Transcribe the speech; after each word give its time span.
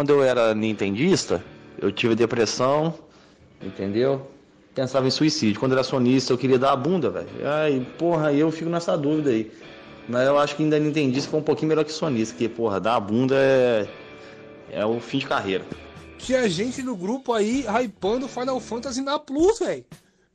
quando 0.00 0.12
eu 0.12 0.24
era 0.24 0.54
nintendista, 0.54 1.44
eu 1.78 1.92
tive 1.92 2.14
depressão, 2.14 2.94
entendeu? 3.60 4.26
Pensava 4.74 5.06
em 5.06 5.10
suicídio. 5.10 5.60
Quando 5.60 5.72
era 5.72 5.82
sonista, 5.82 6.32
eu 6.32 6.38
queria 6.38 6.58
dar 6.58 6.72
a 6.72 6.76
bunda, 6.76 7.10
velho. 7.10 7.28
Ai, 7.44 7.86
porra, 7.98 8.32
eu 8.32 8.50
fico 8.50 8.70
nessa 8.70 8.96
dúvida 8.96 9.28
aí. 9.28 9.52
Mas 10.08 10.26
eu 10.26 10.38
acho 10.38 10.56
que 10.56 10.62
ainda 10.62 10.78
nintendista 10.78 11.30
foi 11.30 11.40
um 11.40 11.42
pouquinho 11.42 11.68
melhor 11.68 11.84
que 11.84 11.92
sonista, 11.92 12.32
porque, 12.32 12.48
porra, 12.48 12.80
dar 12.80 12.94
a 12.94 13.00
bunda 13.00 13.34
é. 13.36 13.86
É 14.72 14.86
o 14.86 14.98
fim 15.00 15.18
de 15.18 15.26
carreira. 15.26 15.66
Tinha 16.16 16.48
gente 16.48 16.82
no 16.82 16.96
grupo 16.96 17.34
aí 17.34 17.66
hypando 17.68 18.26
Final 18.26 18.58
Fantasy 18.58 19.02
na 19.02 19.18
Plus, 19.18 19.58
velho. 19.58 19.84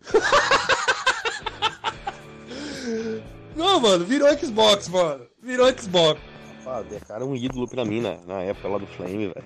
Não, 3.56 3.80
mano, 3.80 4.06
virou 4.06 4.32
Xbox, 4.38 4.88
mano. 4.90 5.26
Virou 5.42 5.68
Xbox. 5.76 6.22
Ah, 6.66 6.82
DK 6.82 7.12
era 7.14 7.26
um 7.26 7.36
ídolo 7.36 7.68
pra 7.68 7.86
mim 7.86 8.02
na, 8.02 8.18
na 8.26 8.42
época 8.42 8.68
lá 8.68 8.78
do 8.78 8.88
Flame, 8.88 9.28
velho. 9.28 9.46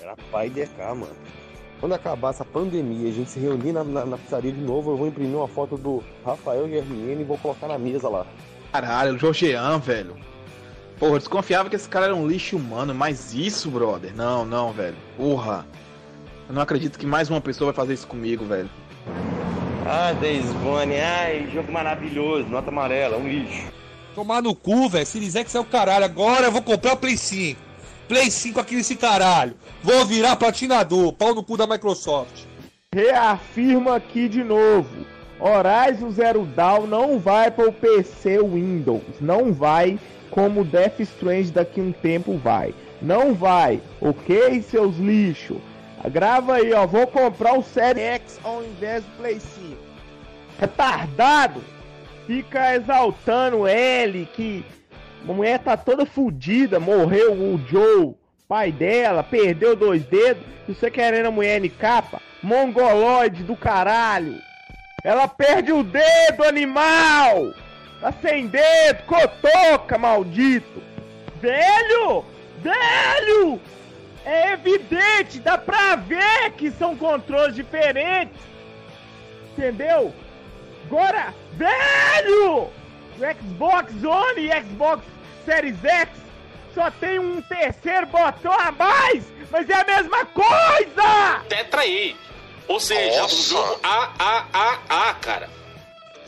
Era 0.00 0.16
pai 0.32 0.50
DK, 0.50 0.78
mano. 0.78 1.14
Quando 1.78 1.94
acabar 1.94 2.30
essa 2.30 2.44
pandemia 2.44 3.08
a 3.08 3.12
gente 3.12 3.30
se 3.30 3.38
reunir 3.38 3.72
na, 3.72 3.84
na, 3.84 4.04
na 4.04 4.18
pizzaria 4.18 4.52
de 4.52 4.60
novo, 4.60 4.90
eu 4.90 4.96
vou 4.96 5.06
imprimir 5.06 5.36
uma 5.36 5.48
foto 5.48 5.78
do 5.78 6.02
Rafael 6.24 6.68
Germiene 6.68 7.22
e 7.22 7.24
vou 7.24 7.38
colocar 7.38 7.68
na 7.68 7.78
mesa 7.78 8.08
lá. 8.08 8.26
Caralho, 8.72 9.14
o 9.14 9.18
Jorgean, 9.18 9.78
velho. 9.78 10.16
Porra, 10.98 11.12
eu 11.12 11.18
desconfiava 11.18 11.70
que 11.70 11.76
esse 11.76 11.88
cara 11.88 12.06
era 12.06 12.14
um 12.14 12.26
lixo 12.26 12.56
humano, 12.56 12.94
mas 12.94 13.32
isso, 13.32 13.70
brother, 13.70 14.14
não, 14.14 14.44
não, 14.44 14.72
velho. 14.72 14.96
Porra. 15.16 15.64
Eu 16.48 16.54
não 16.54 16.60
acredito 16.60 16.98
que 16.98 17.06
mais 17.06 17.30
uma 17.30 17.40
pessoa 17.40 17.72
vai 17.72 17.76
fazer 17.76 17.94
isso 17.94 18.06
comigo, 18.06 18.44
velho. 18.44 18.68
Ah, 19.86 20.12
Days 20.20 20.52
Gone, 20.62 20.96
ai, 20.96 21.48
jogo 21.52 21.72
maravilhoso, 21.72 22.48
nota 22.48 22.68
amarela, 22.68 23.16
um 23.16 23.26
lixo. 23.26 23.79
Tomar 24.14 24.42
no 24.42 24.54
cu, 24.54 24.88
velho. 24.88 25.06
Series 25.06 25.36
X 25.36 25.54
é 25.54 25.60
o 25.60 25.64
caralho. 25.64 26.04
Agora 26.04 26.46
eu 26.46 26.52
vou 26.52 26.62
comprar 26.62 26.94
o 26.94 26.96
Play 26.96 27.16
5. 27.16 27.60
Play 28.08 28.30
5 28.30 28.60
aqui 28.60 28.74
nesse 28.74 28.96
caralho. 28.96 29.54
Vou 29.82 30.04
virar 30.04 30.36
platinador. 30.36 31.12
Pau 31.12 31.34
no 31.34 31.44
cu 31.44 31.56
da 31.56 31.66
Microsoft. 31.66 32.44
Reafirma 32.92 33.96
aqui 33.96 34.28
de 34.28 34.42
novo. 34.42 35.06
Horizon 35.38 36.10
Zero 36.10 36.44
Dawn 36.44 36.86
não 36.86 37.18
vai 37.18 37.50
para 37.50 37.68
o 37.68 37.72
PC 37.72 38.42
Windows. 38.42 39.02
Não 39.20 39.52
vai 39.52 39.98
como 40.30 40.64
Death 40.64 41.00
Strange 41.00 41.50
daqui 41.50 41.80
um 41.80 41.92
tempo 41.92 42.36
vai. 42.36 42.74
Não 43.00 43.34
vai, 43.34 43.80
ok, 44.00 44.62
seus 44.62 44.96
lixos? 44.96 45.58
Grava 46.10 46.56
aí, 46.56 46.72
ó. 46.72 46.86
Vou 46.86 47.06
comprar 47.06 47.58
o 47.58 47.62
Série 47.62 48.00
X 48.00 48.38
ao 48.44 48.62
invés 48.64 49.04
do 49.04 49.10
Play 49.18 49.40
5. 49.40 49.76
Retardado! 50.58 51.62
Fica 52.30 52.76
exaltando 52.76 53.66
ele 53.66 54.24
que 54.24 54.64
a 55.28 55.32
mulher 55.32 55.58
tá 55.58 55.76
toda 55.76 56.06
fodida, 56.06 56.78
morreu 56.78 57.32
o 57.32 57.60
Joe, 57.66 58.14
pai 58.46 58.70
dela, 58.70 59.24
perdeu 59.24 59.74
dois 59.74 60.04
dedos, 60.04 60.44
e 60.68 60.72
você 60.72 60.92
querendo 60.92 61.26
a 61.26 61.30
mulher 61.32 61.64
em 61.64 61.68
capa? 61.68 62.22
Mongoloide 62.40 63.42
do 63.42 63.56
caralho! 63.56 64.40
Ela 65.02 65.26
perde 65.26 65.72
o 65.72 65.82
dedo, 65.82 66.44
animal! 66.44 67.52
Tá 68.00 68.12
sem 68.22 68.46
dedo, 68.46 69.02
cotoca, 69.06 69.98
maldito! 69.98 70.80
Velho! 71.42 72.24
Velho! 72.62 73.60
É 74.24 74.52
evidente, 74.52 75.40
dá 75.40 75.58
pra 75.58 75.96
ver 75.96 76.52
que 76.56 76.70
são 76.70 76.96
controles 76.96 77.56
diferentes! 77.56 78.40
Entendeu? 79.50 80.14
Agora, 80.90 81.32
velho! 81.52 82.62
O 82.64 82.70
Xbox 83.16 83.92
One 84.02 84.40
e 84.40 84.62
Xbox 84.62 85.04
Series 85.44 85.84
X 85.84 86.10
só 86.74 86.90
tem 86.90 87.20
um 87.20 87.40
terceiro 87.42 88.08
botão 88.08 88.52
a 88.52 88.72
mais, 88.72 89.24
mas 89.52 89.70
é 89.70 89.74
a 89.74 89.84
mesma 89.84 90.26
coisa! 90.26 91.44
Tetra 91.48 91.82
aí! 91.82 92.16
Ou 92.66 92.80
seja, 92.80 93.22
Nossa. 93.22 93.34
um 93.36 93.38
jogo 93.38 93.80
AAAA, 93.84 95.14
cara. 95.20 95.48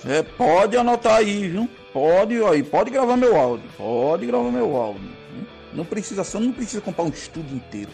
É, 0.09 0.23
pode 0.23 0.77
anotar 0.77 1.17
aí, 1.17 1.49
viu? 1.49 1.69
Pode, 1.93 2.41
aí, 2.45 2.63
pode 2.63 2.91
gravar 2.91 3.17
meu 3.17 3.37
áudio. 3.37 3.69
Pode 3.77 4.27
gravar 4.27 4.51
meu 4.53 4.77
áudio. 4.77 5.11
viu? 5.33 5.47
Não 5.73 5.85
precisa, 5.85 6.23
só 6.23 6.39
não 6.39 6.53
precisa 6.53 6.81
comprar 6.81 7.03
um 7.03 7.09
estúdio 7.09 7.57
inteiro. 7.57 7.91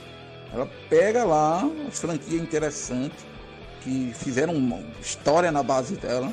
Ela 0.53 0.69
pega 0.91 1.25
lá 1.25 1.67
as 1.89 1.99
franquias 1.99 2.43
interessantes 2.43 3.27
que 3.81 4.13
fizeram 4.15 4.53
uma 4.55 4.81
história 5.01 5.51
na 5.51 5.63
base 5.63 5.97
dela. 5.97 6.31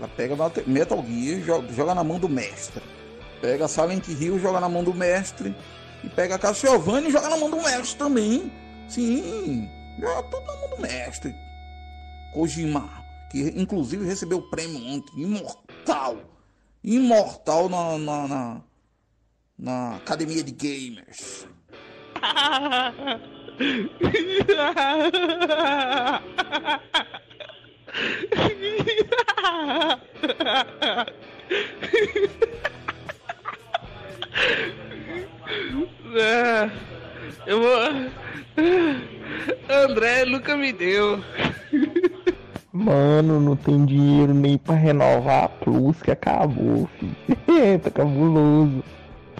Ela 0.00 0.08
pega 0.08 0.34
Metal 0.66 1.04
Gear 1.06 1.40
joga, 1.42 1.70
joga 1.74 1.94
na 1.94 2.02
mão 2.02 2.18
do 2.18 2.26
mestre. 2.26 2.82
Pega 3.42 3.68
Silent 3.68 4.08
Hill, 4.08 4.38
joga 4.38 4.58
na 4.58 4.68
mão 4.68 4.82
do 4.82 4.94
mestre. 4.94 5.54
E 6.02 6.08
pega 6.08 6.38
Castlevania 6.38 7.10
e 7.10 7.12
joga 7.12 7.28
na 7.28 7.36
mão 7.36 7.50
do 7.50 7.58
mestre 7.58 7.98
também. 7.98 8.50
Sim, 8.88 9.68
joga 10.00 10.22
tudo 10.22 10.46
na 10.46 10.56
mão 10.56 10.70
do 10.70 10.80
mestre. 10.80 11.34
Kojima, 12.32 12.88
que 13.30 13.52
inclusive 13.54 14.06
recebeu 14.06 14.38
o 14.38 14.48
prêmio 14.48 14.82
ontem, 14.86 15.20
imortal. 15.20 16.16
Imortal 16.82 17.68
na, 17.68 17.98
na, 17.98 18.26
na, 18.26 18.62
na 19.58 19.96
Academia 19.96 20.42
de 20.42 20.52
Gamers. 20.52 21.46
É, 36.14 36.70
eu 37.46 37.60
vou. 37.60 38.10
André 39.68 40.24
nunca 40.24 40.56
me 40.56 40.72
deu. 40.72 41.22
Mano, 42.72 43.40
não 43.40 43.56
tem 43.56 43.84
dinheiro 43.84 44.32
nem 44.32 44.56
pra 44.56 44.74
renovar 44.74 45.44
a 45.44 45.48
Plus 45.48 46.00
que 46.02 46.10
acabou, 46.10 46.88
filho. 46.98 47.16
tá 47.82 47.90
cabuloso. 47.90 48.84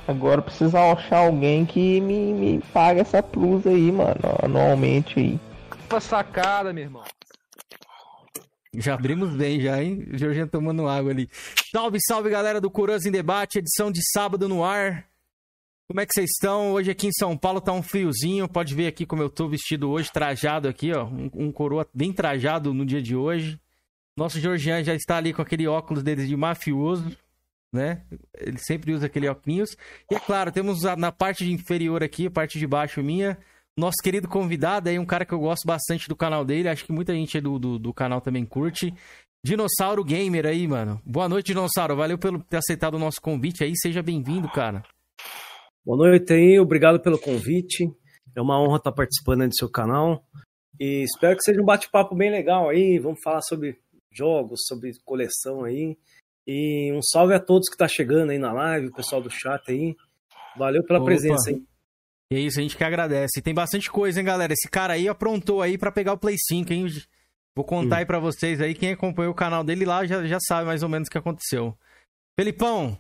Agora 0.09 0.43
precisa 0.43 0.81
achar 0.93 1.27
alguém 1.27 1.65
que 1.65 2.01
me, 2.01 2.35
me 2.35 2.61
pague 2.73 3.01
essa 3.01 3.23
Plus 3.23 3.67
aí, 3.67 3.93
mano, 3.93 4.21
anualmente 4.43 5.21
aí. 5.21 5.41
Pra 5.89 6.01
sacada, 6.01 6.73
meu 6.73 6.85
irmão. 6.85 7.05
Já 8.75 8.95
abrimos 8.95 9.35
bem, 9.35 9.61
já, 9.61 9.83
hein? 9.83 10.07
O 10.13 10.17
Jorginho 10.19 10.47
tomando 10.47 10.87
água 10.87 11.11
ali. 11.11 11.29
Salve, 11.73 11.99
salve, 12.07 12.31
galera 12.31 12.61
do 12.61 12.71
Curioso 12.71 13.09
em 13.09 13.11
Debate, 13.11 13.59
edição 13.59 13.91
de 13.91 14.01
sábado 14.13 14.49
no 14.49 14.63
ar. 14.65 15.07
Como 15.89 16.01
é 16.01 16.07
que 16.07 16.13
vocês 16.15 16.31
estão? 16.31 16.71
Hoje 16.73 16.89
aqui 16.89 17.09
em 17.09 17.13
São 17.13 17.37
Paulo 17.37 17.61
tá 17.61 17.73
um 17.73 17.83
friozinho. 17.83 18.49
Pode 18.49 18.73
ver 18.73 18.87
aqui 18.87 19.05
como 19.05 19.23
eu 19.23 19.29
tô 19.29 19.49
vestido 19.49 19.91
hoje, 19.91 20.13
trajado 20.13 20.69
aqui, 20.69 20.93
ó. 20.93 21.05
Um, 21.05 21.29
um 21.35 21.53
coroa 21.53 21.85
bem 21.93 22.13
trajado 22.13 22.73
no 22.73 22.87
dia 22.87 23.03
de 23.03 23.17
hoje. 23.17 23.61
Nosso 24.17 24.39
Georgian 24.39 24.85
já 24.85 24.95
está 24.95 25.17
ali 25.17 25.33
com 25.33 25.43
aquele 25.43 25.67
óculos 25.67 26.05
dele 26.05 26.25
de 26.25 26.37
mafioso, 26.37 27.11
né? 27.73 28.03
Ele 28.39 28.59
sempre 28.59 28.93
usa 28.93 29.07
aquele 29.07 29.27
óculos. 29.29 29.77
E 30.09 30.15
é 30.15 30.21
claro, 30.21 30.53
temos 30.53 30.85
a- 30.87 30.95
na 30.95 31.11
parte 31.11 31.51
inferior 31.51 32.05
aqui, 32.05 32.31
parte 32.31 32.57
de 32.57 32.69
baixo 32.69 33.03
minha, 33.03 33.37
nosso 33.81 33.97
querido 34.03 34.29
convidado 34.29 34.89
aí, 34.89 34.99
um 34.99 35.07
cara 35.07 35.25
que 35.25 35.33
eu 35.33 35.41
gosto 35.41 35.67
bastante 35.67 36.09
do 36.09 36.15
canal 36.15 36.45
dele. 36.45 36.69
Acho 36.69 36.85
que 36.85 36.93
muita 36.93 37.15
gente 37.15 37.37
aí 37.37 37.41
do, 37.41 37.59
do, 37.59 37.79
do 37.79 37.95
canal 37.95 38.21
também 38.21 38.45
curte. 38.45 38.95
Dinossauro 39.43 40.05
Gamer 40.05 40.47
aí, 40.47 40.69
mano. 40.69 41.01
Boa 41.05 41.29
noite, 41.29 41.47
Dinossauro. 41.47 41.97
Valeu 41.97 42.19
pelo 42.19 42.43
ter 42.45 42.59
aceitado 42.59 42.95
o 42.95 42.99
nosso 42.99 43.21
convite 43.21 43.65
aí. 43.65 43.73
Seja 43.75 44.03
bem-vindo, 44.03 44.49
cara. 44.51 44.85
Boa 45.85 45.97
noite 45.97 46.33
aí, 46.33 46.61
obrigado 46.61 47.01
pelo 47.01 47.19
convite. 47.19 47.91
É 48.37 48.41
uma 48.41 48.61
honra 48.61 48.77
estar 48.77 48.93
participando 48.93 49.41
aí 49.43 49.49
do 49.49 49.57
seu 49.57 49.71
canal. 49.71 50.23
E 50.79 51.03
espero 51.03 51.37
que 51.37 51.43
seja 51.43 51.61
um 51.61 51.65
bate-papo 51.65 52.15
bem 52.15 52.31
legal 52.31 52.69
aí. 52.69 52.99
Vamos 52.99 53.21
falar 53.23 53.41
sobre 53.41 53.79
jogos, 54.13 54.61
sobre 54.67 54.93
coleção 55.05 55.65
aí. 55.65 55.97
E 56.47 56.93
um 56.93 57.01
salve 57.03 57.33
a 57.33 57.41
todos 57.41 57.69
que 57.69 57.77
tá 57.77 57.89
chegando 57.89 58.31
aí 58.31 58.39
na 58.39 58.53
live, 58.53 58.89
o 58.89 58.95
pessoal 58.95 59.23
do 59.23 59.31
chat 59.31 59.63
aí. 59.71 59.97
Valeu 60.57 60.85
pela 60.85 60.99
Opa. 60.99 61.07
presença 61.07 61.49
aí. 61.49 61.70
E 62.33 62.37
é 62.37 62.41
isso, 62.41 62.61
a 62.61 62.63
gente 62.63 62.77
que 62.77 62.85
agradece. 62.85 63.43
Tem 63.43 63.53
bastante 63.53 63.91
coisa, 63.91 64.21
hein, 64.21 64.25
galera? 64.27 64.53
Esse 64.53 64.69
cara 64.71 64.93
aí 64.95 65.09
aprontou 65.09 65.61
aí 65.63 65.77
pra 65.77 65.91
pegar 65.91 66.13
o 66.13 66.19
Play 66.19 66.37
5, 66.39 66.73
hein? 66.73 66.87
Vou 67.57 67.65
contar 67.65 67.99
aí 67.99 68.07
pra 68.07 68.21
vocês 68.21 68.61
aí. 68.61 68.73
Quem 68.75 68.93
acompanhou 68.93 69.33
o 69.33 69.37
canal 69.37 69.65
dele 69.65 69.85
lá 69.85 70.07
já, 70.07 70.25
já 70.25 70.39
sabe 70.41 70.67
mais 70.67 70.83
ou 70.85 70.89
menos 70.89 71.09
o 71.09 71.11
que 71.11 71.19
aconteceu. 71.19 71.77
Felipão, 72.39 72.97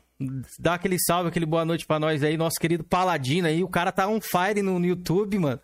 dá 0.59 0.75
aquele 0.75 0.99
salve, 0.99 1.29
aquele 1.29 1.47
boa 1.47 1.65
noite 1.65 1.87
pra 1.87 2.00
nós 2.00 2.25
aí. 2.25 2.37
Nosso 2.37 2.59
querido 2.61 2.82
Paladino 2.82 3.47
aí. 3.47 3.62
O 3.62 3.69
cara 3.69 3.93
tá 3.93 4.09
on 4.09 4.21
fire 4.21 4.62
no, 4.62 4.79
no 4.81 4.87
YouTube, 4.87 5.38
mano. 5.38 5.61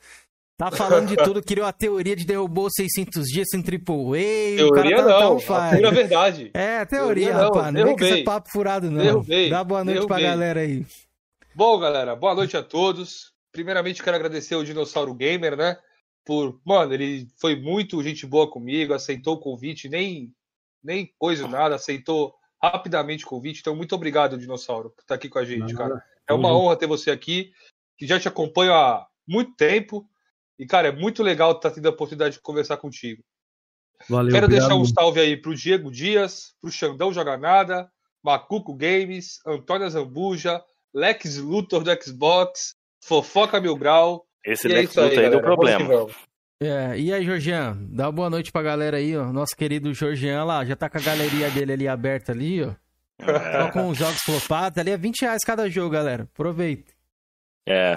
Tá 0.57 0.71
falando 0.71 1.09
de 1.09 1.17
tudo, 1.23 1.43
criou 1.43 1.67
a 1.67 1.73
teoria 1.73 2.15
de 2.17 2.25
derrubou 2.25 2.69
600 2.71 3.25
dias 3.27 3.49
sem 3.51 3.61
triple 3.61 3.95
A. 3.95 4.65
o 4.65 4.71
cara 4.71 4.89
Teoria 4.89 4.97
tá, 4.97 5.05
tá 5.19 5.21
não, 5.25 5.39
fire. 5.41 5.77
pura 5.77 5.91
verdade. 5.91 6.51
É, 6.55 6.85
teoria, 6.85 6.87
Teoria 6.87 7.33
não, 7.35 7.41
rapaz. 7.53 7.65
Não 7.67 7.73
vem 7.73 7.83
com 7.83 7.97
derrubei. 7.97 8.11
esse 8.13 8.25
papo 8.25 8.49
furado, 8.51 8.91
não. 8.91 9.03
Derrubei, 9.03 9.51
Dá 9.51 9.65
boa 9.65 9.85
noite 9.85 10.07
pra 10.07 10.17
derrubei. 10.17 10.25
galera 10.31 10.61
aí. 10.61 10.87
Bom, 11.55 11.79
galera, 11.79 12.15
boa 12.17 12.35
noite 12.35 12.57
a 12.57 12.63
todos. 12.63 13.35
Primeiramente, 13.57 14.03
quero 14.03 14.17
agradecer 14.17 14.55
ao 14.55 14.63
Dinossauro 14.63 15.15
Gamer, 15.15 15.57
né? 15.57 15.79
Por, 16.27 16.61
mano, 16.63 16.93
ele 16.93 17.27
foi 17.39 17.57
muito 17.57 18.03
gente 18.03 18.27
boa 18.27 18.51
comigo, 18.51 18.93
aceitou 18.93 19.37
o 19.37 19.41
convite, 19.41 19.89
nem, 19.89 20.31
nem 20.85 21.11
coisa 21.19 21.49
nada, 21.49 21.75
aceitou 21.75 22.35
rapidamente 22.63 23.25
o 23.25 23.29
convite. 23.29 23.61
Então, 23.61 23.75
muito 23.75 23.95
obrigado, 23.95 24.37
Dinossauro, 24.37 24.91
por 24.91 25.01
estar 25.01 25.15
aqui 25.15 25.31
com 25.31 25.39
a 25.39 25.45
gente, 25.47 25.75
cara. 25.75 26.05
É 26.29 26.35
uma 26.35 26.55
honra 26.55 26.77
ter 26.77 26.87
você 26.87 27.11
aqui, 27.11 27.51
que 27.97 28.07
já 28.07 28.21
te 28.21 28.29
acompanho 28.29 28.75
há 28.75 29.07
muito 29.27 29.57
tempo. 29.57 30.07
E, 30.59 30.67
cara, 30.67 30.89
é 30.89 30.93
muito 30.93 31.23
legal 31.23 31.53
estar 31.53 31.71
tendo 31.71 31.87
a 31.87 31.93
oportunidade 31.93 32.35
de 32.35 32.43
conversar 32.43 32.77
contigo. 32.77 33.25
Valeu, 34.07 34.35
Quero 34.35 34.45
obrigado. 34.45 34.69
deixar 34.69 34.79
um 34.79 34.85
salve 34.85 35.19
aí 35.19 35.35
pro 35.35 35.55
Diego 35.55 35.91
Dias, 35.91 36.55
pro 36.61 36.71
Xandão 36.71 37.11
Joga 37.11 37.39
Nada, 37.39 37.91
Macuco 38.23 38.75
Games, 38.75 39.41
Antônia 39.47 39.89
Zambuja, 39.89 40.63
Lex 40.93 41.39
Luthor 41.39 41.83
do 41.83 42.03
Xbox, 42.03 42.76
Fofoca 43.07 43.61
Mil 43.61 43.77
Grau. 43.77 44.27
Esse 44.45 44.67
é 44.67 44.75
Lex 44.75 44.91
isso 44.91 45.01
aí, 45.01 45.09
Luthor 45.09 45.25
aí 45.25 45.31
deu 45.31 45.41
problema. 45.41 46.07
É, 46.61 46.99
e 46.99 47.13
aí, 47.13 47.25
Georgian, 47.25 47.77
dá 47.91 48.07
uma 48.07 48.13
boa 48.13 48.31
noite 48.31 48.51
pra 48.51 48.63
galera 48.63 48.97
aí, 48.97 49.17
ó. 49.17 49.33
Nosso 49.33 49.55
querido 49.57 49.93
Georgian 49.93 50.45
lá, 50.45 50.65
já 50.65 50.75
tá 50.75 50.89
com 50.89 50.99
a 50.99 51.03
galeria 51.03 51.51
dele 51.51 51.73
ali 51.73 51.89
aberta 51.89 52.33
ali, 52.33 52.65
ó. 52.65 52.73
Só 53.21 53.71
com 53.73 53.89
os 53.89 53.99
jogos 53.99 54.23
flopados. 54.23 54.79
Ali 54.79 54.91
é 54.91 54.97
20 54.97 55.23
reais 55.23 55.43
cada 55.45 55.69
jogo, 55.69 55.91
galera. 55.91 56.25
Aproveita. 56.25 56.93
É. 57.67 57.95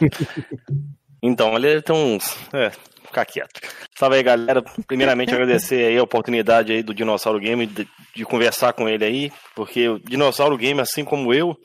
Então, 1.21 1.55
ele 1.55 1.81
tem 1.81 1.95
uns. 1.95 2.37
É, 2.53 2.71
ficar 3.05 3.25
quieto. 3.25 3.59
Salve 3.97 4.15
aí, 4.15 4.23
galera. 4.23 4.61
Primeiramente, 4.87 5.33
agradecer 5.33 5.85
aí 5.85 5.97
a 5.97 6.03
oportunidade 6.03 6.71
aí 6.71 6.81
do 6.81 6.93
Dinossauro 6.93 7.39
Game 7.39 7.65
de, 7.65 7.87
de 8.15 8.23
conversar 8.25 8.73
com 8.73 8.87
ele 8.87 9.03
aí, 9.03 9.31
porque 9.55 9.89
o 9.89 9.99
Dinossauro 9.99 10.57
Game, 10.57 10.79
assim 10.79 11.03
como 11.03 11.33
eu, 11.33 11.57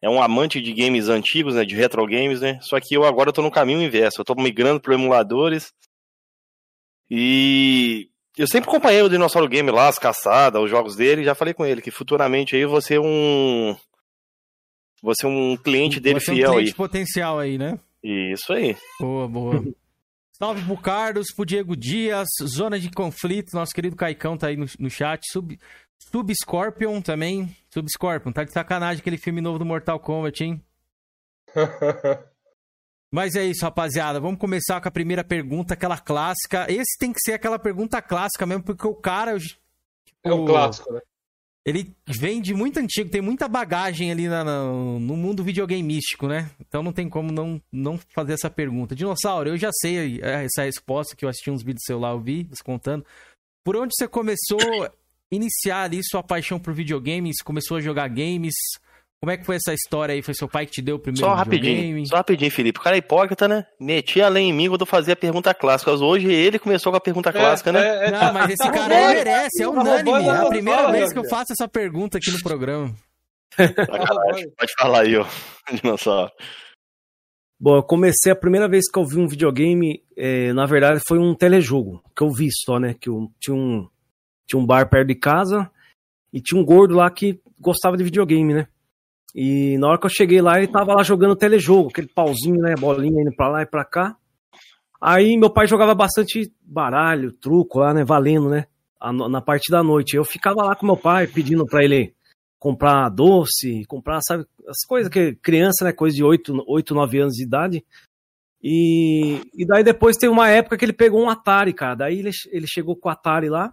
é 0.00 0.08
um 0.08 0.22
amante 0.22 0.60
de 0.60 0.72
games 0.72 1.08
antigos, 1.08 1.54
né? 1.54 1.64
De 1.64 1.74
retro 1.74 2.06
games, 2.06 2.40
né? 2.40 2.58
Só 2.62 2.78
que 2.80 2.94
eu 2.94 3.04
agora 3.04 3.32
tô 3.32 3.42
no 3.42 3.50
caminho 3.50 3.82
inverso. 3.82 4.20
Eu 4.20 4.24
tô 4.24 4.34
migrando 4.34 4.80
pro 4.80 4.94
emuladores. 4.94 5.72
E 7.10 8.10
eu 8.36 8.46
sempre 8.46 8.68
acompanhei 8.68 9.02
o 9.02 9.08
Dinossauro 9.08 9.48
Game 9.48 9.70
lá, 9.70 9.88
as 9.88 9.98
caçadas, 9.98 10.62
os 10.62 10.70
jogos 10.70 10.94
dele, 10.94 11.24
já 11.24 11.34
falei 11.34 11.54
com 11.54 11.66
ele 11.66 11.82
que 11.82 11.90
futuramente 11.90 12.54
aí 12.54 12.62
eu 12.62 12.68
vou 12.68 12.80
ser 12.80 13.00
um. 13.00 13.74
Vou 15.02 15.14
ser 15.14 15.26
um 15.26 15.56
cliente 15.56 16.00
dele 16.00 16.20
Você 16.20 16.30
é 16.30 16.34
um 16.34 16.36
fiel 16.36 16.52
cliente 16.52 16.70
aí. 16.70 16.74
potencial 16.74 17.38
aí, 17.38 17.56
né? 17.58 17.78
Isso 18.02 18.52
aí. 18.52 18.76
Boa, 19.00 19.28
boa. 19.28 19.64
Salve 20.32 20.62
pro 20.62 20.76
Carlos, 20.76 21.32
pro 21.34 21.44
Diego 21.44 21.76
Dias, 21.76 22.28
Zona 22.44 22.78
de 22.78 22.88
Conflito, 22.92 23.54
nosso 23.54 23.74
querido 23.74 23.96
Caicão 23.96 24.36
tá 24.36 24.46
aí 24.46 24.56
no, 24.56 24.66
no 24.78 24.88
chat. 24.88 25.20
Sub, 25.32 25.58
Sub 25.98 26.32
Scorpion 26.34 27.00
também. 27.02 27.54
Sub 27.70 27.86
Scorpion, 27.90 28.32
tá 28.32 28.44
de 28.44 28.52
sacanagem 28.52 29.00
aquele 29.00 29.18
filme 29.18 29.40
novo 29.40 29.58
do 29.58 29.64
Mortal 29.64 29.98
Kombat, 30.00 30.44
hein? 30.44 30.62
Mas 33.10 33.34
é 33.34 33.44
isso, 33.44 33.64
rapaziada. 33.64 34.20
Vamos 34.20 34.38
começar 34.38 34.80
com 34.80 34.88
a 34.88 34.92
primeira 34.92 35.24
pergunta, 35.24 35.74
aquela 35.74 35.98
clássica. 35.98 36.66
Esse 36.70 36.98
tem 36.98 37.12
que 37.12 37.20
ser 37.20 37.32
aquela 37.32 37.58
pergunta 37.58 38.02
clássica 38.02 38.44
mesmo, 38.44 38.62
porque 38.64 38.86
o 38.86 38.94
cara. 38.94 39.36
É 40.22 40.32
um 40.32 40.42
o- 40.42 40.46
clássico, 40.46 40.92
né? 40.92 41.00
Ele 41.66 41.94
vem 42.06 42.40
de 42.40 42.54
muito 42.54 42.78
antigo, 42.78 43.10
tem 43.10 43.20
muita 43.20 43.46
bagagem 43.46 44.10
ali 44.10 44.26
na- 44.26 44.42
na- 44.42 44.64
no 44.64 45.16
mundo 45.16 45.44
videogameístico, 45.44 46.26
né? 46.26 46.50
Então 46.60 46.82
não 46.82 46.92
tem 46.94 47.08
como 47.10 47.30
não, 47.30 47.60
não 47.70 47.98
fazer 48.14 48.32
essa 48.34 48.48
pergunta. 48.48 48.94
Dinossauro, 48.94 49.50
eu 49.50 49.56
já 49.58 49.70
sei 49.72 50.18
é, 50.22 50.44
essa 50.44 50.62
resposta, 50.64 51.14
que 51.14 51.26
eu 51.26 51.28
assisti 51.28 51.50
uns 51.50 51.62
vídeos 51.62 51.82
seu 51.84 51.98
lá, 51.98 52.10
eu 52.12 52.20
vi, 52.20 52.44
você 52.44 52.62
contando. 52.62 53.04
Por 53.62 53.76
onde 53.76 53.92
você 53.94 54.08
começou 54.08 54.58
iniciar 55.30 55.84
ali 55.84 56.00
sua 56.02 56.22
paixão 56.22 56.58
por 56.58 56.72
videogames? 56.72 57.42
Começou 57.42 57.76
a 57.76 57.80
jogar 57.80 58.08
games? 58.08 58.54
Como 59.20 59.32
é 59.32 59.36
que 59.36 59.44
foi 59.44 59.56
essa 59.56 59.74
história 59.74 60.14
aí? 60.14 60.22
Foi 60.22 60.32
seu 60.32 60.48
pai 60.48 60.64
que 60.64 60.72
te 60.72 60.82
deu 60.82 60.94
o 60.94 60.98
primeiro 60.98 61.26
Só 61.26 61.34
rapidinho, 61.34 61.74
videogame? 61.74 62.06
só 62.06 62.16
rapidinho, 62.16 62.50
Felipe. 62.52 62.78
O 62.78 62.82
cara 62.82 62.94
é 62.94 63.00
hipócrita, 63.00 63.48
né? 63.48 63.66
Metia 63.80 64.26
além 64.26 64.50
em 64.50 64.52
mim 64.52 64.68
quando 64.68 64.82
eu 64.82 64.86
fazia 64.86 65.14
a 65.14 65.16
pergunta 65.16 65.52
clássica. 65.52 65.90
Hoje 65.90 66.32
ele 66.32 66.58
começou 66.58 66.92
com 66.92 66.98
a 66.98 67.00
pergunta 67.00 67.32
clássica, 67.32 67.72
né? 67.72 67.80
É, 67.80 68.06
é, 68.06 68.10
Não, 68.12 68.32
mas 68.32 68.50
esse 68.50 68.70
cara 68.70 68.94
aí 68.94 69.16
merece, 69.16 69.62
é 69.62 69.64
tá 69.64 69.70
unânime. 69.70 70.24
É 70.24 70.30
a 70.30 70.46
primeira 70.46 70.82
fala, 70.82 70.92
vez 70.92 71.12
que 71.12 71.18
eu 71.18 71.28
faço 71.28 71.52
essa 71.52 71.66
pergunta 71.66 72.18
aqui 72.18 72.30
no 72.30 72.40
programa. 72.40 72.94
Sacanagem. 73.56 74.50
Pode 74.56 74.72
falar 74.78 75.00
aí, 75.02 75.16
ó. 75.16 75.26
Dinossauro. 75.72 76.30
Bom, 77.60 77.76
eu 77.76 77.82
comecei 77.82 78.30
a 78.30 78.36
primeira 78.36 78.68
vez 78.68 78.88
que 78.88 78.96
eu 78.96 79.04
vi 79.04 79.18
um 79.18 79.26
videogame, 79.26 80.00
eh, 80.16 80.52
na 80.52 80.64
verdade 80.64 81.00
foi 81.08 81.18
um 81.18 81.34
telejogo, 81.34 82.00
que 82.16 82.22
eu 82.22 82.30
vi 82.30 82.48
só, 82.52 82.78
né? 82.78 82.94
Que 82.94 83.08
eu, 83.08 83.28
tinha, 83.40 83.56
um, 83.56 83.88
tinha 84.48 84.60
um 84.60 84.66
bar 84.66 84.88
perto 84.88 85.08
de 85.08 85.14
casa 85.14 85.70
e 86.32 86.40
tinha 86.40 86.60
um 86.60 86.64
gordo 86.64 86.94
lá 86.94 87.10
que 87.10 87.40
gostava 87.60 87.96
de 87.96 88.04
videogame, 88.04 88.54
né? 88.54 88.68
E 89.34 89.76
na 89.78 89.88
hora 89.88 89.98
que 89.98 90.06
eu 90.06 90.10
cheguei 90.10 90.40
lá, 90.40 90.58
ele 90.58 90.68
tava 90.68 90.94
lá 90.94 91.02
jogando 91.02 91.36
telejogo, 91.36 91.90
aquele 91.90 92.08
pauzinho, 92.08 92.60
né? 92.60 92.74
Bolinha 92.78 93.22
indo 93.22 93.34
pra 93.36 93.48
lá 93.48 93.62
e 93.62 93.66
pra 93.66 93.84
cá. 93.84 94.16
Aí 95.00 95.36
meu 95.36 95.50
pai 95.50 95.66
jogava 95.66 95.94
bastante 95.94 96.52
baralho, 96.60 97.32
truco 97.32 97.78
lá, 97.78 97.92
né? 97.92 98.04
Valendo, 98.04 98.48
né? 98.48 98.66
Na 99.30 99.40
parte 99.40 99.70
da 99.70 99.82
noite. 99.82 100.16
Eu 100.16 100.24
ficava 100.24 100.64
lá 100.64 100.74
com 100.74 100.86
meu 100.86 100.96
pai 100.96 101.26
pedindo 101.26 101.64
pra 101.66 101.84
ele 101.84 102.14
comprar 102.58 103.08
doce, 103.08 103.84
comprar, 103.86 104.18
sabe, 104.26 104.44
as 104.66 104.84
coisas 104.86 105.10
que 105.10 105.36
criança, 105.36 105.84
né, 105.84 105.92
coisa 105.92 106.16
de 106.16 106.24
8, 106.24 106.64
8 106.66 106.94
9 106.94 107.18
anos 107.20 107.34
de 107.34 107.44
idade. 107.44 107.84
E, 108.60 109.40
e 109.54 109.64
daí 109.64 109.84
depois 109.84 110.16
teve 110.16 110.32
uma 110.32 110.48
época 110.48 110.76
que 110.76 110.84
ele 110.84 110.92
pegou 110.92 111.22
um 111.22 111.30
Atari, 111.30 111.72
cara. 111.72 111.94
Daí 111.94 112.18
ele, 112.18 112.30
ele 112.50 112.66
chegou 112.66 112.96
com 112.96 113.08
o 113.08 113.12
Atari 113.12 113.48
lá, 113.48 113.72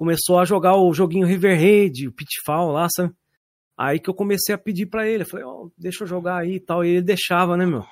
começou 0.00 0.38
a 0.38 0.46
jogar 0.46 0.76
o 0.76 0.94
joguinho 0.94 1.26
River 1.26 1.54
Raid, 1.60 2.08
o 2.08 2.12
Pitfall 2.12 2.72
lá, 2.72 2.88
sabe? 2.88 3.12
Aí 3.76 4.00
que 4.00 4.08
eu 4.08 4.14
comecei 4.14 4.54
a 4.54 4.56
pedir 4.56 4.86
pra 4.86 5.06
ele, 5.06 5.24
eu 5.24 5.26
falei, 5.26 5.44
ó, 5.44 5.68
deixa 5.76 6.04
eu 6.04 6.08
jogar 6.08 6.38
aí 6.38 6.54
e 6.54 6.60
tal, 6.60 6.82
e 6.82 6.88
ele 6.88 7.02
deixava, 7.02 7.54
né, 7.54 7.66
meu? 7.66 7.84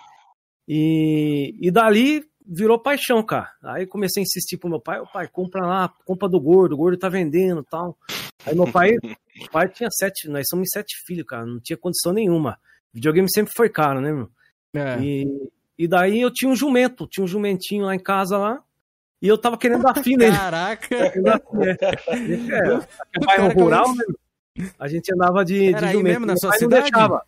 E, 0.67 1.55
e 1.61 1.71
dali 1.71 2.25
virou 2.47 2.79
paixão, 2.79 3.23
cara. 3.23 3.51
Aí 3.63 3.87
comecei 3.87 4.23
a 4.23 4.25
insistir 4.25 4.57
pro 4.57 4.71
meu 4.71 4.81
pai, 4.81 4.99
ô 5.01 5.07
pai, 5.07 5.29
compra 5.29 5.67
lá, 5.67 5.93
compra 6.07 6.31
do 6.31 6.41
gordo, 6.41 6.73
o 6.73 6.79
gordo 6.79 6.97
tá 6.97 7.11
vendendo 7.11 7.61
e 7.61 7.67
tal. 7.67 7.95
Aí 8.47 8.55
meu 8.55 8.73
pai, 8.73 8.93
meu 9.03 9.51
pai 9.53 9.69
tinha 9.69 9.91
sete, 9.91 10.31
nós 10.31 10.47
somos 10.49 10.71
sete 10.73 10.97
filhos, 11.05 11.27
cara, 11.27 11.45
não 11.45 11.61
tinha 11.61 11.77
condição 11.77 12.15
nenhuma. 12.15 12.59
Videogame 12.91 13.31
sempre 13.31 13.53
foi 13.55 13.69
caro, 13.69 14.01
né, 14.01 14.11
meu? 14.15 14.31
É. 14.73 14.99
E, 14.99 15.51
e 15.79 15.87
daí 15.87 16.23
eu 16.23 16.33
tinha 16.33 16.51
um 16.51 16.57
jumento, 16.57 17.07
tinha 17.07 17.23
um 17.23 17.29
jumentinho 17.29 17.85
lá 17.85 17.95
em 17.95 18.03
casa 18.03 18.39
lá, 18.39 18.65
e 19.21 19.29
eu 19.29 19.39
tava 19.39 19.57
querendo 19.59 19.83
dar 19.83 19.95
fim 20.03 20.17
nele. 20.17 20.37
Caraca! 20.37 20.87
Fim, 20.89 22.51
é. 22.53 22.59
É, 22.59 22.79
é 23.17 23.25
bairro 23.25 23.49
rural, 23.61 23.87
né? 23.95 24.05
A 24.79 24.89
gente 24.89 25.13
andava 25.15 25.45
de, 25.45 25.69
Era 25.69 25.79
de 25.79 25.85
aí 25.87 25.93
jumento. 25.93 26.05
mesmo 26.21 26.27
na 26.27 26.37
sua 26.37 26.51
não 26.51 26.59
cidade? 26.59 26.83
deixava. 26.91 27.23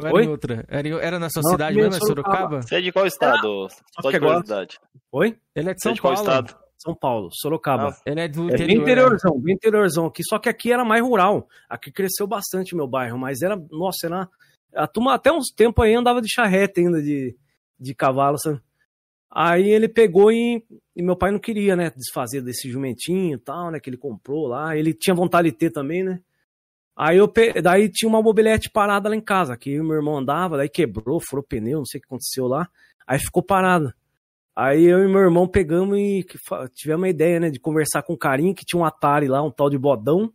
Era, 0.00 0.14
Oi? 0.14 0.24
em 0.24 0.28
outra? 0.28 0.64
Era, 0.68 0.88
era 1.02 1.18
na 1.18 1.28
sua 1.30 1.42
Não, 1.42 1.50
cidade 1.52 1.76
mesmo, 1.76 1.94
é 1.94 1.98
Sorocaba. 1.98 2.62
Você 2.62 2.76
é 2.76 2.80
de 2.80 2.92
qual 2.92 3.06
estado? 3.06 3.68
Só 3.68 4.02
que 4.02 4.10
de 4.10 4.16
agora- 4.16 4.34
curiosidade. 4.34 4.78
Oi? 5.10 5.36
Ele 5.56 5.70
é 5.70 5.72
de 5.72 5.78
é 5.78 5.82
São 5.82 5.92
de 5.92 6.00
qual 6.00 6.14
Paulo. 6.14 6.28
estado? 6.30 6.56
São 6.76 6.94
Paulo, 6.94 7.28
Sorocaba. 7.32 7.96
Ele 8.06 8.20
é 8.20 8.28
do 8.28 8.42
É 8.44 8.44
bem 8.44 8.54
interior. 8.54 8.76
né? 8.76 8.82
interiorzão, 8.82 9.40
bem 9.40 9.54
interiorzão 9.56 10.06
aqui, 10.06 10.22
só 10.22 10.38
que 10.38 10.48
aqui 10.48 10.70
era 10.72 10.84
mais 10.84 11.02
rural. 11.02 11.48
Aqui 11.68 11.90
cresceu 11.90 12.26
bastante 12.28 12.76
meu 12.76 12.86
bairro, 12.86 13.18
mas 13.18 13.42
era, 13.42 13.56
nossa, 13.72 14.06
era. 14.06 14.28
A 14.76 14.86
turma 14.86 15.14
até 15.14 15.32
uns 15.32 15.46
tempos 15.50 15.84
aí 15.84 15.94
andava 15.94 16.20
de 16.22 16.28
charrete 16.32 16.80
ainda 16.80 17.02
de, 17.02 17.34
de 17.80 17.94
cavalo, 17.94 18.38
sabe? 18.38 18.60
Aí 19.30 19.68
ele 19.68 19.88
pegou 19.88 20.32
e, 20.32 20.64
e 20.96 21.02
meu 21.02 21.16
pai 21.16 21.30
não 21.30 21.38
queria, 21.38 21.76
né, 21.76 21.90
desfazer 21.94 22.40
desse 22.40 22.70
jumentinho 22.70 23.34
e 23.36 23.38
tal, 23.38 23.70
né, 23.70 23.78
que 23.78 23.90
ele 23.90 23.96
comprou 23.96 24.46
lá. 24.46 24.76
Ele 24.76 24.94
tinha 24.94 25.14
vontade 25.14 25.50
de 25.50 25.56
ter 25.56 25.70
também, 25.70 26.02
né? 26.02 26.20
Aí 26.96 27.18
eu 27.18 27.28
pe... 27.28 27.60
daí 27.62 27.88
tinha 27.88 28.08
uma 28.08 28.22
mobilete 28.22 28.68
parada 28.70 29.08
lá 29.08 29.14
em 29.14 29.20
casa, 29.20 29.56
que 29.56 29.70
eu 29.70 29.84
meu 29.84 29.96
irmão 29.96 30.18
andava, 30.18 30.56
daí 30.56 30.68
quebrou, 30.68 31.20
furou 31.20 31.44
pneu, 31.44 31.78
não 31.78 31.86
sei 31.86 31.98
o 31.98 32.00
que 32.00 32.06
aconteceu 32.06 32.46
lá. 32.46 32.68
Aí 33.06 33.18
ficou 33.18 33.42
parado. 33.42 33.92
Aí 34.56 34.84
eu 34.84 35.04
e 35.04 35.08
meu 35.08 35.20
irmão 35.20 35.46
pegamos 35.46 35.96
e 35.96 36.26
tivemos 36.74 37.02
uma 37.02 37.08
ideia, 37.08 37.38
né, 37.38 37.50
de 37.50 37.60
conversar 37.60 38.02
com 38.02 38.14
um 38.14 38.18
carinha 38.18 38.52
que 38.52 38.64
tinha 38.64 38.80
um 38.80 38.84
Atari 38.84 39.28
lá, 39.28 39.40
um 39.40 39.52
tal 39.52 39.70
de 39.70 39.78
bodão. 39.78 40.32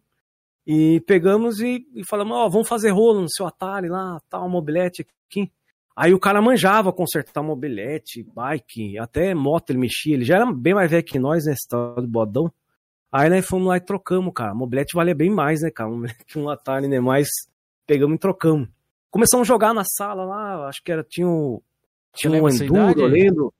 E 0.65 1.01
pegamos 1.01 1.59
e, 1.59 1.85
e 1.93 2.05
falamos, 2.07 2.37
ó, 2.37 2.47
vamos 2.47 2.69
fazer 2.69 2.91
rolo 2.91 3.19
no 3.19 3.29
seu 3.29 3.45
Atari 3.45 3.89
lá, 3.89 4.17
tal, 4.29 4.47
mobilete 4.47 5.05
aqui. 5.27 5.51
Aí 5.95 6.13
o 6.13 6.19
cara 6.19 6.41
manjava 6.41 6.91
consertar 6.91 7.43
mobilete, 7.43 8.23
bike, 8.23 8.97
até 8.97 9.33
moto 9.35 9.69
ele 9.69 9.79
mexia. 9.79 10.15
Ele 10.15 10.25
já 10.25 10.37
era 10.37 10.51
bem 10.51 10.73
mais 10.73 10.89
velho 10.89 11.03
que 11.03 11.19
nós, 11.19 11.45
né, 11.45 11.53
esse 11.53 11.67
tal 11.67 12.01
de 12.01 12.07
bodão. 12.07 12.51
Aí 13.11 13.29
nós 13.29 13.45
fomos 13.45 13.67
lá 13.67 13.77
e 13.77 13.81
trocamos, 13.81 14.33
cara. 14.33 14.55
Mobilete 14.55 14.95
valia 14.95 15.13
bem 15.13 15.29
mais, 15.29 15.61
né, 15.61 15.69
cara? 15.69 15.91
Que 16.25 16.39
um 16.39 16.49
Atari, 16.49 16.87
né? 16.87 16.99
Mas 16.99 17.27
pegamos 17.85 18.15
e 18.15 18.19
trocamos. 18.19 18.67
Começamos 19.11 19.47
a 19.47 19.53
jogar 19.53 19.73
na 19.73 19.83
sala 19.83 20.25
lá, 20.25 20.67
acho 20.67 20.81
que 20.83 20.91
era, 20.91 21.03
tinha 21.03 21.27
um, 21.27 21.61
tinha 22.15 22.31
um 22.31 22.49
Enduro, 22.49 22.99
eu 22.99 23.07
lembro. 23.07 23.53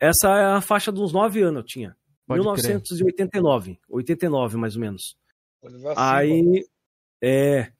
Essa 0.00 0.28
é 0.28 0.44
a 0.56 0.60
faixa 0.62 0.90
dos 0.90 1.12
9 1.12 1.42
anos 1.42 1.60
eu 1.60 1.66
tinha. 1.66 1.96
Pode 2.26 2.40
1989, 2.40 3.78
89 3.86 4.56
mais 4.56 4.76
ou 4.76 4.80
menos. 4.80 5.14
Assim, 5.62 5.94
Aí, 5.96 6.64
é, 7.20 7.70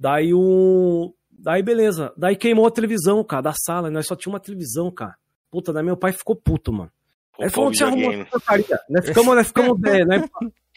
daí 0.00 0.32
o, 0.32 1.12
daí 1.38 1.62
beleza, 1.62 2.12
daí 2.16 2.36
queimou 2.36 2.66
a 2.66 2.70
televisão, 2.70 3.22
cara, 3.24 3.42
da 3.42 3.52
sala, 3.54 3.90
nós 3.90 4.06
só 4.06 4.14
tinha 4.16 4.32
uma 4.32 4.40
televisão, 4.40 4.90
cara. 4.90 5.16
Puta, 5.50 5.72
daí 5.72 5.84
meu 5.84 5.96
pai 5.96 6.12
ficou 6.12 6.36
puto, 6.36 6.72
mano. 6.72 6.90
Aí 7.40 7.48
falou, 7.48 7.72
você 7.72 7.84
arrumou 7.84 8.12
essa 8.12 8.30
porcaria. 8.30 8.80
Nós 8.90 9.06
ficamos, 9.06 9.34
nós 9.36 9.46
ficamos, 9.46 9.82
é, 9.86 10.04
né, 10.04 10.28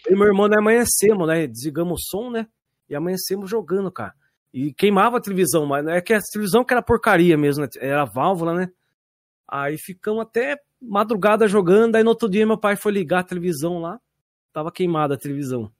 eu 0.05 0.13
e 0.13 0.15
meu 0.15 0.27
irmão, 0.27 0.47
nós 0.47 0.57
amanhecemos, 0.59 1.27
né, 1.27 1.47
desligamos 1.47 1.93
o 1.99 2.03
som, 2.03 2.29
né, 2.29 2.47
e 2.87 2.95
amanhecemos 2.95 3.49
jogando, 3.49 3.91
cara. 3.91 4.13
E 4.53 4.73
queimava 4.73 5.17
a 5.17 5.21
televisão, 5.21 5.65
mas 5.65 5.85
é 5.87 5.99
que 6.01 6.13
a 6.13 6.19
televisão 6.19 6.63
que 6.63 6.73
era 6.73 6.81
porcaria 6.81 7.37
mesmo, 7.37 7.63
né, 7.63 7.69
era 7.79 8.05
válvula, 8.05 8.53
né. 8.53 8.69
Aí 9.47 9.77
ficamos 9.77 10.21
até 10.21 10.57
madrugada 10.81 11.47
jogando, 11.47 11.95
aí 11.95 12.03
no 12.03 12.09
outro 12.11 12.29
dia 12.29 12.45
meu 12.45 12.57
pai 12.57 12.75
foi 12.75 12.91
ligar 12.91 13.19
a 13.19 13.23
televisão 13.23 13.79
lá, 13.79 13.99
tava 14.53 14.71
queimada 14.71 15.15
a 15.15 15.17
televisão. 15.17 15.71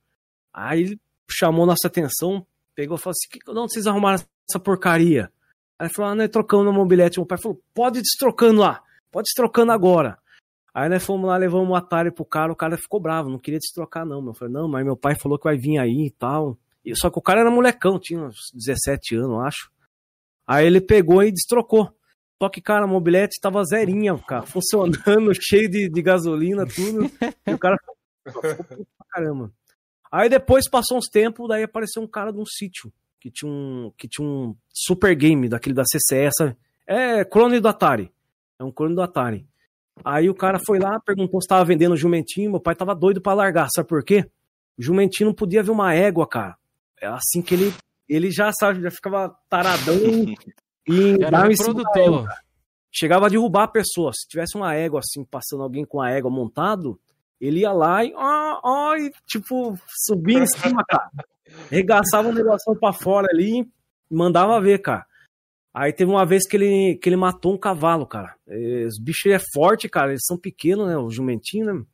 Aí 0.54 0.82
ele 0.82 1.02
chamou 1.30 1.66
nossa 1.66 1.88
atenção, 1.88 2.46
pegou 2.76 2.98
e 2.98 3.00
falou 3.00 3.12
assim: 3.12 3.30
"Que- 3.30 3.40
de 3.54 3.58
onde 3.58 3.72
vocês 3.74 3.88
arrumaram 3.88 4.22
essa 4.52 4.60
porcaria? 4.60 5.32
Aí 5.80 5.90
falou: 5.90 6.12
ah, 6.12 6.16
nós 6.16 6.30
trocamos 6.30 6.66
no 6.66 6.74
mobilete. 6.74 7.18
Meu 7.20 7.26
pai 7.26 7.38
falou: 7.42 7.60
pode 7.74 8.00
ir 8.00 8.02
destrocando 8.02 8.62
lá. 8.62 8.84
pode 9.12 9.30
ir 9.30 9.36
trocando 9.36 9.72
agora. 9.72 10.18
Aí 10.74 10.88
nós 10.88 11.04
fomos 11.04 11.28
lá, 11.28 11.36
levamos 11.36 11.70
o 11.70 11.76
Atari 11.76 12.12
pro 12.12 12.24
cara, 12.24 12.52
o 12.52 12.56
cara 12.56 12.78
ficou 12.78 13.00
bravo, 13.00 13.30
não 13.30 13.38
queria 13.40 13.60
destrocar 13.60 14.06
não. 14.06 14.26
Eu 14.26 14.34
falei, 14.34 14.54
não, 14.54 14.70
mas 14.70 14.86
meu 14.86 14.96
pai 14.96 15.16
falou 15.20 15.38
que 15.38 15.44
vai 15.44 15.58
vir 15.58 15.78
aí 15.78 16.06
e 16.08 16.12
tal. 16.12 16.58
E- 16.86 16.96
Só 16.96 17.10
que 17.10 17.20
o 17.20 17.22
cara 17.22 17.42
era 17.42 17.52
molecão, 17.52 18.00
tinha 18.00 18.22
uns 18.22 18.38
17 18.54 19.16
anos, 19.18 19.44
acho. 19.46 19.70
Aí 20.48 20.66
ele 20.66 20.80
pegou 20.80 21.22
e 21.24 21.32
destrocou. 21.32 21.94
Só 22.42 22.48
que, 22.50 22.62
cara, 22.62 22.86
a 22.86 22.88
mobilete 22.88 23.38
tava 23.42 23.62
zerinha, 23.66 24.18
cara, 24.20 24.46
funcionando, 24.46 24.96
cheio 25.42 25.70
de, 25.70 25.90
de 25.90 26.02
gasolina, 26.02 26.66
tudo. 26.66 27.12
E 27.46 27.54
o 27.54 27.60
cara 27.60 27.76
ficou 28.26 28.42
pra 28.42 29.06
caramba. 29.10 29.52
Aí 30.10 30.30
depois 30.30 30.70
passou 30.70 30.98
uns 30.98 31.08
tempos, 31.08 31.48
daí 31.50 31.64
apareceu 31.64 32.02
um 32.02 32.08
cara 32.08 32.32
de 32.32 32.40
um 32.40 32.46
sítio 32.46 32.92
que 33.22 33.30
tinha 33.30 33.50
um, 33.52 33.94
que 33.96 34.08
tinha 34.08 34.28
um 34.28 34.56
super 34.74 35.16
game 35.16 35.48
daquele 35.48 35.76
da 35.76 35.84
CCS, 35.86 36.34
sabe? 36.36 36.58
É 36.88 37.24
clone 37.24 37.60
do 37.60 37.68
Atari. 37.68 38.12
É 38.60 38.64
um 38.64 38.72
clone 38.72 38.96
do 38.96 39.02
Atari. 39.02 39.48
Aí 40.04 40.28
o 40.28 40.36
cara 40.36 40.60
foi 40.66 40.80
lá, 40.80 41.00
perguntou 41.00 41.40
se 41.40 41.48
tava 41.48 41.64
vendendo 41.64 41.96
jumentinho, 41.96 42.50
meu 42.50 42.60
pai 42.60 42.76
tava 42.76 42.96
doido 42.96 43.22
pra 43.22 43.34
largar, 43.34 43.68
sabe 43.74 43.88
por 43.88 44.04
quê? 44.04 44.26
O 44.78 44.82
jumentinho 44.82 45.28
não 45.28 45.36
podia 45.36 45.62
ver 45.62 45.70
uma 45.70 45.94
égua, 45.94 46.28
cara. 46.28 46.58
É 47.00 47.06
assim 47.08 47.42
que 47.42 47.54
ele, 47.54 47.74
ele 48.10 48.32
já, 48.32 48.52
sabe, 48.60 48.82
já 48.82 48.90
ficava 48.90 49.36
taradão 49.48 49.96
e, 50.88 51.16
Era 51.24 51.44
reprodutor. 51.44 52.26
cara. 52.26 52.42
Chegava 52.92 53.28
a 53.28 53.30
derrubar 53.30 53.64
a 53.64 53.68
pessoa. 53.68 54.12
Se 54.14 54.28
tivesse 54.28 54.58
uma 54.58 54.74
égua 54.74 55.00
assim, 55.00 55.24
passando 55.24 55.62
alguém 55.62 55.86
com 55.86 56.02
a 56.02 56.10
égua 56.10 56.32
montado, 56.32 57.00
ele 57.40 57.60
ia 57.60 57.72
lá 57.72 58.04
e, 58.04 58.14
ó, 58.16 58.60
ó, 58.64 58.96
e 58.96 59.12
tipo, 59.28 59.78
subia 59.88 60.40
em 60.40 60.48
cima, 60.48 60.84
cara. 60.88 61.10
Regaçava 61.70 62.30
um 62.30 62.34
negócio 62.34 62.76
pra 62.76 62.94
fora 62.94 63.28
ali 63.32 63.62
e 63.62 64.16
mandava 64.16 64.60
ver, 64.60 64.80
cara. 64.80 65.06
Aí 65.74 65.94
teve 65.94 66.12
uma 66.12 66.26
vez 66.26 66.46
que 66.48 66.58
ele, 66.58 66.96
que 66.96 67.08
ele 67.08 67.16
matou 67.16 67.54
um 67.54 67.58
cavalo, 67.58 68.06
cara. 68.06 68.36
Eh, 68.48 68.86
Os 68.86 69.00
bichos 69.00 69.32
é 69.32 69.40
forte, 69.54 69.88
cara. 69.88 70.12
Eles 70.12 70.26
são 70.26 70.38
pequenos, 70.38 70.88
né? 70.88 70.98
Os 70.98 71.14
jumentinhos, 71.16 71.74
né? 71.74 71.86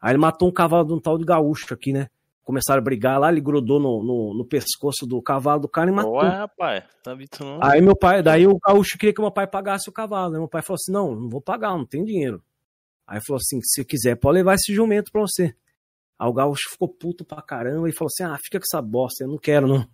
Aí 0.00 0.10
ele 0.10 0.18
matou 0.18 0.48
um 0.48 0.52
cavalo 0.52 0.84
de 0.84 0.92
um 0.92 1.00
tal 1.00 1.16
de 1.16 1.24
gaúcho 1.24 1.72
aqui, 1.72 1.92
né? 1.92 2.08
Começaram 2.42 2.80
a 2.80 2.84
brigar 2.84 3.20
lá, 3.20 3.30
ele 3.30 3.40
grudou 3.40 3.78
no, 3.78 4.02
no, 4.02 4.34
no 4.34 4.44
pescoço 4.44 5.06
do 5.06 5.22
cavalo 5.22 5.60
do 5.60 5.68
cara 5.68 5.88
e 5.88 5.94
matou. 5.94 6.14
Ué, 6.16 6.28
rapaz, 6.28 6.82
tá? 7.04 7.14
Aí 7.62 7.80
meu 7.80 7.94
pai, 7.94 8.20
daí 8.20 8.48
o 8.48 8.58
gaúcho 8.58 8.98
queria 8.98 9.14
que 9.14 9.20
meu 9.20 9.30
pai 9.30 9.46
pagasse 9.46 9.88
o 9.88 9.92
cavalo. 9.92 10.34
Aí 10.34 10.40
meu 10.40 10.48
pai 10.48 10.60
falou 10.60 10.74
assim: 10.74 10.90
não, 10.90 11.14
não 11.14 11.28
vou 11.30 11.40
pagar, 11.40 11.70
não 11.70 11.86
tem 11.86 12.04
dinheiro. 12.04 12.42
Aí 13.06 13.20
falou 13.24 13.38
assim: 13.40 13.60
se 13.62 13.84
quiser, 13.84 14.16
pode 14.16 14.38
levar 14.38 14.54
esse 14.54 14.74
jumento 14.74 15.12
pra 15.12 15.20
você. 15.20 15.54
O 16.28 16.32
gaúcho 16.32 16.70
ficou 16.70 16.88
puto 16.88 17.24
pra 17.24 17.42
caramba 17.42 17.88
e 17.88 17.92
falou 17.92 18.08
assim: 18.08 18.24
ah, 18.24 18.38
fica 18.42 18.58
com 18.58 18.64
essa 18.64 18.82
bosta, 18.82 19.24
eu 19.24 19.28
não 19.28 19.38
quero, 19.38 19.66
não. 19.66 19.88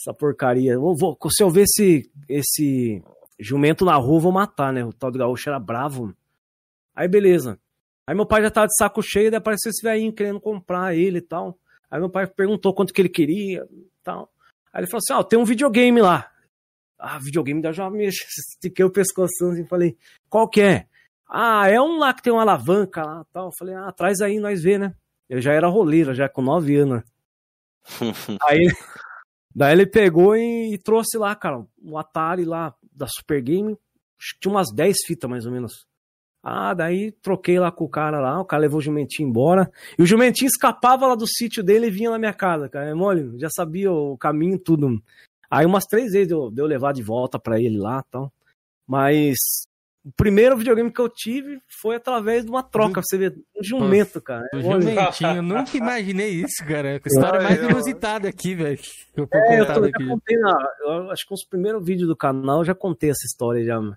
Essa 0.00 0.14
porcaria. 0.14 0.72
Eu 0.72 0.94
vou, 0.94 1.16
se 1.30 1.42
eu 1.42 1.50
ver 1.50 1.62
esse, 1.62 2.10
esse 2.28 3.02
jumento 3.38 3.84
na 3.84 3.96
rua, 3.96 4.20
vou 4.20 4.32
matar, 4.32 4.72
né? 4.72 4.84
O 4.84 4.92
tal 4.92 5.10
do 5.10 5.18
gaúcho 5.18 5.48
era 5.48 5.58
bravo. 5.58 6.14
Aí 6.94 7.08
beleza. 7.08 7.58
Aí 8.06 8.14
meu 8.14 8.26
pai 8.26 8.42
já 8.42 8.50
tava 8.50 8.66
de 8.66 8.76
saco 8.76 9.02
cheio, 9.02 9.30
daí 9.30 9.38
apareceu 9.38 9.70
esse 9.70 9.82
velhinho 9.82 10.12
querendo 10.12 10.40
comprar 10.40 10.96
ele 10.96 11.18
e 11.18 11.22
tal. 11.22 11.58
Aí 11.90 12.00
meu 12.00 12.10
pai 12.10 12.26
perguntou 12.26 12.74
quanto 12.74 12.92
que 12.92 13.00
ele 13.00 13.08
queria 13.08 13.66
tal. 14.02 14.30
Aí 14.72 14.80
ele 14.80 14.90
falou 14.90 14.98
assim: 14.98 15.12
ó, 15.12 15.22
tem 15.22 15.38
um 15.38 15.44
videogame 15.44 16.00
lá. 16.00 16.30
Ah, 16.98 17.18
videogame 17.18 17.62
da 17.62 17.70
me 17.90 18.04
estiquei 18.08 18.84
o 18.84 18.90
pescoção 18.90 19.52
assim, 19.52 19.64
falei, 19.64 19.96
qual 20.28 20.48
que 20.48 20.60
é? 20.60 20.86
Ah, 21.26 21.68
é 21.68 21.80
um 21.80 21.98
lá 21.98 22.12
que 22.12 22.22
tem 22.22 22.32
uma 22.32 22.42
alavanca 22.42 23.02
lá 23.02 23.24
tal. 23.32 23.50
Falei, 23.56 23.74
ah, 23.74 23.90
traz 23.92 24.20
aí, 24.20 24.38
nós 24.38 24.62
vê, 24.62 24.76
né? 24.76 24.94
Eu 25.30 25.40
já 25.40 25.52
era 25.52 25.68
roleiro, 25.68 26.12
já 26.12 26.28
com 26.28 26.42
9 26.42 26.76
anos. 26.76 27.04
Aí, 28.42 28.66
daí 29.54 29.72
ele 29.72 29.86
pegou 29.86 30.36
e, 30.36 30.74
e 30.74 30.78
trouxe 30.78 31.16
lá, 31.16 31.36
cara, 31.36 31.64
um 31.80 31.96
Atari 31.96 32.44
lá 32.44 32.74
da 32.92 33.06
Super 33.06 33.40
Game. 33.40 33.78
Acho 34.18 34.34
que 34.34 34.40
Tinha 34.40 34.52
umas 34.52 34.74
10 34.74 34.96
fitas 35.06 35.30
mais 35.30 35.46
ou 35.46 35.52
menos. 35.52 35.86
Ah, 36.42 36.74
daí 36.74 37.12
troquei 37.12 37.60
lá 37.60 37.70
com 37.70 37.84
o 37.84 37.88
cara 37.88 38.18
lá, 38.18 38.40
o 38.40 38.44
cara 38.44 38.62
levou 38.62 38.78
o 38.78 38.82
jumentinho 38.82 39.28
embora. 39.28 39.70
E 39.96 40.02
o 40.02 40.06
jumentinho 40.06 40.48
escapava 40.48 41.06
lá 41.06 41.14
do 41.14 41.28
sítio 41.28 41.62
dele 41.62 41.86
e 41.86 41.90
vinha 41.90 42.10
na 42.10 42.18
minha 42.18 42.34
casa, 42.34 42.68
cara. 42.68 42.88
É 42.88 42.94
mole, 42.94 43.38
já 43.38 43.48
sabia 43.50 43.92
o 43.92 44.18
caminho, 44.18 44.58
tudo. 44.58 45.00
Aí 45.48 45.64
umas 45.64 45.84
três 45.84 46.12
vezes 46.12 46.26
deu, 46.26 46.50
deu 46.50 46.66
levar 46.66 46.92
de 46.92 47.04
volta 47.04 47.38
pra 47.38 47.60
ele 47.60 47.78
lá 47.78 48.02
e 48.04 48.10
tal. 48.10 48.32
Mas 48.84 49.36
o 50.04 50.10
primeiro 50.16 50.56
videogame 50.56 50.90
que 50.90 51.00
eu 51.00 51.08
tive 51.08 51.60
foi 51.80 51.96
através 51.96 52.44
de 52.44 52.50
uma 52.50 52.62
troca, 52.62 53.02
você 53.02 53.18
vê, 53.18 53.28
um 53.28 53.62
jumento, 53.62 54.20
cara. 54.20 54.48
O 54.54 54.58
É 54.58 54.62
mole. 54.62 54.82
jumentinho, 54.82 55.36
eu 55.36 55.42
nunca 55.42 55.70
imaginei 55.76 56.30
isso, 56.30 56.64
cara. 56.66 56.92
A 56.94 57.08
história 57.08 57.38
Ai, 57.40 57.44
mais 57.44 57.62
eu- 57.62 57.70
inusitada 57.70 58.28
aqui, 58.28 58.54
velho. 58.54 58.78
Eu 59.16 59.28
É, 59.32 59.60
eu, 59.60 59.66
tô, 59.66 59.84
aqui. 59.84 60.06
contei 60.06 60.36
na, 60.38 60.68
eu 60.80 61.10
acho 61.10 61.24
que 61.26 61.30
nos 61.32 61.44
primeiros 61.44 61.84
vídeos 61.84 62.08
do 62.08 62.16
canal 62.16 62.58
eu 62.60 62.64
já 62.64 62.74
contei 62.74 63.10
essa 63.10 63.26
história 63.26 63.62
já, 63.64 63.78
mano. 63.80 63.96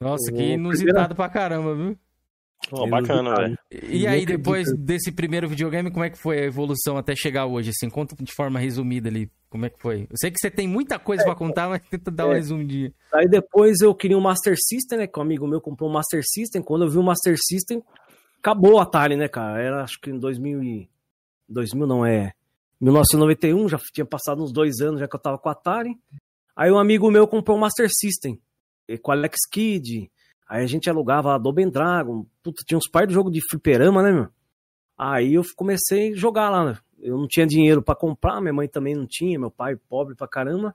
Nossa, 0.00 0.30
O 0.30 0.34
que 0.34 0.42
inusitado 0.42 1.14
pra 1.14 1.28
caramba, 1.28 1.74
viu? 1.74 1.98
Pô, 2.68 2.86
bacana, 2.88 3.34
velho. 3.34 3.58
E 3.70 4.06
aí, 4.06 4.26
depois 4.26 4.66
desse 4.76 5.12
primeiro 5.12 5.48
videogame, 5.48 5.90
como 5.90 6.04
é 6.04 6.10
que 6.10 6.18
foi 6.18 6.40
a 6.40 6.44
evolução 6.44 6.96
até 6.96 7.14
chegar 7.14 7.46
hoje? 7.46 7.70
Assim, 7.70 7.88
conta 7.88 8.16
de 8.18 8.32
forma 8.32 8.58
resumida 8.58 9.08
ali, 9.08 9.30
como 9.48 9.66
é 9.66 9.70
que 9.70 9.78
foi? 9.80 10.02
Eu 10.10 10.16
sei 10.16 10.30
que 10.32 10.38
você 10.40 10.50
tem 10.50 10.66
muita 10.66 10.98
coisa 10.98 11.22
pra 11.22 11.34
contar, 11.34 11.68
mas 11.68 11.82
tenta 11.88 12.10
dar 12.10 12.26
um 12.26 12.32
É. 12.32 12.36
resumidinho. 12.36 12.92
Aí 13.14 13.28
depois 13.28 13.80
eu 13.80 13.94
queria 13.94 14.18
um 14.18 14.20
Master 14.20 14.56
System, 14.58 14.98
né? 14.98 15.06
Que 15.06 15.18
um 15.18 15.22
amigo 15.22 15.46
meu 15.46 15.60
comprou 15.60 15.88
um 15.88 15.92
Master 15.92 16.22
System. 16.24 16.60
Quando 16.60 16.84
eu 16.86 16.90
vi 16.90 16.98
o 16.98 17.02
Master 17.04 17.36
System, 17.38 17.82
acabou 18.40 18.74
o 18.74 18.80
Atari, 18.80 19.16
né, 19.16 19.28
cara? 19.28 19.62
Era 19.62 19.82
acho 19.84 20.00
que 20.00 20.10
em 20.10 20.18
2000 20.18 20.62
e... 20.64 20.88
2000 21.48 21.86
não, 21.86 22.04
é... 22.04 22.32
1991, 22.80 23.68
já 23.68 23.78
tinha 23.92 24.04
passado 24.04 24.42
uns 24.42 24.52
dois 24.52 24.80
anos 24.80 25.00
já 25.00 25.06
que 25.08 25.14
eu 25.14 25.20
tava 25.20 25.38
com 25.38 25.48
o 25.48 25.52
Atari. 25.52 25.96
Aí 26.54 26.70
um 26.70 26.78
amigo 26.78 27.10
meu 27.10 27.26
comprou 27.28 27.56
um 27.56 27.60
Master 27.60 27.88
System, 27.90 28.40
com 29.02 29.12
Alex 29.12 29.36
Kidd. 29.50 30.10
Aí 30.48 30.62
a 30.62 30.66
gente 30.66 30.88
alugava 30.88 31.34
a 31.34 31.38
Double 31.38 31.70
Dragon. 31.70 32.24
Puta, 32.42 32.62
tinha 32.64 32.78
uns 32.78 32.88
par 32.88 33.06
de 33.06 33.14
jogo 33.14 33.30
de 33.30 33.40
fliperama, 33.50 34.02
né, 34.02 34.12
meu? 34.12 34.28
Aí 34.96 35.34
eu 35.34 35.42
comecei 35.54 36.12
a 36.12 36.16
jogar 36.16 36.48
lá, 36.48 36.64
né? 36.64 36.78
Eu 36.98 37.18
não 37.18 37.26
tinha 37.26 37.46
dinheiro 37.46 37.82
pra 37.82 37.94
comprar, 37.94 38.40
minha 38.40 38.52
mãe 38.52 38.68
também 38.68 38.94
não 38.94 39.06
tinha, 39.06 39.38
meu 39.38 39.50
pai 39.50 39.76
pobre 39.76 40.14
pra 40.14 40.26
caramba. 40.26 40.74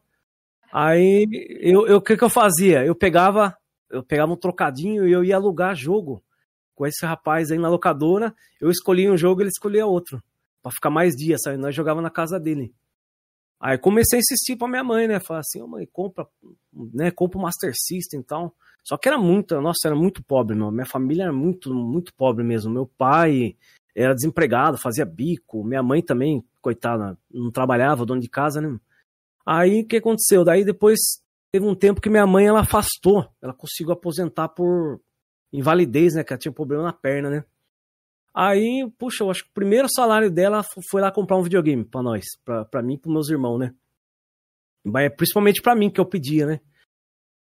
Aí 0.72 1.28
eu, 1.62 1.98
o 1.98 2.02
que 2.02 2.16
que 2.16 2.24
eu 2.24 2.30
fazia? 2.30 2.86
Eu 2.86 2.96
pegava, 2.96 3.58
eu 3.90 4.04
pegava 4.04 4.32
um 4.32 4.38
trocadinho 4.38 5.08
e 5.08 5.12
eu 5.12 5.24
ia 5.24 5.36
alugar 5.36 5.76
jogo 5.76 6.24
com 6.76 6.86
esse 6.86 7.06
rapaz 7.06 7.52
aí 7.52 7.58
na 7.58 7.70
locadora. 7.70 8.34
Eu 8.60 8.70
escolhia 8.70 9.12
um 9.12 9.18
jogo, 9.18 9.42
ele 9.42 9.50
escolhia 9.50 9.86
outro, 9.86 10.22
Pra 10.62 10.72
ficar 10.72 10.92
mais 10.92 11.16
dias, 11.16 11.42
sabe? 11.44 11.58
Nós 11.58 11.74
jogava 11.74 12.02
na 12.02 12.10
casa 12.12 12.40
dele. 12.40 12.74
Aí 13.60 13.78
comecei 13.78 14.18
a 14.18 14.22
insistir 14.22 14.56
pra 14.56 14.68
minha 14.68 14.84
mãe, 14.84 15.08
né? 15.08 15.20
Falar 15.20 15.40
assim, 15.42 15.62
ô 15.62 15.68
mãe, 15.68 15.88
compra, 15.92 16.28
né? 16.72 17.12
Compra 17.12 17.40
o 17.40 17.42
Master 17.42 17.74
System 17.76 18.20
e 18.20 18.24
tal. 18.24 18.56
Só 18.84 18.98
que 18.98 19.08
era 19.08 19.18
muito, 19.18 19.60
nossa, 19.62 19.88
era 19.88 19.96
muito 19.96 20.24
pobre, 20.24 20.56
meu. 20.56 20.72
Minha 20.72 20.86
família 20.86 21.24
era 21.24 21.34
muito, 21.34 21.74
muito 21.74 22.14
pobre 22.16 22.44
mesmo. 22.44 22.72
Meu 22.74 22.86
pai 22.98 23.56
era 23.96 24.14
desempregado, 24.16 24.78
fazia 24.78 25.06
bico. 25.06 25.64
Minha 25.64 25.84
mãe 25.84 26.02
também, 26.02 26.44
coitada, 26.62 27.18
não 27.32 27.52
trabalhava, 27.52 28.06
dona 28.06 28.20
de 28.22 28.30
casa, 28.30 28.60
né? 28.60 28.80
Aí 29.46 29.82
o 29.82 29.88
que 29.88 29.98
aconteceu? 29.98 30.44
Daí 30.44 30.64
depois 30.66 31.00
teve 31.52 31.66
um 31.66 31.76
tempo 31.76 32.02
que 32.02 32.10
minha 32.10 32.26
mãe 32.26 32.48
ela 32.48 32.62
afastou. 32.62 33.28
Ela 33.42 33.54
conseguiu 33.54 33.94
aposentar 33.94 34.50
por 34.50 35.00
invalidez, 35.54 36.16
né? 36.16 36.24
Que 36.24 36.34
ela 36.34 36.40
tinha 36.40 36.52
problema 36.52 36.84
na 36.84 36.94
perna, 36.94 37.30
né? 37.30 37.46
Aí, 38.34 38.90
puxa, 38.98 39.24
eu 39.24 39.30
acho 39.30 39.44
que 39.44 39.50
o 39.50 39.54
primeiro 39.54 39.88
salário 39.94 40.32
dela 40.32 40.64
fo- 40.64 40.82
foi 40.90 41.02
lá 41.02 41.12
comprar 41.12 41.38
um 41.38 41.44
videogame 41.44 41.84
pra 41.84 42.02
nós, 42.02 42.24
pra 42.72 42.82
mim 42.82 42.94
e 42.94 42.98
pros 42.98 43.14
meus 43.14 43.30
irmãos, 43.30 43.58
né? 43.60 43.74
Mas 44.84 45.14
Principalmente 45.16 45.62
pra 45.62 45.76
mim, 45.76 45.90
que 45.90 46.00
eu 46.00 46.06
pedia, 46.06 46.46
né? 46.46 46.60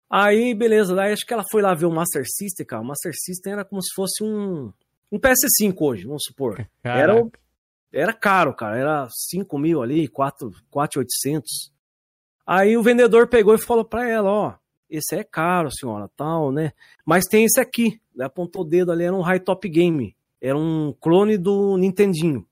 Aí, 0.10 0.54
beleza, 0.54 0.96
daí 0.96 1.12
acho 1.14 1.26
que 1.26 1.34
ela 1.34 1.44
foi 1.50 1.62
lá 1.62 1.74
ver 1.74 1.86
o 1.86 1.92
Master 1.92 2.24
System, 2.26 2.66
cara. 2.66 2.82
O 2.82 2.86
Master 2.86 3.12
System 3.14 3.54
era 3.54 3.66
como 3.66 3.82
se 3.82 3.94
fosse 3.96 4.24
um, 4.24 4.72
um 5.12 5.20
PS5 5.20 5.76
hoje, 5.80 6.06
vamos 6.06 6.24
supor. 6.24 6.68
Era, 6.84 7.14
era 7.92 8.14
caro, 8.14 8.54
cara. 8.54 8.78
Era 8.78 9.08
5 9.10 9.58
mil 9.58 9.82
ali, 9.82 10.08
4, 10.08 10.52
4,800. 10.70 11.72
Aí 12.46 12.78
o 12.78 12.84
vendedor 12.84 13.28
pegou 13.28 13.56
e 13.56 13.62
falou 13.62 13.84
pra 13.84 14.08
ela, 14.08 14.32
ó, 14.32 14.54
esse 14.90 15.16
é 15.16 15.24
caro, 15.24 15.72
senhora, 15.72 16.10
tal, 16.16 16.52
né? 16.52 16.72
Mas 17.04 17.26
tem 17.26 17.46
esse 17.46 17.60
aqui. 17.60 18.00
Ele 18.14 18.24
apontou 18.24 18.62
o 18.62 18.66
dedo 18.66 18.92
ali, 18.92 19.04
era 19.04 19.16
um 19.16 19.22
High 19.22 19.40
Top 19.40 19.68
Game. 19.68 20.16
Era 20.40 20.58
um 20.58 20.94
clone 21.00 21.38
do 21.38 21.76
Nintendinho. 21.78 22.46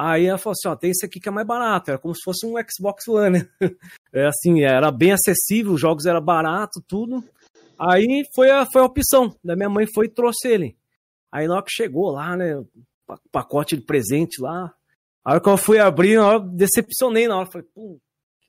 Aí 0.00 0.26
ela 0.26 0.38
falou 0.38 0.52
assim, 0.52 0.68
ó, 0.68 0.76
tem 0.76 0.90
esse 0.90 1.04
aqui 1.04 1.18
que 1.18 1.28
é 1.28 1.32
mais 1.32 1.44
barato. 1.44 1.90
Era 1.90 1.98
como 1.98 2.14
se 2.14 2.22
fosse 2.24 2.46
um 2.46 2.54
Xbox 2.70 3.08
One, 3.08 3.40
né? 3.40 3.48
É 4.12 4.26
assim, 4.26 4.62
era 4.62 4.90
bem 4.92 5.12
acessível, 5.12 5.72
os 5.72 5.80
jogos 5.80 6.06
eram 6.06 6.22
baratos, 6.22 6.80
tudo. 6.86 7.22
Aí 7.78 8.24
foi 8.34 8.48
a, 8.50 8.64
foi 8.64 8.80
a 8.80 8.84
opção. 8.84 9.34
Da 9.44 9.56
minha 9.56 9.68
mãe 9.68 9.86
foi 9.92 10.06
e 10.06 10.08
trouxe 10.08 10.48
ele. 10.48 10.76
Aí 11.32 11.46
na 11.48 11.54
hora 11.56 11.64
que 11.64 11.70
chegou 11.72 12.10
lá, 12.10 12.36
né? 12.36 12.54
pa- 13.06 13.18
Pacote 13.32 13.76
de 13.76 13.82
presente 13.82 14.40
lá. 14.40 14.72
A 15.24 15.32
hora 15.32 15.40
que 15.40 15.48
eu 15.48 15.56
fui 15.56 15.78
abrir, 15.78 16.16
na 16.16 16.26
hora, 16.26 16.40
decepcionei 16.40 17.26
na 17.26 17.38
hora. 17.38 17.50
Falei, 17.50 17.66
pô. 17.74 17.98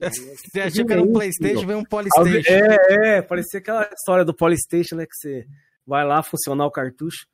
Você 0.00 0.60
achou 0.60 0.86
que 0.86 0.92
era 0.92 1.02
um 1.02 1.12
PlayStation, 1.12 1.66
veio 1.66 1.78
um 1.78 1.84
Polystation. 1.84 2.50
É, 2.50 3.18
é, 3.18 3.22
parecia 3.22 3.58
aquela 3.60 3.82
história 3.92 4.24
do 4.24 4.34
Polystation, 4.34 4.96
né? 4.96 5.04
Que 5.04 5.14
você 5.14 5.46
vai 5.86 6.06
lá 6.06 6.22
funcionar 6.22 6.64
o 6.64 6.70
cartucho. 6.70 7.26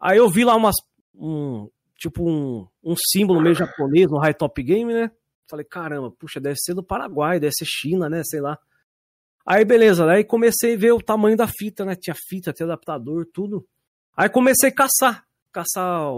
Aí 0.00 0.16
eu 0.18 0.30
vi 0.30 0.44
lá 0.44 0.54
umas. 0.56 0.76
Um, 1.14 1.68
tipo 2.00 2.28
um, 2.28 2.66
um 2.82 2.94
símbolo 2.96 3.40
meio 3.40 3.54
japonês 3.54 4.10
no 4.10 4.18
High 4.18 4.34
Top 4.34 4.60
Game, 4.62 4.92
né? 4.92 5.10
Falei, 5.48 5.64
caramba, 5.64 6.10
puxa, 6.10 6.40
deve 6.40 6.56
ser 6.58 6.74
do 6.74 6.82
Paraguai, 6.82 7.38
deve 7.38 7.52
ser 7.52 7.66
China, 7.66 8.08
né? 8.08 8.22
Sei 8.24 8.40
lá. 8.40 8.58
Aí 9.44 9.64
beleza, 9.64 10.10
aí 10.10 10.24
comecei 10.24 10.74
a 10.74 10.78
ver 10.78 10.92
o 10.92 11.02
tamanho 11.02 11.36
da 11.36 11.46
fita, 11.46 11.84
né? 11.84 11.94
Tinha 11.94 12.14
fita, 12.28 12.52
tinha 12.52 12.66
adaptador, 12.66 13.26
tudo. 13.32 13.66
Aí 14.16 14.28
comecei 14.28 14.70
a 14.70 14.74
caçar, 14.74 15.24
caçar 15.52 16.08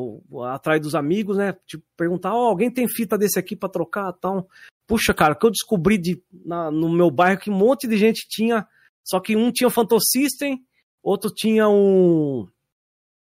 atrás 0.53 0.81
dos 0.81 0.95
amigos, 0.95 1.37
né? 1.37 1.55
Tipo, 1.67 1.85
perguntar, 1.97 2.35
ó, 2.35 2.49
alguém 2.49 2.71
tem 2.71 2.87
fita 2.89 3.19
desse 3.19 3.39
aqui 3.39 3.57
pra 3.57 3.69
trocar, 3.69 4.13
tal. 4.15 4.49
Puxa, 4.87 5.15
cara, 5.15 5.35
que 5.35 5.47
eu 5.47 5.51
descobri 5.51 5.97
de, 5.99 6.23
na- 6.45 6.71
no 6.71 6.89
meu 6.91 7.11
bairro 7.11 7.41
que 7.41 7.51
um 7.51 7.57
monte 7.57 7.89
de 7.89 7.97
gente 7.97 8.27
tinha, 8.29 8.67
só 9.05 9.19
que 9.19 9.35
um 9.37 9.51
tinha 9.51 9.69
o 9.69 9.71
Phantom 9.71 9.99
System, 10.01 10.63
outro 11.03 11.31
tinha 11.35 11.69
um 11.69 12.47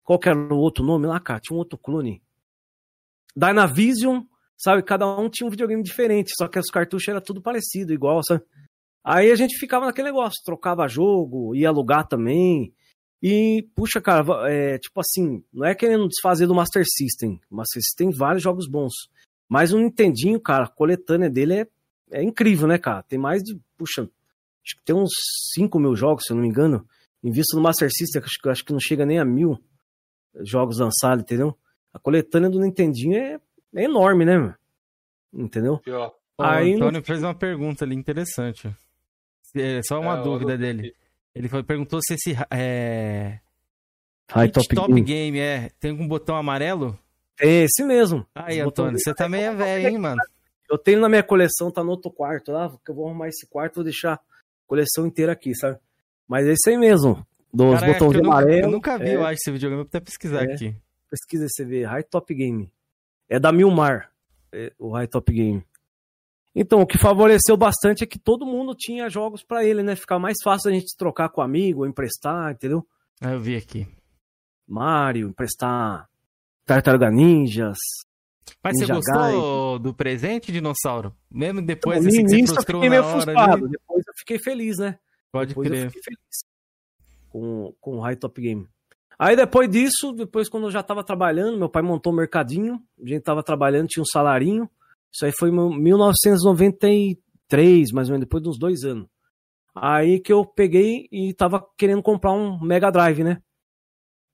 qual 0.04 0.18
que 0.18 0.28
era 0.28 0.38
o 0.52 0.58
outro 0.58 0.84
nome 0.84 1.06
lá, 1.06 1.18
cara? 1.20 1.40
Tinha 1.40 1.54
um 1.56 1.58
outro 1.60 1.78
clone. 1.78 2.20
Dynavision, 3.36 4.22
sabe? 4.56 4.82
Cada 4.82 5.06
um 5.18 5.28
tinha 5.28 5.46
um 5.46 5.50
videogame 5.50 5.82
diferente, 5.82 6.32
só 6.36 6.48
que 6.48 6.58
os 6.58 6.70
cartuchos 6.70 7.08
era 7.08 7.20
tudo 7.20 7.42
parecido, 7.42 7.92
igual, 7.92 8.20
sabe? 8.22 8.42
Aí 9.04 9.30
a 9.30 9.34
gente 9.34 9.58
ficava 9.58 9.86
naquele 9.86 10.08
negócio, 10.08 10.42
trocava 10.44 10.86
jogo, 10.86 11.54
ia 11.54 11.68
alugar 11.68 12.06
também. 12.06 12.72
E, 13.20 13.68
puxa, 13.74 14.00
cara, 14.00 14.24
é, 14.50 14.78
tipo 14.78 15.00
assim, 15.00 15.44
não 15.52 15.66
é 15.66 15.74
querendo 15.74 16.08
desfazer 16.08 16.46
do 16.46 16.54
Master 16.54 16.84
System. 16.84 17.40
System 17.64 18.10
tem 18.10 18.16
vários 18.16 18.42
jogos 18.42 18.68
bons. 18.68 18.92
Mas 19.48 19.72
o 19.72 19.78
Nintendinho, 19.78 20.40
cara, 20.40 20.64
a 20.64 20.68
coletânea 20.68 21.28
dele 21.28 21.60
é, 21.60 21.66
é 22.12 22.22
incrível, 22.22 22.66
né, 22.66 22.78
cara? 22.78 23.02
Tem 23.02 23.18
mais 23.18 23.42
de, 23.42 23.58
puxa, 23.76 24.02
acho 24.02 24.76
que 24.76 24.84
tem 24.84 24.94
uns 24.94 25.10
5 25.54 25.78
mil 25.78 25.94
jogos, 25.94 26.24
se 26.24 26.32
eu 26.32 26.36
não 26.36 26.42
me 26.42 26.48
engano. 26.48 26.86
Em 27.22 27.30
vista 27.30 27.56
do 27.56 27.62
Master 27.62 27.88
System, 27.92 28.22
acho, 28.22 28.50
acho 28.50 28.64
que 28.64 28.72
não 28.72 28.80
chega 28.80 29.06
nem 29.06 29.18
a 29.18 29.24
mil 29.24 29.58
jogos 30.40 30.78
lançados, 30.78 31.22
entendeu? 31.22 31.56
A 31.92 31.98
coletânea 31.98 32.48
do 32.50 32.60
Nintendinho 32.60 33.16
é, 33.16 33.40
é 33.74 33.84
enorme, 33.84 34.24
né? 34.24 34.54
Entendeu? 35.32 35.78
Pior. 35.78 36.14
O 36.38 36.42
Aí 36.42 36.70
no- 36.76 36.84
Antônio 36.86 37.02
fez 37.04 37.22
uma 37.22 37.34
pergunta 37.34 37.84
ali 37.84 37.94
interessante. 37.94 38.74
É, 39.54 39.80
só 39.82 40.00
uma 40.00 40.18
É, 40.18 40.22
dúvida 40.22 40.52
eu- 40.52 40.58
dele. 40.58 40.94
Ele 41.34 41.48
foi, 41.48 41.62
perguntou 41.62 42.00
se 42.02 42.14
esse 42.14 42.36
é, 42.50 43.38
High 44.30 44.50
Top, 44.50 44.68
Top 44.74 44.88
Game. 44.88 45.02
Game 45.02 45.38
é, 45.38 45.70
tem 45.80 45.92
um 45.92 46.06
botão 46.08 46.36
amarelo? 46.36 46.98
É 47.40 47.64
esse 47.64 47.82
mesmo. 47.82 48.26
Aí, 48.34 48.54
Esse 48.56 48.64
botão 48.64 48.84
Antônio, 48.86 49.00
você 49.00 49.14
também 49.14 49.42
é 49.44 49.54
velho, 49.54 49.88
hein, 49.88 49.98
mano? 49.98 50.20
Eu 50.70 50.78
tenho 50.78 51.00
na 51.00 51.08
minha 51.08 51.22
coleção, 51.22 51.70
tá 51.70 51.82
no 51.84 51.90
outro 51.90 52.10
quarto 52.10 52.52
lá, 52.52 52.70
que 52.84 52.90
eu 52.90 52.94
vou 52.94 53.06
arrumar 53.06 53.28
esse 53.28 53.46
quarto, 53.46 53.76
vou 53.76 53.84
deixar 53.84 54.14
a 54.14 54.20
coleção 54.66 55.06
inteira 55.06 55.32
aqui, 55.32 55.54
sabe? 55.54 55.78
Mas 56.28 56.46
é 56.46 56.52
isso 56.52 56.68
aí 56.68 56.76
mesmo. 56.78 57.26
Dos 57.52 57.74
Cara, 57.74 57.76
acho 57.76 57.84
que 57.84 57.92
botões 58.04 58.22
nunca, 58.22 58.28
amarelos. 58.38 58.64
eu 58.64 58.70
nunca 58.70 58.98
vi, 58.98 59.08
é, 59.08 59.14
eu 59.16 59.24
acho, 59.26 59.34
esse 59.34 59.50
videogame. 59.50 59.80
Eu 59.80 59.84
vou 59.84 59.88
até 59.88 60.00
pesquisar 60.00 60.44
É. 60.48 60.52
aqui. 60.54 60.74
Pesquisa 61.12 61.46
você 61.46 61.62
vê. 61.62 61.84
High 61.84 62.04
Top 62.04 62.34
Game. 62.34 62.72
É 63.28 63.38
da 63.38 63.52
Milmar, 63.52 64.10
é, 64.50 64.72
o 64.78 64.92
High 64.92 65.06
Top 65.06 65.30
Game. 65.30 65.62
Então, 66.54 66.80
o 66.80 66.86
que 66.86 66.96
favoreceu 66.96 67.54
bastante 67.54 68.02
é 68.02 68.06
que 68.06 68.18
todo 68.18 68.46
mundo 68.46 68.74
tinha 68.74 69.10
jogos 69.10 69.42
pra 69.42 69.62
ele, 69.62 69.82
né? 69.82 69.94
Ficar 69.94 70.18
mais 70.18 70.38
fácil 70.42 70.70
a 70.70 70.72
gente 70.72 70.96
trocar 70.96 71.28
com 71.28 71.42
amigo, 71.42 71.84
emprestar, 71.84 72.52
entendeu? 72.52 72.86
Ah, 73.20 73.32
eu 73.32 73.40
vi 73.40 73.54
aqui. 73.54 73.86
Mario, 74.66 75.28
emprestar 75.28 76.08
Tartaruga 76.64 77.10
Ninjas. 77.10 77.76
Mas 78.64 78.78
você 78.78 78.86
Ninja 78.86 78.94
gostou 78.94 79.78
do 79.78 79.92
presente, 79.92 80.50
dinossauro? 80.50 81.14
Mesmo 81.30 81.60
depois 81.60 82.02
no 82.02 82.08
assim, 82.08 82.22
que 82.22 82.28
você 82.30 82.36
início 82.36 82.52
eu 82.52 82.54
frustrou 82.54 82.80
fiquei 82.80 82.90
meio 82.90 83.04
frustrado, 83.04 83.64
ali? 83.64 83.68
depois 83.68 84.04
eu 84.06 84.14
fiquei 84.16 84.38
feliz, 84.38 84.78
né? 84.78 84.98
Pode 85.30 85.48
Depois 85.50 85.68
eu 85.68 85.74
crer. 85.74 85.86
fiquei 85.88 86.02
feliz 86.02 86.44
com, 87.28 87.74
com 87.80 87.96
o 87.96 88.00
High 88.00 88.16
Top 88.16 88.40
Game. 88.40 88.66
Aí 89.18 89.36
depois 89.36 89.68
disso, 89.68 90.12
depois 90.12 90.48
quando 90.48 90.64
eu 90.64 90.70
já 90.70 90.82
tava 90.82 91.04
trabalhando, 91.04 91.58
meu 91.58 91.68
pai 91.68 91.82
montou 91.82 92.12
um 92.12 92.16
mercadinho, 92.16 92.82
a 93.02 93.08
gente 93.08 93.22
tava 93.22 93.42
trabalhando, 93.42 93.88
tinha 93.88 94.02
um 94.02 94.06
salarinho. 94.06 94.70
Isso 95.12 95.26
aí 95.26 95.32
foi 95.32 95.50
em 95.50 95.52
1993, 95.52 97.92
mais 97.92 98.08
ou 98.08 98.14
menos, 98.14 98.26
depois 98.26 98.42
de 98.42 98.48
uns 98.48 98.58
dois 98.58 98.82
anos. 98.84 99.06
Aí 99.74 100.20
que 100.20 100.32
eu 100.32 100.44
peguei 100.44 101.08
e 101.10 101.34
tava 101.34 101.64
querendo 101.76 102.02
comprar 102.02 102.32
um 102.32 102.58
Mega 102.60 102.90
Drive, 102.90 103.22
né? 103.22 103.42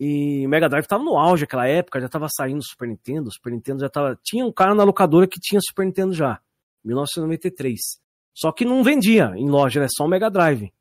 E 0.00 0.46
o 0.46 0.48
Mega 0.48 0.68
Drive 0.68 0.86
tava 0.86 1.02
no 1.02 1.16
auge 1.16 1.42
naquela 1.42 1.66
época, 1.66 2.00
já 2.00 2.08
tava 2.08 2.28
saindo 2.30 2.62
Super 2.62 2.86
Nintendo, 2.88 3.32
Super 3.32 3.52
Nintendo 3.52 3.80
já 3.80 3.88
tava... 3.88 4.16
Tinha 4.22 4.44
um 4.44 4.52
cara 4.52 4.72
na 4.74 4.84
locadora 4.84 5.26
que 5.26 5.40
tinha 5.40 5.60
Super 5.60 5.84
Nintendo 5.84 6.12
já, 6.12 6.40
1993. 6.84 7.80
Só 8.32 8.52
que 8.52 8.64
não 8.64 8.84
vendia 8.84 9.32
em 9.36 9.50
loja, 9.50 9.80
era 9.80 9.88
só 9.90 10.04
o 10.04 10.08
Mega 10.08 10.30
Drive. 10.30 10.72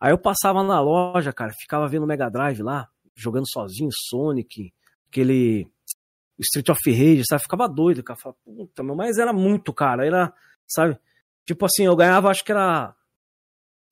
Aí 0.00 0.12
eu 0.12 0.18
passava 0.18 0.62
na 0.62 0.80
loja, 0.80 1.32
cara, 1.32 1.52
ficava 1.52 1.88
vendo 1.88 2.04
o 2.04 2.06
Mega 2.06 2.30
Drive 2.30 2.62
lá, 2.62 2.88
jogando 3.20 3.48
sozinho, 3.48 3.90
Sonic, 3.92 4.72
aquele 5.08 5.68
Street 6.38 6.68
of 6.68 6.90
Rage, 6.90 7.24
sabe? 7.26 7.42
Ficava 7.42 7.68
doido, 7.68 8.02
cara. 8.02 8.18
Falava, 8.18 8.38
Puta, 8.44 8.82
meu, 8.82 8.94
mas 8.94 9.18
era 9.18 9.32
muito 9.32 9.72
caro, 9.72 10.02
era, 10.02 10.32
sabe? 10.66 10.98
Tipo 11.44 11.66
assim, 11.66 11.84
eu 11.84 11.96
ganhava, 11.96 12.30
acho 12.30 12.44
que 12.44 12.52
era 12.52 12.94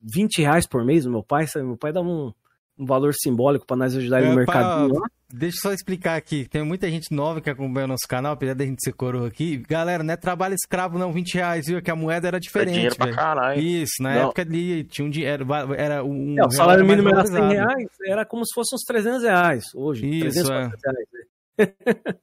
20 0.01 0.41
reais 0.41 0.67
por 0.67 0.83
mês, 0.83 1.05
o 1.05 1.11
meu 1.11 1.23
pai, 1.23 1.47
sabe? 1.47 1.65
Meu 1.65 1.77
pai 1.77 1.91
dava 1.91 2.07
um, 2.07 2.33
um 2.79 2.85
valor 2.85 3.13
simbólico 3.13 3.65
pra 3.65 3.75
nós 3.75 3.95
ajudar 3.95 4.21
ele 4.21 4.33
no 4.33 4.41
É, 4.41 4.45
pra-. 4.45 4.87
Deixa 5.31 5.57
eu 5.57 5.61
só 5.61 5.73
explicar 5.73 6.15
aqui. 6.15 6.47
Tem 6.49 6.63
muita 6.63 6.89
gente 6.89 7.13
nova 7.13 7.39
que 7.39 7.49
acompanha 7.49 7.85
o 7.85 7.89
nosso 7.89 8.07
canal, 8.07 8.33
apesar 8.33 8.55
da 8.55 8.65
gente 8.65 8.83
ser 8.83 8.93
coroa 8.93 9.27
aqui. 9.27 9.57
Galera, 9.57 10.01
não 10.03 10.13
é 10.13 10.17
trabalho 10.17 10.55
escravo, 10.55 10.97
não, 10.97 11.11
20 11.13 11.35
reais, 11.35 11.67
viu? 11.67 11.81
Que 11.83 11.91
a 11.91 11.95
moeda 11.95 12.27
era 12.27 12.39
diferente. 12.39 12.73
dinheiro 12.73 12.95
pra 12.95 13.13
caralho. 13.13 13.61
Isso, 13.61 14.01
na 14.01 14.15
Não. 14.15 14.21
época 14.23 14.41
ali 14.41 14.83
tinha 14.85 15.05
um 15.05 15.09
dinheiro. 15.09 15.45
Era 15.77 16.03
um. 16.03 16.35
É, 16.39 16.45
o 16.45 16.49
salário 16.51 16.83
mínimo 16.85 17.09
era 17.09 17.25
100 17.25 17.35
valorizado. 17.35 17.67
reais, 17.69 17.89
era 18.07 18.25
como 18.25 18.43
se 18.43 18.53
fosse 18.55 18.73
uns 18.73 18.81
300 18.83 19.21
reais 19.23 19.65
hoje. 19.75 20.07
Isso, 20.07 20.21
300, 20.43 20.49
é. 20.49 20.53
400 20.53 20.81
reais. 20.85 21.07
né? 21.59 22.19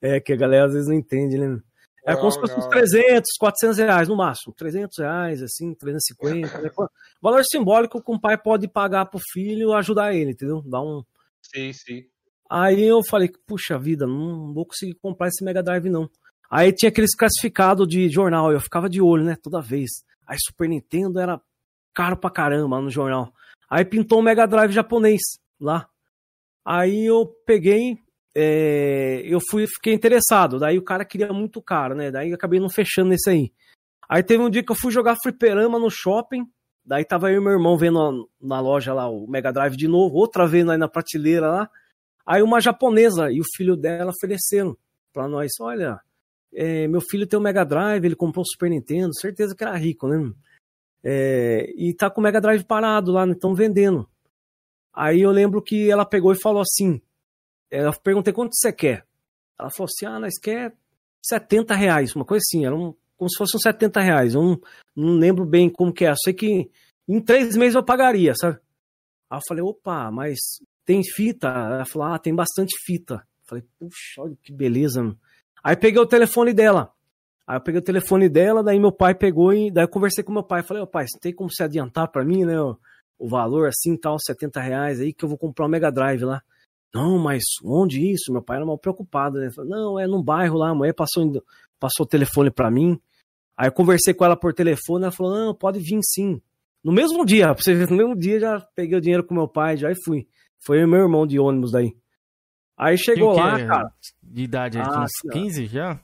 é, 0.16 0.20
que 0.20 0.32
a 0.32 0.36
galera 0.36 0.66
às 0.66 0.72
vezes 0.72 0.88
não 0.88 0.94
entende, 0.96 1.36
né? 1.36 1.58
É 2.04 2.16
como 2.16 2.30
se 2.30 2.40
fosse 2.40 2.54
uns 2.54 2.64
Não, 2.64 2.70
300, 2.70 3.30
400 3.38 3.78
reais 3.78 4.08
no 4.08 4.16
máximo. 4.16 4.54
300 4.54 4.98
reais, 4.98 5.42
assim, 5.42 5.74
350. 5.74 6.58
né? 6.58 6.70
Valor 7.20 7.44
simbólico 7.44 8.02
que 8.02 8.10
um 8.10 8.18
pai 8.18 8.38
pode 8.38 8.66
pagar 8.68 9.06
pro 9.06 9.20
filho 9.32 9.74
ajudar 9.74 10.14
ele, 10.14 10.30
entendeu? 10.32 10.62
Dar 10.62 10.80
um. 10.80 11.04
Sim, 11.42 11.72
sim. 11.72 12.04
Aí 12.48 12.82
eu 12.82 13.02
falei, 13.04 13.30
puxa 13.46 13.78
vida, 13.78 14.06
não 14.06 14.52
vou 14.52 14.66
conseguir 14.66 14.94
comprar 14.94 15.28
esse 15.28 15.44
Mega 15.44 15.62
Drive, 15.62 15.88
não. 15.88 16.10
Aí 16.50 16.72
tinha 16.72 16.88
aqueles 16.88 17.14
classificados 17.14 17.86
de 17.86 18.08
jornal, 18.08 18.50
eu 18.50 18.60
ficava 18.60 18.88
de 18.88 19.00
olho, 19.00 19.22
né, 19.22 19.36
toda 19.40 19.60
vez. 19.60 19.88
Aí 20.26 20.36
Super 20.40 20.68
Nintendo 20.68 21.20
era 21.20 21.40
caro 21.94 22.16
pra 22.16 22.28
caramba 22.30 22.80
no 22.80 22.90
jornal. 22.90 23.32
Aí 23.68 23.84
pintou 23.84 24.18
um 24.18 24.22
Mega 24.22 24.46
Drive 24.46 24.72
japonês 24.72 25.20
lá. 25.60 25.88
Aí 26.64 27.06
eu 27.06 27.24
peguei, 27.46 27.98
é, 28.34 29.22
eu 29.24 29.40
fui, 29.50 29.66
fiquei 29.66 29.92
interessado. 29.92 30.58
Daí 30.58 30.78
o 30.78 30.84
cara 30.84 31.04
queria 31.04 31.32
muito 31.32 31.60
caro, 31.60 31.94
né? 31.94 32.10
Daí 32.10 32.30
eu 32.30 32.34
acabei 32.34 32.60
não 32.60 32.70
fechando 32.70 33.10
nesse 33.10 33.28
aí. 33.30 33.52
Aí 34.08 34.22
teve 34.22 34.42
um 34.42 34.50
dia 34.50 34.62
que 34.62 34.72
eu 34.72 34.76
fui 34.76 34.90
jogar 34.90 35.16
fliperama 35.22 35.78
no 35.78 35.90
shopping. 35.90 36.44
Daí 36.84 37.04
tava 37.04 37.30
eu 37.30 37.40
e 37.40 37.44
meu 37.44 37.52
irmão 37.52 37.76
vendo 37.76 38.28
na 38.40 38.60
loja 38.60 38.92
lá 38.92 39.08
o 39.08 39.26
Mega 39.28 39.52
Drive 39.52 39.76
de 39.76 39.86
novo, 39.86 40.16
outra 40.16 40.46
vez 40.46 40.68
aí 40.68 40.78
na 40.78 40.88
prateleira 40.88 41.48
lá. 41.48 41.70
Aí 42.26 42.42
uma 42.42 42.60
japonesa 42.60 43.30
e 43.30 43.40
o 43.40 43.44
filho 43.56 43.76
dela 43.76 44.10
ofereceram 44.10 44.76
pra 45.12 45.28
nós, 45.28 45.50
olha, 45.60 46.00
é, 46.52 46.86
meu 46.88 47.00
filho 47.00 47.26
tem 47.26 47.38
o 47.38 47.42
Mega 47.42 47.64
Drive, 47.64 48.04
ele 48.04 48.16
comprou 48.16 48.42
o 48.42 48.46
Super 48.46 48.70
Nintendo, 48.70 49.14
certeza 49.14 49.54
que 49.54 49.62
era 49.62 49.76
rico, 49.76 50.08
né? 50.08 50.32
É, 51.02 51.72
e 51.76 51.94
tá 51.94 52.10
com 52.10 52.20
o 52.20 52.24
Mega 52.24 52.40
Drive 52.40 52.64
parado 52.64 53.12
lá, 53.12 53.26
então 53.26 53.54
vendendo. 53.54 54.08
Aí 54.92 55.20
eu 55.20 55.30
lembro 55.30 55.62
que 55.62 55.90
ela 55.90 56.04
pegou 56.04 56.32
e 56.32 56.40
falou 56.40 56.62
assim, 56.62 57.00
eu 57.70 57.92
perguntei 58.00 58.32
quanto 58.32 58.54
você 58.54 58.72
quer. 58.72 59.04
Ela 59.58 59.70
falou 59.70 59.88
assim, 59.88 60.06
ah, 60.06 60.18
nós 60.18 60.38
quer 60.38 60.74
70 61.24 61.74
reais, 61.74 62.14
uma 62.14 62.24
coisa 62.24 62.42
assim, 62.44 62.64
era 62.64 62.74
um, 62.74 62.94
como 63.16 63.30
se 63.30 63.36
fosse 63.36 63.56
uns 63.56 63.62
70 63.62 64.00
reais. 64.00 64.34
Eu 64.34 64.42
não, 64.42 64.60
não 64.96 65.12
lembro 65.14 65.44
bem 65.44 65.68
como 65.68 65.92
que 65.92 66.04
é, 66.04 66.10
eu 66.10 66.16
sei 66.16 66.32
que 66.32 66.70
em 67.08 67.20
três 67.20 67.56
meses 67.56 67.74
eu 67.74 67.84
pagaria, 67.84 68.34
sabe? 68.34 68.58
Aí 69.28 69.38
eu 69.38 69.42
falei, 69.46 69.62
opa, 69.62 70.10
mas 70.10 70.38
tem 70.84 71.02
fita? 71.04 71.48
Ela 71.48 71.84
falou, 71.84 72.08
ah, 72.08 72.18
tem 72.18 72.34
bastante 72.34 72.74
fita. 72.84 73.14
Eu 73.14 73.48
falei, 73.48 73.64
puxa, 73.78 74.22
olha 74.22 74.36
que 74.42 74.52
beleza. 74.52 75.02
Mano. 75.02 75.18
Aí 75.62 75.76
peguei 75.76 76.00
o 76.00 76.06
telefone 76.06 76.52
dela. 76.52 76.92
Aí 77.46 77.56
eu 77.56 77.60
peguei 77.60 77.80
o 77.80 77.84
telefone 77.84 78.28
dela, 78.28 78.62
daí 78.62 78.78
meu 78.78 78.92
pai 78.92 79.14
pegou 79.14 79.52
e 79.52 79.70
daí 79.70 79.84
eu 79.84 79.88
conversei 79.88 80.24
com 80.24 80.32
meu 80.32 80.42
pai. 80.42 80.62
Falei, 80.62 80.82
ô 80.82 80.86
pai, 80.86 81.06
você 81.06 81.18
tem 81.18 81.34
como 81.34 81.50
se 81.50 81.62
adiantar 81.62 82.08
pra 82.10 82.24
mim, 82.24 82.44
né? 82.44 82.60
O, 82.60 82.78
o 83.18 83.28
valor 83.28 83.68
assim, 83.68 83.96
tal, 83.96 84.16
70 84.18 84.60
reais 84.60 85.00
aí, 85.00 85.12
que 85.12 85.24
eu 85.24 85.28
vou 85.28 85.36
comprar 85.36 85.66
um 85.66 85.68
Mega 85.68 85.90
Drive 85.90 86.22
lá. 86.22 86.42
Não, 86.94 87.18
mas 87.18 87.42
onde 87.64 88.00
isso? 88.10 88.32
Meu 88.32 88.42
pai 88.42 88.56
era 88.56 88.66
mal 88.66 88.78
preocupado, 88.78 89.38
né? 89.38 89.50
Falei, 89.54 89.70
não, 89.70 89.98
é 89.98 90.06
num 90.06 90.22
bairro 90.22 90.58
lá, 90.58 90.70
a 90.70 90.74
mulher 90.74 90.92
passou, 90.94 91.30
passou 91.78 92.04
o 92.04 92.08
telefone 92.08 92.50
pra 92.50 92.70
mim. 92.70 92.98
Aí 93.56 93.68
eu 93.68 93.72
conversei 93.72 94.12
com 94.14 94.24
ela 94.24 94.36
por 94.36 94.52
telefone, 94.54 95.04
ela 95.04 95.12
falou, 95.12 95.34
não, 95.34 95.54
pode 95.54 95.78
vir 95.78 96.00
sim. 96.02 96.40
No 96.82 96.92
mesmo 96.92 97.24
dia, 97.24 97.54
pra 97.54 97.62
você 97.62 97.74
ver, 97.74 97.88
no 97.90 97.96
mesmo 97.96 98.16
dia 98.16 98.40
já 98.40 98.60
peguei 98.74 98.96
o 98.96 99.00
dinheiro 99.00 99.24
com 99.24 99.34
meu 99.34 99.46
pai, 99.46 99.76
já 99.76 99.90
e 99.90 99.94
fui. 100.04 100.26
Foi 100.64 100.82
eu 100.82 100.88
meu 100.88 101.00
irmão 101.00 101.26
de 101.26 101.38
ônibus 101.38 101.70
daí. 101.72 101.94
Aí 102.76 102.96
chegou 102.96 103.34
Tinha 103.34 103.44
lá, 103.44 103.56
quê? 103.58 103.66
cara, 103.66 103.92
De 104.22 104.42
idade, 104.42 104.78
aí, 104.78 104.84
Ah, 104.84 104.90
tinha 104.90 105.02
uns 105.04 105.10
sim, 105.20 105.28
ó. 105.28 105.32
15 105.32 105.66
já? 105.66 106.00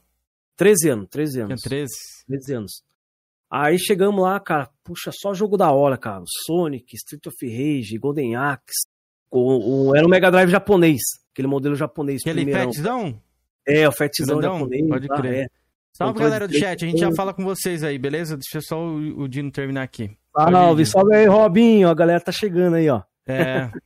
13 0.56 0.88
anos, 0.90 1.08
13 1.10 1.32
Tinha 1.32 1.44
anos. 1.46 1.60
13. 1.62 1.92
13 2.26 2.54
anos. 2.54 2.72
Aí 3.50 3.78
chegamos 3.78 4.20
lá, 4.22 4.38
cara, 4.38 4.68
puxa, 4.84 5.10
só 5.12 5.32
jogo 5.32 5.56
da 5.56 5.70
hora, 5.72 5.96
cara. 5.96 6.22
Sonic, 6.46 6.94
Street 6.94 7.26
of 7.26 7.36
Rage, 7.42 7.98
Golden 7.98 8.36
Axe. 8.36 8.86
O, 9.30 9.88
o- 9.90 9.96
era 9.96 10.06
um 10.06 10.08
Mega 10.10 10.30
Drive 10.30 10.50
japonês, 10.50 11.00
aquele 11.32 11.48
modelo 11.48 11.74
japonês 11.74 12.20
Aquele 12.22 12.44
primeirão. 12.44 12.72
fatzão? 12.72 13.22
É, 13.66 13.88
o 13.88 13.92
fatzão 13.92 14.38
Grandão? 14.38 14.58
japonês. 14.60 14.88
Pode 14.88 15.06
lá, 15.08 15.16
crer. 15.16 15.34
é. 15.34 15.46
Salve, 15.92 16.12
Controle 16.12 16.30
galera 16.30 16.46
do 16.48 16.52
de 16.52 16.58
chat. 16.60 16.84
A 16.84 16.88
gente 16.88 17.00
já 17.00 17.10
fala 17.12 17.32
com 17.32 17.42
vocês 17.42 17.82
aí, 17.82 17.98
beleza? 17.98 18.36
Deixa 18.36 18.60
só 18.60 18.78
o, 18.78 19.22
o 19.22 19.28
Dino 19.28 19.50
terminar 19.50 19.82
aqui. 19.82 20.10
Salve, 20.36 20.84
salve 20.86 21.14
aí, 21.16 21.26
Robinho. 21.26 21.88
A 21.88 21.94
galera 21.94 22.20
tá 22.20 22.30
chegando 22.30 22.74
aí, 22.76 22.88
ó. 22.90 23.02
É. 23.26 23.70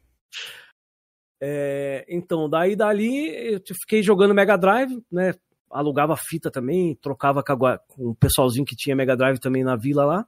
É, 1.43 2.05
então, 2.09 2.49
daí 2.51 2.77
dali 2.77 3.29
eu 3.55 3.61
fiquei 3.81 4.03
jogando 4.03 4.35
Mega 4.35 4.57
Drive, 4.59 5.03
né? 5.11 5.33
Alugava 5.71 6.17
fita 6.17 6.51
também, 6.51 6.95
trocava 7.01 7.43
com, 7.43 7.65
a 7.67 7.79
com 7.79 8.09
o 8.11 8.15
pessoalzinho 8.15 8.65
que 8.67 8.77
tinha 8.77 8.95
Mega 8.97 9.17
Drive 9.17 9.39
também 9.39 9.65
na 9.65 9.77
vila 9.77 10.05
lá. 10.05 10.27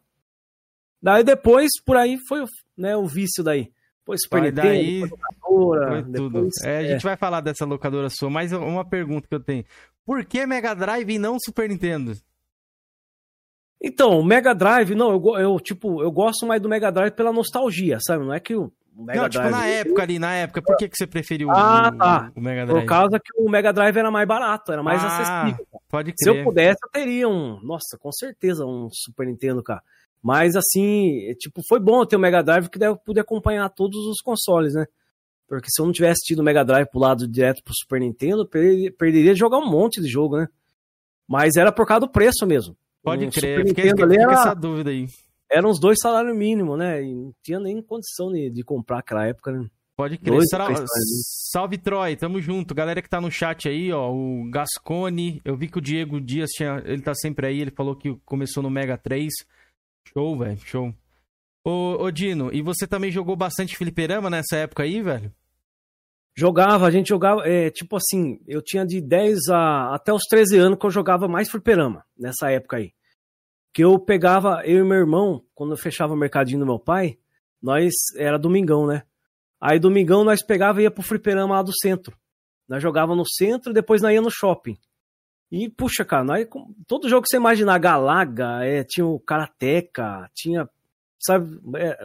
Daí 1.03 1.23
depois, 1.25 1.69
por 1.85 1.97
aí, 1.97 2.17
foi 2.29 2.45
né, 2.77 2.97
o 2.97 3.07
vício 3.07 3.43
daí. 3.45 3.71
Depois 4.03 4.21
Super 4.23 4.43
Nintendo, 4.43 4.63
daí, 4.69 5.01
locadora, 5.01 5.89
Foi 5.89 6.03
tudo. 6.13 6.31
depois- 6.31 6.65
É, 6.65 6.77
a 6.79 6.83
é. 6.83 6.89
gente 6.89 7.03
vai 7.05 7.17
falar 7.17 7.41
dessa 7.41 7.65
locadora 7.65 8.09
sua, 8.11 8.29
mas 8.29 8.53
uma 8.53 8.85
pergunta 8.85 9.29
que 9.29 9.35
eu 9.35 9.41
tenho. 9.41 9.65
Por 10.05 10.25
que 10.25 10.45
Mega 10.45 10.75
Drive 10.75 11.09
e 11.09 11.19
não 11.19 11.37
Super 11.39 11.69
Nintendo? 11.69 12.13
Então, 13.85 14.19
o 14.21 14.25
Mega 14.25 14.55
Drive, 14.55 14.95
não, 14.95 15.11
eu, 15.13 15.39
eu, 15.39 15.61
tipo, 15.61 16.03
eu 16.03 16.11
gosto 16.11 16.47
mais 16.47 16.61
do 16.63 16.69
Mega 16.69 16.91
Drive 16.91 17.13
pela 17.15 17.33
nostalgia, 17.33 17.99
sabe? 18.01 18.25
Não 18.25 18.33
é 18.33 18.39
que 18.39 18.55
o 18.55 18.73
Mega 18.95 19.23
não, 19.23 19.29
tipo, 19.29 19.43
Drive... 19.43 19.53
na 19.57 19.67
época 19.67 20.03
ali, 20.03 20.19
na 20.19 20.35
época, 20.35 20.63
por 20.63 20.77
que, 20.77 20.89
que 20.89 20.97
você 20.97 21.07
preferiu 21.07 21.51
Ah, 21.51 21.91
o, 21.93 21.97
tá. 21.99 22.33
o 22.37 22.41
Mega 22.41 22.65
Drive? 22.67 22.81
Por 22.81 22.87
causa 22.89 23.19
que 23.19 23.33
o 23.41 23.49
Mega 23.51 23.73
Drive 23.73 23.97
era 23.97 24.11
mais 24.11 24.27
barato, 24.29 24.73
era 24.73 24.83
mais 24.83 25.03
Ah, 25.03 25.43
acessível. 25.43 25.67
Pode 25.89 26.13
Se 26.17 26.29
eu 26.29 26.35
crer. 26.35 26.45
pudesse, 26.45 26.79
eu 26.85 26.91
teria 26.91 27.29
um. 27.29 27.61
Nossa, 27.63 27.99
com 27.99 28.13
certeza, 28.13 28.65
um 28.65 28.89
Super 28.93 29.27
Nintendo, 29.27 29.63
cara. 29.63 29.83
Mas 30.23 30.55
assim, 30.55 31.29
é, 31.29 31.35
tipo, 31.35 31.61
foi 31.69 31.81
bom 31.81 32.05
ter 32.07 32.17
o 32.17 32.21
Mega 32.21 32.43
Drive 32.43 32.69
que 32.69 32.83
eu 32.83 32.97
pude 32.97 33.19
acompanhar 33.21 33.69
todos 33.71 33.99
os 34.07 34.21
consoles, 34.21 34.75
né? 34.75 34.87
Porque 35.49 35.69
se 35.69 35.83
eu 35.83 35.87
não 35.87 35.93
tivesse 35.93 36.21
tido 36.25 36.39
o 36.39 36.45
Mega 36.45 36.65
Drive 36.65 36.89
pro 36.91 37.01
lado 37.01 37.27
direto 37.29 37.63
pro 37.65 37.75
Super 37.75 38.01
Nintendo, 38.01 38.43
eu 38.43 38.49
per- 38.49 38.95
perderia 38.97 39.33
de 39.35 39.39
jogar 39.41 39.59
um 39.59 39.69
monte 39.69 40.01
de 40.01 40.09
jogo, 40.09 40.37
né? 40.39 40.47
Mas 41.29 41.57
era 41.57 41.73
por 41.73 41.87
causa 41.87 42.07
do 42.07 42.13
preço 42.13 42.47
mesmo. 42.47 42.77
Pode 43.03 43.27
O 43.27 43.31
crer. 43.31 43.59
Super 43.59 43.69
Fiquei, 43.69 43.85
Nintendo 43.91 44.03
fiquei 44.09 44.17
ali 44.23 44.33
era, 44.33 44.41
essa 44.41 44.55
dúvida 44.55 44.91
aí. 44.91 45.07
eram 45.51 45.71
uns 45.71 45.81
dois 45.81 45.99
salários 46.01 46.37
mínimos, 46.37 46.79
né? 46.79 47.03
E 47.03 47.13
não 47.15 47.35
tinha 47.43 47.59
nem 47.59 47.83
condição 47.83 48.31
de, 48.33 48.49
de 48.51 48.63
comprar 48.63 49.01
aquela 49.01 49.27
época, 49.27 49.51
né? 49.53 49.67
Pode 49.97 50.17
crer. 50.19 50.35
Dois 50.35 50.49
Sal- 50.49 50.69
Salve, 51.51 51.77
Troy. 51.79 52.17
Tamo 52.17 52.41
junto. 52.41 52.75
Galera 52.75 53.03
que 53.03 53.09
tá 53.11 53.21
no 53.21 53.31
chat 53.31 53.69
aí, 53.69 53.93
ó. 53.93 54.11
O 54.11 54.49
Gascone. 54.51 55.41
Eu 55.45 55.57
vi 55.57 55.69
que 55.69 55.79
o 55.79 55.83
Diego 55.83 56.19
Dias 56.21 56.51
tinha. 56.51 56.83
Ele 56.87 57.03
tá 57.03 57.13
sempre 57.15 57.47
aí. 57.47 57.61
Ele 57.61 57.71
falou 57.71 57.95
que 57.95 58.17
começou 58.25 58.63
no 58.63 58.71
Mega 58.71 58.97
3. 58.97 59.31
Show, 60.05 60.39
velho. 60.39 60.59
Show. 60.65 60.95
Ô, 61.65 62.05
ô, 62.05 62.11
Dino, 62.11 62.53
e 62.53 62.61
você 62.61 62.87
também 62.87 63.11
jogou 63.11 63.37
bastante 63.37 63.77
fliperama 63.77 64.29
nessa 64.29 64.57
época 64.57 64.83
aí, 64.83 65.01
velho? 65.01 65.33
Jogava, 66.35 66.87
a 66.87 66.91
gente 66.91 67.09
jogava, 67.09 67.47
é, 67.47 67.71
tipo 67.71 67.97
assim, 67.97 68.41
eu 68.47 68.63
tinha 68.63 68.87
de 68.87 69.01
10 69.01 69.49
a 69.51 69.95
até 69.95 70.13
os 70.13 70.23
13 70.29 70.59
anos 70.59 70.79
que 70.79 70.87
eu 70.87 70.91
jogava 70.91 71.29
mais 71.29 71.51
fliperama, 71.51 72.05
nessa 72.19 72.51
época 72.51 72.79
aí. 72.79 72.93
Que 73.73 73.85
eu 73.85 73.99
pegava, 73.99 74.63
eu 74.65 74.85
e 74.85 74.89
meu 74.89 74.99
irmão, 74.99 75.45
quando 75.55 75.73
eu 75.73 75.77
fechava 75.77 76.15
o 76.15 76.17
mercadinho 76.17 76.61
do 76.61 76.67
meu 76.67 76.79
pai, 76.79 77.19
nós, 77.61 77.93
era 78.17 78.39
domingão, 78.39 78.87
né? 78.87 79.05
Aí 79.61 79.79
domingão 79.79 80.25
nós 80.25 80.43
pegava 80.43 80.81
e 80.81 80.85
ia 80.85 80.91
pro 80.91 81.03
fliperama 81.03 81.55
lá 81.55 81.63
do 81.63 81.73
centro. 81.79 82.17
Nós 82.69 82.83
jogava 82.83 83.15
no 83.15 83.25
centro 83.29 83.71
e 83.71 83.75
depois 83.75 84.03
nós 84.03 84.13
ia 84.13 84.21
no 84.21 84.31
shopping. 84.31 84.77
E, 85.53 85.69
puxa, 85.69 86.03
cara, 86.03 86.25
nós, 86.25 86.47
todo 86.89 87.09
jogo 87.11 87.23
que 87.25 87.29
você 87.29 87.37
imaginar, 87.37 87.77
Galaga, 87.79 88.65
é, 88.65 88.83
tinha 88.83 89.05
o 89.07 89.21
Karateka, 89.21 90.27
tinha, 90.35 90.67
sabe, 91.21 91.61
é, 91.77 91.99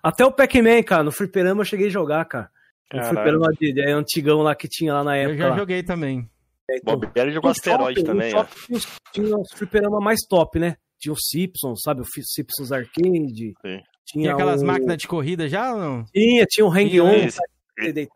até 0.00 0.24
o 0.24 0.30
Pac-Man, 0.30 0.84
cara, 0.84 1.02
no 1.02 1.10
fliperama 1.10 1.62
eu 1.62 1.64
cheguei 1.64 1.88
a 1.88 1.90
jogar, 1.90 2.24
cara. 2.26 2.48
No 2.94 3.02
fliperama 3.02 3.48
de, 3.58 3.72
de, 3.72 3.90
antigão 3.90 4.40
lá 4.42 4.54
que 4.54 4.68
tinha 4.68 4.94
lá 4.94 5.02
na 5.02 5.18
Eu 5.18 5.30
época. 5.30 5.38
já 5.38 5.48
lá. 5.48 5.56
joguei 5.58 5.82
também. 5.82 6.30
Então, 6.70 6.96
Bobeira 6.96 7.30
jogou 7.32 7.48
no 7.48 7.52
asteroide 7.52 8.00
shopping- 8.00 8.12
também, 8.12 8.30
shopping 8.30 8.78
tinha 9.12 9.36
os- 9.36 9.48
fliperama 9.52 9.98
mais 9.98 10.20
top, 10.28 10.58
né? 10.60 10.76
Tinha 11.00 11.12
o 11.12 11.16
Simpsons, 11.20 11.80
sabe? 11.82 12.02
O 12.02 12.04
Simpsons 12.04 12.70
Arcade. 12.70 13.34
Sim. 13.36 13.52
Tinha 13.60 13.82
Tinha 14.06 14.32
aquelas 14.34 14.62
o... 14.62 14.66
máquinas 14.66 14.96
de 14.98 15.08
corrida 15.08 15.48
já 15.48 15.72
ou 15.74 15.80
não? 15.80 16.04
Tinha, 16.14 16.44
tinha 16.46 16.64
o 16.64 16.70
Hang-On. 16.70 17.10
Esse, 17.14 17.36
sabe? 17.38 17.48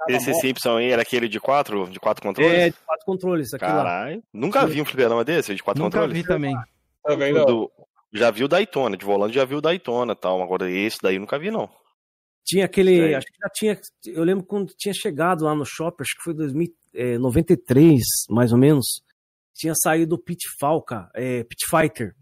Esse. 0.08 0.34
Simpson 0.34 0.76
aí 0.76 0.90
era 0.90 1.02
aquele 1.02 1.28
de 1.28 1.40
quatro, 1.40 1.88
de 1.88 1.98
quatro 1.98 2.22
controles? 2.22 2.52
É, 2.52 2.70
de 2.70 2.76
quatro 2.84 3.04
controles. 3.06 3.50
Caralho. 3.52 4.22
Nunca 4.32 4.66
vi 4.66 4.80
um 4.80 4.84
fliperama 4.84 5.24
desse, 5.24 5.54
de 5.54 5.62
quatro 5.62 5.82
Nunca 5.82 5.98
controles? 5.98 6.22
vi 6.22 6.26
também. 6.28 6.54
Tá 7.02 7.14
O 7.14 7.16
vendo? 7.16 7.44
do- 7.44 7.72
já 8.12 8.30
vi 8.30 8.44
o 8.44 8.48
Daytona, 8.48 8.96
de 8.96 9.04
volante 9.04 9.34
já 9.34 9.44
vi 9.44 9.54
o 9.54 9.60
Daytona 9.60 10.12
e 10.12 10.16
tal. 10.16 10.42
Agora 10.42 10.70
esse 10.70 10.98
daí 11.02 11.18
nunca 11.18 11.38
vi, 11.38 11.50
não. 11.50 11.68
Tinha 12.44 12.64
aquele. 12.64 13.14
Acho 13.14 13.26
que 13.26 13.38
já 13.42 13.48
tinha. 13.52 13.80
Eu 14.06 14.22
lembro 14.24 14.44
quando 14.44 14.72
tinha 14.76 14.94
chegado 14.94 15.44
lá 15.44 15.54
no 15.54 15.64
shopping, 15.64 16.02
acho 16.02 16.14
que 16.16 16.22
foi 16.22 16.34
2093, 16.34 18.00
mais 18.30 18.52
ou 18.52 18.58
menos. 18.58 19.02
Tinha 19.54 19.74
saído 19.74 20.14
o 20.14 20.18
Pitfall, 20.18 20.82
cara. 20.82 21.10
É, 21.14 21.42
Pit 21.44 21.66
Fighter. 21.68 22.14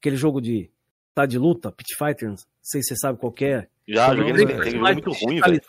Aquele 0.00 0.16
jogo 0.16 0.40
de. 0.40 0.70
Tá 1.14 1.26
de 1.26 1.38
luta, 1.38 1.70
Pit 1.72 1.94
Fighter. 1.96 2.28
Não 2.30 2.36
sei 2.62 2.82
se 2.82 2.88
você 2.88 2.96
sabe 2.96 3.18
qual 3.18 3.32
que 3.32 3.44
é. 3.44 3.68
Já 3.88 4.08
Não, 4.08 4.16
joguei 4.16 4.32
não, 4.32 4.38
Nintendo, 4.54 4.80
Mais 4.80 4.96
jogo 4.96 5.08
muito 5.10 5.24
ruim, 5.24 5.40
velho. 5.40 5.60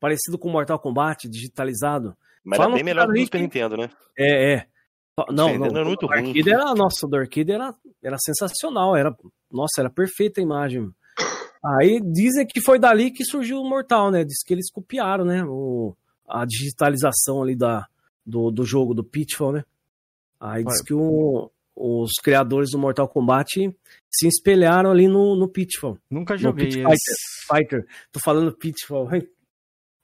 Parecido 0.00 0.38
com 0.38 0.50
Mortal 0.50 0.78
Kombat, 0.78 1.28
digitalizado. 1.28 2.16
Mas 2.44 2.56
Fala 2.58 2.70
era 2.70 2.74
bem 2.76 2.84
melhor 2.84 3.06
do 3.06 3.12
que 3.14 3.20
o. 3.20 3.24
Super 3.24 3.40
Nintendo, 3.40 3.76
né? 3.76 3.90
É, 4.18 4.54
é. 4.54 4.66
Não, 5.18 5.26
não. 5.32 5.48
Nintendo 5.52 5.76
era 5.78 5.84
muito 5.86 6.02
o 6.04 6.06
ruim. 6.08 6.28
Arcade 6.28 6.50
era, 6.50 6.74
nossa, 6.74 7.06
o 7.06 7.08
do 7.08 7.16
Arcade 7.16 7.50
era, 7.52 7.74
era 8.02 8.16
sensacional. 8.18 8.94
Era, 8.96 9.16
nossa, 9.50 9.80
era 9.80 9.90
perfeita 9.90 10.40
a 10.40 10.44
imagem. 10.44 10.90
Aí 11.80 12.00
dizem 12.00 12.46
que 12.46 12.60
foi 12.60 12.78
dali 12.78 13.10
que 13.10 13.24
surgiu 13.24 13.58
o 13.60 13.68
Mortal, 13.68 14.10
né? 14.10 14.22
Diz 14.24 14.42
que 14.44 14.52
eles 14.54 14.70
copiaram, 14.70 15.24
né? 15.24 15.42
O, 15.44 15.96
a 16.28 16.44
digitalização 16.44 17.42
ali 17.42 17.56
da, 17.56 17.86
do, 18.24 18.50
do 18.50 18.64
jogo, 18.64 18.94
do 18.94 19.02
Pitfall, 19.02 19.52
né? 19.52 19.64
Aí 20.38 20.62
diz 20.62 20.82
que 20.82 20.92
o- 20.94 21.50
os 21.74 22.12
criadores 22.22 22.70
do 22.70 22.78
Mortal 22.78 23.08
Kombat 23.08 23.74
se 24.10 24.28
espelharam 24.28 24.90
ali 24.90 25.08
no, 25.08 25.34
no 25.34 25.48
Pitfall. 25.48 25.98
Nunca 26.10 26.34
No 26.34 26.38
joguei 26.40 26.66
Pit 26.66 26.78
esse. 26.80 26.86
Fighter. 27.48 27.56
Fighter. 27.80 27.86
Tô 28.12 28.20
falando 28.20 28.52
Pitfall. 28.52 29.08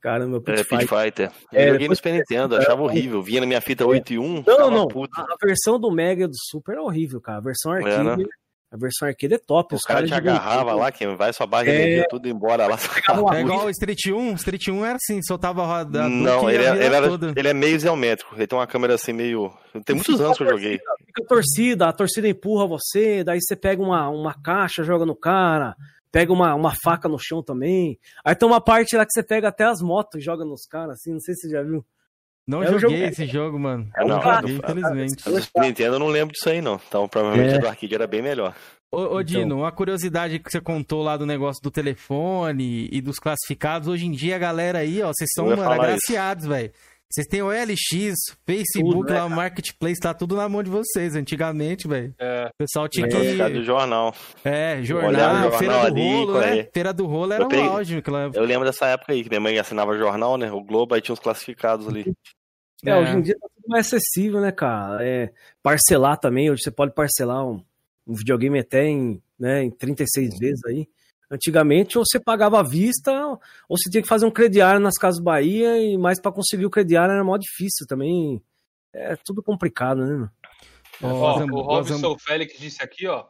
Caramba, 0.02 0.40
Pit 0.40 0.60
É, 0.60 0.64
Pit 0.64 0.86
Fighter. 0.88 0.98
Fighter. 1.30 1.30
Eu 1.52 1.60
É, 1.60 1.68
joguei 1.72 1.88
no 1.88 1.94
Super 1.96 2.12
Nintendo, 2.14 2.56
achava 2.56 2.82
horrível. 2.82 3.22
Vinha 3.22 3.40
na 3.40 3.46
minha 3.46 3.60
fita 3.60 3.86
8 3.86 4.12
e 4.14 4.18
1. 4.18 4.42
Não, 4.46 4.70
não. 4.70 4.88
puto. 4.88 5.20
A 5.20 5.36
versão 5.46 5.78
do 5.78 5.90
Mega 5.92 6.24
e 6.24 6.26
do 6.26 6.34
Super 6.50 6.76
é 6.76 6.80
horrível, 6.80 7.20
cara. 7.20 7.38
A 7.38 7.42
versão 7.42 7.70
arcade, 7.72 7.94
É, 7.94 8.16
né? 8.16 8.24
a 8.72 8.76
versão 8.76 9.06
arcade 9.06 9.34
é 9.34 9.38
top. 9.38 9.74
Os 9.76 9.82
caras 9.82 10.08
te 10.08 10.14
agarravam 10.14 10.76
lá, 10.76 10.90
que 10.90 11.06
vai 11.14 11.32
sua 11.32 11.46
barra 11.46 11.68
É. 11.68 11.74
energia 11.74 12.06
tudo 12.10 12.26
embora 12.28 12.66
lá. 12.66 12.76
É 13.36 13.40
igual 13.42 13.66
o 13.66 13.70
Street 13.70 14.06
1. 14.08 14.34
Street 14.34 14.66
1 14.68 14.84
era 14.84 14.96
assim, 14.96 15.22
soltava 15.22 15.62
a 15.62 15.66
roda. 15.66 16.08
Não, 16.08 16.50
ele, 16.50 16.66
a 16.66 16.74
é, 16.74 16.84
ele, 16.86 16.94
era- 16.96 17.06
ele 17.36 17.48
é 17.48 17.54
meio 17.54 17.78
geométrico. 17.78 18.34
Ele 18.34 18.46
tem 18.46 18.58
uma 18.58 18.66
câmera 18.66 18.94
assim 18.94 19.12
meio. 19.12 19.52
Tem 19.84 19.94
muitos 19.94 20.20
anos 20.20 20.36
que 20.36 20.42
eu 20.42 20.48
joguei. 20.50 20.78
Fica 21.06 21.22
a 21.22 21.26
torcida, 21.28 21.86
a 21.88 21.92
torcida 21.92 22.26
empurra 22.26 22.66
você, 22.66 23.22
daí 23.22 23.38
você 23.40 23.54
pega 23.54 23.80
uma, 23.80 24.08
uma 24.08 24.34
caixa, 24.42 24.82
joga 24.82 25.06
no 25.06 25.14
cara, 25.14 25.76
pega 26.12 26.33
uma, 26.33 26.55
uma 26.55 26.72
faca 26.85 27.09
no 27.09 27.18
chão 27.18 27.42
também. 27.42 27.98
Aí 28.25 28.35
tem 28.37 28.46
uma 28.48 28.61
parte 28.61 28.96
lá 28.96 29.05
que 29.05 29.12
você 29.12 29.22
pega 29.22 29.48
até 29.48 29.64
as 29.64 29.81
motos 29.81 30.20
e 30.20 30.25
joga 30.25 30.44
nos 30.44 30.66
caras, 30.66 30.96
assim, 31.01 31.12
não 31.12 31.18
sei 31.20 31.35
se 31.35 31.48
você 31.48 31.51
já 31.51 31.62
viu. 31.62 31.85
Não 32.46 32.62
É 32.62 32.66
joguei 32.66 32.98
jogo- 32.98 33.11
esse 33.11 33.27
jogo, 33.27 33.59
mano. 33.59 33.88
É 33.96 34.05
um 34.05 34.09
Não 34.09 34.20
clássico, 34.20 34.48
joguei, 34.48 34.59
infelizmente. 34.83 35.25
Nintendo 35.59 35.94
eu 35.96 35.98
não 36.01 36.09
lembro 36.09 36.33
disso 36.35 36.48
aí, 36.51 36.61
não. 36.61 36.79
Então 36.88 37.09
provavelmente 37.09 37.55
É. 37.55 37.59
do 37.59 37.66
arcade 37.68 37.94
era 37.94 38.07
bem 38.07 38.20
melhor. 38.20 38.55
Ô, 38.90 38.98
ô 38.98 39.05
Então. 39.07 39.22
Dino, 39.25 39.59
uma 39.59 39.72
curiosidade 39.72 40.38
que 40.38 40.51
você 40.51 40.61
contou 40.61 41.03
lá 41.03 41.16
do 41.16 41.25
negócio 41.25 41.62
do 41.62 41.70
telefone 41.70 42.88
e 42.92 43.01
dos 43.01 43.18
classificados. 43.18 43.88
Hoje 43.88 44.07
em 44.07 44.11
dia, 44.11 44.37
a 44.37 44.38
galera 44.38 44.81
aí, 44.81 45.01
ó, 45.03 45.12
vocês 45.14 45.31
são 45.35 45.46
mano, 45.46 45.62
agraciados, 45.62 46.46
velho. 46.46 46.70
Vocês 47.12 47.27
têm 47.27 47.42
o 47.42 47.51
LX, 47.51 48.35
Facebook, 48.46 48.90
Tudo, 49.01 49.12
né, 49.12 49.18
lá, 49.20 49.27
o 49.27 49.31
Marketplace, 49.31 50.01
tá 50.01 50.14
tudo 50.14 50.35
na 50.35 50.48
mão 50.48 50.62
de 50.62 50.70
vocês. 50.70 51.14
Antigamente, 51.14 51.87
velho. 51.87 52.14
É. 52.18 52.46
O 52.46 52.57
pessoal 52.59 52.88
tinha 52.88 53.07
que. 53.07 53.14
ficado 53.16 53.53
do 53.53 53.62
jornal. 53.62 54.14
É, 54.42 54.83
jornal, 54.83 55.48
o 55.48 55.53
Feira 55.53 55.75
jornal 55.75 55.81
do 55.81 55.87
ali, 56.01 56.12
Rolo, 56.14 56.40
né? 56.40 56.46
aí. 56.53 56.70
Feira 56.72 56.92
do 56.92 57.07
Rolo 57.07 57.33
era 57.35 57.42
Eu 57.42 57.46
um 57.46 57.51
peguei- 57.51 57.66
auge 57.66 57.94
naquela 57.96 58.22
época. 58.22 58.38
Eu 58.40 58.44
lembro 58.44 58.64
dessa 58.64 58.87
época 58.87 59.12
aí, 59.12 59.22
que 59.22 59.29
minha 59.29 59.40
mãe 59.40 59.59
assinava 59.59 59.96
jornal, 59.98 60.38
né? 60.38 60.51
O 60.51 60.62
Globo, 60.62 60.94
aí 60.94 61.03
tinha 61.03 61.12
uns 61.12 61.20
classificados 61.20 61.87
ali. 61.87 62.11
É, 62.85 62.90
É. 62.90 62.96
hoje 62.98 63.12
em 63.16 63.20
dia 63.20 63.35
tá 63.38 63.46
tudo 63.55 63.68
mais 63.68 63.87
acessível, 63.87 64.40
né, 64.40 64.51
cara? 64.51 65.07
É, 65.07 65.31
parcelar 65.62 66.18
também, 66.18 66.51
hoje 66.51 66.62
você 66.62 66.70
pode 66.70 66.94
parcelar 66.94 67.46
um, 67.46 67.62
um 68.07 68.14
videogame 68.14 68.59
até 68.59 68.87
em, 68.87 69.22
né, 69.38 69.62
em 69.62 69.70
36 69.70 70.38
vezes 70.38 70.61
aí. 70.66 70.88
Antigamente, 71.33 71.97
ou 71.97 72.05
você 72.07 72.21
pagava 72.21 72.61
à 72.61 72.62
vista, 72.62 73.11
ou 73.66 73.79
você 73.79 73.88
tinha 73.88 74.03
que 74.03 74.09
fazer 74.09 74.27
um 74.27 74.31
crediário 74.31 74.79
nas 74.79 74.99
Casas 74.99 75.18
Bahia, 75.18 75.79
e 75.83 75.97
mais 75.97 76.21
pra 76.21 76.31
conseguir 76.31 76.66
o 76.66 76.71
crediário 76.71 77.12
era 77.14 77.25
mó 77.25 77.38
difícil 77.38 77.87
também. 77.87 78.42
É 78.95 79.16
tudo 79.16 79.42
complicado, 79.42 80.05
né? 80.05 80.29
Ó, 81.03 81.38
Zambu- 81.38 81.57
o 81.57 81.62
Robson 81.62 82.18
Félix 82.18 82.59
disse 82.59 82.83
aqui, 82.83 83.07
ó. 83.07 83.25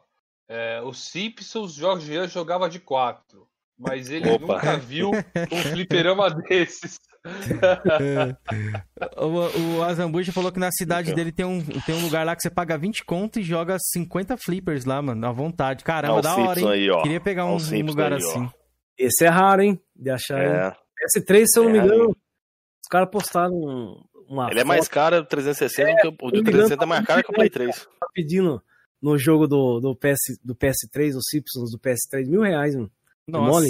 É, 0.49 0.83
o 0.83 0.93
Simpsons, 0.93 1.75
Jorge 1.75 2.27
jogava 2.27 2.69
de 2.69 2.81
4. 2.81 3.47
Mas 3.79 4.11
ele 4.11 4.29
Opa. 4.31 4.55
nunca 4.55 4.77
viu 4.77 5.11
um 5.13 5.57
fliperama 5.71 6.29
desses. 6.49 6.99
O, 9.17 9.77
o 9.79 9.83
Azambuja 9.83 10.33
falou 10.33 10.51
que 10.53 10.59
na 10.59 10.71
cidade 10.73 11.15
dele 11.15 11.33
tem 11.33 11.45
um, 11.47 11.63
tem 11.87 11.95
um 11.95 12.03
lugar 12.03 12.25
lá 12.27 12.35
que 12.35 12.43
você 12.43 12.51
paga 12.51 12.77
20 12.79 13.05
conto 13.05 13.39
e 13.39 13.43
joga 13.43 13.77
50 13.79 14.37
flippers 14.37 14.85
lá, 14.85 15.01
mano, 15.03 15.27
à 15.27 15.33
vontade. 15.33 15.85
Caramba, 15.85 16.15
Ah, 16.15 16.19
o 16.19 16.23
da 16.23 16.37
hora, 16.37 16.61
hein? 16.61 16.69
aí, 16.69 16.91
ó. 16.91 17.03
Queria 17.03 17.21
pegar 17.21 17.47
um, 17.47 17.57
um 17.57 17.87
lugar 17.87 18.13
aí, 18.13 18.19
assim. 18.19 18.51
Esse 18.99 19.25
é 19.25 19.29
raro, 19.29 19.63
hein? 19.63 19.81
De 19.95 20.11
achar. 20.11 20.39
É. 20.41 20.77
PS3, 21.17 21.45
se 21.47 21.59
eu 21.59 21.65
não 21.65 21.71
me 21.73 21.79
É, 21.79 21.83
engano, 21.85 22.11
os 22.11 22.89
caras 22.89 23.09
postaram 23.11 23.55
um- 23.55 24.03
uma 24.29 24.51
Ele 24.51 24.61
é 24.61 24.65
mais 24.65 24.85
foto, 24.85 24.95
caro 24.95 25.17
o 25.19 25.25
360 25.25 25.91
do 25.93 25.97
que 25.97 26.09
o- 26.09 26.11
o 26.11 26.31
do 26.31 26.35
me 26.35 26.41
engano, 26.41 26.45
360 26.69 26.85
é 26.85 26.87
mais 26.87 27.05
caro 27.07 27.23
que 27.25 27.31
o 27.31 27.35
Play 27.35 27.51
3. 27.51 27.77
tá 28.01 28.07
pedindo 28.15 28.63
no 29.03 29.19
jogo 29.19 29.47
do, 29.49 29.81
do, 29.81 29.97
PS, 29.97 30.19
do 30.45 30.55
PS3, 30.55 31.15
os 31.17 31.25
Simpsons 31.29 31.71
do 31.73 31.79
PS3, 31.79 32.29
mil 32.29 32.41
reais, 32.43 32.75
mano. 32.77 32.91
É 33.29 33.33
Nossa. 33.33 33.51
mole? 33.51 33.69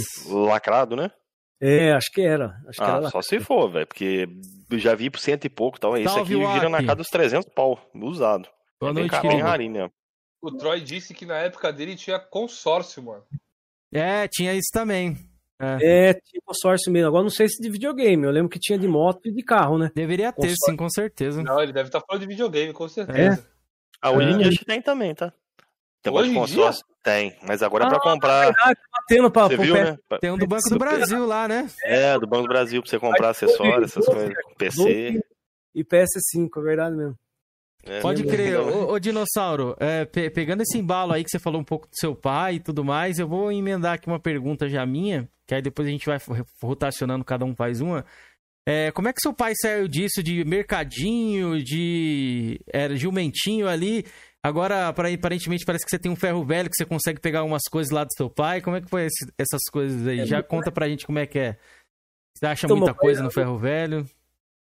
Lacrado, 0.48 0.94
né? 0.96 1.10
É, 1.64 1.92
acho 1.92 2.10
que 2.10 2.20
era. 2.20 2.60
Acho 2.66 2.78
que 2.78 2.84
Ah, 2.84 2.88
era 2.88 2.98
lá. 2.98 3.10
só 3.10 3.22
se 3.22 3.38
for, 3.38 3.70
velho, 3.70 3.86
porque 3.86 4.26
já 4.72 4.94
vi 4.96 5.08
por 5.08 5.20
cento 5.20 5.44
e 5.44 5.48
pouco 5.48 5.78
e 5.78 5.80
tal. 5.80 5.96
Esse 5.96 6.12
Salve, 6.12 6.34
aqui 6.42 6.52
gira 6.54 6.68
na 6.68 6.78
casa 6.82 6.96
dos 6.96 7.08
300 7.08 7.48
pau, 7.54 7.78
usado. 7.94 8.48
Boa 8.80 8.90
é 8.90 8.94
noite, 8.94 9.20
querido. 9.20 9.42
rarinho 9.42 9.72
mesmo. 9.72 9.92
O 10.42 10.50
Troy 10.50 10.80
disse 10.80 11.14
que 11.14 11.24
na 11.24 11.36
época 11.38 11.72
dele 11.72 11.94
tinha 11.94 12.18
consórcio, 12.18 13.00
mano. 13.00 13.22
É, 13.92 14.26
tinha 14.26 14.52
isso 14.54 14.70
também. 14.72 15.16
É. 15.60 16.08
É, 16.08 16.14
tinha 16.14 16.42
consórcio 16.44 16.90
mesmo. 16.90 17.06
Agora 17.06 17.22
não 17.22 17.30
sei 17.30 17.46
se 17.48 17.62
de 17.62 17.70
videogame. 17.70 18.24
Eu 18.24 18.32
lembro 18.32 18.48
que 18.48 18.58
tinha 18.58 18.76
de 18.76 18.88
moto 18.88 19.20
e 19.26 19.32
de 19.32 19.44
carro, 19.44 19.78
né? 19.78 19.92
Deveria 19.94 20.32
ter, 20.32 20.40
Consórcio. 20.48 20.70
sim, 20.70 20.76
com 20.76 20.90
certeza. 20.90 21.40
Não, 21.44 21.62
ele 21.62 21.72
deve 21.72 21.88
estar 21.90 22.00
falando 22.00 22.22
de 22.22 22.26
videogame, 22.26 22.72
com 22.72 22.88
certeza. 22.88 23.48
Ah, 24.02 24.10
É. 24.10 24.36
dia 24.36 24.48
acho 24.48 24.58
que 24.58 24.64
tem 24.64 24.82
também, 24.82 25.14
tá? 25.14 25.32
Tem 26.02 26.12
Hoje 26.12 26.30
de 26.30 26.34
consórcio? 26.34 26.84
Tem, 27.02 27.36
mas 27.42 27.62
agora 27.62 27.84
é 27.84 27.88
pra 27.88 27.96
Ah, 27.98 28.00
comprar. 28.00 28.44
verdade, 28.44 28.74
tá 28.76 28.88
batendo 28.92 29.30
pra, 29.30 29.48
Você 29.48 29.56
viu, 29.56 29.74
PS. 29.74 29.82
né? 29.82 30.18
Tem 30.20 30.30
um 30.30 30.38
do 30.38 30.46
Banco 30.46 30.68
do 30.70 30.78
Brasil 30.78 31.26
lá, 31.26 31.48
né? 31.48 31.68
É, 31.84 32.16
do 32.18 32.26
Banco 32.28 32.42
do 32.44 32.48
Brasil, 32.48 32.80
pra 32.80 32.88
você 32.90 32.98
comprar 32.98 33.30
acessórios, 33.30 33.90
essas 33.90 34.06
coisas. 34.06 34.32
PC. 34.56 35.20
E 35.74 35.82
PS5, 35.84 36.48
é 36.58 36.62
verdade 36.62 36.94
mesmo. 36.96 37.18
é, 37.84 38.00
Pode 38.00 38.22
né? 38.24 38.30
crer. 38.30 38.58
Ô, 38.60 38.92
ô, 38.92 38.98
Dinossauro, 39.00 39.74
é, 39.80 40.04
pe- 40.04 40.30
pegando 40.30 40.62
esse 40.62 40.78
embalo 40.78 41.12
aí 41.12 41.24
que 41.24 41.30
você 41.30 41.40
falou 41.40 41.60
um 41.60 41.64
pouco 41.64 41.86
do 41.88 41.96
seu 41.96 42.14
pai 42.14 42.54
e 42.56 42.60
tudo 42.60 42.84
mais, 42.84 43.18
eu 43.18 43.26
vou 43.26 43.50
emendar 43.50 43.94
aqui 43.94 44.06
uma 44.06 44.20
pergunta 44.20 44.68
já 44.68 44.86
minha, 44.86 45.28
que 45.44 45.54
aí 45.56 45.60
depois 45.62 45.88
a 45.88 45.90
gente 45.90 46.06
vai 46.06 46.18
ro- 46.18 46.46
rotacionando, 46.62 47.24
cada 47.24 47.44
um 47.44 47.56
faz 47.56 47.80
uma. 47.80 48.04
É, 48.64 48.92
como 48.92 49.08
é 49.08 49.12
que 49.12 49.20
seu 49.20 49.32
pai 49.34 49.54
saiu 49.60 49.88
disso 49.88 50.22
de 50.22 50.44
mercadinho, 50.44 51.60
de 51.64 52.60
era 52.72 52.94
jumentinho 52.94 53.66
ali? 53.66 54.04
Agora, 54.44 54.88
apare- 54.88 55.14
aparentemente, 55.14 55.64
parece 55.64 55.84
que 55.84 55.90
você 55.90 55.98
tem 55.98 56.10
um 56.10 56.16
ferro 56.16 56.44
velho 56.44 56.68
que 56.68 56.76
você 56.76 56.84
consegue 56.84 57.20
pegar 57.20 57.44
umas 57.44 57.62
coisas 57.70 57.92
lá 57.92 58.02
do 58.02 58.12
seu 58.16 58.28
pai. 58.28 58.60
Como 58.60 58.76
é 58.76 58.80
que 58.80 58.88
foi 58.88 59.04
esse- 59.06 59.32
essas 59.38 59.60
coisas 59.70 60.06
aí? 60.06 60.20
É, 60.20 60.26
já 60.26 60.42
conta 60.42 60.72
pra 60.72 60.88
gente 60.88 61.06
como 61.06 61.18
é 61.18 61.26
que 61.26 61.38
é. 61.38 61.58
Você 62.36 62.46
acha 62.46 62.66
Então, 62.66 62.76
muita 62.76 62.92
coisa 62.94 63.18
já- 63.20 63.24
no 63.24 63.30
ferro 63.30 63.56
velho? 63.56 64.04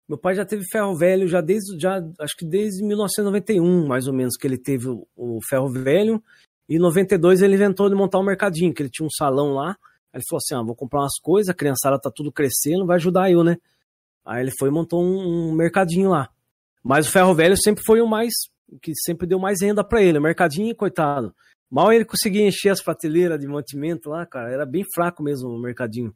Meu 0.08 0.16
pai 0.16 0.34
já 0.34 0.44
teve 0.46 0.64
ferro 0.72 0.96
velho 0.96 1.28
já 1.28 1.42
desde, 1.42 1.78
já, 1.78 1.98
acho 2.18 2.34
que 2.38 2.46
desde 2.46 2.82
1991, 2.82 3.86
mais 3.86 4.06
ou 4.06 4.14
menos, 4.14 4.36
que 4.38 4.46
ele 4.46 4.56
teve 4.56 4.88
o, 4.88 5.06
o 5.14 5.38
ferro 5.46 5.68
velho. 5.68 6.22
E 6.66 6.76
em 6.76 6.78
92 6.78 7.42
ele 7.42 7.54
inventou 7.56 7.90
de 7.90 7.94
montar 7.94 8.18
um 8.18 8.24
mercadinho, 8.24 8.72
que 8.72 8.82
ele 8.82 8.88
tinha 8.90 9.04
um 9.06 9.10
salão 9.10 9.52
lá. 9.52 9.72
Aí 10.10 10.18
ele 10.20 10.24
falou 10.26 10.38
assim: 10.38 10.54
ah, 10.54 10.62
vou 10.62 10.74
comprar 10.74 11.00
umas 11.00 11.18
coisas, 11.20 11.50
a 11.50 11.54
criançada 11.54 12.00
tá 12.00 12.10
tudo 12.14 12.32
crescendo, 12.32 12.86
vai 12.86 12.96
ajudar 12.96 13.30
eu, 13.30 13.44
né? 13.44 13.58
Aí 14.24 14.40
ele 14.42 14.52
foi 14.58 14.70
e 14.70 14.72
montou 14.72 15.02
um, 15.04 15.50
um 15.50 15.52
mercadinho 15.52 16.08
lá. 16.08 16.30
Mas 16.82 17.06
o 17.06 17.10
ferro 17.12 17.34
velho 17.34 17.56
sempre 17.58 17.82
foi 17.84 18.00
o 18.00 18.06
mais, 18.06 18.32
que 18.82 18.92
sempre 18.94 19.26
deu 19.26 19.38
mais 19.38 19.60
renda 19.62 19.82
pra 19.84 20.02
ele. 20.02 20.18
O 20.18 20.22
mercadinho, 20.22 20.74
coitado. 20.74 21.34
Mal 21.70 21.92
ele 21.92 22.04
conseguia 22.04 22.46
encher 22.46 22.70
as 22.70 22.82
prateleiras 22.82 23.38
de 23.38 23.46
mantimento 23.46 24.08
lá, 24.10 24.24
cara. 24.26 24.50
Era 24.50 24.64
bem 24.66 24.84
fraco 24.94 25.22
mesmo 25.22 25.48
o 25.50 25.60
mercadinho. 25.60 26.14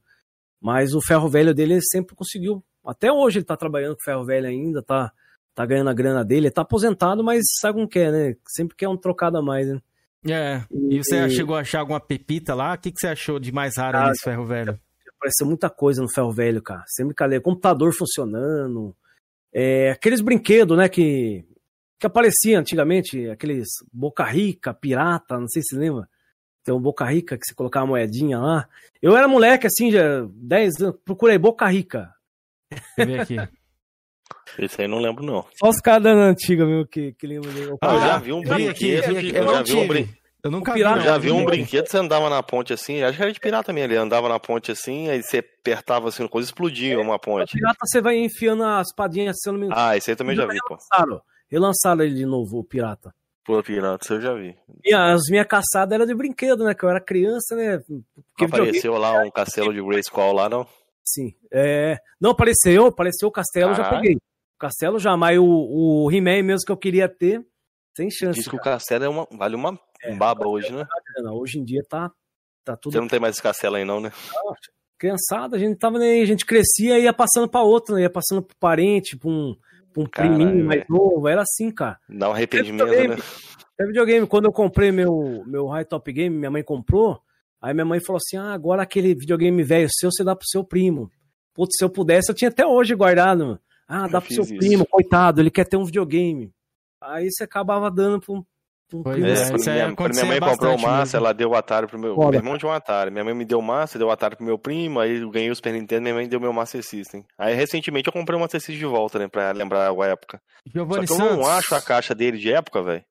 Mas 0.61 0.95
o 0.95 1.01
ferro 1.01 1.29
velho 1.29 1.53
dele 1.55 1.75
ele 1.75 1.83
sempre 1.83 2.15
conseguiu. 2.15 2.63
Até 2.85 3.13
hoje 3.13 3.39
ele 3.39 3.45
tá 3.45 3.57
trabalhando 3.57 3.95
com 3.97 4.03
ferro 4.05 4.25
velho 4.25 4.47
ainda, 4.47 4.83
tá, 4.83 5.13
tá 5.55 5.67
ganhando 5.67 5.91
a 5.91 5.95
grana 5.95 6.25
dele. 6.25 6.47
Ele 6.47 6.51
tá 6.51 6.63
aposentado, 6.63 7.23
mas 7.23 7.43
sabe 7.61 7.75
como 7.75 7.89
que 7.89 7.99
é, 7.99 8.11
né? 8.11 8.37
Sempre 8.49 8.77
quer 8.77 8.89
um 8.89 8.97
trocado 8.97 9.37
a 9.39 9.43
mais, 9.43 9.67
né? 9.69 9.81
É. 10.29 10.63
E 10.89 10.99
você 10.99 11.27
E- 11.27 11.31
chegou 11.31 11.57
a 11.57 11.61
achar 11.61 11.81
alguma 11.81 12.01
pepita 12.01 12.55
lá? 12.55 12.75
O 12.75 12.79
que, 12.79 12.93
que 12.93 12.99
você 13.01 13.09
achou 13.09 13.39
de 13.39 13.51
mais 13.53 13.77
raro 13.77 13.99
Ah, 13.99 14.09
nesse 14.09 14.23
ferro 14.23 14.47
velho? 14.47 14.79
Apareceu 15.19 15.47
muita 15.47 15.69
coisa 15.69 16.01
no 16.01 16.09
ferro 16.11 16.33
velho, 16.33 16.63
cara. 16.63 16.83
Sempre 16.87 17.15
calei. 17.15 17.41
Computador 17.41 17.93
funcionando. 17.93 18.95
É, 19.53 19.91
aqueles 19.91 20.21
brinquedos, 20.21 20.77
né, 20.79 20.89
que, 20.89 21.45
que 22.03 22.07
apareciam 22.09 22.61
antigamente. 22.61 23.31
Aqueles 23.31 23.69
Boca 23.93 24.25
Rica, 24.25 24.75
pirata, 24.75 25.39
não 25.39 25.47
sei 25.49 25.63
se 25.63 25.77
lembra. 25.77 26.09
Tem 26.65 26.75
um 26.75 26.81
Boca 26.81 27.05
Rica 27.05 27.37
que 27.39 27.45
você 27.47 27.55
colocava 27.55 27.85
a 27.87 27.89
moedinha 27.89 28.39
lá. 28.39 28.69
Eu 29.01 29.17
era 29.17 29.29
moleque, 29.29 29.67
assim, 29.69 29.91
já 29.91 30.27
10 30.35 30.81
anos. 30.81 30.97
Procurei 31.05 31.39
Boca 31.39 31.67
Rica. 31.69 32.13
Ver 32.99 33.21
aqui. 33.21 33.37
Esse 34.59 34.83
aí 34.83 34.89
não 34.89 34.99
lembro, 34.99 35.25
não. 35.25 35.47
Só 35.59 35.69
os 35.69 35.81
caras 35.81 36.03
da 36.03 36.11
antiga, 36.13 36.67
meu, 36.67 36.87
que, 36.87 37.13
que 37.13 37.27
lembram. 37.27 37.53
de- 37.53 37.71
Ah, 37.81 37.95
eu 37.95 38.01
já 38.01 38.19
vi 38.19 38.33
um 38.33 38.41
aqui, 38.41 38.49
brinquedo. 38.49 39.17
aqui. 39.17 39.29
Eu 39.31 39.45
Eu 39.45 39.51
já 39.55 39.63
vi 39.63 39.75
um 39.75 39.89
brinquedo. 39.89 40.17
Eu 40.45 40.51
nunca 40.51 40.73
O 40.73 40.75
vi, 40.75 40.83
não. 40.83 41.01
Já 41.01 41.19
vi 41.19 41.31
um 41.31 41.45
brinquedo, 41.45 41.87
você 41.87 41.97
andava 41.99 42.29
na 42.29 42.43
ponte 42.43 42.73
assim, 42.73 43.01
acho 43.03 43.17
que 43.17 43.23
era 43.23 43.33
de 43.33 43.39
pirata 43.39 43.67
também, 43.67 43.85
ele 43.85 43.97
andava 43.97 44.29
na 44.29 44.41
ponte 44.41 44.73
assim, 44.73 45.09
aí 45.09 45.23
você 45.23 45.39
apertava 45.39 46.09
assim, 46.09 46.27
coisa 46.27 46.49
explodia 46.49 46.99
uma 46.99 47.17
ponte. 47.17 47.53
Pirata 47.57 47.79
você 47.87 48.01
vai 48.03 48.17
enfiando 48.19 48.65
as 48.65 48.89
espadinhas, 48.89 49.37
se 49.39 49.49
eu 49.49 49.53
não 49.53 49.61
me 49.61 49.67
engano. 49.67 49.81
Ah, 49.81 49.97
esse 49.97 50.11
aí 50.11 50.17
também 50.17 50.35
já 50.35 50.45
vi, 50.47 50.59
pô. 50.67 50.77
Relançaram 51.53 52.03
ele 52.03 52.15
de 52.15 52.25
novo, 52.25 52.61
o 52.61 52.65
pirata. 52.65 53.15
Pô, 53.45 53.63
pirata, 53.63 54.15
eu 54.15 54.21
já 54.23 54.33
vi. 54.33 54.57
E 54.83 54.95
as 54.95 55.25
minhas 55.29 55.47
caçadas 55.47 55.93
eram 55.93 56.07
de 56.07 56.15
brinquedo, 56.15 56.65
né? 56.65 56.75
Que 56.75 56.83
eu 56.83 56.89
era 56.89 56.99
criança, 56.99 57.55
né? 57.55 57.77
Porque 57.79 58.47
Não 58.47 58.47
apareceu 58.47 58.95
lá 58.95 59.23
um 59.23 59.31
castelo 59.31 59.71
de 59.75 59.83
Grayskull 59.83 60.33
lá, 60.33 60.49
não? 60.49 60.67
Sim. 61.05 61.35
É... 61.53 61.99
Não, 62.19 62.31
apareceu, 62.31 62.87
apareceu 62.87 63.29
o 63.29 63.33
castelo, 63.33 63.75
já 63.75 63.91
peguei. 63.91 64.15
O 64.15 64.59
castelo 64.59 64.99
já, 64.99 65.15
mas 65.15 65.39
o, 65.39 65.45
o 65.45 66.11
He-Man 66.11 66.43
mesmo 66.43 66.65
que 66.65 66.73
eu 66.73 66.77
queria 66.77 67.07
ter, 67.07 67.45
sem 67.95 68.11
chance. 68.11 68.39
Diz 68.39 68.49
que 68.49 68.57
o 68.57 68.59
cara. 68.59 68.77
castelo 68.77 69.05
é 69.05 69.09
uma, 69.11 69.27
vale 69.31 69.55
uma 69.55 69.79
baba 70.17 70.49
hoje, 70.49 70.73
né? 70.73 70.87
Não, 71.19 71.35
Hoje 71.35 71.59
em 71.59 71.65
dia 71.65 71.83
tá, 71.87 72.11
tá 72.65 72.77
tudo. 72.79 72.95
Você 72.95 73.01
não 73.01 73.09
tem 73.09 73.21
mais 73.21 73.35
esse 73.35 73.43
castelo 73.43 73.77
aí 73.77 73.85
não, 73.85 74.01
né? 74.01 74.11
Criançada, 74.99 75.57
a 75.57 75.59
gente 75.59 75.77
tava 75.77 75.99
nem 75.99 76.23
a 76.23 76.25
gente 76.25 76.47
crescia 76.47 76.99
e 76.99 77.03
ia 77.03 77.13
passando 77.13 77.47
pra 77.47 77.61
outro, 77.61 77.97
né? 77.97 78.03
Ia 78.03 78.11
passando 78.11 78.41
pro 78.41 78.57
parente, 78.57 79.19
pra 79.19 79.29
um, 79.29 79.55
um 79.97 80.07
Caralho, 80.07 80.37
priminho 80.37 80.65
mais 80.65 80.85
novo. 80.89 81.29
Era 81.29 81.43
assim, 81.43 81.71
cara. 81.71 81.99
Dá 82.09 82.29
um 82.29 82.33
arrependimento, 82.33 82.87
né? 82.87 83.17
Até 83.75 83.87
videogame, 83.87 84.27
quando 84.27 84.47
eu 84.47 84.53
comprei 84.53 84.93
meu, 84.93 85.43
meu 85.47 85.67
High 85.67 85.85
Top 85.85 86.11
Game, 86.13 86.37
minha 86.37 86.51
mãe 86.51 86.63
comprou. 86.63 87.21
Aí 87.61 87.73
minha 87.73 87.85
mãe 87.85 88.01
falou 88.01 88.19
assim: 88.19 88.37
ah, 88.37 88.53
agora 88.53 88.83
aquele 88.83 89.15
videogame 89.15 89.63
velho 89.63 89.89
seu, 89.91 90.11
você 90.11 90.25
dá 90.25 90.35
pro 90.35 90.47
seu 90.47 90.65
primo. 90.65 91.11
Putz, 91.55 91.77
se 91.77 91.85
eu 91.85 91.91
pudesse, 91.91 92.31
eu 92.31 92.35
tinha 92.35 92.49
até 92.49 92.67
hoje 92.67 92.95
guardado. 92.95 93.59
Ah, 93.87 94.09
dá 94.09 94.19
Eu 94.19 94.23
pro 94.23 94.35
seu 94.35 94.45
fiz 94.45 94.59
primo, 94.59 94.83
isso. 94.83 94.91
coitado, 94.91 95.41
ele 95.41 95.51
quer 95.51 95.67
ter 95.67 95.77
um 95.77 95.85
videogame. 95.85 96.53
Aí 97.01 97.31
você 97.31 97.45
acabava 97.45 97.91
dando 97.91 98.23
um 98.29 98.45
Pois 99.03 99.15
primo. 99.17 99.29
é, 99.29 99.35
quando 99.51 99.59
isso 99.61 99.71
aí 99.71 99.77
minha, 99.77 100.09
minha 100.09 100.25
mãe 100.27 100.41
comprou 100.41 100.75
o 100.77 100.81
Massa, 100.81 101.17
mesmo. 101.17 101.17
ela 101.19 101.33
deu 101.33 101.51
o 101.51 101.55
Atari 101.55 101.87
pro 101.87 101.99
meu. 101.99 102.15
Foda, 102.15 102.31
meu 102.33 102.41
irmão 102.41 102.59
tinha 102.59 102.71
um 102.71 102.75
Atari. 102.75 103.11
Minha 103.11 103.25
mãe 103.25 103.35
me 103.35 103.45
deu 103.45 103.59
o 103.59 103.63
Massa, 103.63 103.99
deu 103.99 104.09
o 104.09 104.11
Atari 104.11 104.37
pro 104.37 104.45
meu 104.45 104.59
primo, 104.59 104.99
aí 105.01 105.21
eu 105.21 105.31
ganhei 105.31 105.51
o 105.51 105.55
Super 105.57 105.73
Nintendo, 105.73 106.03
minha 106.03 106.15
mãe 106.15 106.29
deu 106.29 106.41
meu 106.41 106.53
Master 106.53 106.83
System. 106.83 107.25
Aí 107.39 107.55
recentemente 107.55 108.09
eu 108.09 108.13
comprei 108.13 108.37
o 108.37 108.41
Master 108.41 108.61
System 108.61 108.79
de 108.79 108.85
volta, 108.87 109.19
né? 109.19 109.29
Pra 109.29 109.53
lembrar 109.53 109.89
a 109.91 110.07
época. 110.07 110.41
Giovanni 110.67 111.07
Só 111.07 111.15
que 111.17 111.23
eu 111.23 111.27
Santos, 111.29 111.45
não 111.45 111.51
acho 111.53 111.75
a 111.75 111.81
caixa 111.81 112.15
dele 112.15 112.37
de 112.39 112.53
época, 112.53 112.83
velho. 112.83 113.05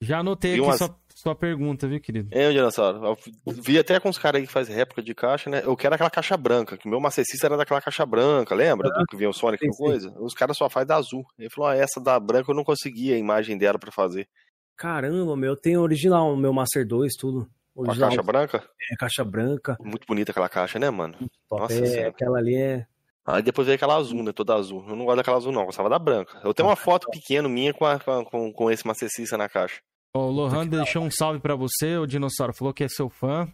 já 0.00 0.18
anotei 0.20 0.52
aqui 0.52 0.60
umas- 0.60 0.78
sua, 0.78 0.94
sua 1.14 1.34
pergunta, 1.34 1.88
viu, 1.88 1.98
querido? 2.00 2.28
É, 2.30 2.50
dinossauro. 2.52 3.02
Eu 3.06 3.16
vi 3.62 3.78
até 3.78 3.98
com 3.98 4.08
os 4.10 4.18
caras 4.18 4.40
aí 4.40 4.46
que 4.46 4.52
fazem 4.52 4.76
réplica 4.76 5.02
de 5.02 5.14
caixa, 5.14 5.48
né? 5.48 5.62
Eu 5.64 5.74
quero 5.74 5.94
aquela 5.94 6.10
caixa 6.10 6.36
branca, 6.36 6.76
que 6.76 6.86
o 6.86 6.90
meu 6.90 7.00
Master 7.00 7.24
System 7.24 7.48
era 7.48 7.56
daquela 7.56 7.80
caixa 7.80 8.04
branca, 8.04 8.54
lembra? 8.54 8.88
Do 8.90 9.06
que 9.06 9.16
vinha 9.16 9.30
o 9.30 9.32
Sonic 9.32 9.64
sim, 9.64 9.70
e 9.72 9.76
coisa? 9.76 10.12
Os 10.20 10.34
caras 10.34 10.56
só 10.56 10.68
fazem 10.68 10.88
da 10.88 10.96
azul. 10.96 11.24
Ele 11.38 11.48
falou, 11.48 11.70
ah, 11.70 11.74
essa 11.76 11.98
da 12.00 12.20
branca 12.20 12.50
eu 12.50 12.54
não 12.54 12.64
conseguia 12.64 13.14
a 13.14 13.18
imagem 13.18 13.56
dela 13.56 13.78
pra 13.78 13.90
fazer. 13.90 14.28
Caramba, 14.76 15.36
meu, 15.36 15.52
eu 15.52 15.56
tenho 15.56 15.80
original, 15.80 16.32
o 16.32 16.36
meu 16.36 16.52
Master 16.52 16.86
2, 16.86 17.14
tudo. 17.14 17.48
A 17.76 17.80
Original, 17.80 18.08
caixa 18.08 18.22
branca? 18.22 18.64
é, 18.92 18.96
caixa 18.96 19.24
branca. 19.24 19.76
Muito 19.80 20.06
bonita 20.06 20.30
aquela 20.30 20.48
caixa, 20.48 20.78
né, 20.78 20.88
mano? 20.90 21.14
Top. 21.48 21.62
Nossa 21.62 21.74
é, 21.74 21.86
Senhora. 21.86 22.08
aquela 22.08 22.38
ali 22.38 22.54
é. 22.56 22.86
Aí 23.26 23.42
depois 23.42 23.66
veio 23.66 23.74
aquela 23.76 23.96
azul, 23.96 24.22
né? 24.22 24.32
Toda 24.32 24.54
azul. 24.54 24.84
Eu 24.88 24.94
não 24.96 25.04
gosto 25.04 25.16
daquela 25.16 25.36
azul, 25.36 25.52
não. 25.52 25.60
Eu 25.62 25.66
gostava 25.66 25.88
da 25.90 25.98
branca. 25.98 26.40
Eu 26.44 26.54
tenho 26.54 26.68
uma 26.68 26.76
foto 26.76 27.08
pequena 27.10 27.48
minha 27.48 27.74
com, 27.74 27.84
a- 27.84 27.98
com, 27.98 28.52
com, 28.52 28.70
esse 28.70 28.82
System 29.08 29.38
na 29.38 29.48
caixa. 29.48 29.80
O 30.14 30.30
Lohan 30.30 30.66
deixou 30.66 31.02
um 31.02 31.10
salve 31.10 31.40
pra 31.40 31.54
você, 31.56 31.96
o 31.98 32.06
Dinossauro 32.06 32.54
falou 32.54 32.72
que 32.72 32.84
é 32.84 32.88
seu 32.88 33.10
fã. 33.10 33.46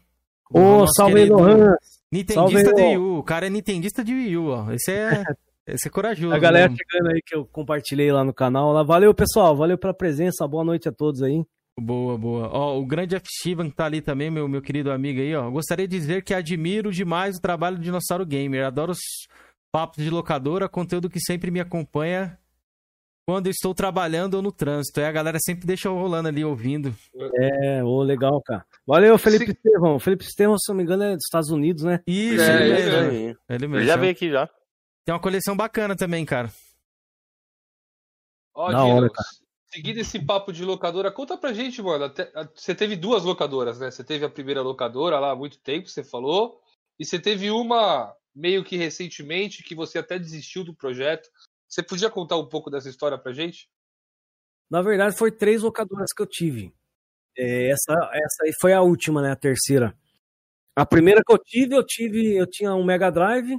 Ô, 0.51 0.61
Nosso 0.61 0.93
salve 0.95 1.23
aí, 1.23 1.29
Lohan. 1.29 1.75
Nintendista 2.13 2.35
Salve 2.71 2.75
de 2.75 2.83
Wii 2.83 2.99
U. 2.99 3.19
O 3.19 3.23
cara 3.23 3.47
é 3.47 3.51
nintendista 3.51 4.05
de 4.05 4.13
Wii 4.13 4.37
U, 4.37 4.49
ó. 4.51 4.71
Esse 4.71 4.93
é, 4.93 5.25
esse 5.67 5.89
é 5.89 5.91
corajoso. 5.91 6.35
A 6.35 6.39
galera 6.39 6.69
mesmo. 6.69 6.79
chegando 6.91 7.11
aí 7.15 7.21
que 7.25 7.35
eu 7.37 7.45
compartilhei 7.47 8.11
lá 8.13 8.25
no 8.25 8.33
canal. 8.35 8.73
Lá. 8.73 8.83
Valeu, 8.83 9.15
pessoal. 9.15 9.57
Valeu 9.57 9.79
pela 9.79 9.95
presença. 9.95 10.47
Boa 10.47 10.65
noite 10.65 10.89
a 10.89 10.93
todos 10.93 11.23
aí. 11.23 11.45
Boa, 11.81 12.19
boa. 12.19 12.49
Ó, 12.53 12.79
o 12.79 12.85
grande 12.87 13.15
F. 13.17 13.25
Que 13.57 13.71
tá 13.71 13.87
ali 13.87 14.01
também, 14.03 14.31
meu, 14.31 14.47
meu 14.49 14.61
querido 14.61 14.91
amigo 14.91 15.21
aí, 15.21 15.35
ó. 15.35 15.49
Gostaria 15.51 15.89
de 15.89 15.97
dizer 15.99 16.23
que 16.23 16.35
admiro 16.35 16.91
demais 16.93 17.37
o 17.37 17.41
trabalho 17.41 17.77
do 17.79 17.83
Dinossauro 17.83 18.27
Gamer. 18.27 18.67
Adoro 18.67 18.93
os 18.93 18.99
papos 19.73 20.05
de 20.05 20.11
locadora, 20.11 20.69
conteúdo 20.69 21.09
que 21.09 21.19
sempre 21.21 21.51
me 21.51 21.61
acompanha 21.61 22.39
quando 23.27 23.47
estou 23.47 23.73
trabalhando 23.75 24.35
ou 24.35 24.43
no 24.43 24.53
trânsito. 24.53 25.01
Aí 25.01 25.07
a 25.07 25.13
galera 25.13 25.39
sempre 25.41 25.67
deixa 25.67 25.89
eu 25.89 25.95
rolando 25.95 26.29
ali 26.29 26.45
ouvindo. 26.45 26.95
É, 27.41 27.83
ô, 27.83 28.03
legal, 28.03 28.43
cara. 28.43 28.67
Valeu, 28.87 29.17
Felipe 29.17 29.47
Se- 29.47 29.53
Estevão. 29.53 29.99
Felipe 29.99 30.25
Estevão, 30.25 30.59
se 30.59 30.69
não 30.71 30.77
me 30.77 30.83
engano, 30.83 31.05
é 31.05 31.15
dos 31.15 31.25
Estados 31.25 31.49
Unidos, 31.51 31.85
né? 31.85 32.01
Isso, 32.07 32.43
É, 32.43 32.67
ele 32.69 32.81
isso 32.81 32.91
mesmo. 32.91 33.11
aí. 33.11 33.37
Ele 33.49 33.69
mesmo. 33.69 33.87
já 33.87 33.97
veio 33.97 34.13
aqui 34.13 34.31
já. 34.31 34.49
Tem 35.05 35.13
uma 35.15 35.21
coleção 35.21 35.57
bacana 35.57 35.97
também, 35.97 36.25
cara. 36.25 36.53
Ó, 38.55 38.71
Da 38.71 38.85
hora, 38.85 39.09
Dinos, 39.09 39.43
seguindo 39.73 39.99
esse 39.99 40.25
papo 40.25 40.53
de 40.53 40.65
locadora, 40.65 41.11
conta 41.11 41.37
pra 41.37 41.53
gente, 41.53 41.81
mano. 41.83 42.05
até- 42.05 42.31
a- 42.35 42.49
você 42.55 42.75
teve 42.75 42.95
duas 42.97 43.25
locadoras, 43.25 43.79
né? 43.79 43.91
Você 43.91 44.05
teve 44.05 44.25
a 44.25 44.31
primeira 44.31 44.63
locadora 44.63 45.19
lá 45.19 45.31
há 45.33 45.37
muito 45.37 45.59
tempo, 45.59 45.89
você 45.89 46.05
falou. 46.05 46.61
E 46.99 47.05
você 47.05 47.19
teve 47.19 47.51
uma 47.51 48.15
meio 48.35 48.65
que 48.65 48.77
recentemente, 48.77 49.63
que 49.63 49.75
você 49.75 49.99
até 49.99 50.19
desistiu 50.19 50.65
do 50.65 50.75
projeto. 50.75 51.29
Você 51.69 51.83
podia 51.83 52.11
contar 52.11 52.37
um 52.37 52.47
pouco 52.49 52.71
dessa 52.71 52.89
história 52.89 53.19
pra 53.19 53.33
gente? 53.33 53.69
Na 54.71 54.83
verdade, 54.83 55.17
foi 55.17 55.31
três 55.33 55.63
locadoras 55.63 56.13
que 56.15 56.23
eu 56.23 56.27
tive. 56.27 56.73
É, 57.37 57.71
essa, 57.71 57.93
essa 58.13 58.45
aí 58.45 58.53
foi 58.61 58.73
a 58.75 58.83
última, 58.83 59.21
né? 59.23 59.33
A 59.33 59.37
terceira. 59.37 59.99
A 60.77 60.87
primeira 60.87 61.23
que 61.27 61.33
eu 61.33 61.39
tive, 61.39 61.75
eu 61.75 61.85
tive, 61.85 62.35
eu 62.37 62.47
tinha 62.47 62.75
um 62.75 62.85
Mega 62.85 63.11
Drive. 63.11 63.59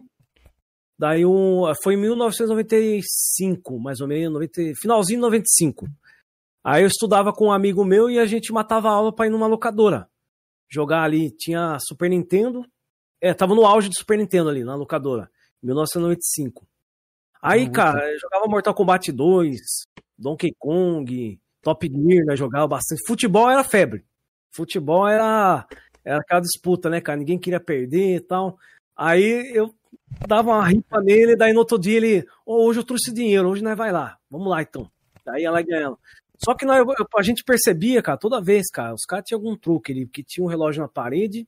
Daí 0.98 1.26
um, 1.26 1.64
foi 1.82 1.96
em 1.96 1.98
1995, 1.98 3.80
mais 3.80 4.00
ou 4.00 4.08
menos, 4.08 4.34
90, 4.34 4.74
finalzinho 4.80 5.18
de 5.20 5.24
95. 5.24 5.88
Aí 6.64 6.84
eu 6.84 6.88
estudava 6.88 7.34
com 7.34 7.48
um 7.48 7.52
amigo 7.52 7.84
meu 7.84 8.10
e 8.10 8.20
a 8.20 8.26
gente 8.26 8.54
matava 8.54 8.90
aula 8.90 9.14
para 9.14 9.28
ir 9.28 9.30
numa 9.30 9.48
locadora. 9.48 10.08
Jogar 10.70 11.04
ali, 11.04 11.30
tinha 11.32 11.78
Super 11.80 12.10
Nintendo. 12.10 12.66
É, 13.20 13.34
tava 13.34 13.54
no 13.56 13.66
auge 13.66 13.90
do 13.90 13.98
Super 13.98 14.18
Nintendo 14.18 14.50
ali, 14.50 14.64
na 14.64 14.76
locadora, 14.76 15.30
1995. 15.62 16.66
Aí, 17.42 17.70
cara, 17.70 18.10
eu 18.10 18.20
jogava 18.20 18.48
Mortal 18.48 18.74
Kombat 18.74 19.12
2, 19.12 19.58
Donkey 20.18 20.54
Kong, 20.58 21.40
Top 21.62 21.86
Gear, 21.86 22.26
né? 22.26 22.36
Jogava 22.38 22.68
bastante. 22.68 23.06
Futebol 23.06 23.50
era 23.50 23.64
febre. 23.64 24.06
Futebol 24.52 25.08
era, 25.08 25.68
era 26.06 26.20
aquela 26.20 26.40
disputa, 26.40 26.90
né, 26.90 27.02
cara? 27.02 27.18
Ninguém 27.18 27.38
queria 27.38 27.60
perder 27.60 28.16
e 28.16 28.20
tal. 28.22 28.58
Aí 28.96 29.52
eu 29.54 29.74
dava 30.28 30.52
uma 30.52 30.68
ripa 30.68 31.02
nele, 31.02 31.36
daí 31.36 31.54
no 31.54 31.60
outro 31.60 31.78
dia 31.78 31.98
ele, 31.98 32.26
oh, 32.46 32.66
hoje 32.66 32.80
eu 32.80 32.84
trouxe 32.84 33.14
dinheiro, 33.14 33.50
hoje 33.50 33.64
nós 33.64 33.78
vai 33.78 33.92
lá. 33.92 34.18
Vamos 34.30 34.48
lá 34.48 34.62
então. 34.62 34.90
Daí 35.26 35.44
ela 35.44 35.62
ganhando. 35.62 35.98
Só 36.38 36.54
que 36.54 36.66
nós, 36.66 36.84
a 37.16 37.22
gente 37.22 37.44
percebia, 37.44 38.02
cara, 38.02 38.18
toda 38.18 38.42
vez, 38.42 38.70
cara, 38.70 38.94
os 38.94 39.06
caras 39.06 39.26
tinham 39.26 39.40
algum 39.40 39.56
truque, 39.56 39.92
ele 39.92 40.08
que 40.08 40.24
tinha 40.24 40.44
um 40.44 40.50
relógio 40.50 40.82
na 40.82 40.88
parede, 40.90 41.48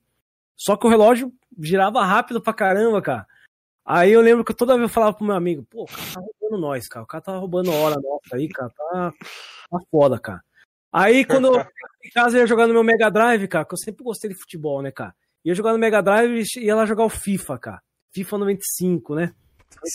só 0.55 0.77
que 0.77 0.87
o 0.87 0.89
relógio 0.89 1.33
girava 1.59 2.03
rápido 2.05 2.41
pra 2.41 2.53
caramba, 2.53 3.01
cara. 3.01 3.27
Aí 3.85 4.11
eu 4.11 4.21
lembro 4.21 4.43
que 4.43 4.53
toda 4.53 4.73
vez 4.75 4.83
eu 4.83 4.93
falava 4.93 5.13
pro 5.13 5.25
meu 5.25 5.35
amigo, 5.35 5.63
pô, 5.69 5.83
o 5.83 5.85
cara 5.85 6.11
tá 6.11 6.21
roubando 6.21 6.61
nós, 6.61 6.87
cara. 6.87 7.03
O 7.03 7.07
cara 7.07 7.21
tá 7.21 7.37
roubando 7.37 7.71
hora 7.71 7.95
nossa 7.95 8.35
aí, 8.35 8.47
cara. 8.47 8.69
Tá, 8.69 9.13
tá 9.69 9.79
foda, 9.91 10.19
cara. 10.19 10.41
Aí 10.91 11.25
quando 11.25 11.47
eu 11.47 11.53
em 12.03 12.09
casa 12.11 12.37
eu 12.37 12.41
ia 12.41 12.47
jogar 12.47 12.67
no 12.67 12.73
meu 12.73 12.83
Mega 12.83 13.11
Drive, 13.11 13.47
cara, 13.47 13.65
que 13.65 13.73
eu 13.73 13.77
sempre 13.77 14.03
gostei 14.03 14.29
de 14.29 14.39
futebol, 14.39 14.81
né, 14.81 14.91
cara? 14.91 15.13
Ia 15.43 15.53
jogar 15.53 15.73
no 15.73 15.77
Mega 15.77 16.01
Drive 16.01 16.43
e 16.55 16.65
ia 16.65 16.75
lá 16.75 16.85
jogar 16.85 17.03
o 17.03 17.09
FIFA, 17.09 17.59
cara. 17.59 17.81
FIFA 18.15 18.37
95, 18.37 19.15
né? 19.15 19.33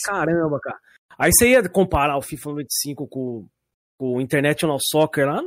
Caramba, 0.04 0.60
cara. 0.60 0.78
Aí 1.18 1.30
você 1.32 1.48
ia 1.48 1.68
comparar 1.68 2.18
o 2.18 2.22
FIFA 2.22 2.50
95 2.50 3.08
com, 3.08 3.46
com 3.98 4.16
o 4.16 4.20
International 4.20 4.78
Soccer 4.78 5.26
lá, 5.26 5.42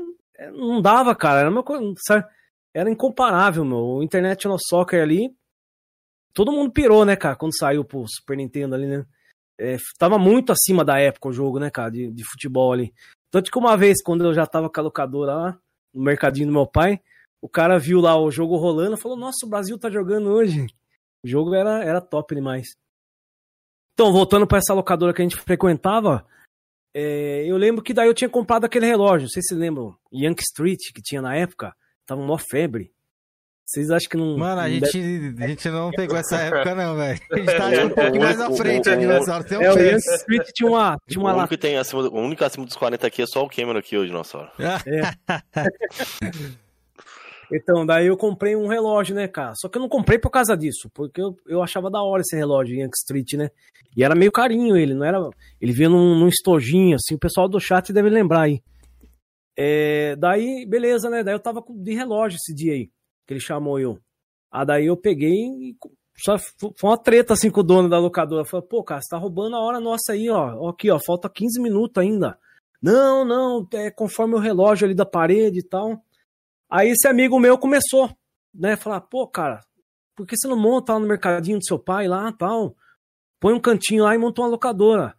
não 0.51 0.81
dava, 0.81 1.15
cara. 1.15 1.41
Era 1.41 1.49
uma 1.49 1.63
coisa, 1.63 1.93
sabe? 2.05 2.25
Era 2.73 2.89
incomparável, 2.89 3.63
meu. 3.63 3.77
O 3.77 4.03
International 4.03 4.57
Soccer 4.59 5.01
ali, 5.01 5.31
todo 6.33 6.51
mundo 6.51 6.71
pirou, 6.71 7.05
né, 7.05 7.15
cara, 7.15 7.35
quando 7.35 7.55
saiu 7.55 7.85
pro 7.85 8.05
Super 8.07 8.37
Nintendo 8.37 8.73
ali, 8.73 8.87
né? 8.87 9.05
É, 9.59 9.77
tava 9.99 10.17
muito 10.17 10.51
acima 10.51 10.83
da 10.83 10.99
época 10.99 11.29
o 11.29 11.33
jogo, 11.33 11.59
né, 11.59 11.69
cara, 11.69 11.91
de, 11.91 12.11
de 12.11 12.23
futebol 12.23 12.73
ali. 12.73 12.91
Tanto 13.29 13.51
que 13.51 13.57
uma 13.57 13.77
vez, 13.77 14.01
quando 14.03 14.25
eu 14.25 14.33
já 14.33 14.47
tava 14.47 14.69
com 14.69 14.79
a 14.79 14.83
locadora 14.83 15.35
lá, 15.35 15.59
no 15.93 16.03
mercadinho 16.03 16.47
do 16.47 16.53
meu 16.53 16.65
pai, 16.65 16.99
o 17.39 17.47
cara 17.47 17.77
viu 17.77 17.99
lá 17.99 18.19
o 18.19 18.31
jogo 18.31 18.57
rolando 18.57 18.95
e 18.95 18.99
falou: 18.99 19.17
Nossa, 19.17 19.45
o 19.45 19.49
Brasil 19.49 19.77
tá 19.77 19.91
jogando 19.91 20.29
hoje. 20.29 20.67
O 21.23 21.27
jogo 21.27 21.53
era, 21.53 21.83
era 21.83 22.01
top 22.01 22.33
demais. 22.35 22.67
Então, 23.93 24.11
voltando 24.11 24.47
para 24.47 24.57
essa 24.57 24.73
locadora 24.73 25.13
que 25.13 25.21
a 25.21 25.25
gente 25.25 25.37
frequentava, 25.37 26.25
é, 26.95 27.43
eu 27.45 27.57
lembro 27.57 27.83
que 27.83 27.93
daí 27.93 28.07
eu 28.07 28.13
tinha 28.13 28.29
comprado 28.29 28.65
aquele 28.65 28.87
relógio. 28.87 29.23
Não 29.25 29.29
sei 29.29 29.41
se 29.41 29.49
vocês 29.49 29.59
lembram, 29.59 29.95
Yankee 30.11 30.43
Street, 30.43 30.79
que 30.93 31.01
tinha 31.01 31.21
na 31.21 31.35
época. 31.35 31.75
Tava 32.05 32.21
uma 32.21 32.39
febre. 32.39 32.91
Vocês 33.65 33.89
acham 33.89 34.09
que 34.09 34.17
não. 34.17 34.37
Mano, 34.37 34.59
a 34.59 34.63
não 34.67 34.71
gente, 34.71 34.99
deve- 35.01 35.43
a 35.43 35.47
gente 35.47 35.69
não 35.69 35.89
pegou 35.91 36.17
essa 36.17 36.35
época, 36.41 36.75
não, 36.75 36.97
velho. 36.97 37.19
A 37.31 37.37
gente 37.37 37.45
tá 37.57 37.67
um 37.85 37.89
pouquinho 37.89 38.21
mais 38.21 38.41
à 38.41 38.51
frente 38.51 38.89
ali 38.89 39.05
nessa 39.05 39.35
hora. 39.35 39.43
Tem 39.45 39.57
um 39.57 39.61
É, 39.61 39.73
o. 39.73 39.79
Yankee 39.79 40.09
Street 40.15 40.49
tinha 40.53 40.69
uma, 40.69 40.97
tinha 41.07 41.21
O 41.21 41.25
uma 41.25 41.33
único, 41.33 41.47
que 41.47 41.57
tem 41.57 41.77
acima, 41.77 42.03
do- 42.03 42.13
o 42.13 42.19
único 42.19 42.43
acima 42.43 42.65
dos 42.65 42.75
40 42.75 43.07
aqui 43.07 43.21
é 43.21 43.25
só 43.25 43.41
o 43.41 43.49
Cameron 43.49 43.79
aqui, 43.79 43.95
o 43.95 44.05
dinossauro. 44.05 44.51
Então, 47.51 47.85
daí 47.85 48.07
eu 48.07 48.17
comprei 48.17 48.55
um 48.55 48.67
relógio, 48.67 49.15
né, 49.15 49.27
cara? 49.27 49.53
Só 49.55 49.69
que 49.69 49.77
eu 49.77 49.81
não 49.81 49.89
comprei 49.89 50.17
por 50.17 50.29
causa 50.29 50.55
disso, 50.55 50.89
porque 50.93 51.21
eu, 51.21 51.35
eu 51.47 51.61
achava 51.61 51.89
da 51.89 52.01
hora 52.01 52.21
esse 52.21 52.35
relógio 52.35 52.75
Yankee 52.75 52.97
Street, 52.97 53.33
né? 53.33 53.49
E 53.95 54.03
era 54.03 54.15
meio 54.15 54.31
carinho 54.31 54.75
ele, 54.75 54.93
não 54.93 55.05
era. 55.05 55.19
Ele 55.61 55.71
vinha 55.71 55.89
num, 55.89 56.19
num 56.19 56.27
estojinho, 56.27 56.95
assim, 56.95 57.15
o 57.15 57.19
pessoal 57.19 57.47
do 57.47 57.59
chat 57.59 57.93
deve 57.93 58.09
lembrar 58.09 58.41
aí. 58.41 58.61
É, 59.55 60.15
daí, 60.15 60.65
beleza, 60.65 61.09
né? 61.09 61.23
Daí 61.23 61.35
eu 61.35 61.39
tava 61.39 61.63
de 61.69 61.93
relógio 61.93 62.37
esse 62.37 62.53
dia 62.53 62.73
aí, 62.73 62.89
que 63.27 63.33
ele 63.33 63.39
chamou 63.39 63.79
eu. 63.79 63.99
Ah, 64.51 64.65
daí 64.65 64.85
eu 64.85 64.97
peguei 64.97 65.31
e. 65.31 65.75
Só 66.15 66.37
foi 66.37 66.71
uma 66.83 66.97
treta 66.97 67.33
assim 67.33 67.49
com 67.49 67.61
o 67.61 67.63
dono 67.63 67.89
da 67.89 67.97
locadora. 67.97 68.45
Falei, 68.45 68.67
pô, 68.67 68.83
cara, 68.83 69.01
você 69.01 69.09
tá 69.09 69.17
roubando 69.17 69.55
a 69.55 69.59
hora 69.59 69.79
nossa 69.79 70.13
aí. 70.13 70.29
Ó, 70.29 70.69
Aqui, 70.69 70.91
ó, 70.91 70.99
falta 70.99 71.27
15 71.27 71.59
minutos 71.59 72.01
ainda. 72.01 72.37
Não, 72.79 73.25
não, 73.25 73.67
é 73.73 73.89
conforme 73.89 74.35
o 74.35 74.39
relógio 74.39 74.85
ali 74.85 74.93
da 74.93 75.07
parede 75.07 75.59
e 75.59 75.63
tal. 75.63 76.03
Aí 76.73 76.89
esse 76.89 77.07
amigo 77.07 77.39
meu 77.39 77.55
começou, 77.55 78.09
né? 78.51 78.75
Falar, 78.75 78.99
pô, 79.01 79.27
cara, 79.27 79.59
por 80.15 80.25
que 80.25 80.35
você 80.35 80.47
não 80.47 80.57
monta 80.57 80.93
lá 80.93 80.99
no 80.99 81.05
mercadinho 81.05 81.59
do 81.59 81.63
seu 81.63 81.77
pai 81.77 82.07
lá 82.07 82.31
tal? 82.31 82.75
Põe 83.39 83.53
um 83.53 83.59
cantinho 83.59 84.03
lá 84.03 84.15
e 84.15 84.17
monta 84.17 84.41
uma 84.41 84.47
locadora. 84.47 85.15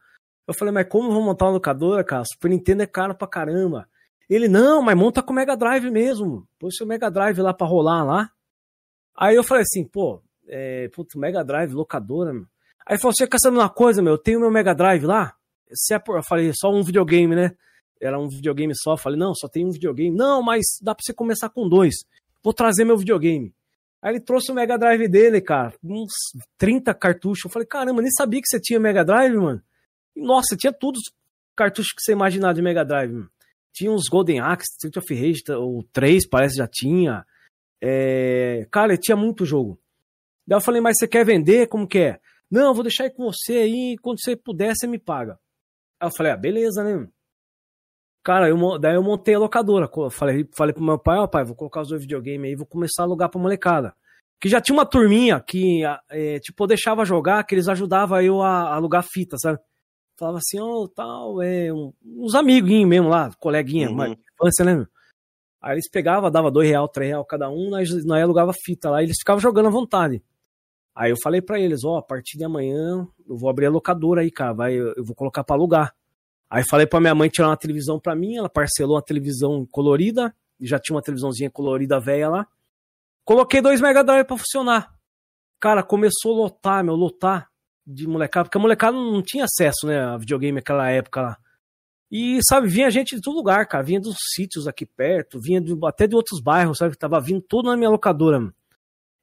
Eu 0.48 0.52
falei, 0.52 0.74
mas 0.74 0.88
como 0.88 1.10
eu 1.10 1.12
vou 1.12 1.22
montar 1.22 1.44
uma 1.44 1.52
locadora, 1.52 2.02
cara? 2.02 2.24
Super 2.24 2.48
Nintendo 2.48 2.82
é 2.82 2.88
caro 2.88 3.14
pra 3.14 3.28
caramba. 3.28 3.88
Ele, 4.28 4.48
não, 4.48 4.82
mas 4.82 4.96
monta 4.96 5.22
com 5.22 5.32
o 5.32 5.36
Mega 5.36 5.56
Drive 5.56 5.92
mesmo. 5.92 6.44
Põe 6.58 6.72
seu 6.72 6.88
Mega 6.88 7.08
Drive 7.08 7.38
lá 7.38 7.54
pra 7.54 7.68
rolar 7.68 8.02
lá. 8.02 8.30
Aí 9.16 9.36
eu 9.36 9.44
falei 9.44 9.62
assim, 9.62 9.84
pô, 9.84 10.20
é, 10.48 10.88
putz, 10.88 11.14
Mega 11.14 11.44
Drive, 11.44 11.72
locadora, 11.72 12.32
meu. 12.32 12.46
Aí 12.84 12.98
falou, 12.98 13.14
você 13.14 13.28
quer 13.28 13.38
saber 13.38 13.58
uma 13.58 13.70
coisa, 13.70 14.02
meu? 14.02 14.14
Eu 14.14 14.18
tenho 14.18 14.40
meu 14.40 14.50
Mega 14.50 14.74
Drive 14.74 15.04
lá. 15.04 15.36
Se 15.72 15.94
é 15.94 16.00
por... 16.00 16.16
Eu 16.16 16.22
falei, 16.24 16.50
só 16.52 16.68
um 16.68 16.82
videogame, 16.82 17.36
né? 17.36 17.56
Era 18.06 18.18
um 18.18 18.28
videogame 18.28 18.72
só. 18.76 18.96
Falei, 18.96 19.18
não, 19.18 19.34
só 19.34 19.48
tem 19.48 19.66
um 19.66 19.70
videogame. 19.70 20.14
Não, 20.14 20.42
mas 20.42 20.64
dá 20.82 20.94
pra 20.94 21.02
você 21.04 21.12
começar 21.12 21.48
com 21.48 21.68
dois. 21.68 21.94
Vou 22.42 22.52
trazer 22.52 22.84
meu 22.84 22.98
videogame. 22.98 23.54
Aí 24.02 24.12
ele 24.12 24.20
trouxe 24.20 24.52
o 24.52 24.54
Mega 24.54 24.76
Drive 24.76 25.08
dele, 25.08 25.40
cara. 25.40 25.72
Uns 25.82 26.12
30 26.58 26.92
cartuchos. 26.92 27.44
Eu 27.44 27.50
falei, 27.50 27.66
caramba, 27.66 28.02
nem 28.02 28.10
sabia 28.10 28.40
que 28.40 28.46
você 28.46 28.60
tinha 28.60 28.78
Mega 28.78 29.02
Drive, 29.02 29.34
mano. 29.34 29.62
E, 30.14 30.20
nossa, 30.20 30.54
tinha 30.54 30.72
todos 30.72 31.00
os 31.00 31.14
cartuchos 31.56 31.92
que 31.92 32.02
você 32.02 32.12
imaginar 32.12 32.52
de 32.52 32.60
Mega 32.60 32.84
Drive, 32.84 33.12
mano. 33.12 33.30
Tinha 33.72 33.90
uns 33.90 34.08
Golden 34.08 34.40
Axe, 34.40 34.66
Street 34.72 34.96
of 34.98 35.14
Rage, 35.14 35.42
o 35.58 35.82
3 35.92 36.28
parece 36.28 36.56
já 36.56 36.68
tinha. 36.70 37.24
É... 37.80 38.66
Cara, 38.70 38.96
tinha 38.98 39.16
muito 39.16 39.46
jogo. 39.46 39.80
Daí 40.46 40.58
eu 40.58 40.60
falei, 40.60 40.82
mas 40.82 40.96
você 40.98 41.08
quer 41.08 41.24
vender? 41.24 41.68
Como 41.68 41.88
que 41.88 41.98
é? 41.98 42.20
Não, 42.50 42.74
vou 42.74 42.84
deixar 42.84 43.04
aí 43.04 43.10
com 43.10 43.24
você 43.24 43.54
aí, 43.54 43.96
quando 44.02 44.20
você 44.20 44.36
puder, 44.36 44.74
você 44.76 44.86
me 44.86 44.98
paga. 44.98 45.38
Aí 45.98 46.06
eu 46.06 46.12
falei, 46.14 46.32
ah, 46.32 46.36
beleza, 46.36 46.84
né? 46.84 47.08
Cara, 48.24 48.48
eu, 48.48 48.78
daí 48.78 48.94
eu 48.94 49.02
montei 49.02 49.34
a 49.34 49.38
locadora. 49.38 49.88
Falei, 50.10 50.48
falei 50.56 50.72
pro 50.72 50.82
meu 50.82 50.98
pai, 50.98 51.18
ó 51.18 51.26
pai, 51.26 51.44
vou 51.44 51.54
colocar 51.54 51.82
os 51.82 51.88
dois 51.88 52.00
videogames 52.00 52.48
aí, 52.48 52.56
vou 52.56 52.66
começar 52.66 53.02
a 53.02 53.04
alugar 53.06 53.28
pra 53.28 53.38
molecada. 53.40 53.94
Que 54.40 54.48
já 54.48 54.60
tinha 54.60 54.74
uma 54.74 54.86
turminha 54.86 55.38
que, 55.40 55.82
é, 56.10 56.38
tipo, 56.40 56.62
eu 56.64 56.66
deixava 56.68 57.04
jogar, 57.04 57.44
que 57.44 57.54
eles 57.54 57.68
ajudavam 57.68 58.20
eu 58.22 58.40
a, 58.42 58.48
a 58.70 58.74
alugar 58.76 59.02
fita, 59.04 59.36
sabe? 59.38 59.58
Falava 60.18 60.38
assim, 60.38 60.58
ó, 60.58 60.86
tal, 60.94 61.42
é, 61.42 61.72
um- 61.72 61.92
uns 62.04 62.34
amiguinhos 62.34 62.88
mesmo 62.88 63.08
lá, 63.08 63.30
coleguinha, 63.38 63.88
Uhum. 63.90 63.94
mas 63.94 64.16
infância, 64.34 64.64
né? 64.64 64.74
meu? 64.74 64.86
Aí 65.62 65.74
eles 65.74 65.90
pegavam, 65.90 66.30
dava 66.30 66.50
dois 66.50 66.68
real, 66.68 66.88
três 66.88 67.10
real 67.10 67.24
cada 67.24 67.48
um, 67.50 67.68
nós, 67.70 67.90
nós 68.04 68.22
alugava 68.22 68.52
fita 68.52 68.90
lá, 68.90 69.02
e 69.02 69.06
eles 69.06 69.16
ficavam 69.18 69.40
jogando 69.40 69.66
à 69.66 69.70
vontade. 69.70 70.22
Aí 70.94 71.10
eu 71.10 71.16
falei 71.22 71.42
pra 71.42 71.58
eles, 71.58 71.84
ó, 71.84 71.98
a 71.98 72.02
partir 72.02 72.38
de 72.38 72.44
amanhã 72.44 73.06
eu 73.28 73.36
vou 73.36 73.50
abrir 73.50 73.66
a 73.66 73.70
locadora 73.70 74.20
aí, 74.20 74.30
cara, 74.30 74.52
vai, 74.52 74.74
eu 74.74 75.04
vou 75.04 75.14
colocar 75.14 75.42
pra 75.42 75.56
alugar. 75.56 75.94
Aí 76.50 76.62
falei 76.68 76.86
pra 76.86 77.00
minha 77.00 77.14
mãe 77.14 77.28
tirar 77.28 77.48
uma 77.48 77.56
televisão 77.56 77.98
pra 77.98 78.14
mim, 78.14 78.36
ela 78.36 78.48
parcelou 78.48 78.96
uma 78.96 79.02
televisão 79.02 79.66
colorida, 79.70 80.34
já 80.60 80.78
tinha 80.78 80.94
uma 80.94 81.02
televisãozinha 81.02 81.50
colorida 81.50 81.98
velha 81.98 82.28
lá. 82.28 82.46
Coloquei 83.24 83.60
dois 83.60 83.80
Mega 83.80 84.04
Drive 84.04 84.26
pra 84.26 84.36
funcionar. 84.36 84.94
Cara, 85.58 85.82
começou 85.82 86.34
a 86.34 86.36
lotar, 86.44 86.84
meu, 86.84 86.94
lotar 86.94 87.48
de 87.86 88.06
molecada, 88.06 88.44
porque 88.44 88.58
a 88.58 88.60
molecada 88.60 88.96
não 88.96 89.22
tinha 89.22 89.44
acesso, 89.44 89.86
né, 89.86 90.00
a 90.00 90.16
videogame 90.16 90.56
naquela 90.56 90.88
época 90.90 91.20
lá. 91.22 91.38
E, 92.10 92.38
sabe, 92.48 92.68
vinha 92.68 92.90
gente 92.90 93.16
de 93.16 93.20
todo 93.20 93.34
lugar, 93.34 93.66
cara, 93.66 93.82
vinha 93.82 94.00
dos 94.00 94.16
sítios 94.34 94.68
aqui 94.68 94.86
perto, 94.86 95.40
vinha 95.40 95.60
de- 95.60 95.74
até 95.84 96.06
de 96.06 96.14
outros 96.14 96.40
bairros, 96.40 96.78
sabe, 96.78 96.96
tava 96.96 97.20
vindo 97.20 97.42
tudo 97.42 97.68
na 97.70 97.76
minha 97.76 97.90
locadora. 97.90 98.52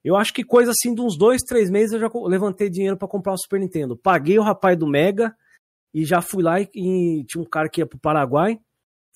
Eu 0.03 0.15
acho 0.15 0.34
que 0.34 0.43
coisa 0.43 0.72
assim 0.72 0.93
de 0.93 1.01
uns 1.01 1.17
dois, 1.17 1.41
três 1.43 1.69
meses 1.69 1.93
eu 1.93 1.99
já 1.99 2.09
levantei 2.26 2.69
dinheiro 2.69 2.97
pra 2.97 3.07
comprar 3.07 3.34
o 3.34 3.38
Super 3.38 3.59
Nintendo. 3.59 3.95
Paguei 3.95 4.38
o 4.38 4.41
rapaz 4.43 4.78
do 4.78 4.88
Mega 4.88 5.36
e 5.94 6.06
já 6.06 6.22
fui 6.22 6.44
lá 6.44 6.60
e, 6.60 6.70
e 6.74 7.24
tinha 7.26 7.42
um 7.42 7.50
cara 7.50 7.70
que 7.70 7.82
ia 7.82 7.86
pro 7.86 8.00
Paraguai. 8.00 8.60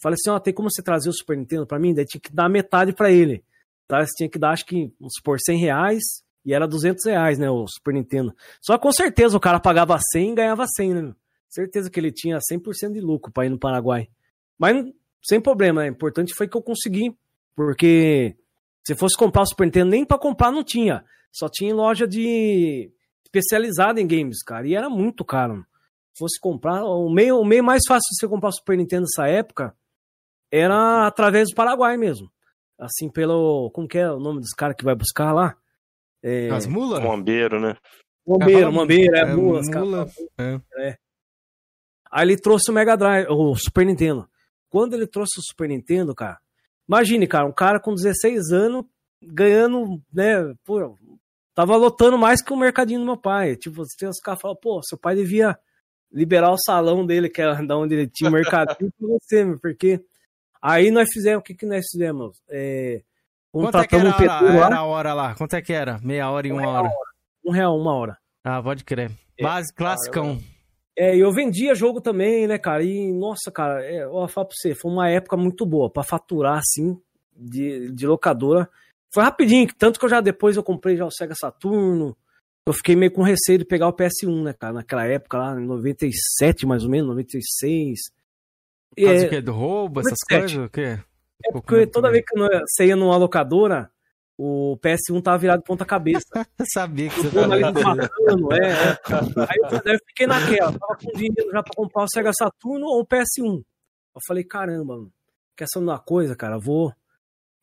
Falei 0.01 0.15
assim, 0.19 0.29
ó, 0.29 0.39
tem 0.39 0.53
como 0.53 0.69
você 0.69 0.83
trazer 0.83 1.09
o 1.09 1.13
Super 1.13 1.37
Nintendo 1.37 1.65
pra 1.65 1.79
mim? 1.79 1.93
Daí 1.93 2.05
tinha 2.05 2.21
que 2.21 2.33
dar 2.33 2.49
metade 2.49 2.93
pra 2.93 3.11
ele. 3.11 3.43
Tá? 3.87 4.05
Você 4.05 4.11
tinha 4.17 4.29
que 4.29 4.39
dar, 4.39 4.51
acho 4.51 4.65
que, 4.65 4.93
uns 4.99 5.21
por 5.23 5.39
100 5.39 5.57
reais 5.57 6.03
e 6.45 6.53
era 6.53 6.67
200 6.67 7.03
reais, 7.05 7.39
né, 7.39 7.49
o 7.49 7.65
Super 7.67 7.93
Nintendo. 7.93 8.33
Só 8.61 8.77
com 8.77 8.91
certeza 8.91 9.35
o 9.35 9.39
cara 9.39 9.59
pagava 9.59 9.97
100 10.11 10.31
e 10.31 10.35
ganhava 10.35 10.65
100, 10.67 10.93
né? 10.93 11.15
Certeza 11.49 11.89
que 11.89 11.99
ele 11.99 12.11
tinha 12.11 12.37
100% 12.37 12.93
de 12.93 13.01
lucro 13.01 13.31
pra 13.31 13.45
ir 13.45 13.49
no 13.49 13.57
Paraguai. 13.57 14.07
Mas 14.57 14.85
sem 15.23 15.41
problema, 15.41 15.81
né? 15.81 15.89
O 15.89 15.93
importante 15.93 16.33
foi 16.35 16.47
que 16.47 16.55
eu 16.55 16.61
consegui, 16.61 17.15
porque 17.55 18.35
se 18.85 18.93
fosse 18.95 19.17
comprar 19.17 19.41
o 19.41 19.47
Super 19.47 19.65
Nintendo, 19.65 19.89
nem 19.89 20.05
pra 20.05 20.19
comprar 20.19 20.51
não 20.51 20.63
tinha. 20.63 21.03
Só 21.31 21.49
tinha 21.49 21.71
em 21.71 21.73
loja 21.73 22.07
de 22.07 22.91
especializada 23.25 23.99
em 23.99 24.07
games, 24.07 24.43
cara. 24.43 24.67
E 24.67 24.75
era 24.75 24.89
muito 24.89 25.25
caro. 25.25 25.65
Fosse 26.17 26.39
comprar, 26.39 26.83
o 26.83 27.09
meio, 27.09 27.39
o 27.39 27.45
meio 27.45 27.63
mais 27.63 27.81
fácil 27.87 28.07
de 28.11 28.19
você 28.19 28.27
comprar 28.27 28.49
o 28.49 28.53
Super 28.53 28.77
Nintendo 28.77 29.01
nessa 29.03 29.27
época 29.27 29.75
era 30.51 31.05
através 31.07 31.49
do 31.49 31.55
Paraguai 31.55 31.97
mesmo. 31.97 32.31
Assim, 32.79 33.09
pelo. 33.09 33.69
Como 33.71 33.87
que 33.87 33.97
é 33.97 34.11
o 34.11 34.19
nome 34.19 34.39
dos 34.39 34.51
caras 34.51 34.75
que 34.75 34.83
vai 34.83 34.95
buscar 34.95 35.31
lá? 35.33 35.55
É, 36.21 36.49
As 36.49 36.65
mulas? 36.67 37.01
Bombeiro, 37.01 37.59
né? 37.59 37.75
Bombeiro, 38.25 38.67
É, 38.67 38.71
Bombeiro, 38.71 39.15
é, 39.15 39.19
é, 39.21 39.35
mula, 39.35 39.59
os 39.61 39.69
caras 39.69 39.87
mula, 39.87 40.07
falam. 40.37 40.61
é. 40.79 40.97
Aí 42.11 42.25
ele 42.25 42.37
trouxe 42.37 42.71
o 42.71 42.73
Mega 42.73 42.95
Drive, 42.97 43.27
o 43.29 43.55
Super 43.55 43.85
Nintendo. 43.85 44.27
Quando 44.69 44.93
ele 44.93 45.07
trouxe 45.07 45.39
o 45.39 45.43
Super 45.43 45.69
Nintendo, 45.69 46.13
cara, 46.15 46.39
imagine, 46.87 47.27
cara, 47.27 47.45
um 47.45 47.53
cara 47.53 47.79
com 47.79 47.93
16 47.93 48.51
anos 48.51 48.85
ganhando, 49.21 50.01
né, 50.13 50.53
pô, 50.63 50.97
tava 51.53 51.75
lotando 51.77 52.17
mais 52.17 52.41
que 52.41 52.51
o 52.53 52.57
mercadinho 52.57 52.99
do 52.99 53.05
meu 53.05 53.17
pai. 53.17 53.55
Tipo, 53.55 53.83
tem 53.97 54.09
os 54.09 54.19
caras 54.19 54.41
falam, 54.41 54.57
pô, 54.61 54.81
seu 54.83 54.97
pai 54.97 55.15
devia 55.15 55.57
liberar 56.11 56.51
o 56.51 56.57
salão 56.57 57.05
dele, 57.05 57.29
que 57.29 57.41
era 57.41 57.55
da 57.65 57.77
onde 57.77 57.95
ele 57.95 58.07
tinha 58.07 58.29
o 58.29 58.33
mercadinho, 58.33 58.91
pra 58.97 59.07
você, 59.07 59.43
meu, 59.43 59.59
porque 59.59 60.03
aí 60.61 60.91
nós 60.91 61.07
fizemos, 61.11 61.41
o 61.41 61.43
que 61.43 61.53
que 61.53 61.65
nós 61.65 61.85
fizemos? 61.91 62.41
É, 62.49 63.01
Quanto 63.51 63.77
é 63.77 63.87
que 63.87 63.95
era, 63.95 64.11
contratamos 64.11 64.51
um 64.51 64.63
era 64.63 64.77
a 64.77 64.83
hora 64.83 65.13
lá? 65.13 65.35
Quanto 65.35 65.55
é 65.55 65.61
que 65.61 65.71
era? 65.71 65.97
Meia 66.03 66.29
hora 66.29 66.47
e 66.47 66.51
uma 66.51 66.67
hora? 66.67 66.91
um 67.45 67.51
real, 67.51 67.77
uma 67.79 67.93
hora. 67.93 68.17
Ah, 68.43 68.61
pode 68.61 68.83
crer. 68.83 69.11
Base, 69.41 69.73
classicão. 69.73 70.39
É, 70.97 71.15
e 71.15 71.19
eu 71.19 71.31
vendia 71.31 71.75
jogo 71.75 72.01
também, 72.01 72.47
né, 72.47 72.57
cara? 72.57 72.83
E, 72.83 73.13
nossa, 73.13 73.51
cara, 73.51 73.83
é, 73.83 74.03
eu 74.03 74.11
vou 74.11 74.27
falar 74.27 74.47
pra 74.47 74.55
você, 74.57 74.73
foi 74.73 74.91
uma 74.91 75.09
época 75.09 75.37
muito 75.37 75.65
boa 75.65 75.89
pra 75.89 76.03
faturar, 76.03 76.57
assim, 76.57 76.99
de, 77.35 77.91
de 77.91 78.05
locadora. 78.05 78.69
Foi 79.13 79.23
rapidinho, 79.23 79.67
tanto 79.77 79.99
que 79.99 80.05
eu 80.05 80.09
já 80.09 80.19
depois 80.19 80.57
eu 80.57 80.63
comprei 80.63 80.97
já 80.97 81.05
o 81.05 81.11
Sega 81.11 81.35
Saturno. 81.35 82.17
Eu 82.67 82.73
fiquei 82.73 82.95
meio 82.95 83.11
com 83.11 83.21
receio 83.21 83.59
de 83.59 83.65
pegar 83.65 83.87
o 83.87 83.93
PS1, 83.93 84.43
né, 84.43 84.53
cara? 84.53 84.73
Naquela 84.73 85.05
época 85.05 85.37
lá, 85.37 85.59
em 85.59 85.65
97, 85.65 86.65
mais 86.65 86.83
ou 86.83 86.89
menos, 86.89 87.07
96. 87.09 87.99
E, 88.97 89.05
Faz 89.05 89.23
é, 89.23 89.25
o 89.27 89.29
quê? 89.29 89.41
Do 89.41 89.51
roubo, 89.51 89.99
essas 89.99 90.17
97. 90.31 90.39
coisas? 90.55 90.67
O 90.67 90.69
quê? 90.71 91.03
é 91.45 91.51
porque 91.51 91.85
toda 91.85 92.09
vez 92.09 92.23
que 92.25 92.39
eu- 92.39 92.47
você 92.65 92.87
ia 92.87 92.95
numa 92.95 93.17
locadora, 93.17 93.91
o 94.37 94.77
PS1 94.81 95.21
tava 95.21 95.37
virado 95.37 95.59
de 95.59 95.65
ponta 95.65 95.85
cabeça. 95.85 96.25
Eu 96.35 96.65
sabia 96.73 97.09
que 97.09 97.15
você 97.21 97.29
tava 97.29 97.47
matando, 97.59 98.53
é, 98.53 98.67
é. 98.67 98.97
Aí 99.47 99.57
eu, 99.85 99.93
eu 99.93 99.99
fiquei 100.07 100.25
naquela, 100.25 100.71
tava 100.71 100.97
com 100.97 101.11
dinheiro 101.11 101.51
já 101.51 101.61
pra 101.61 101.73
comprar 101.75 102.03
o 102.03 102.09
Sega 102.09 102.31
Saturno 102.33 102.85
ou 102.87 103.01
o 103.01 103.05
PS1. 103.05 103.57
Eu 104.15 104.21
falei, 104.25 104.43
caramba, 104.43 104.95
mano, 104.95 105.13
quer 105.55 105.67
saber 105.71 105.85
uma 105.85 105.99
coisa, 105.99 106.35
cara? 106.35 106.57
Vou, 106.57 106.91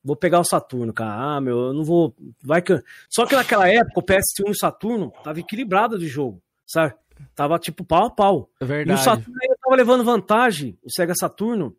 vou 0.04 0.16
pegar 0.16 0.40
o 0.40 0.44
Saturno, 0.44 0.92
cara. 0.92 1.36
Ah, 1.36 1.40
meu, 1.40 1.56
eu 1.58 1.72
não 1.72 1.84
vou. 1.84 2.14
Vai 2.44 2.60
que. 2.62 2.72
eu- 2.72 2.82
Só 3.10 3.24
que 3.26 3.34
naquela 3.36 3.68
época 3.68 4.00
o 4.00 4.02
PS1 4.02 4.48
e 4.48 4.50
o 4.50 4.54
Saturno 4.58 5.12
tava 5.22 5.40
equilibrado 5.40 5.98
de 5.98 6.06
jogo, 6.06 6.42
sabe? 6.66 6.94
Tava 7.34 7.58
tipo 7.58 7.84
pau 7.84 8.06
a 8.06 8.10
pau. 8.10 8.50
É 8.60 8.64
E 8.64 8.64
o 8.64 8.68
verdade. 8.68 9.02
Saturno 9.02 9.38
ainda 9.42 9.56
tava 9.62 9.76
levando 9.76 10.04
vantagem, 10.04 10.76
o 10.82 10.90
Sega 10.90 11.14
Saturno, 11.14 11.76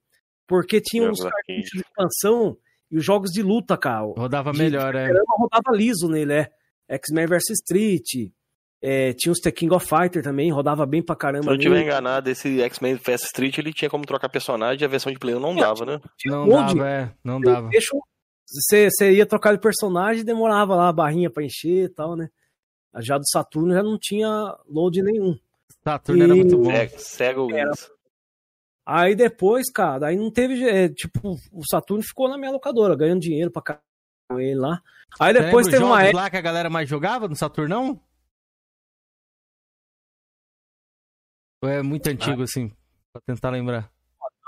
porque 0.47 0.79
tinha 0.79 1.09
uns 1.09 1.21
cartuchos 1.21 1.69
de 1.73 1.79
expansão 1.81 2.57
e 2.89 2.97
os 2.97 3.03
jogos 3.03 3.31
de 3.31 3.41
luta, 3.41 3.75
cara. 3.77 4.05
Rodava 4.17 4.51
de 4.51 4.57
melhor, 4.59 4.95
é. 4.95 5.09
rodava 5.37 5.75
liso 5.75 6.07
nele, 6.07 6.33
é. 6.33 6.49
X-Men 6.89 7.25
vs 7.27 7.49
Street. 7.63 8.31
é, 8.85 9.13
tinha 9.13 9.31
os 9.31 9.39
The 9.39 9.49
King 9.49 9.73
of 9.73 9.87
Fighter 9.87 10.21
também, 10.21 10.51
rodava 10.51 10.85
bem 10.85 11.01
pra 11.01 11.15
Se 11.15 11.19
caramba. 11.19 11.45
eu 11.45 11.51
não 11.51 11.55
estiver 11.55 11.75
nele. 11.75 11.85
enganado, 11.85 12.29
esse 12.29 12.61
X-Men 12.61 12.97
Fast 12.97 13.27
Street 13.27 13.57
ele 13.57 13.71
tinha 13.71 13.89
como 13.89 14.05
trocar 14.05 14.27
personagem 14.27 14.81
e 14.81 14.85
a 14.85 14.89
versão 14.89 15.09
de 15.09 15.17
Play 15.17 15.33
1 15.35 15.39
não 15.39 15.55
dava, 15.55 15.85
né? 15.85 16.01
Não 16.25 16.47
dava, 16.49 16.89
é. 16.89 17.11
Não 17.23 17.39
dava. 17.39 17.69
Deixa 17.69 17.95
eu- 17.95 18.01
Você, 18.53 18.89
você 18.89 19.11
ia 19.13 19.25
trocar 19.25 19.53
de 19.53 19.61
personagem 19.61 20.21
e 20.21 20.25
demorava 20.25 20.75
lá 20.75 20.89
a 20.89 20.93
barrinha 20.93 21.29
pra 21.29 21.43
encher 21.43 21.85
e 21.85 21.89
tal, 21.89 22.15
né? 22.15 22.29
Já 22.99 23.17
do 23.17 23.27
Saturno 23.27 23.73
já 23.73 23.81
não 23.81 23.97
tinha 23.97 24.55
load 24.67 25.01
nenhum. 25.01 25.35
Saturno 25.83 26.23
era 26.23 26.35
muito 26.35 26.57
bom. 26.57 26.69
Sega, 26.71 26.99
Sega 26.99 27.41
ou 27.41 27.51
Era. 27.51 27.71
Aí 28.85 29.15
depois, 29.15 29.71
cara, 29.71 30.07
aí 30.07 30.17
não 30.17 30.29
teve. 30.29 30.63
é, 30.63 30.89
tipo, 30.89 31.35
o 31.51 31.61
Saturno 31.67 32.03
ficou 32.03 32.29
na 32.29 32.37
minha 32.37 32.51
locadora, 32.51 32.95
ganhando 32.95 33.21
dinheiro 33.21 33.49
pra 33.49 33.61
caramba 33.61 33.83
com 34.29 34.39
ele 34.39 34.59
lá. 34.59 34.81
Aí 35.19 35.33
depois 35.33 35.67
teve 35.67 35.83
uma 35.83 36.03
época. 36.03 36.17
lá 36.17 36.29
que 36.29 36.37
a 36.37 36.41
galera 36.41 36.69
mais 36.69 36.87
jogava 36.87 37.27
no 37.27 37.35
Saturnão? 37.35 37.99
Ou 41.63 41.69
é 41.69 41.81
muito 41.81 42.07
antigo, 42.07 42.43
assim? 42.43 42.69
Pra 43.11 43.21
tentar 43.25 43.49
lembrar. 43.49 43.91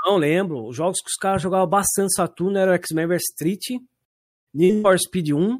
Não 0.05 0.17
lembro. 0.17 0.67
Os 0.67 0.75
jogos 0.75 0.99
que 1.01 1.07
os 1.07 1.15
caras 1.15 1.41
jogavam 1.41 1.67
bastante 1.67 2.13
Saturno 2.13 2.57
eram 2.57 2.73
X-Men 2.73 3.07
vs 3.07 3.23
Street, 3.31 3.81
Need 4.55 4.81
for 4.81 4.97
Speed 4.99 5.31
1. 5.33 5.59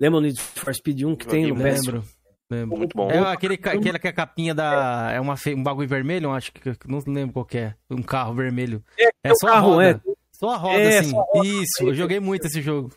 Lembra 0.00 0.18
o 0.18 0.22
Need 0.22 0.40
for 0.40 0.74
Speed 0.74 1.02
1 1.02 1.16
que 1.16 1.26
tem 1.26 1.46
no? 1.46 1.54
Lembro. 1.62 2.04
Lembro. 2.50 2.78
Muito 2.78 2.96
bom. 2.96 3.10
É 3.10 3.18
aquele, 3.18 3.54
aquele 3.54 3.98
que 3.98 4.06
a 4.08 4.12
capinha 4.12 4.54
da. 4.54 5.10
É 5.12 5.20
uma, 5.20 5.34
um 5.48 5.62
bagulho 5.62 5.88
vermelho, 5.88 6.26
eu 6.26 6.32
acho 6.32 6.52
que. 6.52 6.60
Não 6.86 7.00
lembro 7.06 7.32
qual 7.32 7.44
que 7.44 7.58
é. 7.58 7.74
Um 7.90 8.02
carro 8.02 8.34
vermelho. 8.34 8.84
É, 9.24 9.32
o 9.32 9.36
só 9.36 9.48
a 9.48 9.52
carro, 9.52 9.70
roda. 9.70 9.84
é. 10.06 10.12
Só 10.32 10.50
a 10.50 10.56
roda, 10.56 10.78
É, 10.78 10.98
assim. 10.98 11.10
só 11.10 11.20
a 11.20 11.24
roda. 11.24 11.48
Isso, 11.48 11.82
eu 11.82 11.94
joguei 11.94 12.20
muito 12.20 12.46
esse 12.46 12.60
jogo. 12.60 12.94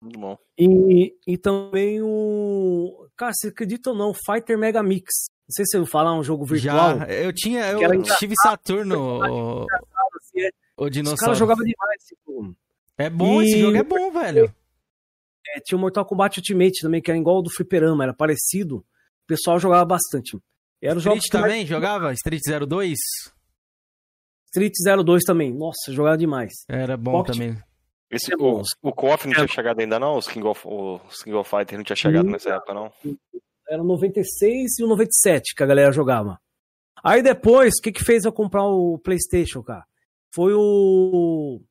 Muito 0.00 0.18
bom. 0.18 0.36
E, 0.58 1.14
e 1.26 1.36
também 1.36 2.00
o. 2.02 3.06
Cara, 3.16 3.32
você 3.34 3.48
acredita 3.48 3.90
ou 3.90 3.96
não? 3.96 4.10
o 4.10 4.14
Fighter 4.14 4.56
Mega 4.58 4.82
Mix. 4.82 5.12
Não 5.48 5.52
sei 5.54 5.64
se 5.66 5.76
eu 5.76 5.84
falar 5.86 6.14
um 6.18 6.24
jogo 6.24 6.44
virtual. 6.44 6.98
Já, 7.00 7.06
eu 7.06 7.32
tinha. 7.32 7.66
Eu 7.72 8.02
tive 8.18 8.34
Saturno, 8.42 9.20
o, 9.20 9.66
assim, 10.16 10.40
é. 10.40 10.50
o 10.78 10.84
Os 10.86 10.90
dinossauro. 10.90 11.20
caras 11.20 11.38
jogavam 11.38 11.64
demais. 11.64 12.02
Tipo, 12.04 12.54
É 13.04 13.10
bom, 13.10 13.42
esse 13.42 13.56
E- 13.56 13.60
jogo 13.60 13.76
é 13.76 13.82
bom, 13.82 14.10
velho. 14.12 14.54
é, 15.48 15.60
tinha 15.60 15.76
o 15.76 15.80
Mortal 15.80 16.04
Kombat 16.06 16.38
Ultimate 16.38 16.80
também, 16.82 17.00
que 17.02 17.10
era 17.10 17.18
igual 17.18 17.36
ao 17.36 17.42
do 17.42 17.50
Fliperama, 17.50 18.04
era 18.04 18.14
parecido. 18.14 18.76
O 18.78 18.84
pessoal 19.26 19.58
jogava 19.58 19.84
bastante. 19.84 20.38
Era 20.80 20.98
jogos 20.98 21.24
Street 21.24 21.42
mais- 21.42 21.52
também 21.52 21.66
jogava? 21.66 22.12
Street 22.12 22.42
02? 22.44 22.98
Street 24.54 24.72
02 25.04 25.24
também. 25.24 25.52
Nossa, 25.52 25.92
jogava 25.92 26.18
demais. 26.18 26.52
Era 26.68 26.96
bom 26.96 27.12
Pocket- 27.12 27.34
também. 27.34 27.58
Esse, 28.10 28.32
É 28.32 28.36
o, 28.36 28.38
bom. 28.38 28.62
o 28.82 28.92
KOF 28.92 29.26
não 29.26 29.34
tinha 29.34 29.48
chegado 29.48 29.80
ainda 29.80 29.98
não? 29.98 30.18
Os 30.18 30.26
King 30.28 30.46
of, 30.46 30.60
os 30.68 31.22
King 31.22 31.34
of 31.36 31.48
Fighter 31.48 31.78
não 31.78 31.84
tinha 31.84 31.96
chegado 31.96 32.28
nessa 32.28 32.50
época 32.50 32.74
não? 32.74 32.92
Era 33.68 33.82
o 33.82 33.86
96 33.86 34.78
e 34.78 34.84
o 34.84 34.86
97 34.88 35.54
que 35.54 35.62
a 35.62 35.66
galera 35.66 35.92
jogava. 35.92 36.38
Aí 37.02 37.22
depois, 37.22 37.72
o 37.78 37.82
que 37.82 37.90
que 37.90 38.04
fez 38.04 38.24
eu 38.26 38.32
comprar 38.32 38.64
o 38.64 38.98
PlayStation, 38.98 39.62
cara? 39.62 39.84
Foi 40.34 40.52
o 40.54 41.62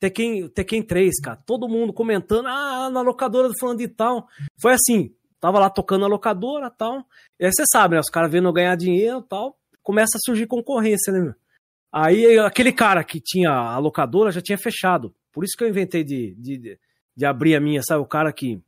Tekken, 0.00 0.48
Tekken 0.48 0.82
3, 0.82 1.20
cara. 1.20 1.36
Todo 1.44 1.68
mundo 1.68 1.92
comentando, 1.92 2.46
ah, 2.46 2.88
na 2.90 3.00
locadora 3.00 3.48
do 3.48 3.58
falando 3.58 3.78
de 3.78 3.88
tal. 3.88 4.28
Foi 4.60 4.72
assim, 4.72 5.12
tava 5.40 5.58
lá 5.58 5.68
tocando 5.68 6.04
a 6.04 6.08
locadora 6.08 6.70
tal. 6.70 7.04
E 7.38 7.44
aí 7.46 7.52
você 7.52 7.64
sabe, 7.70 7.94
né? 7.94 8.00
Os 8.00 8.10
caras 8.10 8.30
vendo 8.30 8.52
ganhar 8.52 8.76
dinheiro 8.76 9.22
tal. 9.22 9.58
Começa 9.82 10.16
a 10.16 10.20
surgir 10.24 10.46
concorrência, 10.46 11.12
né, 11.12 11.20
meu? 11.20 11.34
Aí 11.90 12.38
aquele 12.38 12.72
cara 12.72 13.02
que 13.02 13.20
tinha 13.20 13.50
a 13.50 13.78
locadora 13.78 14.30
já 14.30 14.40
tinha 14.42 14.58
fechado. 14.58 15.14
Por 15.32 15.42
isso 15.44 15.56
que 15.56 15.64
eu 15.64 15.68
inventei 15.68 16.04
de, 16.04 16.34
de, 16.34 16.78
de- 17.16 17.24
abrir 17.24 17.54
a 17.56 17.60
minha, 17.60 17.82
sabe? 17.82 18.02
O 18.02 18.06
cara 18.06 18.32
que. 18.32 18.60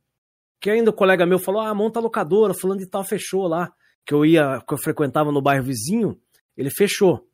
Que 0.59 0.69
ainda 0.69 0.89
o 0.89 0.93
colega 0.93 1.25
meu 1.25 1.39
falou: 1.39 1.61
ah, 1.61 1.73
monta 1.73 1.99
a 1.99 2.01
locadora, 2.01 2.53
falando 2.53 2.79
de 2.79 2.87
tal, 2.87 3.03
fechou 3.03 3.47
lá. 3.47 3.71
Que 4.05 4.13
eu 4.13 4.25
ia, 4.25 4.61
que 4.67 4.73
eu 4.73 4.77
frequentava 4.77 5.31
no 5.31 5.41
bairro 5.41 5.63
vizinho, 5.63 6.19
ele 6.57 6.71
fechou. 6.71 7.27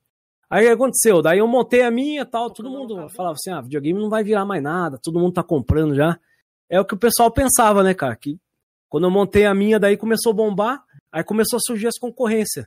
Aí 0.49 0.63
o 0.63 0.67
que 0.67 0.73
aconteceu? 0.73 1.21
Daí 1.21 1.39
eu 1.39 1.47
montei 1.47 1.81
a 1.81 1.91
minha 1.91 2.25
tal, 2.25 2.49
todo 2.49 2.69
mundo 2.69 3.09
falava 3.09 3.35
assim: 3.35 3.51
ah, 3.51 3.61
videogame 3.61 3.99
não 3.99 4.09
vai 4.09 4.23
virar 4.23 4.45
mais 4.45 4.63
nada, 4.63 4.99
todo 5.01 5.19
mundo 5.19 5.33
tá 5.33 5.43
comprando 5.43 5.93
já. 5.93 6.17
É 6.69 6.79
o 6.79 6.85
que 6.85 6.93
o 6.93 6.97
pessoal 6.97 7.31
pensava, 7.31 7.83
né, 7.83 7.93
cara? 7.93 8.15
Que 8.15 8.39
quando 8.89 9.05
eu 9.05 9.11
montei 9.11 9.45
a 9.45 9.53
minha, 9.53 9.79
daí 9.79 9.97
começou 9.97 10.31
a 10.31 10.35
bombar, 10.35 10.83
aí 11.11 11.23
começou 11.23 11.57
a 11.57 11.59
surgir 11.59 11.87
as 11.87 11.97
concorrências. 11.97 12.65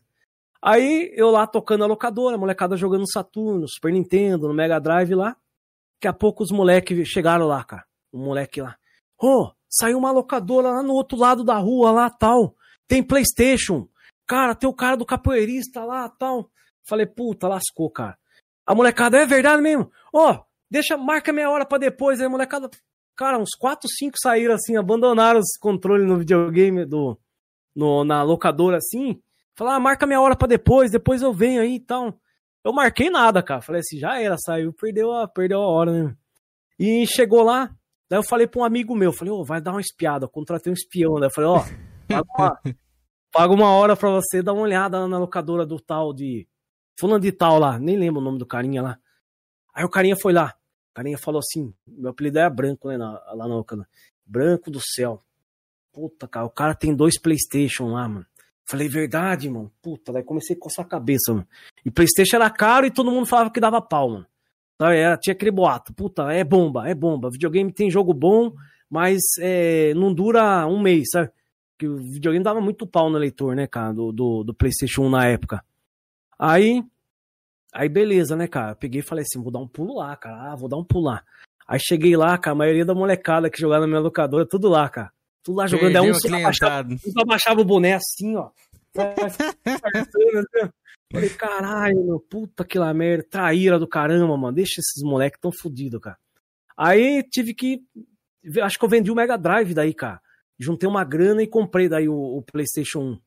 Aí 0.62 1.10
eu 1.14 1.30
lá 1.30 1.46
tocando 1.46 1.84
a 1.84 1.86
locadora, 1.86 2.36
a 2.36 2.38
molecada 2.38 2.76
jogando 2.76 3.00
no 3.00 3.10
Saturno, 3.10 3.66
Super 3.66 3.92
Nintendo, 3.92 4.46
no 4.46 4.54
Mega 4.54 4.78
Drive 4.78 5.14
lá. 5.14 5.34
Daqui 5.96 6.08
a 6.08 6.12
pouco 6.12 6.42
os 6.42 6.50
moleques 6.50 7.08
chegaram 7.08 7.46
lá, 7.46 7.64
cara. 7.64 7.84
Um 8.12 8.24
moleque 8.24 8.60
lá. 8.60 8.76
Ô, 9.18 9.50
saiu 9.68 9.96
uma 9.96 10.10
locadora 10.10 10.70
lá 10.70 10.82
no 10.82 10.92
outro 10.92 11.16
lado 11.16 11.44
da 11.44 11.56
rua, 11.56 11.90
lá 11.90 12.10
tal. 12.10 12.54
Tem 12.86 13.02
PlayStation. 13.02 13.88
Cara, 14.26 14.54
tem 14.54 14.68
o 14.68 14.74
cara 14.74 14.96
do 14.96 15.06
capoeirista 15.06 15.82
lá 15.84 16.08
tal. 16.08 16.50
Falei, 16.90 17.06
puta, 17.06 17.46
lascou, 17.46 17.88
cara. 17.88 18.18
A 18.66 18.74
molecada, 18.74 19.16
é 19.16 19.24
verdade 19.24 19.62
mesmo? 19.62 19.92
Ó, 20.12 20.42
deixa, 20.68 20.96
marca 20.96 21.32
meia 21.32 21.48
hora 21.48 21.64
pra 21.64 21.78
depois. 21.78 22.20
Aí 22.20 22.26
a 22.26 22.28
molecada, 22.28 22.68
cara, 23.16 23.38
uns 23.38 23.54
4, 23.56 23.88
5 23.88 24.16
saíram 24.20 24.54
assim, 24.54 24.76
abandonaram 24.76 25.38
os 25.38 25.56
controles 25.56 26.04
no 26.04 26.18
videogame 26.18 26.84
do, 26.84 27.16
no, 27.76 28.02
na 28.02 28.24
locadora 28.24 28.78
assim. 28.78 29.22
Falaram, 29.56 29.76
ah, 29.76 29.80
marca 29.80 30.04
meia 30.04 30.20
hora 30.20 30.34
pra 30.34 30.48
depois, 30.48 30.90
depois 30.90 31.22
eu 31.22 31.32
venho 31.32 31.62
aí 31.62 31.76
e 31.76 31.80
tal. 31.80 32.18
Eu 32.64 32.72
marquei 32.72 33.08
nada, 33.08 33.40
cara. 33.40 33.62
Falei 33.62 33.80
assim, 33.80 33.98
já 33.98 34.20
era, 34.20 34.36
saiu, 34.36 34.72
perdeu 34.72 35.12
a, 35.12 35.28
perdeu 35.28 35.60
a 35.60 35.68
hora, 35.68 35.92
né? 35.92 36.16
E 36.76 37.06
chegou 37.06 37.42
lá, 37.44 37.70
daí 38.08 38.18
eu 38.18 38.24
falei 38.24 38.48
pra 38.48 38.62
um 38.62 38.64
amigo 38.64 38.96
meu, 38.96 39.12
falei, 39.12 39.32
ô, 39.32 39.44
vai 39.44 39.60
dar 39.60 39.72
uma 39.72 39.80
espiada, 39.80 40.24
eu 40.24 40.28
contratei 40.28 40.72
um 40.72 40.74
espião, 40.74 41.20
né? 41.20 41.26
Eu 41.26 41.30
falei, 41.30 41.50
ó, 41.50 41.62
paga 42.08 42.26
uma, 42.36 42.60
paga 43.30 43.52
uma 43.52 43.70
hora 43.70 43.94
pra 43.94 44.10
você 44.10 44.42
dar 44.42 44.54
uma 44.54 44.62
olhada 44.62 45.06
na 45.06 45.18
locadora 45.18 45.64
do 45.64 45.78
tal 45.78 46.12
de. 46.12 46.48
Fulano 47.00 47.18
de 47.18 47.32
tal 47.32 47.58
lá, 47.58 47.78
nem 47.78 47.96
lembro 47.96 48.20
o 48.20 48.24
nome 48.24 48.38
do 48.38 48.44
carinha 48.44 48.82
lá. 48.82 48.98
Aí 49.74 49.82
o 49.84 49.88
carinha 49.88 50.16
foi 50.20 50.34
lá. 50.34 50.54
O 50.90 50.94
carinha 50.94 51.16
falou 51.16 51.38
assim: 51.38 51.72
meu 51.86 52.10
apelido 52.10 52.38
era 52.38 52.50
branco, 52.50 52.88
né? 52.88 52.98
lá 52.98 53.18
na 53.34 53.46
locadora. 53.46 53.88
Branco 54.26 54.70
do 54.70 54.80
céu. 54.80 55.18
Puta, 55.90 56.28
cara, 56.28 56.44
o 56.44 56.50
cara 56.50 56.74
tem 56.74 56.94
dois 56.94 57.18
PlayStation 57.18 57.88
lá, 57.88 58.06
mano. 58.06 58.26
Falei, 58.68 58.86
verdade, 58.86 59.48
mano. 59.48 59.72
Puta, 59.82 60.12
daí 60.12 60.22
comecei 60.22 60.54
a 60.54 60.58
coçar 60.58 60.84
a 60.84 60.88
cabeça, 60.88 61.32
mano. 61.32 61.48
E 61.84 61.90
Playstation 61.90 62.36
era 62.36 62.50
caro 62.50 62.86
e 62.86 62.90
todo 62.90 63.10
mundo 63.10 63.26
falava 63.26 63.50
que 63.50 63.58
dava 63.58 63.80
pau, 63.80 64.10
mano. 64.10 64.26
Então, 64.74 64.88
era, 64.88 65.16
tinha 65.16 65.32
aquele 65.32 65.50
boato. 65.50 65.92
Puta, 65.94 66.30
é 66.32 66.44
bomba, 66.44 66.88
é 66.88 66.94
bomba. 66.94 67.30
Videogame 67.30 67.72
tem 67.72 67.90
jogo 67.90 68.14
bom, 68.14 68.52
mas 68.88 69.20
é, 69.40 69.92
não 69.94 70.14
dura 70.14 70.66
um 70.66 70.78
mês, 70.78 71.08
sabe? 71.10 71.30
Que 71.76 71.88
o 71.88 71.96
videogame 71.96 72.44
dava 72.44 72.60
muito 72.60 72.86
pau 72.86 73.10
no 73.10 73.18
leitor, 73.18 73.56
né, 73.56 73.66
cara, 73.66 73.92
do, 73.92 74.12
do, 74.12 74.44
do 74.44 74.54
PlayStation 74.54 75.06
1 75.06 75.10
na 75.10 75.26
época. 75.26 75.64
Aí, 76.42 76.82
aí 77.70 77.86
beleza, 77.86 78.34
né, 78.34 78.48
cara? 78.48 78.74
Peguei 78.74 79.00
e 79.00 79.04
falei 79.04 79.24
assim, 79.28 79.42
vou 79.42 79.52
dar 79.52 79.58
um 79.58 79.68
pulo 79.68 79.96
lá, 79.96 80.16
cara. 80.16 80.52
Ah, 80.52 80.56
vou 80.56 80.70
dar 80.70 80.78
um 80.78 80.84
pulo 80.84 81.04
lá. 81.04 81.22
Aí 81.68 81.78
cheguei 81.78 82.16
lá, 82.16 82.38
cara, 82.38 82.54
a 82.54 82.58
maioria 82.58 82.84
da 82.84 82.94
molecada 82.94 83.50
que 83.50 83.60
jogava 83.60 83.82
na 83.82 83.86
minha 83.86 84.00
locadora, 84.00 84.46
tudo 84.48 84.70
lá, 84.70 84.88
cara. 84.88 85.12
Tudo 85.44 85.58
lá 85.58 85.66
jogando. 85.66 85.96
Aí 85.96 86.10
um 86.10 86.14
só, 86.14 86.34
abaixava, 86.34 86.88
só 86.96 87.20
abaixava 87.20 87.60
o 87.60 87.64
boné 87.64 87.92
assim, 87.92 88.36
ó. 88.36 88.50
Falei, 91.12 91.28
caralho, 91.30 92.04
meu, 92.04 92.20
puta 92.20 92.64
que 92.64 92.78
lá 92.78 92.94
merda, 92.94 93.26
traíra 93.28 93.78
do 93.78 93.86
caramba, 93.86 94.34
mano. 94.36 94.54
Deixa 94.54 94.80
esses 94.80 95.02
moleques 95.02 95.40
tão 95.40 95.52
fodidos, 95.52 96.00
cara. 96.00 96.16
Aí 96.74 97.22
tive 97.24 97.52
que. 97.52 97.82
Acho 98.62 98.78
que 98.78 98.84
eu 98.84 98.88
vendi 98.88 99.10
o 99.10 99.14
Mega 99.14 99.36
Drive 99.36 99.74
daí, 99.74 99.92
cara. 99.92 100.22
Juntei 100.58 100.88
uma 100.88 101.04
grana 101.04 101.42
e 101.42 101.46
comprei 101.46 101.86
daí 101.88 102.08
o, 102.08 102.14
o 102.14 102.42
PlayStation 102.42 103.00
1. 103.00 103.20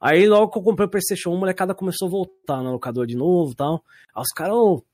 Aí 0.00 0.28
logo 0.28 0.52
que 0.52 0.58
eu 0.58 0.62
comprei 0.62 0.86
o 0.86 0.90
PlayStation 0.90 1.30
1, 1.30 1.34
a 1.34 1.38
molecada 1.38 1.74
começou 1.74 2.06
a 2.06 2.10
voltar 2.10 2.62
no 2.62 2.72
locador 2.72 3.06
de 3.06 3.16
novo 3.16 3.52
e 3.52 3.56
tal. 3.56 3.84
Aí 4.14 4.22
os 4.22 4.32
caras, 4.34 4.54
oh, 4.54 4.84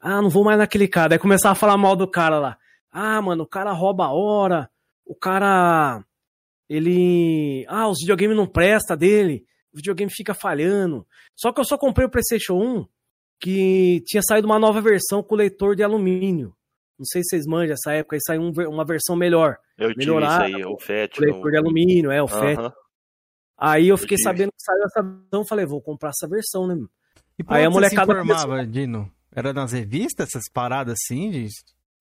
ah, 0.00 0.22
não 0.22 0.30
vou 0.30 0.44
mais 0.44 0.58
naquele 0.58 0.88
cara. 0.88 1.14
Aí 1.14 1.18
começava 1.18 1.52
a 1.52 1.56
falar 1.56 1.76
mal 1.76 1.96
do 1.96 2.08
cara 2.08 2.38
lá. 2.38 2.58
Ah, 2.90 3.20
mano, 3.22 3.44
o 3.44 3.46
cara 3.46 3.72
rouba 3.72 4.06
a 4.06 4.12
hora. 4.12 4.70
O 5.06 5.14
cara. 5.14 6.04
Ele. 6.68 7.64
Ah, 7.68 7.88
os 7.88 7.98
videogames 8.00 8.36
não 8.36 8.46
presta 8.46 8.96
dele. 8.96 9.44
O 9.72 9.76
videogame 9.76 10.12
fica 10.12 10.34
falhando. 10.34 11.06
Só 11.34 11.52
que 11.52 11.60
eu 11.60 11.64
só 11.64 11.78
comprei 11.78 12.06
o 12.06 12.10
PlayStation 12.10 12.54
1 12.54 12.86
que 13.40 14.02
tinha 14.06 14.22
saído 14.22 14.46
uma 14.46 14.58
nova 14.58 14.80
versão 14.80 15.22
com 15.22 15.34
leitor 15.34 15.74
de 15.74 15.82
alumínio. 15.82 16.54
Não 16.98 17.04
sei 17.04 17.22
se 17.22 17.30
vocês 17.30 17.46
manjam 17.46 17.74
essa 17.74 17.92
época, 17.92 18.14
aí 18.14 18.20
saiu 18.24 18.42
um, 18.42 18.52
uma 18.68 18.84
versão 18.84 19.16
melhor. 19.16 19.56
Eu 19.76 19.88
tive 19.88 20.00
melhorada, 20.00 20.48
isso 20.48 20.56
aí, 20.56 20.64
o 20.64 20.78
FET. 20.78 21.16
com 21.16 21.24
leitor 21.24 21.50
de 21.50 21.56
alumínio, 21.56 22.10
é, 22.12 22.22
o 22.22 22.28
FET. 22.28 22.72
Aí 23.64 23.88
eu 23.88 23.96
fiquei 23.96 24.18
sabendo 24.18 24.48
que 24.50 24.60
saiu 24.62 24.82
essa 24.84 25.02
versão, 25.02 25.46
falei, 25.46 25.64
vou 25.64 25.80
comprar 25.80 26.10
essa 26.10 26.26
versão, 26.28 26.66
né? 26.66 26.76
E 27.38 27.44
por 27.44 27.54
Aí 27.54 27.64
a 27.64 27.68
você 27.70 27.88
se 27.88 27.94
molecada 27.96 28.12
informava, 28.12 28.66
Dino? 28.66 29.10
Era 29.34 29.52
nas 29.52 29.70
revistas, 29.72 30.28
essas 30.28 30.50
paradas 30.52 30.94
assim? 31.00 31.30
De... 31.30 31.46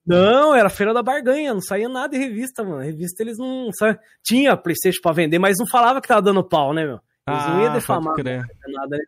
Não, 0.06 0.56
era 0.56 0.70
feira 0.70 0.94
da 0.94 1.04
barganha, 1.04 1.54
não 1.54 1.62
saía 1.62 1.88
nada 1.88 2.16
em 2.16 2.20
revista, 2.20 2.64
mano. 2.64 2.82
Revista 2.82 3.22
eles 3.22 3.38
não. 3.38 3.72
sa- 3.72 3.98
Tinha 4.24 4.58
Playstation 4.58 5.00
pra 5.02 5.12
vender, 5.14 5.38
mas 5.38 5.58
não 5.60 5.68
falava 5.68 6.02
que 6.02 6.08
tava 6.08 6.22
dando 6.22 6.44
pau, 6.44 6.74
né, 6.74 6.84
meu? 6.86 7.00
Eles 7.28 7.46
não 7.48 7.60
Ah, 7.60 7.64
iam 7.66 7.74
defamar 7.74 8.04
pode 8.16 8.24
crer. 8.24 8.46
nada, 8.68 8.98
né? 8.98 9.04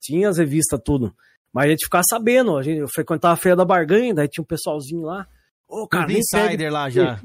Tinha 0.00 0.28
as 0.28 0.38
revistas, 0.38 0.80
tudo. 0.84 1.12
Mas 1.52 1.66
a 1.66 1.70
gente 1.70 1.84
ficava 1.84 2.04
sabendo, 2.08 2.56
a 2.56 2.62
gente, 2.62 2.78
eu 2.78 2.88
frequentava 2.88 3.34
a 3.34 3.36
feira 3.36 3.56
da 3.56 3.64
barganha, 3.64 4.14
daí 4.14 4.28
tinha 4.28 4.42
um 4.42 4.46
pessoalzinho 4.46 5.02
lá. 5.02 5.26
Ô, 5.66 5.88
cara, 5.88 6.06
nem 6.06 6.20
pega 6.30 6.46
insider 6.46 6.72
lá 6.72 6.88
já. 6.88 7.20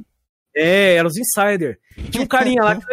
É, 0.56 0.96
eram 0.96 1.08
os 1.10 1.18
insider. 1.18 1.80
Tinha 2.10 2.24
um 2.24 2.28
carinha 2.28 2.64
lá 2.64 2.76
que 2.76 2.86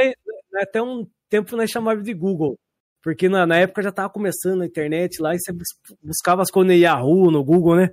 né, 0.53 0.63
até 0.63 0.83
um 0.83 1.09
tempo 1.29 1.57
nós 1.57 1.71
chamava 1.71 2.03
de 2.03 2.13
Google. 2.15 2.57
Porque 3.03 3.29
na, 3.29 3.47
na 3.47 3.57
época 3.59 3.83
já 3.83 3.93
tava 3.93 4.11
começando 4.11 4.63
a 4.63 4.67
internet 4.67 5.21
lá 5.23 5.35
e 5.35 5.39
você 5.39 5.53
bus- 5.53 5.69
buscava 6.03 6.43
as 6.43 6.51
coisas 6.51 6.73
no 6.75 6.79
Yahoo, 6.79 7.31
no 7.31 7.45
Google, 7.45 7.77
né? 7.77 7.91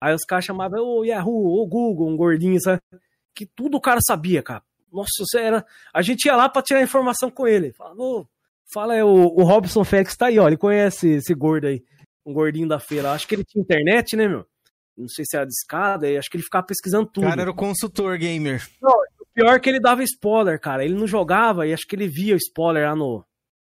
Aí 0.00 0.14
os 0.14 0.24
caras 0.24 0.44
chamavam, 0.44 0.80
ô 0.82 1.04
Yahoo, 1.04 1.60
ô 1.60 1.66
Google, 1.66 2.08
um 2.08 2.16
gordinho, 2.16 2.60
sabe? 2.60 2.80
Que 3.34 3.46
tudo 3.46 3.76
o 3.76 3.80
cara 3.80 4.00
sabia, 4.06 4.42
cara. 4.42 4.62
Nossa, 4.90 5.10
você 5.20 5.38
era. 5.38 5.66
A 5.92 6.00
gente 6.00 6.24
ia 6.24 6.34
lá 6.36 6.48
pra 6.48 6.62
tirar 6.62 6.82
informação 6.82 7.30
com 7.30 7.46
ele. 7.46 7.72
Falava, 7.74 8.00
ô, 8.00 8.26
fala, 8.72 8.94
é, 8.96 9.04
o, 9.04 9.08
o 9.08 9.42
Robson 9.42 9.84
Félix 9.84 10.16
tá 10.16 10.26
aí, 10.26 10.38
ó. 10.38 10.46
Ele 10.46 10.56
conhece 10.56 11.08
esse 11.10 11.34
gordo 11.34 11.66
aí. 11.66 11.82
Um 12.24 12.32
gordinho 12.32 12.66
da 12.66 12.78
feira. 12.78 13.12
Acho 13.12 13.28
que 13.28 13.34
ele 13.34 13.44
tinha 13.44 13.62
internet, 13.62 14.16
né, 14.16 14.26
meu? 14.26 14.46
Não 14.96 15.06
sei 15.08 15.24
se 15.28 15.36
era 15.36 15.44
de 15.44 15.52
escada, 15.52 16.08
e 16.08 16.16
acho 16.16 16.30
que 16.30 16.38
ele 16.38 16.44
ficava 16.44 16.64
pesquisando 16.66 17.04
O 17.04 17.10
tudo. 17.10 17.26
cara 17.28 17.42
era 17.42 17.50
o 17.50 17.54
consultor 17.54 18.16
gamer. 18.16 18.66
O 18.82 19.05
pior 19.36 19.54
é 19.54 19.60
que 19.60 19.68
ele 19.68 19.80
dava 19.80 20.02
spoiler, 20.02 20.60
cara. 20.60 20.84
Ele 20.84 20.94
não 20.94 21.06
jogava 21.06 21.66
e 21.66 21.72
acho 21.72 21.86
que 21.86 21.94
ele 21.94 22.08
via 22.08 22.34
o 22.34 22.38
spoiler 22.38 22.88
lá 22.88 22.96
no. 22.96 23.24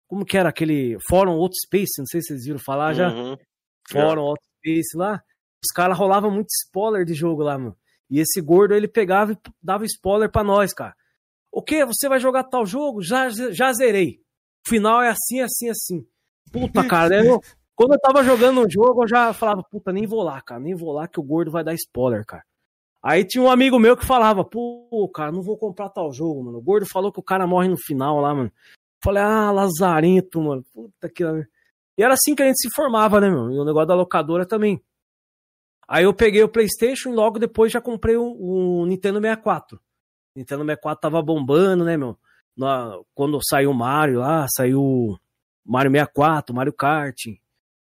Como 0.09 0.25
que 0.25 0.39
era 0.39 0.49
aquele 0.49 0.97
Fórum 1.09 1.33
Outspace? 1.33 1.99
Não 1.99 2.07
sei 2.07 2.21
se 2.23 2.29
vocês 2.29 2.45
viram 2.47 2.59
falar 2.59 2.95
já. 2.95 3.11
Uhum. 3.13 3.37
Fórum 3.91 4.23
Outspace 4.23 4.97
lá. 4.97 5.23
Os 5.63 5.71
caras 5.75 5.99
rolavam 5.99 6.31
muito 6.31 6.49
spoiler 6.65 7.05
de 7.05 7.13
jogo 7.15 7.43
lá, 7.43 7.59
mano. 7.59 7.77
E 8.11 8.21
esse 8.21 8.41
gordo 8.41 8.75
ele 8.75 8.89
pegava 8.89 9.33
e 9.33 9.37
dava 9.63 9.85
spoiler 9.85 10.31
pra 10.31 10.43
nós, 10.43 10.73
cara. 10.73 10.95
O 11.53 11.63
que? 11.63 11.85
Você 11.85 12.09
vai 12.09 12.19
jogar 12.21 12.45
tal 12.45 12.65
jogo? 12.65 13.03
Já, 13.03 13.29
já 13.29 13.73
zerei. 13.73 14.21
O 14.67 14.71
final 14.71 15.03
é 15.03 15.09
assim, 15.11 15.41
assim, 15.41 15.69
assim. 15.69 16.07
Puta, 16.53 16.83
cara, 16.89 17.09
né, 17.23 17.29
eu- 17.29 17.41
quando 17.75 17.93
eu 17.95 18.01
tava 18.01 18.25
jogando 18.25 18.61
um 18.63 18.71
jogo, 18.71 19.05
eu 19.05 19.09
já 19.09 19.33
falava, 19.33 19.63
puta, 19.71 19.93
nem 19.93 20.07
vou 20.07 20.23
lá, 20.23 20.41
cara, 20.43 20.61
nem 20.61 20.75
vou 20.75 20.93
lá 20.93 21.07
que 21.07 21.21
o 21.21 21.23
gordo 21.23 21.51
vai 21.51 21.63
dar 21.63 21.75
spoiler, 21.75 22.25
cara. 22.27 22.43
Aí 23.09 23.25
tinha 23.25 23.43
um 23.43 23.51
amigo 23.51 23.79
meu 23.79 23.97
que 23.97 24.05
falava, 24.05 24.45
pô, 24.45 25.11
cara, 25.15 25.33
não 25.33 25.41
vou 25.41 25.57
comprar 25.57 25.89
tal 25.89 26.13
jogo, 26.13 26.45
mano. 26.45 26.59
O 26.59 26.63
gordo 26.63 26.85
falou 26.87 27.11
que 27.11 27.19
o 27.19 27.23
cara 27.23 27.47
morre 27.47 27.67
no 27.69 27.77
final 27.79 28.21
lá, 28.21 28.35
mano. 28.35 28.53
Falei, 29.03 29.23
ah, 29.23 29.51
lazarento, 29.51 30.43
mano. 30.43 30.63
Puta 30.75 31.09
que. 31.09 31.25
E 31.97 32.03
era 32.03 32.13
assim 32.13 32.35
que 32.35 32.43
a 32.43 32.47
gente 32.47 32.59
se 32.61 32.69
formava, 32.75 33.19
né, 33.19 33.31
meu? 33.31 33.51
E 33.51 33.59
o 33.59 33.65
negócio 33.65 33.89
da 33.89 33.95
locadora 33.95 34.45
também. 34.45 34.83
Aí 35.89 36.05
eu 36.05 36.13
peguei 36.13 36.43
o 36.43 36.49
PlayStation 36.51 37.09
e 37.09 37.15
logo 37.15 37.39
depois 37.39 37.73
já 37.73 37.81
comprei 37.81 38.15
o, 38.15 38.25
o 38.83 38.85
Nintendo 38.85 39.21
64. 39.21 39.81
Nintendo 40.37 40.61
64 40.65 41.01
tava 41.01 41.23
bombando, 41.23 41.85
né, 41.87 41.97
meu? 41.97 42.15
Na- 42.55 42.95
quando 43.15 43.39
saiu 43.43 43.71
o 43.71 43.75
Mario 43.75 44.21
lá, 44.21 44.47
saiu 44.55 44.83
o 44.83 45.19
Mario 45.65 45.91
64, 45.91 46.55
Mario 46.55 46.75
Kart. 46.75 47.17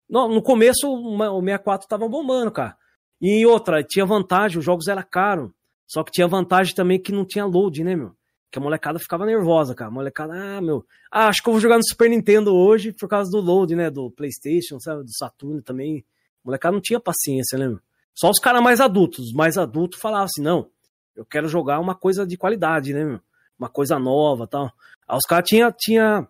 No, 0.10 0.28
no 0.30 0.42
começo 0.42 0.92
o 0.92 1.16
Ma- 1.16 1.30
o 1.32 1.42
64 1.42 1.88
tava 1.88 2.10
bombando, 2.10 2.52
cara. 2.52 2.76
E 3.22 3.46
outra, 3.46 3.84
tinha 3.84 4.06
vantagem, 4.06 4.58
os 4.58 4.66
jogos 4.66 4.88
eram 4.88 5.04
caros. 5.10 5.52
Só 5.88 6.04
que 6.04 6.12
tinha 6.12 6.28
vantagem 6.28 6.74
também 6.74 7.00
que 7.00 7.12
não 7.12 7.26
tinha 7.26 7.46
load, 7.46 7.84
né, 7.84 7.96
meu? 7.96 8.16
Que 8.50 8.58
a 8.58 8.62
molecada 8.62 8.98
ficava 8.98 9.26
nervosa, 9.26 9.76
cara. 9.76 9.90
A 9.90 9.94
molecada, 9.94 10.34
ah, 10.34 10.62
meu, 10.62 10.86
ah, 11.12 11.28
acho 11.28 11.44
que 11.44 11.50
eu 11.50 11.54
vou 11.54 11.62
jogar 11.62 11.78
no 11.78 11.88
Super 11.88 12.10
Nintendo 12.10 12.56
hoje 12.56 12.92
por 12.94 13.08
causa 13.08 13.30
do 13.30 13.40
load, 13.40 13.76
né? 13.76 13.90
Do 13.90 14.10
PlayStation, 14.10 14.80
sabe? 14.80 15.04
Do 15.04 15.14
Saturno 15.14 15.62
também. 15.62 16.04
A 16.44 16.48
molecada 16.48 16.74
não 16.74 16.82
tinha 16.82 17.00
paciência, 17.00 17.58
né, 17.60 17.68
meu? 17.68 17.80
Só 18.16 18.30
os 18.30 18.40
caras 18.40 18.62
mais 18.62 18.80
adultos. 18.82 19.28
Os 19.28 19.34
mais 19.34 19.58
adultos 19.58 20.00
falavam 20.00 20.26
assim, 20.26 20.42
não, 20.42 20.68
eu 21.16 21.26
quero 21.26 21.48
jogar 21.48 21.80
uma 21.80 21.94
coisa 21.94 22.26
de 22.26 22.38
qualidade, 22.38 22.94
né, 22.94 23.04
meu? 23.04 23.20
Uma 23.60 23.70
coisa 23.70 24.00
nova 24.00 24.48
tal. 24.48 24.72
Aí 25.08 25.18
os 25.18 25.26
caras 25.28 25.48
tinha, 25.48 25.72
tinha. 25.78 26.28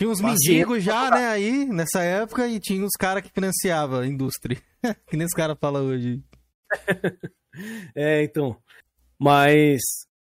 Tinha 0.00 0.08
uns 0.08 0.22
mendigos 0.22 0.82
já, 0.82 1.10
né, 1.10 1.28
aí, 1.28 1.66
nessa 1.66 2.02
época, 2.02 2.48
e 2.48 2.58
tinha 2.58 2.82
os 2.82 2.96
caras 2.98 3.22
que 3.22 3.28
financiavam 3.28 4.00
a 4.00 4.06
indústria. 4.06 4.56
que 5.06 5.14
nem 5.14 5.26
os 5.26 5.34
caras 5.34 5.58
falam 5.60 5.84
hoje. 5.84 6.22
É, 7.96 8.22
então. 8.22 8.56
Mas. 9.18 9.80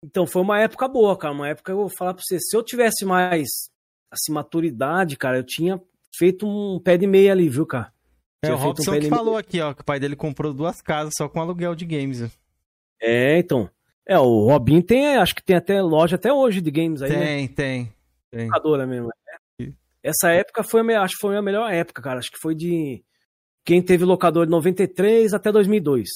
Então, 0.05 0.27
foi 0.27 0.43
uma 0.43 0.61
época 0.61 0.87
boa, 0.87 1.17
cara. 1.17 1.33
Uma 1.33 1.49
época 1.49 1.71
eu 1.71 1.77
vou 1.77 1.89
falar 1.89 2.13
pra 2.13 2.21
você. 2.23 2.39
Se 2.39 2.55
eu 2.55 2.61
tivesse 2.61 3.03
mais, 3.03 3.47
assim, 4.11 4.31
maturidade, 4.31 5.17
cara, 5.17 5.39
eu 5.39 5.43
tinha 5.43 5.81
feito 6.15 6.47
um 6.47 6.79
pé 6.79 6.95
de 6.95 7.07
meia 7.07 7.31
ali, 7.31 7.49
viu, 7.49 7.65
cara? 7.65 7.91
É, 8.43 8.47
Tinha 8.47 8.55
o 8.55 8.59
um 8.59 8.63
Robson 8.63 8.91
pé 8.91 8.99
que 8.99 9.09
falou 9.09 9.35
aqui, 9.35 9.59
ó, 9.59 9.73
que 9.73 9.81
o 9.81 9.83
pai 9.83 9.99
dele 9.99 10.15
comprou 10.15 10.53
duas 10.53 10.79
casas 10.79 11.13
só 11.17 11.27
com 11.27 11.41
aluguel 11.41 11.73
de 11.73 11.85
games. 11.85 12.21
É, 13.01 13.39
então. 13.39 13.67
É, 14.07 14.17
o 14.19 14.45
Robin 14.45 14.79
tem, 14.79 15.17
acho 15.17 15.33
que 15.33 15.43
tem 15.43 15.55
até 15.55 15.81
loja 15.81 16.17
até 16.17 16.31
hoje 16.31 16.61
de 16.61 16.69
games 16.69 17.01
aí, 17.01 17.09
né? 17.09 17.25
Tem, 17.25 17.47
tem. 17.47 17.93
tem. 18.29 18.45
locadora 18.45 18.85
mesmo. 18.85 19.09
É. 20.07 20.09
Essa 20.09 20.31
época 20.31 20.63
foi, 20.63 20.95
acho 20.95 21.15
que 21.15 21.21
foi 21.21 21.37
a 21.37 21.41
melhor 21.41 21.71
época, 21.71 22.01
cara. 22.01 22.19
Acho 22.19 22.31
que 22.31 22.39
foi 22.41 22.55
de 22.55 23.03
quem 23.65 23.81
teve 23.81 24.05
locador 24.05 24.45
de 24.45 24.51
93 24.51 25.33
até 25.33 25.51
2002. 25.51 26.07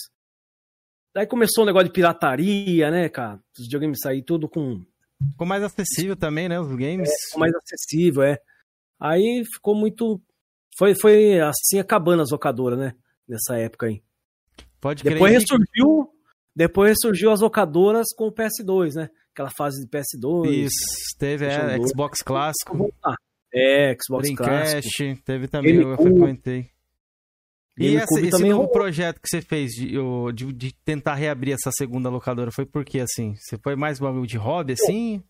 Daí 1.14 1.28
começou 1.28 1.64
o 1.64 1.68
negócio 1.68 1.88
de 1.88 1.94
pirataria, 1.94 2.90
né, 2.90 3.10
cara? 3.10 3.40
Os 3.58 3.66
videogames 3.66 4.00
saíram 4.02 4.24
tudo 4.26 4.48
com 4.48 4.86
Ficou 5.32 5.46
mais 5.46 5.64
acessível 5.64 6.16
também, 6.16 6.50
né, 6.50 6.60
os 6.60 6.76
games. 6.76 7.10
ficou 7.28 7.42
mais 7.42 7.54
acessível, 7.54 8.24
é. 8.24 8.40
Aí 9.00 9.44
ficou 9.54 9.76
muito 9.76 10.22
foi 10.78 10.96
foi 10.96 11.40
assim 11.40 11.80
acabando 11.80 12.24
as 12.24 12.32
locadoras, 12.32 12.80
né, 12.80 12.96
nessa 13.28 13.58
época 13.58 13.88
aí. 13.88 14.02
Pode 14.80 15.04
crer. 15.04 15.14
Depois 15.14 15.34
ressurgiu, 15.34 16.10
depois 16.56 16.90
ressurgiu 16.90 17.32
as 17.32 17.42
locadoras 17.42 18.08
com 18.16 18.28
o 18.28 18.32
PS2, 18.32 18.96
né? 18.96 19.10
Aquela 19.32 19.52
fase 19.56 19.86
de 19.86 19.88
PS2. 19.88 20.50
Isso, 20.50 21.18
teve 21.18 21.46
é. 21.46 21.78
Xbox 21.88 22.22
clássico, 22.22 22.76
voltar. 22.76 23.16
É, 23.54 23.96
Xbox 24.02 24.30
clássico. 24.36 24.82
Dreamcast, 24.98 25.24
teve 25.24 25.48
também, 25.48 25.76
eu 25.76 25.98
frequentei. 25.98 26.70
E 27.78 27.96
essa, 27.96 28.20
esse 28.20 28.30
também 28.30 28.50
novo 28.52 28.64
rolou. 28.64 28.74
projeto 28.74 29.20
que 29.20 29.28
você 29.30 29.42
fez 29.42 29.72
de, 29.72 29.96
de, 30.34 30.54
de 30.54 30.74
tentar 30.86 31.16
reabrir 31.16 31.54
essa 31.54 31.72
segunda 31.72 32.10
locadora 32.10 32.52
foi 32.52 32.66
por 32.66 32.86
quê, 32.86 33.00
assim? 33.00 33.34
Você 33.36 33.58
foi 33.64 33.76
mais 33.76 34.00
bagulho 34.00 34.28
de 34.28 34.38
hobby, 34.38 34.74
assim? 34.74 35.24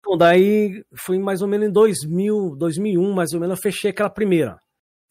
Então, 0.00 0.16
daí 0.16 0.84
foi 0.96 1.18
mais 1.18 1.40
ou 1.40 1.48
menos 1.48 1.68
em 1.68 1.72
2000, 1.72 2.56
2001, 2.56 3.12
mais 3.12 3.32
ou 3.32 3.40
menos, 3.40 3.56
eu 3.56 3.62
fechei 3.62 3.90
aquela 3.90 4.10
primeira. 4.10 4.58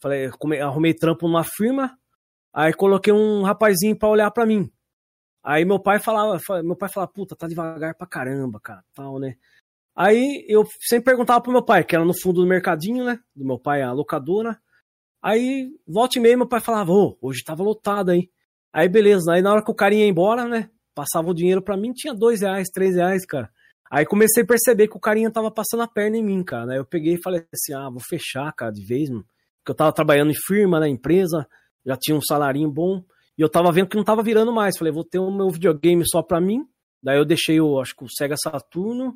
Falei, 0.02 0.30
arrumei 0.62 0.94
trampo 0.94 1.28
numa 1.28 1.44
firma, 1.44 1.98
aí 2.54 2.74
coloquei 2.74 3.12
um 3.12 3.42
rapazinho 3.44 3.98
pra 3.98 4.10
olhar 4.10 4.30
pra 4.32 4.46
mim. 4.46 4.70
Aí 5.44 5.66
meu 5.66 5.80
pai 5.82 6.00
falava, 6.00 6.40
fa- 6.40 6.62
meu 6.62 6.76
pai 6.76 6.90
falava, 6.90 7.12
puta, 7.12 7.36
tá 7.36 7.48
devagar 7.48 7.96
pra 7.96 8.06
caramba, 8.06 8.60
cara, 8.62 8.84
tal, 8.94 9.18
né? 9.20 9.36
Aí 9.98 10.46
eu 10.48 10.64
sempre 10.80 11.06
perguntava 11.06 11.42
pro 11.42 11.52
meu 11.52 11.64
pai, 11.64 11.84
que 11.84 11.96
era 11.96 12.06
no 12.06 12.14
fundo 12.14 12.42
do 12.42 12.48
mercadinho, 12.48 13.04
né? 13.04 13.20
Do 13.36 13.44
meu 13.44 13.58
pai, 13.58 13.82
a 13.82 13.92
locadora. 13.92 14.60
Aí, 15.20 15.72
volta 15.88 16.20
e 16.20 16.22
meia, 16.22 16.38
meu 16.38 16.48
pai 16.48 16.62
falava, 16.62 16.92
ô, 16.92 17.18
hoje 17.20 17.44
tava 17.44 17.64
lotado 17.64 18.12
aí. 18.12 18.30
Aí, 18.72 18.88
beleza. 18.88 19.34
Aí, 19.34 19.42
na 19.42 19.52
hora 19.52 19.64
que 19.64 19.72
o 19.72 19.74
carinha 19.74 20.04
ia 20.04 20.10
embora, 20.10 20.48
né? 20.48 20.70
Passava 20.94 21.32
o 21.32 21.34
dinheiro 21.34 21.64
pra 21.64 21.76
mim, 21.76 21.94
tinha 21.94 22.14
dois 22.14 22.42
reais, 22.42 22.70
três 22.72 22.96
reais, 22.96 23.26
cara. 23.26 23.50
Aí 23.90 24.06
comecei 24.06 24.44
a 24.44 24.46
perceber 24.46 24.88
que 24.88 24.98
o 24.98 25.00
carinha 25.00 25.32
tava 25.32 25.50
passando 25.50 25.82
a 25.82 25.88
perna 25.88 26.18
em 26.18 26.24
mim, 26.24 26.44
cara. 26.44 26.74
Aí 26.74 26.78
eu 26.78 26.86
peguei 26.86 27.16
e 27.16 27.22
falei 27.22 27.44
assim, 27.52 27.74
ah, 27.74 27.90
vou 27.90 28.02
fechar, 28.02 28.54
cara, 28.54 28.72
de 28.72 28.86
vez, 28.86 29.10
mano. 29.10 29.26
Porque 29.60 29.72
eu 29.72 29.76
tava 29.76 29.92
trabalhando 29.92 30.30
em 30.30 30.36
firma, 30.36 30.80
na 30.80 30.88
empresa, 30.88 31.48
já 31.84 31.98
tinha 31.98 32.16
um 32.16 32.22
salarinho 32.22 32.70
bom. 32.70 33.04
E 33.36 33.42
eu 33.42 33.50
tava 33.50 33.72
vendo 33.72 33.88
que 33.88 33.98
não 33.98 34.04
tava 34.04 34.22
virando 34.22 34.54
mais. 34.54 34.78
Falei, 34.78 34.94
vou 34.94 35.04
ter 35.04 35.18
o 35.18 35.32
meu 35.32 35.50
videogame 35.50 36.04
só 36.08 36.22
pra 36.22 36.40
mim. 36.40 36.68
Daí 37.02 37.18
eu 37.18 37.26
deixei 37.26 37.60
o, 37.60 37.80
acho 37.80 37.96
que 37.96 38.04
o 38.04 38.10
Sega 38.10 38.36
Saturno, 38.38 39.16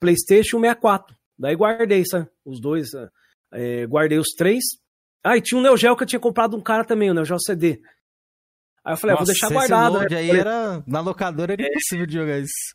PlayStation 0.00 0.58
64. 0.60 1.16
Daí 1.38 1.54
guardei, 1.54 2.04
sabe? 2.04 2.28
Os 2.44 2.60
dois. 2.60 2.88
é, 3.52 3.86
guardei 3.86 4.18
os 4.18 4.30
três. 4.36 4.64
Ah, 5.22 5.36
e 5.36 5.40
tinha 5.40 5.58
um 5.58 5.62
Neo 5.62 5.76
Geo 5.76 5.96
que 5.96 6.02
eu 6.02 6.06
tinha 6.06 6.20
comprado 6.20 6.56
um 6.56 6.60
cara 6.60 6.84
também, 6.84 7.10
o 7.10 7.14
Neo 7.14 7.24
Geo 7.24 7.38
CD. 7.38 7.80
Aí 8.82 8.94
eu 8.94 8.96
falei, 8.96 9.14
ah, 9.14 9.18
vou 9.18 9.26
deixar 9.26 9.50
guardado. 9.50 9.92
load 9.92 10.14
né? 10.14 10.20
aí 10.20 10.26
Falei, 10.28 10.40
era, 10.40 10.82
na 10.86 11.00
locadora 11.00 11.52
era 11.52 11.62
impossível 11.62 12.06
de 12.06 12.14
jogar 12.14 12.38
isso. 12.38 12.74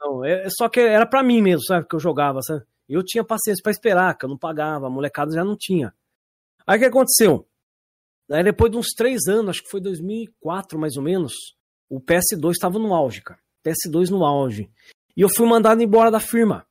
Não, 0.00 0.24
é, 0.24 0.44
é 0.44 0.48
só 0.50 0.68
que 0.68 0.80
era 0.80 1.06
pra 1.06 1.22
mim 1.22 1.40
mesmo, 1.40 1.64
sabe? 1.64 1.86
Que 1.88 1.94
eu 1.94 2.00
jogava, 2.00 2.40
sabe? 2.42 2.64
Eu 2.88 3.02
tinha 3.04 3.24
paciência 3.24 3.62
pra 3.62 3.72
esperar, 3.72 4.18
que 4.18 4.24
eu 4.24 4.28
não 4.28 4.36
pagava, 4.36 4.86
a 4.86 4.90
molecada 4.90 5.32
já 5.32 5.44
não 5.44 5.56
tinha. 5.56 5.94
Aí 6.66 6.76
o 6.76 6.80
que 6.80 6.86
aconteceu? 6.86 7.48
Aí 8.30 8.42
depois 8.42 8.70
de 8.70 8.76
uns 8.76 8.88
três 8.88 9.26
anos, 9.28 9.50
acho 9.50 9.62
que 9.62 9.70
foi 9.70 9.80
2004 9.80 10.78
mais 10.78 10.96
ou 10.96 11.02
menos, 11.02 11.32
o 11.88 12.00
PS2 12.00 12.52
estava 12.52 12.78
no 12.78 12.94
auge, 12.94 13.22
cara. 13.22 13.40
PS2 13.64 14.10
no 14.10 14.24
auge. 14.24 14.70
E 15.16 15.20
eu 15.20 15.28
fui 15.28 15.46
mandado 15.46 15.82
embora 15.82 16.10
da 16.10 16.20
firma. 16.20 16.66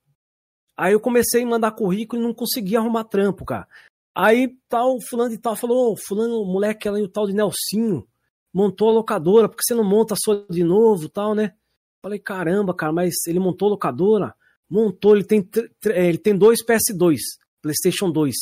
Aí 0.78 0.94
eu 0.94 1.00
comecei 1.00 1.44
a 1.44 1.48
mandar 1.48 1.72
currículo 1.72 2.22
e 2.22 2.26
não 2.26 2.34
conseguia 2.34 2.80
arrumar 2.80 3.04
trampo, 3.04 3.46
cara. 3.46 3.68
Aí 4.16 4.56
tal, 4.70 5.00
fulano 5.02 5.30
de 5.30 5.38
tal 5.38 5.56
falou, 5.56 5.94
ô, 5.94 5.98
fulano, 5.98 6.44
moleque 6.46 6.88
ali, 6.88 7.02
o 7.02 7.08
tal 7.08 7.26
de 7.26 7.34
Nelsinho, 7.34 8.08
montou 8.54 8.90
a 8.90 8.94
locadora, 8.94 9.50
por 9.50 9.58
que 9.58 9.64
você 9.64 9.74
não 9.74 9.84
monta 9.84 10.14
a 10.14 10.18
sua 10.18 10.46
de 10.50 10.64
novo 10.64 11.10
tal, 11.10 11.34
né? 11.34 11.54
Falei, 12.02 12.20
caramba, 12.20 12.74
cara, 12.74 12.92
mas 12.92 13.14
ele 13.28 13.40
montou 13.40 13.68
a 13.68 13.72
locadora? 13.72 14.36
Montou, 14.70 15.16
ele 15.16 15.24
tem, 15.24 15.48
é, 15.88 16.08
ele 16.08 16.18
tem 16.18 16.38
dois 16.38 16.60
PS2, 16.64 17.18
PlayStation 17.62 18.12
2. 18.12 18.36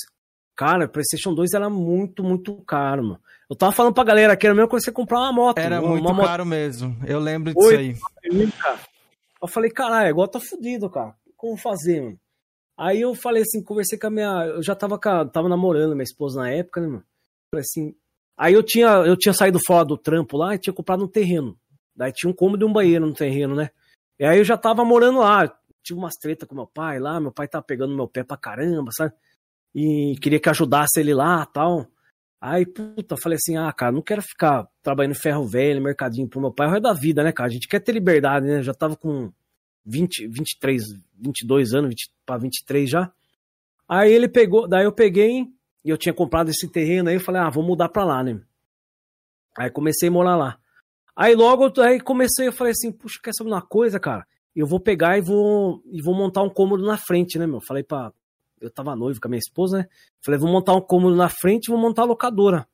Cara, 0.56 0.88
PlayStation 0.88 1.34
2 1.34 1.54
era 1.54 1.70
muito, 1.70 2.24
muito 2.24 2.56
caro, 2.64 3.04
mano. 3.04 3.20
Eu 3.50 3.56
tava 3.56 3.72
falando 3.72 3.94
pra 3.94 4.04
galera 4.04 4.36
que 4.36 4.48
era 4.48 4.56
coisa 4.68 4.86
que 4.86 4.86
você 4.86 4.92
comprar 4.92 5.20
uma 5.20 5.34
moto. 5.34 5.58
Era 5.58 5.82
uma, 5.82 5.90
muito 5.90 6.06
uma 6.06 6.14
moto 6.14 6.26
caro 6.26 6.46
mesmo. 6.46 6.98
Eu 7.06 7.20
lembro 7.20 7.54
disso 7.54 7.68
Oi. 7.68 7.76
aí. 7.76 8.52
cara. 8.52 8.80
Eu 9.42 9.48
falei, 9.48 9.72
caralho, 9.72 10.10
agora 10.10 10.32
tá 10.32 10.40
fudido, 10.40 10.90
cara. 10.90 11.16
Como 11.36 11.58
fazer, 11.58 12.02
mano? 12.02 12.20
Aí 12.78 13.02
eu 13.02 13.16
falei 13.16 13.44
assim, 13.44 13.64
conversei 13.64 13.98
com 14.00 14.08
a 14.08 14.12
minha. 14.12 14.46
Eu 14.48 14.64
já 14.64 14.76
tava, 14.76 14.96
a- 15.04 15.26
tava 15.26 15.50
namorando 15.50 15.94
minha 15.94 16.04
esposa 16.04 16.42
na 16.42 16.50
época, 16.52 16.82
né, 16.82 16.88
mano? 16.88 17.06
Falei 17.54 17.62
assim. 17.62 17.96
Aí 18.38 18.54
eu 18.54 18.64
tinha, 18.64 18.88
eu 19.06 19.18
tinha 19.18 19.34
saído 19.34 19.60
fora 19.66 19.86
do 19.86 19.98
trampo 19.98 20.38
lá 20.38 20.56
e 20.56 20.60
tinha 20.60 20.74
comprado 20.74 21.04
um 21.04 21.08
terreno. 21.08 21.58
Daí 21.96 22.12
tinha 22.14 22.30
um 22.32 22.36
cômodo 22.36 22.66
e 22.66 22.68
um 22.70 22.74
banheiro 22.74 23.06
no 23.06 23.14
terreno, 23.14 23.56
né? 23.56 23.70
E 24.20 24.26
aí 24.26 24.38
eu 24.40 24.44
já 24.46 24.58
tava 24.58 24.84
morando 24.86 25.20
lá. 25.20 25.48
Tive 25.84 26.00
umas 26.00 26.16
tretas 26.16 26.48
com 26.48 26.56
meu 26.56 26.68
pai 26.68 27.00
lá, 27.00 27.20
meu 27.20 27.32
pai 27.32 27.48
tava 27.48 27.64
pegando 27.66 27.96
meu 27.96 28.08
pé 28.08 28.24
pra 28.24 28.38
caramba, 28.38 28.92
sabe? 28.96 29.14
E 29.76 30.16
queria 30.22 30.40
que 30.40 30.50
ajudasse 30.50 31.00
ele 31.00 31.14
lá 31.14 31.46
tal. 31.46 31.88
Aí, 32.42 32.66
puta, 32.66 33.16
falei 33.16 33.36
assim, 33.36 33.56
ah, 33.56 33.72
cara, 33.72 33.92
não 33.92 34.02
quero 34.02 34.24
ficar 34.24 34.68
trabalhando 34.82 35.14
ferro 35.14 35.46
velho, 35.46 35.80
mercadinho 35.80 36.28
pro 36.28 36.42
meu 36.42 36.52
pai, 36.52 36.66
o 36.66 36.72
resto 36.72 36.82
da 36.82 36.94
vida, 36.94 37.24
né, 37.24 37.32
cara? 37.32 37.48
A 37.48 37.54
gente 37.54 37.68
quer 37.68 37.80
ter 37.80 37.92
liberdade, 37.92 38.48
né? 38.48 38.64
Já 38.64 38.74
tava 38.74 38.96
com 38.96 39.32
20, 39.86 40.28
23, 40.28 40.82
22 41.20 41.74
anos, 41.76 41.90
20 41.90 42.12
pra 42.26 42.38
23 42.38 42.90
já. 42.90 43.12
Aí 43.88 44.12
ele 44.12 44.28
pegou, 44.28 44.68
daí 44.68 44.86
eu 44.86 44.92
peguei, 44.92 45.46
e 45.86 45.90
eu 45.90 45.98
tinha 45.98 46.14
comprado 46.14 46.50
esse 46.50 46.68
terreno 46.68 47.10
aí, 47.10 47.16
eu 47.16 47.20
falei, 47.20 47.42
ah, 47.42 47.50
vou 47.52 47.64
mudar 47.64 47.90
pra 47.90 48.04
lá, 48.04 48.24
né? 48.24 48.42
Aí 49.56 49.70
comecei 49.70 50.10
a 50.10 50.12
morar 50.12 50.36
lá. 50.36 50.58
Aí 51.16 51.36
logo, 51.36 51.72
aí 51.80 52.00
comecei, 52.00 52.48
eu 52.48 52.54
falei 52.54 52.72
assim, 52.72 52.92
puxa, 52.92 53.20
quer 53.22 53.34
saber 53.34 53.52
uma 53.52 53.62
coisa, 53.62 54.00
cara? 54.00 54.26
Eu 54.56 54.66
vou 54.66 54.80
pegar 54.80 55.16
e 55.16 55.22
vou, 55.22 55.84
e 55.86 56.02
vou 56.02 56.16
montar 56.16 56.42
um 56.42 56.50
cômodo 56.50 56.84
na 56.84 56.98
frente, 56.98 57.38
né, 57.38 57.46
meu? 57.46 57.62
Falei 57.62 57.84
pra, 57.84 58.12
eu 58.62 58.70
tava 58.70 58.96
noivo 58.96 59.20
com 59.20 59.28
a 59.28 59.32
minha 59.32 59.40
esposa, 59.40 59.80
né? 59.80 59.88
Falei, 60.24 60.40
vou 60.40 60.50
montar 60.50 60.74
um 60.74 60.82
cômodo 60.82 61.16
na 61.16 61.28
frente 61.28 61.68
e 61.68 61.72
vou 61.72 61.80
montar 61.80 62.04
a 62.04 62.06
locadora. 62.06 62.68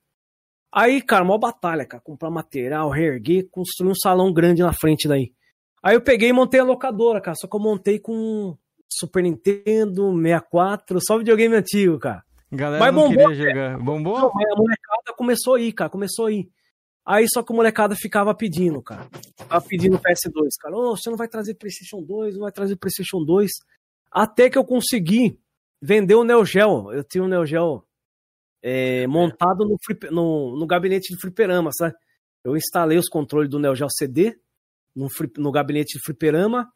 Aí, 0.71 1.01
cara, 1.01 1.23
mó 1.23 1.37
batalha, 1.37 1.85
cara. 1.85 2.03
Comprar 2.03 2.29
material, 2.29 2.89
reerguer, 2.89 3.47
construir 3.49 3.89
um 3.89 3.95
salão 3.95 4.33
grande 4.33 4.61
na 4.61 4.73
frente 4.73 5.07
daí. 5.07 5.33
Aí 5.81 5.95
eu 5.95 6.01
peguei 6.01 6.29
e 6.29 6.33
montei 6.33 6.59
a 6.59 6.63
locadora, 6.63 7.21
cara. 7.21 7.35
Só 7.39 7.47
que 7.47 7.55
eu 7.55 7.59
montei 7.59 7.99
com 7.99 8.57
Super 8.89 9.23
Nintendo, 9.23 10.13
64, 10.13 10.99
só 11.01 11.17
videogame 11.17 11.55
antigo, 11.55 11.97
cara. 11.97 12.23
Galera 12.51 12.79
Mas 12.79 12.93
não 12.93 13.09
bombou, 13.09 13.29
queria 13.29 13.49
jogar. 13.49 13.77
Bombou? 13.79 14.19
Não, 14.19 14.27
a 14.27 14.55
molecada 14.55 15.13
começou 15.17 15.55
a 15.55 15.61
ir, 15.61 15.73
cara. 15.73 15.89
Começou 15.89 16.27
a 16.27 16.31
ir. 16.31 16.49
Aí 17.05 17.25
só 17.33 17.41
que 17.41 17.53
a 17.53 17.55
molecada 17.55 17.95
ficava 17.95 18.35
pedindo, 18.35 18.81
cara. 18.81 19.07
Ficava 19.37 19.65
pedindo 19.65 19.97
PS2, 19.97 20.49
cara. 20.59 20.75
Ô, 20.75 20.95
você 20.95 21.09
não 21.09 21.17
vai 21.17 21.27
trazer 21.27 21.55
PlayStation 21.55 22.01
2, 22.01 22.35
não 22.35 22.41
vai 22.41 22.51
trazer 22.51 22.75
PlayStation 22.75 23.23
2. 23.23 23.49
Até 24.11 24.49
que 24.49 24.57
eu 24.57 24.65
consegui 24.65 25.39
vender 25.81 26.15
o 26.15 26.23
Neo 26.23 26.43
Geo. 26.45 26.91
Eu 26.91 27.03
tinha 27.03 27.23
um 27.23 27.27
Neo 27.27 27.45
Geo 27.45 27.83
é, 28.61 29.05
montado 29.07 29.65
no, 29.65 29.77
no, 30.11 30.59
no 30.59 30.67
gabinete 30.67 31.13
de 31.13 31.19
fliperama, 31.19 31.69
sabe? 31.73 31.95
Eu 32.43 32.55
instalei 32.55 32.97
os 32.97 33.07
controles 33.09 33.49
do 33.49 33.59
Neo 33.59 33.75
Geo 33.75 33.87
CD 33.89 34.37
no, 34.95 35.09
flip- 35.09 35.37
no 35.39 35.51
gabinete 35.51 35.97
de 35.97 36.03
fliperama. 36.03 36.71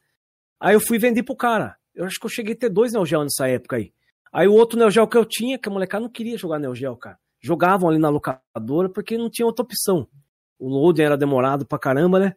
Aí 0.60 0.76
eu 0.76 0.80
fui 0.80 0.98
vender 1.00 1.24
pro 1.24 1.36
cara. 1.36 1.78
Eu 1.94 2.06
acho 2.06 2.20
que 2.20 2.26
eu 2.26 2.30
cheguei 2.30 2.54
a 2.54 2.58
ter 2.58 2.70
dois 2.70 2.94
Neo 2.94 3.06
Geo 3.06 3.24
nessa 3.24 3.48
época 3.48 3.78
aí. 3.78 3.94
Aí 4.32 4.48
o 4.48 4.54
outro 4.54 4.78
Neo 4.80 4.92
Geo 4.92 5.08
que 5.08 5.18
eu 5.18 5.26
tinha, 5.26 5.58
que 5.58 5.68
a 5.68 5.72
molecada 5.72 6.04
não 6.04 6.12
queria 6.12 6.38
jogar 6.38 6.60
Neo 6.60 6.76
Geo, 6.76 6.96
cara. 6.96 7.20
Jogavam 7.42 7.90
ali 7.90 7.98
na 7.98 8.10
locadora 8.10 8.88
porque 8.90 9.18
não 9.18 9.30
tinha 9.30 9.46
outra 9.46 9.64
opção. 9.66 10.08
O 10.60 10.70
loading 10.70 11.02
era 11.02 11.18
demorado 11.18 11.66
pra 11.66 11.80
caramba, 11.80 12.20
né? 12.20 12.36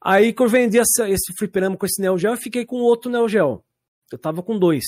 Aí 0.00 0.32
que 0.32 0.42
eu 0.42 0.48
vendi 0.48 0.78
essa- 0.78 1.08
esse 1.08 1.32
fliperama 1.36 1.76
com 1.76 1.86
esse 1.86 2.00
Neo 2.00 2.16
Geo, 2.18 2.32
eu 2.32 2.36
fiquei 2.36 2.64
com 2.64 2.76
outro 2.76 3.10
Neo 3.10 3.28
Geo. 3.28 3.64
Eu 4.12 4.18
tava 4.18 4.42
com 4.42 4.58
dois. 4.58 4.84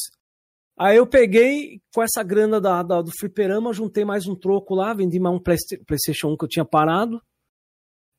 Aí 0.80 0.96
eu 0.96 1.06
peguei, 1.06 1.80
com 1.94 2.02
essa 2.02 2.22
grana 2.22 2.58
da, 2.60 2.82
da- 2.82 3.02
do 3.02 3.10
fliperama, 3.18 3.72
juntei 3.72 4.04
mais 4.04 4.26
um 4.26 4.34
troco 4.34 4.74
lá, 4.74 4.94
vendi 4.94 5.20
mais 5.20 5.36
um 5.36 5.38
Playsta- 5.38 5.78
PlayStation 5.86 6.28
1 6.28 6.36
que 6.38 6.44
eu 6.44 6.48
tinha 6.48 6.64
parado. 6.64 7.20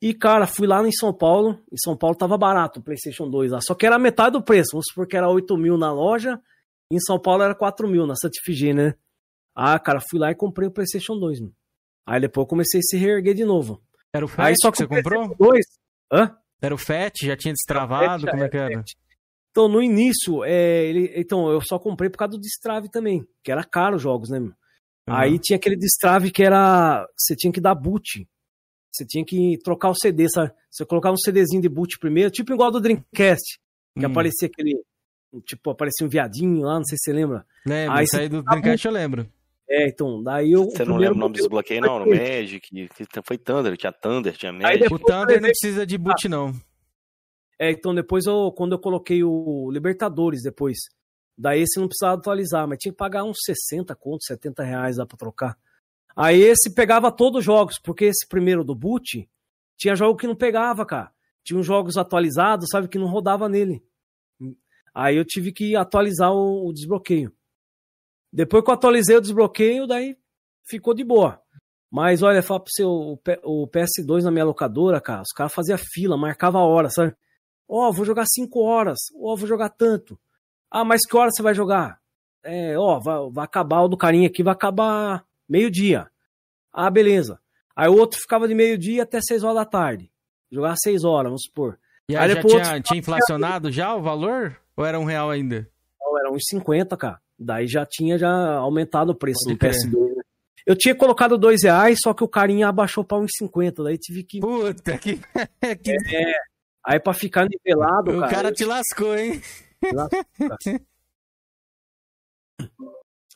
E, 0.00 0.14
cara, 0.14 0.46
fui 0.46 0.66
lá 0.66 0.86
em 0.86 0.92
São 0.92 1.12
Paulo. 1.12 1.58
Em 1.72 1.76
São 1.76 1.96
Paulo 1.96 2.14
tava 2.16 2.36
barato 2.38 2.78
o 2.80 2.82
PlayStation 2.82 3.28
2 3.28 3.50
lá. 3.52 3.60
Só 3.60 3.74
que 3.74 3.84
era 3.86 3.98
metade 3.98 4.32
do 4.32 4.42
preço. 4.42 4.70
Vamos 4.72 4.86
supor 4.88 5.06
que 5.06 5.16
era 5.16 5.28
8 5.28 5.56
mil 5.56 5.76
na 5.76 5.92
loja. 5.92 6.40
Em 6.90 6.98
São 7.00 7.18
Paulo 7.20 7.42
era 7.42 7.54
4 7.54 7.88
mil 7.88 8.06
na 8.06 8.14
Santifig, 8.16 8.72
né? 8.74 8.94
Ah, 9.54 9.78
cara, 9.78 10.00
fui 10.00 10.18
lá 10.20 10.30
e 10.30 10.34
comprei 10.34 10.68
o 10.68 10.72
PlayStation 10.72 11.18
2, 11.18 11.40
mano. 11.40 11.52
Aí 12.06 12.20
depois 12.20 12.44
eu 12.44 12.48
comecei 12.48 12.78
a 12.80 12.82
se 12.82 12.96
reerguer 12.96 13.34
de 13.34 13.44
novo. 13.44 13.80
Era 14.12 14.24
o 14.24 14.28
FAT 14.28 14.46
Aí 14.46 14.54
só 14.60 14.70
que 14.70 14.78
você 14.78 14.84
o 14.84 14.88
PlayStation 14.88 15.28
comprou? 15.28 15.50
2. 15.52 15.64
Hã? 16.12 16.36
Era 16.60 16.74
o 16.74 16.78
FAT? 16.78 17.26
Já 17.26 17.36
tinha 17.36 17.54
destravado? 17.54 18.26
Como 18.26 18.42
é 18.44 18.48
que 18.48 18.56
era? 18.56 18.84
Então, 19.52 19.68
no 19.68 19.82
início, 19.82 20.42
é, 20.44 20.86
ele, 20.86 21.12
então, 21.14 21.50
eu 21.50 21.60
só 21.60 21.78
comprei 21.78 22.08
por 22.08 22.16
causa 22.16 22.32
do 22.32 22.40
destrave 22.40 22.90
também, 22.90 23.22
que 23.44 23.52
era 23.52 23.62
caro 23.62 23.96
os 23.96 24.02
jogos, 24.02 24.30
né? 24.30 24.40
meu? 24.40 24.48
Uhum. 24.48 25.14
Aí 25.14 25.38
tinha 25.38 25.58
aquele 25.58 25.76
destrave 25.76 26.30
que 26.30 26.42
era. 26.42 27.06
Você 27.16 27.36
tinha 27.36 27.52
que 27.52 27.60
dar 27.60 27.74
boot. 27.74 28.26
Você 28.90 29.04
tinha 29.04 29.24
que 29.24 29.58
trocar 29.62 29.90
o 29.90 29.94
CD, 29.94 30.26
sabe? 30.28 30.52
Você 30.70 30.86
colocava 30.86 31.14
um 31.14 31.18
CDzinho 31.18 31.60
de 31.60 31.68
boot 31.68 31.98
primeiro, 31.98 32.30
tipo 32.30 32.52
igual 32.52 32.70
do 32.70 32.80
Dreamcast, 32.80 33.58
que 33.98 34.06
Hum. 34.06 34.10
aparecia 34.10 34.48
aquele. 34.48 34.80
Tipo, 35.46 35.70
aparecia 35.70 36.06
um 36.06 36.10
viadinho 36.10 36.60
lá, 36.60 36.76
não 36.76 36.84
sei 36.84 36.96
se 36.98 37.04
você 37.04 37.12
lembra. 37.12 37.44
Lembro, 37.66 37.96
Aí 37.96 38.04
isso 38.04 38.16
aí 38.16 38.28
do 38.28 38.42
Dreamcast 38.42 38.86
eu 38.86 38.92
lembro. 38.92 39.26
É, 39.68 39.88
então, 39.88 40.22
daí 40.22 40.52
eu. 40.52 40.64
Você 40.64 40.84
não 40.84 40.96
lembra 40.96 41.16
o 41.16 41.18
nome 41.18 41.34
desse 41.34 41.48
bloqueio, 41.48 41.80
não? 41.80 42.00
No 42.00 42.06
Magic, 42.06 42.60
que 42.60 42.88
foi 43.24 43.38
Thunder, 43.38 43.76
tinha 43.76 43.92
Thunder, 43.92 44.36
tinha 44.36 44.52
Magic. 44.52 44.92
O 44.92 44.98
Thunder 44.98 45.40
não 45.40 45.48
precisa 45.48 45.86
de 45.86 45.96
boot, 45.98 46.28
não. 46.28 46.52
É, 47.62 47.70
então 47.70 47.94
depois 47.94 48.26
eu, 48.26 48.50
quando 48.50 48.72
eu 48.72 48.78
coloquei 48.80 49.22
o 49.22 49.70
Libertadores 49.70 50.42
depois, 50.42 50.78
daí 51.38 51.60
esse 51.62 51.78
não 51.78 51.86
precisava 51.86 52.18
atualizar, 52.18 52.66
mas 52.66 52.78
tinha 52.78 52.90
que 52.90 52.98
pagar 52.98 53.22
uns 53.22 53.38
60 53.44 53.94
contos, 53.94 54.26
70 54.26 54.64
reais 54.64 54.96
lá 54.96 55.06
pra 55.06 55.16
trocar. 55.16 55.56
Aí 56.16 56.40
esse 56.40 56.74
pegava 56.74 57.12
todos 57.12 57.38
os 57.38 57.44
jogos, 57.44 57.78
porque 57.78 58.06
esse 58.06 58.26
primeiro 58.26 58.64
do 58.64 58.74
boot, 58.74 59.30
tinha 59.76 59.94
jogo 59.94 60.18
que 60.18 60.26
não 60.26 60.34
pegava, 60.34 60.84
cara. 60.84 61.12
Tinha 61.44 61.56
uns 61.56 61.64
jogos 61.64 61.96
atualizados, 61.96 62.66
sabe, 62.68 62.88
que 62.88 62.98
não 62.98 63.06
rodava 63.06 63.48
nele. 63.48 63.80
Aí 64.92 65.16
eu 65.16 65.24
tive 65.24 65.52
que 65.52 65.76
atualizar 65.76 66.32
o, 66.32 66.66
o 66.66 66.72
desbloqueio. 66.72 67.32
Depois 68.32 68.64
que 68.64 68.70
eu 68.70 68.74
atualizei 68.74 69.14
o 69.14 69.20
desbloqueio, 69.20 69.86
daí 69.86 70.16
ficou 70.68 70.94
de 70.94 71.04
boa. 71.04 71.40
Mas 71.88 72.24
olha, 72.24 72.42
fala 72.42 72.58
pro 72.58 72.72
seu 72.74 72.90
o 72.90 73.20
o 73.44 73.68
PS2 73.68 74.24
na 74.24 74.32
minha 74.32 74.44
locadora, 74.44 75.00
cara, 75.00 75.22
os 75.22 75.32
caras 75.32 75.54
faziam 75.54 75.78
fila, 75.78 76.16
marcava 76.16 76.58
a 76.58 76.64
hora, 76.64 76.90
sabe? 76.90 77.14
Ó, 77.68 77.90
vou 77.92 78.04
jogar 78.04 78.24
5 78.26 78.60
horas. 78.60 78.98
Ó, 79.16 79.34
vou 79.36 79.48
jogar 79.48 79.70
tanto. 79.70 80.18
Ah, 80.70 80.84
mas 80.84 81.02
que 81.06 81.16
hora 81.16 81.30
você 81.30 81.42
vai 81.42 81.54
jogar? 81.54 81.98
É, 82.44 82.76
ó, 82.76 82.98
vai, 82.98 83.16
vai 83.30 83.44
acabar 83.44 83.82
o 83.82 83.88
do 83.88 83.96
carinha 83.96 84.26
aqui, 84.26 84.42
vai 84.42 84.52
acabar 84.52 85.24
meio-dia. 85.48 86.08
Ah, 86.72 86.90
beleza. 86.90 87.38
Aí 87.76 87.88
o 87.88 87.96
outro 87.96 88.20
ficava 88.20 88.48
de 88.48 88.54
meio-dia 88.54 89.02
até 89.04 89.20
6 89.20 89.44
horas 89.44 89.56
da 89.56 89.64
tarde. 89.64 90.10
Jogar 90.50 90.74
6 90.82 91.04
horas, 91.04 91.30
vamos 91.30 91.42
supor. 91.46 91.78
E 92.08 92.16
Aí 92.16 92.24
aí 92.30 92.34
já 92.34 92.42
tinha, 92.42 92.58
outro 92.58 92.82
tinha 92.82 92.98
inflacionado 92.98 93.70
já 93.70 93.94
o 93.94 94.02
valor? 94.02 94.56
Ou 94.76 94.84
era 94.84 94.98
um 94.98 95.04
real 95.04 95.30
ainda? 95.30 95.68
Então 95.96 96.18
era 96.18 96.30
1,50, 96.30 96.96
cara. 96.96 97.20
Daí 97.38 97.66
já 97.66 97.86
tinha 97.86 98.18
já 98.18 98.54
aumentado 98.56 99.10
o 99.10 99.14
preço 99.14 99.40
Pode 99.44 99.54
do 99.54 99.58
crer. 99.58 99.72
PS2. 99.72 100.16
né? 100.16 100.22
Eu 100.66 100.76
tinha 100.76 100.94
colocado 100.94 101.36
dois 101.36 101.62
reais, 101.64 101.98
só 102.02 102.14
que 102.14 102.22
o 102.22 102.28
carinha 102.28 102.68
abaixou 102.68 103.04
pra 103.04 103.18
1,50. 103.18 103.82
Daí 103.84 103.98
tive 103.98 104.22
que. 104.22 104.40
Puta 104.40 104.96
que. 104.98 105.16
que... 105.82 106.14
É, 106.14 106.34
aí 106.84 107.00
pra 107.00 107.14
ficar 107.14 107.48
nivelado, 107.48 108.10
o 108.12 108.20
cara. 108.20 108.30
cara 108.30 108.48
eu 108.48 108.54
te 108.54 108.64
lascou, 108.64 109.16
hein? 109.16 109.40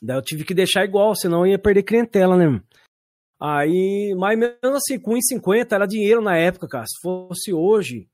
Daí 0.01 0.17
eu 0.17 0.21
tive 0.21 0.43
que 0.43 0.53
deixar 0.53 0.85
igual, 0.85 1.15
senão 1.15 1.45
eu 1.45 1.51
ia 1.51 1.59
perder 1.59 1.83
clientela, 1.83 2.37
né? 2.37 2.45
mano? 2.45 2.63
Aí, 3.39 4.15
mas 4.17 4.37
mesmo 4.37 4.75
assim, 4.75 4.99
com 4.99 5.13
1,50 5.13 5.71
era 5.71 5.85
dinheiro 5.85 6.21
na 6.21 6.35
época, 6.37 6.67
cara. 6.67 6.85
Se 6.87 6.99
fosse 7.01 7.53
hoje, 7.53 8.09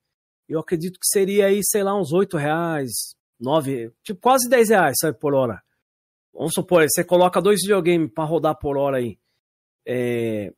eu 0.50 0.60
acredito 0.60 1.00
que 1.00 1.08
seria 1.08 1.48
aí, 1.48 1.62
sei 1.64 1.84
lá, 1.84 1.98
uns 1.98 2.12
8 2.12 2.38
reais, 2.38 2.92
9, 3.40 3.92
tipo 4.04 4.20
quase 4.20 4.50
10 4.50 4.70
reais, 4.70 4.96
sabe, 5.00 5.18
por 5.18 5.34
hora. 5.34 5.62
Vamos 6.34 6.54
supor, 6.54 6.84
você 6.84 7.04
coloca 7.04 7.42
dois 7.42 7.62
videogames 7.62 8.12
pra 8.12 8.24
rodar 8.24 8.58
por 8.58 8.76
hora 8.78 8.98
aí. 8.98 9.18
É, 9.86 10.52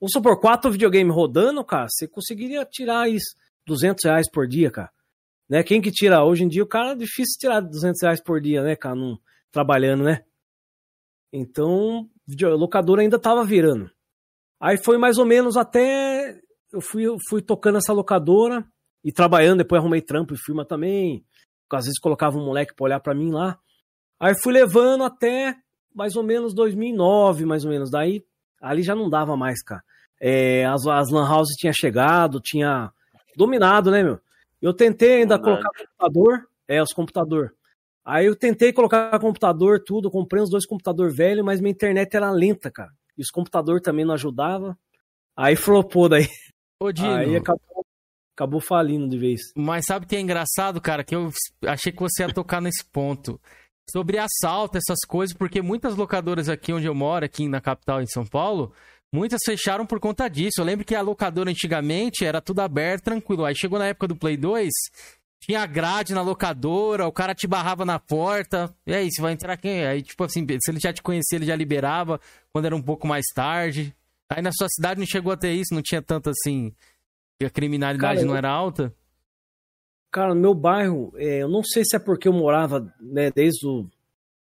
vamos 0.00 0.12
supor, 0.12 0.38
quatro 0.40 0.70
videogames 0.70 1.14
rodando, 1.14 1.64
cara, 1.64 1.88
você 1.88 2.06
conseguiria 2.06 2.64
tirar 2.64 3.08
isso, 3.08 3.34
200 3.66 4.04
reais 4.04 4.30
por 4.30 4.46
dia, 4.46 4.70
cara. 4.70 4.90
Né? 5.48 5.62
Quem 5.62 5.80
que 5.80 5.90
tira? 5.90 6.24
Hoje 6.24 6.44
em 6.44 6.48
dia 6.48 6.62
o 6.62 6.68
cara 6.68 6.92
é 6.92 6.96
difícil 6.96 7.38
tirar 7.38 7.60
200 7.60 8.02
reais 8.02 8.22
por 8.22 8.40
dia, 8.40 8.62
né, 8.62 8.76
cara, 8.76 8.94
não, 8.94 9.18
trabalhando, 9.50 10.04
né? 10.04 10.22
Então, 11.32 12.08
locadora 12.56 13.02
ainda 13.02 13.18
tava 13.18 13.44
virando. 13.44 13.90
Aí 14.60 14.78
foi 14.78 14.96
mais 14.98 15.18
ou 15.18 15.26
menos 15.26 15.56
até. 15.56 16.40
Eu 16.72 16.80
fui, 16.80 17.04
fui 17.28 17.42
tocando 17.42 17.78
essa 17.78 17.92
locadora 17.92 18.64
e 19.02 19.12
trabalhando, 19.12 19.58
depois 19.58 19.80
arrumei 19.80 20.00
trampo 20.00 20.32
e 20.32 20.38
firma 20.38 20.64
também. 20.64 21.24
Às 21.70 21.86
vezes 21.86 21.98
colocava 21.98 22.38
um 22.38 22.44
moleque 22.44 22.74
pra 22.74 22.84
olhar 22.84 23.00
pra 23.00 23.14
mim 23.14 23.32
lá. 23.32 23.58
Aí 24.20 24.32
fui 24.40 24.52
levando 24.52 25.02
até 25.02 25.56
mais 25.92 26.14
ou 26.14 26.22
menos 26.22 26.54
2009, 26.54 27.44
mais 27.44 27.64
ou 27.64 27.70
menos. 27.70 27.90
Daí 27.90 28.24
ali 28.60 28.82
já 28.82 28.94
não 28.94 29.10
dava 29.10 29.36
mais, 29.36 29.62
cara. 29.62 29.82
É, 30.20 30.64
as, 30.66 30.86
as 30.86 31.10
Lan 31.10 31.28
House 31.28 31.50
tinha 31.58 31.72
chegado, 31.72 32.40
tinha 32.40 32.92
dominado, 33.36 33.90
né, 33.90 34.02
meu? 34.02 34.20
Eu 34.60 34.72
tentei 34.72 35.22
ainda 35.22 35.36
Verdade. 35.36 35.62
colocar 35.62 35.78
computador, 35.78 36.48
é, 36.66 36.82
os 36.82 36.92
computador. 36.92 37.54
Aí 38.04 38.26
eu 38.26 38.36
tentei 38.36 38.72
colocar 38.72 39.18
computador, 39.18 39.82
tudo, 39.82 40.10
comprei 40.10 40.42
uns 40.42 40.50
dois 40.50 40.66
computadores 40.66 41.16
velhos, 41.16 41.44
mas 41.44 41.60
minha 41.60 41.72
internet 41.72 42.14
era 42.14 42.30
lenta, 42.30 42.70
cara. 42.70 42.90
E 43.16 43.22
os 43.22 43.30
computadores 43.30 43.82
também 43.82 44.04
não 44.04 44.14
ajudavam. 44.14 44.76
Aí 45.36 45.56
flopou 45.56 46.08
daí. 46.08 46.28
Ô, 46.80 46.92
Dino. 46.92 47.14
Aí 47.14 47.36
acabou, 47.36 47.86
acabou 48.34 48.60
falindo 48.60 49.08
de 49.08 49.18
vez. 49.18 49.40
Mas 49.56 49.86
sabe 49.86 50.04
o 50.04 50.08
que 50.08 50.16
é 50.16 50.20
engraçado, 50.20 50.80
cara? 50.80 51.02
Que 51.02 51.14
eu 51.14 51.30
achei 51.66 51.92
que 51.92 52.00
você 52.00 52.22
ia 52.22 52.32
tocar 52.32 52.60
nesse 52.60 52.84
ponto. 52.84 53.40
Sobre 53.90 54.18
assalto, 54.18 54.78
essas 54.78 55.00
coisas, 55.06 55.36
porque 55.36 55.60
muitas 55.60 55.94
locadoras 55.94 56.48
aqui 56.48 56.72
onde 56.72 56.86
eu 56.86 56.94
moro, 56.94 57.24
aqui 57.24 57.48
na 57.48 57.60
capital, 57.60 58.00
em 58.00 58.06
São 58.06 58.24
Paulo, 58.24 58.72
muitas 59.14 59.40
fecharam 59.44 59.86
por 59.86 60.00
conta 60.00 60.28
disso. 60.28 60.60
Eu 60.60 60.64
lembro 60.64 60.84
que 60.84 60.94
a 60.94 61.00
locadora 61.00 61.50
antigamente 61.50 62.24
era 62.24 62.40
tudo 62.40 62.60
aberto, 62.60 63.04
tranquilo. 63.04 63.44
Aí 63.44 63.54
chegou 63.54 63.78
na 63.78 63.86
época 63.86 64.08
do 64.08 64.16
Play 64.16 64.36
2, 64.36 64.70
tinha 65.40 65.64
grade 65.66 66.12
na 66.12 66.20
locadora, 66.20 67.06
o 67.06 67.12
cara 67.12 67.34
te 67.34 67.46
barrava 67.46 67.84
na 67.84 67.98
porta. 67.98 68.74
E 68.84 68.92
aí, 68.92 69.08
você 69.10 69.22
vai 69.22 69.32
entrar 69.32 69.56
quem? 69.56 69.86
Aí, 69.86 70.02
tipo 70.02 70.24
assim, 70.24 70.44
se 70.60 70.70
ele 70.70 70.80
já 70.80 70.92
te 70.92 71.02
conhecia, 71.02 71.36
ele 71.36 71.46
já 71.46 71.54
liberava 71.54 72.20
quando 72.52 72.64
era 72.64 72.74
um 72.74 72.82
pouco 72.82 73.06
mais 73.06 73.26
tarde. 73.34 73.94
Aí 74.28 74.42
na 74.42 74.50
sua 74.52 74.68
cidade 74.68 74.98
não 74.98 75.06
chegou 75.06 75.32
a 75.32 75.36
ter 75.36 75.52
isso, 75.52 75.74
não 75.74 75.82
tinha 75.82 76.02
tanto 76.02 76.30
assim. 76.30 76.74
que 77.38 77.46
A 77.46 77.50
criminalidade 77.50 78.16
Cara, 78.16 78.26
não 78.26 78.36
era 78.36 78.50
alta? 78.50 78.92
Cara, 80.10 80.34
no 80.34 80.40
meu 80.40 80.54
bairro, 80.54 81.12
é, 81.16 81.42
eu 81.42 81.48
não 81.48 81.62
sei 81.62 81.84
se 81.84 81.94
é 81.94 81.98
porque 81.98 82.26
eu 82.26 82.32
morava, 82.32 82.92
né, 83.00 83.30
desde 83.30 83.66
o. 83.66 83.88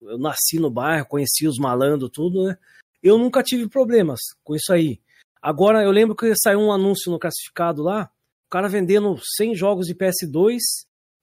Eu 0.01 0.17
nasci 0.17 0.59
no 0.59 0.69
bairro, 0.69 1.05
conheci 1.05 1.47
os 1.47 1.57
malandros, 1.59 2.09
tudo, 2.11 2.45
né? 2.45 2.57
Eu 3.03 3.17
nunca 3.17 3.41
tive 3.41 3.67
problemas 3.67 4.19
com 4.43 4.55
isso 4.55 4.71
aí. 4.71 4.99
Agora, 5.41 5.83
eu 5.83 5.91
lembro 5.91 6.15
que 6.15 6.33
saiu 6.35 6.59
um 6.59 6.71
anúncio 6.71 7.11
no 7.11 7.17
classificado 7.17 7.81
lá, 7.81 8.11
o 8.47 8.49
cara 8.49 8.67
vendendo 8.67 9.17
100 9.37 9.55
jogos 9.55 9.87
de 9.87 9.95
PS2 9.95 10.59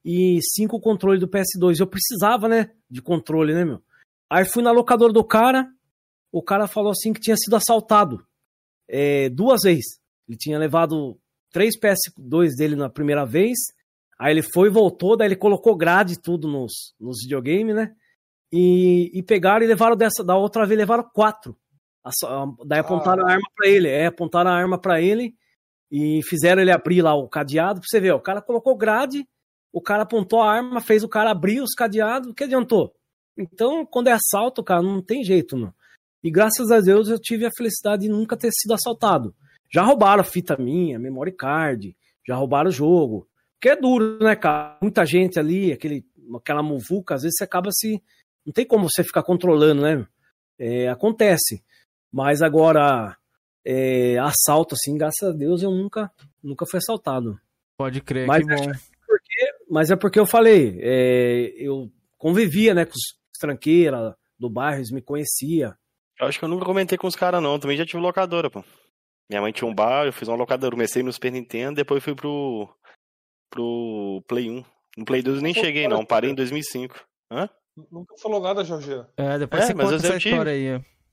e 0.04 0.40
5 0.56 0.80
controles 0.80 1.20
do 1.20 1.28
PS2. 1.28 1.78
Eu 1.78 1.86
precisava, 1.86 2.48
né, 2.48 2.70
de 2.90 3.00
controle, 3.00 3.54
né, 3.54 3.64
meu? 3.64 3.82
Aí 4.28 4.44
fui 4.44 4.62
na 4.62 4.72
locadora 4.72 5.12
do 5.12 5.24
cara, 5.24 5.68
o 6.32 6.42
cara 6.42 6.66
falou 6.66 6.90
assim 6.90 7.12
que 7.12 7.20
tinha 7.20 7.36
sido 7.36 7.54
assaltado 7.56 8.26
é, 8.88 9.28
duas 9.28 9.62
vezes. 9.62 10.00
Ele 10.28 10.36
tinha 10.36 10.58
levado 10.58 11.18
três 11.50 11.78
PS2 11.78 12.56
dele 12.56 12.76
na 12.76 12.90
primeira 12.90 13.24
vez, 13.24 13.56
aí 14.18 14.32
ele 14.32 14.42
foi 14.42 14.68
e 14.68 14.72
voltou, 14.72 15.16
daí 15.16 15.28
ele 15.28 15.36
colocou 15.36 15.76
grade 15.76 16.14
e 16.14 16.20
tudo 16.20 16.48
nos, 16.48 16.94
nos 17.00 17.22
videogames, 17.22 17.74
né? 17.74 17.94
E, 18.52 19.10
e 19.14 19.22
pegaram 19.22 19.64
e 19.64 19.68
levaram 19.68 19.96
dessa, 19.96 20.24
da 20.24 20.36
outra 20.36 20.66
vez 20.66 20.78
levaram 20.78 21.08
quatro. 21.14 21.56
Assa- 22.08 22.46
Daí 22.66 22.80
apontaram 22.80 23.26
a 23.26 23.30
arma 23.32 23.48
pra 23.56 23.68
ele, 23.68 23.88
é, 23.88 24.06
apontaram 24.06 24.50
a 24.50 24.54
arma 24.54 24.78
pra 24.78 25.00
ele 25.00 25.34
e 25.90 26.20
fizeram 26.22 26.60
ele 26.62 26.70
abrir 26.70 27.02
lá 27.02 27.14
o 27.14 27.28
cadeado, 27.28 27.80
pra 27.80 27.86
você 27.88 28.00
ver, 28.00 28.12
ó, 28.12 28.16
o 28.16 28.20
cara 28.20 28.42
colocou 28.42 28.76
grade, 28.76 29.26
o 29.72 29.80
cara 29.80 30.02
apontou 30.02 30.40
a 30.42 30.50
arma, 30.52 30.80
fez 30.80 31.02
o 31.04 31.08
cara 31.08 31.30
abrir 31.30 31.60
os 31.60 31.74
cadeados, 31.74 32.30
o 32.30 32.34
que 32.34 32.44
adiantou? 32.44 32.92
Então, 33.36 33.86
quando 33.86 34.08
é 34.08 34.12
assalto, 34.12 34.62
cara, 34.64 34.82
não 34.82 35.00
tem 35.00 35.22
jeito, 35.22 35.56
não. 35.56 35.72
E 36.22 36.30
graças 36.30 36.70
a 36.70 36.80
Deus 36.80 37.08
eu 37.08 37.18
tive 37.18 37.46
a 37.46 37.50
felicidade 37.56 38.02
de 38.02 38.08
nunca 38.08 38.36
ter 38.36 38.50
sido 38.52 38.72
assaltado. 38.74 39.34
Já 39.72 39.82
roubaram 39.82 40.20
a 40.22 40.24
fita 40.24 40.56
minha, 40.56 40.98
memory 40.98 41.32
card, 41.32 41.94
já 42.26 42.34
roubaram 42.34 42.68
o 42.68 42.72
jogo. 42.72 43.28
Que 43.60 43.70
é 43.70 43.76
duro, 43.76 44.18
né, 44.20 44.34
cara? 44.34 44.76
Muita 44.82 45.04
gente 45.06 45.38
ali, 45.38 45.72
aquele, 45.72 46.04
aquela 46.36 46.62
muvuca, 46.62 47.14
às 47.14 47.22
vezes 47.22 47.36
você 47.38 47.44
acaba 47.44 47.70
se. 47.72 48.02
Não 48.44 48.52
tem 48.52 48.66
como 48.66 48.88
você 48.90 49.04
ficar 49.04 49.22
controlando, 49.22 49.82
né? 49.82 50.06
É, 50.58 50.88
acontece. 50.88 51.62
Mas 52.12 52.42
agora, 52.42 53.16
é, 53.64 54.18
assalto, 54.18 54.74
assim, 54.74 54.96
graças 54.96 55.28
a 55.28 55.32
Deus, 55.32 55.62
eu 55.62 55.70
nunca, 55.70 56.10
nunca 56.42 56.64
fui 56.70 56.78
assaltado. 56.78 57.38
Pode 57.76 58.00
crer, 58.00 58.26
Mas 58.26 58.46
que 58.46 58.54
bom. 58.54 58.72
Mas 59.70 59.90
é 59.90 59.96
porque 59.96 60.18
eu 60.18 60.26
falei, 60.26 60.78
é, 60.82 61.52
eu 61.56 61.90
convivia, 62.16 62.74
né, 62.74 62.84
com 62.84 62.92
os 62.92 63.18
tranqueiras 63.38 64.14
do 64.38 64.48
bairro, 64.50 64.78
eles 64.78 64.90
me 64.90 65.00
conhecia. 65.02 65.76
Eu 66.18 66.26
acho 66.26 66.38
que 66.38 66.44
eu 66.44 66.48
nunca 66.48 66.64
comentei 66.64 66.96
com 66.98 67.06
os 67.06 67.14
caras, 67.14 67.42
não. 67.42 67.58
Também 67.58 67.76
já 67.76 67.86
tive 67.86 68.02
locadora, 68.02 68.50
pô. 68.50 68.64
Minha 69.30 69.42
mãe 69.42 69.52
tinha 69.52 69.68
um 69.70 69.74
bar, 69.74 70.06
eu 70.06 70.12
fiz 70.12 70.26
uma 70.26 70.36
locadora. 70.36 70.72
Comecei 70.72 71.02
no 71.02 71.12
Super 71.12 71.30
Nintendo, 71.30 71.76
depois 71.76 72.02
fui 72.02 72.14
pro. 72.14 72.68
pro 73.50 74.24
Play 74.26 74.50
1. 74.50 74.64
No 74.96 75.04
Play 75.04 75.22
2 75.22 75.36
eu 75.36 75.42
nem 75.42 75.54
Pô, 75.54 75.60
cheguei, 75.60 75.84
cara, 75.84 75.94
não. 75.94 76.04
Parei 76.04 76.30
em 76.30 76.34
2005. 76.34 76.96
Hã? 77.30 77.48
Nunca 77.92 78.14
falou 78.20 78.40
nada, 78.40 78.64
Jorge. 78.64 78.90
É, 79.16 79.38
depois 79.38 79.62
É, 79.62 79.66
você 79.66 79.74
mas 79.74 79.84
conta 79.90 79.94
eu 79.94 80.10
essa 80.10 80.18
tive. 80.18 80.30
história 80.30 80.52
aí. 80.52 80.66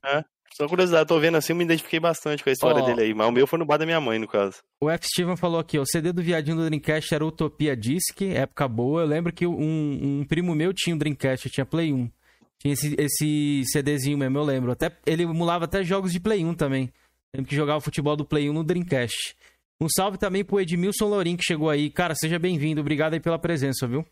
É. 0.06 0.26
Só 0.56 0.70
curiosidade, 0.70 1.06
tô 1.06 1.20
vendo 1.20 1.36
assim, 1.36 1.52
eu 1.52 1.58
me 1.58 1.66
identifiquei 1.66 2.00
bastante 2.00 2.42
com 2.42 2.50
a 2.50 2.54
história 2.54 2.82
Ó. 2.82 2.86
dele 2.86 3.02
aí. 3.02 3.14
Mas 3.14 3.28
o 3.28 3.32
meu 3.32 3.46
foi 3.46 3.60
no 3.60 3.66
bar 3.66 3.76
da 3.76 3.86
minha 3.86 4.00
mãe, 4.00 4.18
no 4.18 4.26
caso. 4.26 4.64
O 4.80 4.90
F. 4.90 5.06
Steven 5.06 5.36
falou 5.36 5.60
aqui, 5.60 5.78
o 5.78 5.86
CD 5.86 6.14
do 6.14 6.24
Viadinho 6.24 6.56
do 6.56 6.64
Dreamcast 6.64 7.14
era 7.14 7.26
Utopia 7.26 7.76
Disc, 7.76 8.22
época 8.22 8.66
boa. 8.66 9.02
Eu 9.02 9.06
lembro 9.06 9.34
que 9.34 9.46
um, 9.46 10.22
um 10.22 10.26
primo 10.26 10.56
meu 10.56 10.74
tinha 10.74 10.96
um 10.96 10.98
Dreamcast, 10.98 11.50
tinha 11.50 11.66
Play 11.66 11.92
1. 11.92 12.10
Tinha 12.58 12.74
esse, 12.74 12.96
esse 12.98 13.64
CDzinho 13.66 14.18
mesmo, 14.18 14.38
eu 14.38 14.46
lembro. 14.46 14.72
Até, 14.72 14.98
ele 15.06 15.24
emulava 15.24 15.66
até 15.66 15.84
jogos 15.84 16.14
de 16.14 16.22
Play 16.22 16.46
1 16.46 16.54
também. 16.54 16.90
Lembro 17.34 17.50
que 17.50 17.56
jogava 17.56 17.82
futebol 17.82 18.16
do 18.16 18.24
Play 18.24 18.50
1 18.50 18.54
no 18.54 18.64
Dreamcast. 18.64 19.36
Um 19.82 19.90
salve 19.90 20.18
também 20.18 20.46
pro 20.46 20.62
Edmilson 20.62 21.08
Lorim, 21.08 21.36
que 21.36 21.44
chegou 21.44 21.70
aí. 21.70 21.90
Cara, 21.90 22.16
seja 22.16 22.40
bem-vindo. 22.40 22.80
Obrigado 22.80 23.14
aí 23.14 23.20
pela 23.20 23.38
presença, 23.38 23.86
viu? 23.86 24.06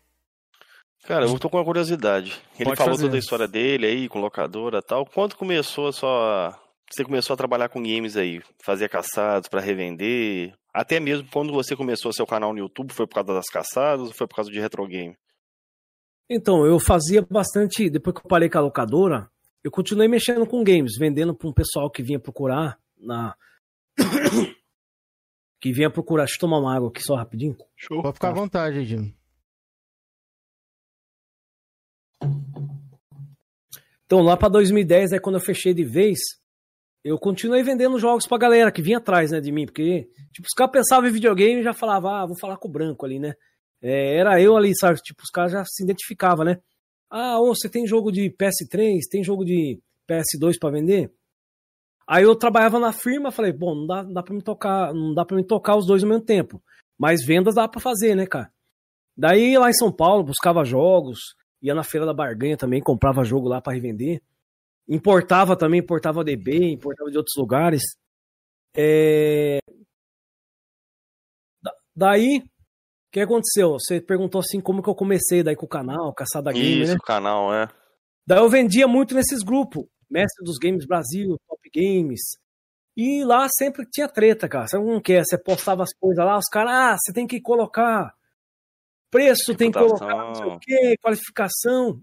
Cara, 1.06 1.26
eu 1.26 1.38
tô 1.38 1.50
com 1.50 1.58
uma 1.58 1.64
curiosidade. 1.64 2.40
Ele 2.58 2.64
Pode 2.64 2.78
falou 2.78 2.94
fazer. 2.94 3.04
toda 3.04 3.16
a 3.16 3.18
história 3.18 3.48
dele 3.48 3.86
aí, 3.86 4.08
com 4.08 4.20
locadora 4.20 4.78
e 4.78 4.82
tal. 4.82 5.04
Quando 5.04 5.36
começou 5.36 5.88
a 5.88 5.92
sua. 5.92 6.58
Você 6.90 7.04
começou 7.04 7.34
a 7.34 7.36
trabalhar 7.36 7.68
com 7.68 7.82
games 7.82 8.16
aí? 8.16 8.40
Fazia 8.62 8.88
caçados 8.88 9.48
pra 9.48 9.60
revender? 9.60 10.54
Até 10.72 11.00
mesmo 11.00 11.28
quando 11.30 11.52
você 11.52 11.74
começou 11.76 12.12
seu 12.12 12.26
canal 12.26 12.52
no 12.52 12.58
YouTube, 12.58 12.92
foi 12.92 13.06
por 13.06 13.14
causa 13.14 13.34
das 13.34 13.46
caçadas 13.46 14.08
ou 14.08 14.14
foi 14.14 14.26
por 14.26 14.36
causa 14.36 14.50
de 14.50 14.60
retro 14.60 14.86
game? 14.86 15.16
Então, 16.28 16.64
eu 16.64 16.78
fazia 16.78 17.22
bastante, 17.30 17.90
depois 17.90 18.14
que 18.14 18.24
eu 18.24 18.28
parei 18.28 18.48
com 18.48 18.58
a 18.58 18.62
locadora, 18.62 19.30
eu 19.62 19.70
continuei 19.70 20.08
mexendo 20.08 20.46
com 20.46 20.64
games, 20.64 20.96
vendendo 20.98 21.34
para 21.34 21.48
um 21.48 21.52
pessoal 21.52 21.90
que 21.90 22.02
vinha 22.02 22.18
procurar 22.18 22.78
na. 22.98 23.34
que 25.60 25.72
vinha 25.72 25.90
procurar. 25.90 26.24
Deixa 26.24 26.36
eu 26.36 26.40
tomar 26.40 26.58
uma 26.58 26.74
água 26.74 26.88
aqui 26.88 27.02
só 27.02 27.14
rapidinho. 27.14 27.56
Show. 27.76 28.02
Pode 28.02 28.14
ficar 28.14 28.28
à 28.28 28.34
vontade, 28.34 28.78
Edinho. 28.78 29.14
Então, 34.06 34.20
lá 34.20 34.36
pra 34.36 34.48
2010, 34.48 35.12
aí 35.12 35.20
quando 35.20 35.36
eu 35.36 35.40
fechei 35.40 35.72
de 35.74 35.84
vez, 35.84 36.18
eu 37.02 37.18
continuei 37.18 37.62
vendendo 37.62 37.98
jogos 37.98 38.26
pra 38.26 38.38
galera 38.38 38.70
que 38.70 38.82
vinha 38.82 38.98
atrás, 38.98 39.30
né, 39.30 39.40
de 39.40 39.50
mim, 39.52 39.66
porque, 39.66 40.08
tipo, 40.32 40.46
os 40.46 40.54
caras 40.54 40.72
pensavam 40.72 41.08
em 41.08 41.12
videogame 41.12 41.60
e 41.60 41.64
já 41.64 41.72
falavam, 41.72 42.10
ah, 42.10 42.26
vou 42.26 42.38
falar 42.38 42.56
com 42.56 42.68
o 42.68 42.70
branco 42.70 43.04
ali, 43.04 43.18
né? 43.18 43.34
É, 43.82 44.16
era 44.16 44.40
eu 44.40 44.56
ali, 44.56 44.72
sabe? 44.76 44.98
Tipo, 45.00 45.22
os 45.22 45.30
caras 45.30 45.52
já 45.52 45.64
se 45.64 45.82
identificavam, 45.82 46.44
né? 46.44 46.58
Ah, 47.10 47.38
ô, 47.38 47.54
você 47.54 47.68
tem 47.68 47.86
jogo 47.86 48.10
de 48.10 48.30
PS3, 48.30 49.00
tem 49.10 49.22
jogo 49.22 49.44
de 49.44 49.78
PS2 50.08 50.58
pra 50.58 50.70
vender? 50.70 51.12
Aí 52.06 52.24
eu 52.24 52.34
trabalhava 52.36 52.78
na 52.78 52.92
firma, 52.92 53.30
falei, 53.30 53.52
bom, 53.52 53.74
não 53.74 53.86
dá, 53.86 54.02
não 54.02 54.12
dá 54.12 54.22
para 54.22 54.34
me 54.34 54.42
tocar, 54.42 54.92
não 54.92 55.14
dá 55.14 55.24
para 55.24 55.36
me 55.36 55.44
tocar 55.44 55.76
os 55.76 55.86
dois 55.86 56.02
ao 56.02 56.08
mesmo 56.08 56.24
tempo, 56.24 56.62
mas 56.98 57.24
vendas 57.24 57.54
dá 57.54 57.66
pra 57.66 57.80
fazer, 57.80 58.14
né, 58.14 58.26
cara? 58.26 58.50
Daí 59.16 59.56
lá 59.56 59.70
em 59.70 59.74
São 59.74 59.92
Paulo 59.92 60.24
buscava 60.24 60.64
jogos 60.64 61.18
Ia 61.64 61.74
na 61.74 61.82
feira 61.82 62.04
da 62.04 62.12
barganha 62.12 62.56
também, 62.58 62.80
comprava 62.82 63.24
jogo 63.24 63.48
lá 63.48 63.60
pra 63.60 63.72
revender. 63.72 64.20
Importava 64.86 65.56
também, 65.56 65.80
importava 65.80 66.22
DB, 66.22 66.72
importava 66.72 67.10
de 67.10 67.16
outros 67.16 67.34
lugares. 67.38 67.82
É... 68.76 69.58
da- 71.62 71.72
Daí, 71.96 72.38
o 72.38 72.44
que 73.10 73.20
aconteceu? 73.20 73.72
Você 73.78 74.00
perguntou 74.00 74.40
assim 74.40 74.60
como 74.60 74.82
que 74.82 74.90
eu 74.90 74.94
comecei 74.94 75.42
daí 75.42 75.56
com 75.56 75.66
o 75.66 75.68
canal, 75.68 76.12
Caçada 76.12 76.52
Game, 76.52 76.82
Isso, 76.82 76.92
né? 76.92 76.98
o 76.98 77.02
canal, 77.02 77.54
é. 77.54 77.66
Daí 78.26 78.38
eu 78.40 78.48
vendia 78.50 78.86
muito 78.86 79.14
nesses 79.14 79.42
grupos. 79.42 79.86
Mestre 80.10 80.44
dos 80.44 80.58
Games 80.58 80.86
Brasil, 80.86 81.36
Top 81.48 81.70
Games. 81.74 82.20
E 82.96 83.24
lá 83.24 83.48
sempre 83.48 83.86
tinha 83.90 84.06
treta, 84.08 84.48
cara. 84.48 84.66
Sabe 84.68 84.84
como 84.84 85.00
que 85.00 85.14
é? 85.14 85.24
Você 85.24 85.36
postava 85.38 85.82
as 85.82 85.92
coisas 85.94 86.24
lá, 86.24 86.36
os 86.36 86.44
caras, 86.48 86.72
ah, 86.72 86.96
você 86.98 87.12
tem 87.12 87.26
que 87.26 87.40
colocar 87.40 88.14
preço, 89.14 89.54
tem 89.54 89.70
que 89.70 89.78
colocar 89.78 90.16
não 90.16 90.34
sei 90.34 90.46
o 90.46 90.58
quê, 90.58 90.96
qualificação. 91.00 92.00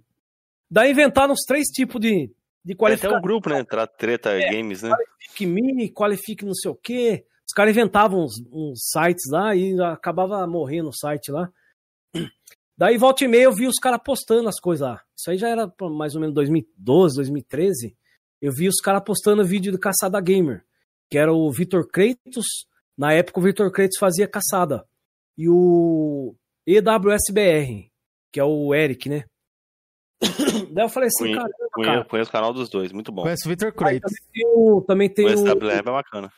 Daí 0.70 0.91
inventaram 0.91 1.34
os 1.34 1.41
três 1.45 1.68
tipos 1.68 1.99
de, 1.99 2.28
de 2.28 2.32
Tem 2.64 2.74
até 2.74 2.76
qualificação. 2.76 3.18
um 3.18 3.22
grupo, 3.22 3.49
né? 3.49 3.66
Treta 3.97 4.32
Games, 4.39 4.82
né? 4.82 4.89
Qualifique 4.89 5.45
me, 5.45 5.89
qualifique 5.91 6.45
não 6.45 6.53
sei 6.53 6.72
o 6.72 6.76
quê. 6.76 7.26
Os 7.45 7.53
caras 7.53 7.72
inventavam 7.72 8.24
uns, 8.24 8.41
uns 8.49 8.80
sites 8.91 9.30
lá 9.30 9.53
e 9.53 9.78
acabava 9.82 10.47
morrendo 10.47 10.88
o 10.89 10.95
site 10.95 11.32
lá. 11.32 11.51
Daí, 12.78 12.97
volta 12.97 13.26
e 13.26 13.28
meia, 13.28 13.43
eu 13.43 13.53
vi 13.53 13.68
os 13.68 13.76
caras 13.76 13.99
postando 14.03 14.47
as 14.47 14.59
coisas 14.59 14.88
lá. 14.88 15.01
Isso 15.16 15.30
aí 15.30 15.38
já 15.38 15.49
era 15.49 15.72
mais 15.82 16.16
ou 16.16 16.22
menos 16.22 16.34
2012, 16.34 17.18
2013. 17.18 17.95
Eu 18.41 18.53
vi 18.53 18.68
os 18.68 18.78
caras 18.78 19.03
postando 19.05 19.45
vídeo 19.45 19.72
do 19.72 19.78
Caçada 19.78 20.20
Gamer, 20.22 20.64
que 21.09 21.18
era 21.18 21.32
o 21.34 21.51
Vitor 21.51 21.86
Kratos. 21.88 22.47
Na 22.97 23.14
época, 23.14 23.39
o 23.39 23.43
Vitor 23.43 23.70
Kratos 23.72 23.97
fazia 23.99 24.28
caçada. 24.28 24.86
E 25.38 25.49
o 25.49 26.34
EWSBR, 26.68 27.89
que 28.32 28.39
é 28.39 28.43
o 28.43 28.74
Eric, 28.74 29.09
né? 29.09 29.24
Daí 30.72 30.86
eu 30.86 30.89
falei 30.89 31.07
assim, 31.07 31.34
caramba, 31.34 31.51
cara. 31.84 32.05
Conheço 32.05 32.30
o 32.30 32.32
canal 32.34 32.53
dos 32.53 32.70
dois, 32.70 32.91
muito 32.91 33.12
bom. 33.12 33.24
Conheço 33.24 33.47
o 33.47 33.49
Victor 33.49 33.74
Kratos. 33.74 33.99
também 34.01 34.32
tem 34.34 34.45
o, 34.47 34.82
também 34.82 35.09
tem 35.09 35.26
O 35.26 35.70
é 35.70 35.82
bacana. 35.82 36.32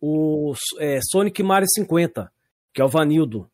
o 0.00 0.52
é, 0.78 0.98
Sonic 1.10 1.42
Mario 1.42 1.66
50, 1.74 2.30
que 2.74 2.80
é 2.82 2.84
o 2.84 2.88
Vanildo. 2.88 3.50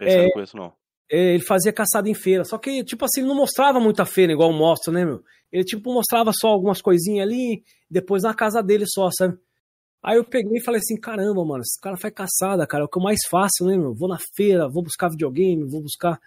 Esse 0.00 0.16
eu 0.16 0.20
É. 0.20 0.24
não 0.24 0.32
conheço, 0.32 0.56
não. 0.56 0.72
É, 1.10 1.34
ele 1.34 1.44
fazia 1.44 1.72
caçada 1.72 2.08
em 2.08 2.14
feira, 2.14 2.44
só 2.44 2.56
que, 2.58 2.82
tipo 2.84 3.04
assim, 3.04 3.20
ele 3.20 3.28
não 3.28 3.36
mostrava 3.36 3.78
muita 3.78 4.04
feira, 4.06 4.32
igual 4.32 4.52
mostra, 4.52 4.92
né, 4.92 5.04
meu? 5.04 5.22
Ele, 5.50 5.64
tipo, 5.64 5.92
mostrava 5.92 6.32
só 6.34 6.48
algumas 6.48 6.80
coisinhas 6.80 7.26
ali, 7.26 7.62
depois 7.90 8.22
na 8.22 8.32
casa 8.34 8.62
dele 8.62 8.84
só, 8.86 9.10
sabe? 9.10 9.38
Aí 10.02 10.16
eu 10.16 10.24
peguei 10.24 10.58
e 10.58 10.64
falei 10.64 10.80
assim, 10.80 10.98
caramba, 10.98 11.44
mano, 11.44 11.62
esse 11.62 11.80
cara 11.80 11.96
faz 11.96 12.12
caçada, 12.12 12.66
cara, 12.66 12.82
é 12.82 12.84
o 12.84 12.88
que 12.88 12.98
eu 12.98 13.02
mais 13.02 13.20
faço, 13.30 13.64
né, 13.64 13.76
meu? 13.76 13.94
Vou 13.94 14.08
na 14.08 14.18
feira, 14.34 14.68
vou 14.68 14.82
buscar 14.82 15.08
videogame, 15.08 15.64
vou 15.70 15.80
buscar 15.80 16.20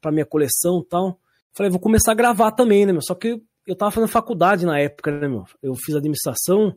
pra 0.00 0.10
minha 0.10 0.26
coleção 0.26 0.80
e 0.80 0.88
tal. 0.88 1.20
Falei, 1.52 1.70
vou 1.70 1.78
começar 1.78 2.10
a 2.10 2.16
gravar 2.16 2.50
também, 2.50 2.84
né, 2.84 2.92
meu? 2.92 3.02
Só 3.02 3.14
que 3.14 3.40
eu 3.66 3.76
tava 3.76 3.92
fazendo 3.92 4.10
faculdade 4.10 4.66
na 4.66 4.80
época, 4.80 5.12
né, 5.12 5.28
meu? 5.28 5.44
Eu 5.62 5.76
fiz 5.76 5.94
administração. 5.94 6.76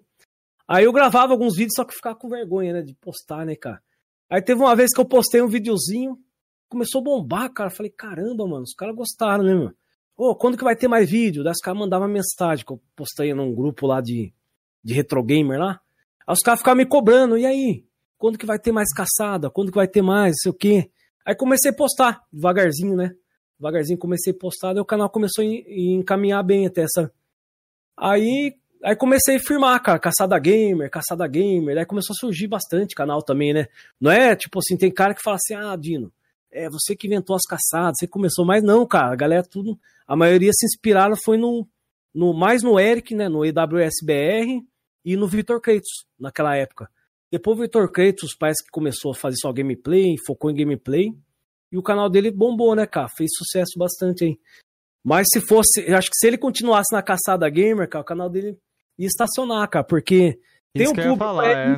Aí 0.68 0.84
eu 0.84 0.94
gravava 0.94 1.34
alguns 1.34 1.56
vídeos, 1.56 1.74
só 1.76 1.84
que 1.84 1.96
ficava 1.96 2.16
com 2.16 2.30
vergonha, 2.30 2.74
né, 2.74 2.82
de 2.84 2.94
postar, 2.94 3.44
né, 3.44 3.56
cara? 3.56 3.82
Aí 4.30 4.42
teve 4.42 4.62
uma 4.62 4.76
vez 4.76 4.94
que 4.94 5.00
eu 5.00 5.06
postei 5.06 5.42
um 5.42 5.48
videozinho, 5.48 6.20
começou 6.70 7.02
a 7.02 7.04
bombar, 7.04 7.52
cara. 7.52 7.72
Falei, 7.72 7.92
caramba, 7.92 8.46
mano, 8.46 8.64
os 8.64 8.74
caras 8.74 8.96
gostaram, 8.96 9.44
né, 9.44 9.56
meu? 9.56 9.72
Ô, 10.16 10.36
quando 10.36 10.58
que 10.58 10.64
vai 10.64 10.76
ter 10.76 10.88
mais 10.88 11.10
vídeo? 11.10 11.44
Daí 11.44 11.54
os 11.54 11.62
caras 11.62 11.80
mandavam 11.80 12.08
mensagem, 12.08 12.64
que 12.66 12.72
eu 12.72 12.82
postei 12.96 13.34
num 13.34 13.56
grupo 13.56 13.88
lá 13.88 14.02
de, 14.02 14.34
de 14.84 14.94
retro 14.94 15.24
gamer 15.24 15.60
lá. 15.60 15.82
Aí 16.28 16.34
os 16.34 16.40
caras 16.40 16.60
ficavam 16.60 16.78
me 16.78 16.86
cobrando, 16.86 17.38
e 17.38 17.46
aí? 17.46 17.86
Quando 18.18 18.38
que 18.38 18.46
vai 18.46 18.60
ter 18.60 18.74
mais 18.74 18.94
caçada? 18.94 19.50
Quando 19.50 19.72
que 19.72 19.78
vai 19.78 19.88
ter 19.88 20.02
mais? 20.02 20.32
Não 20.32 20.38
sei 20.42 20.52
o 20.52 20.54
quê. 20.54 20.92
Aí 21.26 21.34
comecei 21.34 21.72
a 21.72 21.74
postar, 21.74 22.22
devagarzinho, 22.32 22.96
né? 22.98 23.16
Devagarzinho 23.58 23.98
comecei 23.98 24.34
a 24.34 24.38
postar, 24.38 24.74
daí 24.74 24.82
o 24.82 24.86
canal 24.86 25.10
começou 25.10 25.44
a 25.44 25.48
encaminhar 25.48 26.44
bem 26.44 26.68
até 26.68 26.82
essa. 26.82 27.12
Aí, 27.96 28.56
aí 28.84 28.96
comecei 28.96 29.38
a 29.38 29.40
firmar, 29.40 29.82
cara, 29.82 30.00
caçada 30.00 30.38
gamer, 30.38 30.90
caçada 30.90 31.26
gamer. 31.28 31.76
Daí 31.76 31.86
começou 31.86 32.14
a 32.14 32.20
surgir 32.20 32.48
bastante 32.48 32.94
canal 32.94 33.22
também, 33.22 33.54
né? 33.54 33.68
Não 34.00 34.12
é 34.12 34.36
tipo 34.36 34.60
assim, 34.60 34.76
tem 34.76 34.92
cara 34.92 35.14
que 35.14 35.24
fala 35.24 35.38
assim, 35.38 35.54
ah, 35.54 35.76
Dino, 35.76 36.12
é 36.52 36.70
você 36.70 36.96
que 36.96 37.08
inventou 37.08 37.36
as 37.36 37.44
caçadas, 37.44 37.96
você 38.00 38.08
começou, 38.08 38.46
mas 38.46 38.64
não, 38.64 38.86
cara, 38.86 39.14
a 39.14 39.16
galera 39.16 39.44
tudo, 39.44 39.80
a 40.06 40.16
maioria 40.16 40.52
se 40.54 40.66
inspiraram 40.66 41.16
foi 41.24 41.38
no, 41.38 41.68
no 42.14 42.34
mais 42.34 42.64
no 42.64 42.80
Eric, 42.80 43.16
né, 43.16 43.30
no 43.30 43.46
EWSBR 43.46 44.64
e 45.08 45.16
no 45.16 45.26
Victor 45.26 45.62
Kratos, 45.62 46.06
naquela 46.20 46.54
época. 46.58 46.92
Depois 47.32 47.58
o 47.58 47.62
Victor 47.62 47.90
Kratos 47.90 48.36
parece 48.38 48.62
que 48.62 48.70
começou 48.70 49.12
a 49.12 49.16
fazer 49.16 49.38
só 49.38 49.54
gameplay, 49.54 50.16
focou 50.26 50.52
em 50.52 50.56
gameplay, 50.56 51.14
e 51.72 51.78
o 51.78 51.82
canal 51.82 52.10
dele 52.10 52.30
bombou, 52.30 52.76
né, 52.76 52.86
cara, 52.86 53.08
fez 53.16 53.30
sucesso 53.38 53.80
bastante 53.80 54.26
aí. 54.26 54.40
Mas 55.02 55.28
se 55.32 55.40
fosse, 55.40 55.86
eu 55.88 55.98
acho 55.98 56.10
que 56.10 56.18
se 56.18 56.28
ele 56.28 56.38
continuasse 56.38 56.94
na 56.94 57.02
caçada 57.02 57.50
gamer, 57.50 57.88
cara, 57.88 58.02
o 58.02 58.06
canal 58.06 58.30
dele 58.30 58.60
ia 59.00 59.08
estacionar, 59.08 59.70
cara, 59.70 59.86
porque 59.86 60.38
tem 60.74 60.84
Isso 60.84 60.92
um 60.92 60.96
eu 60.98 61.04
ia 61.04 61.10
público, 61.12 61.18
falar, 61.20 61.48
é, 61.48 61.72
é. 61.72 61.78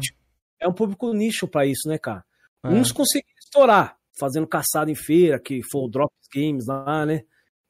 é 0.62 0.68
um 0.68 0.74
público 0.74 1.14
nicho 1.14 1.48
pra 1.48 1.68
isso, 1.68 1.88
né, 1.88 2.00
cara? 2.00 2.26
É. 2.66 2.70
Uns 2.70 2.92
conseguiram 2.92 3.38
estourar, 3.40 3.96
fazendo 4.20 4.48
caçada 4.48 4.90
em 4.90 4.96
feira, 4.96 5.40
que 5.40 5.62
foi 5.72 5.82
o 5.82 5.88
Drops 5.88 6.28
Games 6.34 6.66
lá, 6.66 7.06
né? 7.06 7.22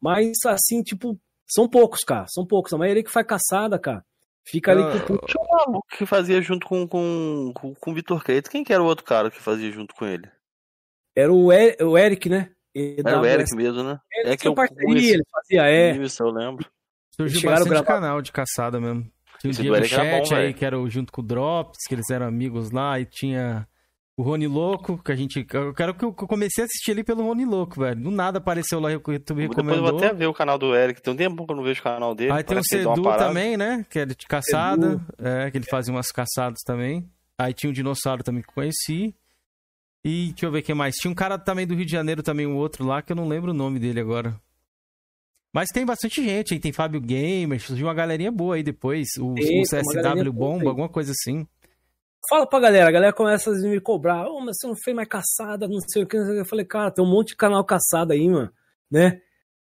Mas, 0.01 0.38
assim, 0.45 0.82
tipo, 0.82 1.20
são 1.45 1.68
poucos, 1.68 1.99
cara. 2.05 2.26
São 2.30 2.45
poucos. 2.45 2.72
A 2.72 2.78
maioria 2.78 3.03
que 3.03 3.12
faz 3.12 3.28
caçada, 3.28 3.78
cara, 3.78 4.05
fica 4.52 4.72
ali 4.72 4.82
Ah, 4.82 5.00
com 5.06 5.14
o 5.14 5.18
Tinha 5.20 5.43
um 5.43 5.47
maluco 5.58 5.88
que 5.97 6.06
fazia 6.06 6.41
junto 6.41 6.66
com, 6.68 6.88
com, 6.88 7.52
com, 7.54 7.74
com 7.76 7.91
o 7.91 7.93
Vitor 7.93 8.24
Kratos. 8.24 8.50
Quem 8.50 8.64
que 8.64 8.74
era 8.74 8.82
o 8.84 8.86
outro 8.86 9.06
cara 9.06 9.30
que 9.32 9.39
fazia 9.41 9.72
junto 9.72 9.93
com 9.95 10.06
ele? 10.06 10.28
Era 11.16 11.32
o, 11.34 11.52
E- 11.52 11.78
o 11.84 11.97
Eric, 11.97 12.30
né? 12.30 12.52
Era 12.76 13.20
o 13.20 13.26
Eric 13.26 13.56
mesmo, 13.56 13.84
né? 13.84 14.00
Ele 14.14 14.30
É 14.34 14.38
que 14.38 14.47
eu 14.47 14.54
parceria, 14.54 14.86
conheci- 14.86 15.12
ele 15.14 15.24
fazia, 15.32 15.64
é. 15.70 15.97
Isso, 15.97 16.24
eu 16.24 16.30
lembro. 16.30 16.66
Surgiu 17.16 17.41
chegaram 17.41 17.58
a 17.58 17.60
bastante 17.66 17.84
gravar- 17.86 18.02
canal 18.02 18.22
de 18.22 18.32
caçada 18.32 18.80
mesmo. 18.80 19.12
Tinha 19.39 19.52
o 19.52 19.56
do 19.56 19.62
Diego 19.62 19.76
Eric 19.76 19.93
era 19.93 20.04
bom, 20.04 20.26
Chat 20.26 20.34
aí, 20.36 20.41
velho. 20.43 20.54
que 20.54 20.66
era 20.66 20.80
o 20.80 20.89
junto 20.89 21.12
com 21.12 21.22
o 21.22 21.26
Drops, 21.26 21.80
que 21.88 21.95
eles 21.95 22.10
eram 22.10 22.28
amigos 22.28 22.72
lá, 22.72 23.00
e 23.00 23.06
tinha 23.06 23.68
o 24.20 24.22
Rony 24.22 24.47
Louco, 24.47 25.01
que 25.01 25.13
a 25.13 25.15
gente. 25.15 25.47
Eu 25.53 25.74
quero 25.74 25.95
que 25.95 26.03
eu 26.03 26.09
eu 26.09 26.28
comecei 26.28 26.61
a 26.61 26.65
assistir 26.65 26.91
ali 26.91 27.05
pelo 27.05 27.24
Rony 27.24 27.45
Louco, 27.45 27.80
velho. 27.80 28.01
Do 28.01 28.11
nada 28.11 28.39
apareceu 28.39 28.78
lá, 28.78 28.89
o 28.89 28.91
YouTube 28.91 29.13
Depois 29.13 29.39
eu 29.39 29.47
recomendou. 29.47 29.91
vou 29.91 29.97
até 29.97 30.13
ver 30.13 30.28
o 30.28 30.34
canal 30.34 30.57
do 30.57 30.76
Eric. 30.76 31.01
Tem 31.01 31.13
um 31.13 31.15
tempo 31.15 31.45
que 31.45 31.51
eu 31.53 31.55
não 31.55 31.63
vejo 31.63 31.80
o 31.80 31.84
canal 31.84 32.13
dele. 32.13 32.34
Aí 32.34 32.43
tem 32.43 32.57
o 32.57 32.59
ele 32.59 32.65
Sedu 32.65 33.01
também, 33.17 33.55
né? 33.55 33.86
Que 33.89 33.99
era 33.99 34.13
de 34.13 34.28
caçada. 34.28 34.99
É, 35.17 35.49
que 35.49 35.57
ele 35.57 35.65
fazia 35.70 35.93
umas 35.93 36.11
caçadas 36.11 36.59
também. 36.65 37.09
Aí 37.38 37.53
tinha 37.53 37.70
um 37.70 37.74
dinossauro 37.74 38.22
também 38.22 38.43
que 38.43 38.49
eu 38.49 38.53
conheci. 38.53 39.15
E 40.03 40.32
deixa 40.32 40.47
eu 40.47 40.51
ver 40.51 40.63
quem 40.63 40.76
mais. 40.76 40.95
Tinha 40.95 41.11
um 41.11 41.15
cara 41.15 41.39
também 41.39 41.65
do 41.65 41.74
Rio 41.74 41.86
de 41.86 41.91
Janeiro, 41.93 42.22
também 42.22 42.45
um 42.45 42.57
outro 42.57 42.86
lá, 42.86 43.01
que 43.01 43.13
eu 43.13 43.15
não 43.15 43.26
lembro 43.26 43.51
o 43.51 43.53
nome 43.53 43.80
dele 43.80 44.01
agora. 44.01 44.36
Mas 45.53 45.70
tem 45.70 45.86
bastante 45.86 46.22
gente 46.22 46.53
aí. 46.53 46.59
Tem 46.59 46.74
Fábio 46.74 46.99
Gamer, 46.99 47.61
surgiu 47.61 47.88
uma 47.88 47.93
galerinha 47.93 48.34
boa 48.34 48.55
aí 48.55 48.63
depois. 48.63 49.07
O, 49.17 49.34
Tem, 49.36 49.61
o 49.61 49.63
CSW 49.63 50.34
Bomba, 50.34 50.63
aí. 50.63 50.67
alguma 50.67 50.89
coisa 50.89 51.13
assim. 51.13 51.47
Fala 52.28 52.45
pra 52.47 52.59
galera, 52.59 52.89
a 52.89 52.91
galera 52.91 53.13
começa 53.13 53.49
a 53.49 53.53
me 53.53 53.80
cobrar, 53.80 54.28
ô, 54.28 54.39
mas 54.41 54.57
você 54.59 54.67
não 54.67 54.76
fez 54.76 54.95
mais 54.95 55.07
caçada, 55.07 55.67
não 55.67 55.80
sei 55.80 56.03
o 56.03 56.07
que. 56.07 56.17
Eu 56.17 56.45
falei, 56.45 56.65
cara, 56.65 56.91
tem 56.91 57.03
um 57.03 57.09
monte 57.09 57.30
de 57.30 57.36
canal 57.38 57.63
caçada 57.63 58.13
aí, 58.13 58.28
mano, 58.28 58.51
né? 58.91 59.22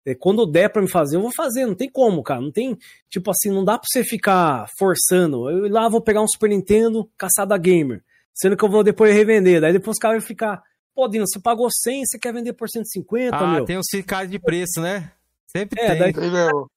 É, 0.05 0.13
Quando 0.13 0.45
der 0.45 0.69
pra 0.69 0.81
me 0.81 0.89
fazer, 0.89 1.15
eu 1.15 1.21
vou 1.21 1.31
fazer, 1.33 1.65
não 1.65 1.75
tem 1.75 1.89
como, 1.89 2.21
cara, 2.21 2.41
não 2.41 2.51
tem, 2.51 2.77
tipo 3.09 3.31
assim, 3.31 3.49
não 3.49 3.63
dá 3.63 3.77
pra 3.77 3.87
você 3.89 4.03
ficar 4.03 4.67
forçando. 4.77 5.49
Eu 5.49 5.65
ir 5.65 5.69
lá 5.69 5.87
vou 5.89 6.01
pegar 6.01 6.21
um 6.21 6.27
Super 6.27 6.49
Nintendo, 6.49 7.09
caçada 7.17 7.57
gamer, 7.57 8.03
sendo 8.33 8.55
que 8.57 8.63
eu 8.63 8.69
vou 8.69 8.83
depois 8.83 9.13
revender, 9.15 9.59
daí 9.61 9.71
depois 9.73 9.95
os 9.95 9.99
caras 9.99 10.19
vão 10.21 10.27
ficar, 10.27 10.61
pô, 10.93 11.07
Dino, 11.07 11.25
você 11.27 11.39
pagou 11.39 11.69
100, 11.71 12.05
você 12.05 12.19
quer 12.19 12.33
vender 12.33 12.53
por 12.53 12.69
150, 12.69 13.35
Ah, 13.35 13.53
meu? 13.55 13.65
tem 13.65 13.77
um 13.77 13.83
cicado 13.83 14.29
de 14.29 14.39
preço, 14.39 14.79
né? 14.81 15.11
Sempre 15.47 15.81
É, 15.81 15.87
tem. 15.91 15.99
daí- 15.99 16.13
Tem 16.13 16.31
mesmo. 16.31 16.69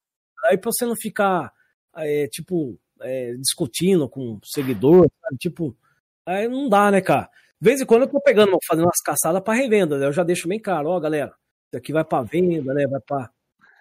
Aí 0.44 0.56
pra 0.56 0.70
você 0.72 0.86
não 0.86 0.94
ficar, 0.96 1.52
é, 1.96 2.28
tipo, 2.28 2.78
é, 3.06 3.32
discutindo 3.34 4.08
com 4.08 4.34
o 4.34 4.40
seguidor, 4.44 5.06
sabe? 5.22 5.36
Tipo, 5.38 5.76
aí 6.26 6.48
não 6.48 6.68
dá, 6.68 6.90
né, 6.90 7.00
cara? 7.00 7.28
De 7.60 7.64
vez 7.70 7.80
em 7.80 7.86
quando 7.86 8.02
eu 8.02 8.08
tô 8.08 8.20
pegando, 8.20 8.56
fazendo 8.66 8.84
umas 8.84 9.00
caçadas 9.04 9.42
pra 9.42 9.54
revenda, 9.54 9.98
né? 9.98 10.06
Eu 10.06 10.12
já 10.12 10.22
deixo 10.22 10.46
bem 10.48 10.60
claro, 10.60 10.88
ó, 10.90 11.00
galera, 11.00 11.32
isso 11.72 11.78
aqui 11.78 11.92
vai 11.92 12.04
pra 12.04 12.22
venda, 12.22 12.74
né? 12.74 12.86
Vai 12.86 13.00
pra, 13.00 13.30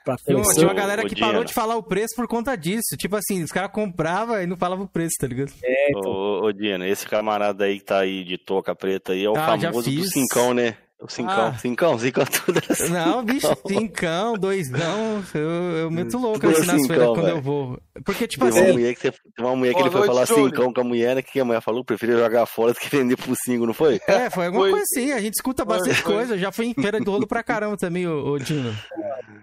pra 0.05 0.15
Tinha 0.15 0.37
uma, 0.37 0.43
coleção. 0.43 0.53
tinha 0.55 0.67
uma 0.67 0.73
galera 0.73 1.05
que 1.07 1.19
parou 1.19 1.43
de 1.43 1.53
falar 1.53 1.75
o 1.75 1.83
preço 1.83 2.15
por 2.15 2.27
conta 2.27 2.55
disso. 2.55 2.95
Tipo 2.97 3.17
assim, 3.17 3.43
os 3.43 3.51
caras 3.51 3.71
compravam 3.71 4.41
e 4.41 4.47
não 4.47 4.55
falavam 4.55 4.85
o 4.85 4.89
preço, 4.89 5.15
tá 5.19 5.27
ligado? 5.27 5.51
É, 5.63 5.89
então, 5.89 6.09
Ô, 6.09 6.45
ô, 6.45 6.51
Dino, 6.53 6.85
esse 6.85 7.05
camarada 7.05 7.65
aí 7.65 7.79
que 7.79 7.85
tá 7.85 7.99
aí 7.99 8.23
de 8.23 8.37
touca 8.37 8.73
preta 8.73 9.11
aí 9.11 9.25
é 9.25 9.29
o 9.29 9.35
Ah, 9.35 9.57
famoso 9.59 9.91
do 9.91 10.03
cincão, 10.05 10.53
né? 10.53 10.77
O 10.97 11.09
cincão, 11.09 11.47
Ah. 11.47 11.57
cincão, 11.57 11.99
cincão 11.99 12.23
tudo 12.45 12.61
assim. 12.69 12.89
Não, 12.89 13.23
bicho, 13.23 13.47
cincão, 13.67 14.33
doisão. 14.37 15.21
Eu, 15.33 15.49
eu 15.77 15.91
meto 15.91 16.17
louco 16.17 16.47
assim 16.47 16.65
nas 16.65 16.87
feiras 16.87 17.07
quando 17.09 17.27
eu 17.27 17.41
vou. 17.41 17.77
Porque, 18.05 18.25
tipo 18.25 18.45
Tem 18.45 18.53
uma 18.53 18.61
assim, 18.63 18.71
mulher 18.71 18.95
que, 18.95 19.01
você, 19.01 19.11
tem 19.11 19.45
uma 19.45 19.55
mulher 19.57 19.73
que 19.73 19.81
ele 19.81 19.89
foi 19.91 19.99
noite, 19.99 20.07
falar 20.13 20.25
Júnior. 20.25 20.49
cincão 20.49 20.73
com 20.73 20.81
a 20.81 20.83
mulher, 20.85 21.15
né? 21.15 21.21
que 21.21 21.37
a 21.39 21.43
mulher 21.45 21.61
falou? 21.61 21.83
Preferia 21.83 22.17
jogar 22.17 22.45
fora 22.45 22.71
do 22.73 22.79
que 22.79 22.89
vender 22.89 23.17
por 23.17 23.35
cinco, 23.43 23.65
não 23.65 23.73
foi? 23.73 23.99
é, 24.07 24.29
foi 24.29 24.45
alguma 24.45 24.63
Foi. 24.63 24.71
coisa 24.71 24.85
assim. 24.89 25.11
A 25.11 25.19
gente 25.19 25.33
escuta 25.33 25.65
bastante 25.65 26.01
Foi. 26.01 26.13
coisa. 26.13 26.37
Já 26.37 26.51
fui 26.51 26.67
em 26.67 26.73
feira 26.73 26.99
de 26.99 27.05
rolo 27.09 27.27
pra 27.27 27.43
caramba 27.43 27.75
também, 27.75 28.07
ô, 28.07 28.31
ô 28.31 28.39
Dino. 28.39 28.73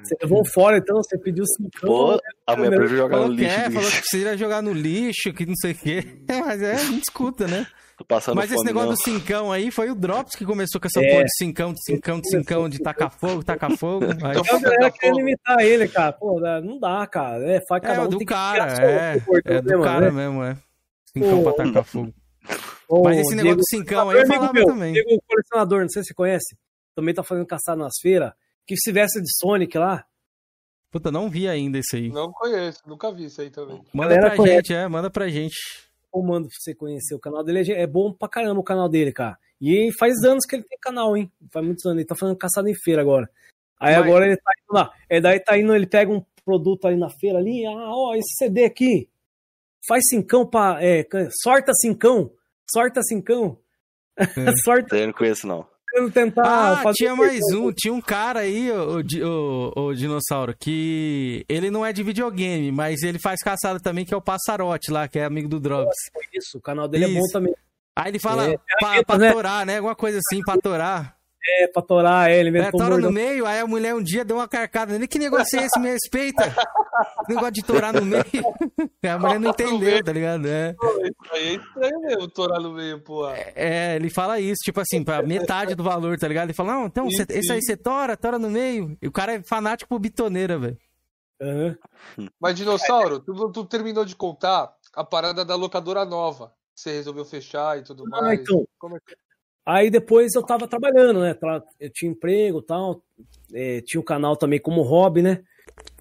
você 0.02 0.16
levou 0.22 0.42
fora, 0.46 0.78
então, 0.78 0.96
você 0.96 1.18
pediu 1.18 1.44
cincão. 1.46 1.86
Pô, 1.88 2.20
a 2.46 2.56
mulher 2.56 2.70
preferiu 2.70 2.96
jogar 2.96 3.16
no 3.18 3.22
Falou 3.24 3.36
que 3.36 3.42
lixo. 3.44 3.54
é, 3.60 3.68
bicho. 3.68 3.72
falou 3.74 3.90
que 3.90 3.98
precisa 3.98 4.36
jogar 4.38 4.62
no 4.62 4.72
lixo, 4.72 5.32
que 5.34 5.44
não 5.46 5.54
sei 5.56 5.72
o 5.72 5.74
quê. 5.74 6.04
Mas 6.46 6.62
é, 6.62 6.72
a 6.72 6.78
gente 6.78 7.02
escuta, 7.06 7.46
né? 7.46 7.66
Tô 8.02 8.06
passando 8.06 8.34
Mas 8.34 8.50
esse 8.50 8.64
negócio 8.64 8.88
não. 8.88 8.94
do 8.96 9.00
cincão 9.00 9.52
aí 9.52 9.70
foi 9.70 9.88
o 9.88 9.94
Drops 9.94 10.34
que 10.34 10.44
começou 10.44 10.80
com 10.80 10.88
essa 10.88 11.00
É. 11.00 11.08
porra 11.08 11.24
de 11.24 11.36
cincão, 11.36 11.72
de 11.72 11.80
cincão, 11.84 12.20
de 12.20 12.28
cincão, 12.28 12.68
de 12.68 12.78
tacar 12.80 13.10
fogo, 13.12 13.44
tacar 13.44 13.76
fogo. 13.76 14.06
Aí- 14.26 14.36
A 14.36 14.58
galera 14.58 14.90
querendo 14.90 15.20
imitar 15.20 15.60
ele, 15.60 15.86
cara. 15.86 16.12
Pô, 16.12 16.40
não 16.40 16.80
dá, 16.80 17.06
cara. 17.06 17.44
É, 17.48 17.60
faz 17.68 17.80
cada 17.80 17.94
É, 17.94 18.00
um 18.00 18.04
o 18.06 18.08
do 18.08 18.24
cara, 18.24 18.72
é. 18.84 19.16
É 19.44 19.60
do 19.60 19.70
mano, 19.70 19.84
cara 19.84 20.10
né? 20.10 20.10
mesmo, 20.10 20.42
é. 20.42 20.56
Cincão 21.12 21.42
pra 21.44 21.52
Ô, 21.52 21.54
tacar 21.54 21.84
fogo. 21.84 22.12
Ô, 22.88 23.02
Mas 23.04 23.18
esse 23.18 23.36
negócio 23.36 23.42
Diego, 23.42 23.56
do 23.60 23.68
cincão 23.68 24.10
aí 24.10 24.18
eu 24.20 24.26
falava 24.26 24.52
meu, 24.52 24.66
também. 24.66 24.92
Diego 24.94 25.22
colecionador, 25.28 25.80
não 25.82 25.88
sei 25.88 26.02
se 26.02 26.08
você 26.08 26.14
conhece. 26.14 26.56
Também 26.96 27.14
tá 27.14 27.22
fazendo 27.22 27.46
caçada 27.46 27.76
nas 27.78 27.94
feiras. 28.02 28.32
Que 28.66 28.74
se 28.76 28.90
veste 28.90 29.20
de 29.20 29.28
Sonic 29.38 29.78
lá. 29.78 30.04
Puta, 30.90 31.10
não 31.12 31.30
vi 31.30 31.46
ainda 31.48 31.78
isso 31.78 31.94
aí. 31.96 32.10
Não 32.10 32.32
conheço, 32.32 32.80
nunca 32.86 33.12
vi 33.12 33.26
isso 33.26 33.40
aí 33.40 33.48
também. 33.50 33.80
Manda 33.94 34.08
Galera 34.14 34.26
pra 34.28 34.36
conhece. 34.36 34.56
gente, 34.56 34.74
é, 34.74 34.88
manda 34.88 35.08
pra 35.10 35.28
gente. 35.28 35.54
Eu 36.14 36.22
mando 36.22 36.48
pra 36.48 36.56
você 36.58 36.74
conhecer 36.74 37.14
o 37.14 37.18
canal 37.18 37.42
dele. 37.42 37.72
É 37.72 37.86
bom 37.86 38.12
pra 38.12 38.28
caramba 38.28 38.60
o 38.60 38.64
canal 38.64 38.88
dele, 38.88 39.12
cara. 39.12 39.38
E 39.60 39.90
faz 39.98 40.22
anos 40.24 40.44
que 40.44 40.56
ele 40.56 40.64
tem 40.64 40.78
canal, 40.80 41.16
hein? 41.16 41.30
Faz 41.50 41.64
muitos 41.64 41.84
anos. 41.86 41.98
Ele 41.98 42.06
tá 42.06 42.14
fazendo 42.14 42.36
caçada 42.36 42.68
em 42.68 42.74
feira 42.74 43.00
agora. 43.00 43.30
Aí 43.80 43.94
Mas- 43.96 44.04
agora 44.04 44.26
ele 44.26 44.36
tá 44.36 44.50
indo 44.60 44.74
lá. 44.76 44.90
É, 45.08 45.20
daí 45.20 45.40
tá 45.40 45.56
indo, 45.58 45.74
ele 45.74 45.86
pega 45.86 46.12
um 46.12 46.24
produto 46.44 46.86
aí 46.88 46.96
na 46.96 47.08
feira 47.10 47.38
ali. 47.38 47.64
Ah, 47.66 47.94
ó, 47.94 48.14
esse 48.14 48.36
CD 48.36 48.64
aqui. 48.64 49.08
Faz 49.86 50.02
cincão 50.08 50.46
pra. 50.46 50.78
É, 50.80 51.04
sorta 51.42 51.72
cincão. 51.74 52.32
Sorta 52.70 53.02
cincão. 53.02 53.58
sorta 54.64 54.96
Eu 54.96 55.06
não 55.06 55.14
conheço, 55.14 55.46
não. 55.46 55.66
Tentar. 56.10 56.82
Ah, 56.82 56.92
tinha 56.94 57.14
mais 57.14 57.40
um, 57.52 57.72
tinha 57.72 57.92
um 57.92 58.00
cara 58.00 58.40
aí, 58.40 58.70
o, 58.70 59.00
o, 59.26 59.80
o- 59.88 59.94
dinossauro, 59.94 60.54
que 60.58 61.44
ele 61.48 61.70
não 61.70 61.84
é 61.84 61.92
de 61.92 62.02
videogame, 62.02 62.70
mas 62.72 63.02
ele 63.02 63.18
faz 63.18 63.40
caçada 63.42 63.78
também, 63.80 64.04
que 64.04 64.12
é 64.14 64.16
o 64.16 64.22
Passarote 64.22 64.90
lá, 64.90 65.06
que 65.08 65.18
é 65.18 65.24
amigo 65.24 65.48
do 65.48 65.60
Drops. 65.60 65.94
Isso, 66.34 66.58
o 66.58 66.60
canal 66.60 66.88
dele 66.88 67.04
é 67.04 67.08
bom 67.08 67.20
Isso. 67.20 67.32
também. 67.32 67.54
Aí 67.96 68.10
ele 68.10 68.18
fala 68.18 68.48
É, 68.50 68.56
pra, 68.78 69.04
pra 69.04 69.18
né? 69.18 69.32
torar, 69.32 69.66
né? 69.66 69.76
Alguma 69.76 69.94
coisa 69.94 70.18
assim, 70.18 70.40
pra 70.40 70.56
torar. 70.56 71.14
É, 71.44 71.66
pra 71.66 71.82
torar 71.82 72.30
ele 72.30 72.50
É, 72.50 72.52
mesmo. 72.52 72.70
tora 72.78 72.98
no 72.98 73.10
meio, 73.10 73.44
aí 73.46 73.58
a 73.58 73.66
mulher 73.66 73.94
um 73.94 74.02
dia 74.02 74.24
deu 74.24 74.36
uma 74.36 74.46
carcada 74.46 74.92
nele. 74.92 75.08
Que 75.08 75.18
negócio 75.18 75.58
é 75.58 75.64
esse? 75.64 75.78
Me 75.80 75.90
respeita. 75.90 76.42
Negócio 77.28 77.52
de 77.52 77.62
torar 77.64 77.92
no 77.92 78.04
meio. 78.04 78.22
A 79.04 79.18
mulher 79.18 79.40
não 79.40 79.50
entendeu, 79.50 80.04
tá 80.04 80.12
ligado? 80.12 80.46
É. 80.46 80.74
Isso 81.02 81.32
aí 81.34 81.48
é 81.48 81.54
estranho 81.54 82.00
mesmo, 82.02 82.28
torar 82.28 82.60
no 82.60 82.72
meio, 82.72 83.00
pô. 83.00 83.28
É, 83.28 83.96
ele 83.96 84.08
fala 84.10 84.38
isso, 84.38 84.60
tipo 84.64 84.80
assim, 84.80 85.02
pra 85.02 85.20
metade 85.22 85.74
do 85.74 85.82
valor, 85.82 86.16
tá 86.18 86.28
ligado? 86.28 86.46
Ele 86.46 86.54
fala, 86.54 86.74
não, 86.74 86.86
então, 86.86 87.10
Sim, 87.10 87.16
cê- 87.16 87.26
esse 87.30 87.50
aí 87.52 87.60
você 87.62 87.76
tora, 87.76 88.16
tora 88.16 88.38
no 88.38 88.50
meio. 88.50 88.96
E 89.02 89.08
o 89.08 89.12
cara 89.12 89.32
é 89.34 89.42
fanático 89.42 89.88
por 89.88 89.98
bitoneira, 89.98 90.58
velho. 90.58 90.78
Mas, 92.40 92.54
Dinossauro, 92.54 93.18
tu, 93.20 93.50
tu 93.50 93.64
terminou 93.64 94.04
de 94.04 94.14
contar 94.14 94.72
a 94.94 95.02
parada 95.04 95.44
da 95.44 95.54
locadora 95.56 96.04
nova. 96.04 96.52
que 96.74 96.82
Você 96.82 96.92
resolveu 96.92 97.24
fechar 97.24 97.78
e 97.78 97.82
tudo 97.82 98.04
Ah, 98.12 98.20
mais. 98.22 98.40
então. 98.40 98.64
Como 98.78 98.96
é 98.96 99.00
que... 99.00 99.16
Aí 99.64 99.90
depois 99.90 100.34
eu 100.34 100.44
tava 100.44 100.66
trabalhando, 100.66 101.20
né? 101.20 101.36
Eu 101.78 101.90
tinha 101.90 102.10
emprego 102.10 102.58
e 102.58 102.66
tal. 102.66 103.02
é, 103.54 103.80
tinha 103.82 104.00
o 104.00 104.04
canal 104.04 104.36
também 104.36 104.60
como 104.60 104.82
hobby, 104.82 105.22
né? 105.22 105.42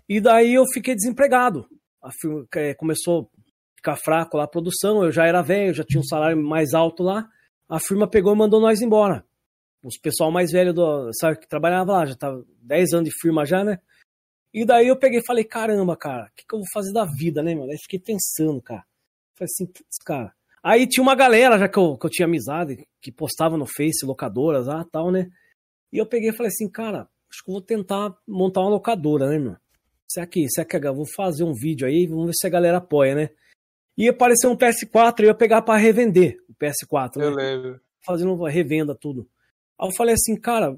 E 0.09 0.19
daí 0.19 0.55
eu 0.55 0.65
fiquei 0.73 0.95
desempregado. 0.95 1.67
A 2.01 2.11
firma, 2.11 2.45
é, 2.55 2.73
começou 2.73 3.21
a 3.21 3.41
ficar 3.75 3.95
fraco 3.95 4.37
lá 4.37 4.45
a 4.45 4.47
produção. 4.47 5.03
Eu 5.03 5.11
já 5.11 5.25
era 5.25 5.41
velho, 5.41 5.73
já 5.73 5.83
tinha 5.83 6.01
um 6.01 6.05
salário 6.05 6.37
mais 6.37 6.73
alto 6.73 7.03
lá. 7.03 7.29
A 7.69 7.79
firma 7.79 8.09
pegou 8.09 8.33
e 8.33 8.37
mandou 8.37 8.59
nós 8.59 8.81
embora. 8.81 9.23
Os 9.83 9.97
pessoal 9.97 10.31
mais 10.31 10.51
velho 10.51 10.73
do, 10.73 11.11
sabe, 11.13 11.39
que 11.39 11.47
trabalhava 11.47 11.93
lá, 11.93 12.05
já 12.05 12.15
tava 12.15 12.43
10 12.61 12.93
anos 12.93 13.09
de 13.09 13.15
firma 13.19 13.45
já, 13.45 13.63
né? 13.63 13.79
E 14.53 14.65
daí 14.65 14.87
eu 14.87 14.97
peguei 14.97 15.19
e 15.19 15.25
falei, 15.25 15.43
caramba, 15.43 15.95
cara, 15.95 16.25
o 16.25 16.35
que, 16.35 16.45
que 16.45 16.53
eu 16.53 16.59
vou 16.59 16.67
fazer 16.73 16.91
da 16.91 17.05
vida, 17.05 17.41
né, 17.41 17.55
mano? 17.55 17.71
Aí 17.71 17.77
fiquei 17.77 17.99
pensando, 17.99 18.61
cara. 18.61 18.83
Falei 19.35 19.45
assim, 19.45 19.65
putz, 19.65 19.97
cara. 20.05 20.33
Aí 20.63 20.87
tinha 20.87 21.01
uma 21.01 21.15
galera, 21.15 21.57
já 21.57 21.67
que 21.67 21.77
eu, 21.77 21.97
que 21.97 22.05
eu 22.05 22.09
tinha 22.09 22.27
amizade, 22.27 22.85
que 23.01 23.11
postava 23.11 23.57
no 23.57 23.65
Face, 23.65 24.05
locadoras 24.05 24.67
lá 24.67 24.85
tal, 24.91 25.11
né? 25.11 25.27
E 25.91 25.97
eu 25.97 26.05
peguei 26.05 26.29
e 26.29 26.33
falei 26.33 26.49
assim, 26.49 26.69
cara, 26.69 27.07
acho 27.29 27.43
que 27.43 27.49
eu 27.49 27.53
vou 27.53 27.61
tentar 27.61 28.15
montar 28.27 28.61
uma 28.61 28.69
locadora, 28.69 29.27
né, 29.27 29.39
meu? 29.39 29.55
Será 30.07 30.27
que, 30.27 30.47
será 30.49 30.65
que 30.65 30.75
eu 30.75 30.95
vou 30.95 31.05
fazer 31.15 31.43
um 31.43 31.53
vídeo 31.53 31.87
aí, 31.87 32.05
vamos 32.05 32.27
ver 32.27 32.33
se 32.33 32.45
a 32.45 32.49
galera 32.49 32.77
apoia, 32.77 33.15
né? 33.15 33.29
E 33.97 34.07
apareceu 34.07 34.51
um 34.51 34.57
PS4 34.57 35.19
e 35.19 35.23
eu 35.23 35.27
ia 35.27 35.35
pegar 35.35 35.61
pra 35.61 35.77
revender 35.77 36.37
o 36.47 36.53
PS4, 36.53 37.17
né? 37.17 37.25
Eu 37.25 37.31
lembro. 37.31 37.81
fazendo 38.05 38.33
uma 38.33 38.49
revenda, 38.49 38.95
tudo. 38.95 39.27
Aí 39.79 39.87
eu 39.87 39.95
falei 39.95 40.13
assim, 40.13 40.39
cara, 40.39 40.77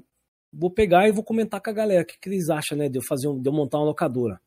vou 0.52 0.70
pegar 0.70 1.08
e 1.08 1.12
vou 1.12 1.22
comentar 1.22 1.60
com 1.60 1.70
a 1.70 1.72
galera, 1.72 2.02
o 2.02 2.06
que, 2.06 2.18
que 2.18 2.28
eles 2.28 2.48
acham, 2.48 2.78
né, 2.78 2.88
de 2.88 2.98
eu 2.98 3.02
fazer 3.06 3.28
um, 3.28 3.40
de 3.40 3.48
eu 3.48 3.52
montar 3.52 3.78
uma 3.78 3.86
locadora. 3.86 4.40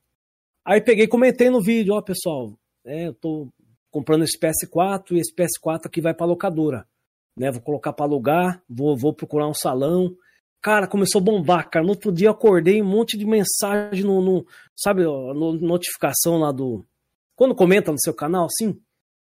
Aí 0.65 0.81
peguei 0.81 1.05
e 1.05 1.07
comentei 1.09 1.49
no 1.49 1.61
vídeo, 1.61 1.93
ó, 1.93 2.01
pessoal, 2.01 2.57
é, 2.85 3.07
eu 3.07 3.13
tô 3.13 3.49
comprando 3.97 4.23
esse 4.23 4.37
PS4 4.39 5.11
e 5.11 5.19
esse 5.19 5.33
PS4 5.33 5.85
aqui 5.87 5.99
vai 6.01 6.13
pra 6.13 6.25
locadora, 6.27 6.87
né, 7.37 7.49
vou 7.51 7.61
colocar 7.61 7.91
pra 7.93 8.05
alugar, 8.05 8.61
vou, 8.69 8.95
vou 8.95 9.11
procurar 9.13 9.47
um 9.47 9.53
salão. 9.53 10.15
Cara, 10.61 10.87
começou 10.87 11.19
a 11.19 11.23
bombar, 11.23 11.67
cara. 11.69 11.83
No 11.83 11.91
outro 11.91 12.11
dia 12.11 12.27
eu 12.27 12.31
acordei, 12.31 12.81
um 12.81 12.85
monte 12.85 13.17
de 13.17 13.25
mensagem 13.25 14.03
no, 14.03 14.21
no 14.21 14.45
sabe, 14.75 15.03
no- 15.03 15.53
notificação 15.53 16.37
lá 16.39 16.51
do... 16.51 16.85
Quando 17.35 17.55
comenta 17.55 17.91
no 17.91 17.99
seu 17.99 18.13
canal, 18.13 18.45
assim, 18.45 18.73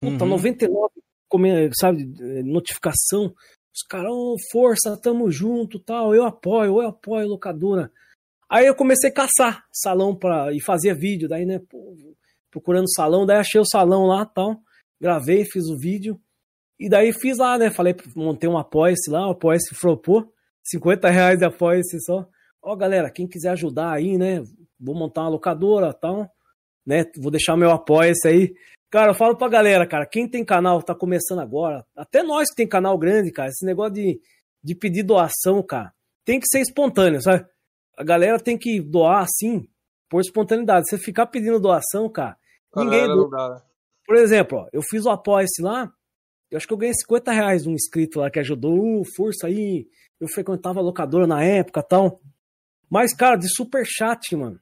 puta, 0.00 0.24
Uhum. 0.24 0.30
99, 0.30 0.92
come- 1.28 1.70
sabe, 1.74 2.04
notificação. 2.44 3.34
Os 3.74 3.82
caras, 3.88 4.10
ô, 4.12 4.36
força, 4.52 4.96
tamo 5.00 5.30
junto, 5.30 5.78
tal, 5.78 6.14
eu 6.14 6.24
apoio, 6.24 6.80
eu 6.80 6.88
apoio 6.88 7.28
locadora. 7.28 7.90
Aí 8.48 8.66
eu 8.66 8.74
comecei 8.74 9.10
a 9.10 9.14
caçar 9.14 9.64
salão 9.72 10.14
pra, 10.14 10.52
e 10.52 10.60
fazia 10.60 10.92
vídeo, 10.94 11.28
daí, 11.28 11.46
né, 11.46 11.60
pô, 11.70 11.96
procurando 12.50 12.92
salão, 12.94 13.24
daí 13.24 13.38
achei 13.38 13.60
o 13.60 13.66
salão 13.66 14.06
lá, 14.06 14.26
tal, 14.26 14.60
gravei, 15.00 15.44
fiz 15.44 15.66
o 15.66 15.78
vídeo, 15.78 16.20
e 16.78 16.88
daí 16.88 17.12
fiz 17.12 17.38
lá, 17.38 17.58
né, 17.58 17.70
falei, 17.70 17.94
montei 18.16 18.48
um 18.48 18.58
apoia-se 18.58 19.10
lá, 19.10 19.26
o 19.28 19.32
apoia-se 19.32 19.74
flopou, 19.74 20.32
50 20.64 21.08
reais 21.08 21.38
de 21.38 21.44
apoia-se 21.44 22.00
só. 22.00 22.26
Ó, 22.62 22.76
galera, 22.76 23.10
quem 23.10 23.26
quiser 23.26 23.50
ajudar 23.50 23.92
aí, 23.92 24.16
né, 24.18 24.42
vou 24.78 24.94
montar 24.94 25.22
uma 25.22 25.30
locadora, 25.30 25.92
tal, 25.92 26.30
né, 26.86 27.04
vou 27.18 27.30
deixar 27.30 27.56
meu 27.56 27.70
apoia-se 27.70 28.26
aí. 28.26 28.54
Cara, 28.90 29.10
eu 29.10 29.14
falo 29.14 29.36
pra 29.36 29.48
galera, 29.48 29.86
cara, 29.86 30.06
quem 30.06 30.28
tem 30.28 30.44
canal, 30.44 30.82
tá 30.82 30.94
começando 30.94 31.40
agora, 31.40 31.84
até 31.96 32.22
nós 32.22 32.48
que 32.50 32.56
tem 32.56 32.66
canal 32.66 32.98
grande, 32.98 33.30
cara, 33.30 33.48
esse 33.48 33.64
negócio 33.64 33.94
de, 33.94 34.20
de 34.62 34.74
pedir 34.74 35.02
doação, 35.02 35.62
cara, 35.62 35.92
tem 36.24 36.40
que 36.40 36.46
ser 36.46 36.60
espontâneo, 36.60 37.22
sabe? 37.22 37.46
A 37.96 38.02
galera 38.02 38.40
tem 38.40 38.58
que 38.58 38.80
doar 38.80 39.22
assim, 39.22 39.68
por 40.10 40.20
espontaneidade. 40.20 40.88
Você 40.88 40.98
ficar 40.98 41.26
pedindo 41.26 41.60
doação, 41.60 42.10
cara, 42.10 42.36
ninguém 42.76 43.06
dá. 43.30 43.62
Por 44.06 44.16
exemplo, 44.16 44.58
ó, 44.58 44.68
eu 44.72 44.82
fiz 44.82 45.04
o 45.04 45.10
apoia-se 45.10 45.62
lá, 45.62 45.92
eu 46.50 46.56
acho 46.56 46.66
que 46.66 46.72
eu 46.72 46.78
ganhei 46.78 46.94
50 46.94 47.30
reais 47.32 47.62
de 47.62 47.68
um 47.68 47.74
inscrito 47.74 48.18
lá 48.20 48.30
que 48.30 48.40
ajudou, 48.40 49.00
uh, 49.00 49.04
força 49.14 49.46
aí, 49.46 49.86
eu 50.18 50.28
frequentava 50.28 50.80
a 50.80 50.82
locadora 50.82 51.26
na 51.26 51.42
época 51.44 51.80
e 51.80 51.82
tal. 51.88 52.20
Mas, 52.90 53.14
cara, 53.14 53.36
de 53.36 53.48
super 53.48 53.84
chat, 53.86 54.34
mano. 54.34 54.58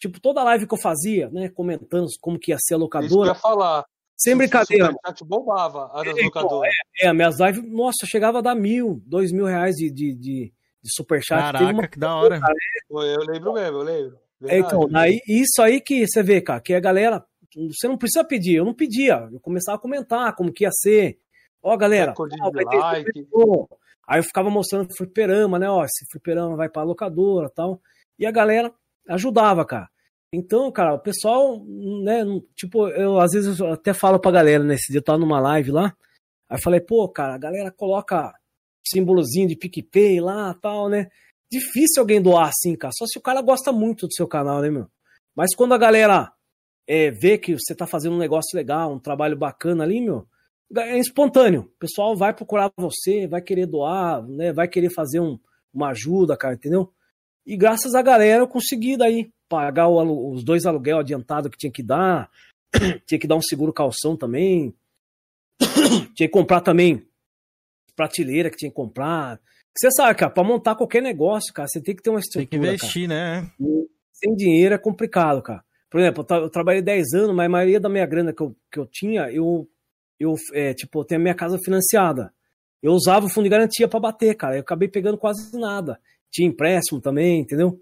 Tipo, 0.00 0.20
toda 0.20 0.42
live 0.42 0.66
que 0.66 0.74
eu 0.74 0.78
fazia, 0.80 1.28
né, 1.30 1.48
comentando 1.48 2.06
como 2.20 2.38
que 2.38 2.50
ia 2.50 2.58
ser 2.58 2.74
a 2.74 2.76
Isso 2.78 2.88
que 2.88 2.96
eu 2.96 3.00
locadora, 3.02 3.28
ia 3.30 3.34
falar. 3.36 3.84
sem 4.16 4.34
O 4.34 4.38
brincadeira. 4.38 4.86
Superchat 4.86 5.24
bombava 5.24 5.90
a 5.92 6.02
das 6.02 6.18
É, 6.18 6.24
locadoras. 6.24 6.72
É, 7.00 7.12
minhas 7.12 7.38
lives, 7.38 7.62
nossa, 7.70 8.04
chegava 8.04 8.38
a 8.38 8.42
dar 8.42 8.56
mil, 8.56 9.00
dois 9.06 9.30
mil 9.30 9.44
reais 9.46 9.76
de, 9.76 9.88
de, 9.92 10.12
de, 10.16 10.52
de 10.82 10.90
superchat. 10.96 11.52
Caraca, 11.52 11.72
uma- 11.72 11.86
que 11.86 11.98
da 11.98 12.16
hora. 12.16 12.40
Eu 12.90 13.20
lembro 13.24 13.52
mesmo, 13.52 13.76
eu 13.78 13.82
lembro. 13.82 14.18
É, 14.48 14.58
então, 14.58 14.80
Verdade. 14.80 14.92
daí, 14.92 15.20
isso 15.28 15.62
aí 15.62 15.80
que 15.80 16.04
você 16.06 16.20
vê, 16.22 16.40
cara, 16.40 16.60
que 16.60 16.74
a 16.74 16.80
galera, 16.80 17.24
você 17.54 17.88
não 17.88 17.96
precisa 17.96 18.24
pedir, 18.24 18.56
eu 18.56 18.64
não 18.64 18.74
pedia, 18.74 19.28
eu 19.32 19.40
começava 19.40 19.76
a 19.76 19.80
comentar 19.80 20.34
como 20.34 20.52
que 20.52 20.64
ia 20.64 20.70
ser. 20.72 21.18
Ó, 21.62 21.76
galera, 21.76 22.14
ó, 22.16 22.50
vai 22.50 22.64
ter 22.64 22.76
like. 22.76 23.26
aí 24.06 24.18
eu 24.20 24.24
ficava 24.24 24.50
mostrando 24.50 24.94
fliperama, 24.96 25.58
né, 25.58 25.68
ó, 25.68 25.84
esse 25.84 26.06
fliperama 26.10 26.56
vai 26.56 26.68
pra 26.68 26.82
locadora 26.82 27.48
e 27.48 27.54
tal, 27.54 27.80
e 28.18 28.26
a 28.26 28.30
galera 28.30 28.72
ajudava, 29.08 29.64
cara. 29.64 29.88
Então, 30.32 30.70
cara, 30.70 30.94
o 30.94 30.98
pessoal, 30.98 31.64
né, 32.04 32.22
tipo, 32.54 32.88
eu 32.88 33.18
às 33.18 33.32
vezes 33.32 33.58
eu 33.58 33.72
até 33.72 33.94
falo 33.94 34.20
pra 34.20 34.30
galera, 34.30 34.62
nesse 34.62 34.92
dia 34.92 34.98
eu 34.98 35.04
tava 35.04 35.18
numa 35.18 35.40
live 35.40 35.70
lá, 35.70 35.96
aí 36.48 36.58
eu 36.58 36.62
falei, 36.62 36.80
pô, 36.80 37.08
cara, 37.08 37.34
a 37.34 37.38
galera 37.38 37.70
coloca 37.70 38.32
símbolozinho 38.86 39.48
de 39.48 39.56
PicPay 39.56 40.20
lá 40.20 40.54
tal, 40.54 40.88
né? 40.88 41.08
Difícil 41.50 42.00
alguém 42.00 42.20
doar 42.20 42.48
assim, 42.48 42.76
cara, 42.76 42.92
só 42.96 43.06
se 43.06 43.18
o 43.18 43.22
cara 43.22 43.40
gosta 43.40 43.72
muito 43.72 44.06
do 44.06 44.12
seu 44.12 44.28
canal, 44.28 44.60
né, 44.60 44.70
meu? 44.70 44.86
Mas 45.34 45.54
quando 45.54 45.72
a 45.72 45.78
galera 45.78 46.30
é, 46.88 47.10
vê 47.10 47.36
que 47.36 47.52
você 47.54 47.74
tá 47.74 47.86
fazendo 47.86 48.14
um 48.14 48.18
negócio 48.18 48.56
legal, 48.56 48.92
um 48.92 48.98
trabalho 48.98 49.36
bacana 49.36 49.84
ali, 49.84 50.00
meu, 50.00 50.26
é 50.76 50.98
espontâneo. 50.98 51.60
O 51.74 51.78
pessoal 51.78 52.16
vai 52.16 52.32
procurar 52.32 52.70
você, 52.76 53.26
vai 53.26 53.42
querer 53.42 53.66
doar, 53.66 54.26
né? 54.26 54.52
Vai 54.52 54.66
querer 54.66 54.90
fazer 54.90 55.20
um- 55.20 55.38
uma 55.72 55.90
ajuda, 55.90 56.36
cara, 56.36 56.54
entendeu? 56.54 56.90
E 57.46 57.56
graças 57.56 57.94
à 57.94 58.00
galera 58.02 58.42
eu 58.42 58.48
consegui 58.48 58.96
daí 58.96 59.30
pagar 59.48 59.88
o 59.88 60.32
os 60.32 60.42
dois 60.42 60.66
aluguel 60.66 60.98
adiantado 60.98 61.48
que 61.50 61.56
tinha 61.58 61.70
que 61.72 61.82
dar, 61.82 62.30
tinha 63.06 63.18
que 63.18 63.26
dar 63.26 63.36
um 63.36 63.42
seguro 63.42 63.72
calção 63.72 64.16
também, 64.16 64.74
tinha 66.14 66.28
que 66.28 66.32
comprar 66.32 66.60
também 66.60 67.06
prateleira 67.96 68.50
que 68.50 68.56
tinha 68.56 68.70
que 68.70 68.76
comprar. 68.76 69.40
Você 69.76 69.90
sabe, 69.90 70.18
cara, 70.18 70.30
pra 70.30 70.42
montar 70.44 70.74
qualquer 70.74 71.02
negócio, 71.02 71.52
cara, 71.52 71.68
você 71.68 71.80
tem 71.80 71.94
que 71.94 72.02
ter 72.02 72.10
uma 72.10 72.20
Tem 72.20 72.42
estrutura. 72.42 72.48
que 72.48 72.56
investir, 72.56 73.08
né? 73.08 73.50
Sem 74.12 74.34
dinheiro 74.34 74.74
é 74.74 74.78
complicado, 74.78 75.40
cara. 75.42 75.64
Por 75.90 76.00
exemplo, 76.00 76.20
eu, 76.22 76.24
tra- 76.26 76.38
eu 76.38 76.50
trabalhei 76.50 76.82
10 76.82 77.12
anos, 77.14 77.34
mas 77.34 77.46
a 77.46 77.48
maioria 77.48 77.80
da 77.80 77.88
minha 77.88 78.06
grana 78.06 78.32
que 78.32 78.42
eu, 78.42 78.54
que 78.70 78.78
eu 78.78 78.86
tinha, 78.86 79.30
eu 79.32 79.68
eu, 80.20 80.34
é, 80.52 80.74
tipo, 80.74 80.98
eu 81.00 81.04
tenho 81.04 81.20
a 81.20 81.22
minha 81.22 81.34
casa 81.34 81.58
financiada. 81.64 82.34
Eu 82.82 82.92
usava 82.92 83.26
o 83.26 83.28
fundo 83.28 83.44
de 83.44 83.50
garantia 83.50 83.86
pra 83.86 84.00
bater, 84.00 84.34
cara. 84.36 84.56
Eu 84.56 84.60
acabei 84.62 84.88
pegando 84.88 85.16
quase 85.16 85.56
nada. 85.56 86.00
Tinha 86.30 86.48
empréstimo 86.48 87.00
também, 87.00 87.40
entendeu? 87.40 87.80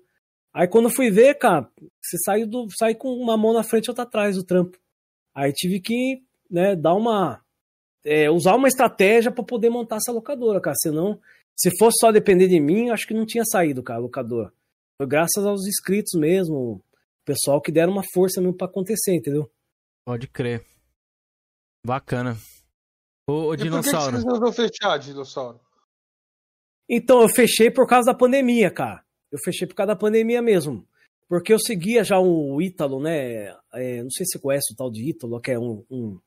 Aí 0.52 0.68
quando 0.68 0.86
eu 0.86 0.94
fui 0.94 1.10
ver, 1.10 1.34
cara, 1.36 1.68
você 2.02 2.18
saiu 2.24 2.46
do, 2.46 2.66
sai 2.78 2.94
com 2.94 3.08
uma 3.08 3.36
mão 3.38 3.54
na 3.54 3.62
frente 3.64 3.86
e 3.86 3.90
outra 3.90 4.04
atrás 4.04 4.36
do 4.36 4.44
trampo. 4.44 4.78
Aí 5.34 5.52
tive 5.52 5.80
que, 5.80 6.22
né, 6.50 6.76
dar 6.76 6.94
uma 6.94 7.40
é, 8.04 8.30
usar 8.30 8.54
uma 8.54 8.68
estratégia 8.68 9.30
pra 9.32 9.44
poder 9.44 9.70
montar 9.70 9.96
essa 9.96 10.12
locadora, 10.12 10.60
cara. 10.60 10.76
Senão, 10.80 11.18
se 11.56 11.70
fosse 11.78 11.98
só 12.00 12.12
depender 12.12 12.48
de 12.48 12.60
mim, 12.60 12.90
acho 12.90 13.06
que 13.06 13.14
não 13.14 13.26
tinha 13.26 13.44
saído, 13.44 13.82
cara, 13.82 13.98
a 13.98 14.02
locadora. 14.02 14.52
Foi 14.98 15.06
graças 15.06 15.44
aos 15.44 15.66
inscritos 15.66 16.18
mesmo, 16.18 16.82
pessoal 17.26 17.60
que 17.60 17.72
deram 17.72 17.92
uma 17.92 18.04
força 18.14 18.40
mesmo 18.40 18.56
pra 18.56 18.68
acontecer, 18.68 19.14
entendeu? 19.14 19.50
Pode 20.06 20.28
crer. 20.28 20.64
Bacana. 21.84 22.36
Ô, 23.28 23.48
ô 23.48 23.54
E 23.54 23.56
por 23.56 23.56
que 23.56 23.64
que 23.64 23.64
dinossauro. 23.64 24.16
você 24.16 24.24
resolveu 24.24 24.52
fechar, 24.52 24.98
dinossauro? 24.98 25.60
Então, 26.88 27.20
eu 27.20 27.28
fechei 27.28 27.70
por 27.70 27.86
causa 27.86 28.12
da 28.12 28.16
pandemia, 28.16 28.70
cara. 28.70 29.04
Eu 29.30 29.38
fechei 29.44 29.66
por 29.66 29.74
causa 29.74 29.88
da 29.92 29.98
pandemia 29.98 30.40
mesmo. 30.40 30.86
Porque 31.28 31.52
eu 31.52 31.58
seguia 31.58 32.04
já 32.04 32.20
o 32.20 32.62
Ítalo, 32.62 33.02
né? 33.02 33.48
É, 33.74 34.02
não 34.02 34.10
sei 34.10 34.24
se 34.24 34.32
você 34.32 34.38
conhece 34.38 34.72
o 34.72 34.76
tal 34.76 34.90
de 34.90 35.10
Ítalo, 35.10 35.40
que 35.40 35.50
é 35.50 35.58
um, 35.58 35.84
um 35.90 36.20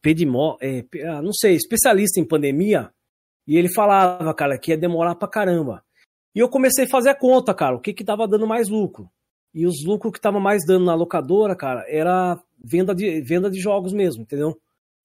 pedimó, 0.00 0.56
é, 0.60 0.86
ah, 1.06 1.20
não 1.20 1.32
sei, 1.34 1.54
especialista 1.54 2.18
em 2.18 2.26
pandemia. 2.26 2.90
E 3.46 3.56
ele 3.58 3.68
falava, 3.70 4.32
cara, 4.32 4.58
que 4.58 4.70
ia 4.70 4.78
demorar 4.78 5.14
pra 5.16 5.28
caramba. 5.28 5.84
E 6.34 6.38
eu 6.38 6.48
comecei 6.48 6.86
a 6.86 6.88
fazer 6.88 7.10
a 7.10 7.14
conta, 7.14 7.52
cara, 7.52 7.76
o 7.76 7.80
que 7.80 7.92
que 7.92 8.04
tava 8.04 8.26
dando 8.26 8.46
mais 8.46 8.68
lucro. 8.68 9.10
E 9.54 9.66
os 9.66 9.84
lucros 9.84 10.12
que 10.12 10.20
tava 10.20 10.40
mais 10.40 10.62
dando 10.66 10.86
na 10.86 10.94
locadora, 10.94 11.54
cara, 11.54 11.84
era 11.88 12.38
venda 12.62 12.94
de, 12.94 13.20
venda 13.20 13.50
de 13.50 13.60
jogos 13.60 13.92
mesmo, 13.92 14.22
entendeu? 14.22 14.58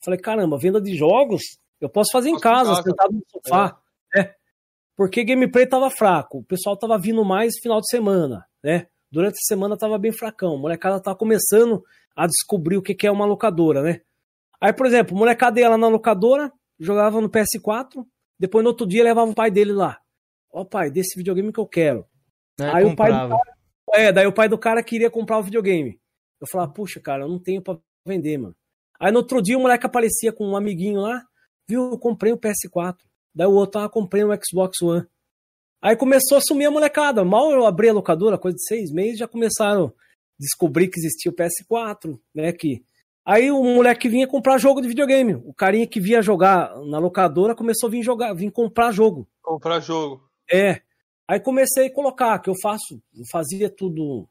Falei, 0.03 0.19
caramba, 0.19 0.57
venda 0.57 0.79
de 0.79 0.95
jogos 0.95 1.41
eu 1.79 1.89
posso 1.89 2.11
fazer 2.11 2.29
em 2.29 2.33
Posso 2.33 2.47
em 2.47 2.51
casa, 2.51 2.69
casa. 2.69 2.83
sentado 2.83 3.13
no 3.13 3.23
sofá, 3.29 3.77
né? 4.13 4.33
Porque 4.95 5.23
gameplay 5.23 5.67
tava 5.67 5.89
fraco, 5.91 6.39
o 6.39 6.43
pessoal 6.43 6.75
tava 6.75 6.97
vindo 6.97 7.23
mais 7.23 7.53
final 7.61 7.79
de 7.79 7.87
semana, 7.89 8.45
né? 8.63 8.87
Durante 9.11 9.35
a 9.35 9.47
semana 9.47 9.77
tava 9.77 9.97
bem 9.97 10.11
fracão, 10.11 10.55
a 10.55 10.57
molecada 10.57 10.99
tava 10.99 11.15
começando 11.15 11.83
a 12.15 12.25
descobrir 12.25 12.77
o 12.77 12.81
que 12.81 12.95
que 12.95 13.05
é 13.05 13.11
uma 13.11 13.25
locadora, 13.25 13.81
né? 13.83 14.01
Aí, 14.59 14.73
por 14.73 14.87
exemplo, 14.87 15.15
o 15.15 15.19
molecada 15.19 15.59
ia 15.59 15.69
lá 15.69 15.77
na 15.77 15.87
locadora, 15.87 16.51
jogava 16.79 17.21
no 17.21 17.29
PS4, 17.29 18.03
depois 18.39 18.63
no 18.63 18.71
outro 18.71 18.87
dia 18.87 19.03
levava 19.03 19.29
o 19.29 19.35
pai 19.35 19.51
dele 19.51 19.71
lá. 19.71 19.99
Ó, 20.51 20.65
pai, 20.65 20.89
desse 20.89 21.15
videogame 21.15 21.53
que 21.53 21.59
eu 21.59 21.67
quero. 21.67 22.05
Né, 22.59 22.71
Aí 22.73 22.85
o 22.85 22.95
pai 22.95 23.11
do 23.11 23.19
comprava. 23.19 23.56
É, 23.93 24.11
daí 24.11 24.27
o 24.27 24.33
pai 24.33 24.49
do 24.49 24.57
cara 24.57 24.83
queria 24.83 25.09
comprar 25.09 25.39
o 25.39 25.43
videogame. 25.43 25.99
Eu 26.39 26.47
falava, 26.47 26.71
puxa, 26.71 26.99
cara, 26.99 27.23
eu 27.23 27.29
não 27.29 27.39
tenho 27.39 27.61
pra 27.61 27.77
vender, 28.05 28.37
mano. 28.37 28.55
Aí 28.99 29.11
no 29.11 29.19
outro 29.19 29.41
dia 29.41 29.57
o 29.57 29.61
moleque 29.61 29.85
aparecia 29.85 30.31
com 30.31 30.47
um 30.47 30.55
amiguinho 30.55 31.01
lá, 31.01 31.23
viu, 31.67 31.91
eu 31.91 31.99
comprei 31.99 32.33
o 32.33 32.37
PS4. 32.37 32.97
Daí 33.33 33.47
o 33.47 33.53
outro, 33.53 33.81
ah, 33.81 33.89
comprei 33.89 34.23
um 34.23 34.31
Xbox 34.43 34.81
One. 34.81 35.05
Aí 35.81 35.95
começou 35.95 36.37
a 36.37 36.41
sumir 36.41 36.65
a 36.65 36.71
molecada. 36.71 37.23
Mal 37.23 37.51
eu 37.51 37.65
abri 37.65 37.89
a 37.89 37.93
locadora, 37.93 38.37
coisa 38.37 38.55
de 38.55 38.65
seis 38.65 38.91
meses, 38.91 39.19
já 39.19 39.27
começaram 39.27 39.85
a 39.85 39.91
descobrir 40.39 40.87
que 40.87 40.99
existia 40.99 41.31
o 41.31 41.35
PS4, 41.35 42.19
né, 42.33 42.51
que... 42.51 42.83
Aí 43.23 43.51
o 43.51 43.61
moleque 43.61 44.07
vinha 44.07 44.25
comprar 44.25 44.57
jogo 44.57 44.81
de 44.81 44.87
videogame. 44.87 45.35
O 45.35 45.53
carinha 45.53 45.85
que 45.85 45.99
via 45.99 46.21
jogar 46.21 46.73
na 46.85 46.97
locadora 46.97 47.53
começou 47.53 47.87
a 47.87 47.91
vir 47.91 48.01
jogar, 48.01 48.33
vir 48.33 48.49
comprar 48.51 48.93
jogo. 48.93 49.27
Comprar 49.43 49.81
jogo. 49.81 50.23
É. 50.49 50.81
Aí 51.27 51.39
comecei 51.39 51.87
a 51.87 51.93
colocar, 51.93 52.39
que 52.39 52.49
eu 52.49 52.55
faço, 52.61 53.01
eu 53.13 53.25
fazia 53.29 53.69
tudo 53.69 54.27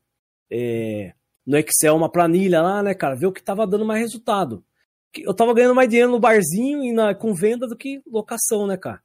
é, 0.50 1.12
no 1.46 1.58
Excel, 1.58 1.94
uma 1.94 2.10
planilha 2.10 2.62
lá, 2.62 2.82
né, 2.82 2.94
cara, 2.94 3.14
ver 3.14 3.26
o 3.26 3.32
que 3.32 3.42
tava 3.42 3.66
dando 3.66 3.84
mais 3.84 4.00
resultado. 4.00 4.64
Eu 5.14 5.34
tava 5.34 5.54
ganhando 5.54 5.74
mais 5.74 5.88
dinheiro 5.88 6.10
no 6.10 6.20
barzinho 6.20 6.82
e 6.82 6.92
na, 6.92 7.14
com 7.14 7.34
venda 7.34 7.66
do 7.66 7.76
que 7.76 8.02
locação, 8.06 8.66
né, 8.66 8.76
cara? 8.76 9.02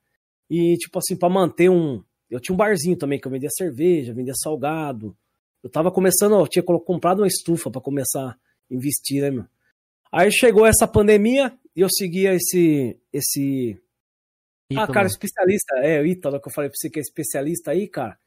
E, 0.49 0.75
tipo 0.77 0.99
assim, 0.99 1.15
pra 1.15 1.29
manter 1.29 1.69
um. 1.69 2.03
Eu 2.29 2.39
tinha 2.39 2.53
um 2.53 2.57
barzinho 2.57 2.97
também, 2.97 3.19
que 3.19 3.27
eu 3.27 3.31
vendia 3.31 3.49
cerveja, 3.49 4.13
vendia 4.13 4.33
salgado. 4.35 5.15
Eu 5.63 5.69
tava 5.69 5.91
começando, 5.91 6.35
eu 6.35 6.47
tinha 6.47 6.63
comprado 6.63 7.19
uma 7.19 7.27
estufa 7.27 7.69
pra 7.69 7.79
começar 7.79 8.31
a 8.31 8.37
investir, 8.69 9.21
né, 9.21 9.31
meu? 9.31 9.45
Aí 10.11 10.30
chegou 10.31 10.65
essa 10.65 10.85
pandemia 10.85 11.53
e 11.73 11.81
eu 11.81 11.89
seguia 11.89 12.34
esse, 12.34 12.97
esse 13.13 13.80
ah, 14.77 14.88
cara, 14.88 15.07
especialista, 15.07 15.76
é, 15.77 16.02
o 16.02 16.06
Ítalo, 16.06 16.39
que 16.39 16.48
eu 16.48 16.53
falei 16.53 16.69
pra 16.69 16.77
você 16.77 16.89
que 16.89 16.99
é 16.99 17.02
especialista 17.02 17.72
aí, 17.72 17.88
cara. 17.88 18.18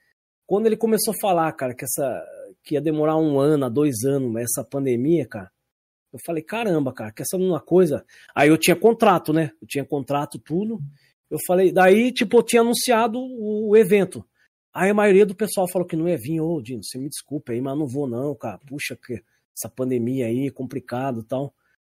Quando 0.47 0.67
ele 0.67 0.77
começou 0.77 1.15
a 1.15 1.21
falar, 1.21 1.53
cara, 1.53 1.75
que 1.75 1.85
essa 1.85 2.25
que 2.63 2.75
ia 2.75 2.81
demorar 2.81 3.17
um 3.17 3.39
ano, 3.39 3.69
dois 3.69 4.05
anos, 4.05 4.35
essa 4.37 4.65
pandemia, 4.65 5.27
cara, 5.27 5.51
eu 6.13 6.19
falei, 6.25 6.43
caramba, 6.43 6.93
cara, 6.93 7.13
que 7.13 7.23
essa 7.23 7.37
uma 7.37 7.61
coisa. 7.61 8.05
Aí 8.35 8.49
eu 8.49 8.57
tinha 8.57 8.77
contrato, 8.77 9.33
né? 9.33 9.51
Eu 9.61 9.67
tinha 9.67 9.85
contrato, 9.85 10.39
tudo. 10.39 10.81
Eu 11.29 11.39
falei, 11.47 11.73
daí, 11.73 12.13
tipo, 12.13 12.39
eu 12.39 12.43
tinha 12.43 12.63
anunciado 12.63 13.19
o, 13.19 13.71
o 13.71 13.77
evento. 13.77 14.25
Aí 14.73 14.91
a 14.91 14.95
maioria 14.95 15.27
do 15.27 15.35
pessoal 15.35 15.69
falou 15.71 15.87
que 15.87 15.97
não 15.97 16.09
ia 16.09 16.17
vir, 16.17 16.41
ô, 16.41 16.61
Dino, 16.61 16.83
você 16.83 16.99
me 16.99 17.09
desculpa 17.09 17.53
aí, 17.53 17.61
mas 17.61 17.77
não 17.77 17.87
vou 17.87 18.09
não, 18.09 18.35
cara. 18.35 18.59
Puxa, 18.67 18.97
que 18.97 19.23
essa 19.57 19.69
pandemia 19.69 20.27
aí, 20.27 20.51
complicado 20.51 21.21
e 21.21 21.25
tal. 21.25 21.55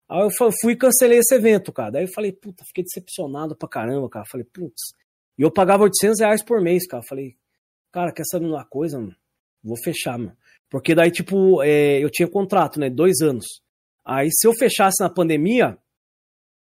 Aí 0.09 0.21
eu 0.23 0.31
fui 0.61 0.75
e 0.75 0.77
cancelei 0.77 1.19
esse 1.19 1.35
evento, 1.35 1.73
cara. 1.73 1.93
Daí 1.93 2.05
eu 2.05 2.13
falei, 2.13 2.33
puta, 2.33 2.65
fiquei 2.65 2.85
decepcionado 2.85 3.57
pra 3.57 3.69
caramba, 3.69 4.09
cara. 4.09 4.27
Falei, 4.31 4.45
putz. 4.45 4.95
E 5.39 5.43
eu 5.43 5.51
pagava 5.51 5.85
800 5.85 6.21
reais 6.21 6.45
por 6.45 6.61
mês, 6.61 6.87
cara. 6.87 7.03
Falei, 7.09 7.37
cara, 7.91 8.13
quer 8.13 8.25
saber 8.25 8.47
uma 8.47 8.65
coisa, 8.65 8.99
mano? 8.99 9.17
Vou 9.63 9.77
fechar, 9.83 10.19
mano. 10.19 10.37
Porque 10.71 10.95
daí, 10.95 11.11
tipo, 11.11 11.63
é, 11.63 12.03
eu 12.03 12.11
tinha 12.11 12.29
contrato, 12.29 12.79
né? 12.79 12.91
Dois 12.91 13.21
anos. 13.21 13.47
Aí 14.05 14.29
se 14.31 14.47
eu 14.47 14.53
fechasse 14.53 15.03
na 15.03 15.09
pandemia, 15.09 15.79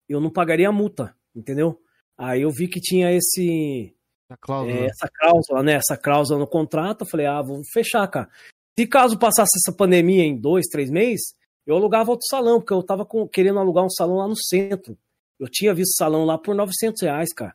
eu 0.08 0.20
não 0.20 0.30
pagaria 0.30 0.68
a 0.68 0.72
multa, 0.72 1.16
entendeu? 1.34 1.80
Aí 2.16 2.42
eu 2.42 2.50
vi 2.50 2.68
que 2.68 2.80
tinha 2.80 3.10
esse 3.10 3.92
cláusula. 4.40 4.78
é, 4.78 4.86
essa 4.86 5.08
cláusula, 5.12 5.62
né? 5.62 5.72
Essa 5.74 5.96
cláusula 5.96 6.38
no 6.38 6.46
contrato, 6.46 7.02
eu 7.02 7.08
falei, 7.08 7.26
ah, 7.26 7.42
vou 7.42 7.60
fechar, 7.72 8.06
cara. 8.08 8.28
Se 8.78 8.86
caso 8.86 9.18
passasse 9.18 9.56
essa 9.56 9.76
pandemia 9.76 10.22
em 10.22 10.36
dois, 10.36 10.66
três 10.66 10.90
meses, 10.90 11.34
eu 11.66 11.76
alugava 11.76 12.10
outro 12.10 12.26
salão, 12.28 12.60
porque 12.60 12.72
eu 12.72 12.82
tava 12.82 13.04
com- 13.04 13.26
querendo 13.28 13.58
alugar 13.58 13.84
um 13.84 13.90
salão 13.90 14.16
lá 14.16 14.28
no 14.28 14.36
centro. 14.36 14.96
Eu 15.38 15.48
tinha 15.48 15.74
visto 15.74 15.96
salão 15.96 16.24
lá 16.24 16.38
por 16.38 16.54
900 16.54 17.02
reais, 17.02 17.32
cara. 17.32 17.54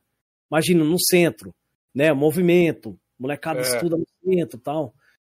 Imagina, 0.51 0.83
no 0.83 0.99
centro, 0.99 1.53
né? 1.93 2.11
Movimento, 2.13 2.97
molecada 3.19 3.59
É. 3.59 3.63
estuda 3.63 3.95
no 3.97 4.05
centro 4.23 4.57
e 4.57 4.61
tal. 4.61 4.93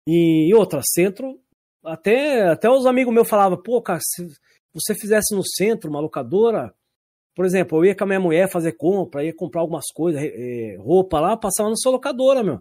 E, 0.08 0.50
e 0.50 0.54
outra, 0.54 0.82
centro, 0.84 1.40
até, 1.84 2.48
até 2.50 2.70
os 2.70 2.86
amigos 2.86 3.14
meus 3.14 3.30
falavam, 3.30 3.62
pô, 3.62 3.82
cara, 3.82 4.00
se 4.02 4.28
você 4.74 4.94
fizesse 4.96 5.36
no 5.36 5.44
centro 5.46 5.90
uma 5.90 6.00
locadora, 6.00 6.74
por 7.36 7.46
exemplo, 7.46 7.78
eu 7.80 7.86
ia 7.86 7.96
com 7.96 8.04
a 8.04 8.08
minha 8.08 8.20
mulher 8.20 8.50
fazer 8.50 8.74
compra, 8.74 9.24
ia 9.24 9.34
comprar 9.36 9.62
algumas 9.62 9.86
coisas, 9.94 10.22
eh, 10.22 10.76
roupa 10.80 11.20
lá, 11.20 11.36
passava 11.38 11.70
na 11.70 11.76
sua 11.76 11.92
locadora, 11.92 12.44
meu. 12.44 12.60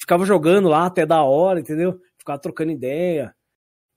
Ficava 0.00 0.24
jogando 0.24 0.68
lá 0.68 0.86
até 0.86 1.04
da 1.04 1.22
hora, 1.22 1.60
entendeu? 1.60 2.00
Ficava 2.16 2.38
trocando 2.38 2.70
ideia. 2.72 3.34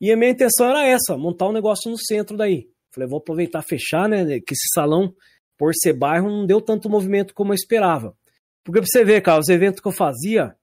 E 0.01 0.11
a 0.11 0.17
minha 0.17 0.31
intenção 0.31 0.67
era 0.67 0.83
essa, 0.83 1.15
montar 1.15 1.47
um 1.47 1.51
negócio 1.51 1.91
no 1.91 1.97
centro 1.97 2.35
daí. 2.35 2.67
Falei, 2.91 3.07
vou 3.07 3.19
aproveitar 3.19 3.61
fechar, 3.61 4.09
né? 4.09 4.25
Que 4.39 4.53
esse 4.53 4.67
salão, 4.73 5.15
por 5.55 5.73
ser 5.75 5.93
bairro, 5.93 6.27
não 6.27 6.43
deu 6.43 6.59
tanto 6.59 6.89
movimento 6.89 7.35
como 7.35 7.51
eu 7.51 7.55
esperava. 7.55 8.17
Porque 8.63 8.79
pra 8.79 8.87
você 8.87 9.05
ver, 9.05 9.21
cara, 9.21 9.39
os 9.39 9.47
eventos 9.47 9.79
que 9.79 9.87
eu 9.87 9.91
fazia, 9.91 10.55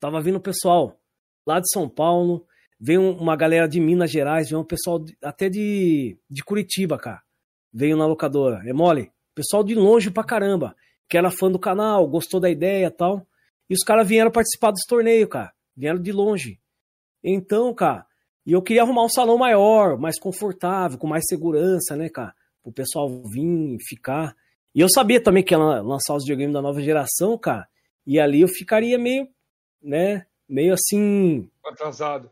tava 0.00 0.22
vindo 0.22 0.40
pessoal 0.40 0.98
lá 1.46 1.60
de 1.60 1.70
São 1.70 1.86
Paulo, 1.86 2.46
veio 2.80 3.02
uma 3.02 3.36
galera 3.36 3.68
de 3.68 3.78
Minas 3.80 4.10
Gerais, 4.10 4.48
veio 4.48 4.62
um 4.62 4.64
pessoal 4.64 5.04
até 5.22 5.50
de, 5.50 6.18
de 6.28 6.42
Curitiba, 6.42 6.98
cara. 6.98 7.22
Veio 7.70 7.98
na 7.98 8.06
locadora. 8.06 8.62
É 8.66 8.72
mole? 8.72 9.12
Pessoal 9.34 9.62
de 9.62 9.74
longe 9.74 10.10
pra 10.10 10.24
caramba, 10.24 10.74
que 11.06 11.18
era 11.18 11.30
fã 11.30 11.50
do 11.50 11.58
canal, 11.58 12.08
gostou 12.08 12.40
da 12.40 12.48
ideia 12.48 12.90
tal. 12.90 13.26
E 13.68 13.74
os 13.74 13.84
caras 13.84 14.08
vieram 14.08 14.30
participar 14.30 14.70
dos 14.70 14.84
torneios, 14.88 15.28
cara. 15.28 15.52
Vieram 15.76 16.00
de 16.00 16.12
longe. 16.12 16.58
Então, 17.22 17.74
cara, 17.74 18.07
e 18.48 18.52
eu 18.52 18.62
queria 18.62 18.80
arrumar 18.80 19.04
um 19.04 19.10
salão 19.10 19.36
maior, 19.36 19.98
mais 19.98 20.18
confortável, 20.18 20.96
com 20.96 21.06
mais 21.06 21.22
segurança, 21.28 21.94
né, 21.94 22.08
cara? 22.08 22.34
Pro 22.62 22.72
pessoal 22.72 23.06
vir, 23.24 23.76
ficar. 23.86 24.34
E 24.74 24.80
eu 24.80 24.88
sabia 24.88 25.22
também 25.22 25.42
que 25.44 25.52
ia 25.52 25.58
lan- 25.58 25.82
lançar 25.82 26.14
os 26.14 26.24
videogames 26.24 26.54
da 26.54 26.62
nova 26.62 26.80
geração, 26.80 27.36
cara. 27.36 27.68
E 28.06 28.18
ali 28.18 28.40
eu 28.40 28.48
ficaria 28.48 28.98
meio, 28.98 29.28
né, 29.82 30.24
meio 30.48 30.72
assim. 30.72 31.46
Atrasado. 31.62 32.30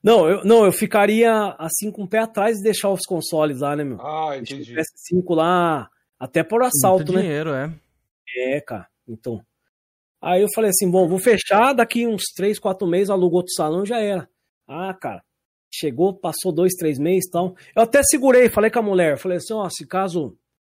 Não, 0.00 0.28
eu, 0.28 0.44
não, 0.44 0.64
eu 0.64 0.70
ficaria 0.72 1.32
assim 1.58 1.90
com 1.90 2.04
o 2.04 2.08
pé 2.08 2.18
atrás 2.18 2.60
e 2.60 2.62
deixar 2.62 2.90
os 2.90 3.04
consoles 3.04 3.58
lá, 3.58 3.74
né, 3.74 3.82
meu? 3.82 4.00
Ah, 4.00 4.36
entendi. 4.38 4.72
PS5 4.72 5.34
lá, 5.34 5.90
até 6.18 6.44
por 6.44 6.62
assalto, 6.62 7.04
Muito 7.04 7.12
né? 7.14 7.22
dinheiro, 7.22 7.50
é. 7.50 7.72
É, 8.36 8.60
cara. 8.60 8.86
Então. 9.08 9.44
Aí 10.20 10.42
eu 10.42 10.48
falei 10.54 10.70
assim, 10.70 10.88
bom, 10.88 11.08
vou 11.08 11.18
fechar, 11.18 11.72
daqui 11.72 12.06
uns 12.06 12.22
três, 12.36 12.56
quatro 12.58 12.86
meses, 12.86 13.10
alugo 13.10 13.36
outro 13.36 13.52
salão 13.52 13.84
já 13.84 13.98
era. 13.98 14.28
Ah, 14.72 14.94
cara. 14.94 15.22
Chegou, 15.70 16.14
passou 16.14 16.52
dois, 16.52 16.72
três 16.74 16.98
meses 16.98 17.26
e 17.28 17.30
tal. 17.30 17.56
Eu 17.74 17.82
até 17.82 18.02
segurei, 18.02 18.48
falei 18.50 18.70
com 18.70 18.78
a 18.78 18.82
mulher, 18.82 19.18
falei 19.18 19.38
assim, 19.38 19.54
ó, 19.54 19.68
se 19.70 19.86
caso 19.86 20.36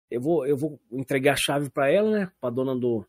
eu 0.09 0.21
vou, 0.21 0.45
eu 0.45 0.55
vou 0.55 0.79
entregar 0.91 1.33
a 1.33 1.37
chave 1.37 1.69
pra 1.69 1.91
ela, 1.91 2.11
né, 2.11 2.31
pra 2.39 2.49
dona 2.49 2.73
do, 2.73 3.05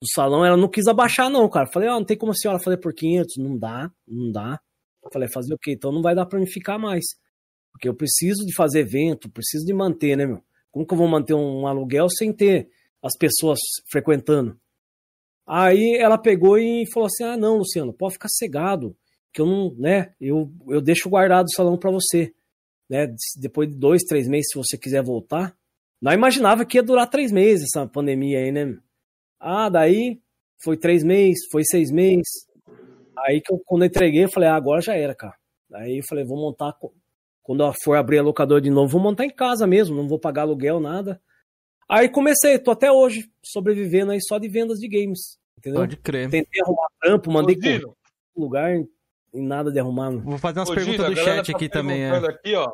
do 0.00 0.08
salão, 0.12 0.44
ela 0.44 0.56
não 0.56 0.68
quis 0.68 0.86
abaixar 0.86 1.30
não, 1.30 1.48
cara. 1.48 1.66
Falei, 1.72 1.88
ó, 1.88 1.94
não 1.94 2.04
tem 2.04 2.16
como 2.16 2.32
a 2.32 2.34
senhora 2.34 2.60
fazer 2.60 2.78
por 2.78 2.92
500, 2.92 3.36
não 3.38 3.56
dá, 3.56 3.90
não 4.06 4.32
dá. 4.32 4.60
Falei, 5.12 5.28
fazer 5.28 5.54
o 5.54 5.58
quê? 5.58 5.72
Então 5.72 5.92
não 5.92 6.02
vai 6.02 6.14
dar 6.14 6.26
pra 6.26 6.38
mim 6.38 6.46
ficar 6.46 6.78
mais. 6.78 7.04
Porque 7.72 7.88
eu 7.88 7.94
preciso 7.94 8.44
de 8.44 8.54
fazer 8.54 8.80
evento, 8.80 9.30
preciso 9.30 9.64
de 9.64 9.72
manter, 9.72 10.16
né, 10.16 10.26
meu? 10.26 10.42
Como 10.70 10.86
que 10.86 10.92
eu 10.92 10.98
vou 10.98 11.08
manter 11.08 11.34
um 11.34 11.66
aluguel 11.66 12.08
sem 12.10 12.32
ter 12.32 12.68
as 13.02 13.16
pessoas 13.16 13.58
frequentando? 13.90 14.58
Aí 15.46 15.96
ela 15.98 16.18
pegou 16.18 16.58
e 16.58 16.84
falou 16.92 17.06
assim: 17.06 17.24
Ah, 17.24 17.36
não, 17.36 17.56
Luciano, 17.58 17.92
pode 17.92 18.14
ficar 18.14 18.28
cegado, 18.28 18.94
que 19.38 19.42
eu 19.42 19.46
não, 19.46 19.72
né? 19.78 20.12
Eu, 20.20 20.50
eu 20.66 20.80
deixo 20.80 21.08
guardado 21.08 21.46
o 21.46 21.52
salão 21.52 21.78
para 21.78 21.92
você, 21.92 22.34
né? 22.90 23.06
Depois 23.40 23.68
de 23.68 23.76
dois, 23.76 24.02
três 24.02 24.26
meses, 24.26 24.48
se 24.50 24.58
você 24.58 24.76
quiser 24.76 25.00
voltar. 25.00 25.56
Não 26.02 26.12
imaginava 26.12 26.64
que 26.64 26.76
ia 26.76 26.82
durar 26.82 27.08
três 27.08 27.30
meses 27.30 27.68
essa 27.72 27.86
pandemia 27.86 28.40
aí, 28.40 28.50
né? 28.50 28.76
Ah, 29.38 29.68
daí 29.68 30.20
foi 30.60 30.76
três 30.76 31.04
meses, 31.04 31.46
foi 31.52 31.62
seis 31.64 31.92
meses. 31.92 32.48
Aí 33.18 33.40
que 33.40 33.52
eu, 33.52 33.62
quando 33.64 33.82
eu 33.82 33.86
entreguei, 33.86 34.24
eu 34.24 34.28
falei, 34.28 34.48
ah, 34.48 34.56
agora 34.56 34.80
já 34.80 34.96
era, 34.96 35.14
cara. 35.14 35.36
Aí 35.72 35.98
eu 35.98 36.04
falei, 36.08 36.24
vou 36.24 36.36
montar. 36.36 36.76
Quando 37.44 37.62
eu 37.62 37.72
for 37.84 37.96
abrir 37.96 38.18
a 38.18 38.22
locadora 38.22 38.60
de 38.60 38.70
novo, 38.70 38.90
vou 38.90 39.00
montar 39.00 39.24
em 39.24 39.30
casa 39.30 39.68
mesmo, 39.68 39.94
não 39.94 40.08
vou 40.08 40.18
pagar 40.18 40.42
aluguel, 40.42 40.80
nada. 40.80 41.20
Aí 41.88 42.08
comecei, 42.08 42.58
tô 42.58 42.72
até 42.72 42.90
hoje 42.90 43.30
sobrevivendo 43.44 44.10
aí 44.10 44.20
só 44.20 44.36
de 44.36 44.48
vendas 44.48 44.78
de 44.78 44.88
games. 44.88 45.38
Entendeu? 45.56 45.80
Pode 45.80 45.96
crer. 45.98 46.28
Tentei 46.28 46.60
arrumar 46.60 46.88
trampo, 47.00 47.30
mandei 47.30 47.56
com 47.56 48.42
lugar 48.42 48.72
em 49.32 49.46
nada 49.46 49.70
de 49.70 49.78
arrumar. 49.78 50.10
Vou 50.10 50.38
fazer 50.38 50.60
umas 50.60 50.70
Ô, 50.70 50.74
perguntas 50.74 51.00
Gino, 51.00 51.06
a 51.06 51.10
do 51.10 51.16
chat 51.16 51.50
tá 51.50 51.56
aqui 51.56 51.68
também, 51.68 52.02
é. 52.02 52.10
aqui, 52.16 52.54
ó. 52.54 52.72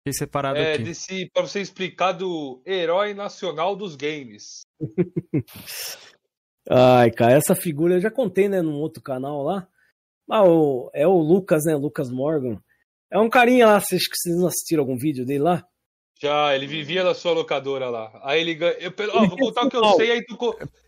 Fiquei 0.00 0.12
separado 0.18 0.58
É, 0.58 0.74
aqui. 0.74 0.84
desse, 0.84 1.30
pra 1.30 1.42
você 1.42 1.60
explicar 1.60 2.12
do 2.12 2.62
herói 2.64 3.12
nacional 3.12 3.76
dos 3.76 3.96
games. 3.96 4.62
Ai, 6.70 7.10
cara, 7.10 7.32
essa 7.32 7.54
figura 7.54 7.94
eu 7.94 8.00
já 8.00 8.10
contei, 8.10 8.48
né, 8.48 8.62
num 8.62 8.74
outro 8.80 9.02
canal 9.02 9.42
lá. 9.42 9.66
Ah, 10.30 10.44
o, 10.44 10.90
é 10.94 11.06
o 11.06 11.18
Lucas, 11.18 11.64
né, 11.64 11.74
Lucas 11.74 12.10
Morgan. 12.10 12.62
É 13.10 13.18
um 13.18 13.28
carinha 13.28 13.66
lá, 13.66 13.80
vocês, 13.80 14.02
vocês 14.04 14.36
não 14.36 14.46
assistiram 14.46 14.82
algum 14.82 14.96
vídeo 14.96 15.26
dele 15.26 15.42
lá? 15.42 15.66
Já, 16.22 16.54
ele 16.54 16.66
vivia 16.66 17.02
na 17.02 17.14
sua 17.14 17.32
locadora 17.32 17.88
lá. 17.88 18.20
Aí 18.22 18.40
ele 18.40 18.54
ganha. 18.54 18.74
Eu, 18.74 18.92
ó, 19.12 19.26
vou 19.26 19.38
contar 19.38 19.62
o 19.62 19.70
que 19.70 19.76
eu 19.76 19.84
sei, 19.94 20.12
aí 20.12 20.24
tu. 20.24 20.36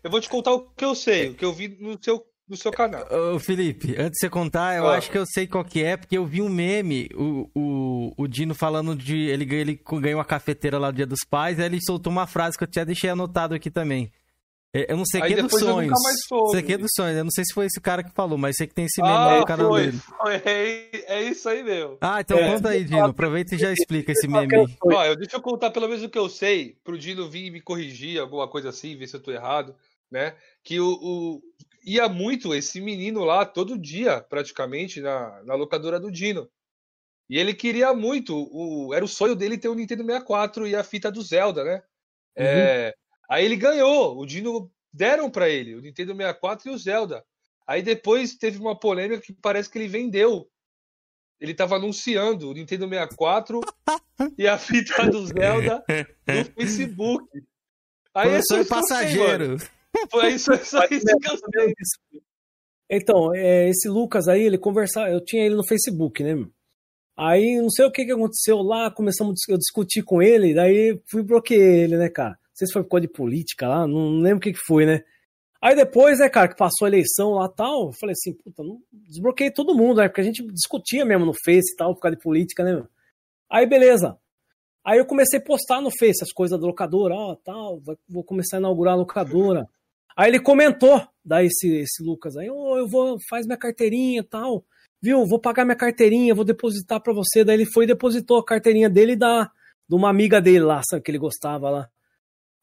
Eu 0.03 0.09
vou 0.09 0.21
te 0.21 0.29
contar 0.29 0.53
o 0.53 0.69
que 0.69 0.85
eu 0.85 0.93
sei, 0.95 1.29
o 1.29 1.33
que 1.35 1.43
eu 1.43 1.51
vi 1.51 1.67
no 1.67 2.01
seu, 2.01 2.23
no 2.47 2.57
seu 2.57 2.71
canal. 2.71 3.05
Ô, 3.33 3.39
Felipe, 3.39 3.91
antes 3.97 4.11
de 4.13 4.19
você 4.19 4.29
contar, 4.29 4.75
eu 4.77 4.87
Ah. 4.87 4.97
acho 4.97 5.09
que 5.09 5.17
eu 5.17 5.25
sei 5.25 5.47
qual 5.47 5.63
que 5.63 5.83
é, 5.83 5.95
porque 5.97 6.17
eu 6.17 6.25
vi 6.25 6.41
um 6.41 6.49
meme, 6.49 7.09
o, 7.15 7.49
o, 7.55 8.13
o 8.17 8.27
Dino 8.27 8.53
falando 8.53 8.95
de. 8.95 9.17
Ele, 9.27 9.43
ele 9.55 9.79
ganhou 10.01 10.19
uma 10.19 10.25
cafeteira 10.25 10.77
lá 10.77 10.87
no 10.87 10.93
Dia 10.95 11.05
dos 11.07 11.21
Pais, 11.29 11.59
aí 11.59 11.65
ele 11.65 11.79
soltou 11.81 12.11
uma 12.11 12.27
frase 12.27 12.57
que 12.57 12.63
eu 12.63 12.67
tinha 12.67 12.85
deixei 12.85 13.09
anotado 13.09 13.53
aqui 13.55 13.71
também. 13.71 14.11
É, 14.75 14.91
Eu 14.91 14.97
não 14.97 15.05
sei 15.05 15.21
Aí 15.21 15.31
que 15.33 15.39
é 15.39 15.43
dos 15.43 15.51
sonhos. 15.59 15.93
Sei 16.51 16.61
que 16.63 16.73
é 16.73 16.77
dos 16.79 16.89
sonhos. 16.95 17.15
Eu 17.15 17.23
não 17.23 17.29
sei 17.31 17.45
se 17.45 17.53
foi 17.53 17.67
esse 17.67 17.79
cara 17.79 18.03
que 18.03 18.09
falou, 18.11 18.39
mas 18.39 18.55
sei 18.57 18.65
que 18.65 18.73
tem 18.73 18.85
esse 18.85 19.01
meme 19.03 19.13
Ah, 19.13 19.37
no 19.39 19.45
canal 19.45 19.67
foi, 19.69 19.85
dele. 19.85 19.97
foi. 19.99 20.35
É, 20.43 21.13
é 21.19 21.23
isso 21.29 21.47
aí 21.47 21.61
mesmo. 21.63 21.95
Ah, 22.01 22.21
então 22.21 22.37
É. 22.39 22.51
conta 22.51 22.69
aí, 22.69 22.83
Dino. 22.83 23.05
Aproveita 23.05 23.53
e 23.53 23.57
já 23.59 23.71
explica 23.71 24.11
esse 24.11 24.27
meme 24.27 24.53
aí. 24.55 24.65
Ó, 24.83 25.05
eu, 25.05 25.15
deixa 25.15 25.37
eu 25.37 25.41
contar 25.43 25.69
pelo 25.69 25.87
menos 25.87 26.03
o 26.03 26.09
que 26.09 26.17
eu 26.17 26.27
sei, 26.27 26.75
pro 26.83 26.97
Dino 26.97 27.29
vir 27.29 27.51
me 27.51 27.61
corrigir, 27.61 28.19
alguma 28.19 28.47
coisa 28.47 28.69
assim, 28.69 28.97
ver 28.97 29.05
se 29.05 29.15
eu 29.15 29.21
tô 29.21 29.31
errado, 29.31 29.75
né? 30.11 30.33
Que 30.63 30.79
o, 30.79 30.87
o- 30.91 31.41
ia 31.83 32.07
muito 32.07 32.53
esse 32.53 32.79
menino 32.79 33.23
lá 33.23 33.45
todo 33.45 33.77
dia, 33.77 34.21
praticamente, 34.21 35.01
na, 35.01 35.43
na 35.43 35.55
locadora 35.55 35.99
do 35.99 36.11
Dino. 36.11 36.49
E 37.29 37.37
ele 37.37 37.53
queria 37.53 37.93
muito, 37.93 38.49
o, 38.51 38.93
era 38.93 39.03
o 39.03 39.07
sonho 39.07 39.35
dele 39.35 39.57
ter 39.57 39.69
o 39.69 39.75
Nintendo 39.75 40.03
64 40.03 40.67
e 40.67 40.75
a 40.75 40.83
fita 40.83 41.11
do 41.11 41.21
Zelda, 41.21 41.63
né? 41.63 41.81
É, 42.35 42.95
aí 43.29 43.45
ele 43.45 43.55
ganhou, 43.55 44.17
o 44.17 44.25
Dino 44.25 44.71
deram 44.91 45.29
pra 45.29 45.49
ele, 45.49 45.75
o 45.75 45.81
Nintendo 45.81 46.15
64 46.15 46.69
e 46.69 46.73
o 46.73 46.77
Zelda. 46.77 47.23
Aí 47.65 47.81
depois 47.81 48.35
teve 48.35 48.59
uma 48.59 48.77
polêmica 48.77 49.21
que 49.21 49.33
parece 49.33 49.69
que 49.69 49.77
ele 49.77 49.87
vendeu. 49.87 50.49
Ele 51.39 51.53
tava 51.53 51.75
anunciando 51.75 52.49
o 52.49 52.53
Nintendo 52.53 52.87
64 52.87 53.61
e 54.37 54.47
a 54.47 54.57
fita 54.57 55.09
do 55.09 55.25
Zelda 55.25 55.83
no 56.27 56.45
Facebook. 56.55 57.27
Aí 58.13 58.41
Foi 58.47 58.65
passageiro. 58.65 59.57
Foi 60.09 60.33
isso, 60.33 60.53
isso 60.53 60.77
que 60.87 61.29
eu 61.29 61.37
sei. 61.37 61.73
Então, 62.89 63.33
é, 63.33 63.69
esse 63.69 63.87
Lucas 63.89 64.27
aí, 64.27 64.43
ele 64.43 64.57
conversava, 64.57 65.09
eu 65.09 65.23
tinha 65.23 65.45
ele 65.45 65.55
no 65.55 65.65
Facebook, 65.65 66.23
né? 66.23 66.45
Aí, 67.17 67.59
não 67.61 67.69
sei 67.69 67.85
o 67.85 67.91
que 67.91 68.05
que 68.05 68.11
aconteceu 68.11 68.57
lá, 68.61 68.91
começamos 68.91 69.39
eu 69.47 69.57
discutir 69.57 70.03
com 70.03 70.21
ele, 70.21 70.53
daí 70.53 70.99
fui 71.09 71.23
bloqueei 71.23 71.83
ele, 71.83 71.97
né, 71.97 72.09
cara? 72.09 72.31
Não 72.31 72.55
sei 72.55 72.67
se 72.67 72.73
foi 72.73 72.83
por 72.83 72.89
causa 72.89 73.07
de 73.07 73.13
política 73.13 73.67
lá, 73.67 73.87
não 73.87 74.19
lembro 74.19 74.37
o 74.37 74.41
que 74.41 74.53
que 74.53 74.59
foi, 74.65 74.85
né? 74.85 75.03
Aí 75.61 75.75
depois, 75.75 76.19
né, 76.19 76.29
cara, 76.29 76.49
que 76.49 76.57
passou 76.57 76.85
a 76.85 76.89
eleição 76.89 77.31
lá 77.31 77.47
tal, 77.47 77.87
eu 77.87 77.93
falei 77.93 78.13
assim, 78.13 78.33
puta, 78.33 78.63
não 78.63 78.81
desbloqueei 78.91 79.49
todo 79.49 79.75
mundo, 79.75 80.01
né? 80.01 80.09
Porque 80.09 80.21
a 80.21 80.23
gente 80.23 80.43
discutia 80.51 81.05
mesmo 81.05 81.25
no 81.25 81.33
Face 81.33 81.73
e 81.73 81.75
tal, 81.77 81.93
por 81.93 82.01
causa 82.01 82.17
de 82.17 82.21
política, 82.21 82.63
né? 82.63 82.85
Aí, 83.49 83.65
beleza. 83.65 84.17
Aí 84.83 84.99
eu 84.99 85.05
comecei 85.05 85.39
a 85.39 85.41
postar 85.41 85.79
no 85.79 85.89
Face 85.89 86.21
as 86.21 86.33
coisas 86.33 86.59
da 86.59 86.67
locadora, 86.67 87.15
ó, 87.15 87.35
tal, 87.35 87.81
vou 88.09 88.23
começar 88.23 88.57
a 88.57 88.59
inaugurar 88.59 88.95
a 88.95 88.97
locadora. 88.97 89.65
Aí 90.15 90.29
ele 90.29 90.39
comentou, 90.39 91.01
daí 91.23 91.47
esse, 91.47 91.67
esse 91.77 92.03
Lucas 92.03 92.37
aí, 92.37 92.49
ô, 92.49 92.77
eu 92.77 92.87
vou, 92.87 93.17
faz 93.29 93.45
minha 93.45 93.57
carteirinha 93.57 94.21
e 94.21 94.23
tal, 94.23 94.63
viu, 95.01 95.25
vou 95.25 95.39
pagar 95.39 95.65
minha 95.65 95.75
carteirinha, 95.75 96.35
vou 96.35 96.45
depositar 96.45 97.01
pra 97.01 97.13
você. 97.13 97.43
Daí 97.43 97.55
ele 97.55 97.65
foi 97.65 97.85
e 97.85 97.87
depositou 97.87 98.37
a 98.37 98.45
carteirinha 98.45 98.89
dele 98.89 99.15
da, 99.15 99.49
de 99.87 99.95
uma 99.95 100.09
amiga 100.09 100.39
dele 100.39 100.61
lá, 100.61 100.81
sabe, 100.83 101.01
que 101.01 101.11
ele 101.11 101.17
gostava 101.17 101.69
lá. 101.69 101.89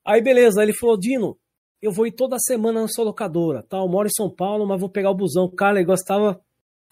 Aí 0.05 0.23
beleza, 0.23 0.61
aí 0.61 0.67
ele 0.67 0.77
falou, 0.77 0.99
Dino, 0.99 1.37
eu 1.83 1.93
vou 1.93 2.07
ir 2.07 2.13
toda 2.13 2.37
semana 2.39 2.81
na 2.81 2.89
sua 2.89 3.05
locadora, 3.05 3.65
tal, 3.69 3.89
moro 3.89 4.09
em 4.09 4.15
São 4.15 4.31
Paulo, 4.31 4.67
mas 4.67 4.81
vou 4.81 4.89
pegar 4.89 5.11
o 5.11 5.15
busão. 5.15 5.49
Cara, 5.51 5.79
ele 5.79 5.87
gastava 5.87 6.41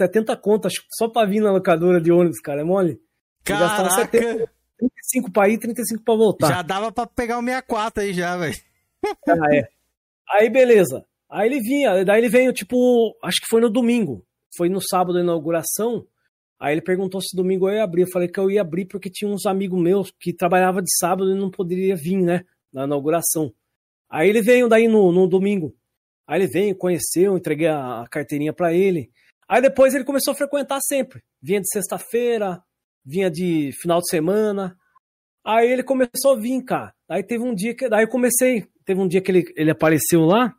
70 0.00 0.36
contas 0.36 0.72
só 0.96 1.08
pra 1.08 1.26
vir 1.26 1.40
na 1.40 1.52
locadora 1.52 2.00
de 2.00 2.10
ônibus, 2.10 2.40
cara, 2.40 2.60
é 2.62 2.64
mole? 2.64 3.00
Ele 3.46 3.58
gastava 3.58 3.88
Caraca! 3.88 4.18
70, 4.18 4.50
35 4.78 5.32
pra 5.32 5.48
ir, 5.48 5.58
35 5.58 6.04
pra 6.04 6.14
voltar. 6.14 6.48
Já 6.48 6.62
dava 6.62 6.92
pra 6.92 7.06
pegar 7.06 7.38
o 7.38 7.42
64 7.42 8.02
aí 8.02 8.12
já, 8.12 8.36
velho. 8.36 8.56
Ah, 9.28 9.54
é. 9.54 9.77
Aí, 10.30 10.50
beleza. 10.50 11.04
Aí 11.30 11.48
ele 11.48 11.60
vinha, 11.60 12.04
daí 12.04 12.20
ele 12.20 12.28
veio, 12.28 12.52
tipo, 12.52 13.16
acho 13.22 13.40
que 13.40 13.48
foi 13.48 13.60
no 13.60 13.70
domingo. 13.70 14.24
Foi 14.56 14.68
no 14.68 14.80
sábado 14.80 15.14
da 15.14 15.20
inauguração. 15.20 16.06
Aí 16.58 16.74
ele 16.74 16.82
perguntou 16.82 17.20
se 17.20 17.36
domingo 17.36 17.68
eu 17.68 17.74
ia 17.74 17.84
abrir. 17.84 18.02
Eu 18.02 18.10
falei 18.10 18.28
que 18.28 18.40
eu 18.40 18.50
ia 18.50 18.62
abrir 18.62 18.86
porque 18.86 19.10
tinha 19.10 19.30
uns 19.30 19.46
amigos 19.46 19.80
meus 19.80 20.10
que 20.18 20.32
trabalhavam 20.32 20.82
de 20.82 20.90
sábado 20.98 21.30
e 21.30 21.38
não 21.38 21.50
poderia 21.50 21.94
vir, 21.94 22.18
né? 22.18 22.44
Na 22.72 22.84
inauguração. 22.84 23.52
Aí 24.10 24.28
ele 24.28 24.42
veio 24.42 24.68
daí 24.68 24.88
no, 24.88 25.12
no 25.12 25.28
domingo. 25.28 25.74
Aí 26.26 26.40
ele 26.40 26.48
veio, 26.48 26.76
conheceu, 26.76 27.36
entreguei 27.36 27.68
a, 27.68 28.02
a 28.02 28.08
carteirinha 28.08 28.52
pra 28.52 28.72
ele. 28.72 29.10
Aí 29.48 29.62
depois 29.62 29.94
ele 29.94 30.04
começou 30.04 30.32
a 30.32 30.36
frequentar 30.36 30.80
sempre. 30.82 31.22
Vinha 31.40 31.60
de 31.60 31.68
sexta-feira, 31.72 32.62
vinha 33.04 33.30
de 33.30 33.70
final 33.80 34.00
de 34.00 34.08
semana. 34.08 34.76
Aí 35.44 35.70
ele 35.70 35.82
começou 35.82 36.32
a 36.32 36.36
vir, 36.36 36.62
cara. 36.64 36.92
Aí 37.08 37.22
teve 37.22 37.44
um 37.44 37.54
dia 37.54 37.74
que. 37.74 37.88
Daí 37.88 38.04
eu 38.04 38.08
comecei. 38.08 38.66
Teve 38.88 39.02
um 39.02 39.06
dia 39.06 39.20
que 39.20 39.30
ele, 39.30 39.52
ele 39.54 39.70
apareceu 39.70 40.24
lá. 40.24 40.54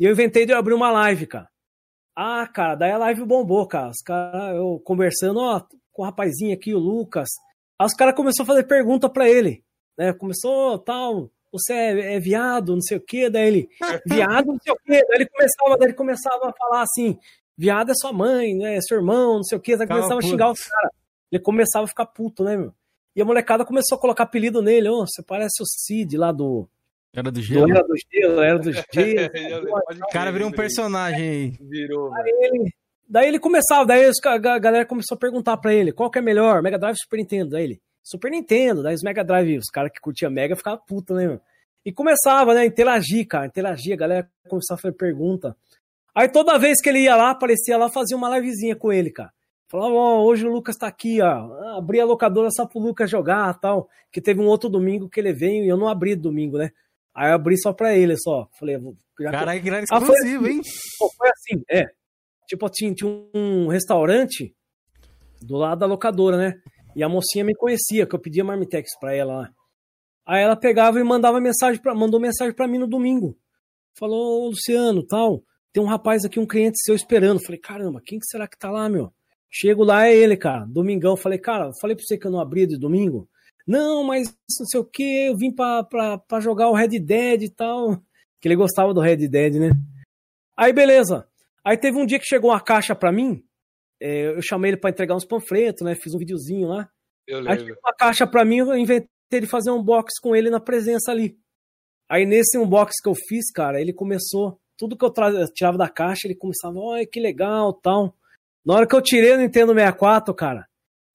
E 0.00 0.04
eu 0.04 0.10
inventei 0.10 0.44
de 0.44 0.52
eu 0.52 0.58
abrir 0.58 0.74
uma 0.74 0.90
live, 0.90 1.28
cara. 1.28 1.48
Ah, 2.12 2.44
cara, 2.44 2.74
daí 2.74 2.90
a 2.90 2.98
live 2.98 3.24
bombou, 3.24 3.64
cara. 3.68 3.88
Os 3.88 4.02
caras, 4.02 4.56
eu 4.56 4.82
conversando, 4.84 5.38
ó, 5.38 5.62
com 5.92 6.02
o 6.02 6.04
rapazinho 6.04 6.52
aqui, 6.52 6.74
o 6.74 6.80
Lucas. 6.80 7.28
Aí 7.78 7.86
os 7.86 7.94
caras 7.94 8.16
começaram 8.16 8.42
a 8.42 8.52
fazer 8.52 8.64
pergunta 8.64 9.08
pra 9.08 9.30
ele. 9.30 9.62
Né? 9.96 10.12
Começou, 10.12 10.76
tal, 10.80 11.30
você 11.52 11.72
é, 11.72 12.14
é 12.16 12.18
viado, 12.18 12.72
não 12.74 12.80
sei 12.80 12.96
o 12.96 13.00
quê. 13.00 13.30
Daí 13.30 13.46
ele, 13.46 13.68
viado, 14.06 14.46
não 14.46 14.58
sei 14.60 14.72
o 14.72 14.76
quê. 14.84 15.00
Daí 15.06 15.20
ele 15.20 15.28
começava, 15.28 15.78
daí 15.78 15.86
ele 15.86 15.96
começava 15.96 16.48
a 16.48 16.52
falar 16.52 16.82
assim: 16.82 17.16
viado 17.56 17.92
é 17.92 17.94
sua 17.94 18.12
mãe, 18.12 18.56
né? 18.56 18.74
É 18.74 18.80
seu 18.80 18.96
irmão, 18.96 19.36
não 19.36 19.44
sei 19.44 19.56
o 19.56 19.60
quê. 19.60 19.76
Daí 19.76 19.86
começava 19.86 20.18
a 20.18 20.22
xingar 20.22 20.50
os 20.50 20.64
caras. 20.64 20.90
Ele 21.30 21.40
começava 21.40 21.84
a 21.84 21.88
ficar 21.88 22.06
puto, 22.06 22.42
né, 22.42 22.56
meu? 22.56 22.74
E 23.14 23.22
a 23.22 23.24
molecada 23.24 23.64
começou 23.64 23.96
a 23.96 24.00
colocar 24.00 24.24
apelido 24.24 24.60
nele. 24.60 24.88
Ô, 24.88 25.06
você 25.06 25.22
parece 25.22 25.62
o 25.62 25.64
Cid 25.64 26.16
lá 26.16 26.32
do. 26.32 26.68
Era 27.14 27.30
do 27.30 27.42
gelo. 27.42 27.70
Era 27.70 27.82
do 27.82 27.94
Gelo, 28.10 28.40
Era 28.40 28.58
do 28.58 28.72
Gelo. 28.92 29.68
O 30.02 30.12
cara 30.12 30.32
virou 30.32 30.48
um 30.48 30.52
personagem 30.52 31.28
aí. 31.28 31.52
Virou, 31.60 32.12
Aí 32.14 32.30
ele- 32.40 32.70
daí 33.08 33.28
ele 33.28 33.38
começava, 33.38 33.84
daí 33.84 34.10
a 34.24 34.58
galera 34.58 34.86
começou 34.86 35.14
a 35.16 35.18
perguntar 35.18 35.56
pra 35.58 35.74
ele 35.74 35.92
qual 35.92 36.10
que 36.10 36.18
é 36.18 36.22
melhor, 36.22 36.62
Mega 36.62 36.78
Drive 36.78 36.94
ou 36.94 37.02
Super 37.02 37.18
Nintendo? 37.18 37.50
Daí 37.50 37.64
ele, 37.64 37.80
Super 38.02 38.30
Nintendo, 38.30 38.82
daí 38.82 38.94
os 38.94 39.02
Mega 39.02 39.22
Drive, 39.22 39.58
os 39.58 39.66
caras 39.70 39.92
que 39.92 40.00
curtiam 40.00 40.30
Mega 40.30 40.56
ficavam 40.56 40.80
putos, 40.86 41.14
né, 41.16 41.26
meu? 41.26 41.40
E 41.84 41.92
começava, 41.92 42.54
né, 42.54 42.60
a 42.62 42.66
interagir, 42.66 43.26
cara, 43.26 43.46
interagir, 43.46 43.92
a 43.92 43.96
galera 43.96 44.30
começava 44.48 44.78
a 44.78 44.82
fazer 44.82 44.94
pergunta. 44.94 45.54
Aí 46.14 46.28
toda 46.28 46.58
vez 46.58 46.80
que 46.80 46.88
ele 46.88 47.00
ia 47.00 47.16
lá, 47.16 47.30
aparecia 47.30 47.76
lá, 47.76 47.90
fazia 47.90 48.16
uma 48.16 48.30
livezinha 48.38 48.76
com 48.76 48.92
ele, 48.92 49.10
cara. 49.10 49.32
Falava, 49.68 49.94
ó, 49.94 50.22
hoje 50.22 50.46
o 50.46 50.52
Lucas 50.52 50.76
tá 50.76 50.86
aqui, 50.86 51.20
ó. 51.22 51.76
Abri 51.78 51.98
a 51.98 52.04
locadora 52.04 52.50
só 52.50 52.66
pro 52.66 52.78
Lucas 52.78 53.10
jogar 53.10 53.58
tal. 53.58 53.88
Que 54.12 54.20
teve 54.20 54.38
um 54.38 54.46
outro 54.46 54.68
domingo 54.68 55.08
que 55.08 55.18
ele 55.18 55.32
veio 55.32 55.64
e 55.64 55.68
eu 55.68 55.78
não 55.78 55.88
abri 55.88 56.14
domingo, 56.14 56.58
né? 56.58 56.70
Aí 57.14 57.30
eu 57.30 57.34
abri 57.34 57.58
só 57.58 57.72
pra 57.72 57.94
ele, 57.96 58.16
só. 58.18 58.48
Falei, 58.58 58.78
vou- 58.78 58.96
já 59.20 59.30
Caralho, 59.30 59.62
que 59.62 59.68
era 59.68 59.78
Ah, 59.78 59.82
exclusivo, 59.82 60.46
assim. 60.46 60.54
hein? 60.56 60.60
Foi 61.18 61.28
assim, 61.28 61.62
é. 61.70 61.86
Tipo, 62.48 62.68
tinha, 62.70 62.94
tinha 62.94 63.10
um 63.34 63.68
restaurante 63.68 64.54
do 65.40 65.56
lado 65.56 65.80
da 65.80 65.86
locadora, 65.86 66.36
né? 66.36 66.54
E 66.96 67.02
a 67.02 67.08
mocinha 67.08 67.44
me 67.44 67.54
conhecia, 67.54 68.06
que 68.06 68.14
eu 68.14 68.18
pedia 68.18 68.44
marmitex 68.44 68.90
pra 68.98 69.14
ela 69.14 69.34
lá. 69.42 69.50
Aí 70.26 70.42
ela 70.42 70.56
pegava 70.56 71.00
e 71.00 71.02
mandava 71.04 71.40
mensagem 71.40 71.80
para 71.80 71.94
mandou 71.94 72.20
mensagem 72.20 72.54
pra 72.54 72.68
mim 72.68 72.78
no 72.78 72.86
domingo. 72.86 73.36
Falou, 73.98 74.42
ô 74.44 74.48
Luciano, 74.48 75.04
tal, 75.06 75.42
tem 75.72 75.82
um 75.82 75.86
rapaz 75.86 76.24
aqui, 76.24 76.38
um 76.40 76.46
cliente 76.46 76.78
seu 76.82 76.94
esperando. 76.94 77.42
Falei, 77.44 77.60
caramba, 77.60 78.00
quem 78.04 78.18
que 78.18 78.26
será 78.26 78.46
que 78.46 78.56
tá 78.58 78.70
lá, 78.70 78.88
meu? 78.88 79.12
Chego 79.50 79.84
lá, 79.84 80.06
é 80.06 80.14
ele, 80.16 80.36
cara. 80.36 80.64
Domingão. 80.66 81.16
Falei, 81.16 81.38
cara, 81.38 81.70
falei 81.80 81.94
pra 81.96 82.04
você 82.06 82.16
que 82.16 82.26
eu 82.26 82.30
não 82.30 82.40
abria 82.40 82.66
de 82.66 82.78
domingo. 82.78 83.28
Não, 83.66 84.04
mas 84.04 84.28
não 84.58 84.66
sei 84.66 84.80
o 84.80 84.84
que, 84.84 85.26
eu 85.26 85.36
vim 85.36 85.52
pra, 85.52 85.84
pra, 85.84 86.18
pra 86.18 86.40
jogar 86.40 86.68
o 86.68 86.74
Red 86.74 86.98
Dead 86.98 87.42
e 87.42 87.48
tal. 87.50 88.02
Que 88.40 88.48
ele 88.48 88.56
gostava 88.56 88.92
do 88.92 89.00
Red 89.00 89.28
Dead, 89.28 89.54
né? 89.54 89.70
Aí, 90.56 90.72
beleza. 90.72 91.28
Aí 91.64 91.76
teve 91.76 91.96
um 91.96 92.06
dia 92.06 92.18
que 92.18 92.26
chegou 92.26 92.50
uma 92.50 92.60
caixa 92.60 92.94
pra 92.94 93.12
mim. 93.12 93.44
é, 94.00 94.36
eu 94.36 94.42
chamei 94.42 94.72
ele 94.72 94.76
pra 94.76 94.90
entregar 94.90 95.14
uns 95.14 95.24
panfletos, 95.24 95.82
né? 95.82 95.94
Fiz 95.94 96.14
um 96.14 96.18
videozinho 96.18 96.68
lá. 96.68 96.90
Eu 97.26 97.48
Aí 97.48 97.58
chegou 97.60 97.78
uma 97.84 97.94
caixa 97.94 98.26
pra 98.26 98.44
mim, 98.44 98.58
eu 98.58 98.76
inventei 98.76 99.08
de 99.40 99.46
fazer 99.46 99.70
um 99.70 99.82
box 99.82 100.18
com 100.20 100.34
ele 100.34 100.50
na 100.50 100.58
presença 100.58 101.12
ali. 101.12 101.38
Aí 102.08 102.26
nesse 102.26 102.58
unbox 102.58 103.00
que 103.00 103.08
eu 103.08 103.14
fiz, 103.14 103.50
cara, 103.52 103.80
ele 103.80 103.92
começou. 103.92 104.60
Tudo 104.76 104.96
que 104.96 105.04
eu 105.04 105.12
tirava 105.54 105.78
da 105.78 105.88
caixa, 105.88 106.26
ele 106.26 106.34
começava, 106.34 106.78
olha 106.78 107.06
que 107.06 107.20
legal 107.20 107.72
tal. 107.72 108.16
Na 108.64 108.74
hora 108.74 108.86
que 108.86 108.94
eu 108.94 109.00
tirei 109.00 109.32
o 109.32 109.38
Nintendo 109.38 109.72
64, 109.72 110.34
cara, 110.34 110.66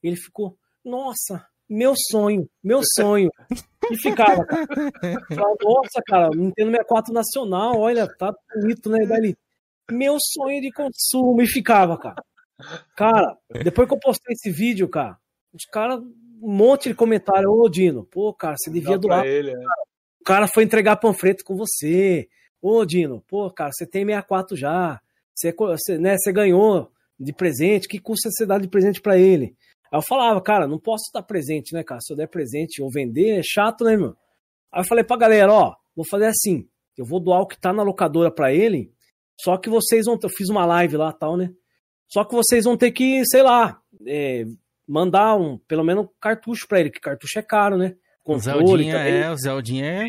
ele 0.01 0.15
ficou, 0.15 0.57
nossa, 0.83 1.45
meu 1.69 1.93
sonho, 1.95 2.47
meu 2.63 2.81
sonho. 2.95 3.29
E 3.91 3.97
ficava, 3.97 4.45
cara. 4.45 4.67
Nossa, 5.63 6.01
cara, 6.05 6.29
Nintendo 6.35 6.71
64 6.71 7.13
nacional, 7.13 7.79
olha, 7.79 8.07
tá 8.17 8.33
bonito, 8.55 8.89
né? 8.89 9.05
Daí 9.05 9.17
ele, 9.17 9.37
meu 9.91 10.17
sonho 10.19 10.61
de 10.61 10.71
consumo. 10.71 11.41
E 11.41 11.47
ficava, 11.47 11.97
cara. 11.97 12.21
Cara, 12.95 13.37
depois 13.63 13.87
que 13.87 13.93
eu 13.93 13.99
postei 13.99 14.33
esse 14.33 14.49
vídeo, 14.51 14.87
cara, 14.89 15.17
os 15.53 15.63
caras, 15.65 15.99
um 15.99 16.51
monte 16.51 16.89
de 16.89 16.95
comentário, 16.95 17.49
ô 17.51 17.69
Dino, 17.69 18.03
pô, 18.05 18.33
cara, 18.33 18.55
você 18.57 18.69
devia 18.69 18.97
doar. 18.97 19.25
ele, 19.25 19.51
é. 19.51 19.57
O 20.21 20.23
cara 20.25 20.47
foi 20.47 20.63
entregar 20.63 20.97
panfleto 20.97 21.43
com 21.45 21.55
você. 21.55 22.27
Ô, 22.61 22.83
Dino, 22.83 23.23
pô, 23.27 23.49
cara, 23.51 23.71
você 23.71 23.85
tem 23.85 24.03
64 24.05 24.57
já. 24.57 24.99
Você, 25.33 25.53
co- 25.53 25.67
você, 25.67 25.97
né, 25.97 26.17
você 26.17 26.31
ganhou 26.33 26.91
de 27.19 27.31
presente. 27.31 27.87
Que 27.87 27.99
custa 27.99 28.29
você 28.29 28.45
dar 28.45 28.59
de 28.59 28.67
presente 28.67 28.99
pra 28.99 29.17
ele? 29.17 29.55
Aí 29.91 29.97
eu 29.97 30.01
falava, 30.01 30.41
cara, 30.41 30.67
não 30.67 30.79
posso 30.79 31.11
dar 31.13 31.23
presente, 31.23 31.73
né, 31.73 31.83
cara? 31.83 32.01
Se 32.01 32.11
eu 32.11 32.17
der 32.17 32.27
presente 32.27 32.81
ou 32.81 32.89
vender, 32.91 33.39
é 33.39 33.41
chato, 33.43 33.83
né, 33.83 33.95
meu? 33.95 34.15
Aí 34.71 34.81
eu 34.81 34.85
falei 34.85 35.03
pra 35.03 35.17
galera, 35.17 35.51
ó, 35.51 35.75
vou 35.95 36.05
fazer 36.09 36.25
assim. 36.25 36.67
Eu 36.97 37.05
vou 37.05 37.19
doar 37.19 37.41
o 37.41 37.47
que 37.47 37.59
tá 37.59 37.71
na 37.71 37.83
locadora 37.83 38.31
pra 38.31 38.51
ele. 38.51 38.91
Só 39.39 39.55
que 39.57 39.69
vocês 39.69 40.05
vão. 40.05 40.17
Eu 40.21 40.29
fiz 40.29 40.49
uma 40.49 40.65
live 40.65 40.97
lá 40.97 41.13
tal, 41.13 41.37
né? 41.37 41.53
Só 42.07 42.23
que 42.23 42.33
vocês 42.33 42.65
vão 42.65 42.75
ter 42.77 42.91
que, 42.91 43.23
sei 43.25 43.43
lá, 43.43 43.79
é, 44.05 44.45
mandar 44.87 45.35
um, 45.35 45.57
pelo 45.59 45.83
menos 45.83 46.05
um 46.05 46.09
cartucho 46.19 46.67
pra 46.67 46.79
ele, 46.79 46.89
que 46.89 46.99
cartucho 46.99 47.37
é 47.37 47.43
caro, 47.43 47.77
né? 47.77 47.95
O 48.23 48.33
Controle 48.33 48.65
Zeldinha 48.65 48.97
também. 48.97 49.13
é, 49.13 49.31
o 49.31 49.37
Zeldinha 49.37 49.85
é. 49.85 50.07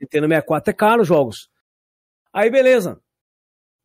Nintendo 0.00 0.28
64 0.28 0.70
é 0.70 0.74
caro 0.74 1.02
os 1.02 1.08
jogos. 1.08 1.48
Aí 2.32 2.50
beleza. 2.50 3.00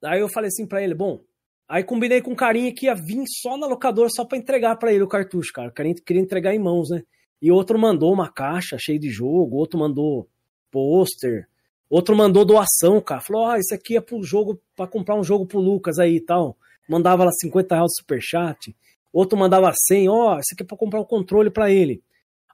Aí 0.03 0.19
eu 0.19 0.29
falei 0.29 0.49
assim 0.49 0.67
pra 0.67 0.81
ele, 0.81 0.93
bom. 0.93 1.23
Aí 1.67 1.83
combinei 1.83 2.21
com 2.21 2.31
um 2.31 2.35
carinha 2.35 2.73
que 2.73 2.85
ia 2.85 2.95
vir 2.95 3.23
só 3.27 3.57
na 3.57 3.65
locadora 3.65 4.09
só 4.09 4.25
pra 4.25 4.37
entregar 4.37 4.75
pra 4.75 4.93
ele 4.93 5.03
o 5.03 5.07
cartucho, 5.07 5.51
cara. 5.53 5.69
O 5.69 5.73
carinha 5.73 5.95
queria 6.05 6.21
entregar 6.21 6.53
em 6.53 6.59
mãos, 6.59 6.89
né? 6.89 7.03
E 7.41 7.51
outro 7.51 7.77
mandou 7.77 8.13
uma 8.13 8.31
caixa 8.31 8.77
cheia 8.79 8.99
de 8.99 9.09
jogo, 9.09 9.57
outro 9.57 9.79
mandou 9.79 10.29
pôster, 10.71 11.47
outro 11.89 12.15
mandou 12.15 12.45
doação, 12.45 13.01
cara. 13.01 13.21
Falou, 13.21 13.43
ó, 13.43 13.55
isso 13.57 13.73
aqui 13.73 13.97
é 13.97 14.01
pro 14.01 14.23
jogo, 14.23 14.59
pra 14.75 14.87
comprar 14.87 15.15
um 15.15 15.23
jogo 15.23 15.45
pro 15.45 15.59
Lucas 15.59 15.99
aí 15.99 16.15
e 16.15 16.21
tal. 16.21 16.57
Mandava 16.87 17.23
lá 17.23 17.31
50 17.31 17.75
reais 17.75 17.89
de 17.89 18.01
superchat. 18.01 18.75
Outro 19.11 19.37
mandava 19.37 19.71
100, 19.73 20.09
ó, 20.09 20.39
isso 20.39 20.53
aqui 20.53 20.63
é 20.63 20.65
pra 20.65 20.77
comprar 20.77 21.01
um 21.01 21.05
controle 21.05 21.49
pra 21.49 21.69
ele. 21.69 22.01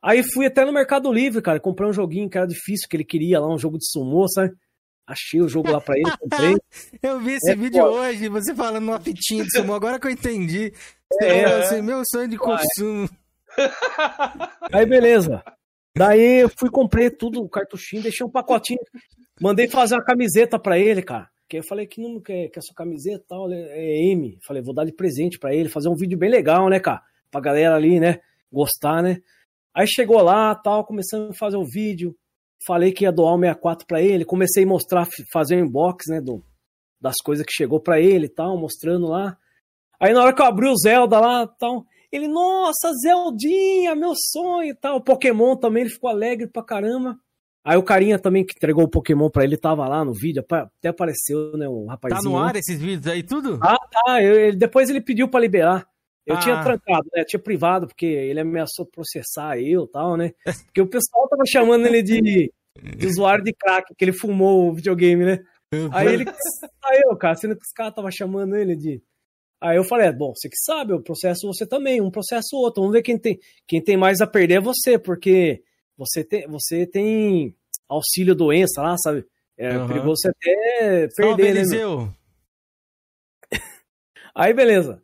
Aí 0.01 0.23
fui 0.23 0.45
até 0.45 0.65
no 0.65 0.71
Mercado 0.71 1.11
Livre, 1.11 1.41
cara, 1.41 1.59
comprei 1.59 1.89
um 1.89 1.93
joguinho 1.93 2.29
que 2.29 2.37
era 2.37 2.47
difícil, 2.47 2.87
que 2.89 2.95
ele 2.95 3.03
queria 3.03 3.39
lá, 3.39 3.53
um 3.53 3.57
jogo 3.57 3.77
de 3.77 3.85
sumô, 3.89 4.27
sabe? 4.27 4.55
Achei 5.11 5.41
o 5.41 5.49
jogo 5.49 5.71
lá 5.71 5.81
pra 5.81 5.97
ele, 5.97 6.11
comprei. 6.19 6.55
Eu 7.01 7.19
vi 7.19 7.33
esse 7.33 7.51
É, 7.51 7.55
vídeo 7.55 7.81
pô. 7.83 7.89
hoje, 7.89 8.29
você 8.29 8.53
falando 8.53 8.85
numa 8.85 8.99
fitinha 8.99 9.43
de 9.43 9.49
sumo, 9.51 9.73
agora 9.73 9.99
que 9.99 10.05
eu 10.05 10.11
entendi. 10.11 10.71
É. 11.19 11.43
falou 11.47 11.59
assim, 11.63 11.81
meu 11.81 12.03
sonho 12.05 12.27
de 12.27 12.37
consumo. 12.37 13.09
Aí 14.71 14.85
beleza. 14.85 15.43
Daí 15.97 16.41
eu 16.41 16.49
fui, 16.49 16.69
comprei 16.69 17.09
tudo, 17.09 17.41
o 17.41 17.49
cartuchinho, 17.49 18.03
deixei 18.03 18.23
um 18.25 18.29
pacotinho. 18.29 18.79
Mandei 19.41 19.67
fazer 19.67 19.95
uma 19.95 20.03
camiseta 20.03 20.59
pra 20.59 20.77
ele, 20.77 21.01
cara. 21.01 21.27
Que 21.47 21.57
eu 21.57 21.63
falei 21.63 21.87
que 21.87 21.99
não 21.99 22.21
quer, 22.21 22.49
quer 22.49 22.61
sua 22.61 22.75
camiseta 22.75 23.23
e 23.23 23.27
tal, 23.27 23.51
é 23.51 24.11
M. 24.11 24.37
Falei, 24.45 24.61
vou 24.61 24.73
dar 24.75 24.85
de 24.85 24.93
presente 24.93 25.39
pra 25.39 25.53
ele, 25.55 25.67
fazer 25.69 25.89
um 25.89 25.95
vídeo 25.95 26.17
bem 26.19 26.29
legal, 26.29 26.69
né, 26.69 26.79
cara? 26.79 27.01
Pra 27.31 27.41
galera 27.41 27.75
ali, 27.75 27.99
né? 27.99 28.19
Gostar, 28.53 29.01
né? 29.01 29.17
Aí 29.73 29.87
chegou 29.87 30.21
lá, 30.21 30.53
tal, 30.53 30.85
começando 30.85 31.31
a 31.31 31.33
fazer 31.33 31.57
o 31.57 31.65
vídeo. 31.65 32.15
Falei 32.65 32.91
que 32.91 33.03
ia 33.05 33.11
doar 33.11 33.35
o 33.35 33.39
64 33.39 33.87
pra 33.87 34.01
ele. 34.01 34.25
Comecei 34.25 34.63
a 34.63 34.67
mostrar, 34.67 35.07
fazer 35.31 35.55
um 35.55 35.65
inbox, 35.65 36.05
né? 36.07 36.19
Do, 36.21 36.43
das 37.01 37.15
coisas 37.23 37.45
que 37.45 37.51
chegou 37.53 37.79
pra 37.79 37.99
ele 37.99 38.25
e 38.25 38.29
tal, 38.29 38.57
mostrando 38.57 39.07
lá. 39.07 39.37
Aí 39.99 40.13
na 40.13 40.21
hora 40.21 40.33
que 40.33 40.41
eu 40.41 40.45
abri 40.45 40.67
o 40.67 40.75
Zelda 40.77 41.19
lá 41.19 41.45
tal, 41.47 41.85
ele, 42.11 42.27
nossa, 42.27 42.91
Zeldinha, 43.01 43.95
meu 43.95 44.13
sonho 44.15 44.71
e 44.71 44.75
tal. 44.75 44.97
O 44.97 45.01
Pokémon 45.03 45.55
também, 45.55 45.83
ele 45.83 45.89
ficou 45.91 46.09
alegre 46.09 46.47
pra 46.47 46.63
caramba. 46.63 47.17
Aí 47.63 47.77
o 47.77 47.83
carinha 47.83 48.17
também 48.17 48.45
que 48.45 48.53
entregou 48.55 48.85
o 48.85 48.89
Pokémon 48.89 49.29
pra 49.29 49.43
ele 49.43 49.57
tava 49.57 49.87
lá 49.87 50.03
no 50.03 50.13
vídeo, 50.13 50.43
até 50.49 50.87
apareceu, 50.89 51.55
né, 51.57 51.67
o 51.67 51.85
Tá 51.85 51.91
rapazinho. 51.91 52.31
no 52.31 52.37
lá. 52.39 52.47
ar 52.49 52.55
esses 52.55 52.79
vídeos 52.79 53.05
aí, 53.07 53.21
tudo? 53.21 53.59
Ah, 53.61 53.75
tá. 53.91 54.23
eu- 54.23 54.39
ele- 54.39 54.57
depois 54.57 54.89
ele 54.89 55.01
pediu 55.01 55.27
pra 55.27 55.39
liberar. 55.41 55.85
Eu 56.29 56.35
Ah. 56.35 56.39
tinha 56.39 56.61
trancado, 56.61 57.09
né? 57.11 57.23
Tinha 57.25 57.41
privado, 57.41 57.87
porque 57.87 58.05
ele 58.05 58.39
ameaçou 58.39 58.85
processar 58.85 59.57
eu 59.57 59.85
e 59.85 59.87
tal, 59.91 60.15
né? 60.15 60.31
Porque 60.65 60.79
o 60.79 60.87
pessoal 60.87 61.27
tava 61.27 61.41
chamando 61.47 61.87
ele 61.87 62.03
de, 62.03 62.53
de 62.79 63.07
usuário 63.07 63.43
de 63.43 63.51
crack, 63.51 63.95
que 63.95 64.05
ele 64.05 64.13
fumou 64.13 64.69
o 64.69 64.73
videogame, 64.75 65.25
né? 65.25 65.39
Aí 65.91 66.07
ele 66.07 66.25
saiu, 66.83 67.17
cara, 67.17 67.33
sendo 67.33 67.55
que 67.55 67.65
os 67.65 67.71
caras 67.73 67.93
estavam 67.93 68.11
chamando 68.11 68.55
ele 68.55 68.75
de. 68.75 69.01
Aí 69.59 69.75
eu 69.75 69.83
falei, 69.83 70.07
é, 70.07 70.13
bom, 70.13 70.31
você 70.35 70.47
que 70.47 70.55
sabe, 70.55 70.93
eu 70.93 71.01
processo 71.01 71.47
você 71.47 71.65
também, 71.65 71.99
um 71.99 72.11
processo 72.11 72.55
outro. 72.55 72.83
Vamos 72.83 72.95
ver 72.95 73.01
quem 73.01 73.17
tem, 73.17 73.39
quem 73.67 73.83
tem 73.83 73.97
mais 73.97 74.21
a 74.21 74.27
perder 74.27 74.55
é 74.55 74.61
você, 74.61 74.99
porque 74.99 75.63
você 75.97 76.23
tem, 76.23 76.47
você 76.47 76.85
tem 76.85 77.55
auxílio 77.89 78.35
doença 78.35 78.83
lá, 78.83 78.95
sabe? 78.97 79.25
É 79.57 79.75
Aham. 79.75 79.87
perigoso 79.87 80.21
você 80.21 80.29
até 80.29 81.09
Salve, 81.09 81.35
perder, 81.35 81.43
né? 81.43 81.51
meu? 81.53 81.59
Eliseu. 81.61 82.13
Aí, 84.35 84.53
beleza. 84.53 85.01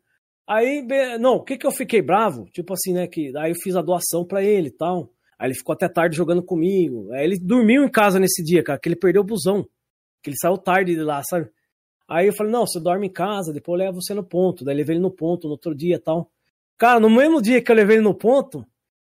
Aí, 0.47 0.85
não, 1.19 1.35
o 1.35 1.43
que 1.43 1.57
que 1.57 1.65
eu 1.65 1.71
fiquei 1.71 2.01
bravo? 2.01 2.45
Tipo 2.51 2.73
assim, 2.73 2.93
né, 2.93 3.07
que 3.07 3.35
aí 3.37 3.51
eu 3.51 3.55
fiz 3.55 3.75
a 3.75 3.81
doação 3.81 4.23
pra 4.23 4.43
ele 4.43 4.67
e 4.67 4.71
tal. 4.71 5.11
Aí 5.39 5.47
ele 5.47 5.55
ficou 5.55 5.73
até 5.73 5.89
tarde 5.89 6.15
jogando 6.15 6.43
comigo. 6.43 7.11
Aí 7.11 7.23
ele 7.23 7.39
dormiu 7.39 7.83
em 7.83 7.89
casa 7.89 8.19
nesse 8.19 8.43
dia, 8.43 8.63
cara, 8.63 8.79
que 8.79 8.87
ele 8.87 8.95
perdeu 8.95 9.21
o 9.21 9.25
busão. 9.25 9.67
Que 10.21 10.29
ele 10.29 10.37
saiu 10.37 10.57
tarde 10.57 10.93
de 10.93 11.01
lá, 11.01 11.21
sabe? 11.23 11.49
Aí 12.07 12.27
eu 12.27 12.33
falei, 12.33 12.51
não, 12.51 12.65
você 12.65 12.79
dorme 12.79 13.07
em 13.07 13.11
casa, 13.11 13.51
depois 13.51 13.79
eu 13.79 13.85
levo 13.85 14.01
você 14.01 14.13
no 14.13 14.23
ponto. 14.23 14.63
Daí 14.63 14.75
levei 14.75 14.95
ele 14.95 15.01
no 15.01 15.11
ponto 15.11 15.47
no 15.47 15.53
outro 15.53 15.73
dia 15.73 15.95
e 15.95 15.99
tal. 15.99 16.29
Cara, 16.77 16.99
no 16.99 17.09
mesmo 17.09 17.41
dia 17.41 17.61
que 17.61 17.71
eu 17.71 17.75
levei 17.75 17.97
ele 17.97 18.03
no 18.03 18.13
ponto, 18.13 18.65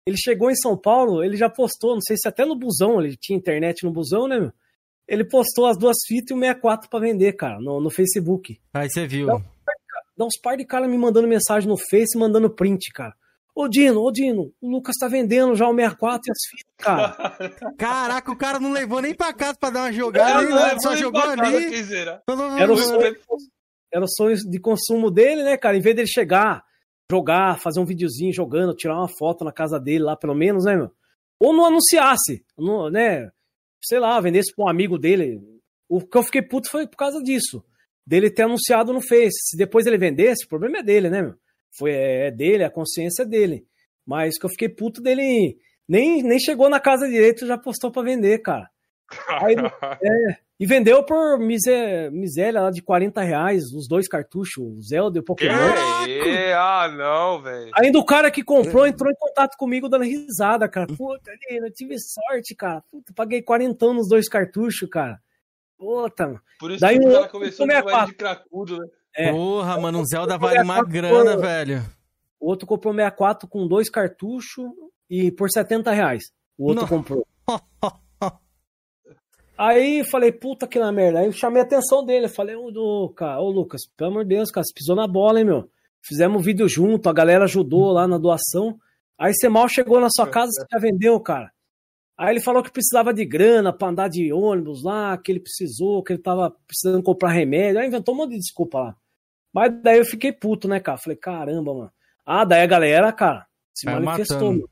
ele 0.07 0.17
chegou 0.17 0.51
em 0.51 0.57
São 0.57 0.77
Paulo, 0.77 1.23
ele 1.23 1.37
já 1.37 1.51
postou, 1.51 1.95
não 1.95 2.01
sei 2.01 2.17
se 2.17 2.29
até 2.29 2.45
no 2.45 2.57
busão, 2.57 3.01
ele 3.01 3.17
tinha 3.17 3.37
internet 3.37 3.85
no 3.85 3.91
busão, 3.91 4.27
né, 4.27 4.39
meu? 4.39 4.53
Ele 5.07 5.25
postou 5.25 5.67
as 5.67 5.77
duas 5.79 5.97
fitas 6.07 6.31
e 6.31 6.35
o 6.35 6.39
64 6.39 6.89
pra 6.89 6.99
vender, 6.99 7.33
cara, 7.35 7.61
no, 7.61 7.81
no 7.81 7.91
Facebook. 7.91 8.59
Aí 8.73 8.89
você 8.89 9.07
viu. 9.07 9.27
Não. 9.27 9.56
Dá 10.17 10.25
uns 10.25 10.39
par 10.41 10.57
de 10.57 10.65
cara 10.65 10.89
me 10.89 10.97
mandando 10.97 11.29
mensagem 11.29 11.69
no 11.69 11.77
Face, 11.77 12.17
mandando 12.19 12.49
print, 12.51 12.91
cara. 12.93 13.15
Ô 13.55 13.69
Dino, 13.69 14.03
ô 14.03 14.11
Dino, 14.11 14.53
o 14.61 14.71
Lucas 14.71 14.97
tá 15.01 15.09
vendendo 15.09 15.55
já 15.55 15.67
o 15.69 15.75
64 15.75 16.21
e 16.27 16.31
as 16.31 16.39
fitas, 16.51 16.75
cara. 16.79 17.37
Caraca, 17.79 18.31
o 18.31 18.37
cara 18.37 18.61
não 18.61 18.71
levou 18.71 19.01
nem 19.01 19.15
pra 19.15 19.33
casa 19.33 19.57
pra 19.59 19.71
dar 19.71 19.81
uma 19.85 19.93
jogada, 19.93 20.43
Não, 20.43 20.51
não, 20.51 20.81
só 20.81 20.91
não 20.91 20.97
jogou 20.97 21.23
ali. 21.23 21.85
será? 21.85 22.23
Falou, 22.27 22.51
Era 22.59 22.73
o, 22.73 22.77
"Vamos, 22.77 22.85
sonho, 22.91 23.17
era 23.93 24.05
o 24.05 24.09
sonho 24.09 24.37
de 24.37 24.61
consumo 24.61 25.11
dele, 25.11 25.43
né, 25.43 25.57
cara? 25.57 25.77
Em 25.77 25.81
vez 25.81 25.97
dele 25.97 26.07
chegar, 26.09 26.63
jogar, 27.11 27.59
fazer 27.59 27.81
um 27.81 27.85
videozinho 27.87 28.33
jogando, 28.33 28.75
tirar 28.75 28.99
uma 28.99 29.09
foto 29.09 29.43
na 29.45 29.53
casa 29.53 29.81
dele 29.81 30.05
lá, 30.05 30.17
pelo 30.17 30.35
menos, 30.35 30.65
né, 30.67 30.77
meu? 30.77 30.91
Ou 31.41 31.55
não 31.55 31.65
anunciasse, 31.67 32.45
não, 32.59 32.91
né? 32.91 33.31
Sei 33.83 33.99
lá, 33.99 34.21
vendesse 34.21 34.55
pra 34.55 34.67
um 34.67 34.69
amigo 34.69 34.99
dele. 34.99 35.41
O 35.89 36.01
que 36.07 36.19
eu 36.19 36.23
fiquei 36.23 36.43
puto 36.43 36.69
foi 36.71 36.87
por 36.87 36.97
causa 36.97 37.23
disso. 37.23 37.65
Dele 38.07 38.31
ter 38.31 38.43
anunciado 38.43 38.93
no 38.93 39.01
Face. 39.01 39.51
Se 39.51 39.57
depois 39.57 39.85
ele 39.87 39.99
vendesse, 39.99 40.45
o 40.45 40.49
problema 40.49 40.79
é 40.79 40.83
dele, 40.83 41.11
né, 41.11 41.23
meu? 41.23 41.35
Foi, 41.77 41.91
é 41.93 42.31
dele, 42.31 42.63
a 42.65 42.71
consciência 42.71 43.23
é 43.23 43.27
dele. 43.27 43.67
Mas 44.07 44.39
que 44.39 44.47
eu 44.47 44.51
fiquei 44.51 44.69
puto 44.69 45.03
dele. 45.03 45.59
Nem, 45.89 46.23
nem 46.23 46.39
chegou 46.39 46.69
na 46.69 46.79
casa 46.81 47.09
direito 47.09 47.47
já 47.47 47.59
postou 47.59 47.91
pra 47.91 48.03
vender, 48.03 48.39
cara. 48.39 48.69
Aí, 49.41 49.55
é, 50.03 50.37
e 50.59 50.67
vendeu 50.67 51.03
por 51.05 51.39
misé- 51.39 52.11
miséria 52.11 52.61
lá 52.63 52.71
de 52.71 52.83
40 52.83 53.21
reais, 53.23 53.65
os 53.73 53.87
dois 53.89 54.09
cartuchos, 54.09 54.57
o 54.65 54.83
Zelda 54.83 55.19
e 55.19 55.21
o 55.21 55.23
Que? 55.23 55.27
Pokémon. 55.27 55.55
Ah, 56.57 56.89
não, 56.89 57.43
velho. 57.43 57.71
Ainda 57.77 57.99
o 57.99 58.05
cara 58.05 58.31
que 58.31 58.43
comprou 58.43 58.87
entrou 58.87 59.11
em 59.11 59.17
contato 59.17 59.57
comigo 59.57 59.89
dando 59.89 60.05
risada, 60.05 60.69
cara. 60.69 60.87
Puta, 60.87 61.31
eu 61.51 61.71
tive 61.73 61.97
sorte, 61.99 62.55
cara. 62.55 62.83
Puta, 62.91 63.13
paguei 63.15 63.43
40 63.43 63.93
nos 63.93 64.09
dois 64.09 64.29
cartuchos, 64.29 64.89
cara. 64.89 65.21
Puta, 65.79 66.27
mano. 66.27 66.41
Por 66.59 66.71
isso 66.71 66.81
Daí 66.81 66.99
que 66.99 67.05
o 67.05 67.09
o 67.09 67.11
cara 67.11 67.19
outro 67.23 67.33
começou 67.33 67.67
chamar 67.67 67.73
ele 67.79 67.83
64. 67.83 68.11
de 68.11 68.15
cracudo, 68.17 68.79
né? 68.79 68.87
É. 69.17 69.31
Porra, 69.33 69.81
mano, 69.81 69.99
um 70.01 70.05
Zelda 70.07 70.37
vale 70.39 70.63
uma 70.63 70.75
64 70.77 70.93
grana, 70.93 71.33
por- 71.35 71.41
velho. 71.41 71.83
O 72.41 72.49
outro 72.49 72.67
comprou 72.67 72.93
64 72.95 73.49
com 73.49 73.67
dois 73.67 73.89
cartuchos 73.91 74.67
e 75.09 75.31
por 75.33 75.51
70 75.51 75.91
reais. 75.93 76.25
O 76.59 76.67
outro 76.69 76.83
Não. 76.83 76.89
comprou. 76.89 77.27
Aí 79.59 80.05
falei, 80.05 80.31
puta 80.33 80.67
que 80.67 80.79
na 80.79 80.93
merda. 80.93 81.21
Aí 81.21 81.27
eu 81.27 81.33
chamei 81.33 81.63
a 81.63 81.65
atenção 81.65 82.05
dele. 82.05 82.27
Eu 82.27 82.31
falei, 82.31 82.55
ô, 82.57 82.69
Luca, 82.69 83.39
ô 83.39 83.49
Lucas, 83.51 83.83
pelo 83.97 84.11
amor 84.11 84.25
de 84.25 84.35
Deus, 84.37 84.51
cara, 84.51 84.65
você 84.65 84.73
pisou 84.75 84.95
na 84.95 85.07
bola, 85.07 85.39
hein, 85.39 85.47
meu? 85.47 85.71
Fizemos 86.03 86.39
um 86.39 86.43
vídeo 86.45 86.69
junto, 86.69 87.09
a 87.09 87.13
galera 87.13 87.45
ajudou 87.45 87.91
lá 87.91 88.07
na 88.07 88.19
doação. 88.19 88.79
Aí 89.19 89.33
você 89.35 89.49
mal 89.49 89.67
chegou 89.69 89.99
na 89.99 90.09
sua 90.11 90.27
casa, 90.29 90.51
você 90.53 90.67
já 90.71 90.79
vendeu, 90.79 91.19
cara. 91.21 91.51
Aí 92.17 92.33
ele 92.33 92.41
falou 92.41 92.63
que 92.63 92.73
precisava 92.73 93.13
de 93.13 93.25
grana 93.27 93.73
pra 93.73 93.89
andar 93.89 94.09
de 94.09 94.33
ônibus 94.33 94.83
lá, 94.83 95.19
que 95.19 95.31
ele 95.31 95.41
precisou, 95.41 96.03
que 96.03 96.15
ele 96.15 96.23
tava 96.23 96.51
precisando 96.67 97.03
comprar 97.03 97.31
remédio. 97.31 97.79
Aí 97.79 97.87
inventou 97.87 98.15
um 98.15 98.19
monte 98.19 98.31
de 98.33 98.39
desculpa 98.39 98.79
lá. 98.81 98.97
Mas 99.53 99.73
daí 99.83 99.99
eu 99.99 100.05
fiquei 100.05 100.33
puto, 100.33 100.67
né, 100.67 100.81
cara? 100.81 100.99
Falei, 100.99 101.17
caramba, 101.17 101.75
mano. 101.75 101.93
Ah, 102.25 102.45
daí 102.45 102.63
a 102.63 102.67
galera, 102.67 103.13
cara, 103.13 103.47
se 103.75 103.85
Vai 103.87 104.01
manifestou. 104.01 104.53
meu. 104.53 104.69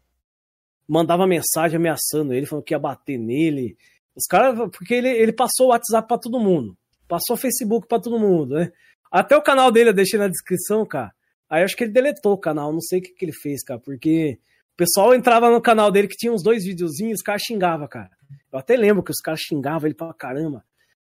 Mandava 0.89 1.27
mensagem 1.27 1.77
ameaçando 1.77 2.33
ele, 2.35 2.47
falando 2.47 2.65
que 2.65 2.75
ia 2.75 2.79
bater 2.79 3.19
nele. 3.19 3.77
Os 4.15 4.27
caras, 4.27 4.59
porque 4.71 4.95
ele, 4.95 5.09
ele 5.09 5.33
passou 5.33 5.67
o 5.67 5.71
WhatsApp 5.71 6.07
pra 6.09 6.19
todo 6.19 6.41
mundo. 6.41 6.77
Passou 7.07 7.37
o 7.37 7.39
Facebook 7.39 7.87
pra 7.87 8.01
todo 8.01 8.19
mundo, 8.19 8.55
né? 8.55 8.73
Até 9.11 9.37
o 9.37 9.43
canal 9.43 9.71
dele 9.71 9.91
eu 9.91 9.95
deixei 9.95 10.19
na 10.19 10.29
descrição, 10.29 10.85
cara. 10.87 11.13
Aí 11.49 11.61
eu 11.63 11.67
acho 11.67 11.77
que 11.77 11.85
ele 11.85 11.93
deletou 11.93 12.33
o 12.33 12.39
canal, 12.39 12.73
não 12.73 12.81
sei 12.81 12.99
o 12.99 13.03
que, 13.03 13.11
que 13.11 13.25
ele 13.25 13.33
fez, 13.33 13.63
cara, 13.63 13.79
porque 13.79 14.39
o 14.75 14.77
pessoal 14.77 15.15
entrava 15.15 15.51
no 15.51 15.61
canal 15.61 15.91
dele 15.91 16.09
que 16.09 16.17
tinha 16.17 16.33
uns 16.33 16.43
dois 16.43 16.65
videozinhos, 16.65 17.19
os 17.21 17.23
caras 17.23 17.43
xingavam, 17.43 17.87
cara. 17.89 18.11
Eu 18.53 18.59
até 18.59 18.77
lembro 18.77 19.03
que 19.03 19.11
os 19.11 19.21
caras 19.21 19.41
xingavam 19.41 19.87
ele 19.87 19.95
pra 19.95 20.13
caramba. 20.15 20.65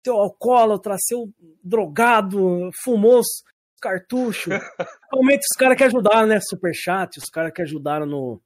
Seu 0.06 0.16
alcoólatra, 0.16 0.96
seu 1.00 1.30
drogado, 1.64 2.70
fumou 2.84 3.20
os 3.20 3.28
cartuchos. 3.82 4.54
Realmente 5.12 5.42
os 5.42 5.58
caras 5.58 5.78
que 5.78 5.84
ajudaram, 5.84 6.28
né? 6.28 6.40
Superchat, 6.42 7.18
os 7.18 7.30
caras 7.30 7.52
que 7.54 7.62
ajudaram 7.62 8.06
no, 8.06 8.42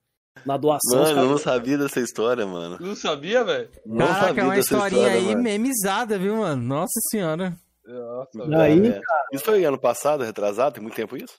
na 0.46 0.58
doação. 0.58 1.00
Mano, 1.00 1.10
eu 1.10 1.16
caras- 1.16 1.30
não 1.32 1.38
sabia 1.38 1.78
dessa 1.78 2.00
história, 2.00 2.46
mano. 2.46 2.78
Não 2.80 2.96
sabia, 2.96 3.44
velho? 3.44 3.70
Não 3.86 4.08
Caraca, 4.08 4.24
é 4.24 4.28
sabia 4.28 4.44
uma 4.44 4.56
dessa 4.56 4.74
historinha 4.74 5.02
história, 5.08 5.20
aí 5.20 5.28
mano. 5.28 5.44
memizada, 5.44 6.18
viu, 6.18 6.36
mano? 6.38 6.62
Nossa 6.62 7.00
senhora. 7.10 7.54
Nossa, 7.86 8.62
Aí, 8.62 8.88
É. 8.88 9.02
Isso 9.34 9.44
foi 9.44 9.64
ano 9.66 9.78
passado, 9.80 10.24
retrasado? 10.24 10.74
Tem 10.76 10.82
muito 10.84 10.96
tempo 10.96 11.18
isso? 11.18 11.34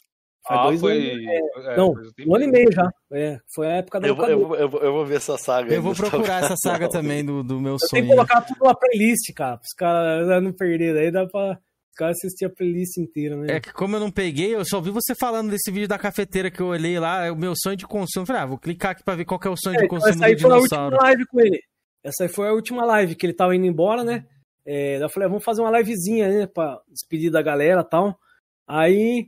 Faz 0.46 0.60
Ah, 0.60 0.62
dois 0.66 0.80
foi. 0.80 1.10
anos, 1.12 1.66
é, 1.66 1.76
não, 1.76 1.94
faz 1.94 2.08
um 2.26 2.34
ano 2.34 2.44
e 2.44 2.48
meio 2.48 2.72
já. 2.72 2.90
É, 3.12 3.38
foi 3.54 3.66
a 3.68 3.76
época 3.76 4.00
da 4.00 4.08
Eu 4.08 4.14
vou, 4.16 4.26
eu, 4.28 4.38
vou, 4.48 4.56
eu, 4.56 4.68
vou, 4.68 4.80
eu 4.82 4.92
vou 4.92 5.06
ver 5.06 5.16
essa 5.16 5.38
saga 5.38 5.70
aí 5.70 5.76
Eu 5.76 5.82
vou 5.82 5.94
procurar 5.94 6.42
essa 6.44 6.56
saga 6.56 6.88
também 6.88 7.24
do, 7.24 7.42
do 7.44 7.60
meu 7.60 7.74
Eu 7.74 7.78
tenho 7.78 7.88
sonho. 7.88 8.02
que 8.04 8.08
colocar 8.10 8.40
tudo 8.42 8.64
na 8.64 8.74
playlist, 8.74 9.32
cara, 9.34 9.56
pros 9.58 9.72
caras 9.76 10.42
não 10.42 10.52
perderem. 10.52 11.00
Aí 11.00 11.10
dá 11.12 11.26
pra 11.26 11.52
os 11.52 11.94
caras 11.96 12.16
assistir 12.16 12.46
a 12.46 12.50
playlist 12.50 12.96
inteira, 12.98 13.36
né? 13.36 13.56
É 13.56 13.60
que 13.60 13.72
como 13.72 13.94
eu 13.96 14.00
não 14.00 14.10
peguei, 14.10 14.54
eu 14.54 14.64
só 14.64 14.80
vi 14.80 14.90
você 14.90 15.14
falando 15.14 15.50
desse 15.50 15.70
vídeo 15.70 15.86
da 15.86 15.98
cafeteira 15.98 16.50
que 16.50 16.60
eu 16.60 16.66
olhei 16.68 16.98
lá, 16.98 17.24
é 17.26 17.30
o 17.30 17.36
meu 17.36 17.52
sonho 17.54 17.76
de 17.76 17.86
consumo. 17.86 18.22
Eu 18.22 18.26
falei, 18.26 18.42
ah, 18.42 18.46
vou 18.46 18.58
clicar 18.58 18.92
aqui 18.92 19.04
pra 19.04 19.14
ver 19.14 19.24
qual 19.26 19.38
que 19.38 19.46
é 19.46 19.50
o 19.50 19.56
sonho 19.56 19.76
É, 19.76 19.78
de 19.80 19.84
então 19.84 19.98
consumo 19.98 20.14
essa 20.14 20.26
aí 20.26 20.34
do 20.34 20.40
foi 20.40 20.50
a 20.50 20.54
dinossauro. 20.54 20.94
última 20.96 21.02
live 21.08 21.26
com 21.26 21.40
ele. 21.40 21.60
Essa 22.02 22.24
aí 22.24 22.28
foi 22.28 22.48
a 22.48 22.52
última 22.52 22.84
live 22.84 23.14
que 23.14 23.24
ele 23.26 23.34
tava 23.34 23.54
indo 23.54 23.66
embora, 23.66 24.02
né? 24.02 24.26
É, 24.66 24.94
daí 24.94 25.02
eu 25.04 25.08
falei, 25.10 25.26
ah, 25.26 25.28
vamos 25.28 25.44
fazer 25.44 25.60
uma 25.60 25.78
livezinha, 25.78 26.28
né? 26.28 26.46
Pra 26.46 26.80
despedir 26.88 27.30
da 27.30 27.42
galera 27.42 27.82
e 27.82 27.84
tal. 27.88 28.18
Aí, 28.66 29.26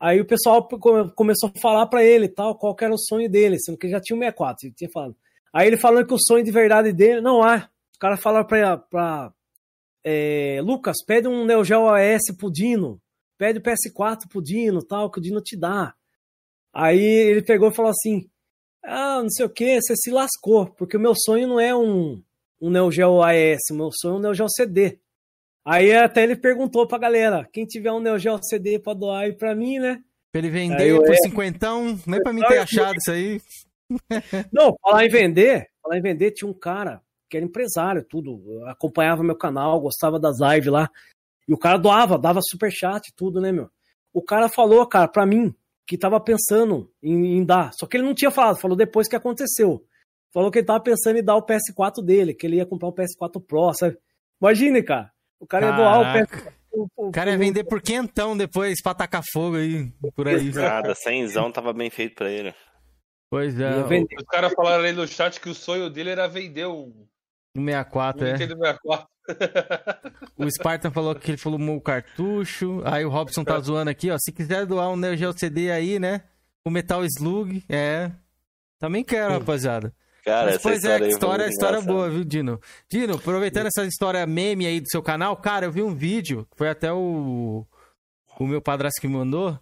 aí 0.00 0.20
o 0.20 0.26
pessoal 0.26 0.66
come- 0.68 1.10
começou 1.14 1.50
a 1.54 1.60
falar 1.60 1.86
pra 1.86 2.04
ele 2.04 2.28
tal, 2.28 2.56
qual 2.56 2.76
era 2.80 2.92
o 2.94 2.98
sonho 2.98 3.28
dele, 3.30 3.58
sendo 3.58 3.76
que 3.78 3.86
ele 3.86 3.92
já 3.92 4.00
tinha 4.00 4.16
o 4.16 4.20
64, 4.20 4.66
ele 4.66 4.74
tinha 4.74 4.90
falado. 4.90 5.16
Aí 5.52 5.66
ele 5.66 5.76
falando 5.76 6.06
que 6.06 6.14
o 6.14 6.18
sonho 6.18 6.44
de 6.44 6.50
verdade 6.52 6.92
dele, 6.92 7.20
não 7.20 7.42
há. 7.42 7.68
Os 7.92 7.98
caras 7.98 8.20
falaram 8.20 8.46
pra, 8.46 8.76
pra 8.76 9.32
é, 10.04 10.60
Lucas, 10.62 10.96
pede 11.06 11.26
um 11.28 11.44
Neo 11.44 11.64
Geo 11.64 11.82
OS 11.86 12.36
pro 12.36 12.50
Dino, 12.50 13.00
pede 13.36 13.58
o 13.58 13.62
PS4 13.62 14.28
pro 14.28 14.42
Dino, 14.42 14.82
tal, 14.82 15.10
que 15.10 15.18
o 15.18 15.22
Dino 15.22 15.40
te 15.40 15.56
dá. 15.56 15.94
Aí 16.72 17.00
ele 17.00 17.42
pegou 17.42 17.70
e 17.70 17.74
falou 17.74 17.90
assim, 17.90 18.28
ah, 18.84 19.20
não 19.22 19.30
sei 19.30 19.46
o 19.46 19.50
que, 19.50 19.80
você 19.80 19.96
se 19.96 20.10
lascou, 20.10 20.66
porque 20.66 20.96
o 20.96 21.00
meu 21.00 21.14
sonho 21.16 21.48
não 21.48 21.58
é 21.58 21.74
um, 21.74 22.22
um 22.60 22.70
Neo 22.70 22.90
Geo 22.92 23.22
AES, 23.22 23.58
o 23.70 23.74
meu 23.74 23.90
sonho 23.92 24.14
é 24.14 24.18
um 24.18 24.20
Neo 24.20 24.34
Geo 24.34 24.48
CD. 24.48 24.98
Aí 25.68 25.94
até 25.94 26.22
ele 26.22 26.34
perguntou 26.34 26.86
pra 26.86 26.96
galera, 26.96 27.46
quem 27.52 27.66
tiver 27.66 27.92
um 27.92 28.00
Neo 28.00 28.18
Geo 28.18 28.38
CD 28.42 28.78
pra 28.78 28.94
doar 28.94 29.24
aí 29.24 29.34
pra 29.34 29.54
mim, 29.54 29.78
né? 29.78 30.02
Pra 30.32 30.38
ele 30.38 30.48
vender 30.48 30.96
por 30.96 31.12
é. 31.12 31.16
cinquentão, 31.22 31.98
nem 32.06 32.22
pra 32.22 32.32
mim 32.32 32.40
ter 32.40 32.56
achado 32.56 32.96
isso 32.96 33.10
aí. 33.10 33.38
Não, 34.50 34.74
falar 34.80 35.04
em 35.04 35.10
vender, 35.10 35.68
falar 35.82 35.98
em 35.98 36.00
vender, 36.00 36.30
tinha 36.30 36.50
um 36.50 36.54
cara 36.54 37.02
que 37.28 37.36
era 37.36 37.44
empresário, 37.44 38.02
tudo, 38.02 38.64
acompanhava 38.66 39.22
meu 39.22 39.36
canal, 39.36 39.78
gostava 39.78 40.18
das 40.18 40.38
lives 40.40 40.72
lá, 40.72 40.88
e 41.46 41.52
o 41.52 41.58
cara 41.58 41.76
doava, 41.76 42.18
dava 42.18 42.40
superchat, 42.42 43.12
tudo, 43.14 43.38
né, 43.38 43.52
meu? 43.52 43.68
O 44.10 44.22
cara 44.22 44.48
falou, 44.48 44.86
cara, 44.86 45.06
pra 45.06 45.26
mim, 45.26 45.54
que 45.86 45.98
tava 45.98 46.18
pensando 46.18 46.90
em, 47.02 47.36
em 47.36 47.44
dar, 47.44 47.72
só 47.78 47.86
que 47.86 47.98
ele 47.98 48.06
não 48.06 48.14
tinha 48.14 48.30
falado, 48.30 48.58
falou 48.58 48.76
depois 48.76 49.06
que 49.06 49.16
aconteceu. 49.16 49.84
Falou 50.32 50.50
que 50.50 50.60
ele 50.60 50.66
tava 50.66 50.80
pensando 50.80 51.18
em 51.18 51.24
dar 51.24 51.36
o 51.36 51.44
PS4 51.44 52.02
dele, 52.02 52.32
que 52.32 52.46
ele 52.46 52.56
ia 52.56 52.64
comprar 52.64 52.88
o 52.88 52.94
PS4 52.94 53.42
Pro, 53.46 53.74
sabe? 53.74 53.98
Imagine, 54.40 54.82
cara, 54.82 55.12
o 55.40 55.46
cara 55.46 55.66
ia 55.66 55.72
doar 55.72 56.00
o 56.00 56.02
Caraca. 56.02 56.36
PS4 56.36 56.52
pro- 56.70 56.88
O 57.08 57.10
cara 57.10 57.30
ia 57.30 57.38
vender 57.38 57.64
por 57.64 57.80
quentão 57.80 58.36
depois 58.36 58.80
pra 58.82 58.94
tacar 58.94 59.22
fogo 59.32 59.56
aí, 59.56 59.90
por 60.14 60.28
aí. 60.28 60.50
Nada, 60.52 60.94
cenzão 60.94 61.50
tava 61.50 61.72
bem 61.72 61.90
feito 61.90 62.14
pra 62.16 62.30
ele. 62.30 62.54
Pois 63.30 63.58
é, 63.60 63.70
o. 63.76 63.86
Os 63.86 64.24
caras 64.30 64.52
falaram 64.54 64.84
aí 64.84 64.92
no 64.92 65.06
chat 65.06 65.40
que 65.40 65.48
o 65.50 65.54
sonho 65.54 65.90
dele 65.90 66.10
era 66.10 66.26
vender 66.28 66.66
um, 66.66 67.06
o 67.56 67.60
64, 67.60 68.24
um 68.24 68.28
é. 68.28 68.32
Nintendo 68.32 68.56
64. 68.56 69.08
O 70.38 70.50
Spartan 70.50 70.90
falou 70.90 71.14
que 71.14 71.30
ele 71.32 71.36
falou 71.38 71.60
o 71.60 71.80
cartucho. 71.80 72.80
Aí 72.86 73.04
o 73.04 73.10
Robson 73.10 73.44
tá 73.44 73.58
zoando 73.60 73.90
aqui, 73.90 74.10
ó. 74.10 74.16
Se 74.18 74.32
quiser 74.32 74.64
doar 74.64 74.88
um 74.90 74.96
Neo 74.96 75.14
Geo 75.16 75.32
CD 75.36 75.70
aí, 75.70 75.98
né? 75.98 76.22
O 76.64 76.70
Metal 76.70 77.04
Slug, 77.04 77.62
é. 77.68 78.10
Também 78.78 79.04
quero, 79.04 79.34
rapaziada. 79.34 79.92
Cara, 80.24 80.52
Mas, 80.52 80.62
pois 80.62 80.84
é, 80.84 81.08
história 81.08 81.08
história, 81.08 81.48
história 81.48 81.80
boa, 81.80 82.10
viu, 82.10 82.24
Dino? 82.24 82.60
Dino, 82.90 83.14
aproveitando 83.14 83.66
essa 83.66 83.84
história 83.86 84.26
meme 84.26 84.66
aí 84.66 84.80
do 84.80 84.88
seu 84.90 85.02
canal, 85.02 85.36
cara, 85.36 85.66
eu 85.66 85.72
vi 85.72 85.82
um 85.82 85.94
vídeo, 85.94 86.46
foi 86.56 86.68
até 86.68 86.92
o, 86.92 87.64
o 88.38 88.46
meu 88.46 88.60
padrasto 88.60 89.00
que 89.00 89.08
me 89.08 89.14
mandou, 89.14 89.58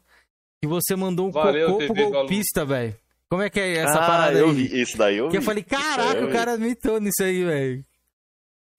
que 0.61 0.69
você 0.69 0.97
mandou 0.97 1.29
um 1.29 1.31
Valeu, 1.31 1.67
cocô 1.67 1.79
pro 1.79 1.89
TV 1.89 2.03
Balu. 2.03 2.13
golpista, 2.13 2.65
velho. 2.65 2.97
Como 3.29 3.43
é 3.43 3.51
que 3.51 3.61
é 3.61 3.79
essa 3.79 3.99
ah, 3.99 4.07
parada 4.07 4.39
eu 4.39 4.49
aí? 4.49 4.55
vi. 4.55 4.81
Isso 4.81 4.97
daí 4.97 5.17
eu 5.19 5.29
Que 5.29 5.37
eu 5.37 5.41
vi. 5.41 5.47
falei, 5.47 5.63
caraca, 5.63 6.21
eu 6.21 6.29
o 6.29 6.33
cara 6.33 6.57
mitou 6.57 7.01
nisso 7.01 7.23
aí, 7.23 7.45
velho. 7.45 7.85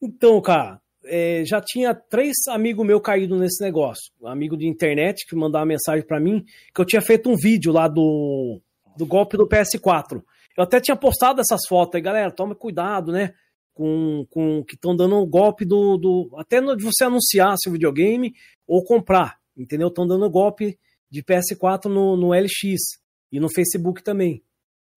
Então, 0.02 0.41
cara, 0.41 0.80
é, 1.06 1.44
já 1.45 1.62
tinha 1.62 1.94
três 1.94 2.36
amigos 2.49 2.86
meus 2.86 3.02
caídos 3.02 3.40
nesse 3.40 3.64
negócio. 3.64 4.12
Um 4.22 4.28
amigo 4.28 4.58
de 4.58 4.68
internet 4.68 5.26
que 5.28 5.36
mandava 5.36 5.66
mensagem 5.66 6.06
pra 6.06 6.20
mim 6.20 6.44
que 6.74 6.82
eu 6.82 6.86
tinha 6.86 7.02
feito 7.02 7.30
um 7.30 7.36
vídeo 7.36 7.72
lá 7.72 7.88
do, 7.88 8.60
do 8.95 9.06
golpe 9.06 9.38
do 9.38 9.48
PS4. 9.48 10.22
Eu 10.58 10.64
até 10.64 10.82
tinha 10.82 10.98
postado 10.98 11.40
essas 11.40 11.62
fotos 11.70 11.96
aí, 11.96 12.02
galera, 12.02 12.32
tome 12.32 12.56
cuidado, 12.56 13.12
né? 13.12 13.34
Com, 13.74 14.26
com 14.32 14.64
que 14.64 14.74
estão 14.74 14.96
dando 14.96 15.16
o 15.18 15.28
golpe 15.28 15.64
do, 15.64 15.98
do. 15.98 16.36
Até 16.38 16.60
de 16.60 16.84
você 16.84 17.04
anunciar 17.04 17.56
seu 17.60 17.72
videogame 17.72 18.34
ou 18.66 18.84
comprar, 18.84 19.38
entendeu? 19.56 19.90
Estão 19.90 20.08
dando 20.08 20.28
golpe 20.30 20.80
de 21.12 21.24
PS4 21.24 21.86
no, 21.86 22.18
no 22.18 22.34
LX 22.34 23.00
e 23.32 23.40
no 23.40 23.50
Facebook 23.54 24.02
também. 24.04 24.44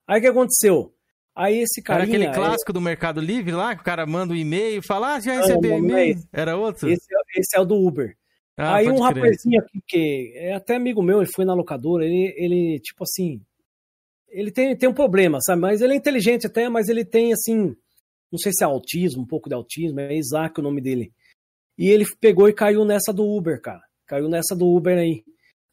Aí 0.09 0.19
o 0.19 0.23
que 0.23 0.29
aconteceu? 0.29 0.95
Aí 1.37 1.59
esse 1.59 1.81
Era 1.81 1.87
carinha. 1.87 2.07
aquele 2.07 2.25
é- 2.31 2.35
clássico 2.35 2.73
do 2.73 2.81
Mercado 2.81 3.21
Livre 3.21 3.53
lá, 3.53 3.75
que 3.77 3.83
o 3.83 3.85
cara 3.85 4.07
manda 4.07 4.33
um 4.33 4.37
e-mail 4.37 4.79
e 4.79 4.87
fala, 4.87 5.15
ah, 5.15 5.21
já 5.21 5.35
recebeu 5.39 5.75
é 5.75 5.79
e-mail. 5.79 6.17
Era 6.33 6.57
outro? 6.57 6.89
Esse, 6.89 7.05
é- 7.15 7.41
esse 7.41 7.57
é 7.57 7.61
o 7.61 7.65
do 7.67 7.77
Uber. 7.77 8.17
Ah, 8.57 8.77
Aí 8.77 8.89
um 8.91 8.97
crer. 8.97 9.25
rapazinho 9.25 9.61
aqui, 9.61 9.81
que 9.87 10.33
é 10.37 10.55
até 10.55 10.75
amigo 10.77 11.03
meu, 11.03 11.21
ele 11.23 11.31
foi 11.33 11.45
na 11.45 11.55
locadora, 11.55 12.05
ele, 12.05 12.35
ele 12.37 12.81
tipo 12.81 13.05
assim, 13.05 13.41
ele 14.31 14.51
tem, 14.51 14.77
tem 14.77 14.89
um 14.89 14.95
problema, 14.95 15.39
sabe? 15.41 15.61
Mas 15.61 15.81
ele 15.81 15.95
é 15.95 15.97
inteligente 15.97 16.47
até, 16.47 16.69
mas 16.69 16.89
ele 16.89 17.05
tem, 17.05 17.33
assim, 17.33 17.77
não 18.31 18.39
sei 18.39 18.53
se 18.53 18.63
é 18.63 18.67
autismo, 18.67 19.23
um 19.23 19.27
pouco 19.27 19.49
de 19.49 19.55
autismo, 19.55 20.01
é 20.01 20.17
Isaac 20.17 20.59
o 20.59 20.63
nome 20.63 20.81
dele. 20.81 21.13
E 21.77 21.89
ele 21.89 22.05
pegou 22.21 22.49
e 22.49 22.53
caiu 22.53 22.85
nessa 22.85 23.13
do 23.13 23.25
Uber, 23.25 23.61
cara. 23.61 23.81
Caiu 24.07 24.29
nessa 24.29 24.55
do 24.55 24.67
Uber 24.67 24.97
aí. 24.97 25.25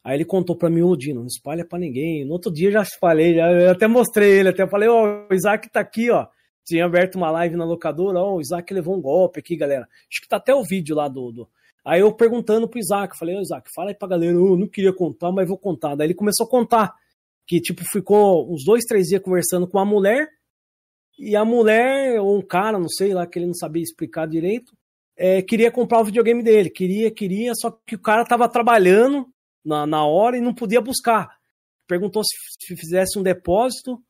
Aí 0.02 0.16
ele 0.16 0.24
contou 0.24 0.56
pra 0.56 0.70
mim, 0.70 0.82
ô 0.82 0.96
Dino, 0.96 1.20
não 1.20 1.26
espalha 1.26 1.66
pra 1.66 1.78
ninguém. 1.78 2.24
No 2.24 2.32
outro 2.32 2.52
dia 2.52 2.68
eu 2.68 2.72
já 2.72 2.82
espalhei, 2.82 3.34
já, 3.34 3.50
eu 3.50 3.70
até 3.70 3.86
mostrei 3.86 4.40
ele, 4.40 4.48
até 4.48 4.66
falei, 4.66 4.88
ó, 4.88 5.26
o 5.30 5.34
Isaac 5.34 5.68
tá 5.70 5.80
aqui, 5.80 6.10
ó. 6.10 6.26
Tinha 6.64 6.84
aberto 6.84 7.16
uma 7.16 7.30
live 7.30 7.56
na 7.56 7.64
locadora, 7.64 8.18
ó, 8.18 8.36
o 8.36 8.40
Isaac 8.40 8.72
levou 8.72 8.96
um 8.96 9.00
golpe 9.00 9.40
aqui, 9.40 9.56
galera. 9.56 9.82
Acho 9.82 10.22
que 10.22 10.28
tá 10.28 10.36
até 10.36 10.54
o 10.54 10.62
vídeo 10.62 10.96
lá 10.96 11.08
do. 11.08 11.30
do... 11.30 11.48
Aí 11.84 12.00
eu 12.00 12.12
perguntando 12.12 12.68
pro 12.68 12.78
Isaac, 12.78 13.18
falei, 13.18 13.36
ô 13.36 13.40
Isaac, 13.40 13.70
fala 13.74 13.90
aí 13.90 13.94
pra 13.94 14.08
galera, 14.08 14.32
eu 14.32 14.56
não 14.56 14.68
queria 14.68 14.92
contar, 14.92 15.30
mas 15.32 15.48
vou 15.48 15.58
contar. 15.58 15.94
Daí 15.94 16.06
ele 16.08 16.14
começou 16.14 16.46
a 16.46 16.50
contar. 16.50 16.94
Que, 17.48 17.60
tipo, 17.60 17.82
ficou 17.90 18.52
uns 18.52 18.64
dois, 18.64 18.84
três 18.84 19.06
dias 19.06 19.22
conversando 19.22 19.66
com 19.66 19.78
a 19.78 19.84
mulher, 19.84 20.28
e 21.18 21.34
a 21.34 21.44
mulher, 21.44 22.20
ou 22.20 22.38
um 22.38 22.42
cara, 22.42 22.78
não 22.78 22.88
sei 22.88 23.12
lá, 23.12 23.26
que 23.26 23.38
ele 23.38 23.46
não 23.46 23.54
sabia 23.54 23.82
explicar 23.82 24.28
direito, 24.28 24.72
é, 25.16 25.42
queria 25.42 25.70
comprar 25.72 26.00
o 26.00 26.04
videogame 26.04 26.42
dele. 26.44 26.70
Queria, 26.70 27.10
queria, 27.10 27.52
só 27.56 27.72
que 27.84 27.96
o 27.96 28.00
cara 28.00 28.24
tava 28.24 28.48
trabalhando 28.48 29.26
na, 29.64 29.84
na 29.84 30.06
hora 30.06 30.36
e 30.36 30.40
não 30.40 30.54
podia 30.54 30.80
buscar. 30.80 31.28
Perguntou 31.88 32.22
se, 32.22 32.36
se 32.60 32.76
fizesse 32.76 33.18
um 33.18 33.22
depósito 33.22 34.00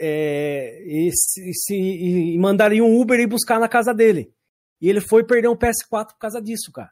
é, 0.00 0.82
e, 0.86 1.10
se, 1.12 1.74
e 1.74 2.38
mandaria 2.38 2.82
um 2.82 2.98
Uber 2.98 3.20
ir 3.20 3.26
buscar 3.26 3.60
na 3.60 3.68
casa 3.68 3.92
dele. 3.92 4.32
E 4.80 4.88
ele 4.88 5.00
foi 5.00 5.24
perder 5.24 5.48
um 5.48 5.56
PS4 5.56 6.12
por 6.12 6.18
causa 6.18 6.40
disso, 6.40 6.72
cara. 6.72 6.90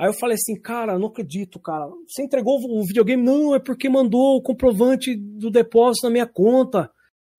Aí 0.00 0.06
eu 0.06 0.14
falei 0.14 0.34
assim, 0.34 0.58
cara, 0.58 0.98
não 0.98 1.08
acredito, 1.08 1.60
cara. 1.60 1.86
Você 2.08 2.22
entregou 2.22 2.58
o 2.58 2.86
videogame? 2.86 3.22
Não, 3.22 3.54
é 3.54 3.58
porque 3.58 3.86
mandou 3.86 4.38
o 4.38 4.42
comprovante 4.42 5.14
do 5.14 5.50
depósito 5.50 6.06
na 6.06 6.10
minha 6.10 6.26
conta. 6.26 6.90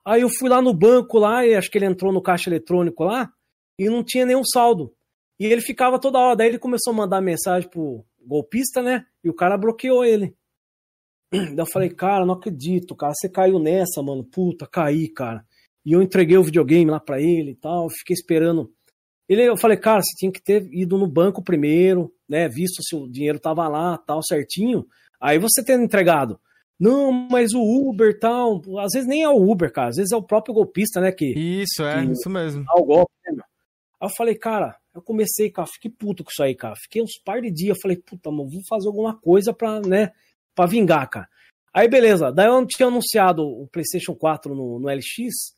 Aí 0.05 0.21
eu 0.21 0.29
fui 0.29 0.47
lá 0.47 0.61
no 0.61 0.71
banco 0.71 1.17
lá, 1.17 1.43
e 1.43 1.55
acho 1.55 1.71
que 1.71 1.79
ele 1.79 1.87
entrou 1.87 2.13
no 2.13 2.21
caixa 2.21 2.51
eletrônico 2.51 3.03
lá, 3.03 3.33
e 3.79 3.89
não 3.89 4.03
tinha 4.03 4.27
nenhum 4.27 4.43
saldo. 4.45 4.93
E 5.39 5.45
ele 5.47 5.59
ficava 5.59 5.97
toda 5.99 6.19
hora. 6.19 6.35
Daí 6.35 6.49
ele 6.49 6.59
começou 6.59 6.93
a 6.93 6.95
mandar 6.95 7.19
mensagem 7.19 7.67
pro 7.67 8.05
golpista, 8.23 8.83
né? 8.83 9.07
E 9.23 9.29
o 9.31 9.33
cara 9.33 9.57
bloqueou 9.57 10.05
ele. 10.05 10.35
Daí 11.31 11.57
eu 11.57 11.65
falei, 11.65 11.89
cara, 11.89 12.27
não 12.27 12.35
acredito, 12.35 12.95
cara, 12.95 13.13
você 13.15 13.27
caiu 13.27 13.57
nessa, 13.57 14.03
mano. 14.03 14.23
Puta, 14.23 14.67
caí, 14.67 15.07
cara. 15.07 15.43
E 15.83 15.93
eu 15.93 16.01
entreguei 16.03 16.37
o 16.37 16.43
videogame 16.43 16.91
lá 16.91 16.99
pra 16.99 17.19
ele 17.19 17.53
e 17.53 17.55
tal, 17.55 17.89
fiquei 17.89 18.13
esperando. 18.13 18.71
Ele, 19.31 19.47
eu 19.47 19.55
falei, 19.55 19.77
cara, 19.77 20.01
você 20.01 20.13
tinha 20.17 20.29
que 20.29 20.41
ter 20.41 20.67
ido 20.73 20.97
no 20.97 21.07
banco 21.07 21.41
primeiro, 21.41 22.13
né? 22.27 22.49
Visto 22.49 22.83
se 22.83 22.93
o 22.93 23.07
dinheiro 23.07 23.39
tava 23.39 23.65
lá, 23.65 23.97
tal, 23.97 24.21
certinho. 24.21 24.85
Aí 25.21 25.39
você 25.39 25.63
tendo 25.63 25.85
entregado. 25.85 26.37
Não, 26.77 27.13
mas 27.13 27.53
o 27.53 27.61
Uber 27.61 28.19
tal. 28.19 28.61
Às 28.79 28.91
vezes 28.93 29.07
nem 29.07 29.23
é 29.23 29.29
o 29.29 29.49
Uber, 29.49 29.71
cara. 29.71 29.87
Às 29.87 29.95
vezes 29.95 30.11
é 30.11 30.17
o 30.17 30.21
próprio 30.21 30.53
golpista, 30.53 30.99
né? 30.99 31.13
Que, 31.13 31.27
Isso, 31.27 31.81
é, 31.81 32.05
que 32.05 32.11
isso 32.11 32.29
mesmo. 32.29 32.65
dá 32.65 32.73
o 32.75 32.83
golpe, 32.83 33.13
né? 33.25 33.41
Aí 34.01 34.09
eu 34.09 34.13
falei, 34.17 34.35
cara, 34.35 34.75
eu 34.93 35.01
comecei, 35.01 35.49
cara, 35.49 35.65
fiquei 35.65 35.89
puto 35.89 36.25
com 36.25 36.29
isso 36.29 36.43
aí, 36.43 36.53
cara. 36.53 36.75
Fiquei 36.75 37.01
uns 37.01 37.17
par 37.23 37.41
de 37.41 37.49
dias. 37.49 37.77
Falei, 37.81 37.95
puta, 37.95 38.29
mano, 38.29 38.49
vou 38.49 38.61
fazer 38.67 38.87
alguma 38.89 39.17
coisa 39.17 39.53
pra, 39.53 39.79
né? 39.79 40.11
Pra 40.53 40.65
vingar, 40.65 41.09
cara. 41.09 41.29
Aí, 41.73 41.87
beleza. 41.87 42.33
Daí 42.33 42.47
eu 42.47 42.67
tinha 42.67 42.87
anunciado 42.87 43.43
o 43.43 43.65
PlayStation 43.71 44.13
4 44.13 44.53
no, 44.53 44.77
no 44.77 44.89
LX. 44.89 45.55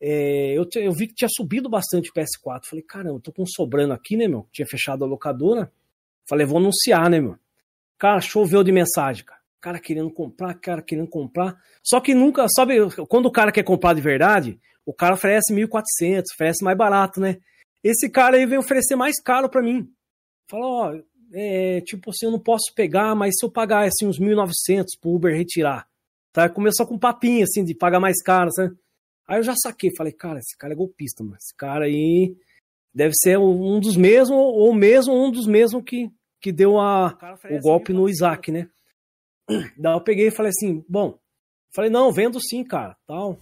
É, 0.00 0.52
eu, 0.52 0.64
te- 0.66 0.80
eu 0.80 0.92
vi 0.92 1.06
que 1.06 1.14
tinha 1.14 1.28
subido 1.30 1.68
bastante 1.68 2.10
o 2.10 2.12
PS4. 2.12 2.66
Falei, 2.68 2.82
caramba, 2.84 3.16
eu 3.16 3.20
tô 3.20 3.32
com 3.32 3.46
sobrando 3.46 3.92
aqui, 3.94 4.16
né, 4.16 4.28
meu? 4.28 4.46
Tinha 4.52 4.66
fechado 4.66 5.04
a 5.04 5.06
locadora. 5.08 5.72
Falei, 6.28 6.44
vou 6.46 6.58
anunciar, 6.58 7.08
né, 7.08 7.20
meu? 7.20 7.36
Cara, 7.98 8.20
choveu 8.20 8.62
de 8.62 8.72
mensagem, 8.72 9.24
cara. 9.24 9.40
Cara 9.60 9.78
querendo 9.80 10.10
comprar, 10.10 10.54
cara 10.54 10.82
querendo 10.82 11.08
comprar. 11.08 11.56
Só 11.82 12.00
que 12.00 12.14
nunca, 12.14 12.46
sabe, 12.54 12.74
quando 13.08 13.26
o 13.26 13.32
cara 13.32 13.50
quer 13.50 13.62
comprar 13.64 13.94
de 13.94 14.00
verdade, 14.00 14.60
o 14.84 14.92
cara 14.92 15.14
oferece 15.14 15.52
1.400, 15.52 16.22
oferece 16.34 16.62
mais 16.62 16.76
barato, 16.76 17.20
né? 17.20 17.38
Esse 17.82 18.08
cara 18.10 18.36
aí 18.36 18.44
vem 18.46 18.58
oferecer 18.58 18.96
mais 18.96 19.20
caro 19.20 19.48
pra 19.48 19.62
mim. 19.62 19.90
Fala, 20.48 20.66
ó, 20.66 20.94
é, 21.32 21.80
tipo 21.80 22.10
assim, 22.10 22.26
eu 22.26 22.32
não 22.32 22.38
posso 22.38 22.72
pegar, 22.74 23.14
mas 23.14 23.34
se 23.38 23.44
eu 23.46 23.50
pagar 23.50 23.86
assim 23.86 24.06
uns 24.06 24.18
1.900 24.20 24.84
pro 25.00 25.10
Uber 25.12 25.34
retirar. 25.34 25.88
Tá? 26.32 26.48
Começou 26.48 26.86
com 26.86 26.94
um 26.94 26.98
papinho 26.98 27.42
assim 27.44 27.64
de 27.64 27.74
pagar 27.74 27.98
mais 27.98 28.22
caro, 28.22 28.52
sabe? 28.52 28.76
Aí 29.26 29.38
eu 29.38 29.42
já 29.42 29.54
saquei, 29.56 29.90
falei, 29.96 30.12
cara, 30.12 30.38
esse 30.38 30.56
cara 30.56 30.72
é 30.72 30.76
golpista, 30.76 31.22
mano. 31.24 31.36
Esse 31.36 31.54
cara 31.56 31.84
aí 31.86 32.36
deve 32.94 33.14
ser 33.14 33.38
um 33.38 33.78
dos 33.80 33.96
mesmos, 33.96 34.36
ou 34.38 34.72
mesmo 34.74 35.12
um 35.14 35.30
dos 35.30 35.46
mesmos 35.46 35.82
que, 35.84 36.10
que 36.40 36.52
deu 36.52 36.78
a, 36.78 37.16
o 37.56 37.60
golpe 37.60 37.92
no 37.92 38.08
Isaac, 38.08 38.50
né? 38.52 38.68
Daí 39.78 39.94
eu 39.94 40.00
peguei 40.00 40.28
e 40.28 40.30
falei 40.30 40.50
assim, 40.50 40.84
bom, 40.88 41.18
falei, 41.74 41.90
não, 41.90 42.12
vendo 42.12 42.38
sim, 42.40 42.64
cara, 42.64 42.96
tal. 43.06 43.38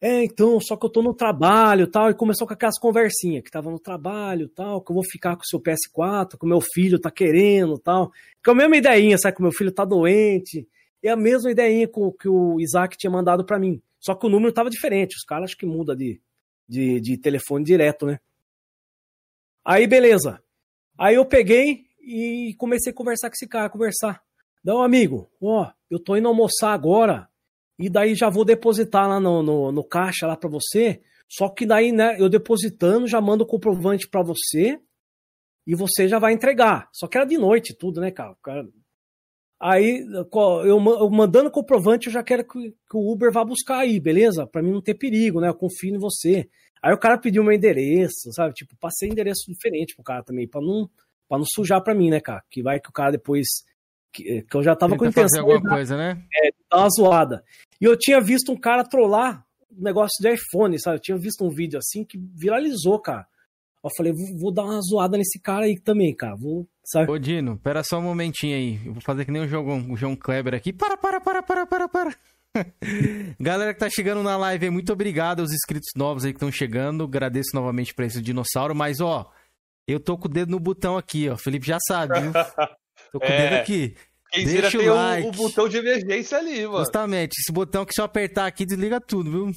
É, 0.00 0.22
então, 0.22 0.60
só 0.60 0.76
que 0.76 0.84
eu 0.84 0.90
tô 0.90 1.02
no 1.02 1.14
trabalho, 1.14 1.86
tal, 1.86 2.10
e 2.10 2.14
começou 2.14 2.46
com 2.46 2.52
aquelas 2.52 2.78
conversinhas, 2.78 3.42
que 3.42 3.50
tava 3.50 3.70
no 3.70 3.78
trabalho, 3.78 4.48
tal, 4.50 4.82
que 4.82 4.90
eu 4.90 4.94
vou 4.94 5.04
ficar 5.04 5.34
com 5.34 5.42
o 5.42 5.46
seu 5.46 5.58
PS4, 5.60 6.36
que 6.38 6.44
o 6.44 6.48
meu 6.48 6.60
filho 6.60 6.98
tá 7.00 7.10
querendo, 7.10 7.78
tal. 7.78 8.10
Que 8.42 8.50
é 8.50 8.52
a 8.52 8.56
mesma 8.56 8.76
ideinha, 8.76 9.16
sabe, 9.16 9.36
que 9.36 9.40
o 9.40 9.44
meu 9.44 9.52
filho 9.52 9.72
tá 9.72 9.84
doente. 9.84 10.68
É 11.02 11.08
a 11.10 11.16
mesma 11.16 11.50
ideinha 11.50 11.88
com- 11.88 12.12
que 12.12 12.28
o 12.28 12.60
Isaac 12.60 12.98
tinha 12.98 13.10
mandado 13.10 13.44
pra 13.46 13.58
mim. 13.58 13.80
Só 14.04 14.14
que 14.14 14.26
o 14.26 14.28
número 14.28 14.52
tava 14.52 14.68
diferente, 14.68 15.16
os 15.16 15.24
caras 15.24 15.44
acho 15.44 15.56
que 15.56 15.64
muda 15.64 15.96
de, 15.96 16.20
de, 16.68 17.00
de 17.00 17.16
telefone 17.16 17.64
direto, 17.64 18.04
né? 18.04 18.18
Aí, 19.64 19.86
beleza. 19.86 20.42
Aí 20.98 21.14
eu 21.14 21.24
peguei 21.24 21.86
e 22.00 22.54
comecei 22.58 22.92
a 22.92 22.94
conversar 22.94 23.28
com 23.30 23.34
esse 23.34 23.48
cara, 23.48 23.70
conversar. 23.70 24.22
Não, 24.62 24.82
amigo, 24.82 25.30
ó, 25.40 25.70
eu 25.90 25.98
tô 25.98 26.16
indo 26.16 26.28
almoçar 26.28 26.72
agora 26.72 27.28
e 27.78 27.88
daí 27.88 28.14
já 28.14 28.28
vou 28.28 28.44
depositar 28.44 29.08
lá 29.08 29.18
no, 29.18 29.42
no, 29.42 29.72
no 29.72 29.82
caixa 29.82 30.26
lá 30.26 30.36
pra 30.36 30.50
você. 30.50 31.02
Só 31.26 31.48
que 31.48 31.64
daí, 31.64 31.90
né, 31.90 32.20
eu 32.20 32.28
depositando, 32.28 33.08
já 33.08 33.20
mando 33.22 33.44
o 33.44 33.46
comprovante 33.46 34.06
pra 34.08 34.22
você 34.22 34.78
e 35.66 35.74
você 35.74 36.06
já 36.06 36.18
vai 36.18 36.34
entregar. 36.34 36.90
Só 36.92 37.08
que 37.08 37.16
era 37.16 37.26
de 37.26 37.38
noite 37.38 37.74
tudo, 37.74 38.02
né, 38.02 38.10
cara? 38.10 38.32
O 38.32 38.36
cara- 38.36 38.68
Aí, 39.66 40.04
eu, 40.66 40.78
ma- 40.78 40.90
eu 40.98 41.08
mandando 41.08 41.48
o 41.48 41.50
comprovante, 41.50 42.08
eu 42.08 42.12
já 42.12 42.22
quero 42.22 42.44
que, 42.46 42.70
que 42.70 42.96
o 42.96 43.10
Uber 43.10 43.32
vá 43.32 43.42
buscar 43.42 43.78
aí, 43.78 43.98
beleza? 43.98 44.46
Pra 44.46 44.62
mim 44.62 44.70
não 44.72 44.82
ter 44.82 44.92
perigo, 44.94 45.40
né? 45.40 45.48
Eu 45.48 45.54
confio 45.54 45.94
em 45.94 45.98
você. 45.98 46.46
Aí 46.82 46.92
o 46.92 46.98
cara 46.98 47.16
pediu 47.16 47.42
meu 47.42 47.52
endereço, 47.54 48.30
sabe? 48.32 48.52
Tipo, 48.52 48.76
passei 48.78 49.08
endereço 49.08 49.50
diferente 49.50 49.94
pro 49.94 50.04
cara 50.04 50.22
também, 50.22 50.46
pra 50.46 50.60
não, 50.60 50.86
pra 51.26 51.38
não 51.38 51.46
sujar 51.46 51.82
pra 51.82 51.94
mim, 51.94 52.10
né, 52.10 52.20
cara? 52.20 52.42
Que 52.50 52.62
vai 52.62 52.78
que 52.78 52.90
o 52.90 52.92
cara 52.92 53.12
depois. 53.12 53.46
Que, 54.12 54.42
que 54.42 54.54
eu 54.54 54.62
já 54.62 54.76
tava 54.76 54.96
com 54.96 55.04
Tenta 55.06 55.22
fazer 55.22 55.38
intenção 55.38 55.50
alguma 55.50 55.60
de- 55.60 55.68
coisa, 55.74 55.96
né? 55.96 56.22
é, 56.36 56.50
dar 56.70 56.78
uma 56.80 56.90
zoada. 56.90 57.44
E 57.80 57.84
eu 57.86 57.96
tinha 57.98 58.20
visto 58.20 58.52
um 58.52 58.56
cara 58.60 58.84
trollar 58.84 59.44
um 59.76 59.82
negócio 59.82 60.16
de 60.20 60.30
iPhone, 60.32 60.78
sabe? 60.78 60.98
Eu 60.98 61.00
tinha 61.02 61.16
visto 61.18 61.42
um 61.42 61.48
vídeo 61.50 61.78
assim 61.78 62.04
que 62.04 62.18
viralizou, 62.18 62.98
cara. 63.00 63.26
Eu 63.82 63.90
falei, 63.96 64.12
vou, 64.12 64.38
vou 64.38 64.52
dar 64.52 64.64
uma 64.64 64.80
zoada 64.82 65.16
nesse 65.16 65.40
cara 65.40 65.64
aí 65.64 65.80
também, 65.80 66.14
cara. 66.14 66.36
Vou, 66.36 66.68
sabe? 66.84 67.10
Ô, 67.10 67.18
Dino, 67.18 67.56
pera 67.58 67.82
só 67.82 67.98
um 67.98 68.02
momentinho 68.02 68.56
aí. 68.56 68.80
Eu 68.86 68.92
vou 68.92 69.02
fazer 69.02 69.24
que 69.24 69.30
nem 69.30 69.42
o 69.42 69.48
João, 69.48 69.90
o 69.90 69.96
João 69.96 70.14
Kleber 70.16 70.54
aqui. 70.54 70.72
Para, 70.72 70.96
para, 70.96 71.20
para, 71.20 71.42
para, 71.42 71.66
para, 71.66 71.88
para. 71.88 72.16
Galera 73.40 73.74
que 73.74 73.80
tá 73.80 73.88
chegando 73.90 74.22
na 74.22 74.36
live 74.36 74.66
aí, 74.66 74.70
muito 74.70 74.92
obrigado 74.92 75.40
aos 75.40 75.52
inscritos 75.52 75.90
novos 75.96 76.24
aí 76.24 76.32
que 76.32 76.36
estão 76.36 76.52
chegando. 76.52 77.04
Agradeço 77.04 77.50
novamente 77.54 77.94
pra 77.94 78.06
esse 78.06 78.20
dinossauro. 78.22 78.74
Mas, 78.74 79.00
ó, 79.00 79.30
eu 79.88 79.98
tô 79.98 80.16
com 80.16 80.28
o 80.28 80.30
dedo 80.30 80.50
no 80.50 80.60
botão 80.60 80.96
aqui, 80.96 81.28
ó. 81.28 81.36
Felipe 81.36 81.66
já 81.66 81.78
sabe, 81.86 82.20
viu? 82.20 82.32
Tô 83.12 83.20
com 83.20 83.26
o 83.26 83.28
É. 83.28 83.50
dedo 83.50 83.60
aqui. 83.60 83.96
Quem 84.32 84.44
Deixa 84.46 84.76
o 84.76 84.80
tem 84.80 84.90
o, 84.90 84.94
like. 84.94 85.28
o 85.28 85.32
botão 85.32 85.68
de 85.68 85.76
emergência 85.76 86.38
ali, 86.38 86.66
mano. 86.66 86.78
Justamente, 86.78 87.32
esse 87.40 87.52
botão 87.52 87.84
que 87.84 87.92
se 87.94 88.00
eu 88.00 88.04
apertar 88.04 88.46
aqui 88.46 88.66
desliga 88.66 89.00
tudo, 89.00 89.30
viu? 89.30 89.50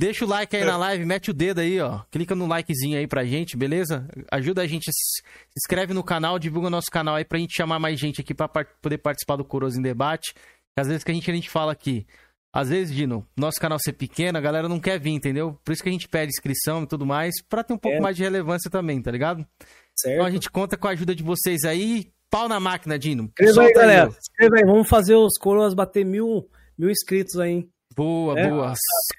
Deixa 0.00 0.24
o 0.24 0.28
like 0.28 0.56
aí 0.56 0.64
na 0.64 0.78
live, 0.78 1.04
mete 1.04 1.30
o 1.30 1.34
dedo 1.34 1.60
aí, 1.60 1.78
ó. 1.78 2.00
Clica 2.10 2.34
no 2.34 2.46
likezinho 2.46 2.96
aí 2.98 3.06
pra 3.06 3.22
gente, 3.22 3.54
beleza? 3.54 4.08
Ajuda 4.32 4.62
a 4.62 4.66
gente, 4.66 4.90
se 4.90 5.22
inscreve 5.54 5.92
no 5.92 6.02
canal, 6.02 6.38
divulga 6.38 6.70
nosso 6.70 6.86
canal 6.90 7.16
aí 7.16 7.24
pra 7.24 7.38
gente 7.38 7.54
chamar 7.54 7.78
mais 7.78 8.00
gente 8.00 8.18
aqui 8.18 8.32
pra 8.32 8.48
poder 8.48 8.96
participar 8.96 9.36
do 9.36 9.44
Coroso 9.44 9.78
em 9.78 9.82
Debate. 9.82 10.32
Às 10.74 10.86
vezes 10.88 11.04
que 11.04 11.10
a 11.10 11.14
gente, 11.14 11.30
a 11.30 11.34
gente 11.34 11.50
fala 11.50 11.72
aqui, 11.72 12.06
às 12.50 12.70
vezes, 12.70 12.94
Dino, 12.96 13.26
nosso 13.36 13.60
canal 13.60 13.78
ser 13.78 13.92
pequeno, 13.92 14.38
a 14.38 14.40
galera 14.40 14.70
não 14.70 14.80
quer 14.80 14.98
vir, 14.98 15.10
entendeu? 15.10 15.58
Por 15.62 15.72
isso 15.72 15.82
que 15.82 15.90
a 15.90 15.92
gente 15.92 16.08
pede 16.08 16.30
inscrição 16.32 16.84
e 16.84 16.86
tudo 16.86 17.04
mais, 17.04 17.34
pra 17.46 17.62
ter 17.62 17.74
um 17.74 17.78
pouco 17.78 17.98
É. 17.98 18.00
mais 18.00 18.16
de 18.16 18.22
relevância 18.22 18.70
também, 18.70 19.02
tá 19.02 19.10
ligado? 19.10 19.46
Certo. 19.94 20.14
Então 20.14 20.24
a 20.26 20.30
gente 20.30 20.48
conta 20.50 20.78
com 20.78 20.88
a 20.88 20.92
ajuda 20.92 21.14
de 21.14 21.22
vocês 21.22 21.64
aí. 21.64 22.10
Pau 22.30 22.48
na 22.48 22.58
máquina, 22.58 22.98
Dino. 22.98 23.24
Escreva 23.38 23.62
aí, 23.68 23.72
galera. 23.74 24.08
ó. 24.08 24.14
Escreva 24.18 24.56
aí. 24.56 24.64
Vamos 24.64 24.88
fazer 24.88 25.14
os 25.16 25.36
coroas 25.36 25.74
bater 25.74 26.06
mil, 26.06 26.48
mil 26.78 26.88
inscritos 26.88 27.36
aí, 27.38 27.50
hein? 27.50 27.70
Boa, 27.94 28.38
É. 28.38 28.48
boa. 28.48 28.72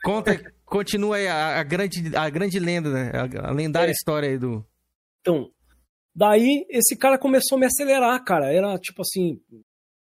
Conta, 0.04 0.42
continua 0.72 1.18
aí 1.18 1.28
a, 1.28 1.60
a 1.60 1.64
grande, 1.64 2.16
a 2.16 2.30
grande 2.30 2.58
lenda, 2.60 2.90
né? 2.90 3.12
A, 3.14 3.50
a 3.50 3.52
lendária 3.52 3.92
É. 3.92 3.94
história 3.94 4.30
aí 4.30 4.38
do. 4.38 4.66
Então, 5.20 5.52
daí 6.16 6.66
esse 6.70 6.96
cara 6.96 7.18
começou 7.18 7.58
a 7.58 7.60
me 7.60 7.66
acelerar, 7.68 8.24
cara. 8.24 8.52
Era 8.52 8.78
tipo 8.80 9.02
assim, 9.02 9.40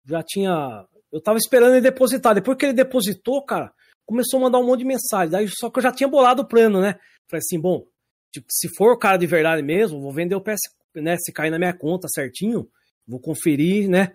já 0.06 0.24
tinha. 0.24 0.86
Eu 1.12 1.22
tava 1.22 1.38
esperando 1.38 1.74
ele 1.74 1.82
depositar. 1.82 2.34
Depois 2.34 2.58
que 2.58 2.66
ele 2.66 2.74
depositou, 2.74 3.44
cara, 3.46 3.72
começou 4.06 4.40
a 4.40 4.44
mandar 4.44 4.60
um 4.60 4.66
monte 4.66 4.80
de 4.80 4.86
mensagem. 4.86 5.30
Daí, 5.32 5.48
só 5.50 5.70
que 5.70 5.80
eu 5.80 5.84
já 5.84 5.92
tinha 5.92 6.08
bolado 6.10 6.42
o 6.42 6.48
plano, 6.48 6.82
né? 6.82 6.96
Falei 7.30 7.40
assim, 7.40 7.60
bom, 7.60 7.86
tipo, 8.34 8.48
se 8.50 8.68
for 8.76 8.94
o 8.94 8.98
cara 8.98 9.18
de 9.18 9.28
verdade 9.28 9.62
mesmo, 9.62 10.02
vou 10.02 10.12
vender 10.14 10.36
o 10.36 10.42
PS, 10.42 10.60
né? 10.96 11.18
Se 11.18 11.32
cair 11.32 11.52
na 11.52 11.58
minha 11.60 11.74
conta 11.78 12.08
certinho, 12.08 12.68
vou 13.08 13.20
conferir, 13.20 13.90
né? 13.90 14.12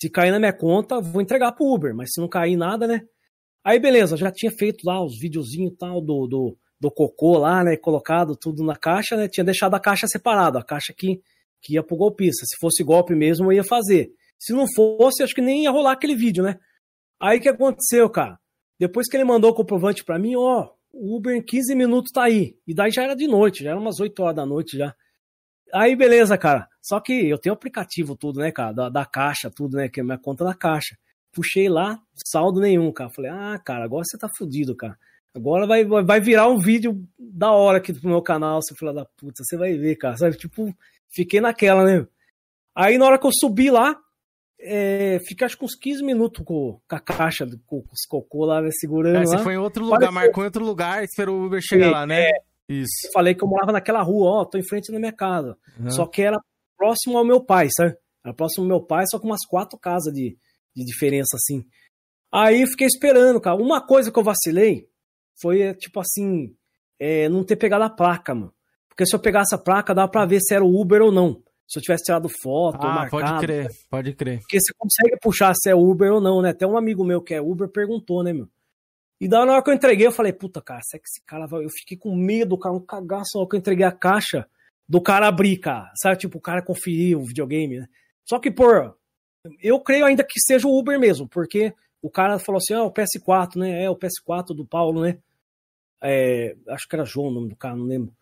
Se 0.00 0.10
cair 0.10 0.30
na 0.30 0.38
minha 0.38 0.52
conta, 0.52 1.00
vou 1.00 1.22
entregar 1.22 1.52
pro 1.52 1.66
Uber. 1.66 1.94
Mas 1.94 2.10
se 2.12 2.20
não 2.20 2.28
cair 2.28 2.56
nada, 2.56 2.86
né? 2.86 3.02
Aí, 3.64 3.78
beleza, 3.78 4.16
já 4.16 4.30
tinha 4.30 4.52
feito 4.52 4.84
lá 4.84 5.02
os 5.02 5.18
videozinhos 5.18 5.72
e 5.72 5.76
tal 5.76 5.98
do, 6.00 6.26
do, 6.26 6.58
do 6.78 6.90
cocô 6.90 7.38
lá, 7.38 7.64
né? 7.64 7.76
Colocado 7.78 8.36
tudo 8.36 8.62
na 8.62 8.76
caixa, 8.76 9.16
né? 9.16 9.26
Tinha 9.26 9.42
deixado 9.42 9.74
a 9.74 9.80
caixa 9.80 10.06
separada, 10.06 10.58
a 10.58 10.62
caixa 10.62 10.92
que, 10.94 11.22
que 11.62 11.74
ia 11.74 11.82
pro 11.82 11.96
golpista. 11.96 12.44
Se 12.44 12.58
fosse 12.60 12.84
golpe 12.84 13.14
mesmo, 13.14 13.46
eu 13.46 13.56
ia 13.56 13.64
fazer. 13.64 14.12
Se 14.38 14.52
não 14.52 14.66
fosse, 14.74 15.22
acho 15.22 15.34
que 15.34 15.40
nem 15.40 15.62
ia 15.62 15.70
rolar 15.70 15.92
aquele 15.92 16.14
vídeo, 16.14 16.44
né? 16.44 16.58
Aí 17.18 17.40
que 17.40 17.48
aconteceu, 17.48 18.10
cara? 18.10 18.38
Depois 18.78 19.08
que 19.08 19.16
ele 19.16 19.24
mandou 19.24 19.50
o 19.50 19.54
comprovante 19.54 20.04
pra 20.04 20.18
mim, 20.18 20.36
ó, 20.36 20.68
o 20.92 21.16
Uber 21.16 21.34
em 21.34 21.42
15 21.42 21.74
minutos 21.74 22.12
tá 22.12 22.24
aí. 22.24 22.58
E 22.66 22.74
daí 22.74 22.90
já 22.90 23.02
era 23.02 23.16
de 23.16 23.26
noite, 23.26 23.64
já 23.64 23.70
era 23.70 23.80
umas 23.80 23.98
8 23.98 24.22
horas 24.22 24.36
da 24.36 24.44
noite 24.44 24.76
já. 24.76 24.94
Aí 25.72 25.96
beleza, 25.96 26.36
cara. 26.36 26.68
Só 26.82 27.00
que 27.00 27.12
eu 27.12 27.38
tenho 27.38 27.54
aplicativo 27.54 28.14
tudo, 28.14 28.40
né, 28.40 28.52
cara? 28.52 28.72
Da, 28.72 28.88
da 28.90 29.06
caixa, 29.06 29.50
tudo, 29.50 29.78
né? 29.78 29.88
Que 29.88 30.00
é 30.00 30.02
minha 30.02 30.18
conta 30.18 30.44
na 30.44 30.54
caixa. 30.54 30.96
Puxei 31.34 31.68
lá, 31.68 31.98
saldo 32.26 32.60
nenhum, 32.60 32.92
cara. 32.92 33.10
Falei, 33.10 33.30
ah, 33.30 33.58
cara, 33.64 33.84
agora 33.84 34.04
você 34.06 34.16
tá 34.18 34.28
fudido, 34.38 34.74
cara. 34.76 34.96
Agora 35.34 35.66
vai, 35.66 35.84
vai 35.84 36.20
virar 36.20 36.48
um 36.48 36.58
vídeo 36.58 37.04
da 37.18 37.50
hora 37.50 37.78
aqui 37.78 37.92
pro 37.92 38.08
meu 38.08 38.22
canal, 38.22 38.60
seu 38.62 38.76
filho 38.76 38.92
da 38.92 39.04
puta. 39.04 39.42
Você 39.42 39.56
vai 39.56 39.74
ver, 39.76 39.96
cara. 39.96 40.16
Sabe? 40.16 40.36
Tipo, 40.36 40.72
fiquei 41.10 41.40
naquela, 41.40 41.84
né? 41.84 42.06
Aí 42.74 42.96
na 42.98 43.06
hora 43.06 43.18
que 43.18 43.26
eu 43.26 43.32
subi 43.32 43.68
lá, 43.70 43.96
é, 44.60 45.18
fiquei 45.26 45.44
acho 45.44 45.58
que 45.58 45.64
uns 45.64 45.74
15 45.76 46.02
minutos 46.04 46.44
com, 46.44 46.80
com 46.88 46.96
a 46.96 47.00
caixa, 47.00 47.46
com, 47.66 47.82
com 47.82 47.92
os 47.92 48.06
cocô 48.08 48.44
lá, 48.44 48.62
né, 48.62 48.68
segurando 48.72 49.16
É, 49.16 49.26
você 49.26 49.36
lá. 49.36 49.42
foi 49.42 49.54
em 49.54 49.58
outro 49.58 49.84
lugar, 49.84 49.98
Pareceu- 49.98 50.14
marcou 50.14 50.42
em 50.42 50.46
outro 50.46 50.64
lugar, 50.64 51.04
esperou 51.04 51.40
o 51.40 51.46
Uber 51.46 51.60
chegar 51.62 51.86
É, 51.86 51.90
lá, 51.90 52.06
né? 52.06 52.22
é. 52.30 52.32
Isso. 52.66 53.10
Falei 53.12 53.34
que 53.34 53.44
eu 53.44 53.48
morava 53.48 53.72
naquela 53.72 54.00
rua, 54.02 54.40
ó, 54.40 54.44
tô 54.46 54.56
em 54.56 54.66
frente 54.66 54.90
da 54.90 54.98
minha 54.98 55.12
casa. 55.12 55.54
Aham. 55.78 55.90
Só 55.90 56.06
que 56.06 56.22
era 56.22 56.38
próximo 56.78 57.18
ao 57.18 57.24
meu 57.24 57.44
pai, 57.44 57.68
sabe? 57.76 57.94
Era 58.24 58.32
próximo 58.32 58.62
ao 58.64 58.68
meu 58.68 58.80
pai, 58.80 59.04
só 59.10 59.18
com 59.18 59.26
umas 59.26 59.44
quatro 59.46 59.78
casas 59.78 60.14
de, 60.14 60.34
de 60.74 60.84
diferença, 60.84 61.36
assim. 61.36 61.64
Aí 62.32 62.66
fiquei 62.66 62.86
esperando, 62.86 63.40
cara. 63.40 63.56
Uma 63.56 63.80
coisa 63.80 64.10
que 64.10 64.18
eu 64.18 64.24
vacilei 64.24 64.88
foi, 65.40 65.62
é, 65.62 65.74
tipo 65.74 66.00
assim, 66.00 66.54
é, 66.98 67.28
não 67.28 67.44
ter 67.44 67.56
pegado 67.56 67.84
a 67.84 67.90
placa, 67.90 68.34
mano. 68.34 68.52
Porque 68.88 69.06
se 69.06 69.14
eu 69.14 69.20
pegasse 69.20 69.54
a 69.54 69.58
placa, 69.58 69.94
dava 69.94 70.08
pra 70.10 70.24
ver 70.26 70.40
se 70.40 70.54
era 70.54 70.64
o 70.64 70.80
Uber 70.80 71.02
ou 71.02 71.12
não. 71.12 71.42
se 71.66 71.78
eu 71.78 71.82
tivesse 71.82 72.04
tirado 72.04 72.28
foto, 72.28 72.76
ou 72.82 72.88
Ah, 72.90 72.94
marcado. 72.94 73.10
pode 73.10 73.40
crer, 73.46 73.68
pode 73.88 74.12
crer. 74.14 74.38
Porque 74.40 74.58
você 74.60 74.72
consegue 74.76 75.16
puxar 75.20 75.54
se 75.54 75.70
é 75.70 75.74
Uber 75.74 76.12
ou 76.12 76.20
não, 76.20 76.42
né? 76.42 76.50
Até 76.50 76.66
um 76.66 76.76
amigo 76.76 77.02
meu 77.04 77.22
que 77.22 77.32
é 77.34 77.40
Uber 77.40 77.68
perguntou, 77.68 78.22
né, 78.22 78.32
meu? 78.34 78.46
E 79.20 79.26
na 79.28 79.40
hora 79.40 79.62
que 79.62 79.70
eu 79.70 79.74
entreguei, 79.74 80.06
eu 80.06 80.12
falei, 80.12 80.32
puta, 80.32 80.60
cara, 80.60 80.80
será 80.82 81.00
que 81.02 81.08
esse 81.08 81.24
cara 81.24 81.46
vai. 81.46 81.64
Eu 81.64 81.70
fiquei 81.70 81.96
com 81.96 82.14
medo, 82.14 82.58
cara, 82.58 82.74
um 82.74 82.84
cagaço 82.84 83.30
na 83.34 83.40
hora 83.40 83.48
que 83.48 83.56
eu 83.56 83.60
entreguei 83.60 83.86
a 83.86 83.90
caixa 83.92 84.46
do 84.86 85.00
cara 85.00 85.26
abrir, 85.26 85.56
cara. 85.56 85.90
Sabe, 86.00 86.18
tipo, 86.18 86.36
o 86.36 86.40
cara 86.40 86.62
conferir 86.62 87.16
o 87.18 87.24
videogame, 87.24 87.78
né? 87.80 87.86
Só 88.28 88.38
que, 88.38 88.50
pô, 88.50 88.64
eu 89.60 89.80
creio 89.80 90.06
ainda 90.06 90.24
que 90.24 90.40
seja 90.40 90.66
o 90.66 90.78
Uber 90.78 90.98
mesmo, 90.98 91.28
porque 91.28 91.72
o 92.02 92.10
cara 92.10 92.38
falou 92.38 92.58
assim, 92.58 92.74
ah, 92.74 92.84
o 92.84 92.92
PS4, 92.92 93.56
né? 93.56 93.84
É 93.84 93.90
o 93.90 93.96
PS4 93.96 94.54
do 94.54 94.66
Paulo, 94.66 95.02
né? 95.02 95.18
É, 96.02 96.54
acho 96.68 96.86
que 96.86 96.94
era 96.94 97.04
João 97.04 97.28
o 97.28 97.30
nome 97.32 97.48
do 97.48 97.56
cara, 97.56 97.76
não 97.76 97.86
lembro. 97.86 98.14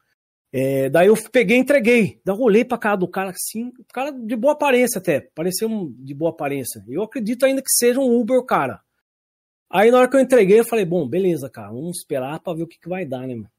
É, 0.53 0.91
daí 0.91 1.09
eu 1.09 1.15
peguei 1.31 1.57
e 1.57 1.61
entreguei. 1.61 2.21
Daí 2.25 2.37
eu 2.37 2.41
olhei 2.41 2.65
pra 2.65 2.79
cara 2.79 2.97
do 2.97 3.09
cara 3.09 3.31
assim, 3.31 3.73
cara 3.93 4.11
de 4.11 4.37
boa 4.37 4.53
aparência 4.53 4.99
até, 4.99 5.21
pareceu 5.35 5.69
um 5.69 5.91
de 5.99 6.15
boa 6.15 6.31
aparência. 6.31 6.85
Eu 6.87 7.03
acredito 7.03 7.45
ainda 7.45 7.63
que 7.63 7.73
seja 7.73 7.99
um 7.99 8.21
Uber, 8.21 8.43
cara. 8.45 8.81
Aí 9.71 9.91
na 9.91 9.99
hora 9.99 10.09
que 10.09 10.17
eu 10.17 10.21
entreguei, 10.21 10.61
eu 10.61 10.65
falei, 10.65 10.85
bom, 10.85 11.09
beleza, 11.09 11.49
cara, 11.49 11.69
vamos 11.69 11.99
esperar 11.99 12.39
pra 12.41 12.53
ver 12.53 12.65
o 12.65 12.67
que, 12.67 12.79
que 12.79 12.89
vai 12.89 13.07
dar, 13.07 13.27
né, 13.27 13.35
mano? 13.35 13.51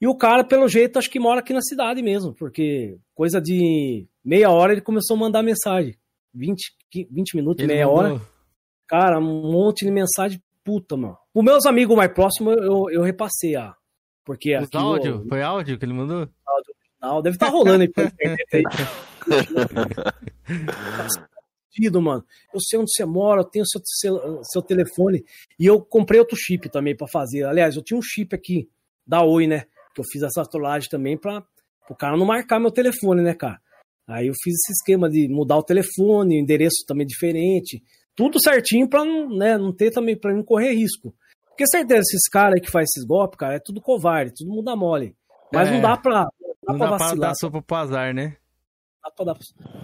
E 0.00 0.06
o 0.06 0.14
cara, 0.14 0.42
pelo 0.42 0.68
jeito, 0.68 0.98
acho 0.98 1.10
que 1.10 1.20
mora 1.20 1.40
aqui 1.40 1.52
na 1.52 1.60
cidade 1.60 2.02
mesmo, 2.02 2.32
porque 2.32 2.96
coisa 3.14 3.40
de 3.40 4.06
meia 4.24 4.50
hora 4.50 4.72
ele 4.72 4.80
começou 4.80 5.16
a 5.16 5.20
mandar 5.20 5.42
mensagem. 5.42 5.94
20, 6.38 6.76
20 7.10 7.34
minutos, 7.36 7.62
Ele 7.64 7.72
meia 7.74 7.86
mandou- 7.86 8.02
hora. 8.14 8.20
Cara, 8.86 9.18
um 9.18 9.50
monte 9.52 9.84
de 9.84 9.90
mensagem 9.90 10.42
puta, 10.64 10.96
mano. 10.96 11.16
Os 11.34 11.44
meus 11.44 11.66
amigos 11.66 11.96
mais 11.96 12.12
próximos 12.12 12.56
eu, 12.56 12.88
eu 12.90 13.02
repassei, 13.02 13.56
ah. 13.56 13.74
Porque 14.24 14.56
Os 14.56 14.64
aqui. 14.64 14.76
áudio? 14.76 15.26
Foi 15.28 15.42
áudio 15.42 15.78
que 15.78 15.84
ele 15.84 15.92
mandou? 15.94 16.28
Não, 17.00 17.22
deve 17.22 17.36
estar 17.36 17.48
rolando 17.48 17.82
aí 17.82 17.88
pela 17.88 18.08
internet 18.08 18.44
aí. 18.52 18.62
Mano. 22.02 22.24
Eu 22.52 22.60
sei 22.60 22.78
onde 22.78 22.90
você 22.92 23.04
mora, 23.04 23.40
eu 23.42 23.44
tenho 23.44 23.64
seu, 23.66 23.80
seu, 23.84 24.40
seu 24.44 24.60
telefone. 24.62 25.24
E 25.58 25.64
eu 25.66 25.80
comprei 25.80 26.18
outro 26.18 26.36
chip 26.36 26.68
também 26.68 26.96
pra 26.96 27.06
fazer. 27.06 27.44
Aliás, 27.44 27.76
eu 27.76 27.82
tinha 27.84 27.96
um 27.96 28.02
chip 28.02 28.34
aqui 28.34 28.68
da 29.06 29.22
Oi, 29.22 29.46
né? 29.46 29.64
Que 29.94 30.00
eu 30.00 30.04
fiz 30.10 30.22
essa 30.22 30.42
trollagem 30.44 30.88
também 30.88 31.16
pra 31.16 31.42
o 31.88 31.94
cara 31.94 32.16
não 32.16 32.26
marcar 32.26 32.58
meu 32.58 32.70
telefone, 32.72 33.22
né, 33.22 33.32
cara? 33.34 33.60
Aí 34.08 34.26
eu 34.28 34.32
fiz 34.42 34.54
esse 34.54 34.72
esquema 34.72 35.08
de 35.08 35.28
mudar 35.28 35.56
o 35.58 35.62
telefone, 35.62 36.36
o 36.38 36.40
endereço 36.42 36.84
também 36.86 37.06
diferente. 37.06 37.82
Tudo 38.16 38.40
certinho 38.42 38.88
pra 38.88 39.04
não, 39.04 39.28
né, 39.36 39.58
não 39.58 39.72
ter 39.72 39.90
também, 39.90 40.18
pra 40.18 40.32
não 40.34 40.42
correr 40.42 40.72
risco. 40.72 41.14
Porque 41.50 41.66
certeza, 41.68 42.00
esses 42.00 42.28
caras 42.30 42.60
que 42.60 42.70
faz 42.70 42.88
esses 42.88 43.06
golpes, 43.06 43.38
cara, 43.38 43.54
é 43.56 43.60
tudo 43.60 43.80
covarde, 43.80 44.32
tudo 44.34 44.50
muda 44.50 44.74
mole. 44.74 45.14
Mas 45.52 45.68
É. 45.68 45.72
não 45.72 45.80
dá 45.80 45.96
pra, 45.96 46.20
não 46.22 46.24
dá 46.24 46.72
Não 46.72 46.78
pra 46.78 46.88
dá 46.90 46.96
pra 46.96 47.14
dar 47.14 47.34
sopa 47.34 47.60
pro 47.62 47.76
azar, 47.76 48.14
né? 48.14 48.36
Dá 49.04 49.10
pra 49.10 49.24
dar- 49.26 49.38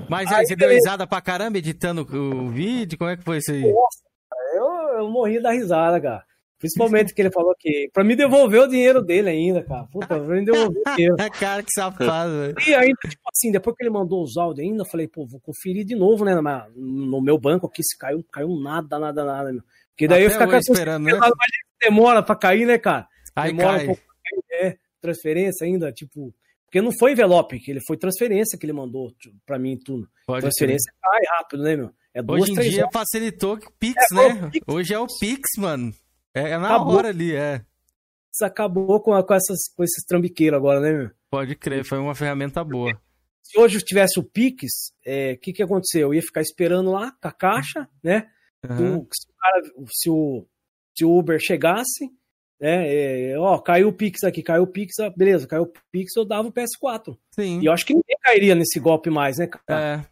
Mas 0.09 0.29
Aí, 0.33 0.41
aí, 0.41 0.47
você 0.47 0.57
deu 0.57 0.71
risada 0.71 1.07
pra 1.07 1.21
caramba 1.21 1.59
editando 1.59 2.03
o 2.03 2.49
vídeo? 2.51 2.97
Como 2.99 3.11
é 3.11 3.17
que 3.17 3.23
foi 3.23 3.39
isso 3.39 3.51
aí? 3.53 3.61
Nossa, 3.63 4.05
eu, 4.55 4.99
eu 5.01 5.11
morri 5.11 5.41
da 5.41 5.51
risada, 5.53 6.01
cara. 6.01 6.25
Principalmente 6.59 7.13
que 7.13 7.21
ele 7.21 7.31
falou 7.31 7.55
que. 7.59 7.91
Pra 7.93 8.03
me 8.05 8.17
devolver 8.17 8.61
o 8.63 8.67
dinheiro 8.69 9.03
dele 9.03 9.29
ainda, 9.29 9.63
cara. 9.63 9.85
Puta, 9.93 10.07
pra 10.07 10.21
me 10.21 10.45
devolver 10.45 10.83
o 10.87 10.95
dinheiro. 10.95 11.17
cara, 11.39 11.63
que 11.63 11.71
safado, 11.73 12.31
velho. 12.33 12.55
E 12.67 12.75
ainda, 12.75 12.99
tipo 13.09 13.23
assim, 13.31 13.53
depois 13.53 13.77
que 13.77 13.83
ele 13.85 13.91
mandou 13.91 14.23
os 14.23 14.37
áudios 14.37 14.67
ainda, 14.67 14.83
eu 14.83 14.87
falei, 14.87 15.07
pô, 15.09 15.27
vou 15.27 15.41
conferir 15.41 15.85
de 15.85 15.95
novo, 15.95 16.25
né? 16.25 16.35
No 16.77 17.21
meu 17.21 17.39
banco 17.39 17.67
aqui, 17.67 17.83
se 17.83 17.99
caiu, 17.99 18.25
caiu 18.33 18.49
nada, 18.61 18.99
nada, 18.99 19.25
nada, 19.25 19.53
meu. 19.53 19.63
Porque 19.91 20.09
daí 20.09 20.23
eu 20.25 20.31
Até 20.31 20.47
hoje 20.47 20.57
essa 20.57 20.73
esperando, 20.73 21.05
né? 21.05 21.13
Demora 21.83 22.23
pra 22.23 22.35
cair, 22.35 22.67
né, 22.67 22.79
cara? 22.79 23.07
Aí 23.37 23.53
demora 23.53 23.77
cai. 23.77 23.83
um 23.83 23.87
pouco 23.89 24.03
pra 24.03 24.15
cair, 24.59 24.67
é, 24.67 24.79
transferência 25.01 25.67
ainda, 25.67 25.93
tipo. 25.93 26.35
Porque 26.65 26.81
não 26.81 26.91
foi 26.99 27.13
envelope, 27.13 27.61
que 27.61 27.71
ele 27.71 27.81
foi 27.87 27.97
transferência 27.97 28.59
que 28.59 28.67
ele 28.67 28.73
mandou 28.73 29.13
tipo, 29.13 29.37
pra 29.47 29.59
mim 29.59 29.75
e 29.75 29.79
tudo. 29.79 30.09
Pode 30.27 30.41
transferência 30.41 30.93
cai 31.01 31.21
rápido, 31.39 31.63
né, 31.63 31.77
meu? 31.77 31.91
É 32.13 32.21
duas, 32.23 32.43
Hoje 32.43 32.53
em 32.53 32.55
dia 32.71 32.83
horas. 32.83 32.93
facilitou 32.93 33.57
que 33.57 33.67
o 33.67 33.73
Pix, 33.79 33.95
É, 34.11 34.15
né? 34.15 34.47
o 34.47 34.51
Pix. 34.51 34.65
Hoje 34.69 34.95
é 34.95 34.99
o 34.99 35.07
Pix, 35.21 35.43
mano. 35.59 35.93
É, 36.35 36.51
é 36.51 36.59
na 36.59 36.75
Acabou. 36.75 36.97
hora 36.97 37.09
ali, 37.09 37.35
é. 37.35 37.65
Isso 38.33 38.45
acabou 38.45 39.01
com, 39.01 39.13
a- 39.15 39.23
com, 39.25 39.35
essas, 39.35 39.69
com 39.77 39.85
esses 39.85 40.05
trambiqueiros 40.05 40.57
agora, 40.59 40.81
né, 40.81 40.93
meu? 40.93 41.11
Pode 41.31 41.55
crer, 41.55 41.85
foi 41.85 41.99
uma 41.99 42.15
ferramenta 42.15 42.63
boa. 42.65 42.93
Se 43.43 43.59
hoje 43.59 43.79
tivesse 43.81 44.19
o 44.19 44.25
Pix, 44.25 44.65
o 45.01 45.39
que 45.41 45.53
que 45.53 45.63
ia 45.63 45.67
acontecer? 45.67 46.03
Eu 46.03 46.13
ia 46.15 46.23
ficar 46.23 46.41
esperando 46.41 46.91
lá 46.91 47.13
com 47.13 47.29
a 47.29 47.33
caixa, 47.33 47.89
né? 48.03 48.29
Aham. 48.65 48.99
Do- 48.99 49.09
se, 49.13 49.29
o 49.29 49.35
cara- 49.39 49.63
se 49.93 50.11
o, 50.11 50.47
se 50.97 51.05
o 51.05 51.17
Uber 51.17 51.39
chegasse, 51.39 52.07
né? 52.61 52.87
é, 53.33 53.39
ó, 53.39 53.59
caiu 53.59 53.89
o 53.89 53.93
Pix 53.93 54.25
aqui, 54.25 54.43
caiu 54.43 54.63
o 54.63 54.67
Pix, 54.67 54.99
ah, 55.01 55.11
beleza, 55.15 55.47
caiu 55.47 55.65
o 55.65 55.73
Pix, 55.93 56.17
eu 56.17 56.25
dava 56.25 56.49
o 56.49 56.53
PS4. 56.53 57.17
Sim. 57.33 57.61
E 57.61 57.67
eu 57.67 57.73
acho 57.73 57.85
que 57.87 57.93
ninguém 57.95 58.17
cairia 58.23 58.55
nesse 58.55 58.81
golpe 58.81 59.11
mais, 59.11 59.37
né, 59.39 59.47
cara? 59.47 60.07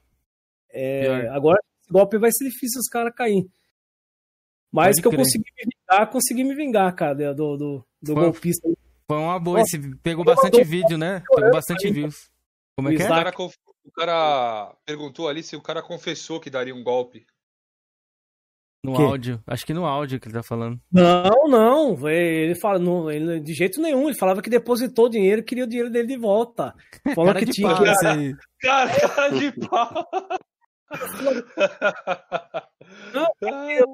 É. 0.70 1.23
É, 1.24 1.28
agora, 1.28 1.59
esse 1.81 1.90
golpe 1.93 2.19
vai 2.19 2.31
ser 2.32 2.44
difícil 2.44 2.81
os 2.81 2.89
caras 2.89 3.12
caírem. 3.15 3.49
Mas 4.73 4.86
Pode 4.97 5.03
que 5.03 5.07
eu 5.09 5.11
crer. 5.11 5.19
consegui 5.24 5.44
me 5.55 5.65
vingar, 5.70 6.11
consegui 6.11 6.44
me 6.44 6.55
vingar, 6.55 6.94
cara, 6.94 7.15
do, 7.15 7.57
do, 7.57 7.85
do 8.01 8.12
Foi- 8.15 8.23
golpista. 8.24 8.69
Foi 9.07 9.19
uma 9.19 9.39
boa. 9.39 9.61
Esse 9.61 9.78
pegou 9.99 10.24
bastante 10.24 10.55
mandou- 10.55 10.65
vídeo, 10.65 10.97
né? 10.97 11.23
Pegou 11.35 11.51
bastante 11.51 11.81
falei- 11.89 11.93
views. 11.93 12.31
Como 12.77 12.89
é 12.89 12.93
O 12.93 12.97
que 12.97 13.03
O 13.03 13.03
é? 13.03 13.05
Isaac- 13.07 13.19
cara, 13.24 13.32
conf- 13.36 13.57
o 13.85 13.93
cara 13.93 14.74
perguntou 14.86 15.28
ali 15.28 15.43
se 15.43 15.55
o 15.55 15.61
cara 15.61 15.82
confessou 15.82 16.40
que 16.40 16.49
daria 16.49 16.74
um 16.74 16.82
golpe. 16.82 17.27
No 18.85 18.94
quê? 18.97 19.03
áudio. 19.03 19.40
Acho 19.47 19.65
que 19.66 19.74
no 19.74 19.85
áudio 19.85 20.19
que 20.19 20.27
ele 20.27 20.35
tá 20.35 20.43
falando. 20.43 20.81
Não, 20.90 21.47
não. 21.49 22.09
Ele 22.09 22.55
fala, 22.57 22.78
não, 22.81 23.09
ele, 23.11 23.39
de 23.40 23.53
jeito 23.53 23.81
nenhum. 23.81 24.09
Ele 24.09 24.19
falava 24.19 24.40
que 24.43 24.51
depositou 24.51 25.05
o 25.07 25.09
dinheiro 25.11 25.40
e 25.43 25.44
queria 25.44 25.65
o 25.65 25.69
dinheiro 25.69 25.90
dele 25.90 26.09
de 26.09 26.16
volta. 26.16 26.74
Falou 27.15 27.27
Cara 27.32 27.39
que 27.40 27.44
de 27.47 27.53
tinha 27.53 27.69
pau 27.69 27.82
que. 27.85 28.07
aí. 28.07 28.35
Cara, 28.61 28.90
cara 29.09 29.28
de 29.28 29.53
pau. 29.69 30.09
Não, 33.15 33.27
queria 33.39 33.85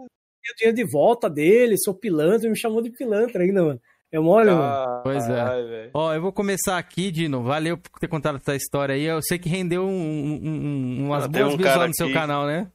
o 0.52 0.56
dinheiro 0.56 0.76
de 0.76 0.84
volta 0.90 1.28
dele, 1.28 1.76
seu 1.78 1.94
pilantra, 1.94 2.48
me 2.48 2.58
chamou 2.58 2.80
de 2.82 2.90
pilantra 2.90 3.42
ainda, 3.42 3.62
mano. 3.64 3.80
É 4.10 4.18
mole, 4.18 4.50
mano. 4.50 5.02
Pois 5.02 5.28
é. 5.28 5.44
Velho. 5.44 5.90
Ó, 5.92 6.14
eu 6.14 6.22
vou 6.22 6.32
começar 6.32 6.78
aqui, 6.78 7.10
Dino. 7.10 7.42
Valeu 7.42 7.76
por 7.76 7.98
ter 8.00 8.08
contado 8.08 8.36
essa 8.36 8.56
história 8.56 8.94
aí. 8.94 9.04
Eu 9.04 9.20
sei 9.20 9.38
que 9.38 9.50
rendeu 9.50 9.84
um, 9.84 9.90
um- 9.90 10.40
um- 10.42 11.06
umas 11.06 11.24
Ah, 11.24 11.28
boas 11.28 11.52
um 11.54 11.56
views 11.58 11.76
lá 11.76 11.86
no 11.88 11.94
seu 11.94 12.06
aqui- 12.06 12.14
canal, 12.14 12.46
né? 12.46 12.70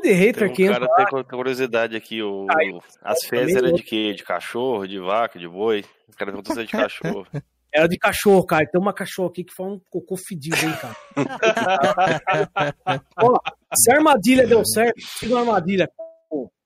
De 0.00 0.12
hater 0.12 0.52
Tem 0.54 0.68
um 0.68 0.72
cara 0.72 0.84
entra 0.84 1.24
tem 1.24 1.36
curiosidade 1.38 1.96
aqui. 1.96 2.22
O, 2.22 2.46
Caiu. 2.46 2.78
as 3.02 3.24
fezes 3.24 3.56
eram 3.56 3.68
não. 3.70 3.74
de 3.76 3.82
quê? 3.82 4.12
De 4.12 4.22
cachorro, 4.22 4.86
de 4.86 4.98
vaca, 5.00 5.38
de 5.38 5.48
boi? 5.48 5.84
O 6.08 6.12
cara 6.16 6.30
perguntou 6.30 6.54
se 6.54 6.60
é 6.60 6.64
de 6.64 6.70
cachorro. 6.70 7.26
era 7.74 7.88
de 7.88 7.96
cachorro, 7.98 8.44
cara. 8.46 8.64
Tem 8.70 8.80
uma 8.80 8.92
cachorra 8.92 9.30
aqui 9.30 9.42
que 9.44 9.52
foi 9.54 9.66
um 9.66 9.80
cocô 9.90 10.16
fedido, 10.16 10.56
hein, 10.56 10.74
cara. 10.80 10.94
Ó, 13.20 13.38
se 13.74 13.90
a 13.90 13.96
armadilha 13.96 14.46
deu 14.46 14.64
certo, 14.64 14.94
fiz 15.18 15.30
uma 15.30 15.40
armadilha. 15.40 15.90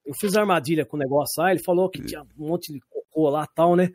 Eu 0.09 0.15
fiz 0.19 0.35
a 0.35 0.41
armadilha 0.41 0.87
com 0.87 0.97
o 0.97 0.99
negócio 0.99 1.43
lá, 1.43 1.51
ele 1.51 1.63
falou 1.63 1.91
que 1.91 2.01
tinha 2.03 2.23
um 2.23 2.49
monte 2.49 2.73
de 2.73 2.81
cocô 2.81 3.29
lá 3.29 3.45
e 3.45 3.55
tal, 3.55 3.77
né? 3.77 3.91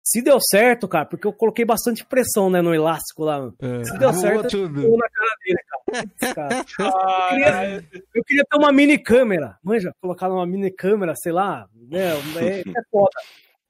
Se 0.00 0.22
deu 0.22 0.38
certo, 0.40 0.86
cara, 0.86 1.04
porque 1.04 1.26
eu 1.26 1.32
coloquei 1.32 1.64
bastante 1.64 2.06
pressão, 2.06 2.48
né, 2.48 2.62
no 2.62 2.72
elástico 2.72 3.24
lá. 3.24 3.52
É. 3.60 3.82
Se 3.82 3.98
deu 3.98 4.12
certo, 4.12 4.56
eu 4.56 4.96
na 4.96 5.08
cara 5.10 5.34
dele, 5.44 5.58
cara. 5.68 6.06
Putz, 6.06 6.32
cara. 6.32 6.64
Eu 6.78 7.28
queria, 7.28 7.84
eu 8.14 8.24
queria 8.24 8.44
ter 8.48 8.56
uma 8.56 8.70
mini 8.70 8.96
câmera, 8.96 9.58
manja, 9.64 9.92
colocar 10.00 10.30
uma 10.30 10.46
mini 10.46 10.70
câmera, 10.70 11.12
sei 11.16 11.32
lá, 11.32 11.66
né? 11.74 12.12
É, 12.36 12.60
é 12.60 12.62
foda. 12.92 13.10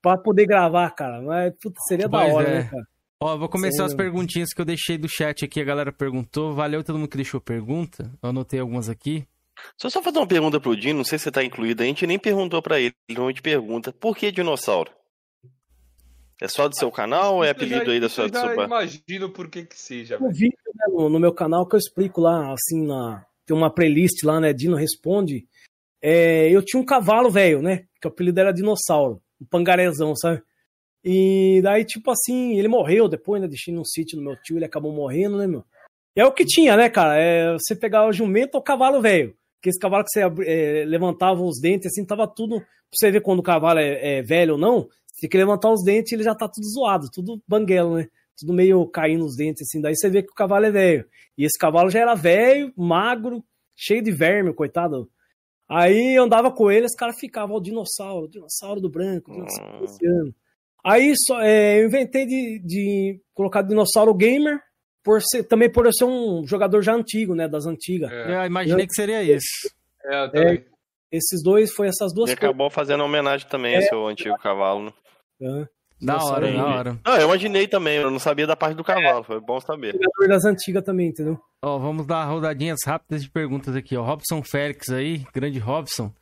Pra 0.03 0.19
poder 0.19 0.45
gravar, 0.45 0.91
cara. 0.91 1.23
Mas, 1.23 1.55
puta, 1.59 1.81
seria 1.89 2.07
da 2.07 2.19
Pois 2.19 2.35
hora, 2.35 2.49
é. 2.49 2.55
né, 2.59 2.69
cara? 2.71 2.85
Ó, 3.19 3.39
vou 3.39 3.49
começar 3.49 3.85
as 3.85 3.93
Sério. 3.93 4.05
perguntinhas 4.05 4.51
que 4.53 4.61
eu 4.61 4.65
deixei 4.67 4.99
do 4.99 5.09
chat 5.09 5.43
aqui. 5.43 5.59
A 5.59 5.65
galera 5.65 5.91
perguntou. 5.91 6.55
Valeu 6.55 6.85
todo 6.85 6.99
mundo 6.99 7.09
que 7.09 7.17
deixou 7.17 7.41
pergunta. 7.41 8.13
Eu 8.23 8.29
anotei 8.29 8.61
algumas 8.61 8.91
aqui. 8.91 9.27
Só 9.81 9.89
só 9.89 10.03
fazer 10.03 10.19
uma 10.19 10.27
pergunta 10.27 10.61
pro 10.61 10.77
Dino, 10.77 10.99
não 10.99 11.05
sei 11.05 11.19
se 11.19 11.25
você 11.25 11.31
tá 11.31 11.43
incluído, 11.43 11.83
a 11.83 11.87
gente 11.87 12.07
nem 12.07 12.19
perguntou 12.19 12.63
pra 12.63 12.79
ele, 12.79 12.95
ele 13.09 13.17
normalmente 13.17 13.43
pergunta, 13.43 13.93
por 13.93 14.17
que 14.17 14.31
dinossauro? 14.31 14.91
É 16.41 16.49
só 16.49 16.69
do 16.69 16.77
seu 16.77 16.91
canal 16.91 17.37
ou 17.37 17.45
é 17.45 17.51
apelido 17.51 17.91
aí 17.91 17.99
da 17.99 18.09
sua... 18.09 18.27
Eu 18.27 18.33
já 18.33 18.65
imagino 18.65 19.31
por 19.31 19.49
que 19.49 19.65
que 19.65 19.79
seja, 19.79 20.19
um 20.23 20.31
vídeo 20.31 20.59
né, 20.75 20.87
no, 20.89 21.09
no 21.09 21.19
meu 21.19 21.33
canal 21.33 21.67
que 21.67 21.75
eu 21.75 21.79
explico 21.79 22.21
lá, 22.21 22.53
assim, 22.53 22.87
na, 22.87 23.25
tem 23.47 23.57
uma 23.57 23.71
playlist 23.71 24.23
lá, 24.25 24.41
né? 24.41 24.53
Dino 24.53 24.77
Responde. 24.77 25.47
É, 26.03 26.51
eu 26.51 26.63
tinha 26.63 26.83
um 26.83 26.85
cavalo 26.85 27.31
velho, 27.31 27.63
né? 27.63 27.85
Que 28.01 28.07
o 28.07 28.11
apelido 28.11 28.41
era 28.41 28.53
Dinossauro, 28.53 29.23
um 29.41 29.47
pangarezão, 29.47 30.15
sabe? 30.17 30.43
E 31.03 31.61
daí, 31.63 31.85
tipo 31.85 32.11
assim, 32.11 32.59
ele 32.59 32.67
morreu 32.67 33.09
depois, 33.09 33.41
né? 33.41 33.47
Deixei 33.47 33.73
num 33.73 33.85
sítio 33.85 34.19
no 34.19 34.25
meu 34.25 34.37
tio, 34.43 34.59
ele 34.59 34.65
acabou 34.65 34.93
morrendo, 34.93 35.39
né, 35.39 35.47
meu? 35.47 35.65
É 36.15 36.25
o 36.25 36.33
que 36.33 36.45
tinha, 36.45 36.77
né, 36.77 36.91
cara? 36.91 37.17
É 37.17 37.53
você 37.53 37.77
pegar 37.77 38.07
o 38.07 38.13
jumento 38.13 38.57
ou 38.57 38.61
o 38.61 38.65
cavalo 38.65 39.01
velho. 39.01 39.37
Que 39.61 39.71
esse 39.71 39.79
cavalo 39.79 40.05
que 40.05 40.11
você 40.11 40.23
é, 40.47 40.85
levantava 40.85 41.43
os 41.43 41.61
dentes, 41.61 41.87
assim, 41.87 42.05
tava 42.05 42.27
tudo. 42.27 42.59
Pra 42.59 42.67
você 42.93 43.11
ver 43.11 43.21
quando 43.21 43.41
o 43.41 43.43
cavalo 43.43 43.79
é, 43.79 44.19
é 44.19 44.23
velho 44.23 44.55
ou 44.55 44.59
não, 44.59 44.89
você 45.07 45.23
tem 45.23 45.31
que 45.31 45.37
levantar 45.37 45.71
os 45.71 45.83
dentes 45.83 46.13
ele 46.13 46.23
já 46.23 46.35
tá 46.35 46.49
tudo 46.49 46.67
zoado, 46.69 47.11
tudo 47.11 47.43
banguelo, 47.49 47.97
né? 47.97 48.09
Tudo 48.39 48.53
meio 48.53 48.87
caindo 48.87 49.25
os 49.25 49.35
dentes, 49.35 49.63
assim. 49.63 49.81
Daí 49.81 49.97
você 49.97 50.11
vê 50.11 50.23
que 50.23 50.31
o 50.31 50.35
cavalo 50.35 50.67
é 50.67 50.71
velho. 50.71 51.07
E 51.39 51.45
esse 51.45 51.59
cavalo 51.59 51.91
já 51.91 52.01
era 52.01 52.15
velho, 52.15 52.73
magro, 52.77 53.43
cheio 53.75 54.03
de 54.03 54.13
verme, 54.13 54.53
coitado. 54.53 55.11
Aí 55.69 56.17
eu 56.17 56.25
andava 56.25 56.51
com 56.51 56.71
ele, 56.71 56.87
os 56.87 56.95
caras 56.95 57.19
ficavam, 57.19 57.57
ó, 57.57 57.59
o 57.59 57.63
dinossauro, 57.63 58.27
o 58.27 58.31
dinossauro 58.31 58.81
do 58.81 58.89
branco, 58.89 59.31
o 59.31 59.35
dinossauro 59.35 59.81
desse 59.81 60.07
ano. 60.07 60.35
Aí 60.85 61.13
só, 61.27 61.41
é, 61.41 61.81
eu 61.81 61.87
inventei 61.87 62.25
de, 62.25 62.61
de 62.61 63.21
colocar 63.35 63.63
dinossauro 63.63 64.15
gamer, 64.15 64.61
por 65.07 65.23
ser, 65.23 65.45
também 65.45 65.71
por 65.71 65.87
eu 65.87 65.93
ser 65.93 66.05
um 66.05 66.45
jogador 66.45 66.83
já 66.83 66.93
antigo, 66.93 67.33
né? 67.37 67.47
Das 67.47 67.65
antigas. 67.65 68.11
É, 68.11 68.43
Eu 68.43 68.45
imaginei 68.47 68.85
que 68.89 68.93
seria 68.95 69.23
isso. 69.23 69.47
é, 70.05 70.25
eu 70.25 70.31
também. 70.33 70.65
Esses 71.13 71.41
dois, 71.45 71.73
foi 71.73 71.87
essas 71.87 72.13
duas 72.13 72.29
E 72.29 72.35
coisas. 72.35 72.43
acabou 72.51 72.69
fazendo 72.69 73.05
homenagem 73.05 73.49
também 73.49 73.77
a 73.77 73.83
seu 73.83 74.05
antigo 74.09 74.37
cavalo. 74.39 74.93
né? 75.41 75.69
Da 76.03 76.15
Nossa, 76.15 76.33
hora, 76.35 76.51
eu- 76.51 76.57
da 76.57 76.67
hora. 76.67 76.99
Ah, 77.05 77.17
eu 77.21 77.27
imaginei 77.27 77.69
também, 77.69 77.97
eu 77.99 78.11
não 78.11 78.19
sabia 78.19 78.47
da 78.47 78.57
parte 78.57 78.77
do 78.77 78.83
cavalo, 78.85 79.23
foi 79.23 79.41
bom 79.41 79.59
saber. 79.61 79.93
Jogador 79.93 80.29
das 80.29 80.45
antigas 80.45 80.83
também, 80.85 81.09
entendeu? 81.09 81.41
Ó, 81.63 81.79
vamos 81.79 82.05
dar 82.07 82.25
rodadinhas 82.25 82.81
rápidas 82.85 83.23
de 83.23 83.31
perguntas 83.31 83.75
aqui, 83.77 83.97
ó. 83.97 84.03
Robson 84.03 84.43
Félix 84.43 84.89
aí, 84.91 85.25
grande 85.33 85.59
Robson. 85.61 86.13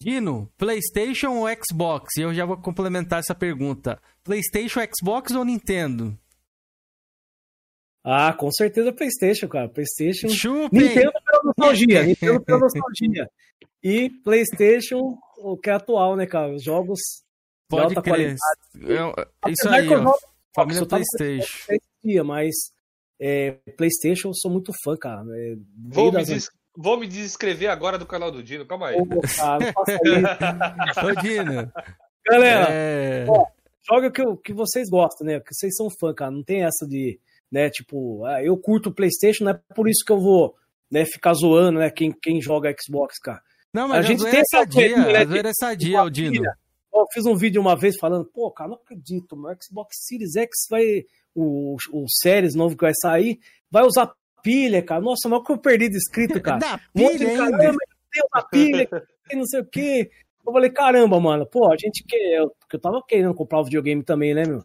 Dino, 0.00 0.48
PlayStation 0.58 1.30
ou 1.38 1.46
Xbox? 1.48 2.16
E 2.18 2.20
eu 2.22 2.34
já 2.34 2.44
vou 2.44 2.58
complementar 2.58 3.20
essa 3.20 3.34
pergunta. 3.34 3.98
PlayStation, 4.22 4.80
Xbox 5.00 5.32
ou 5.34 5.44
Nintendo? 5.44 6.16
Ah, 8.04 8.32
com 8.34 8.50
certeza 8.52 8.92
PlayStation, 8.92 9.48
cara. 9.48 9.68
PlayStation. 9.68 10.28
Chupem! 10.28 10.80
Nintendo 10.88 11.12
pela 11.24 11.42
nostalgia. 11.44 12.02
Nintendo 12.04 12.40
pela 12.42 12.58
nostalgia. 12.58 13.30
E 13.82 14.10
PlayStation, 14.22 15.16
o 15.38 15.56
que 15.56 15.70
é 15.70 15.72
atual, 15.74 16.14
né, 16.16 16.26
cara? 16.26 16.52
Os 16.54 16.62
jogos 16.62 16.98
de 17.00 17.24
Pode 17.70 17.96
alta 17.96 18.02
crer. 18.02 18.36
qualidade. 18.74 18.94
Eu- 19.46 19.50
isso 19.50 19.68
aí, 19.68 19.88
ó. 19.88 19.98
jogo 19.98 20.14
Família 20.54 20.86
PlayStation. 20.86 21.74
dia, 22.04 22.22
mas 22.22 22.54
é, 23.20 23.52
PlayStation 23.76 24.28
eu 24.28 24.34
sou 24.34 24.50
muito 24.50 24.70
fã, 24.84 24.96
cara. 24.96 25.24
É, 25.32 25.54
Vou, 25.88 26.12
me 26.12 26.24
des- 26.24 26.50
vou 26.76 26.98
me 26.98 27.06
descrever 27.06 27.68
agora 27.68 27.98
do 27.98 28.06
canal 28.06 28.30
do 28.30 28.42
Dino, 28.42 28.66
calma 28.66 28.88
aí. 28.88 28.96
Pô, 28.98 29.20
cara, 29.36 29.58
não 29.64 29.72
faça 29.72 29.98
isso. 30.04 31.06
Ô, 31.06 31.22
Dino. 31.22 31.72
Galera, 32.26 32.66
é... 32.70 33.24
ó, 33.28 33.44
joga 33.90 34.08
o 34.08 34.12
que, 34.12 34.22
o 34.22 34.36
que 34.36 34.52
vocês 34.52 34.88
gostam, 34.90 35.26
né? 35.26 35.40
Que 35.40 35.52
vocês 35.54 35.74
são 35.74 35.88
fã, 35.98 36.14
cara. 36.14 36.30
Não 36.30 36.42
tem 36.42 36.64
essa 36.64 36.86
de, 36.86 37.18
né, 37.50 37.70
tipo, 37.70 38.24
ah, 38.24 38.42
eu 38.42 38.56
curto 38.56 38.88
o 38.90 38.94
PlayStation, 38.94 39.44
não 39.44 39.52
é 39.52 39.60
por 39.74 39.88
isso 39.88 40.04
que 40.04 40.12
eu 40.12 40.20
vou, 40.20 40.54
né, 40.90 41.04
ficar 41.04 41.34
zoando, 41.34 41.78
né, 41.78 41.90
quem, 41.90 42.12
quem 42.12 42.40
joga 42.40 42.74
Xbox, 42.80 43.18
cara. 43.18 43.40
Não, 43.72 43.88
mas 43.88 43.98
a 43.98 44.02
gente 44.02 44.20
gente 44.20 44.30
tem 44.30 44.38
é 44.40 44.42
essa 44.42 44.70
zoeirinha, 44.70 45.06
né, 45.12 45.18
A 45.18 45.24
zoeira 45.26 45.48
é 45.48 45.52
de- 45.52 45.58
sadia, 45.58 46.02
ô, 46.02 46.10
Dino. 46.10 46.36
Filha, 46.36 46.54
Eu 46.94 47.06
fiz 47.12 47.26
um 47.26 47.34
vídeo 47.36 47.60
uma 47.60 47.74
vez 47.76 47.96
falando, 47.98 48.24
pô, 48.24 48.50
cara, 48.52 48.70
não 48.70 48.76
acredito, 48.76 49.36
meu 49.36 49.54
Xbox 49.60 49.96
Series 50.06 50.36
X 50.36 50.50
vai, 50.70 51.02
o, 51.34 51.76
o 51.92 52.04
Series 52.08 52.54
novo 52.54 52.76
que 52.76 52.84
vai 52.84 52.92
sair, 52.94 53.40
vai 53.70 53.82
usar 53.84 54.12
pilha, 54.44 54.80
cara. 54.82 55.00
Nossa, 55.00 55.28
mas 55.28 55.40
o 55.40 55.42
que 55.42 55.50
eu 55.52 55.58
perdi 55.58 55.88
de 55.88 55.96
inscrito, 55.96 56.40
cara. 56.40 56.78
Um 56.94 57.10
de 57.10 57.18
pilha 57.18 57.36
cara, 57.36 57.44
ainda. 57.46 57.56
"Ah, 57.70 57.72
mas 57.72 57.88
Deus, 58.14 58.28
a 58.32 58.42
pilha, 58.42 58.86
que 59.28 59.34
não 59.36 59.44
sei 59.44 59.60
o 59.60 59.64
quê. 59.66 60.10
Eu 60.46 60.52
falei, 60.52 60.70
caramba, 60.70 61.18
mano, 61.18 61.44
pô, 61.46 61.72
a 61.72 61.76
gente 61.76 62.04
quer. 62.06 62.38
eu- 62.38 62.50
Porque 62.60 62.76
eu 62.76 62.80
tava 62.80 63.02
querendo 63.08 63.34
comprar 63.34 63.58
o 63.60 63.64
videogame 63.64 64.04
também, 64.04 64.32
né, 64.34 64.44
meu? 64.46 64.62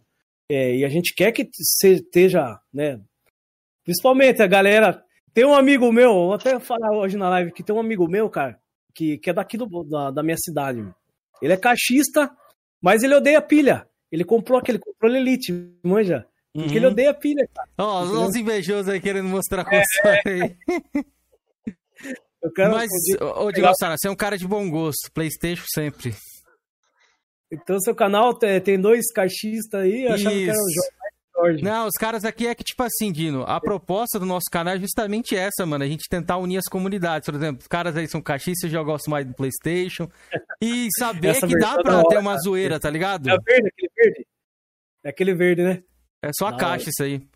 É, 0.52 0.76
e 0.78 0.84
a 0.84 0.88
gente 0.88 1.14
quer 1.14 1.30
que 1.30 1.48
esteja, 1.80 2.58
né? 2.74 3.00
Principalmente 3.84 4.42
a 4.42 4.48
galera. 4.48 5.00
Tem 5.32 5.44
um 5.44 5.54
amigo 5.54 5.92
meu, 5.92 6.12
vou 6.12 6.32
até 6.34 6.58
falar 6.58 6.90
hoje 6.90 7.16
na 7.16 7.28
live 7.28 7.52
que 7.52 7.62
tem 7.62 7.72
um 7.74 7.78
amigo 7.78 8.08
meu, 8.08 8.28
cara, 8.28 8.58
que, 8.92 9.16
que 9.18 9.30
é 9.30 9.32
daqui 9.32 9.56
do, 9.56 9.66
da, 9.84 10.10
da 10.10 10.22
minha 10.24 10.36
cidade. 10.36 10.82
meu. 10.82 10.92
Ele 11.40 11.52
é 11.52 11.56
caixista, 11.56 12.28
mas 12.82 13.04
ele 13.04 13.14
odeia 13.14 13.40
pilha. 13.40 13.86
Ele 14.10 14.24
comprou 14.24 14.58
aquele 14.58 14.80
controle 14.80 15.18
Elite, 15.18 15.52
manja? 15.84 16.26
Porque 16.52 16.74
ele 16.78 16.86
Uhum. 16.86 16.92
odeia 16.92 17.14
pilha, 17.14 17.48
cara. 17.54 17.68
Ó, 17.78 18.04
Entendeu? 18.04 18.22
os 18.26 18.34
invejosos 18.34 18.88
aí 18.88 19.00
querendo 19.00 19.28
mostrar 19.28 19.64
console 19.64 20.20
aí. 20.26 20.56
Eu 22.42 22.50
quero 22.52 22.72
Mas, 22.72 22.88
ô, 23.20 23.44
ô, 23.44 23.52
Dinossauro, 23.52 23.94
você 23.96 24.08
é 24.08 24.10
um 24.10 24.16
cara 24.16 24.36
de 24.36 24.48
bom 24.48 24.68
gosto. 24.68 25.12
PlayStation 25.12 25.64
sempre. 25.72 26.14
Então, 27.52 27.80
seu 27.80 27.94
canal 27.94 28.34
tem, 28.34 28.80
dois 28.80 29.10
caixistas 29.12 29.82
aí, 29.82 30.04
eu 30.04 30.12
achava 30.14 30.30
que 30.34 30.48
era 30.48 30.52
o 30.58 30.68
Isso. 30.68 31.00
Jorge. 31.36 31.62
Não, 31.64 31.86
os 31.86 31.94
caras 31.98 32.24
aqui 32.24 32.46
é 32.46 32.54
que, 32.54 32.62
tipo 32.62 32.82
assim, 32.82 33.10
Dino, 33.10 33.44
a 33.44 33.60
proposta 33.60 34.18
do 34.18 34.26
nosso 34.26 34.46
canal 34.50 34.74
é 34.74 34.78
justamente 34.78 35.34
essa, 35.34 35.64
mano. 35.64 35.82
A 35.84 35.86
gente 35.86 36.08
tentar 36.08 36.36
unir 36.36 36.58
as 36.58 36.66
comunidades. 36.66 37.26
Por 37.26 37.34
exemplo, 37.34 37.60
os 37.62 37.66
caras 37.66 37.96
aí 37.96 38.06
são 38.06 38.20
caixistas, 38.20 38.70
já 38.70 38.82
gostam 38.82 39.12
mais 39.12 39.26
do 39.26 39.34
PlayStation. 39.34 40.08
E 40.60 40.88
saber 40.98 41.34
que 41.40 41.58
dá 41.58 41.68
versão 41.68 41.82
pra 41.82 41.98
hora, 41.98 42.08
ter 42.08 42.18
uma 42.18 42.32
cara. 42.32 42.42
zoeira, 42.42 42.80
tá 42.80 42.90
ligado? 42.90 43.30
É 43.30 43.36
verde, 43.38 43.68
aquele 43.68 43.90
verde? 43.96 44.26
É 45.02 45.08
aquele 45.08 45.34
verde, 45.34 45.62
né? 45.62 45.82
É 46.22 46.30
só 46.34 46.48
a 46.48 46.50
Da 46.50 46.56
caixa 46.58 46.82
hora. 46.84 46.90
isso 46.90 47.02
aí. 47.02 47.26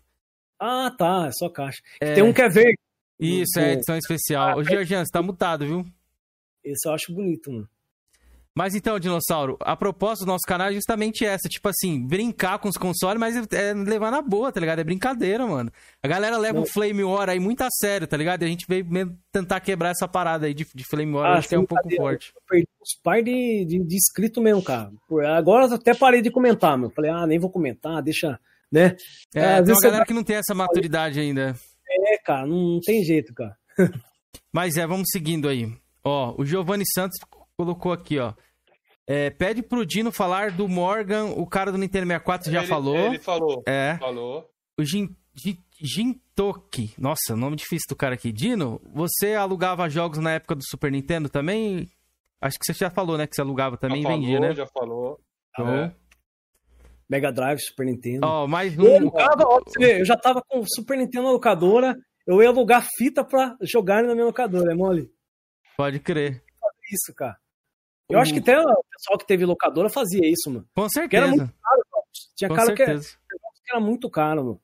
Ah, 0.59 0.91
tá, 0.97 1.25
é 1.27 1.31
só 1.31 1.49
caixa. 1.49 1.79
É. 1.99 2.13
Tem 2.13 2.23
um 2.23 2.31
que 2.31 2.41
é 2.41 2.49
verde. 2.49 2.77
Isso, 3.19 3.59
é 3.59 3.73
edição 3.73 3.97
especial. 3.97 4.57
Ô, 4.57 4.63
Georgian, 4.63 5.03
você 5.03 5.11
tá 5.11 5.21
mutado, 5.21 5.65
viu? 5.65 5.85
Esse 6.63 6.87
eu 6.87 6.93
acho 6.93 7.13
bonito, 7.13 7.51
mano. 7.51 7.67
Mas 8.57 8.73
então, 8.73 8.97
Dinossauro, 8.97 9.57
a 9.59 9.75
proposta 9.75 10.23
do 10.23 10.29
nosso 10.29 10.45
canal 10.47 10.69
é 10.69 10.73
justamente 10.73 11.25
essa, 11.25 11.49
tipo 11.49 11.67
assim, 11.67 12.01
brincar 12.07 12.57
com 12.57 12.69
os 12.69 12.77
consoles, 12.77 13.19
mas 13.19 13.35
é 13.51 13.73
levar 13.73 14.11
na 14.11 14.21
boa, 14.21 14.49
tá 14.49 14.61
ligado? 14.61 14.79
É 14.79 14.83
brincadeira, 14.83 15.45
mano. 15.45 15.69
A 16.01 16.07
galera 16.07 16.37
leva 16.37 16.55
Não. 16.59 16.63
o 16.63 16.65
Flame 16.65 17.03
War 17.03 17.29
aí 17.29 17.37
muito 17.37 17.61
a 17.63 17.67
sério, 17.69 18.07
tá 18.07 18.15
ligado? 18.15 18.43
E 18.43 18.45
a 18.45 18.47
gente 18.47 18.65
veio 18.65 18.85
tentar 19.29 19.59
quebrar 19.59 19.89
essa 19.89 20.07
parada 20.07 20.45
aí 20.45 20.53
de, 20.53 20.65
de 20.73 20.83
Flame 20.85 21.11
War, 21.13 21.33
Ah, 21.33 21.37
acho 21.37 21.49
que 21.49 21.55
é 21.55 21.59
um 21.59 21.65
pouco 21.65 21.93
forte. 21.97 22.31
Eu 22.33 22.41
perdi 22.47 22.67
uns 22.81 22.97
par 23.03 23.21
de, 23.21 23.65
de, 23.65 23.83
de 23.83 23.95
inscrito 23.97 24.41
mesmo, 24.41 24.63
cara. 24.63 24.89
Por- 25.05 25.25
Agora 25.25 25.65
eu 25.65 25.73
até 25.73 25.93
parei 25.93 26.21
de 26.21 26.31
comentar, 26.31 26.77
meu. 26.77 26.89
Falei, 26.91 27.11
ah, 27.11 27.27
nem 27.27 27.37
vou 27.37 27.49
comentar, 27.49 28.01
deixa, 28.01 28.39
né? 28.71 28.95
É, 29.35 29.55
às 29.55 29.65
tem 29.65 29.75
uma 29.75 29.81
galera 29.81 30.05
que 30.05 30.13
não 30.13 30.23
tem 30.23 30.37
essa 30.37 30.53
maturidade 30.55 31.19
ainda. 31.19 31.53
É, 31.89 32.17
cara, 32.23 32.47
não, 32.47 32.75
não 32.75 32.79
tem 32.79 33.03
jeito, 33.03 33.33
cara. 33.33 33.57
Mas 34.53 34.77
é, 34.77 34.87
vamos 34.87 35.07
seguindo 35.11 35.49
aí. 35.49 35.69
Ó, 36.05 36.35
o 36.37 36.45
Giovanni 36.45 36.85
Santos 36.93 37.17
colocou 37.57 37.91
aqui, 37.91 38.17
ó. 38.17 38.33
É, 39.07 39.29
pede 39.29 39.61
pro 39.61 39.85
Dino 39.85 40.11
falar 40.11 40.51
do 40.51 40.67
Morgan, 40.67 41.25
o 41.25 41.45
cara 41.45 41.71
do 41.71 41.77
Nintendo 41.77 42.07
64 42.07 42.51
já 42.51 42.59
Ele- 42.59 42.67
falou. 42.67 42.97
Ele 42.97 43.19
falou. 43.19 43.63
É. 43.67 43.97
Falou. 43.99 44.49
O 44.79 44.83
Jin, 44.83 45.15
Jin, 45.33 45.57
Jintoki. 45.79 46.93
Nossa, 46.97 47.35
nome 47.35 47.55
difícil 47.55 47.85
do 47.89 47.95
cara 47.95 48.15
aqui. 48.15 48.31
Dino, 48.31 48.81
você 48.93 49.35
alugava 49.35 49.87
jogos 49.89 50.17
na 50.17 50.31
época 50.31 50.55
do 50.55 50.63
Super 50.67 50.91
Nintendo 50.91 51.29
também? 51.29 51.87
Acho 52.41 52.57
que 52.59 52.65
você 52.65 52.73
já 52.73 52.89
falou, 52.89 53.17
né? 53.17 53.27
Que 53.27 53.35
você 53.35 53.41
alugava 53.41 53.77
também 53.77 54.01
já 54.01 54.09
e 54.09 54.13
vendia, 54.13 54.33
falou, 54.37 54.49
né? 54.49 54.55
já 54.55 54.67
falou. 54.67 55.19
Show. 55.55 55.67
É. 55.67 55.95
Mega 57.07 57.31
Drive, 57.31 57.59
Super 57.61 57.85
Nintendo. 57.85 58.25
Ó, 58.25 58.47
mais 58.47 58.75
Eu, 58.75 58.83
um. 58.85 58.95
alugava, 58.97 59.43
ó, 59.45 59.61
eu 59.79 60.03
já 60.05 60.17
tava 60.17 60.41
com 60.47 60.59
o 60.59 60.65
Super 60.67 60.97
Nintendo 60.97 61.25
na 61.25 61.31
locadora, 61.31 61.95
eu 62.25 62.41
ia 62.41 62.49
alugar 62.49 62.87
fita 62.97 63.23
pra 63.23 63.55
jogar 63.61 64.03
na 64.03 64.13
minha 64.15 64.25
locadora, 64.25 64.71
é 64.71 64.75
mole? 64.75 65.11
Pode 65.77 65.99
crer. 65.99 66.43
Isso, 66.91 67.13
cara. 67.15 67.37
Eu 68.09 68.19
acho 68.19 68.33
que 68.33 68.39
até 68.39 68.59
o 68.59 68.83
pessoal 69.05 69.17
que 69.19 69.27
teve 69.27 69.45
locadora 69.45 69.89
fazia 69.89 70.21
isso, 70.27 70.49
mano. 70.49 70.67
Com 70.75 70.87
Porque 70.87 71.15
era 71.15 71.27
certeza. 71.27 71.43
muito 71.43 71.55
caro, 71.61 71.81
cara. 71.91 72.03
Tinha 72.35 72.49
Com 72.49 72.55
cara 72.55 72.73
que 72.75 72.81
era, 72.81 72.91
certeza. 73.01 73.17
que 73.63 73.71
era 73.71 73.79
muito 73.79 74.09
caro, 74.09 74.43
mano. 74.45 74.61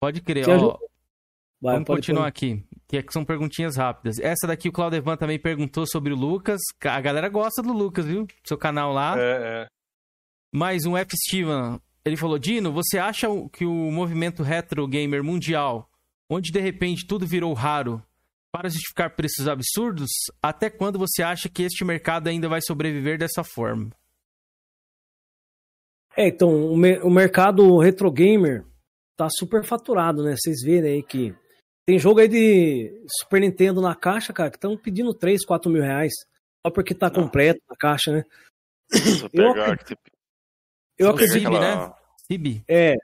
Pode 0.00 0.20
crer, 0.22 0.44
Tinha 0.44 0.58
ó. 0.58 0.78
Vai, 1.60 1.74
Vamos 1.74 1.88
continuar 1.88 2.22
pôr. 2.22 2.28
aqui, 2.28 2.64
que 2.86 2.96
é 2.98 3.02
que 3.02 3.12
são 3.12 3.24
perguntinhas 3.24 3.76
rápidas. 3.76 4.20
Essa 4.20 4.46
daqui 4.46 4.68
o 4.68 4.72
Claudevan 4.72 5.16
também 5.16 5.40
perguntou 5.40 5.84
sobre 5.88 6.12
o 6.12 6.16
Lucas. 6.16 6.60
A 6.84 7.00
galera 7.00 7.28
gosta 7.28 7.60
do 7.62 7.72
Lucas, 7.72 8.06
viu? 8.06 8.26
Seu 8.46 8.56
canal 8.56 8.92
lá. 8.92 9.18
É, 9.18 9.64
é. 9.64 9.68
Mais 10.54 10.86
um 10.86 10.96
F. 10.96 11.10
Steven. 11.16 11.80
Ele 12.04 12.16
falou: 12.16 12.38
Dino, 12.38 12.72
você 12.72 12.96
acha 12.96 13.28
o- 13.28 13.48
que 13.48 13.66
o 13.66 13.72
movimento 13.90 14.44
retro 14.44 14.86
gamer 14.86 15.24
mundial, 15.24 15.90
onde 16.30 16.52
de 16.52 16.60
repente 16.60 17.04
tudo 17.08 17.26
virou 17.26 17.52
raro, 17.54 18.00
para 18.52 18.68
justificar 18.68 19.14
preços 19.14 19.46
absurdos, 19.46 20.10
até 20.42 20.70
quando 20.70 20.98
você 20.98 21.22
acha 21.22 21.48
que 21.48 21.62
este 21.62 21.84
mercado 21.84 22.28
ainda 22.28 22.48
vai 22.48 22.60
sobreviver 22.62 23.18
dessa 23.18 23.44
forma? 23.44 23.90
É, 26.16 26.28
então, 26.28 26.50
o, 26.72 26.76
me- 26.76 26.98
o 27.00 27.10
mercado 27.10 27.78
retro 27.78 28.10
gamer 28.10 28.64
tá 29.16 29.28
super 29.30 29.64
faturado, 29.64 30.24
né? 30.24 30.34
Vocês 30.36 30.62
verem 30.64 30.94
aí 30.94 31.02
que 31.02 31.34
tem 31.86 31.98
jogo 31.98 32.20
aí 32.20 32.28
de 32.28 32.90
Super 33.20 33.40
Nintendo 33.40 33.80
na 33.80 33.94
caixa, 33.94 34.32
cara, 34.32 34.50
que 34.50 34.56
estão 34.56 34.76
pedindo 34.76 35.14
3, 35.14 35.44
4 35.44 35.70
mil 35.70 35.82
reais. 35.82 36.12
Só 36.66 36.72
porque 36.72 36.94
tá 36.94 37.10
completo 37.10 37.60
na 37.68 37.76
caixa, 37.76 38.12
né? 38.12 38.24
Se 38.90 39.22
eu 39.22 39.30
Eu 39.32 39.52
pegar, 39.54 39.78
tipo, 39.78 40.02
Eu 40.98 41.10
acredito, 41.10 41.46
aquela- 41.46 41.88
né? 41.88 41.94
Cib? 42.26 42.62
É, 42.68 42.94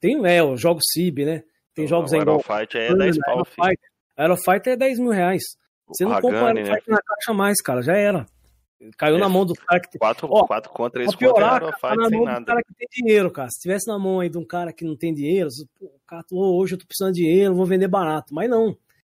tem 0.00 0.24
é, 0.26 0.42
os 0.42 0.60
jogos 0.60 0.82
CIB, 0.92 1.24
né? 1.24 1.44
Tem 1.74 1.86
jogos 1.86 2.10
o 2.12 2.14
aí 2.14 2.20
Aerofight 2.20 2.76
aí 2.78 2.86
é 2.88 2.94
10 2.96 3.18
pau, 3.18 3.44
Aero 3.60 3.78
filho. 4.16 4.36
Fighter. 4.36 4.36
Aero 4.36 4.36
Fighter 4.36 4.72
é 4.72 4.76
10 4.76 4.98
mil 4.98 5.10
reais. 5.10 5.42
Você 5.88 6.04
não 6.04 6.12
compra 6.20 6.28
o 6.28 6.44
Hagane, 6.46 6.60
Aero 6.60 6.70
né? 6.70 6.74
Fighter 6.76 6.94
na 6.94 7.02
caixa 7.02 7.32
mais, 7.34 7.60
cara, 7.62 7.82
já 7.82 7.96
era. 7.96 8.26
Caiu 8.98 9.16
É. 9.16 9.18
na 9.20 9.28
mão 9.28 9.44
do 9.46 9.54
cara 9.54 9.80
que 9.80 9.90
tem. 9.90 9.98
4, 10.00 10.26
Ó, 10.28 10.44
4 10.46 10.70
contra 10.72 10.90
3 11.02 11.10
Pra 11.14 11.28
contra 11.28 11.34
piorar, 11.40 11.62
Aerofight 11.62 11.80
cara, 11.82 11.94
tá 11.96 12.02
na 12.02 12.08
sem 12.08 12.18
mão 12.18 12.26
do 12.26 12.32
nada. 12.32 12.44
cara 12.46 12.62
que 12.62 12.74
tem 12.74 12.88
dinheiro, 12.90 13.30
cara. 13.30 13.48
Se 13.50 13.60
tivesse 13.60 13.86
na 13.88 13.98
mão 13.98 14.18
aí 14.20 14.28
de 14.28 14.38
um 14.38 14.44
cara 14.44 14.72
que 14.72 14.84
não 14.84 14.96
tem 14.96 15.14
dinheiro, 15.14 15.48
pô, 15.78 15.86
o 15.86 16.00
cara, 16.06 16.24
"Ô, 16.32 16.58
hoje 16.60 16.74
eu 16.74 16.78
tô 16.78 16.86
precisando 16.86 17.12
de 17.14 17.22
dinheiro, 17.22 17.54
vou 17.54 17.64
vender 17.66 17.86
barato. 17.88 18.34
Mas 18.34 18.50
não. 18.50 18.76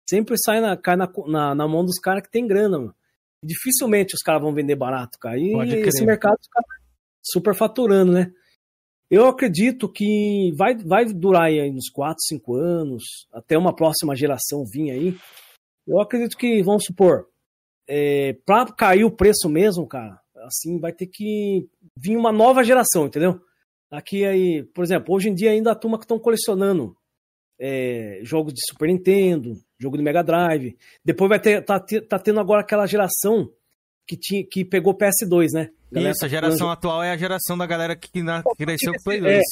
Sempre 0.08 0.34
sai 0.36 0.60
na, 0.60 0.76
cai 0.76 0.96
na, 0.96 1.08
na, 1.28 1.54
na 1.54 1.68
mão 1.68 1.84
dos 1.84 1.98
caras 2.00 2.22
que 2.24 2.30
tem 2.30 2.44
grana, 2.46 2.76
mano. 2.76 2.94
Dificilmente 3.44 4.14
os 4.16 4.20
caras 4.20 4.42
vão 4.42 4.52
vender 4.52 4.74
barato, 4.74 5.16
cara. 5.18 5.38
E 5.38 5.52
esse 5.86 6.04
mercado 6.04 6.36
os 6.40 6.48
caras 6.48 6.68
super 7.22 7.54
faturando, 7.54 8.12
né? 8.12 8.32
Eu 9.12 9.26
acredito 9.26 9.90
que 9.90 10.52
vai, 10.56 10.74
vai 10.74 11.04
durar 11.04 11.42
aí 11.42 11.70
uns 11.70 11.90
4, 11.90 12.16
5 12.18 12.54
anos, 12.54 13.04
até 13.30 13.58
uma 13.58 13.76
próxima 13.76 14.16
geração 14.16 14.64
vir 14.64 14.90
aí. 14.90 15.14
Eu 15.86 16.00
acredito 16.00 16.34
que, 16.34 16.62
vamos 16.62 16.84
supor, 16.84 17.28
é, 17.86 18.32
pra 18.46 18.64
cair 18.72 19.04
o 19.04 19.14
preço 19.14 19.50
mesmo, 19.50 19.86
cara, 19.86 20.18
assim, 20.46 20.80
vai 20.80 20.94
ter 20.94 21.08
que 21.08 21.68
vir 21.94 22.16
uma 22.16 22.32
nova 22.32 22.64
geração, 22.64 23.04
entendeu? 23.04 23.38
Aqui 23.90 24.24
aí, 24.24 24.62
por 24.74 24.82
exemplo, 24.82 25.14
hoje 25.14 25.28
em 25.28 25.34
dia 25.34 25.50
ainda 25.50 25.72
a 25.72 25.76
turma 25.76 25.98
que 25.98 26.04
estão 26.04 26.18
colecionando 26.18 26.96
é, 27.60 28.20
jogos 28.22 28.54
de 28.54 28.62
Super 28.66 28.86
Nintendo, 28.88 29.52
jogo 29.78 29.98
de 29.98 30.02
Mega 30.02 30.24
Drive. 30.24 30.74
Depois 31.04 31.28
vai 31.28 31.38
ter, 31.38 31.62
tá, 31.62 31.78
tá 31.78 32.18
tendo 32.18 32.40
agora 32.40 32.62
aquela 32.62 32.86
geração 32.86 33.52
que, 34.08 34.16
tinha, 34.16 34.42
que 34.42 34.64
pegou 34.64 34.96
PS2, 34.96 35.48
né? 35.52 35.70
Isso, 36.00 36.18
a 36.20 36.20
tá 36.20 36.28
geração 36.28 36.70
atual 36.70 37.02
é 37.02 37.10
a 37.10 37.16
geração 37.16 37.56
da 37.56 37.66
galera 37.66 37.94
que 37.96 38.22
na- 38.22 38.42
cresceu 38.56 38.92
com 38.92 39.00
o 39.00 39.04
Play 39.04 39.18
É. 39.18 39.22
2. 39.22 39.42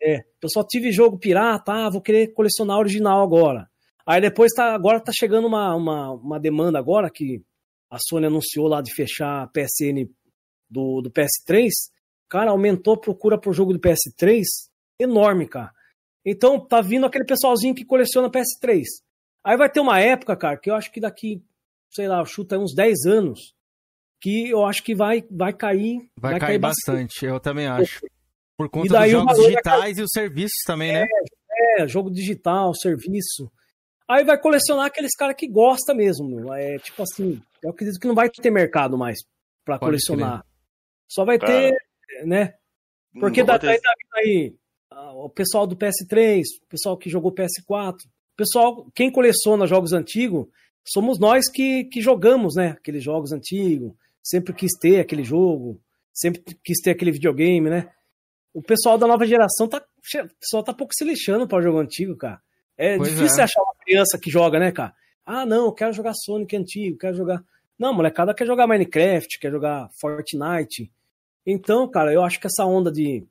É, 0.00 0.18
eu 0.42 0.48
só 0.48 0.62
tive 0.64 0.92
jogo 0.92 1.18
pirata, 1.18 1.72
ah, 1.72 1.90
vou 1.90 2.00
querer 2.00 2.28
colecionar 2.28 2.78
original 2.78 3.20
agora. 3.22 3.68
Aí 4.06 4.20
depois 4.20 4.52
tá, 4.54 4.72
agora 4.74 5.00
tá 5.00 5.12
chegando 5.12 5.46
uma, 5.46 5.74
uma, 5.74 6.12
uma 6.12 6.40
demanda 6.40 6.78
agora 6.78 7.10
que 7.10 7.42
a 7.90 7.98
Sony 7.98 8.26
anunciou 8.26 8.68
lá 8.68 8.80
de 8.80 8.94
fechar 8.94 9.42
a 9.42 9.46
PSN 9.48 10.08
do, 10.70 11.00
do 11.02 11.10
PS3. 11.10 11.68
Cara, 12.28 12.50
aumentou 12.52 12.94
a 12.94 13.00
procura 13.00 13.38
por 13.38 13.52
jogo 13.52 13.72
do 13.72 13.80
PS3 13.80 14.42
enorme, 15.00 15.48
cara. 15.48 15.72
Então 16.24 16.60
tá 16.60 16.80
vindo 16.80 17.06
aquele 17.06 17.24
pessoalzinho 17.24 17.74
que 17.74 17.84
coleciona 17.84 18.30
PS3. 18.30 18.82
Aí 19.42 19.56
vai 19.56 19.68
ter 19.70 19.80
uma 19.80 19.98
época, 20.00 20.36
cara, 20.36 20.58
que 20.58 20.70
eu 20.70 20.74
acho 20.74 20.92
que 20.92 21.00
daqui, 21.00 21.42
sei 21.90 22.06
lá, 22.06 22.24
chuta 22.24 22.58
uns 22.58 22.74
10 22.74 23.06
anos, 23.06 23.54
que 24.20 24.48
eu 24.50 24.64
acho 24.64 24.82
que 24.82 24.94
vai, 24.94 25.24
vai 25.30 25.52
cair. 25.52 25.98
Vai, 26.16 26.38
cair 26.38 26.58
bastante, 26.58 27.24
eu 27.24 27.38
também 27.40 27.66
acho. 27.66 28.00
Por 28.56 28.68
conta 28.68 28.92
daí 28.92 29.12
dos 29.12 29.20
jogos 29.20 29.36
vai 29.38 29.46
digitais 29.46 29.98
e 29.98 30.02
os 30.02 30.10
serviços 30.12 30.62
também, 30.66 30.92
né? 30.92 31.06
É, 31.78 31.86
jogo 31.86 32.10
digital, 32.10 32.74
serviço. 32.74 33.50
Aí 34.08 34.24
vai 34.24 34.40
colecionar 34.40 34.86
aqueles 34.86 35.14
caras 35.14 35.36
que 35.36 35.46
gosta 35.46 35.94
mesmo. 35.94 36.28
meu. 36.28 36.52
É 36.52 36.78
tipo 36.78 37.02
assim, 37.02 37.40
eu 37.62 37.70
acredito 37.70 38.00
que 38.00 38.08
não 38.08 38.14
vai 38.14 38.28
ter 38.28 38.50
mercado 38.50 38.96
mais 38.98 39.18
pra 39.64 39.78
Pode 39.78 39.90
colecionar. 39.90 40.44
Só 41.08 41.24
vai 41.24 41.38
ter, 41.38 41.76
né? 42.24 42.54
Porque 43.20 43.42
da, 43.44 43.58
vai 43.58 43.60
ter- 43.60 43.80
tá 43.80 43.92
aí 44.16 44.54
o 45.14 45.28
pessoal 45.28 45.66
do 45.66 45.76
PS3, 45.76 46.42
o 46.62 46.66
pessoal 46.68 46.96
que 46.96 47.10
jogou 47.10 47.32
PS4, 47.32 47.94
o 47.94 48.36
pessoal, 48.36 48.86
quem 48.94 49.10
coleciona 49.10 49.66
jogos 49.66 49.92
antigos, 49.92 50.46
somos 50.86 51.18
nós 51.18 51.48
que, 51.50 51.84
que 51.84 52.00
jogamos, 52.00 52.56
né? 52.56 52.70
Aqueles 52.70 53.02
jogos 53.02 53.32
antigos, 53.32 53.92
sempre 54.22 54.52
quis 54.52 54.72
ter 54.80 55.00
aquele 55.00 55.24
jogo, 55.24 55.80
sempre 56.12 56.42
quis 56.64 56.80
ter 56.82 56.90
aquele 56.90 57.12
videogame, 57.12 57.70
né? 57.70 57.90
O 58.52 58.62
pessoal 58.62 58.98
da 58.98 59.06
nova 59.06 59.26
geração 59.26 59.68
tá, 59.68 59.78
o 59.78 60.38
pessoal 60.40 60.62
tá 60.62 60.72
pouco 60.72 60.94
se 60.94 61.04
lixando 61.04 61.46
para 61.46 61.62
jogo 61.62 61.78
antigo, 61.78 62.16
cara. 62.16 62.40
É 62.76 62.96
Pois 62.96 63.10
difícil 63.10 63.40
é. 63.40 63.42
achar 63.42 63.60
uma 63.60 63.74
criança 63.84 64.18
que 64.20 64.30
joga, 64.30 64.58
né, 64.58 64.72
cara? 64.72 64.94
Ah, 65.26 65.44
não, 65.44 65.66
eu 65.66 65.72
quero 65.72 65.92
jogar 65.92 66.14
Sonic 66.14 66.56
antigo, 66.56 66.96
quero 66.96 67.16
jogar. 67.16 67.44
Não, 67.78 67.92
molecada 67.92 68.34
quer 68.34 68.46
jogar 68.46 68.66
Minecraft, 68.66 69.38
quer 69.38 69.50
jogar 69.50 69.88
Fortnite. 70.00 70.90
Então, 71.44 71.88
cara, 71.88 72.12
eu 72.12 72.22
acho 72.22 72.40
que 72.40 72.46
essa 72.46 72.64
onda 72.64 72.90
de, 72.90 73.26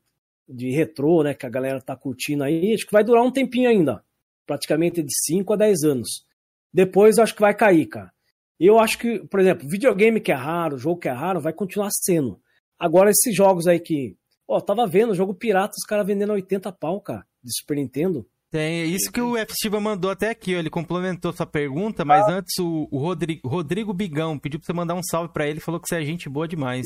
de 0.47 0.71
retrô, 0.71 1.23
né, 1.23 1.33
que 1.33 1.45
a 1.45 1.49
galera 1.49 1.81
tá 1.81 1.95
curtindo 1.95 2.43
aí, 2.43 2.73
acho 2.73 2.85
que 2.85 2.91
vai 2.91 3.03
durar 3.03 3.23
um 3.23 3.31
tempinho 3.31 3.69
ainda. 3.69 4.03
Praticamente 4.45 5.01
de 5.01 5.13
5 5.25 5.53
a 5.53 5.55
10 5.55 5.83
anos. 5.83 6.25
Depois 6.73 7.17
eu 7.17 7.23
acho 7.23 7.33
que 7.33 7.41
vai 7.41 7.53
cair, 7.53 7.85
cara. 7.87 8.13
Eu 8.59 8.79
acho 8.79 8.97
que, 8.97 9.19
por 9.27 9.39
exemplo, 9.39 9.67
videogame 9.69 10.19
que 10.19 10.31
é 10.31 10.35
raro, 10.35 10.77
jogo 10.77 10.99
que 10.99 11.07
é 11.07 11.11
raro, 11.11 11.39
vai 11.39 11.53
continuar 11.53 11.89
sendo. 11.91 12.39
Agora, 12.79 13.09
esses 13.11 13.35
jogos 13.35 13.67
aí 13.67 13.79
que. 13.79 14.15
Ó, 14.47 14.59
tava 14.61 14.87
vendo, 14.87 15.13
jogo 15.13 15.33
pirata, 15.33 15.73
os 15.77 15.85
caras 15.85 16.07
vendendo 16.07 16.31
a 16.31 16.35
80 16.35 16.71
pau, 16.71 17.01
cara, 17.01 17.25
de 17.43 17.51
Super 17.57 17.75
Nintendo. 17.75 18.25
Tem, 18.49 18.79
é 18.81 18.85
isso 18.85 19.11
que 19.11 19.19
o 19.21 19.35
F. 19.35 19.51
Silva 19.57 19.79
mandou 19.81 20.09
até 20.09 20.29
aqui, 20.29 20.55
ó, 20.55 20.59
ele 20.59 20.69
complementou 20.69 21.33
sua 21.33 21.45
pergunta, 21.45 22.05
mas 22.05 22.25
Ah. 22.29 22.35
antes 22.37 22.57
o, 22.59 22.87
o 22.89 22.97
Rodrigo, 22.97 23.45
Rodrigo 23.47 23.93
Bigão 23.93 24.39
pediu 24.39 24.57
pra 24.59 24.65
você 24.65 24.71
mandar 24.73 24.95
um 24.95 25.03
salve 25.03 25.33
pra 25.33 25.45
ele, 25.45 25.59
falou 25.59 25.81
que 25.81 25.87
você 25.89 25.97
é 25.97 26.05
gente 26.05 26.29
boa 26.29 26.47
demais. 26.47 26.85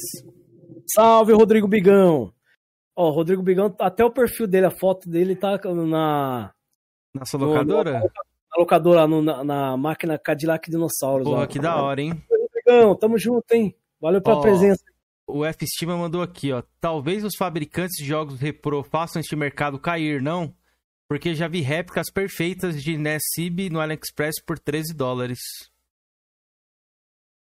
Salve, 0.95 1.33
Rodrigo 1.33 1.67
Bigão! 1.67 2.33
Ó, 2.95 3.09
o 3.09 3.11
Rodrigo 3.13 3.43
Bigão, 3.43 3.73
até 3.79 4.03
o 4.03 4.11
perfil 4.11 4.47
dele, 4.47 4.65
a 4.65 4.71
foto 4.71 5.07
dele 5.09 5.35
tá 5.35 5.57
na. 5.85 6.51
Na 7.13 7.25
sua 7.25 7.39
no- 7.39 7.45
locadora? 7.47 7.99
no- 7.99 8.09
na 8.53 8.59
locadora, 8.61 9.07
no- 9.07 9.21
na, 9.21 9.43
na 9.43 9.77
máquina 9.77 10.17
Cadillac 10.19 10.69
Dinossauros. 10.69 11.27
Porra, 11.27 11.47
que 11.47 11.59
da 11.59 11.81
hora, 11.81 12.01
hein? 12.01 12.13
Tamo 12.99 13.17
junto, 13.17 13.51
hein? 13.53 13.75
Valeu 13.99 14.21
pela 14.21 14.37
Ó, 14.37 14.41
presença. 14.41 14.83
O 15.27 15.45
F. 15.45 15.63
Estima 15.63 15.95
mandou 15.95 16.21
aqui, 16.21 16.51
ó. 16.51 16.61
Talvez 16.79 17.23
os 17.23 17.35
fabricantes 17.37 17.95
de 17.97 18.05
jogos 18.05 18.39
repro 18.39 18.83
façam 18.83 19.19
este 19.19 19.35
mercado 19.35 19.79
cair, 19.79 20.21
não? 20.21 20.53
Porque 21.07 21.35
já 21.35 21.47
vi 21.47 21.61
réplicas 21.61 22.09
perfeitas 22.11 22.81
de 22.81 22.97
NESIB 22.97 23.69
no 23.69 23.79
AliExpress 23.79 24.41
por 24.45 24.57
13 24.57 24.93
dólares. 24.95 25.39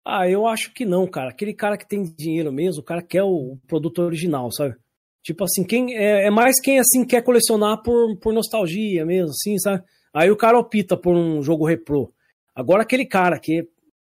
Ah, 0.06 0.28
eu 0.28 0.48
acho 0.48 0.74
que 0.74 0.84
não, 0.86 1.06
cara. 1.08 1.30
Aquele 1.30 1.54
cara 1.54 1.78
que 1.78 1.88
tem 1.88 2.04
dinheiro 2.04 2.52
mesmo, 2.52 2.82
o 2.82 2.86
cara 2.86 3.02
quer 3.04 3.24
o 3.24 3.58
produto 3.68 4.00
original, 4.02 4.52
sabe? 4.52 4.76
Tipo 5.24 5.44
assim, 5.44 5.64
quem 5.64 5.96
é, 5.96 6.26
é 6.28 6.32
mais 6.32 6.60
quem 6.60 6.80
assim 6.80 7.06
quer 7.06 7.22
colecionar 7.24 7.82
por, 7.84 8.18
por 8.20 8.34
nostalgia 8.34 9.06
mesmo, 9.06 9.30
assim, 9.30 9.58
sabe? 9.60 9.84
Aí 10.14 10.30
o 10.30 10.38
cara 10.38 10.60
opta 10.60 10.98
por 10.98 11.16
um 11.16 11.42
jogo 11.42 11.66
reprô. 11.66 12.14
Agora 12.54 12.84
aquele 12.84 13.06
cara 13.06 13.40
que 13.40 13.68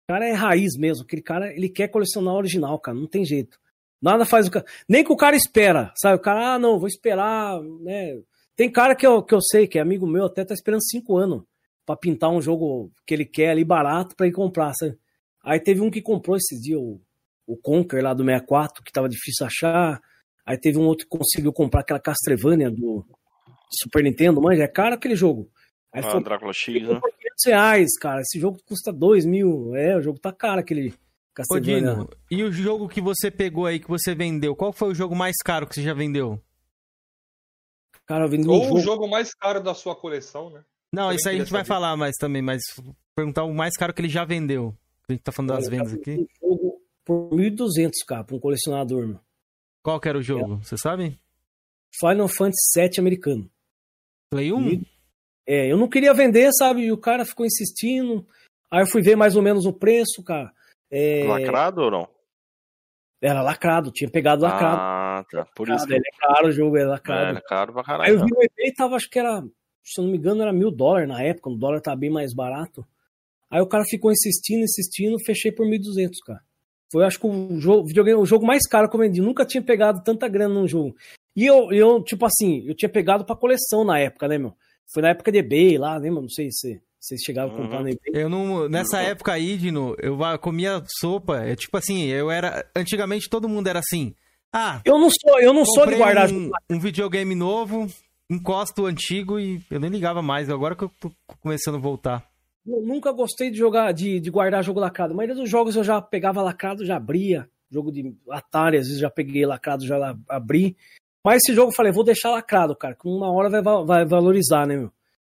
cara 0.08 0.26
é 0.26 0.32
raiz 0.32 0.74
mesmo, 0.78 1.04
aquele 1.04 1.20
cara, 1.20 1.52
ele 1.52 1.68
quer 1.68 1.88
colecionar 1.88 2.32
o 2.32 2.38
original, 2.38 2.78
cara, 2.78 2.96
não 2.96 3.06
tem 3.06 3.26
jeito. 3.26 3.60
Nada 4.00 4.24
faz 4.24 4.46
o 4.46 4.50
cara, 4.50 4.64
nem 4.88 5.04
que 5.04 5.12
o 5.12 5.16
cara 5.16 5.36
espera, 5.36 5.92
sabe? 6.00 6.16
O 6.16 6.20
cara, 6.20 6.54
ah, 6.54 6.58
não, 6.58 6.78
vou 6.78 6.88
esperar, 6.88 7.60
né? 7.82 8.18
Tem 8.56 8.72
cara 8.72 8.96
que 8.96 9.06
eu, 9.06 9.22
que 9.22 9.34
eu 9.34 9.40
sei, 9.42 9.66
que 9.66 9.78
é 9.78 9.82
amigo 9.82 10.06
meu, 10.06 10.24
até 10.24 10.44
tá 10.44 10.54
esperando 10.54 10.82
cinco 10.82 11.18
anos 11.18 11.42
pra 11.84 11.94
pintar 11.94 12.30
um 12.30 12.40
jogo 12.40 12.90
que 13.06 13.12
ele 13.12 13.26
quer 13.26 13.50
ali 13.50 13.64
barato 13.64 14.16
pra 14.16 14.26
ir 14.26 14.32
comprar, 14.32 14.72
sabe? 14.74 14.96
Aí 15.44 15.60
teve 15.60 15.80
um 15.80 15.90
que 15.90 16.00
comprou 16.00 16.36
esse 16.36 16.58
dia, 16.58 16.78
o, 16.78 17.00
o 17.46 17.56
Conker 17.56 18.02
lá 18.02 18.14
do 18.14 18.24
64, 18.24 18.82
que 18.82 18.92
tava 18.92 19.08
difícil 19.08 19.46
achar. 19.46 20.00
Aí 20.44 20.56
teve 20.56 20.78
um 20.78 20.86
outro 20.86 21.06
que 21.06 21.18
conseguiu 21.18 21.52
comprar 21.52 21.80
aquela 21.80 22.00
Castlevania 22.00 22.70
do 22.70 23.04
Super 23.70 24.02
Nintendo, 24.02 24.40
manja, 24.40 24.62
é 24.62 24.68
caro 24.68 24.94
aquele 24.94 25.14
jogo. 25.14 25.50
Aí 25.92 26.02
Ah, 26.04 26.10
foi 26.10 26.22
Drácula 26.22 26.52
X, 26.52 26.74
né? 26.82 27.00
500 27.00 27.44
reais, 27.46 27.98
cara. 27.98 28.20
Esse 28.20 28.38
jogo 28.38 28.58
custa 28.66 28.92
2 28.92 29.24
mil. 29.24 29.74
É, 29.74 29.96
o 29.96 30.02
jogo 30.02 30.18
tá 30.18 30.32
caro, 30.32 30.60
aquele 30.60 30.94
Castlevania. 31.34 31.80
Dino, 31.94 32.08
e 32.30 32.42
o 32.42 32.52
jogo 32.52 32.88
que 32.88 33.00
você 33.00 33.30
pegou 33.30 33.64
aí, 33.66 33.78
que 33.80 33.88
você 33.88 34.14
vendeu, 34.14 34.54
qual 34.54 34.72
foi 34.72 34.90
o 34.90 34.94
jogo 34.94 35.14
mais 35.16 35.36
caro 35.44 35.66
que 35.66 35.74
você 35.74 35.82
já 35.82 35.94
vendeu? 35.94 36.40
Cara, 38.06 38.24
eu 38.24 38.28
vendi 38.28 38.48
um 38.48 38.52
Ou 38.52 38.62
jogo. 38.64 38.76
o 38.76 38.80
jogo 38.80 39.08
mais 39.08 39.34
caro 39.34 39.62
da 39.62 39.74
sua 39.74 39.94
coleção, 39.94 40.50
né? 40.50 40.64
Não, 40.92 41.04
Também 41.04 41.16
isso 41.16 41.28
aí 41.28 41.34
a 41.34 41.38
gente 41.38 41.46
queria 41.48 41.58
vai 41.58 41.64
saber. 41.66 41.68
falar 41.80 41.96
mais 41.96 42.16
também, 42.16 42.40
mas 42.42 42.62
perguntar 43.14 43.44
o 43.44 43.52
mais 43.54 43.76
caro 43.76 43.92
que 43.92 44.00
ele 44.00 44.08
já 44.08 44.24
vendeu. 44.24 44.74
A 45.08 45.12
gente 45.12 45.22
tá 45.22 45.30
falando 45.32 45.50
das 45.54 45.64
Eu 45.64 45.70
vendas 45.70 45.92
aqui. 45.94 46.12
um 46.42 46.48
jogo 46.48 46.82
por 47.04 47.30
1.200, 47.30 47.90
cara, 48.06 48.24
pra 48.24 48.36
um 48.36 48.40
colecionador, 48.40 49.06
meu. 49.06 49.20
Qual 49.82 50.00
que 50.00 50.08
era 50.08 50.18
o 50.18 50.22
jogo? 50.22 50.56
Você 50.62 50.76
sabe? 50.78 51.18
Final 52.00 52.28
Fantasy 52.28 52.60
VII 52.80 52.90
americano. 52.98 53.50
Play 54.30 54.52
1? 54.52 54.82
É, 55.48 55.72
eu 55.72 55.78
não 55.78 55.88
queria 55.88 56.12
vender, 56.12 56.50
sabe? 56.52 56.82
E 56.82 56.92
o 56.92 56.98
cara 56.98 57.24
ficou 57.24 57.46
insistindo. 57.46 58.26
Aí 58.70 58.82
eu 58.82 58.86
fui 58.86 59.00
ver 59.00 59.16
mais 59.16 59.34
ou 59.34 59.40
menos 59.40 59.64
o 59.64 59.72
preço, 59.72 60.22
cara. 60.22 60.52
É, 60.90 61.24
Lacrado 61.26 61.80
ou 61.80 61.90
não? 61.90 62.08
Era 63.20 63.42
lacrado, 63.42 63.90
tinha 63.90 64.10
pegado 64.10 64.42
lacrado. 64.42 64.78
Ah, 64.78 65.24
tá. 65.30 65.46
Por 65.56 65.68
isso 65.70 65.86
que 65.86 65.94
ele 65.94 66.02
é 66.06 66.26
caro 66.26 66.48
o 66.48 66.52
jogo, 66.52 66.76
é 66.76 66.82
é, 66.82 66.86
lacrado. 66.86 67.38
é 67.38 67.40
caro 67.40 67.72
pra 67.72 67.80
Aí 67.80 67.86
caralho. 67.86 68.12
eu 68.12 68.18
vi 68.18 68.24
né? 68.24 68.30
no 68.30 68.42
eBay, 68.44 68.72
tava, 68.74 68.94
acho 68.94 69.08
que 69.10 69.18
era, 69.18 69.40
se 69.82 70.00
eu 70.00 70.04
não 70.04 70.12
me 70.12 70.18
engano, 70.18 70.42
era 70.42 70.52
mil 70.52 70.70
dólares 70.70 71.08
na 71.08 71.20
época, 71.22 71.50
o 71.50 71.56
dólar 71.56 71.80
tava 71.80 71.96
bem 71.96 72.10
mais 72.10 72.32
barato. 72.32 72.86
Aí 73.50 73.60
o 73.60 73.66
cara 73.66 73.84
ficou 73.84 74.12
insistindo, 74.12 74.62
insistindo, 74.62 75.16
fechei 75.24 75.50
por 75.50 75.66
1.200, 75.66 76.10
cara. 76.24 76.40
Foi, 76.92 77.04
acho 77.04 77.18
que 77.18 77.26
o 77.26 77.58
jogo, 77.58 77.86
videogame, 77.86 78.20
o 78.20 78.26
jogo 78.26 78.46
mais 78.46 78.66
caro 78.68 78.88
que 78.88 78.94
eu 78.94 79.00
vendi. 79.00 79.20
Nunca 79.20 79.44
tinha 79.44 79.62
pegado 79.62 80.02
tanta 80.04 80.28
grana 80.28 80.54
num 80.54 80.68
jogo. 80.68 80.94
E 81.34 81.44
eu, 81.44 81.72
eu, 81.72 82.02
tipo 82.02 82.24
assim, 82.24 82.64
eu 82.68 82.74
tinha 82.74 82.88
pegado 82.88 83.24
pra 83.24 83.34
coleção 83.36 83.84
na 83.84 83.98
época, 83.98 84.28
né, 84.28 84.38
meu? 84.38 84.54
Foi 84.92 85.02
na 85.02 85.10
época 85.10 85.30
de 85.32 85.38
eBay 85.38 85.76
lá, 85.78 85.96
lembra? 85.96 86.22
Não 86.22 86.28
sei 86.28 86.50
se 86.50 86.80
vocês 86.98 87.20
chegaram 87.24 87.52
a 87.52 87.56
comprar 87.56 87.78
Uhum. 87.78 87.82
no 87.84 87.88
eBay. 87.90 88.22
Eu 88.22 88.28
não. 88.28 88.68
Nessa 88.68 89.00
época 89.02 89.32
aí, 89.32 89.56
Dino, 89.56 89.94
eu 89.98 90.18
comia 90.40 90.82
sopa. 91.00 91.38
É 91.44 91.54
tipo 91.54 91.76
assim, 91.76 92.06
eu 92.06 92.30
era. 92.30 92.66
Antigamente 92.74 93.28
todo 93.28 93.48
mundo 93.48 93.66
era 93.68 93.78
assim. 93.78 94.14
Ah, 94.52 94.80
Eu 94.84 94.98
não 94.98 95.10
sou, 95.10 95.38
eu 95.40 95.52
não 95.52 95.64
sou 95.66 95.86
de 95.86 95.94
guardar 95.96 96.32
um, 96.32 96.50
um 96.70 96.80
videogame 96.80 97.34
novo, 97.34 97.86
encosto 98.30 98.82
o 98.82 98.86
antigo 98.86 99.38
e 99.38 99.60
eu 99.70 99.78
nem 99.78 99.90
ligava 99.90 100.22
mais. 100.22 100.48
Agora 100.48 100.74
que 100.74 100.84
eu 100.84 100.90
tô 100.98 101.12
começando 101.42 101.74
a 101.74 101.80
voltar. 101.80 102.26
Eu 102.66 102.80
nunca 102.82 103.12
gostei 103.12 103.50
de 103.50 103.58
jogar, 103.58 103.92
de, 103.92 104.18
de 104.18 104.30
guardar 104.30 104.64
jogo 104.64 104.80
lacrado. 104.80 105.12
A 105.12 105.16
maioria 105.16 105.34
dos 105.36 105.48
jogos 105.50 105.76
eu 105.76 105.84
já 105.84 106.00
pegava 106.00 106.42
lacrado, 106.42 106.84
já 106.84 106.96
abria. 106.96 107.46
Jogo 107.70 107.92
de 107.92 108.14
Atari, 108.30 108.78
às 108.78 108.86
vezes 108.86 109.00
já 109.00 109.10
peguei 109.10 109.44
lacrado, 109.44 109.86
já 109.86 110.16
abri. 110.28 110.74
Mas 111.28 111.42
esse 111.44 111.54
jogo 111.54 111.70
eu 111.70 111.74
falei, 111.76 111.92
vou 111.92 112.04
deixar 112.04 112.30
lacrado, 112.30 112.74
cara, 112.74 112.94
que 112.94 113.06
uma 113.06 113.30
hora 113.30 113.50
vai, 113.50 113.62
va- 113.62 113.82
vai 113.82 114.04
valorizar, 114.06 114.66
né, 114.66 114.76
meu? 114.76 114.90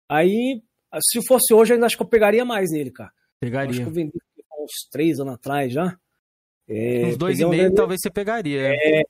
Aí, 0.08 0.62
se 1.00 1.26
fosse 1.26 1.54
hoje, 1.54 1.72
ainda 1.72 1.86
acho 1.86 1.96
que 1.96 2.02
eu 2.02 2.06
pegaria 2.08 2.44
mais 2.44 2.70
nele, 2.70 2.90
cara. 2.90 3.10
Eu 3.10 3.14
Acho 3.14 3.40
Pegaria. 3.40 3.82
que 3.82 3.88
eu 3.88 3.92
vendi 3.92 4.12
há 4.52 4.62
uns 4.62 4.72
três 4.90 5.18
anos 5.20 5.34
atrás 5.34 5.72
já. 5.72 5.96
É, 6.68 7.06
Uns 7.06 7.16
dois 7.16 7.38
e 7.38 7.44
um 7.44 7.50
meio, 7.50 7.72
talvez 7.74 8.00
você 8.02 8.10
pegaria. 8.10 8.60
é. 8.74 9.02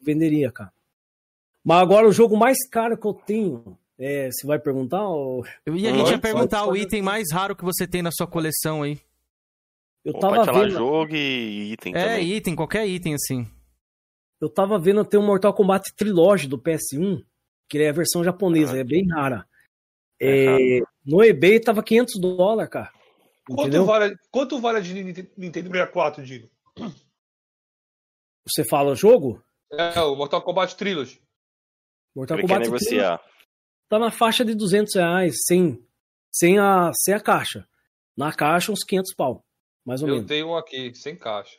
venderia, 0.00 0.50
cara. 0.52 0.72
Mas 1.64 1.78
agora 1.82 2.06
o 2.06 2.12
jogo 2.12 2.36
mais 2.36 2.56
caro 2.68 2.96
que 2.96 3.06
eu 3.06 3.14
tenho, 3.14 3.76
é, 3.98 4.30
você 4.30 4.46
vai 4.46 4.58
perguntar? 4.58 5.06
Ou... 5.08 5.44
Eu 5.66 5.76
ia, 5.76 5.90
a 5.90 5.92
gente 5.92 6.06
ia 6.06 6.12
pode, 6.12 6.20
perguntar 6.22 6.66
o 6.66 6.76
item 6.76 7.02
mais 7.02 7.32
raro 7.32 7.56
que 7.56 7.64
você 7.64 7.86
tem 7.86 8.00
na 8.02 8.10
sua 8.12 8.26
coleção 8.26 8.82
aí. 8.82 8.98
Eu 10.04 10.14
Ou 10.14 10.20
tava 10.20 10.36
pode 10.36 10.46
falar 10.46 10.60
vendo. 10.60 10.70
jogo 10.70 11.14
e 11.14 11.72
item 11.72 11.94
É, 11.96 12.04
também. 12.04 12.32
item, 12.32 12.54
qualquer 12.56 12.86
item 12.86 13.14
assim. 13.14 13.46
Eu 14.40 14.48
tava 14.48 14.78
vendo 14.78 15.04
ter 15.04 15.18
um 15.18 15.26
Mortal 15.26 15.52
Kombat 15.52 15.92
Trilogy 15.96 16.46
do 16.46 16.58
PS1, 16.58 17.24
que 17.68 17.78
é 17.78 17.88
a 17.88 17.92
versão 17.92 18.22
japonesa, 18.22 18.78
é 18.78 18.84
bem 18.84 19.06
rara. 19.08 19.46
É, 20.20 20.80
no 21.04 21.22
eBay 21.22 21.60
tava 21.60 21.82
500 21.82 22.20
dólares, 22.20 22.70
cara. 22.70 22.92
Quanto 23.46 23.84
vale, 23.84 24.16
quanto 24.30 24.60
vale 24.60 24.78
a 24.78 24.80
de 24.80 24.94
Nintendo 24.94 25.30
Nintendo 25.36 25.70
64, 25.70 26.24
Dino? 26.24 26.50
Você 28.46 28.64
fala 28.68 28.94
jogo? 28.94 29.42
É, 29.72 30.00
o 30.00 30.14
Mortal 30.16 30.42
Kombat 30.42 30.76
Trilogy. 30.76 31.20
Mortal 32.14 32.38
Ele 32.38 32.46
quer 32.46 32.54
Kombat 32.54 32.70
negociar. 32.70 33.20
tá 33.88 33.98
na 33.98 34.10
faixa 34.10 34.44
de 34.44 34.54
200 34.54 34.94
reais, 34.94 35.34
sem, 35.46 35.82
sem, 36.32 36.58
a, 36.58 36.90
sem 36.94 37.14
a 37.14 37.20
caixa. 37.20 37.66
Na 38.16 38.32
caixa, 38.32 38.72
uns 38.72 38.82
500 38.84 39.14
pau, 39.14 39.44
mais 39.84 40.02
ou 40.02 40.08
Eu 40.08 40.14
menos. 40.14 40.28
tenho 40.28 40.48
um 40.48 40.56
aqui, 40.56 40.94
sem 40.94 41.16
caixa. 41.16 41.56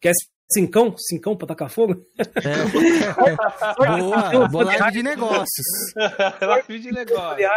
Quer 0.00 0.12
cincão? 0.50 0.94
Cincão 0.96 1.36
pra 1.36 1.46
tacar 1.48 1.68
fogo? 1.70 1.94
Boa, 4.32 4.48
bolagem 4.48 4.92
de 4.92 5.02
negócios. 5.02 5.66
Live 6.40 6.78
de 6.78 6.92
negócio. 6.92 7.48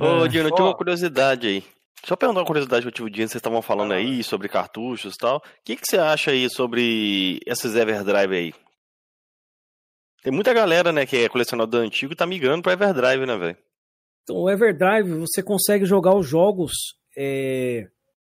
Ô, 0.00 0.24
É. 0.24 0.28
Dino, 0.28 0.48
eu 0.48 0.54
tive 0.54 0.62
Ó. 0.62 0.66
uma 0.68 0.76
curiosidade 0.76 1.46
aí. 1.46 1.64
Eu 2.08 2.16
perguntar 2.16 2.40
uma 2.40 2.46
curiosidade 2.46 2.82
que 2.82 2.88
eu 2.88 2.92
tive 2.92 3.08
o 3.08 3.10
dia, 3.10 3.26
vocês 3.28 3.36
estavam 3.36 3.60
falando 3.60 3.92
aí 3.92 4.22
sobre 4.24 4.48
cartuchos 4.48 5.14
e 5.14 5.18
tal. 5.18 5.36
O 5.36 5.42
que, 5.64 5.76
que 5.76 5.82
você 5.86 5.98
acha 5.98 6.30
aí 6.30 6.48
sobre 6.48 7.38
esses 7.46 7.74
Everdrive 7.76 8.34
aí? 8.34 8.54
Tem 10.22 10.32
muita 10.32 10.54
galera, 10.54 10.92
né, 10.92 11.04
que 11.04 11.16
é 11.18 11.28
colecionador 11.28 11.82
antigo 11.82 12.12
e 12.12 12.16
tá 12.16 12.26
migrando 12.26 12.62
pra 12.62 12.72
Everdrive, 12.72 13.26
né, 13.26 13.36
velho? 13.36 13.56
Então, 14.22 14.36
o 14.36 14.50
Everdrive, 14.50 15.12
você 15.18 15.42
consegue 15.42 15.84
jogar 15.84 16.14
os 16.14 16.26
jogos 16.26 16.72
é, 17.16 17.86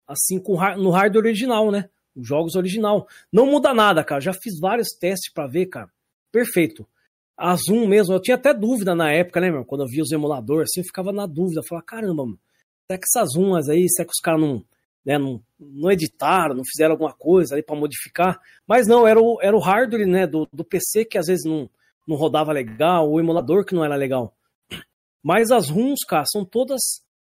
assim 0.07 0.41
com 0.41 0.53
no 0.77 0.89
hardware 0.89 1.25
original, 1.25 1.71
né? 1.71 1.89
Os 2.15 2.27
jogos 2.27 2.55
original. 2.55 3.07
Não 3.31 3.45
muda 3.45 3.73
nada, 3.73 4.03
cara. 4.03 4.21
Já 4.21 4.33
fiz 4.33 4.59
vários 4.59 4.89
testes 4.99 5.31
pra 5.31 5.47
ver, 5.47 5.67
cara. 5.67 5.89
Perfeito. 6.31 6.85
A 7.37 7.55
Zoom 7.55 7.87
mesmo, 7.87 8.13
eu 8.13 8.21
tinha 8.21 8.35
até 8.35 8.53
dúvida 8.53 8.93
na 8.93 9.11
época, 9.11 9.41
né, 9.41 9.49
meu? 9.49 9.65
Quando 9.65 9.81
eu 9.81 9.87
via 9.87 10.03
os 10.03 10.11
emuladores, 10.11 10.69
assim, 10.69 10.81
eu 10.81 10.85
ficava 10.85 11.11
na 11.11 11.25
dúvida. 11.25 11.61
Falava, 11.67 11.85
caramba, 11.85 12.25
mano, 12.25 12.39
será 12.85 12.99
que 12.99 13.05
essas 13.05 13.33
Zoomas 13.33 13.69
aí, 13.69 13.89
será 13.89 14.05
que 14.05 14.13
os 14.13 14.21
caras 14.21 14.41
não, 14.41 14.63
né, 15.03 15.17
não, 15.17 15.41
não 15.59 15.91
editaram, 15.91 16.55
não 16.55 16.63
fizeram 16.63 16.91
alguma 16.91 17.13
coisa 17.13 17.55
ali 17.55 17.63
pra 17.63 17.75
modificar? 17.75 18.39
Mas 18.67 18.87
não, 18.87 19.07
era 19.07 19.19
o, 19.19 19.39
era 19.41 19.55
o 19.55 19.59
hardware, 19.59 20.07
né, 20.07 20.27
do, 20.27 20.47
do 20.53 20.63
PC 20.63 21.05
que 21.05 21.17
às 21.17 21.27
vezes 21.27 21.43
não, 21.45 21.69
não 22.07 22.15
rodava 22.15 22.51
legal, 22.51 23.09
o 23.09 23.19
emulador 23.19 23.65
que 23.65 23.73
não 23.73 23.83
era 23.83 23.95
legal. 23.95 24.35
Mas 25.23 25.51
as 25.51 25.69
runs, 25.69 25.99
cara, 26.07 26.25
são 26.31 26.43
todas 26.43 26.81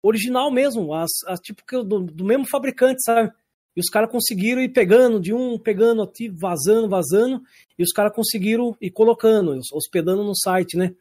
original 0.02 0.52
mesmo, 0.52 0.94
as, 0.94 1.10
as 1.28 1.40
tipo 1.40 1.62
do, 1.84 2.00
do 2.02 2.26
mesmo 2.26 2.48
fabricante, 2.50 3.04
sabe? 3.04 3.32
E 3.80 3.82
os 3.82 3.90
caras 3.90 4.12
conseguiram 4.12 4.62
ir 4.62 4.68
pegando 4.74 5.22
de 5.22 5.34
um, 5.34 5.58
pegando 5.58 6.02
aqui, 6.02 6.28
vazando, 6.28 6.90
vazando, 6.90 7.42
e 7.78 7.82
os 7.82 7.94
caras 7.94 8.14
conseguiram 8.14 8.76
ir 8.82 8.92
colocando, 8.92 9.58
hospedando 9.72 10.22
no 10.22 10.36
site, 10.36 10.76
né? 10.76 10.94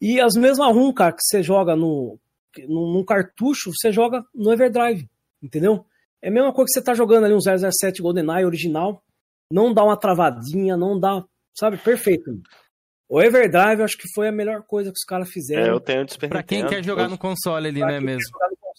E 0.00 0.20
as 0.20 0.34
mesmas 0.34 0.74
ROM, 0.74 0.92
cara, 0.92 1.12
que 1.12 1.22
você 1.22 1.40
joga 1.40 1.76
no, 1.76 2.18
no, 2.66 2.94
num 2.94 3.04
cartucho, 3.04 3.70
você 3.72 3.92
joga 3.92 4.24
no 4.34 4.52
Everdrive, 4.52 5.08
entendeu? 5.40 5.86
É 6.20 6.30
a 6.30 6.32
mesma 6.32 6.52
coisa 6.52 6.66
que 6.66 6.72
você 6.72 6.82
tá 6.82 6.94
jogando 6.94 7.26
ali 7.26 7.34
um 7.34 7.38
007 7.40 8.02
GoldenEye 8.02 8.44
original, 8.44 9.04
não 9.48 9.72
dá 9.72 9.84
uma 9.84 9.96
travadinha, 9.96 10.76
não 10.76 10.98
dá, 10.98 11.24
sabe? 11.56 11.76
Perfeito. 11.76 12.42
O 13.08 13.22
Everdrive, 13.22 13.78
eu 13.78 13.84
acho 13.84 13.96
que 13.96 14.12
foi 14.12 14.26
a 14.26 14.32
melhor 14.32 14.64
coisa 14.64 14.90
que 14.90 14.98
os 14.98 15.04
caras 15.04 15.30
fizeram. 15.30 15.62
É, 15.62 15.70
eu 15.70 15.78
tenho 15.78 16.10
Super 16.10 16.28
Pra 16.28 16.42
quem 16.42 16.66
quer 16.66 16.82
jogar 16.82 17.08
no 17.08 17.16
console 17.16 17.68
ali, 17.68 17.78
Pra 17.78 17.86
né, 17.86 17.98
quem 17.98 18.06
quer 18.06 18.14
mesmo? 18.14 18.30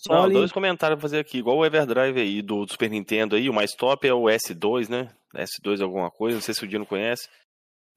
Não, 0.09 0.29
dois 0.29 0.51
comentários 0.51 0.97
pra 0.97 1.01
fazer 1.01 1.19
aqui. 1.19 1.37
Igual 1.37 1.57
o 1.57 1.65
Everdrive 1.65 2.19
aí 2.19 2.41
do, 2.41 2.65
do 2.65 2.71
Super 2.71 2.89
Nintendo 2.89 3.35
aí, 3.35 3.49
o 3.49 3.53
mais 3.53 3.71
top 3.71 4.07
é 4.07 4.13
o 4.13 4.23
S2, 4.23 4.89
né? 4.89 5.13
S2 5.35 5.81
alguma 5.81 6.09
coisa, 6.09 6.35
não 6.35 6.41
sei 6.41 6.53
se 6.53 6.63
o 6.63 6.67
Dino 6.67 6.85
conhece. 6.85 7.29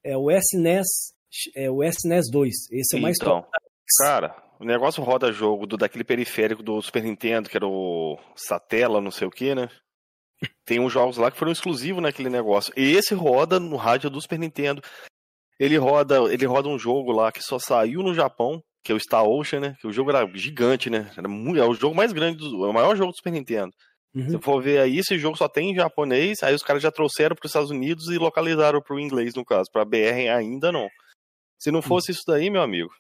é 0.04 0.16
o 0.16 0.30
SNES, 0.30 0.86
é 1.56 1.70
o 1.70 1.82
SNES 1.82 2.30
2. 2.30 2.54
Esse 2.70 2.96
é 2.96 2.98
o 2.98 3.02
mais 3.02 3.16
Então, 3.20 3.42
top. 3.42 3.52
Cara, 4.00 4.36
o 4.60 4.64
negócio 4.64 5.02
roda 5.02 5.32
jogo 5.32 5.66
do, 5.66 5.76
daquele 5.76 6.04
periférico 6.04 6.62
do 6.62 6.80
Super 6.80 7.02
Nintendo, 7.02 7.48
que 7.48 7.56
era 7.56 7.66
o 7.66 8.18
Satela, 8.36 9.00
não 9.00 9.10
sei 9.10 9.26
o 9.26 9.30
que, 9.30 9.54
né? 9.54 9.68
Tem 10.64 10.80
uns 10.80 10.92
jogos 10.92 11.16
lá 11.16 11.30
que 11.30 11.38
foram 11.38 11.52
exclusivos 11.52 12.02
naquele 12.02 12.28
negócio. 12.28 12.72
E 12.76 12.92
esse 12.92 13.14
roda 13.14 13.58
no 13.58 13.76
rádio 13.76 14.10
do 14.10 14.20
Super 14.20 14.38
Nintendo. 14.38 14.82
Ele 15.58 15.76
roda, 15.76 16.16
ele 16.32 16.46
roda 16.46 16.68
um 16.68 16.78
jogo 16.78 17.12
lá 17.12 17.30
que 17.30 17.40
só 17.40 17.58
saiu 17.58 18.02
no 18.02 18.12
Japão, 18.12 18.62
que 18.84 18.92
é 18.92 18.94
o 18.94 19.00
Star 19.00 19.24
Ocean, 19.24 19.60
né? 19.60 19.76
Que 19.80 19.86
o 19.86 19.92
jogo 19.92 20.10
era 20.10 20.30
gigante, 20.34 20.90
né? 20.90 21.10
Era 21.16 21.26
muito, 21.26 21.58
é 21.58 21.66
o 21.66 21.74
jogo 21.74 21.96
mais 21.96 22.12
grande, 22.12 22.38
do, 22.38 22.66
é 22.66 22.68
o 22.68 22.72
maior 22.72 22.94
jogo 22.94 23.10
do 23.10 23.16
Super 23.16 23.32
Nintendo. 23.32 23.72
Uhum. 24.14 24.28
Se 24.28 24.38
for 24.38 24.62
ver 24.62 24.78
aí, 24.78 24.98
esse 24.98 25.18
jogo 25.18 25.36
só 25.36 25.48
tem 25.48 25.72
em 25.72 25.74
japonês, 25.74 26.42
aí 26.42 26.54
os 26.54 26.62
caras 26.62 26.82
já 26.82 26.90
trouxeram 26.90 27.34
para 27.34 27.46
os 27.46 27.50
Estados 27.50 27.70
Unidos 27.70 28.08
e 28.08 28.18
localizaram 28.18 28.80
para 28.80 28.94
o 28.94 29.00
inglês, 29.00 29.34
no 29.34 29.44
caso. 29.44 29.70
Para 29.72 29.84
BR 29.86 30.28
ainda 30.36 30.70
não. 30.70 30.88
Se 31.58 31.70
não 31.70 31.80
fosse 31.80 32.12
isso 32.12 32.22
daí, 32.26 32.50
meu 32.50 32.62
amigo. 32.62 32.90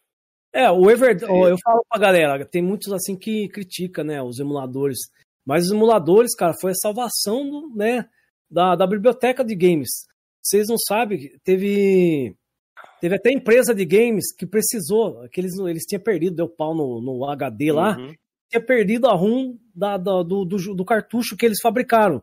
É, 0.52 0.70
o 0.70 0.90
Everdrive, 0.90 1.50
eu 1.50 1.58
falo 1.62 1.84
pra 1.88 2.00
galera, 2.00 2.46
tem 2.46 2.62
muitos 2.62 2.92
assim 2.92 3.16
que 3.16 3.48
critica, 3.48 4.02
né, 4.02 4.22
os 4.22 4.38
emuladores. 4.38 4.98
Mas 5.44 5.66
os 5.66 5.72
emuladores, 5.72 6.34
cara, 6.34 6.54
foi 6.60 6.70
a 6.70 6.76
salvação, 6.76 7.48
do, 7.50 7.74
né, 7.76 8.08
da, 8.50 8.74
da 8.74 8.86
biblioteca 8.86 9.44
de 9.44 9.54
games. 9.54 9.90
Vocês 10.40 10.68
não 10.68 10.78
sabem, 10.78 11.30
teve 11.42 12.34
teve 13.04 13.16
até 13.16 13.30
empresa 13.30 13.74
de 13.74 13.84
games 13.84 14.34
que 14.34 14.46
precisou, 14.46 15.28
que 15.28 15.38
eles, 15.38 15.52
eles 15.58 15.82
tinham 15.84 16.00
perdido, 16.00 16.36
deu 16.36 16.48
pau 16.48 16.74
no, 16.74 17.02
no 17.02 17.28
HD 17.28 17.70
lá, 17.70 17.98
Uhum. 17.98 18.14
tinha 18.48 18.62
perdido 18.64 19.06
a 19.06 19.12
ROM 19.14 19.56
da, 19.74 19.98
da- 19.98 20.22
do, 20.22 20.42
do, 20.46 20.74
do 20.74 20.84
cartucho 20.86 21.36
que 21.36 21.44
eles 21.44 21.58
fabricaram. 21.62 22.22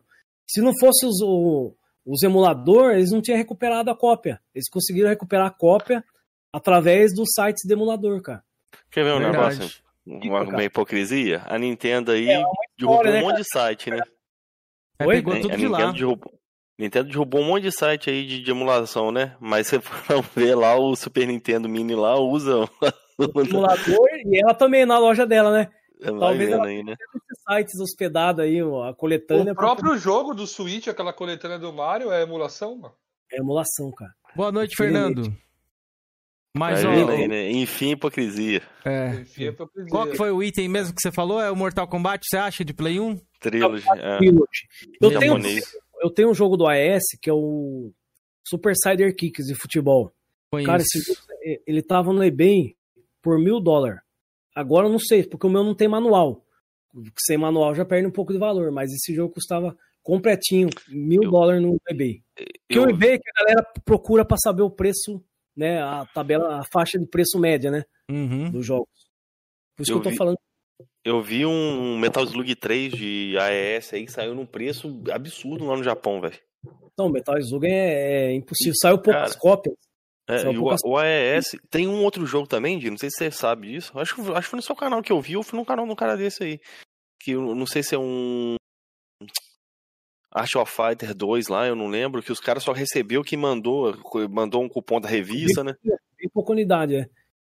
Se 0.49 0.59
não 0.59 0.71
fosse 0.79 1.05
os, 1.05 1.21
o- 1.21 1.75
os 2.03 2.23
emuladores, 2.23 2.97
eles 2.97 3.11
não 3.11 3.21
tinham 3.21 3.37
recuperado 3.37 3.91
a 3.91 3.95
cópia. 3.95 4.41
Eles 4.55 4.67
conseguiram 4.71 5.07
recuperar 5.09 5.45
a 5.45 5.51
cópia 5.51 6.03
através 6.51 7.13
dos 7.13 7.29
sites 7.35 7.61
de 7.63 7.73
emulador, 7.73 8.19
cara. 8.23 8.43
Quer 8.89 9.03
ver 9.03 9.13
um 9.13 9.19
Verdade. 9.19 9.59
negócio? 9.59 9.81
Uma, 10.03 10.41
uma 10.41 10.63
hipocrisia? 10.63 11.43
A 11.45 11.59
Nintendo 11.59 12.11
aí 12.11 12.25
derrubou 12.25 12.55
história, 12.79 13.11
um 13.11 13.13
né, 13.13 13.21
monte 13.21 13.37
de 13.37 13.43
site, 13.53 13.89
né? 13.91 13.99
Oi? 15.05 15.15
pegou 15.17 15.39
tudo 15.41 15.53
a 15.53 15.55
de 15.57 15.67
lá. 15.67 15.77
Nintendo 15.77 15.93
derrubou, 15.99 16.33
Nintendo 16.81 17.09
derrubou 17.09 17.41
um 17.41 17.45
monte 17.45 17.63
de 17.63 17.71
site 17.71 18.09
aí 18.09 18.25
de, 18.25 18.41
de 18.41 18.51
emulação, 18.51 19.11
né? 19.11 19.35
Mas 19.39 19.67
você 19.67 19.79
for 19.79 20.21
ver 20.35 20.55
lá 20.55 20.75
o 20.75 20.95
Super 20.95 21.27
Nintendo 21.27 21.69
Mini 21.69 21.95
lá, 21.95 22.19
usa. 22.19 22.69
O 23.17 23.41
emulador 23.41 24.07
e 24.25 24.41
ela 24.41 24.53
também 24.53 24.85
na 24.85 24.97
loja 24.97 25.25
dela, 25.25 25.51
né? 25.51 25.69
Vai 26.01 26.19
Talvez 26.19 26.49
vendo 26.49 26.53
ela 26.53 26.67
aí, 26.67 26.83
né? 26.83 26.95
Esses 27.15 27.43
sites 27.47 27.79
hospedados 27.79 28.43
aí, 28.43 28.61
ó, 28.63 28.89
a 28.89 28.95
coletânea. 28.95 29.53
O 29.53 29.55
próprio 29.55 29.95
jogo 29.97 30.33
do 30.33 30.47
Switch, 30.47 30.87
aquela 30.87 31.13
coletânea 31.13 31.59
do 31.59 31.71
Mario, 31.71 32.11
é 32.11 32.23
emulação, 32.23 32.75
mano. 32.75 32.95
É 33.31 33.37
emulação, 33.37 33.91
cara. 33.91 34.11
Boa 34.35 34.51
noite, 34.51 34.75
Fernando. 34.75 35.31
Mas, 36.57 36.83
Vai 36.83 37.03
ó, 37.03 37.09
aí, 37.09 37.27
né? 37.27 37.49
Enfim, 37.51 37.91
hipocrisia. 37.91 38.61
é, 38.83 39.21
Enfim, 39.21 39.45
é 39.45 39.51
dizer. 39.51 39.89
qual 39.89 40.07
que 40.07 40.17
foi 40.17 40.31
o 40.31 40.43
item 40.43 40.67
mesmo 40.67 40.93
que 40.93 41.01
você 41.01 41.11
falou? 41.11 41.39
É 41.39 41.49
o 41.49 41.55
Mortal 41.55 41.87
Kombat, 41.87 42.25
você 42.27 42.37
acha, 42.37 42.65
de 42.65 42.73
Play 42.73 42.99
1? 42.99 43.17
Trilogy. 43.39 43.85
É. 43.95 44.17
Trilogy. 44.17 44.67
Eu 45.01 45.09
tenho, 45.11 45.21
Japonês. 45.21 45.63
Eu 46.01 46.09
tenho 46.09 46.29
um 46.29 46.33
jogo 46.33 46.57
do 46.57 46.67
AES 46.67 47.03
que 47.21 47.29
é 47.29 47.33
o 47.33 47.91
Super 48.47 48.73
Cider 48.75 49.15
Kicks 49.15 49.45
de 49.47 49.55
futebol. 49.55 50.11
Conheço. 50.51 50.67
Cara, 50.69 50.81
esse 50.81 51.17
eh, 51.45 51.61
ele 51.65 51.81
tava 51.81 52.11
no 52.11 52.23
eBay 52.23 52.75
por 53.21 53.39
mil 53.39 53.59
dólares. 53.59 53.99
Agora 54.55 54.87
eu 54.87 54.91
não 54.91 54.99
sei, 54.99 55.23
porque 55.23 55.47
o 55.47 55.49
meu 55.49 55.63
não 55.63 55.73
tem 55.75 55.87
manual. 55.87 56.45
Sem 57.25 57.37
manual 57.37 57.73
já 57.73 57.85
perde 57.85 58.07
um 58.07 58.11
pouco 58.11 58.33
de 58.33 58.39
valor, 58.39 58.69
mas 58.71 58.91
esse 58.91 59.13
jogo 59.15 59.33
custava 59.33 59.77
completinho, 60.03 60.67
mil 60.89 61.21
dólares 61.21 61.61
no 61.61 61.77
eBay. 61.89 62.21
Eu- 62.67 62.83
o 62.83 62.89
eBay 62.89 63.11
é 63.13 63.17
que 63.17 63.29
a 63.29 63.43
galera 63.43 63.67
procura 63.85 64.25
pra 64.25 64.35
saber 64.37 64.63
o 64.63 64.69
preço, 64.69 65.23
né? 65.55 65.81
A 65.81 66.05
tabela, 66.07 66.59
a 66.59 66.63
faixa 66.73 66.99
de 66.99 67.05
preço 67.05 67.39
média, 67.39 67.71
né? 67.71 67.85
Uhum. 68.09 68.49
Dos 68.51 68.65
jogos. 68.65 68.89
Por 69.75 69.83
isso 69.83 69.91
Eu 69.93 69.95
que 69.95 69.99
eu 69.99 70.03
tô 70.03 70.09
vi- 70.09 70.17
falando. 70.17 70.37
Eu 71.03 71.21
vi 71.21 71.45
um 71.45 71.97
Metal 71.97 72.23
Slug 72.23 72.55
3 72.55 72.93
de 72.93 73.35
AES 73.37 73.93
aí 73.93 74.05
que 74.05 74.11
saiu 74.11 74.35
num 74.35 74.45
preço 74.45 75.01
absurdo 75.11 75.65
lá 75.65 75.75
no 75.75 75.83
Japão, 75.83 76.21
velho. 76.21 76.37
Não, 76.97 77.09
Metal 77.09 77.37
Slug 77.39 77.65
é, 77.67 78.27
é 78.27 78.33
impossível. 78.33 78.73
Saiu 78.81 78.97
poucas 78.99 79.31
Cara, 79.35 79.39
cópias. 79.39 79.75
É, 80.29 80.43
e 80.43 80.47
o, 80.57 80.59
poucas- 80.61 80.81
o 80.85 80.97
AES 80.97 81.55
tem 81.69 81.87
um 81.87 82.03
outro 82.03 82.25
jogo 82.25 82.47
também, 82.47 82.79
não 82.89 82.97
sei 82.97 83.09
se 83.09 83.17
você 83.17 83.31
sabe 83.31 83.71
disso. 83.71 83.91
Acho, 83.97 84.15
que- 84.15 84.21
acho 84.21 84.41
que 84.41 84.49
foi 84.51 84.57
no 84.57 84.63
seu 84.63 84.75
canal 84.75 85.01
que 85.01 85.11
eu 85.11 85.19
vi, 85.19 85.35
ou 85.35 85.43
foi 85.43 85.57
no 85.59 85.65
canal 85.65 85.85
de 85.85 85.91
um 85.91 85.95
cara 85.95 86.15
desse 86.15 86.43
aí. 86.43 86.59
Que 87.19 87.31
eu 87.31 87.55
não 87.55 87.65
sei 87.65 87.81
se 87.83 87.95
é 87.95 87.99
um. 87.99 88.55
Art 90.33 90.55
of 90.55 90.71
Fighter 90.71 91.13
2 91.13 91.47
lá, 91.49 91.67
eu 91.67 91.75
não 91.75 91.87
lembro, 91.87 92.23
que 92.23 92.31
os 92.31 92.39
caras 92.39 92.63
só 92.63 92.71
recebeu 92.71 93.21
que 93.21 93.35
mandou, 93.35 93.93
mandou 94.29 94.63
um 94.63 94.69
cupom 94.69 95.01
da 95.01 95.09
revista, 95.09 95.61
né? 95.63 95.75
Bem 95.83 96.29
pouca 96.33 96.53
unidade, 96.53 96.95
é. 96.95 97.05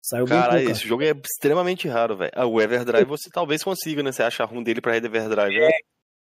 Saiu 0.06 0.26
bem 0.26 0.38
Cara, 0.38 0.58
pouca. 0.58 0.72
esse 0.72 0.86
jogo 0.86 1.02
é 1.04 1.12
extremamente 1.12 1.88
raro, 1.88 2.18
velho. 2.18 2.32
Ah, 2.36 2.46
o 2.46 2.60
Everdrive 2.62 3.06
você 3.06 3.30
talvez 3.32 3.64
consiga, 3.64 4.04
né? 4.04 4.12
Você 4.12 4.22
acha 4.22 4.44
a 4.44 4.46
ROM 4.46 4.62
dele 4.62 4.82
pra 4.82 4.98
Everdrive, 4.98 5.60
né? 5.60 5.70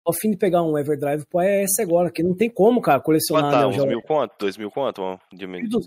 Tô 0.03 0.11
a 0.11 0.13
fim 0.13 0.31
de 0.31 0.37
pegar 0.37 0.63
um 0.63 0.77
Everdrive 0.77 1.25
pro 1.29 1.39
AES 1.39 1.79
agora, 1.79 2.11
que 2.11 2.21
não 2.21 2.35
tem 2.35 2.49
como, 2.49 2.81
cara, 2.81 2.99
colecionar 2.99 3.43
Quanto 3.45 3.53
tá? 3.53 3.59
né, 3.61 3.67
Uns 3.67 3.85
mil 3.85 4.01
conto? 4.01 4.33
Dois 4.37 4.57
mil 4.57 4.69
conto? 4.69 5.19
de 5.31 5.47
mim. 5.47 5.61
1.200. 5.63 5.83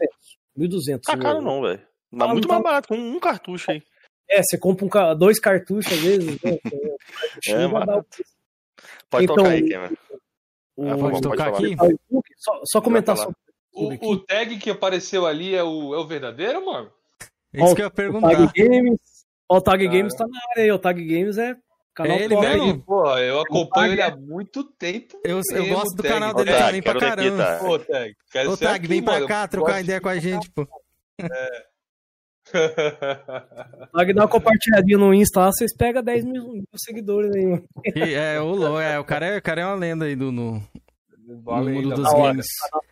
1.200. 0.59 1.01
Tá 1.03 1.17
caro 1.19 1.43
não, 1.43 1.61
velho. 1.61 1.83
Mas 2.11 2.29
Ah, 2.29 2.33
muito 2.33 2.49
não 2.49 2.55
mais 2.55 2.63
tá- 2.65 2.71
barato, 2.71 2.89
com 2.89 2.95
um 2.97 3.21
cartucho 3.21 3.71
aí. 3.71 3.83
É, 4.31 4.43
você 4.43 4.57
compra 4.57 4.87
um 5.13 5.19
dois 5.19 5.39
cartuchos 5.39 5.93
às 5.93 5.99
vezes. 6.01 6.41
Né? 6.43 6.59
É, 7.49 7.69
barato. 7.69 8.07
Pode 9.11 9.25
Então, 9.25 9.37
tocar 9.37 9.51
aí, 9.51 9.69
Cameron. 9.69 9.95
o- 10.77 10.89
Ah, 10.89 10.97
Pode 10.99 11.21
tocar 11.21 11.49
aqui? 11.49 11.77
Só, 12.39 12.61
só 12.65 12.81
comentar 12.81 13.17
sobre 13.19 13.35
O, 13.75 14.13
o 14.13 14.19
tag 14.19 14.57
que 14.59 14.71
apareceu 14.71 15.27
ali 15.27 15.55
é 15.55 15.63
o, 15.63 15.95
é 15.95 15.99
o 15.99 16.07
verdadeiro, 16.07 16.65
mano? 16.65 16.91
Isso 17.55 17.75
que 17.75 17.83
eu 17.83 17.85
ia 17.85 17.89
O 17.89 17.91
perguntar. 17.91 18.31
Tag 18.31 18.53
Games, 18.69 18.99
ó, 19.49 19.57
o 19.57 19.61
Tag 19.61 19.85
Cara. 19.85 19.97
Games 19.99 20.15
tá 20.15 20.27
na 20.27 20.39
área 20.51 20.65
aí. 20.65 20.73
O 20.73 20.79
Tag 20.79 21.05
Games 21.05 21.39
é 21.39 21.57
canal 21.95 22.17
É 22.17 22.23
ele 22.23 22.35
top. 22.35 22.47
mesmo? 22.49 22.83
Pô, 22.83 23.19
eu 23.19 23.41
acompanho 23.41 23.93
ele 23.93 24.03
há 24.03 24.17
muito 24.17 24.65
tempo. 24.65 25.21
Eu, 25.25 25.41
eu 25.51 25.63
mesmo, 25.63 25.75
gosto 25.77 25.97
do 25.97 26.03
Tag. 26.03 26.15
canal 26.15 26.31
Ô, 26.31 26.35
dele 26.35 26.51
Tag, 26.53 26.65
também 26.67 26.83
pra 26.83 26.93
ver 26.95 26.99
aqui, 27.07 27.17
caramba. 27.17 27.45
Tag. 27.45 27.65
Pô, 27.65 27.79
Tag, 27.79 28.17
quero 28.33 28.51
Ô, 28.53 28.57
Tag, 28.57 28.77
aqui, 28.77 28.87
vem 28.89 29.03
pra 29.03 29.15
mano. 29.15 29.27
cá 29.29 29.47
trocar 29.49 29.81
ideia 29.83 30.01
com 30.01 30.09
a 30.09 30.19
gente, 30.19 30.51
pô. 30.51 30.67
O 33.83 33.97
Tag 33.99 34.13
dá 34.13 34.23
uma 34.23 34.29
compartilhadinha 34.29 34.99
no 34.99 35.15
Insta 35.15 35.41
lá, 35.41 35.53
vocês 35.53 35.75
pegam 35.77 36.03
10 36.03 36.25
mil 36.25 36.49
mil 36.53 36.65
seguidores 36.77 37.35
aí, 37.35 37.47
mano. 37.47 37.65
E, 37.95 38.15
é, 38.15 38.41
o, 38.41 38.47
Lô, 38.55 38.81
é, 38.81 38.99
o 38.99 39.05
cara 39.05 39.27
é, 39.27 39.39
o 39.39 39.43
cara 39.43 39.61
é 39.63 39.67
uma 39.67 39.75
lenda 39.77 40.05
aí 40.07 40.17
do, 40.17 40.33
no, 40.33 40.63
no 41.37 41.43
Valeu, 41.43 41.75
mundo 41.75 41.95
dos 41.95 42.13
hora. 42.13 42.29
games. 42.33 42.47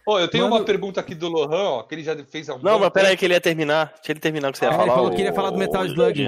Pô, 0.04 0.18
eu 0.18 0.28
tenho 0.28 0.44
Mano- 0.44 0.56
uma 0.56 0.64
pergunta 0.64 1.00
aqui 1.00 1.14
do 1.14 1.28
Lohan, 1.28 1.68
ó, 1.70 1.82
que 1.82 1.94
ele 1.94 2.02
já 2.02 2.16
fez 2.24 2.48
há 2.48 2.54
um 2.54 2.58
Não, 2.62 2.78
mas 2.78 2.90
pera 2.90 3.06
aí 3.06 3.10
tempo. 3.12 3.18
que 3.20 3.24
ele 3.26 3.34
ia 3.34 3.40
terminar. 3.40 3.92
Deixa 3.96 4.12
ele 4.12 4.20
terminar 4.20 4.48
o 4.48 4.52
que 4.52 4.58
você 4.58 4.64
ia 4.64 4.70
Ah, 4.70 4.72
falar. 4.72 4.84
ele 4.86 4.94
falou 4.94 5.10
que 5.10 5.22
ia 5.22 5.32
falar 5.32 5.50
do 5.50 5.58
Metal 5.58 5.84
Slug. 5.86 6.22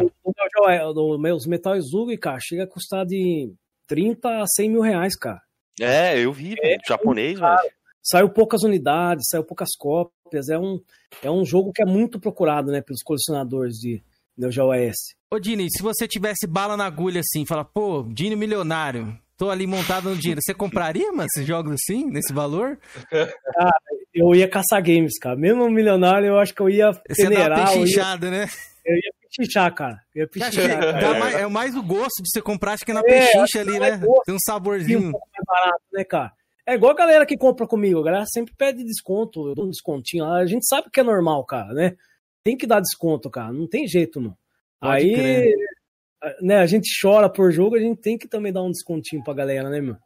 É- 0.69 0.93
do- 0.93 1.35
Os 1.37 1.47
Metal 1.47 1.77
Slug, 1.77 2.17
cara, 2.19 2.39
chega 2.41 2.65
a 2.65 2.67
custar 2.67 3.05
de 3.07 3.53
30 3.89 4.43
a 4.43 4.47
100 4.47 4.71
mil 4.71 4.81
reais, 4.81 5.17
cara. 5.17 5.41
É, 5.81 6.19
eu 6.19 6.33
vi, 6.33 6.55
velho, 6.55 6.81
japonês, 6.87 7.39
velho. 7.41 7.59
Saiu 8.03 8.29
poucas 8.29 8.63
unidades, 8.63 9.25
saiu 9.31 9.45
poucas 9.45 9.71
cópias. 9.79 10.49
É 10.49 10.59
um, 10.59 10.81
é 11.23 11.31
um 11.31 11.45
jogo 11.45 11.73
que 11.73 11.83
é 11.83 11.87
muito 11.87 12.19
procurado, 12.19 12.71
né, 12.71 12.81
pelos 12.81 13.03
colecionadores 13.03 13.75
de 13.77 14.03
Neo 14.37 14.51
Geo 14.51 14.73
S. 14.73 15.15
Ô, 15.31 15.39
Dini, 15.39 15.69
se 15.71 15.83
você 15.83 16.07
tivesse 16.09 16.47
bala 16.47 16.77
na 16.77 16.85
agulha 16.87 17.21
assim, 17.21 17.47
fala, 17.47 17.65
pô, 17.65 18.03
Dini 18.09 18.35
milionário, 18.37 19.17
tô 19.43 19.51
ali 19.51 19.67
montado 19.67 20.09
no 20.09 20.17
dinheiro, 20.17 20.41
você 20.41 20.55
compraria, 20.55 21.11
mano, 21.11 21.25
esses 21.27 21.45
jogos 21.45 21.73
assim, 21.75 22.09
nesse 22.09 22.33
valor? 22.33 22.79
Eu 24.15 24.33
ia 24.37 24.49
caçar 24.49 24.81
games, 24.81 25.19
cara. 25.19 25.35
Mesmo 25.35 25.69
milionário, 25.69 26.29
eu 26.29 26.39
acho 26.39 26.55
que 26.55 26.61
eu 26.61 26.71
ia 26.71 26.93
Você 26.93 27.25
peneirar. 27.25 27.59
Eu 27.59 27.65
ia, 27.65 27.81
pechinchada, 27.81 28.31
né? 28.31 28.47
eu 28.87 28.95
ia 28.95 29.11
pechinchar, 29.23 29.75
cara. 29.75 30.01
Eu 30.15 30.23
ia 30.23 30.29
Você 30.33 30.39
pechinchar, 30.39 30.79
cara. 30.79 30.93
dá 30.93 31.19
mais- 31.19 31.35
é 31.35 31.47
mais 31.49 31.75
o 31.77 31.83
gosto 31.83 32.23
de 32.23 32.29
você 32.31 32.41
comprar, 32.41 32.75
acho 32.75 32.85
que 32.85 32.93
é 32.93 32.95
na 32.95 33.01
É, 33.01 33.03
pechincha 33.03 33.61
ali, 33.61 33.81
mais 33.81 34.01
né? 34.01 34.07
gosto. 34.07 34.23
Tem 34.27 34.33
um 34.35 34.37
um 34.37 34.41
saborzinho. 34.47 35.11
pouco 35.11 35.29
mais 35.33 35.45
barato, 35.65 35.83
né, 35.93 36.05
cara? 36.05 36.33
É 36.65 36.75
igual 36.75 36.93
a 36.93 36.97
galera 36.97 37.27
que 37.27 37.37
compra 37.37 37.67
comigo. 37.67 37.99
A 37.99 38.05
galera 38.05 38.27
sempre 38.27 38.55
pede 38.57 38.85
desconto. 38.85 39.49
Eu 39.49 39.55
dou 39.57 39.67
um 39.67 39.71
descontinho 39.71 40.25
lá. 40.25 40.37
A 40.39 40.47
gente 40.47 40.65
sabe 40.69 40.89
que 40.93 41.01
é 41.01 41.03
normal, 41.03 41.45
cara, 41.45 41.73
né? 41.75 41.97
Tem 42.45 42.57
que 42.57 42.67
dar 42.69 42.79
desconto, 42.81 43.29
cara. 43.29 43.53
Não 43.53 43.67
tem 43.67 43.89
jeito, 43.89 44.21
não. 44.21 44.37
Pode 44.81 44.95
Aí, 45.05 45.13
crer. 45.15 45.55
Né, 46.41 46.57
a 46.59 46.67
gente 46.67 46.89
chora 47.01 47.29
por 47.29 47.51
jogo, 47.53 47.77
a 47.77 47.81
gente 47.81 48.01
tem 48.01 48.17
que 48.17 48.29
também 48.29 48.53
dar 48.53 48.63
um 48.63 48.71
descontinho 48.71 49.23
pra 49.23 49.35
galera, 49.35 49.69
né, 49.69 49.81
meu? 49.81 49.97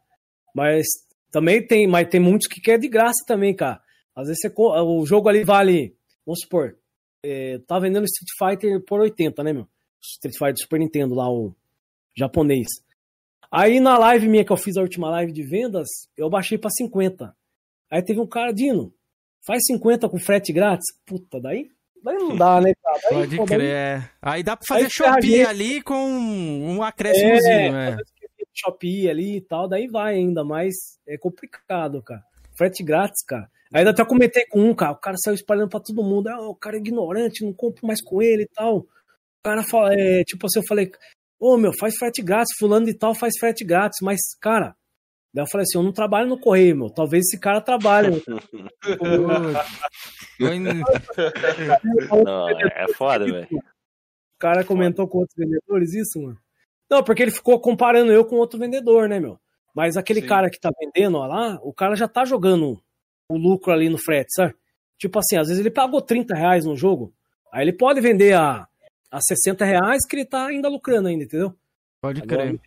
Mas 0.55 0.85
também 1.31 1.65
tem, 1.65 1.87
mas 1.87 2.07
tem 2.07 2.19
muitos 2.19 2.47
que 2.47 2.61
quer 2.61 2.79
de 2.79 2.87
graça 2.87 3.23
também, 3.27 3.55
cara. 3.55 3.81
Às 4.15 4.27
vezes 4.27 4.41
você, 4.41 4.51
o 4.57 5.05
jogo 5.05 5.29
ali 5.29 5.43
vale, 5.43 5.95
vamos 6.25 6.39
supor, 6.41 6.77
é, 7.23 7.59
tá 7.67 7.77
vendendo 7.79 8.05
Street 8.05 8.31
Fighter 8.37 8.83
por 8.83 8.99
80, 8.99 9.43
né, 9.43 9.53
meu? 9.53 9.67
Street 10.01 10.35
Fighter 10.37 10.57
Super 10.57 10.79
Nintendo 10.79 11.13
lá, 11.13 11.29
o 11.29 11.55
japonês. 12.15 12.67
Aí 13.51 13.79
na 13.79 13.97
live 13.97 14.27
minha 14.27 14.43
que 14.43 14.51
eu 14.51 14.57
fiz 14.57 14.75
a 14.77 14.81
última 14.81 15.09
live 15.09 15.31
de 15.31 15.43
vendas, 15.43 15.87
eu 16.17 16.29
baixei 16.29 16.57
pra 16.57 16.69
50. 16.69 17.35
Aí 17.89 18.01
teve 18.01 18.19
um 18.19 18.27
cara, 18.27 18.51
Dino, 18.51 18.93
faz 19.45 19.63
50 19.67 20.09
com 20.09 20.19
frete 20.19 20.51
grátis? 20.51 20.85
Puta, 21.05 21.39
daí, 21.39 21.69
daí 22.03 22.15
não 22.17 22.35
dá, 22.35 22.61
né, 22.61 22.73
cara? 22.83 22.99
Daí, 23.03 23.13
Pode 23.13 23.37
pô, 23.37 23.45
daí- 23.45 23.57
crer. 23.57 24.11
Aí 24.21 24.43
dá 24.43 24.55
pra 24.57 24.65
fazer 24.67 24.81
Aí 24.81 24.85
a 24.85 24.89
Shopee 24.89 25.45
ali 25.45 25.81
com 25.81 25.95
um 25.95 26.81
acréscimozinho, 26.83 27.75
É, 27.75 27.89
é. 27.91 27.97
Shopee 28.53 29.09
ali 29.09 29.37
e 29.37 29.41
tal, 29.41 29.67
daí 29.67 29.87
vai 29.87 30.15
ainda, 30.15 30.43
mas 30.43 30.73
é 31.07 31.17
complicado, 31.17 32.01
cara. 32.01 32.23
Frete 32.57 32.83
grátis, 32.83 33.23
cara. 33.23 33.47
Ainda 33.73 33.91
até 33.91 34.03
comentei 34.05 34.45
com 34.49 34.61
um, 34.61 34.73
cara, 34.73 34.93
o 34.93 34.97
cara 34.99 35.15
saiu 35.23 35.35
espalhando 35.35 35.69
pra 35.69 35.79
todo 35.79 36.03
mundo, 36.03 36.27
ah, 36.27 36.49
o 36.49 36.55
cara 36.55 36.77
é 36.77 36.79
ignorante, 36.79 37.43
não 37.45 37.53
compro 37.53 37.85
mais 37.85 38.01
com 38.03 38.21
ele 38.21 38.43
e 38.43 38.47
tal. 38.47 38.77
O 38.77 38.87
cara 39.43 39.61
fala, 39.63 39.93
é, 39.93 40.23
tipo 40.23 40.47
assim, 40.47 40.59
eu 40.59 40.65
falei, 40.67 40.89
ô 41.39 41.55
meu, 41.57 41.71
faz 41.77 41.95
frete 41.97 42.21
grátis, 42.23 42.55
fulano 42.57 42.85
de 42.85 42.93
tal 42.95 43.13
faz 43.13 43.33
frete 43.39 43.63
grátis, 43.65 43.99
mas, 44.01 44.17
cara, 44.41 44.73
daí 45.37 45.43
eu 45.43 45.49
falei 45.49 45.63
assim, 45.63 45.77
eu 45.77 45.83
não 45.83 45.91
trabalho 45.91 46.27
no 46.27 46.39
correio, 46.39 46.75
meu, 46.75 46.89
talvez 46.89 47.25
esse 47.25 47.39
cara 47.39 47.61
trabalhe. 47.61 48.09
Não, 52.25 52.49
é 52.49 52.93
foda, 52.93 53.25
velho. 53.25 53.47
O 53.51 54.39
cara 54.39 54.63
comentou 54.63 55.07
com 55.07 55.19
outros 55.19 55.35
vendedores 55.37 55.93
isso, 55.93 56.19
mano. 56.21 56.37
Não, 56.89 57.03
porque 57.03 57.21
ele 57.21 57.31
ficou 57.31 57.59
comparando 57.59 58.11
eu 58.11 58.25
com 58.25 58.37
outro 58.37 58.59
vendedor, 58.59 59.07
né, 59.09 59.19
meu? 59.19 59.39
Mas 59.75 59.97
aquele 59.97 60.21
Sim. 60.21 60.27
cara 60.27 60.49
que 60.49 60.59
tá 60.59 60.71
vendendo 60.79 61.17
ó, 61.17 61.27
lá, 61.27 61.59
o 61.61 61.73
cara 61.73 61.95
já 61.95 62.07
tá 62.07 62.25
jogando 62.25 62.81
o 63.29 63.37
lucro 63.37 63.71
ali 63.71 63.89
no 63.89 63.97
frete, 63.97 64.33
sabe? 64.33 64.55
Tipo 64.97 65.19
assim, 65.19 65.37
às 65.37 65.47
vezes 65.47 65.59
ele 65.59 65.69
pagou 65.69 66.01
30 66.01 66.35
reais 66.35 66.65
no 66.65 66.75
jogo, 66.75 67.13
aí 67.51 67.63
ele 67.63 67.73
pode 67.73 68.01
vender 68.01 68.33
a, 68.33 68.67
a 69.11 69.19
60 69.21 69.65
reais 69.65 70.05
que 70.07 70.15
ele 70.15 70.25
tá 70.25 70.47
ainda 70.47 70.69
lucrando 70.69 71.09
ainda, 71.09 71.23
entendeu? 71.23 71.55
Pode 72.01 72.21
Agora, 72.21 72.47
crer. 72.47 72.61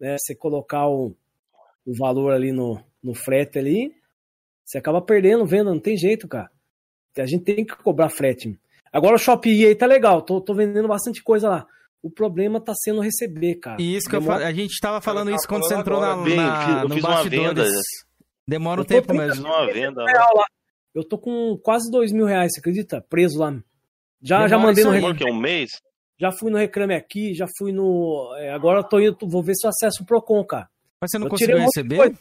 né, 0.00 0.16
você 0.18 0.34
colocar 0.34 0.86
o, 0.88 1.14
o 1.84 1.94
valor 1.96 2.32
ali 2.32 2.52
no, 2.52 2.80
no 3.02 3.14
frete 3.14 3.58
ali, 3.58 3.92
você 4.64 4.78
acaba 4.78 5.00
perdendo 5.02 5.44
venda, 5.46 5.70
não 5.70 5.80
tem 5.80 5.96
jeito, 5.96 6.26
cara. 6.28 6.50
A 7.18 7.26
gente 7.26 7.44
tem 7.44 7.64
que 7.64 7.76
cobrar 7.76 8.08
frete. 8.08 8.58
Agora 8.92 9.16
o 9.16 9.18
Shopee 9.18 9.66
aí 9.66 9.74
tá 9.74 9.86
legal, 9.86 10.22
tô, 10.22 10.40
tô 10.40 10.54
vendendo 10.54 10.88
bastante 10.88 11.22
coisa 11.22 11.48
lá. 11.48 11.66
O 12.02 12.10
problema 12.10 12.60
tá 12.60 12.72
sendo 12.74 13.00
receber, 13.00 13.56
cara. 13.56 13.80
E 13.80 13.94
isso 13.96 14.08
que 14.08 14.16
eu 14.16 14.20
Demora- 14.20 14.40
falo, 14.40 14.50
a 14.50 14.54
gente 14.54 14.80
tava 14.80 15.00
falando 15.00 15.26
tava 15.26 15.36
isso 15.36 15.48
quando 15.48 15.62
falando 15.62 15.74
você 15.76 15.80
entrou 15.80 16.00
na, 16.00 16.12
agora. 16.12 16.24
Bem, 16.28 16.36
na- 16.36 16.54
eu 16.54 16.66
fiz- 16.66 16.82
eu 16.82 16.88
no 16.88 16.94
fiz 16.94 17.04
uma 17.04 17.24
venda. 17.24 17.64
Demora 18.46 18.80
um 18.80 18.84
tempo 18.84 19.14
mesmo. 19.14 19.46
uma 19.46 19.66
venda. 19.72 20.02
Lá. 20.02 20.44
Eu 20.94 21.04
tô 21.08 21.16
com 21.18 21.56
quase 21.62 21.90
dois 21.90 22.12
mil 22.12 22.26
reais, 22.26 22.52
você 22.52 22.60
acredita? 22.60 23.00
Preso 23.08 23.38
lá. 23.38 23.54
Já, 24.20 24.46
já 24.48 24.58
mandei 24.58 24.84
no 24.84 24.90
reclame, 24.90 25.18
que 25.18 25.24
um 25.30 25.34
mês? 25.36 25.70
já 26.18 26.30
fui 26.32 26.50
no 26.50 26.58
reclame 26.58 26.94
aqui, 26.94 27.34
já 27.34 27.46
fui 27.58 27.72
no. 27.72 28.34
é, 28.38 28.50
agora 28.52 28.80
eu 28.80 28.84
tô 28.84 29.00
indo, 29.00 29.16
vou 29.28 29.42
ver 29.42 29.54
se 29.54 29.66
eu 29.66 29.70
acesso 29.70 30.02
o 30.02 30.06
Procon, 30.06 30.44
cara. 30.44 30.68
Mas 31.02 31.10
você 31.10 31.18
não 31.18 31.26
Eu 31.26 31.30
conseguiu 31.30 31.56
um 31.58 31.64
receber? 31.64 32.14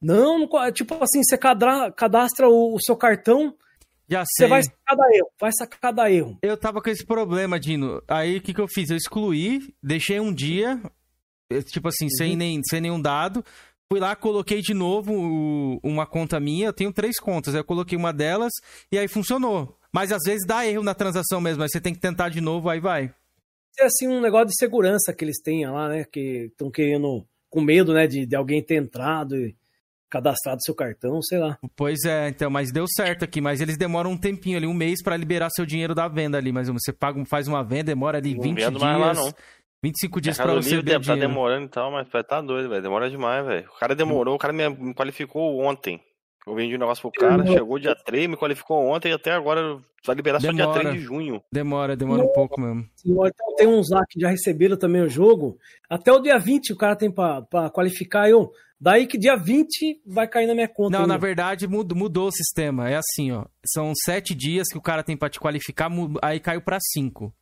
Não, 0.00 0.38
não 0.46 0.72
tipo 0.72 0.94
assim, 1.02 1.22
você 1.24 1.36
cadra- 1.38 1.90
cadastra 1.90 2.48
o, 2.48 2.74
o 2.74 2.80
seu 2.80 2.94
cartão, 2.96 3.54
Já 4.08 4.20
você 4.24 4.42
sei. 4.44 4.48
vai 4.48 4.62
sacar 4.62 4.96
da 4.96 5.16
erro, 5.16 5.28
vai 5.40 5.50
sacar 5.52 5.92
da 5.92 6.10
erro. 6.10 6.38
Eu 6.42 6.56
tava 6.56 6.80
com 6.82 6.90
esse 6.90 7.04
problema, 7.04 7.58
Dino. 7.58 8.00
Aí 8.06 8.36
o 8.36 8.42
que, 8.42 8.54
que 8.54 8.60
eu 8.60 8.68
fiz? 8.68 8.90
Eu 8.90 8.96
excluí, 8.96 9.74
deixei 9.82 10.20
um 10.20 10.32
dia, 10.32 10.80
eh, 11.50 11.62
tipo 11.62 11.88
assim, 11.88 12.08
sem, 12.10 12.32
Uhum. 12.32 12.36
nem, 12.36 12.60
sem 12.62 12.80
nenhum 12.80 13.00
dado. 13.00 13.44
Fui 13.90 13.98
lá, 13.98 14.14
coloquei 14.14 14.60
de 14.60 14.74
novo 14.74 15.14
o- 15.14 15.80
uma 15.82 16.06
conta 16.06 16.38
minha. 16.38 16.66
Eu 16.66 16.72
tenho 16.74 16.92
três 16.92 17.18
contas. 17.18 17.54
Aí 17.54 17.60
eu 17.60 17.64
coloquei 17.64 17.96
uma 17.96 18.12
delas 18.12 18.52
e 18.92 18.98
aí 18.98 19.08
funcionou. 19.08 19.74
Mas 19.90 20.12
às 20.12 20.20
vezes 20.26 20.46
dá 20.46 20.66
erro 20.66 20.82
na 20.84 20.94
transação 20.94 21.40
mesmo. 21.40 21.62
Aí 21.62 21.68
você 21.70 21.80
tem 21.80 21.94
que 21.94 22.00
tentar 22.00 22.28
de 22.28 22.40
novo, 22.42 22.68
aí 22.68 22.78
vai. 22.80 23.12
É 23.80 23.86
assim 23.86 24.06
um 24.06 24.20
negócio 24.20 24.48
de 24.48 24.56
segurança 24.58 25.12
que 25.12 25.24
eles 25.24 25.40
têm 25.40 25.66
lá, 25.66 25.88
né? 25.88 26.04
Que 26.04 26.50
estão 26.50 26.70
querendo, 26.70 27.26
com 27.50 27.60
medo, 27.60 27.92
né, 27.94 28.06
de, 28.06 28.26
de 28.26 28.36
alguém 28.36 28.62
ter 28.62 28.76
entrado 28.76 29.36
e 29.36 29.54
cadastrado 30.10 30.62
seu 30.62 30.74
cartão, 30.74 31.20
sei 31.22 31.38
lá. 31.38 31.58
Pois 31.76 32.04
é, 32.06 32.28
então, 32.28 32.48
mas 32.50 32.72
deu 32.72 32.86
certo 32.88 33.24
aqui. 33.24 33.40
Mas 33.40 33.60
eles 33.60 33.76
demoram 33.76 34.12
um 34.12 34.16
tempinho 34.16 34.56
ali, 34.56 34.66
um 34.66 34.72
mês 34.74 35.02
pra 35.02 35.16
liberar 35.16 35.50
seu 35.50 35.66
dinheiro 35.66 35.94
da 35.94 36.08
venda 36.08 36.38
ali. 36.38 36.50
Mas 36.52 36.68
você 36.68 36.92
paga, 36.92 37.22
faz 37.26 37.46
uma 37.46 37.62
venda, 37.62 37.84
demora 37.84 38.18
ali 38.18 38.34
Não 38.34 38.42
20 38.42 38.56
vendo 38.56 38.78
dias. 38.78 38.82
mais 38.82 38.98
lá, 38.98 39.14
não. 39.14 39.30
25 39.82 40.20
dias 40.20 40.36
pra 40.36 40.46
Mercado 40.46 40.62
você 40.64 40.70
Livre 40.70 40.84
ver 40.84 40.90
deve 40.92 41.04
tá 41.06 41.12
dinheiro. 41.12 41.28
demorando 41.32 41.66
e 41.66 41.68
tal, 41.68 41.92
mas 41.92 42.08
vai 42.08 42.24
tá 42.24 42.40
doido, 42.40 42.68
velho. 42.68 42.82
Demora 42.82 43.08
demais, 43.08 43.46
velho. 43.46 43.68
O 43.68 43.78
cara 43.78 43.94
demorou, 43.94 44.34
o 44.34 44.38
cara 44.38 44.52
me 44.52 44.92
qualificou 44.94 45.60
ontem. 45.60 46.00
Eu 46.48 46.54
vendi 46.54 46.74
um 46.74 46.78
negócio 46.78 47.02
pro 47.02 47.20
cara, 47.20 47.46
chegou 47.46 47.78
dia 47.78 47.94
3, 47.94 48.26
me 48.26 48.36
qualificou 48.36 48.78
ontem 48.86 49.10
e 49.10 49.12
até 49.12 49.32
agora 49.32 49.78
vai 50.04 50.16
liberar 50.16 50.40
só 50.40 50.50
dia 50.50 50.64
Demora. 50.64 50.80
3 50.80 50.94
de 50.94 51.00
junho. 51.00 51.42
Demora, 51.52 51.94
demora 51.94 52.22
um 52.22 52.32
pouco 52.32 52.58
mesmo. 52.58 52.88
Então 53.04 53.54
tem 53.56 53.66
uns 53.66 53.90
lá 53.90 54.02
que 54.08 54.18
já 54.18 54.30
receberam 54.30 54.76
também 54.76 55.02
o 55.02 55.08
jogo. 55.08 55.58
Até 55.90 56.10
o 56.10 56.20
dia 56.20 56.38
20 56.38 56.72
o 56.72 56.76
cara 56.76 56.96
tem 56.96 57.10
pra, 57.10 57.42
pra 57.42 57.68
qualificar 57.68 58.30
eu. 58.30 58.50
Daí 58.80 59.06
que 59.06 59.18
dia 59.18 59.36
20 59.36 60.02
vai 60.06 60.26
cair 60.26 60.46
na 60.46 60.54
minha 60.54 60.68
conta. 60.68 60.92
Não, 60.92 61.00
ainda. 61.00 61.14
na 61.14 61.18
verdade 61.18 61.66
mudou, 61.66 61.98
mudou 61.98 62.28
o 62.28 62.32
sistema. 62.32 62.88
É 62.88 62.96
assim, 62.96 63.30
ó. 63.30 63.44
São 63.66 63.92
sete 63.94 64.34
dias 64.34 64.68
que 64.70 64.78
o 64.78 64.82
cara 64.82 65.02
tem 65.02 65.16
pra 65.16 65.28
te 65.28 65.38
qualificar, 65.38 65.90
aí 66.22 66.40
caiu 66.40 66.62
pra 66.62 66.78
cinco. 66.80 67.34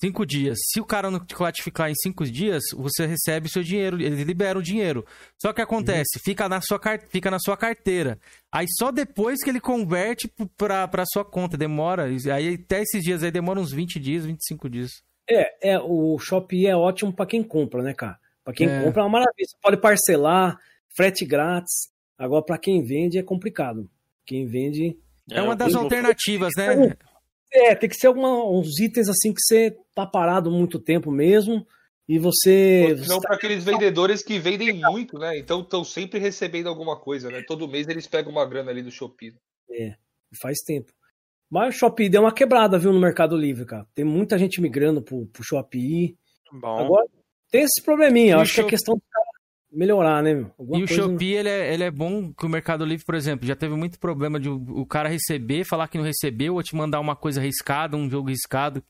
Cinco 0.00 0.24
dias. 0.26 0.58
Se 0.72 0.80
o 0.80 0.84
cara 0.84 1.10
não 1.10 1.18
te 1.24 1.34
classificar 1.34 1.90
em 1.90 1.94
cinco 1.94 2.24
dias, 2.24 2.62
você 2.74 3.06
recebe 3.06 3.46
o 3.46 3.50
seu 3.50 3.62
dinheiro, 3.62 4.00
ele 4.00 4.24
libera 4.24 4.58
o 4.58 4.62
dinheiro. 4.62 5.04
Só 5.40 5.52
que 5.52 5.60
acontece, 5.60 6.18
fica, 6.24 6.48
na 6.48 6.60
sua 6.60 6.78
car- 6.78 7.02
fica 7.08 7.30
na 7.30 7.38
sua 7.38 7.56
carteira. 7.56 8.18
Aí 8.52 8.66
só 8.78 8.90
depois 8.90 9.42
que 9.42 9.50
ele 9.50 9.60
converte 9.60 10.30
pra, 10.56 10.86
pra 10.88 11.04
sua 11.06 11.24
conta, 11.24 11.56
demora. 11.56 12.04
Aí 12.34 12.54
até 12.54 12.82
esses 12.82 13.02
dias 13.02 13.22
aí 13.22 13.30
demora 13.30 13.60
uns 13.60 13.72
20 13.72 13.98
dias, 14.00 14.24
25 14.26 14.68
dias. 14.68 14.90
É, 15.28 15.70
é, 15.74 15.78
o 15.80 16.18
Shopee 16.18 16.66
é 16.66 16.76
ótimo 16.76 17.12
pra 17.12 17.26
quem 17.26 17.42
compra, 17.42 17.82
né, 17.82 17.94
cara? 17.94 18.18
Pra 18.44 18.52
quem 18.52 18.68
É. 18.68 18.82
compra 18.84 19.00
é 19.02 19.04
uma 19.04 19.10
maravilha. 19.20 19.46
Você 19.46 19.56
pode 19.62 19.76
parcelar, 19.80 20.58
frete 20.96 21.24
grátis. 21.24 21.88
Agora, 22.18 22.44
pra 22.44 22.58
quem 22.58 22.82
vende 22.84 23.18
é 23.18 23.22
complicado. 23.22 23.88
Quem 24.26 24.46
vende. 24.46 24.96
É, 25.30 25.40
uma 25.40 25.56
das 25.56 25.72
eu- 25.72 25.80
alternativas, 25.80 26.52
né? 26.56 26.94
É, 27.54 27.74
tem 27.74 27.88
que 27.88 27.94
ser 27.96 28.08
alguma, 28.08 28.44
uns 28.50 28.80
itens 28.80 29.08
assim 29.08 29.32
que 29.32 29.40
você 29.40 29.76
tá 29.94 30.04
parado 30.04 30.50
muito 30.50 30.78
tempo 30.78 31.10
mesmo. 31.10 31.64
E 32.06 32.18
você. 32.18 32.96
Não 33.08 33.20
para 33.20 33.36
aqueles 33.36 33.64
vendedores 33.64 34.22
que 34.22 34.38
vendem 34.38 34.74
muito, 34.74 35.18
né? 35.18 35.38
Então 35.38 35.62
estão 35.62 35.82
sempre 35.82 36.18
recebendo 36.18 36.68
alguma 36.68 36.98
coisa, 36.98 37.30
né? 37.30 37.42
Todo 37.46 37.68
mês 37.68 37.88
eles 37.88 38.06
pegam 38.06 38.30
uma 38.30 38.44
grana 38.44 38.70
ali 38.70 38.82
do 38.82 38.90
Shopee. 38.90 39.34
É, 39.70 39.94
faz 40.42 40.58
tempo. 40.66 40.92
Mas 41.48 41.74
o 41.74 41.78
Shopee 41.78 42.10
deu 42.10 42.22
uma 42.22 42.34
quebrada, 42.34 42.78
viu, 42.78 42.92
no 42.92 43.00
Mercado 43.00 43.36
Livre, 43.36 43.64
cara. 43.64 43.86
Tem 43.94 44.04
muita 44.04 44.36
gente 44.36 44.60
migrando 44.60 45.00
pro, 45.00 45.24
pro 45.26 45.42
Shopee. 45.44 46.16
Bom. 46.52 46.78
Agora, 46.78 47.06
tem 47.50 47.62
esse 47.62 47.82
probleminha. 47.82 48.36
Acho 48.36 48.52
que 48.52 48.60
é 48.60 48.62
Shop- 48.64 48.70
questão 48.70 48.94
do 48.96 49.02
cara 49.10 49.24
melhorar, 49.74 50.22
né, 50.22 50.34
meu? 50.34 50.50
Alguma 50.58 50.78
E 50.80 50.84
o 50.84 50.86
coisa- 50.88 51.02
Shopee, 51.02 51.32
ele 51.34 51.48
é, 51.48 51.74
ele 51.74 51.84
é 51.84 51.90
bom 51.90 52.32
que 52.32 52.46
o 52.46 52.48
Mercado 52.48 52.84
Livre, 52.84 53.04
por 53.04 53.14
exemplo, 53.14 53.46
já 53.46 53.56
teve 53.56 53.74
muito 53.74 53.98
problema 53.98 54.38
de 54.40 54.48
o, 54.48 54.86
cara 54.86 55.08
receber, 55.08 55.64
falar 55.64 55.88
que 55.88 55.98
não 55.98 56.04
recebeu, 56.04 56.54
ou 56.54 56.62
te 56.62 56.74
mandar 56.76 57.00
uma 57.00 57.16
coisa 57.16 57.40
arriscada, 57.40 57.96
um 57.96 58.08
jogo 58.08 58.28
riscado, 58.28 58.82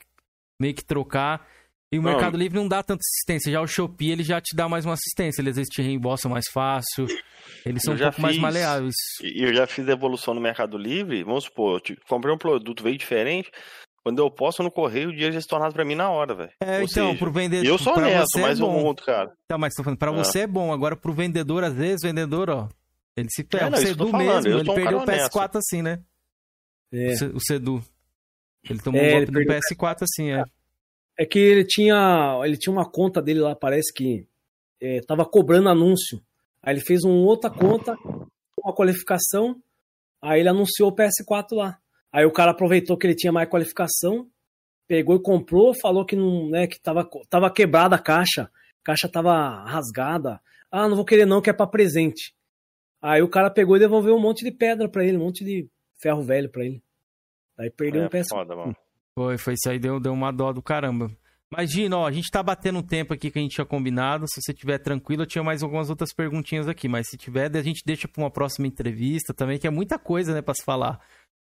meio 0.60 0.74
que 0.74 0.84
trocar. 0.84 1.46
E 1.92 1.98
o 1.98 2.02
Não. 2.02 2.10
Mercado 2.10 2.36
Livre 2.36 2.58
não 2.58 2.66
dá 2.66 2.82
tanta 2.82 3.00
assistência. 3.00 3.52
Já 3.52 3.60
o 3.60 3.66
Shopee, 3.68 4.10
ele 4.10 4.24
já 4.24 4.40
te 4.40 4.56
dá 4.56 4.68
mais 4.68 4.84
uma 4.84 4.94
assistência. 4.94 5.40
Ele 5.40 5.50
às 5.50 5.56
vezes 5.56 5.68
te 5.70 5.80
reembolsa 5.80 6.28
mais 6.28 6.44
fácil. 6.52 7.06
Eles 7.64 7.82
são 7.82 7.94
um 7.94 7.96
já 7.96 8.06
pouco 8.06 8.22
mais 8.22 8.34
fiz- 8.34 8.42
maleáveis. 8.42 8.94
E 9.22 9.44
eu 9.44 9.54
já 9.54 9.64
fiz 9.66 9.86
evolução 9.86 10.34
no 10.34 10.40
Mercado 10.40 10.76
Livre. 10.76 11.22
Vamos 11.22 11.44
supor, 11.44 11.76
eu 11.76 11.80
te- 11.80 11.96
comprei 12.08 12.34
um 12.34 12.38
produto, 12.38 12.82
veio 12.82 12.98
diferente. 12.98 13.48
Quando 14.04 14.18
eu 14.18 14.30
posto 14.30 14.62
no 14.62 14.70
correio, 14.70 15.08
o 15.08 15.12
dinheiro 15.12 15.32
já 15.32 15.40
se 15.40 15.48
tornado 15.48 15.72
pra 15.72 15.84
mim 15.84 15.94
na 15.94 16.10
hora, 16.10 16.34
velho. 16.34 16.50
É, 16.60 16.76
Ou 16.78 16.84
então, 16.84 16.88
seja, 16.88 17.18
pro 17.18 17.32
vendedor. 17.32 17.66
Eu 17.66 17.78
sou 17.78 17.94
honesto, 17.96 18.26
você 18.32 18.38
é 18.38 18.42
mas 18.42 18.60
um 18.60 18.66
bom. 18.66 18.84
outro 18.84 19.06
cara. 19.06 19.32
Então, 19.46 19.58
mas 19.58 19.72
tô 19.74 19.82
falando, 19.82 19.98
pra 19.98 20.10
Ah. 20.10 20.12
você 20.14 20.40
é 20.40 20.46
bom. 20.46 20.72
Agora, 20.72 20.94
pro 20.94 21.12
vendedor, 21.14 21.64
às 21.64 21.72
vezes, 21.72 22.04
o 22.04 22.06
vendedor, 22.06 22.50
ó. 22.50 22.68
Ele 23.16 23.28
se 23.30 23.42
perde. 23.42 23.66
É, 23.66 23.70
não, 23.70 23.78
o 23.78 23.80
Sedu 23.80 24.12
mesmo, 24.12 24.48
ele 24.50 24.70
um 24.70 24.74
perdeu 24.74 24.98
o 24.98 25.04
cara 25.06 25.16
honesto. 25.16 25.32
PS4 25.32 25.56
assim, 25.56 25.82
né? 25.82 26.02
É. 26.92 27.14
O 27.34 27.40
Sedu. 27.40 27.82
Ele 28.68 28.78
tomou 28.80 29.00
É, 29.00 29.06
um 29.08 29.10
golpe 29.12 29.26
do 29.26 29.32
perdeu 29.32 29.56
o 29.56 29.60
PS4 29.60 30.02
assim, 30.02 30.32
é. 30.32 30.44
É 31.18 31.24
que 31.24 31.38
ele 31.38 31.64
tinha, 31.64 32.40
ele 32.44 32.56
tinha 32.58 32.72
uma 32.72 32.84
conta 32.90 33.22
dele 33.22 33.40
lá, 33.40 33.54
parece 33.54 33.92
que 33.94 34.26
é, 34.82 35.00
tava 35.06 35.24
cobrando 35.24 35.68
anúncio. 35.68 36.20
Aí 36.62 36.74
ele 36.74 36.80
fez 36.80 37.04
uma 37.04 37.14
outra 37.14 37.48
conta, 37.50 37.96
uma 38.62 38.74
qualificação, 38.74 39.56
aí 40.20 40.40
ele 40.40 40.48
anunciou 40.48 40.90
o 40.90 40.94
PS4 40.94 41.52
lá. 41.52 41.78
Aí 42.14 42.24
o 42.24 42.30
cara 42.30 42.52
aproveitou 42.52 42.96
que 42.96 43.08
ele 43.08 43.16
tinha 43.16 43.32
mais 43.32 43.48
qualificação, 43.48 44.28
pegou 44.86 45.16
e 45.16 45.20
comprou, 45.20 45.74
falou 45.74 46.06
que 46.06 46.14
não, 46.14 46.48
né, 46.48 46.68
que 46.68 46.80
tava, 46.80 47.04
tava 47.28 47.50
quebrada 47.50 47.96
a 47.96 47.98
caixa, 47.98 48.42
a 48.42 48.84
caixa 48.84 49.08
tava 49.08 49.64
rasgada. 49.64 50.40
Ah, 50.70 50.88
não 50.88 50.94
vou 50.94 51.04
querer 51.04 51.26
não, 51.26 51.42
que 51.42 51.50
é 51.50 51.52
pra 51.52 51.66
presente. 51.66 52.32
Aí 53.02 53.20
o 53.20 53.28
cara 53.28 53.50
pegou 53.50 53.74
e 53.76 53.80
devolveu 53.80 54.14
um 54.14 54.20
monte 54.20 54.44
de 54.44 54.52
pedra 54.52 54.88
pra 54.88 55.04
ele, 55.04 55.16
um 55.16 55.24
monte 55.24 55.44
de 55.44 55.68
ferro 56.00 56.22
velho 56.22 56.48
pra 56.48 56.64
ele. 56.64 56.80
Aí 57.58 57.68
perdeu 57.68 58.02
É 58.02 58.06
um 58.06 58.08
PS4. 58.08 58.28
foda, 58.28 58.54
mano. 58.54 58.76
Foi, 59.18 59.36
foi 59.36 59.54
isso 59.54 59.68
aí, 59.68 59.80
deu, 59.80 59.98
deu 59.98 60.12
uma 60.12 60.30
dó 60.30 60.52
do 60.52 60.62
caramba. 60.62 61.10
Mas, 61.50 61.70
Gino, 61.72 61.96
ó, 61.98 62.06
a 62.06 62.12
gente 62.12 62.30
tá 62.30 62.42
batendo 62.42 62.78
um 62.78 62.82
tempo 62.82 63.12
aqui 63.12 63.28
que 63.30 63.38
a 63.38 63.42
gente 63.42 63.54
tinha 63.54 63.66
combinado. 63.66 64.26
Se 64.28 64.40
você 64.40 64.52
tiver 64.52 64.78
tranquilo, 64.78 65.22
eu 65.22 65.26
tinha 65.26 65.42
mais 65.42 65.62
algumas 65.62 65.90
outras 65.90 66.12
perguntinhas 66.12 66.68
aqui. 66.68 66.88
Mas 66.88 67.08
se 67.08 67.16
tiver, 67.16 67.56
a 67.56 67.62
gente 67.62 67.82
deixa 67.84 68.08
pra 68.08 68.22
uma 68.22 68.30
próxima 68.30 68.66
entrevista 68.66 69.32
também, 69.34 69.58
que 69.58 69.66
é 69.66 69.70
muita 69.70 69.98
coisa, 69.98 70.32
né, 70.34 70.42
pra 70.42 70.54
se 70.54 70.64
falar. 70.64 70.98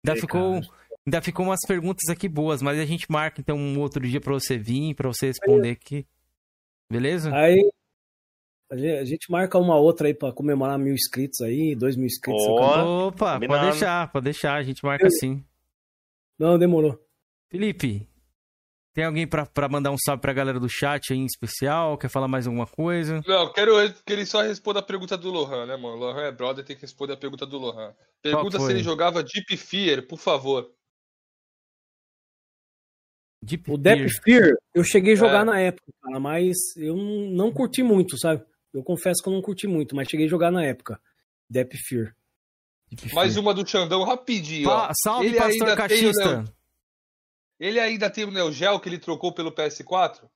Ainda 0.05 0.21
ficou. 0.21 0.61
cara. 0.61 0.85
Ainda 1.07 1.21
ficou 1.21 1.47
umas 1.47 1.61
perguntas 1.67 2.09
aqui 2.09 2.29
boas, 2.29 2.63
mas 2.63 2.79
a 2.79 2.85
gente 2.87 3.07
marca 3.11 3.41
então 3.41 3.59
um 3.59 3.79
outro 3.79 4.07
dia 4.07 4.21
pra 4.21 4.33
você 4.33 4.57
vir, 4.57 4.95
pra 4.95 5.09
você 5.09 5.27
responder 5.27 5.71
aqui. 5.71 6.07
Beleza? 6.91 7.31
Aí 7.35 7.61
a 8.71 9.05
gente, 9.05 9.31
marca 9.31 9.59
uma 9.59 9.77
outra 9.77 10.09
aí 10.09 10.15
pra 10.15 10.33
comemorar 10.33 10.79
mil 10.79 10.95
inscritos 10.95 11.41
aí, 11.43 11.77
dois 11.77 11.97
mil 11.97 12.07
inscritos. 12.07 12.45
canal. 12.45 13.09
Opa, 13.09 13.39
pode 13.39 13.71
deixar, 13.71 14.11
pode 14.11 14.25
deixar, 14.25 14.55
a 14.55 14.63
gente 14.63 14.85
marca 14.85 15.09
sim. 15.11 15.45
Não, 16.39 16.59
demorou. 16.59 16.99
Felipe, 17.51 18.09
tem 18.95 19.05
alguém 19.05 19.27
pra, 19.27 19.45
pra 19.45 19.69
mandar 19.69 19.91
um 19.91 19.99
salve 19.99 20.23
pra 20.23 20.33
galera 20.33 20.59
do 20.61 20.69
chat 20.69 21.13
aí 21.13 21.19
em 21.19 21.27
especial? 21.27 21.99
Quer 21.99 22.09
falar 22.09 22.29
mais 22.29 22.47
alguma 22.47 22.67
coisa? 22.67 23.21
Não, 23.27 23.53
quero 23.53 23.73
que 24.05 24.13
ele 24.13 24.25
só 24.25 24.41
responda 24.41 24.79
a 24.79 24.83
pergunta 24.83 25.19
do 25.19 25.31
Lohan, 25.31 25.67
né, 25.67 25.77
mano? 25.77 25.97
Lohan 25.97 26.23
é 26.23 26.33
brother, 26.33 26.65
tem 26.65 26.77
que 26.77 26.83
responder 26.83 27.13
a 27.15 27.17
pergunta 27.17 27.45
do 27.45 27.59
Lohan. 27.59 27.93
Pergunta 28.23 28.59
se 28.61 28.71
ele 28.71 28.83
jogava 28.83 29.23
Deep 29.23 29.57
Fear, 29.57 30.07
por 30.07 30.19
favor. 30.19 30.71
Deep 33.43 33.71
O 33.71 33.77
Death 33.77 33.99
Fear. 33.99 34.43
Fear, 34.45 34.57
eu 34.75 34.83
cheguei 34.85 35.13
a 35.13 35.17
jogar 35.17 35.43
É. 35.43 35.45
na 35.45 35.61
época, 35.61 35.93
cara, 36.03 36.19
mas 36.19 36.57
eu 36.77 36.97
não, 36.97 37.53
curti 37.53 37.83
muito, 37.83 38.17
sabe? 38.19 38.43
Eu 38.73 38.83
confesso 38.83 39.23
que 39.23 39.29
eu 39.29 39.33
não 39.33 39.43
curti 39.43 39.67
muito, 39.67 39.95
mas 39.95 40.09
cheguei 40.09 40.27
a 40.27 40.31
jogar 40.31 40.51
na 40.51 40.65
época. 40.65 40.99
Death 41.51 41.73
Fear. 41.87 42.15
Mais 43.13 43.37
uma 43.37 43.53
do 43.53 43.67
Xandão, 43.69 44.03
rapidinho. 44.05 44.69
ó. 44.69 44.87
Pa- 44.87 44.93
salve, 45.03 45.27
Ele 45.27 45.37
pastor 45.37 45.53
ainda 45.53 45.65
tem 45.65 45.75
o 45.75 45.77
cachista. 45.77 46.37
Neo- 46.43 46.55
Ele 47.59 47.79
ainda 47.81 48.11
tem 48.11 48.25
o 48.25 48.31
Neo 48.31 48.51
Geo 48.53 48.81
que 48.81 48.89
ele 48.89 48.99
trocou 48.99 49.33
pelo 49.33 49.53
PS4? 49.53 50.29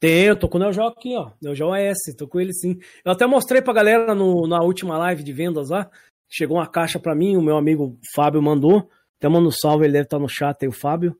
Tem, 0.00 0.24
eu 0.26 0.38
tô 0.38 0.48
com 0.48 0.58
o 0.58 0.60
Neo 0.60 0.72
Geo 0.72 0.86
aqui, 0.86 1.16
ó. 1.16 1.30
Neo 1.40 1.54
Geo 1.54 1.74
S, 1.74 2.14
tô 2.16 2.26
com 2.26 2.40
ele 2.40 2.52
sim. 2.52 2.78
Eu 3.04 3.12
até 3.12 3.26
mostrei 3.26 3.62
pra 3.62 3.72
galera 3.72 4.14
no, 4.14 4.46
na 4.48 4.60
última 4.60 4.98
live 4.98 5.22
de 5.22 5.32
vendas 5.32 5.70
lá. 5.70 5.88
Chegou 6.28 6.56
uma 6.56 6.68
caixa 6.68 6.98
pra 6.98 7.14
mim, 7.14 7.36
o 7.36 7.42
meu 7.42 7.56
amigo 7.56 7.98
Fábio 8.14 8.42
mandou. 8.42 8.90
Até 9.18 9.28
mando 9.28 9.48
um 9.48 9.52
salve, 9.52 9.84
ele 9.84 9.92
deve 9.92 10.04
estar 10.06 10.18
no 10.18 10.28
chat 10.28 10.62
aí, 10.62 10.68
o 10.68 10.72
Fábio. 10.72 11.16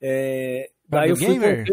É, 0.00 0.70
daí 0.86 1.08
Fábio 1.08 1.12
eu 1.12 1.16
fui 1.16 1.26
Gamer? 1.38 1.64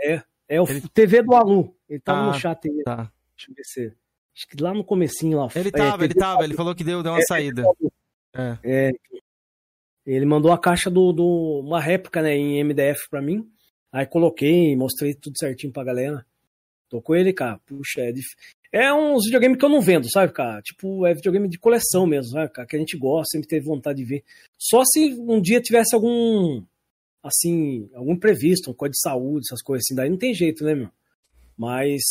É, 0.00 0.22
é 0.48 0.60
o 0.60 0.64
Ele- 0.68 0.88
TV 0.88 1.22
do 1.22 1.34
Alu. 1.34 1.74
Ele 1.88 1.98
tava 2.00 2.20
Ah, 2.20 2.26
no 2.26 2.34
chat 2.34 2.68
aí. 2.68 2.82
Tá. 2.84 3.10
Deixa 3.36 3.50
eu 3.50 3.54
ver 3.56 3.64
se. 3.64 3.96
Acho 4.36 4.46
que 4.48 4.62
lá 4.62 4.72
no 4.72 4.84
comecinho 4.84 5.38
lá. 5.38 5.48
Ele 5.56 5.68
É, 5.70 5.72
tava, 5.72 6.04
ele 6.04 6.14
tava, 6.14 6.44
ele 6.44 6.54
falou 6.54 6.74
que 6.76 6.84
deu, 6.84 7.02
deu 7.02 7.10
uma 7.12 7.18
É, 7.18 7.24
saída. 7.26 7.64
É. 8.36 8.58
É, 8.62 8.90
ele 10.14 10.24
mandou 10.24 10.50
a 10.52 10.58
caixa 10.58 10.90
do, 10.90 11.12
do 11.12 11.60
uma 11.64 11.80
réplica, 11.80 12.22
né, 12.22 12.34
em 12.34 12.64
MDF 12.64 13.08
pra 13.10 13.20
mim. 13.20 13.46
Aí 13.92 14.06
coloquei, 14.06 14.74
mostrei 14.74 15.14
tudo 15.14 15.38
certinho 15.38 15.72
pra 15.72 15.84
galera. 15.84 16.24
Tô 16.88 17.02
com 17.02 17.14
ele, 17.14 17.32
cara. 17.32 17.58
Puxa, 17.66 18.00
é 18.00 18.12
dif... 18.12 18.26
É 18.72 18.92
uns 18.92 19.24
videogame 19.24 19.56
que 19.56 19.64
eu 19.64 19.68
não 19.68 19.80
vendo, 19.80 20.10
sabe, 20.10 20.32
cara? 20.32 20.60
Tipo, 20.62 21.06
é 21.06 21.14
videogame 21.14 21.48
de 21.48 21.58
coleção 21.58 22.06
mesmo, 22.06 22.32
sabe, 22.32 22.52
cara? 22.52 22.66
Que 22.66 22.76
a 22.76 22.78
gente 22.78 22.96
gosta, 22.98 23.32
sempre 23.32 23.48
teve 23.48 23.64
vontade 23.64 23.98
de 23.98 24.04
ver. 24.04 24.24
Só 24.58 24.82
se 24.84 25.14
um 25.18 25.40
dia 25.40 25.60
tivesse 25.60 25.94
algum, 25.94 26.62
assim, 27.22 27.88
algum 27.94 28.12
imprevisto, 28.12 28.70
uma 28.70 28.76
coisa 28.76 28.92
de 28.92 29.00
saúde, 29.00 29.46
essas 29.46 29.62
coisas 29.62 29.84
assim. 29.86 29.94
Daí 29.94 30.10
não 30.10 30.18
tem 30.18 30.34
jeito, 30.34 30.64
né, 30.64 30.74
meu? 30.74 30.90
Mas 31.56 32.02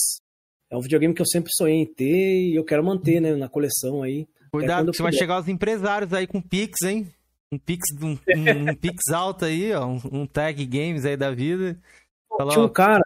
é 0.70 0.78
um 0.78 0.82
videogame 0.82 1.14
que 1.14 1.22
eu 1.22 1.28
sempre 1.28 1.52
sonhei 1.54 1.78
em 1.78 1.86
ter 1.86 2.50
e 2.50 2.56
eu 2.56 2.64
quero 2.64 2.84
manter, 2.84 3.20
né, 3.20 3.36
na 3.36 3.50
coleção 3.50 4.04
aí. 4.04 4.28
Cuidado, 4.52 4.80
quando 4.80 4.88
eu 4.88 4.92
que 4.92 4.98
você 4.98 5.04
vai 5.04 5.14
chegar 5.14 5.40
os 5.40 5.48
empresários 5.48 6.14
aí 6.14 6.26
com 6.26 6.42
Pix, 6.42 6.82
hein? 6.84 7.08
Um 7.52 7.58
Pix, 7.58 7.86
um, 8.02 8.10
um- 8.12 8.72
um 8.72 8.76
Pix 8.76 9.08
alto 9.14 9.46
aí, 9.46 9.72
ó. 9.74 9.86
Um, 9.86 10.02
um 10.12 10.26
tag 10.28 10.66
games 10.66 11.06
aí 11.06 11.16
da 11.16 11.32
vida. 11.32 11.80
Fala, 12.30 12.52
Tinha 12.52 12.66
um 12.66 12.70
cara, 12.70 13.04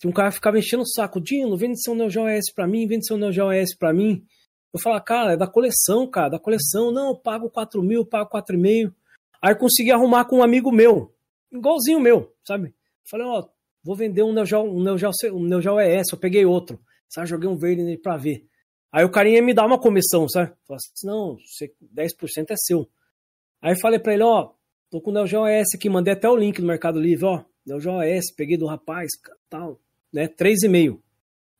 tinha 0.00 0.10
um 0.10 0.12
cara 0.12 0.30
que 0.30 0.34
ficava 0.34 0.58
enchendo 0.58 0.82
o 0.82 0.86
saco, 0.86 1.20
Dino, 1.20 1.56
vende 1.56 1.80
seu 1.80 1.94
Neo 1.94 2.10
Geo 2.10 2.26
S 2.26 2.52
pra 2.52 2.66
mim, 2.66 2.86
vende 2.86 3.06
seu 3.06 3.16
Neo 3.16 3.32
Geo 3.32 3.50
S 3.52 3.76
pra 3.76 3.92
mim. 3.92 4.24
Eu 4.74 4.80
falava, 4.80 5.00
cara, 5.02 5.32
é 5.32 5.36
da 5.36 5.46
coleção, 5.46 6.08
cara, 6.10 6.28
da 6.28 6.38
coleção. 6.38 6.90
Não, 6.92 7.10
eu 7.10 7.16
pago 7.16 7.48
4 7.48 7.82
mil, 7.82 8.00
eu 8.00 8.06
pago 8.06 8.28
4,5. 8.30 8.92
Aí 9.40 9.52
eu 9.52 9.56
consegui 9.56 9.92
arrumar 9.92 10.24
com 10.24 10.38
um 10.38 10.42
amigo 10.42 10.72
meu, 10.72 11.14
igualzinho 11.52 12.00
meu, 12.00 12.34
sabe? 12.46 12.74
Falei, 13.08 13.26
ó, 13.26 13.46
vou 13.84 13.94
vender 13.96 14.22
um 14.24 14.32
Neo 14.32 14.44
Geo, 14.44 14.60
um 14.62 14.82
Neo 14.82 14.98
Geo, 14.98 15.10
um 15.32 15.44
Neo 15.44 15.62
Geo 15.62 15.80
ES, 15.80 16.12
eu 16.12 16.18
peguei 16.18 16.44
outro. 16.44 16.78
Sabe, 17.08 17.28
joguei 17.28 17.48
um 17.48 17.56
verde 17.56 17.82
nele 17.82 17.96
pra 17.96 18.16
ver. 18.16 18.44
Aí 18.92 19.04
o 19.04 19.10
carinha 19.10 19.36
ia 19.36 19.42
me 19.42 19.54
dar 19.54 19.64
uma 19.66 19.78
comissão, 19.80 20.28
sabe? 20.28 20.52
Falei 20.66 20.76
assim, 20.76 21.06
não, 21.06 21.36
você- 21.38 21.72
10% 21.80 22.50
é 22.50 22.56
seu. 22.56 22.88
Aí 23.60 23.78
falei 23.78 23.98
pra 23.98 24.14
ele, 24.14 24.22
ó, 24.22 24.50
tô 24.90 25.00
com 25.00 25.10
o 25.10 25.12
Neo 25.14 25.26
Geo 25.26 25.46
ES 25.46 25.74
aqui, 25.74 25.88
mandei 25.88 26.14
até 26.14 26.28
o 26.28 26.36
link 26.36 26.60
no 26.60 26.66
Mercado 26.66 27.00
Livre, 27.00 27.26
ó, 27.26 27.44
Neo 27.66 27.80
Geo 27.80 27.98
peguei 28.36 28.56
do 28.56 28.66
rapaz, 28.66 29.08
tal, 29.48 29.80
né, 30.12 30.28
3,5. 30.28 31.00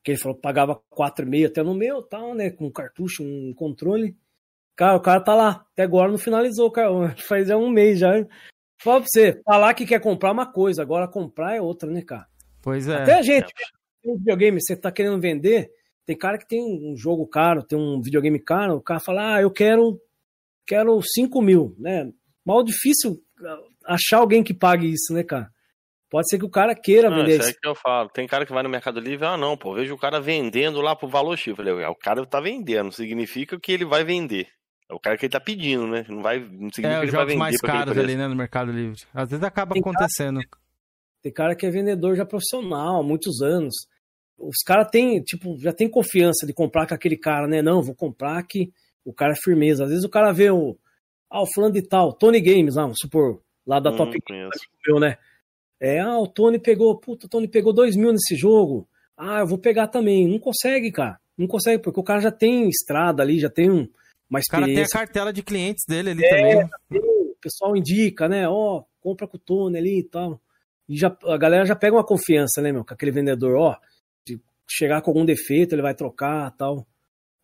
Que 0.03 0.13
ele 0.13 0.19
falou 0.19 0.37
que 0.37 0.43
pagava 0.43 0.81
4,5 0.91 1.47
até 1.47 1.63
no 1.63 1.75
meu, 1.75 2.03
tal, 2.03 2.35
né, 2.35 2.51
com 2.51 2.71
cartucho, 2.71 3.23
um 3.23 3.53
controle. 3.55 4.17
Cara, 4.77 4.97
o 4.97 5.01
cara 5.01 5.21
tá 5.21 5.35
lá, 5.35 5.67
até 5.73 5.83
agora 5.83 6.11
não 6.11 6.19
finalizou, 6.19 6.71
cara, 6.71 6.89
faz 7.19 7.49
já 7.49 7.57
um 7.57 7.69
mês 7.69 7.99
já. 7.99 8.13
Fala 8.81 9.01
pra 9.01 9.09
você, 9.11 9.43
falar 9.45 9.75
que 9.75 9.85
quer 9.85 10.01
comprar 10.01 10.29
é 10.29 10.33
uma 10.33 10.47
coisa, 10.47 10.83
agora 10.83 11.09
comprar 11.09 11.57
é 11.57 11.61
outra, 11.61 11.91
né, 11.91 12.01
cara? 12.03 12.29
Pois 12.63 12.87
é. 12.87 13.03
Até 13.03 13.15
a 13.15 13.23
gente, 13.23 13.53
um 14.05 14.17
videogame, 14.17 14.61
você 14.61 14.77
tá 14.77 14.93
querendo 14.93 15.21
vender, 15.21 15.69
tem 16.07 16.17
cara 16.17 16.39
que 16.39 16.47
tem 16.47 16.63
um 16.63 16.97
jogo 16.97 17.27
caro, 17.27 17.63
tem 17.63 17.79
um 17.79 18.01
videogame 18.01 18.39
caro, 18.39 18.77
o 18.77 18.81
cara 18.81 19.01
fala, 19.01 19.35
ah, 19.35 19.43
eu 19.43 19.51
quero, 19.51 20.01
quero 20.69 21.01
5 21.03 21.41
mil, 21.43 21.75
né? 21.79 22.11
Mal 22.45 22.63
difícil 22.63 23.17
ah, 23.45 23.59
achar 23.95 24.19
alguém 24.19 24.45
que 24.45 24.53
pague 24.55 24.87
isso, 24.87 25.13
né, 25.15 25.25
cara? 25.25 25.49
Pode 26.11 26.29
ser 26.31 26.39
que 26.39 26.45
o 26.45 26.51
cara 26.51 26.75
queira 26.75 27.11
Não, 27.11 27.19
vender 27.19 27.33
isso 27.39 27.49
é 27.49 27.51
isso. 27.51 27.59
que 27.61 27.69
eu 27.69 27.75
falo. 27.75 28.09
Tem 28.11 28.27
cara 28.27 28.47
que 28.47 28.53
vai 28.53 28.63
no 28.63 28.69
Mercado 28.69 28.99
Livre, 29.01 29.27
ah, 29.27 29.37
não, 29.37 29.57
pô, 29.57 29.75
vejo 29.75 29.95
o 29.95 29.99
cara 29.99 30.21
vendendo 30.21 30.81
lá 30.81 30.95
pro 30.97 31.09
valor 31.09 31.37
X. 31.37 31.49
Eu 31.49 31.57
Falei, 31.57 31.75
"Ué, 31.75 31.89
o 31.89 31.95
cara 31.95 32.25
tá 32.25 32.41
vendendo, 32.41 32.93
significa 32.93 33.59
que 33.61 33.73
ele 33.73 33.85
vai 33.85 34.05
vender. 34.05 34.47
É 34.91 34.95
o 34.95 34.99
cara 34.99 35.19
que 35.19 35.27
ele 35.27 35.33
tá 35.33 35.41
pedindo, 35.41 35.87
né? 35.87 36.07
Não, 36.09 36.23
vai, 36.23 36.39
não 36.39 36.71
significa 36.73 36.89
É, 36.89 37.01
que 37.01 37.07
os 37.07 37.09
ele 37.09 37.11
vai 37.11 37.11
jogos 37.11 37.27
vender 37.27 37.39
mais 37.39 37.61
caros 37.61 37.99
ali, 37.99 38.17
né, 38.17 38.27
no 38.27 38.35
Mercado 38.37 38.73
Livre. 38.73 38.99
Às 39.13 39.29
vezes 39.29 39.45
acaba 39.45 39.75
Tem 39.75 39.83
cara- 39.83 39.97
acontecendo. 39.97 40.41
Tem 41.23 41.33
cara 41.33 41.55
que 41.55 41.67
é 41.67 41.71
vendedor 41.71 42.17
já 42.17 42.25
profissional, 42.25 43.01
há 43.01 43.03
muitos 43.03 43.43
anos. 43.43 43.75
Os 44.39 44.63
caras 44.65 44.89
têm, 44.91 45.21
tipo, 45.23 45.59
já 45.59 45.73
tem 45.75 45.91
confiança 45.91 46.47
de 46.47 46.55
comprar 46.55 46.87
com 46.87 46.95
aquele 46.95 47.19
cara, 47.19 47.47
né? 47.47 47.61
Não, 47.61 47.83
vou 47.83 47.95
comprar 47.95 48.43
que 48.45 48.71
o 49.09 49.13
cara 49.15 49.33
é 49.33 49.37
firmeza. 49.37 49.85
Às 49.85 49.91
vezes 49.91 50.05
o 50.05 50.09
cara 50.09 50.33
vê 50.33 50.51
o. 50.51 50.77
Ah, 51.31 51.43
o 51.43 51.47
fulano 51.55 51.75
de 51.75 51.83
tal, 51.83 52.13
Tony 52.13 52.41
Games, 52.41 52.75
lá, 52.77 52.83
vamos 52.83 52.99
supor, 53.01 53.43
lá 53.67 53.79
da 53.81 53.91
Hum, 53.91 53.97
Top 53.97 54.19
meu, 54.87 54.99
né? 54.99 55.17
É, 55.81 56.01
ah, 56.01 56.19
o 56.19 56.27
Tony 56.27 56.59
pegou, 56.59 56.99
puta, 56.99 57.27
o 57.27 57.29
Tony 57.29 57.47
pegou 57.47 57.73
dois 57.73 57.95
mil 57.97 58.13
nesse 58.13 58.35
jogo. 58.35 58.89
Ah, 59.17 59.41
eu 59.41 59.47
vou 59.47 59.59
pegar 59.59 59.89
também. 59.89 60.27
Não 60.27 60.39
consegue, 60.39 60.91
cara. 60.91 61.19
Não 61.37 61.47
consegue, 61.47 61.83
porque 61.83 62.01
o 62.01 62.05
cara 62.05 62.21
já 62.21 62.33
tem 62.33 62.69
estrada 62.69 63.23
ali, 63.23 63.39
já 63.39 63.49
tem 63.51 63.71
um, 63.71 63.89
uma 64.29 64.41
O 64.41 64.51
cara 64.51 64.67
tem 64.67 64.83
a 64.83 64.89
cartela 64.89 65.33
de 65.33 65.43
clientes 65.43 65.85
dele 65.87 66.11
ali 66.11 66.25
É, 66.25 66.29
também. 66.31 66.71
o 67.01 67.37
pessoal 67.41 67.77
indica, 67.77 68.29
né? 68.29 68.49
Ó, 68.49 68.83
compra 69.01 69.27
com 69.29 69.37
o 69.37 69.41
Tony 69.41 69.79
ali 69.79 70.01
e 70.01 70.05
tal. 70.05 70.41
E 70.89 70.97
já, 70.97 71.17
a 71.25 71.37
galera 71.37 71.65
já 71.67 71.77
pega 71.77 71.95
uma 71.97 72.05
confiança, 72.05 72.61
né, 72.63 72.73
meu? 72.73 72.85
Com 72.85 72.95
aquele 72.95 73.11
vendedor, 73.13 73.57
ó, 73.57 73.77
de 74.27 74.41
chegar 74.69 75.03
com 75.03 75.11
algum 75.11 75.25
defeito, 75.25 75.75
ele 75.75 75.83
vai 75.83 75.95
trocar 75.95 76.51
tal. 76.57 76.87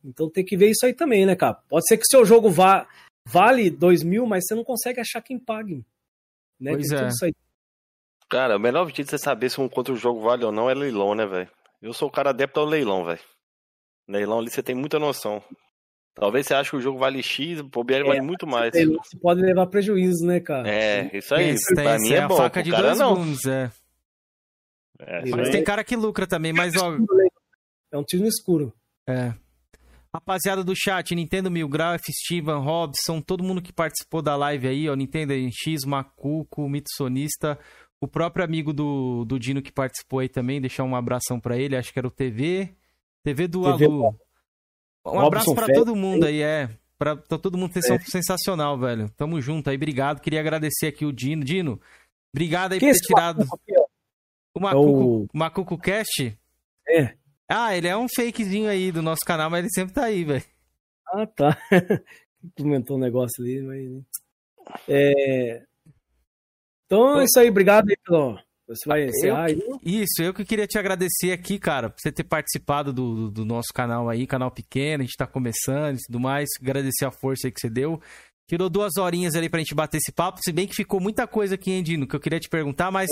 Então 0.04 0.28
tem 0.30 0.44
que 0.44 0.56
ver 0.56 0.70
isso 0.70 0.84
aí 0.84 0.92
também, 0.92 1.24
né, 1.24 1.34
cara? 1.34 1.54
Pode 1.68 1.86
ser 1.88 1.96
que 1.96 2.04
seu 2.06 2.24
jogo 2.24 2.50
vá, 2.50 2.86
vale 3.26 3.70
2 3.70 4.02
mil, 4.02 4.26
mas 4.26 4.44
você 4.46 4.54
não 4.54 4.62
consegue 4.64 5.00
achar 5.00 5.22
quem 5.22 5.38
pague. 5.38 5.84
Né? 6.60 6.72
Pois 6.72 6.88
Tem 6.88 6.96
é. 6.96 7.00
tudo 7.00 7.10
isso 7.10 7.24
aí. 7.24 7.32
Cara, 8.28 8.56
o 8.56 8.60
melhor 8.60 8.84
jeito 8.86 9.04
de 9.04 9.10
você 9.10 9.18
saber 9.18 9.50
se 9.50 9.60
um 9.60 9.68
contra 9.68 9.92
o 9.92 9.96
jogo 9.96 10.20
vale 10.20 10.44
ou 10.44 10.52
não 10.52 10.68
é 10.68 10.74
leilão, 10.74 11.14
né, 11.14 11.26
velho? 11.26 11.50
Eu 11.80 11.92
sou 11.92 12.08
o 12.08 12.10
cara 12.12 12.30
adepto 12.30 12.60
ao 12.60 12.66
leilão, 12.66 13.04
velho. 13.04 13.20
Leilão 14.08 14.38
ali 14.38 14.50
você 14.50 14.62
tem 14.62 14.74
muita 14.74 14.98
noção. 14.98 15.42
Talvez 16.14 16.46
você 16.46 16.54
ache 16.54 16.70
que 16.70 16.76
o 16.76 16.80
jogo 16.80 16.98
vale 16.98 17.22
X, 17.22 17.60
o 17.60 17.64
bobear 17.64 18.02
É, 18.02 18.04
vale 18.04 18.20
muito 18.20 18.46
mais. 18.46 18.72
Você 18.72 19.16
pode 19.18 19.40
levar 19.40 19.66
prejuízo, 19.66 20.24
né, 20.26 20.38
cara? 20.40 20.68
É, 20.68 21.10
isso 21.16 21.34
aí. 21.34 21.54
Tem- 21.74 21.74
pra 21.84 21.98
mim 21.98 22.12
é, 22.12 22.18
a 22.20 22.28
bom. 22.28 22.36
faca 22.36 22.62
de 22.62 22.70
cara 22.70 22.94
dois 22.94 22.98
não. 22.98 23.16
é. 23.52 23.70
É, 25.00 25.22
isso 25.24 25.36
Mas 25.36 25.46
aí. 25.48 25.52
tem 25.52 25.64
cara 25.64 25.82
que 25.82 25.96
lucra 25.96 26.26
também, 26.26 26.52
mas 26.52 26.74
ó, 26.76 26.96
É 27.92 27.98
um 27.98 28.04
tiro 28.04 28.22
no 28.22 28.28
escuro. 28.28 28.72
É. 29.08 29.34
Rapaziada 30.14 30.62
do 30.62 30.74
chat, 30.76 31.12
Nintendo 31.14 31.50
Mil 31.50 31.68
Grau, 31.68 31.94
F. 31.94 32.04
Steven, 32.12 32.60
Robson, 32.60 33.20
todo 33.20 33.42
mundo 33.42 33.60
que 33.60 33.72
participou 33.72 34.22
da 34.22 34.36
live 34.36 34.68
aí, 34.68 34.88
ó, 34.88 34.94
Nintendo 34.94 35.32
X, 35.52 35.84
Macuco, 35.84 36.68
Mitsonista, 36.68 37.58
o 38.00 38.06
próprio 38.06 38.44
amigo 38.44 38.72
do, 38.72 39.24
do 39.24 39.40
Dino 39.40 39.60
que 39.60 39.72
participou 39.72 40.20
aí 40.20 40.28
também, 40.28 40.60
deixar 40.60 40.84
um 40.84 40.94
abração 40.94 41.40
pra 41.40 41.58
ele, 41.58 41.76
acho 41.76 41.92
que 41.92 41.98
era 41.98 42.06
o 42.06 42.12
TV, 42.12 42.76
TV 43.24 43.48
do 43.48 43.62
TV 43.72 43.86
Alu. 43.86 44.16
Um 45.04 45.10
Robson 45.10 45.26
abraço 45.26 45.54
pra 45.54 45.66
Félix, 45.66 45.84
todo 45.84 45.96
mundo 45.96 46.24
aí, 46.26 46.40
é. 46.42 46.70
Pra, 46.96 47.16
pra 47.16 47.36
todo 47.36 47.58
mundo, 47.58 47.72
vocês 47.72 47.84
são 47.86 47.98
sensacional, 47.98 48.78
velho. 48.78 49.10
Tamo 49.16 49.40
junto 49.40 49.68
aí, 49.68 49.74
obrigado. 49.76 50.20
Queria 50.20 50.38
agradecer 50.38 50.86
aqui 50.86 51.04
o 51.04 51.12
Dino. 51.12 51.44
Dino, 51.44 51.80
obrigado 52.32 52.72
aí 52.74 52.78
Quem 52.78 52.88
é 52.88 52.92
por 52.92 52.98
ter 53.00 53.06
tirado 53.08 53.44
ó? 53.50 53.84
o 54.54 54.60
Macuco, 54.60 55.02
o- 55.24 55.26
Macuco 55.34 55.76
Cast. 55.76 56.38
É. 56.88 57.16
Ah, 57.48 57.76
ele 57.76 57.88
é 57.88 57.96
um 57.96 58.06
fakezinho 58.08 58.68
aí 58.68 58.90
do 58.90 59.02
nosso 59.02 59.20
canal, 59.26 59.50
mas 59.50 59.60
ele 59.60 59.70
sempre 59.70 59.94
tá 59.94 60.04
aí, 60.04 60.24
velho. 60.24 60.44
Ah, 61.08 61.26
tá. 61.26 61.58
Comentou 62.56 62.96
um 62.96 63.00
negócio 63.00 63.42
ali, 63.42 63.62
mas. 63.62 64.04
É... 64.88 65.62
Então 66.86 67.20
é 67.20 67.24
isso 67.24 67.38
aí, 67.38 67.48
obrigado 67.48 67.88
aí 67.88 67.96
pelo. 68.04 68.38
Você 68.66 68.88
vai 68.88 69.04
encerrar 69.04 69.44
aí? 69.44 69.60
Isso, 69.84 70.22
eu 70.22 70.32
que 70.32 70.44
queria 70.44 70.66
te 70.66 70.78
agradecer 70.78 71.32
aqui, 71.32 71.58
cara, 71.58 71.90
por 71.90 72.00
você 72.00 72.10
ter 72.10 72.24
participado 72.24 72.94
do, 72.94 73.30
do 73.30 73.44
nosso 73.44 73.68
canal 73.74 74.08
aí, 74.08 74.26
canal 74.26 74.50
pequeno, 74.50 75.02
a 75.02 75.06
gente 75.06 75.16
tá 75.16 75.26
começando 75.26 75.98
e 75.98 76.02
tudo 76.06 76.18
mais. 76.18 76.48
Agradecer 76.60 77.04
a 77.04 77.10
força 77.10 77.46
aí 77.46 77.52
que 77.52 77.60
você 77.60 77.68
deu. 77.68 78.00
Tirou 78.48 78.70
duas 78.70 78.96
horinhas 78.96 79.34
ali 79.34 79.50
pra 79.50 79.58
gente 79.58 79.74
bater 79.74 79.98
esse 79.98 80.12
papo, 80.12 80.40
se 80.42 80.52
bem 80.52 80.66
que 80.66 80.74
ficou 80.74 81.00
muita 81.00 81.26
coisa 81.26 81.54
aqui, 81.54 81.72
hein, 81.72 81.82
Dino, 81.82 82.06
que 82.06 82.16
eu 82.16 82.20
queria 82.20 82.40
te 82.40 82.48
perguntar, 82.48 82.90
mas 82.90 83.08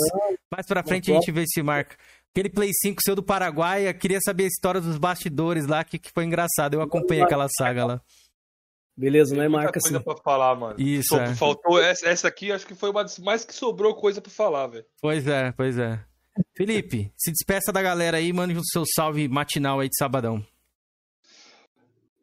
mais 0.51 0.65
pra 0.67 0.83
frente 0.83 1.11
a 1.11 1.15
gente 1.15 1.31
vê 1.31 1.43
se 1.47 1.61
marca. 1.61 1.95
Aquele 2.33 2.49
Play 2.49 2.71
5 2.73 2.99
seu 3.05 3.15
do 3.15 3.21
Paraguai, 3.21 3.87
eu 3.87 3.93
queria 3.93 4.19
saber 4.19 4.45
a 4.45 4.47
história 4.47 4.81
dos 4.81 4.97
bastidores 4.97 5.67
lá, 5.67 5.83
que, 5.83 5.99
que 5.99 6.09
foi 6.11 6.25
engraçado. 6.25 6.73
Eu 6.73 6.81
acompanhei 6.81 7.23
aquela 7.23 7.47
saga 7.47 7.85
lá. 7.85 8.01
Beleza, 8.97 9.35
né? 9.35 9.43
Muita 9.47 9.57
Marca 9.65 9.79
coisa 9.79 9.97
assim. 9.97 10.03
pra 10.03 10.17
falar, 10.17 10.55
mano. 10.55 10.81
Isso, 10.81 11.15
é. 11.15 11.35
Faltou 11.35 11.79
essa, 11.79 12.07
essa 12.07 12.27
aqui, 12.27 12.51
acho 12.51 12.65
que 12.65 12.73
foi 12.73 12.89
uma 12.89 13.03
das 13.03 13.19
mais 13.19 13.45
que 13.45 13.53
sobrou 13.53 13.93
coisa 13.93 14.19
pra 14.19 14.31
falar, 14.31 14.65
velho. 14.65 14.85
Pois 14.99 15.27
é, 15.27 15.51
pois 15.51 15.77
é. 15.77 16.03
Felipe, 16.57 17.13
se 17.15 17.31
despeça 17.31 17.71
da 17.71 17.83
galera 17.83 18.17
aí, 18.17 18.33
mande 18.33 18.57
o 18.57 18.65
seu 18.65 18.83
salve 18.95 19.27
matinal 19.27 19.79
aí 19.79 19.87
de 19.87 19.95
sabadão. 19.95 20.43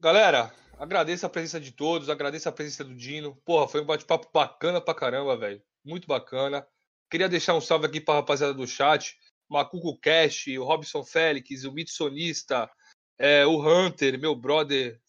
Galera, 0.01 0.53
agradeço 0.77 1.24
a 1.24 1.28
presença 1.28 1.61
de 1.61 1.70
todos, 1.70 2.11
agradeço 2.11 2.49
a 2.49 2.53
presença 2.53 2.82
do 2.82 2.97
Dino. 2.97 3.37
Porra, 3.45 3.69
foi 3.69 3.81
um 3.81 3.87
bate-papo 3.87 4.28
bacana 4.35 4.81
pra 4.81 4.93
caramba, 4.93 5.37
velho. 5.37 5.62
Muito 5.85 6.09
bacana. 6.09 6.66
Queria 7.09 7.28
deixar 7.28 7.55
um 7.55 7.61
salve 7.61 7.87
aqui 7.87 8.01
pra 8.01 8.15
rapaziada 8.15 8.55
do 8.55 8.66
chat. 8.66 9.16
Macuco 9.51 9.98
Cash, 9.98 10.47
o 10.59 10.64
Robson 10.64 11.05
Félix, 11.05 11.64
o 11.64 11.72
Mitsonista, 11.72 12.70
é, 13.18 13.44
o 13.44 13.60
Hunter, 13.60 14.18
meu 14.18 14.35
brother 14.35 15.01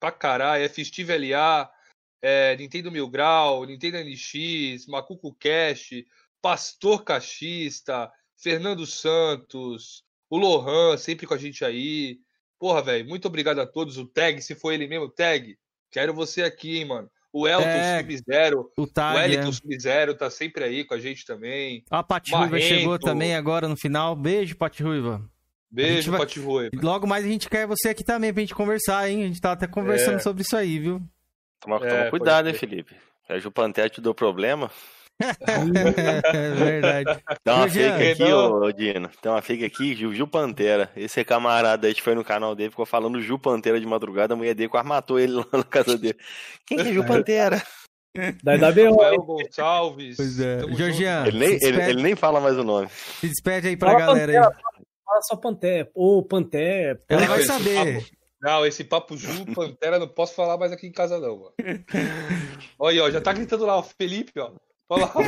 pra 0.00 0.10
caralho, 0.10 0.64
F. 0.64 0.84
Steve 0.84 1.16
LA, 1.16 1.70
é, 2.22 2.56
Nintendo 2.56 2.90
Mil 2.90 3.08
Grau, 3.08 3.64
Nintendo 3.66 3.98
NX, 3.98 4.86
Macuco 4.86 5.34
Cash, 5.34 6.02
Pastor 6.40 7.04
Cachista, 7.04 8.10
Fernando 8.36 8.86
Santos, 8.86 10.02
o 10.30 10.38
Lohan, 10.38 10.96
sempre 10.96 11.26
com 11.26 11.34
a 11.34 11.38
gente 11.38 11.64
aí. 11.64 12.20
Porra, 12.58 12.82
velho, 12.82 13.06
muito 13.06 13.28
obrigado 13.28 13.60
a 13.60 13.66
todos. 13.66 13.98
O 13.98 14.06
Tag, 14.06 14.40
se 14.40 14.54
foi 14.54 14.74
ele 14.74 14.86
mesmo, 14.86 15.10
Tag, 15.10 15.58
quero 15.90 16.14
você 16.14 16.42
aqui, 16.42 16.78
hein, 16.78 16.86
mano. 16.86 17.10
O 17.32 17.46
Elton 17.46 17.62
Tag, 17.64 18.16
Sub-Zero, 18.16 18.72
O 18.76 18.82
o 18.82 18.88
é. 18.98 19.14
Wellington 19.14 19.52
Sub-Zero 19.52 20.14
tá 20.16 20.28
sempre 20.30 20.64
aí 20.64 20.84
com 20.84 20.94
a 20.94 20.98
gente 20.98 21.24
também. 21.24 21.84
A 21.90 22.02
Pati 22.02 22.34
Ruiva 22.34 22.58
chegou 22.60 22.98
também 22.98 23.36
agora 23.36 23.68
no 23.68 23.76
final. 23.76 24.16
Beijo, 24.16 24.56
Pati 24.56 24.82
Ruiva. 24.82 25.22
Beijo, 25.70 26.10
vai- 26.10 26.20
Pati 26.20 26.40
Rui. 26.40 26.68
Logo 26.82 27.06
mais 27.06 27.24
a 27.24 27.28
gente 27.28 27.48
quer 27.48 27.64
você 27.68 27.90
aqui 27.90 28.02
também 28.02 28.32
pra 28.32 28.40
gente 28.40 28.54
conversar, 28.56 29.08
hein? 29.08 29.22
A 29.22 29.26
gente 29.28 29.40
tá 29.40 29.52
até 29.52 29.68
conversando 29.68 30.16
É. 30.16 30.18
sobre 30.18 30.42
isso 30.42 30.56
aí, 30.56 30.80
viu? 30.80 31.00
Toma, 31.60 31.76
É, 31.76 31.78
toma 31.78 31.96
pode 31.96 32.10
cuidado, 32.10 32.48
hein. 32.48 32.54
Felipe. 32.54 32.96
Se 33.26 33.32
a 33.32 33.38
Jupantete 33.38 33.94
te 33.96 34.00
deu 34.00 34.12
problema, 34.12 34.66
é 34.66 34.70
verdade. 36.56 37.22
Dá 37.44 37.54
uma 37.56 37.64
Ô, 37.64 37.68
Jean, 37.68 37.98
fake 37.98 38.22
aqui, 38.22 38.30
não. 38.30 38.52
ô 38.62 38.72
Dino. 38.72 39.10
Tem 39.22 39.30
uma 39.32 39.42
fake 39.42 39.64
aqui, 39.64 39.94
Gil, 39.94 40.14
Gil 40.14 40.26
Pantera. 40.26 40.90
Esse 40.96 41.24
camarada 41.24 41.86
aí 41.86 41.94
que 41.94 42.02
foi 42.02 42.14
no 42.14 42.24
canal 42.24 42.54
dele, 42.54 42.70
ficou 42.70 42.86
falando 42.86 43.20
Gil 43.20 43.38
Pantera 43.38 43.80
de 43.80 43.86
madrugada, 43.86 44.34
a 44.34 44.36
mulher 44.36 44.54
dele 44.54 44.68
quase 44.68 44.88
matou 44.88 45.18
ele 45.18 45.32
lá 45.34 45.46
na 45.52 45.64
casa 45.64 45.96
dele. 45.98 46.18
Quem 46.66 46.78
que 46.78 46.88
é 46.88 46.92
Gil 46.92 47.04
Pantera? 47.04 47.62
Da 48.42 48.54
WO, 48.54 48.96
Rafael 48.96 49.22
Gonçalves. 49.22 50.16
Pois 50.16 50.40
é. 50.40 50.58
Georgian, 50.74 51.26
Ele 51.28 51.38
nem, 51.38 51.52
ele, 51.62 51.80
ele 51.82 52.02
nem 52.02 52.16
fala 52.16 52.40
mais 52.40 52.58
o 52.58 52.64
nome. 52.64 52.88
se 52.88 53.28
despede 53.28 53.68
aí 53.68 53.76
pra 53.76 53.92
Fala 53.92 54.06
galera 54.06 54.32
aí. 54.32 54.38
Pantera, 54.38 54.60
Fala 55.04 55.22
só 55.22 55.36
Pantera. 55.36 55.90
Ou 55.94 56.24
Pantera. 56.24 56.98
Ela 57.08 57.26
vai 57.26 57.42
saber. 57.44 57.74
papo- 58.00 58.06
Não, 58.42 58.66
esse 58.66 58.82
papo 58.82 59.16
Ju, 59.16 59.46
Pantera, 59.54 59.98
não 59.98 60.08
posso 60.08 60.34
falar 60.34 60.56
mais 60.58 60.72
aqui 60.72 60.88
em 60.88 60.92
casa, 60.92 61.20
não, 61.20 61.36
mano. 61.38 61.52
Olha 62.78 62.94
aí, 62.94 63.00
ó, 63.00 63.10
já 63.12 63.20
tá 63.20 63.32
gritando 63.32 63.64
lá, 63.64 63.78
o 63.78 63.82
Felipe, 63.84 64.32
ó. 64.40 64.50
Olha 64.90 65.06
lá. 65.06 65.12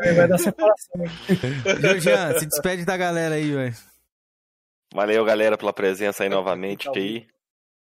Vai 0.16 0.28
dar 0.28 0.38
separação. 0.38 1.02
Georgian, 1.80 2.38
se 2.38 2.46
despede 2.46 2.84
da 2.84 2.96
galera 2.96 3.34
aí, 3.34 3.52
velho. 3.52 3.74
Valeu, 4.94 5.24
galera, 5.24 5.58
pela 5.58 5.72
presença 5.72 6.22
aí 6.22 6.28
novamente 6.28 6.88
aí. 6.96 7.26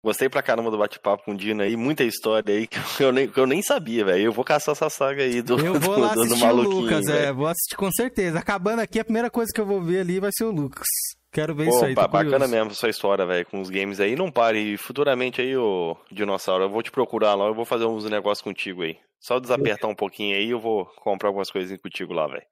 Gostei 0.05 0.29
pra 0.29 0.43
caramba 0.43 0.71
do 0.71 0.79
bate-papo 0.79 1.25
com 1.25 1.33
o 1.33 1.37
Dino 1.37 1.63
aí, 1.63 1.77
muita 1.77 2.05
história 2.05 2.55
aí 2.55 2.69
que 2.69 3.03
eu 3.03 3.13
nem, 3.13 3.29
que 3.29 3.39
eu 3.39 3.47
nem 3.47 3.61
sabia, 3.63 4.05
velho. 4.05 4.27
Eu 4.27 4.33
vou 4.33 4.45
caçar 4.45 4.73
essa 4.73 4.89
saga 4.89 5.23
aí 5.23 5.43
do, 5.43 5.59
Eu 5.59 5.79
vou 5.79 5.97
do, 5.97 6.01
lá 6.01 6.15
do, 6.15 6.17
do 6.17 6.23
assistir 6.23 6.45
o 6.45 6.47
maluquinho. 6.47 6.81
Lucas, 6.83 7.07
é. 7.09 7.33
Vou 7.33 7.47
assistir 7.47 7.77
com 7.77 7.91
certeza. 7.91 8.39
Acabando 8.39 8.81
aqui, 8.81 9.01
a 9.01 9.05
primeira 9.05 9.29
coisa 9.29 9.51
que 9.53 9.61
eu 9.61 9.67
vou 9.67 9.83
ver 9.83 10.01
ali 10.01 10.21
vai 10.21 10.31
ser 10.33 10.45
o 10.45 10.51
Lucas. 10.51 10.87
Quero 11.31 11.55
ver 11.55 11.65
Pô, 11.67 11.71
isso 11.71 11.85
aí, 11.85 11.95
tô 11.95 12.01
bacana 12.03 12.31
curioso. 12.31 12.51
mesmo 12.55 12.75
sua 12.75 12.89
história, 12.89 13.27
velho, 13.27 13.47
com 13.47 13.61
os 13.61 13.69
games 13.71 14.01
aí. 14.01 14.17
Não 14.17 14.31
pare. 14.31 14.59
E 14.75 14.77
futuramente 14.77 15.41
aí, 15.41 15.57
ô 15.57 15.97
Dinossauro, 16.11 16.65
eu 16.65 16.71
vou 16.71 16.83
te 16.83 16.91
procurar 16.91 17.35
lá, 17.35 17.47
eu 17.47 17.55
vou 17.55 17.65
fazer 17.65 17.85
uns 17.85 18.05
negócios 18.09 18.43
contigo 18.43 18.83
aí. 18.83 18.97
Só 19.21 19.39
desapertar 19.39 19.91
um 19.91 19.95
pouquinho 19.95 20.37
aí, 20.37 20.51
eu 20.51 20.61
vou 20.61 20.87
comprar 21.03 21.29
algumas 21.29 21.51
coisinhas 21.51 21.83
contigo 21.83 22.13
lá, 22.13 22.27
velho. 22.27 22.45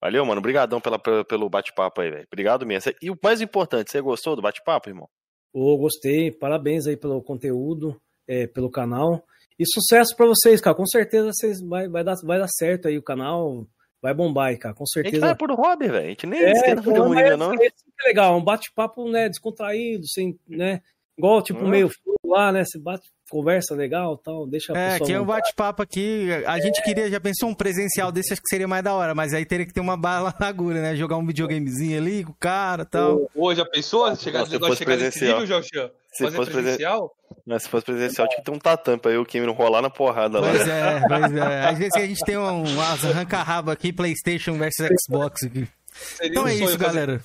Valeu, 0.00 0.24
mano. 0.24 0.38
Obrigadão 0.40 0.80
pela, 0.80 0.98
pela- 0.98 1.24
pelo 1.24 1.48
bate-papo 1.50 2.00
aí, 2.00 2.10
velho. 2.10 2.26
Obrigado 2.32 2.64
mesmo. 2.66 2.92
E 3.02 3.10
o 3.10 3.18
mais 3.22 3.40
importante, 3.40 3.90
você 3.90 4.00
gostou 4.00 4.34
do 4.34 4.42
bate-papo, 4.42 4.88
irmão? 4.88 5.08
Ô, 5.52 5.76
gostei. 5.76 6.30
Parabéns 6.30 6.86
aí 6.86 6.96
pelo 6.96 7.22
conteúdo, 7.22 8.00
é, 8.26 8.46
pelo 8.46 8.70
canal. 8.70 9.22
E 9.58 9.64
sucesso 9.66 10.16
pra 10.16 10.26
vocês, 10.26 10.60
cara. 10.60 10.74
Com 10.74 10.86
certeza 10.86 11.30
vocês 11.32 11.60
vai, 11.60 11.86
vai, 11.88 12.02
dar, 12.02 12.14
vai 12.24 12.38
dar 12.38 12.48
certo 12.48 12.88
aí 12.88 12.96
o 12.96 13.02
canal. 13.02 13.66
Vai 14.02 14.12
bombar 14.12 14.48
aí, 14.48 14.58
cara. 14.58 14.74
Com 14.74 14.82
A 14.82 14.86
gente 14.86 14.92
certeza. 14.94 15.26
vai 15.26 15.36
por 15.36 15.50
hobby, 15.52 15.86
velho. 15.88 16.06
A 16.06 16.08
gente 16.10 16.26
nem 16.26 16.40
É, 16.42 16.52
esquenta 16.52 16.80
então, 16.90 17.12
ainda, 17.12 17.36
não. 17.36 17.52
é 17.54 17.66
é 17.66 18.08
legal, 18.08 18.36
um 18.36 18.42
bate-papo, 18.42 19.08
né, 19.08 19.28
descontraído, 19.28 20.08
sem, 20.08 20.36
né, 20.48 20.80
igual, 21.16 21.40
tipo, 21.40 21.60
Ah. 21.60 21.68
meio 21.68 21.88
lá, 22.24 22.50
né, 22.50 22.64
você 22.64 22.78
bate, 22.80 23.08
conversa 23.32 23.74
legal 23.74 24.16
tal, 24.18 24.46
deixa 24.46 24.72
a 24.72 24.78
É, 24.78 24.90
pessoa... 24.92 25.06
aqui 25.06 25.12
é 25.14 25.18
um 25.18 25.22
à 25.22 25.24
vontade. 25.24 25.42
bate-papo 25.44 25.82
aqui. 25.82 26.28
A 26.46 26.60
gente 26.60 26.82
queria, 26.82 27.10
já 27.10 27.18
pensou 27.18 27.48
um 27.48 27.54
presencial 27.54 28.12
desse, 28.12 28.32
acho 28.34 28.42
que 28.42 28.48
seria 28.48 28.68
mais 28.68 28.84
da 28.84 28.92
hora, 28.92 29.14
mas 29.14 29.32
aí 29.32 29.44
teria 29.46 29.64
que 29.64 29.72
ter 29.72 29.80
uma 29.80 29.96
bala 29.96 30.34
na 30.38 30.46
agulha, 30.46 30.82
né? 30.82 30.94
Jogar 30.94 31.16
um 31.16 31.26
videogamezinho 31.26 31.96
ali 31.98 32.22
com 32.24 32.32
o 32.32 32.36
cara 32.38 32.82
e 32.82 32.86
tal. 32.86 33.30
Ô, 33.34 33.54
já 33.54 33.64
pensou? 33.64 34.04
Chegar, 34.16 34.46
Se 34.46 34.58
fosse 34.58 34.76
chegar 34.76 34.96
nesse 34.96 35.18
presencial. 35.18 35.40
nível? 35.40 35.62
Se 35.62 36.24
Fazer 36.24 36.36
fosse 36.36 36.50
presen- 36.50 36.62
presencial? 36.76 37.10
Se 37.58 37.68
fosse 37.68 37.84
presencial, 37.86 38.28
tinha 38.28 38.38
que 38.40 38.44
ter 38.44 38.50
um 38.50 38.58
tatame 38.58 38.98
pra 39.00 39.10
eu, 39.10 39.22
o 39.22 39.26
Cameron, 39.26 39.52
rolar 39.52 39.80
na 39.80 39.88
porrada 39.88 40.38
lá. 40.38 40.48
Pois 40.50 40.68
é, 40.68 41.00
pois 41.08 41.34
é. 41.34 41.64
Às 41.68 41.78
vezes 41.78 41.94
a 41.96 42.00
gente 42.06 42.20
tem 42.24 42.36
um, 42.36 42.62
umas 42.64 43.04
arranca-rabo 43.04 43.70
aqui, 43.70 43.92
Playstation 43.92 44.52
versus 44.58 44.86
Xbox 45.08 45.42
aqui. 45.44 45.66
Seria 45.94 46.30
Então 46.30 46.44
um 46.44 46.48
é 46.48 46.54
isso, 46.54 46.64
fazer- 46.64 46.78
galera. 46.78 47.20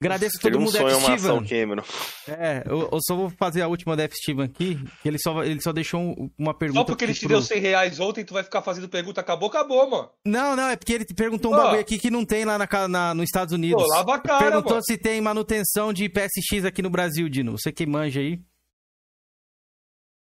Agradeço 0.00 0.36
Seria 0.36 0.52
todo 0.52 0.60
um 0.60 0.64
mundo 0.66 0.70
sonho 0.76 0.86
Death 0.86 1.00
uma 1.08 1.14
ação. 1.16 1.44
Cameron. 1.44 1.82
É, 2.28 2.62
eu, 2.66 2.88
eu 2.92 2.98
só 3.02 3.16
vou 3.16 3.30
fazer 3.30 3.62
a 3.62 3.66
última 3.66 3.96
Death 3.96 4.12
Steven 4.14 4.44
aqui, 4.44 4.76
que 5.02 5.08
ele 5.08 5.18
só, 5.18 5.42
ele 5.42 5.60
só 5.60 5.72
deixou 5.72 6.00
um- 6.00 6.30
uma 6.38 6.54
pergunta. 6.56 6.80
Só 6.80 6.84
porque 6.84 7.04
ele 7.04 7.14
te 7.14 7.20
pro- 7.22 7.30
deu 7.30 7.42
100 7.42 7.60
reais 7.60 7.98
ontem, 7.98 8.24
tu 8.24 8.32
vai 8.32 8.44
ficar 8.44 8.62
fazendo 8.62 8.88
pergunta, 8.88 9.20
acabou, 9.20 9.48
acabou, 9.48 9.90
mano. 9.90 10.08
Não, 10.24 10.54
não, 10.54 10.68
é 10.68 10.76
porque 10.76 10.92
ele 10.92 11.04
perguntou 11.04 11.50
um 11.52 11.54
Ó. 11.56 11.62
bagulho 11.64 11.80
aqui 11.80 11.98
que 11.98 12.10
não 12.12 12.24
tem 12.24 12.44
lá 12.44 12.56
na, 12.56 12.68
na- 12.88 13.12
nos 13.14 13.24
Estados 13.24 13.52
Unidos. 13.52 13.82
Pô, 13.82 13.88
lava 13.88 14.14
a 14.14 14.18
cara, 14.20 14.38
Perguntou 14.50 14.70
mano. 14.74 14.84
se 14.84 14.96
tem 14.96 15.20
manutenção 15.20 15.92
de 15.92 16.08
PSX 16.08 16.64
aqui 16.64 16.80
no 16.80 16.90
Brasil, 16.90 17.28
Dino. 17.28 17.58
Você 17.58 17.72
que 17.72 17.84
manja 17.84 18.20
aí. 18.20 18.40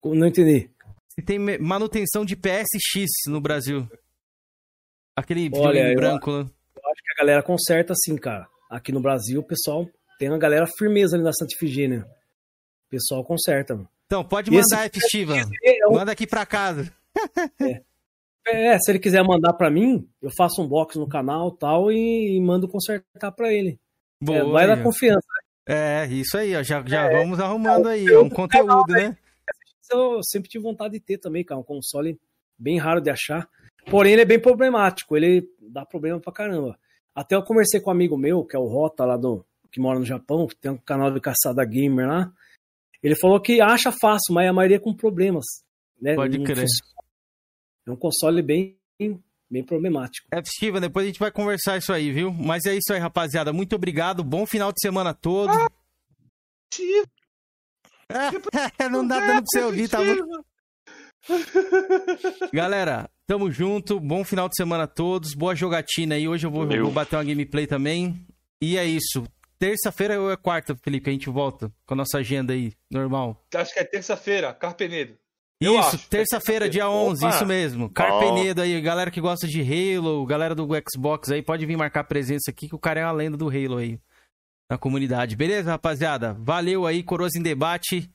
Não 0.04 0.26
entendi. 0.26 0.70
Se 1.14 1.22
tem 1.24 1.38
manutenção 1.58 2.24
de 2.26 2.36
PSX 2.36 3.08
no 3.28 3.40
Brasil. 3.40 3.88
Aquele 5.16 5.48
Olha, 5.54 5.94
branco 5.94 6.30
lá. 6.30 6.38
Eu 6.40 6.90
acho 6.90 7.02
que 7.02 7.12
a 7.14 7.22
galera 7.22 7.42
conserta 7.42 7.92
assim, 7.92 8.16
cara. 8.16 8.46
Aqui 8.72 8.90
no 8.90 9.00
Brasil, 9.00 9.40
o 9.40 9.44
pessoal 9.46 9.86
tem 10.18 10.28
uma 10.30 10.38
galera 10.38 10.66
firmeza 10.78 11.14
ali 11.16 11.22
na 11.24 11.32
Santa 11.32 11.54
Ifigênia. 11.54 12.06
O 12.86 12.90
pessoal 12.90 13.22
conserta, 13.24 13.74
mano. 13.74 13.88
Então, 14.06 14.24
pode 14.24 14.54
esse 14.54 14.74
mandar, 14.74 14.86
F. 14.86 15.00
Steven. 15.00 15.42
É, 15.62 15.86
um- 15.88 15.92
Manda 15.92 16.12
aqui 16.12 16.26
pra 16.26 16.46
casa. 16.46 16.90
é, 18.46 18.78
se 18.78 18.90
ele 18.90 18.98
quiser 18.98 19.22
mandar 19.22 19.52
pra 19.54 19.70
mim, 19.70 20.08
eu 20.20 20.30
faço 20.36 20.62
um 20.62 20.66
box 20.68 20.96
no 20.98 21.08
canal 21.08 21.50
tal 21.52 21.90
e, 21.92 22.36
e 22.36 22.40
mando 22.40 22.68
consertar 22.68 23.30
pra 23.32 23.52
ele. 23.52 23.78
Boa, 24.20 24.38
É, 24.38 24.44
vai 24.44 24.66
dar 24.66 24.82
confiança. 24.82 25.26
É, 25.66 26.06
isso 26.06 26.36
aí, 26.36 26.54
ó. 26.56 26.62
Já, 26.62 26.82
já 26.86 27.04
É. 27.10 27.18
vamos 27.18 27.38
arrumando 27.40 27.88
aí, 27.88 28.10
ó, 28.12 28.22
um 28.22 28.30
conteúdo, 28.30 28.92
né? 28.92 29.16
Eu 29.90 30.20
sempre 30.24 30.48
tive 30.48 30.62
vontade 30.64 30.94
de 30.94 31.00
ter 31.00 31.18
também, 31.18 31.44
cara. 31.44 31.60
Um 31.60 31.64
console 31.64 32.18
bem 32.58 32.78
raro 32.78 33.00
de 33.00 33.10
achar. 33.10 33.48
Porém, 33.90 34.12
ele 34.12 34.22
é 34.22 34.26
bem 34.26 34.40
problemático. 34.40 35.16
Ele 35.16 35.46
dá 35.60 35.84
problema 35.84 36.18
pra 36.20 36.32
caramba. 36.32 36.78
Até 37.14 37.36
eu 37.36 37.42
conversei 37.42 37.80
com 37.80 37.90
um 37.90 37.92
amigo 37.92 38.16
meu, 38.16 38.44
que 38.44 38.56
é 38.56 38.58
o 38.58 38.66
Rota, 38.66 39.04
lá 39.04 39.16
do. 39.16 39.44
que 39.70 39.80
mora 39.80 39.98
no 39.98 40.04
Japão, 40.04 40.46
que 40.46 40.56
tem 40.56 40.70
um 40.70 40.78
canal 40.78 41.12
de 41.12 41.20
caçada 41.20 41.64
gamer 41.64 42.06
lá. 42.06 42.32
Ele 43.02 43.16
falou 43.16 43.40
que 43.40 43.60
acha 43.60 43.90
fácil, 43.90 44.32
mas 44.32 44.48
a 44.48 44.52
maioria 44.52 44.80
com 44.80 44.94
problemas. 44.94 45.44
Né? 46.00 46.14
Pode 46.14 46.38
Não 46.38 46.44
crer. 46.44 46.60
funciona. 46.60 46.92
É 47.86 47.90
um 47.90 47.96
console 47.96 48.42
bem, 48.42 48.78
bem 49.50 49.64
problemático. 49.64 50.28
F. 50.32 50.48
Steven, 50.56 50.80
depois 50.80 51.04
a 51.04 51.08
gente 51.08 51.18
vai 51.18 51.32
conversar 51.32 51.76
isso 51.76 51.92
aí, 51.92 52.12
viu? 52.12 52.32
Mas 52.32 52.64
é 52.64 52.74
isso 52.74 52.92
aí, 52.92 53.00
rapaziada. 53.00 53.52
Muito 53.52 53.74
obrigado. 53.74 54.22
Bom 54.22 54.46
final 54.46 54.72
de 54.72 54.80
semana 54.80 55.12
todo. 55.12 55.52
Não 58.90 59.06
dá 59.06 59.18
dando 59.18 59.26
pra 59.26 59.42
você 59.46 59.60
ouvir, 59.62 59.88
tá 59.88 60.02
muito... 60.02 60.24
Galera, 62.52 63.08
tamo 63.26 63.50
junto. 63.50 63.98
Bom 64.00 64.24
final 64.24 64.48
de 64.48 64.56
semana 64.56 64.84
a 64.84 64.88
todos. 64.88 65.34
Boa 65.34 65.54
jogatina 65.54 66.14
aí. 66.14 66.28
Hoje 66.28 66.46
eu 66.46 66.50
vou, 66.50 66.66
vou 66.66 66.90
bater 66.90 67.16
uma 67.16 67.24
gameplay 67.24 67.66
também. 67.66 68.26
E 68.60 68.76
é 68.76 68.84
isso. 68.84 69.24
Terça-feira 69.58 70.20
ou 70.20 70.30
é 70.30 70.36
quarta, 70.36 70.74
Felipe? 70.82 71.08
A 71.08 71.12
gente 71.12 71.30
volta 71.30 71.72
com 71.86 71.94
a 71.94 71.96
nossa 71.96 72.18
agenda 72.18 72.52
aí, 72.52 72.72
normal. 72.90 73.44
Acho 73.54 73.72
que 73.72 73.78
é 73.78 73.84
terça-feira, 73.84 74.52
Carpenedo. 74.52 75.16
Eu 75.60 75.78
Isso, 75.78 75.94
acho. 75.94 76.08
terça-feira, 76.08 76.68
dia 76.68 76.90
11, 76.90 77.24
Opa. 77.24 77.36
isso 77.36 77.46
mesmo. 77.46 77.88
Carpenedo 77.88 78.60
aí, 78.60 78.80
galera 78.80 79.12
que 79.12 79.20
gosta 79.20 79.46
de 79.46 79.60
Halo, 79.62 80.26
galera 80.26 80.56
do 80.56 80.66
Xbox 80.92 81.30
aí, 81.30 81.40
pode 81.40 81.64
vir 81.64 81.76
marcar 81.76 82.02
presença 82.02 82.50
aqui, 82.50 82.68
que 82.68 82.74
o 82.74 82.78
cara 82.80 82.98
é 82.98 83.04
a 83.04 83.12
lenda 83.12 83.36
do 83.36 83.48
Halo 83.48 83.76
aí, 83.76 83.96
na 84.68 84.76
comunidade. 84.76 85.36
Beleza, 85.36 85.70
rapaziada? 85.70 86.34
Valeu 86.40 86.84
aí, 86.84 87.04
Coroas 87.04 87.36
em 87.36 87.42
Debate 87.42 88.10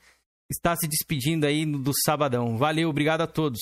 está 0.52 0.76
se 0.76 0.90
despedindo 0.90 1.46
aí 1.46 1.66
do 1.66 1.92
sabadão. 2.06 2.58
Valeu, 2.58 2.90
obrigado 2.90 3.22
a 3.22 3.28
todos. 3.28 3.62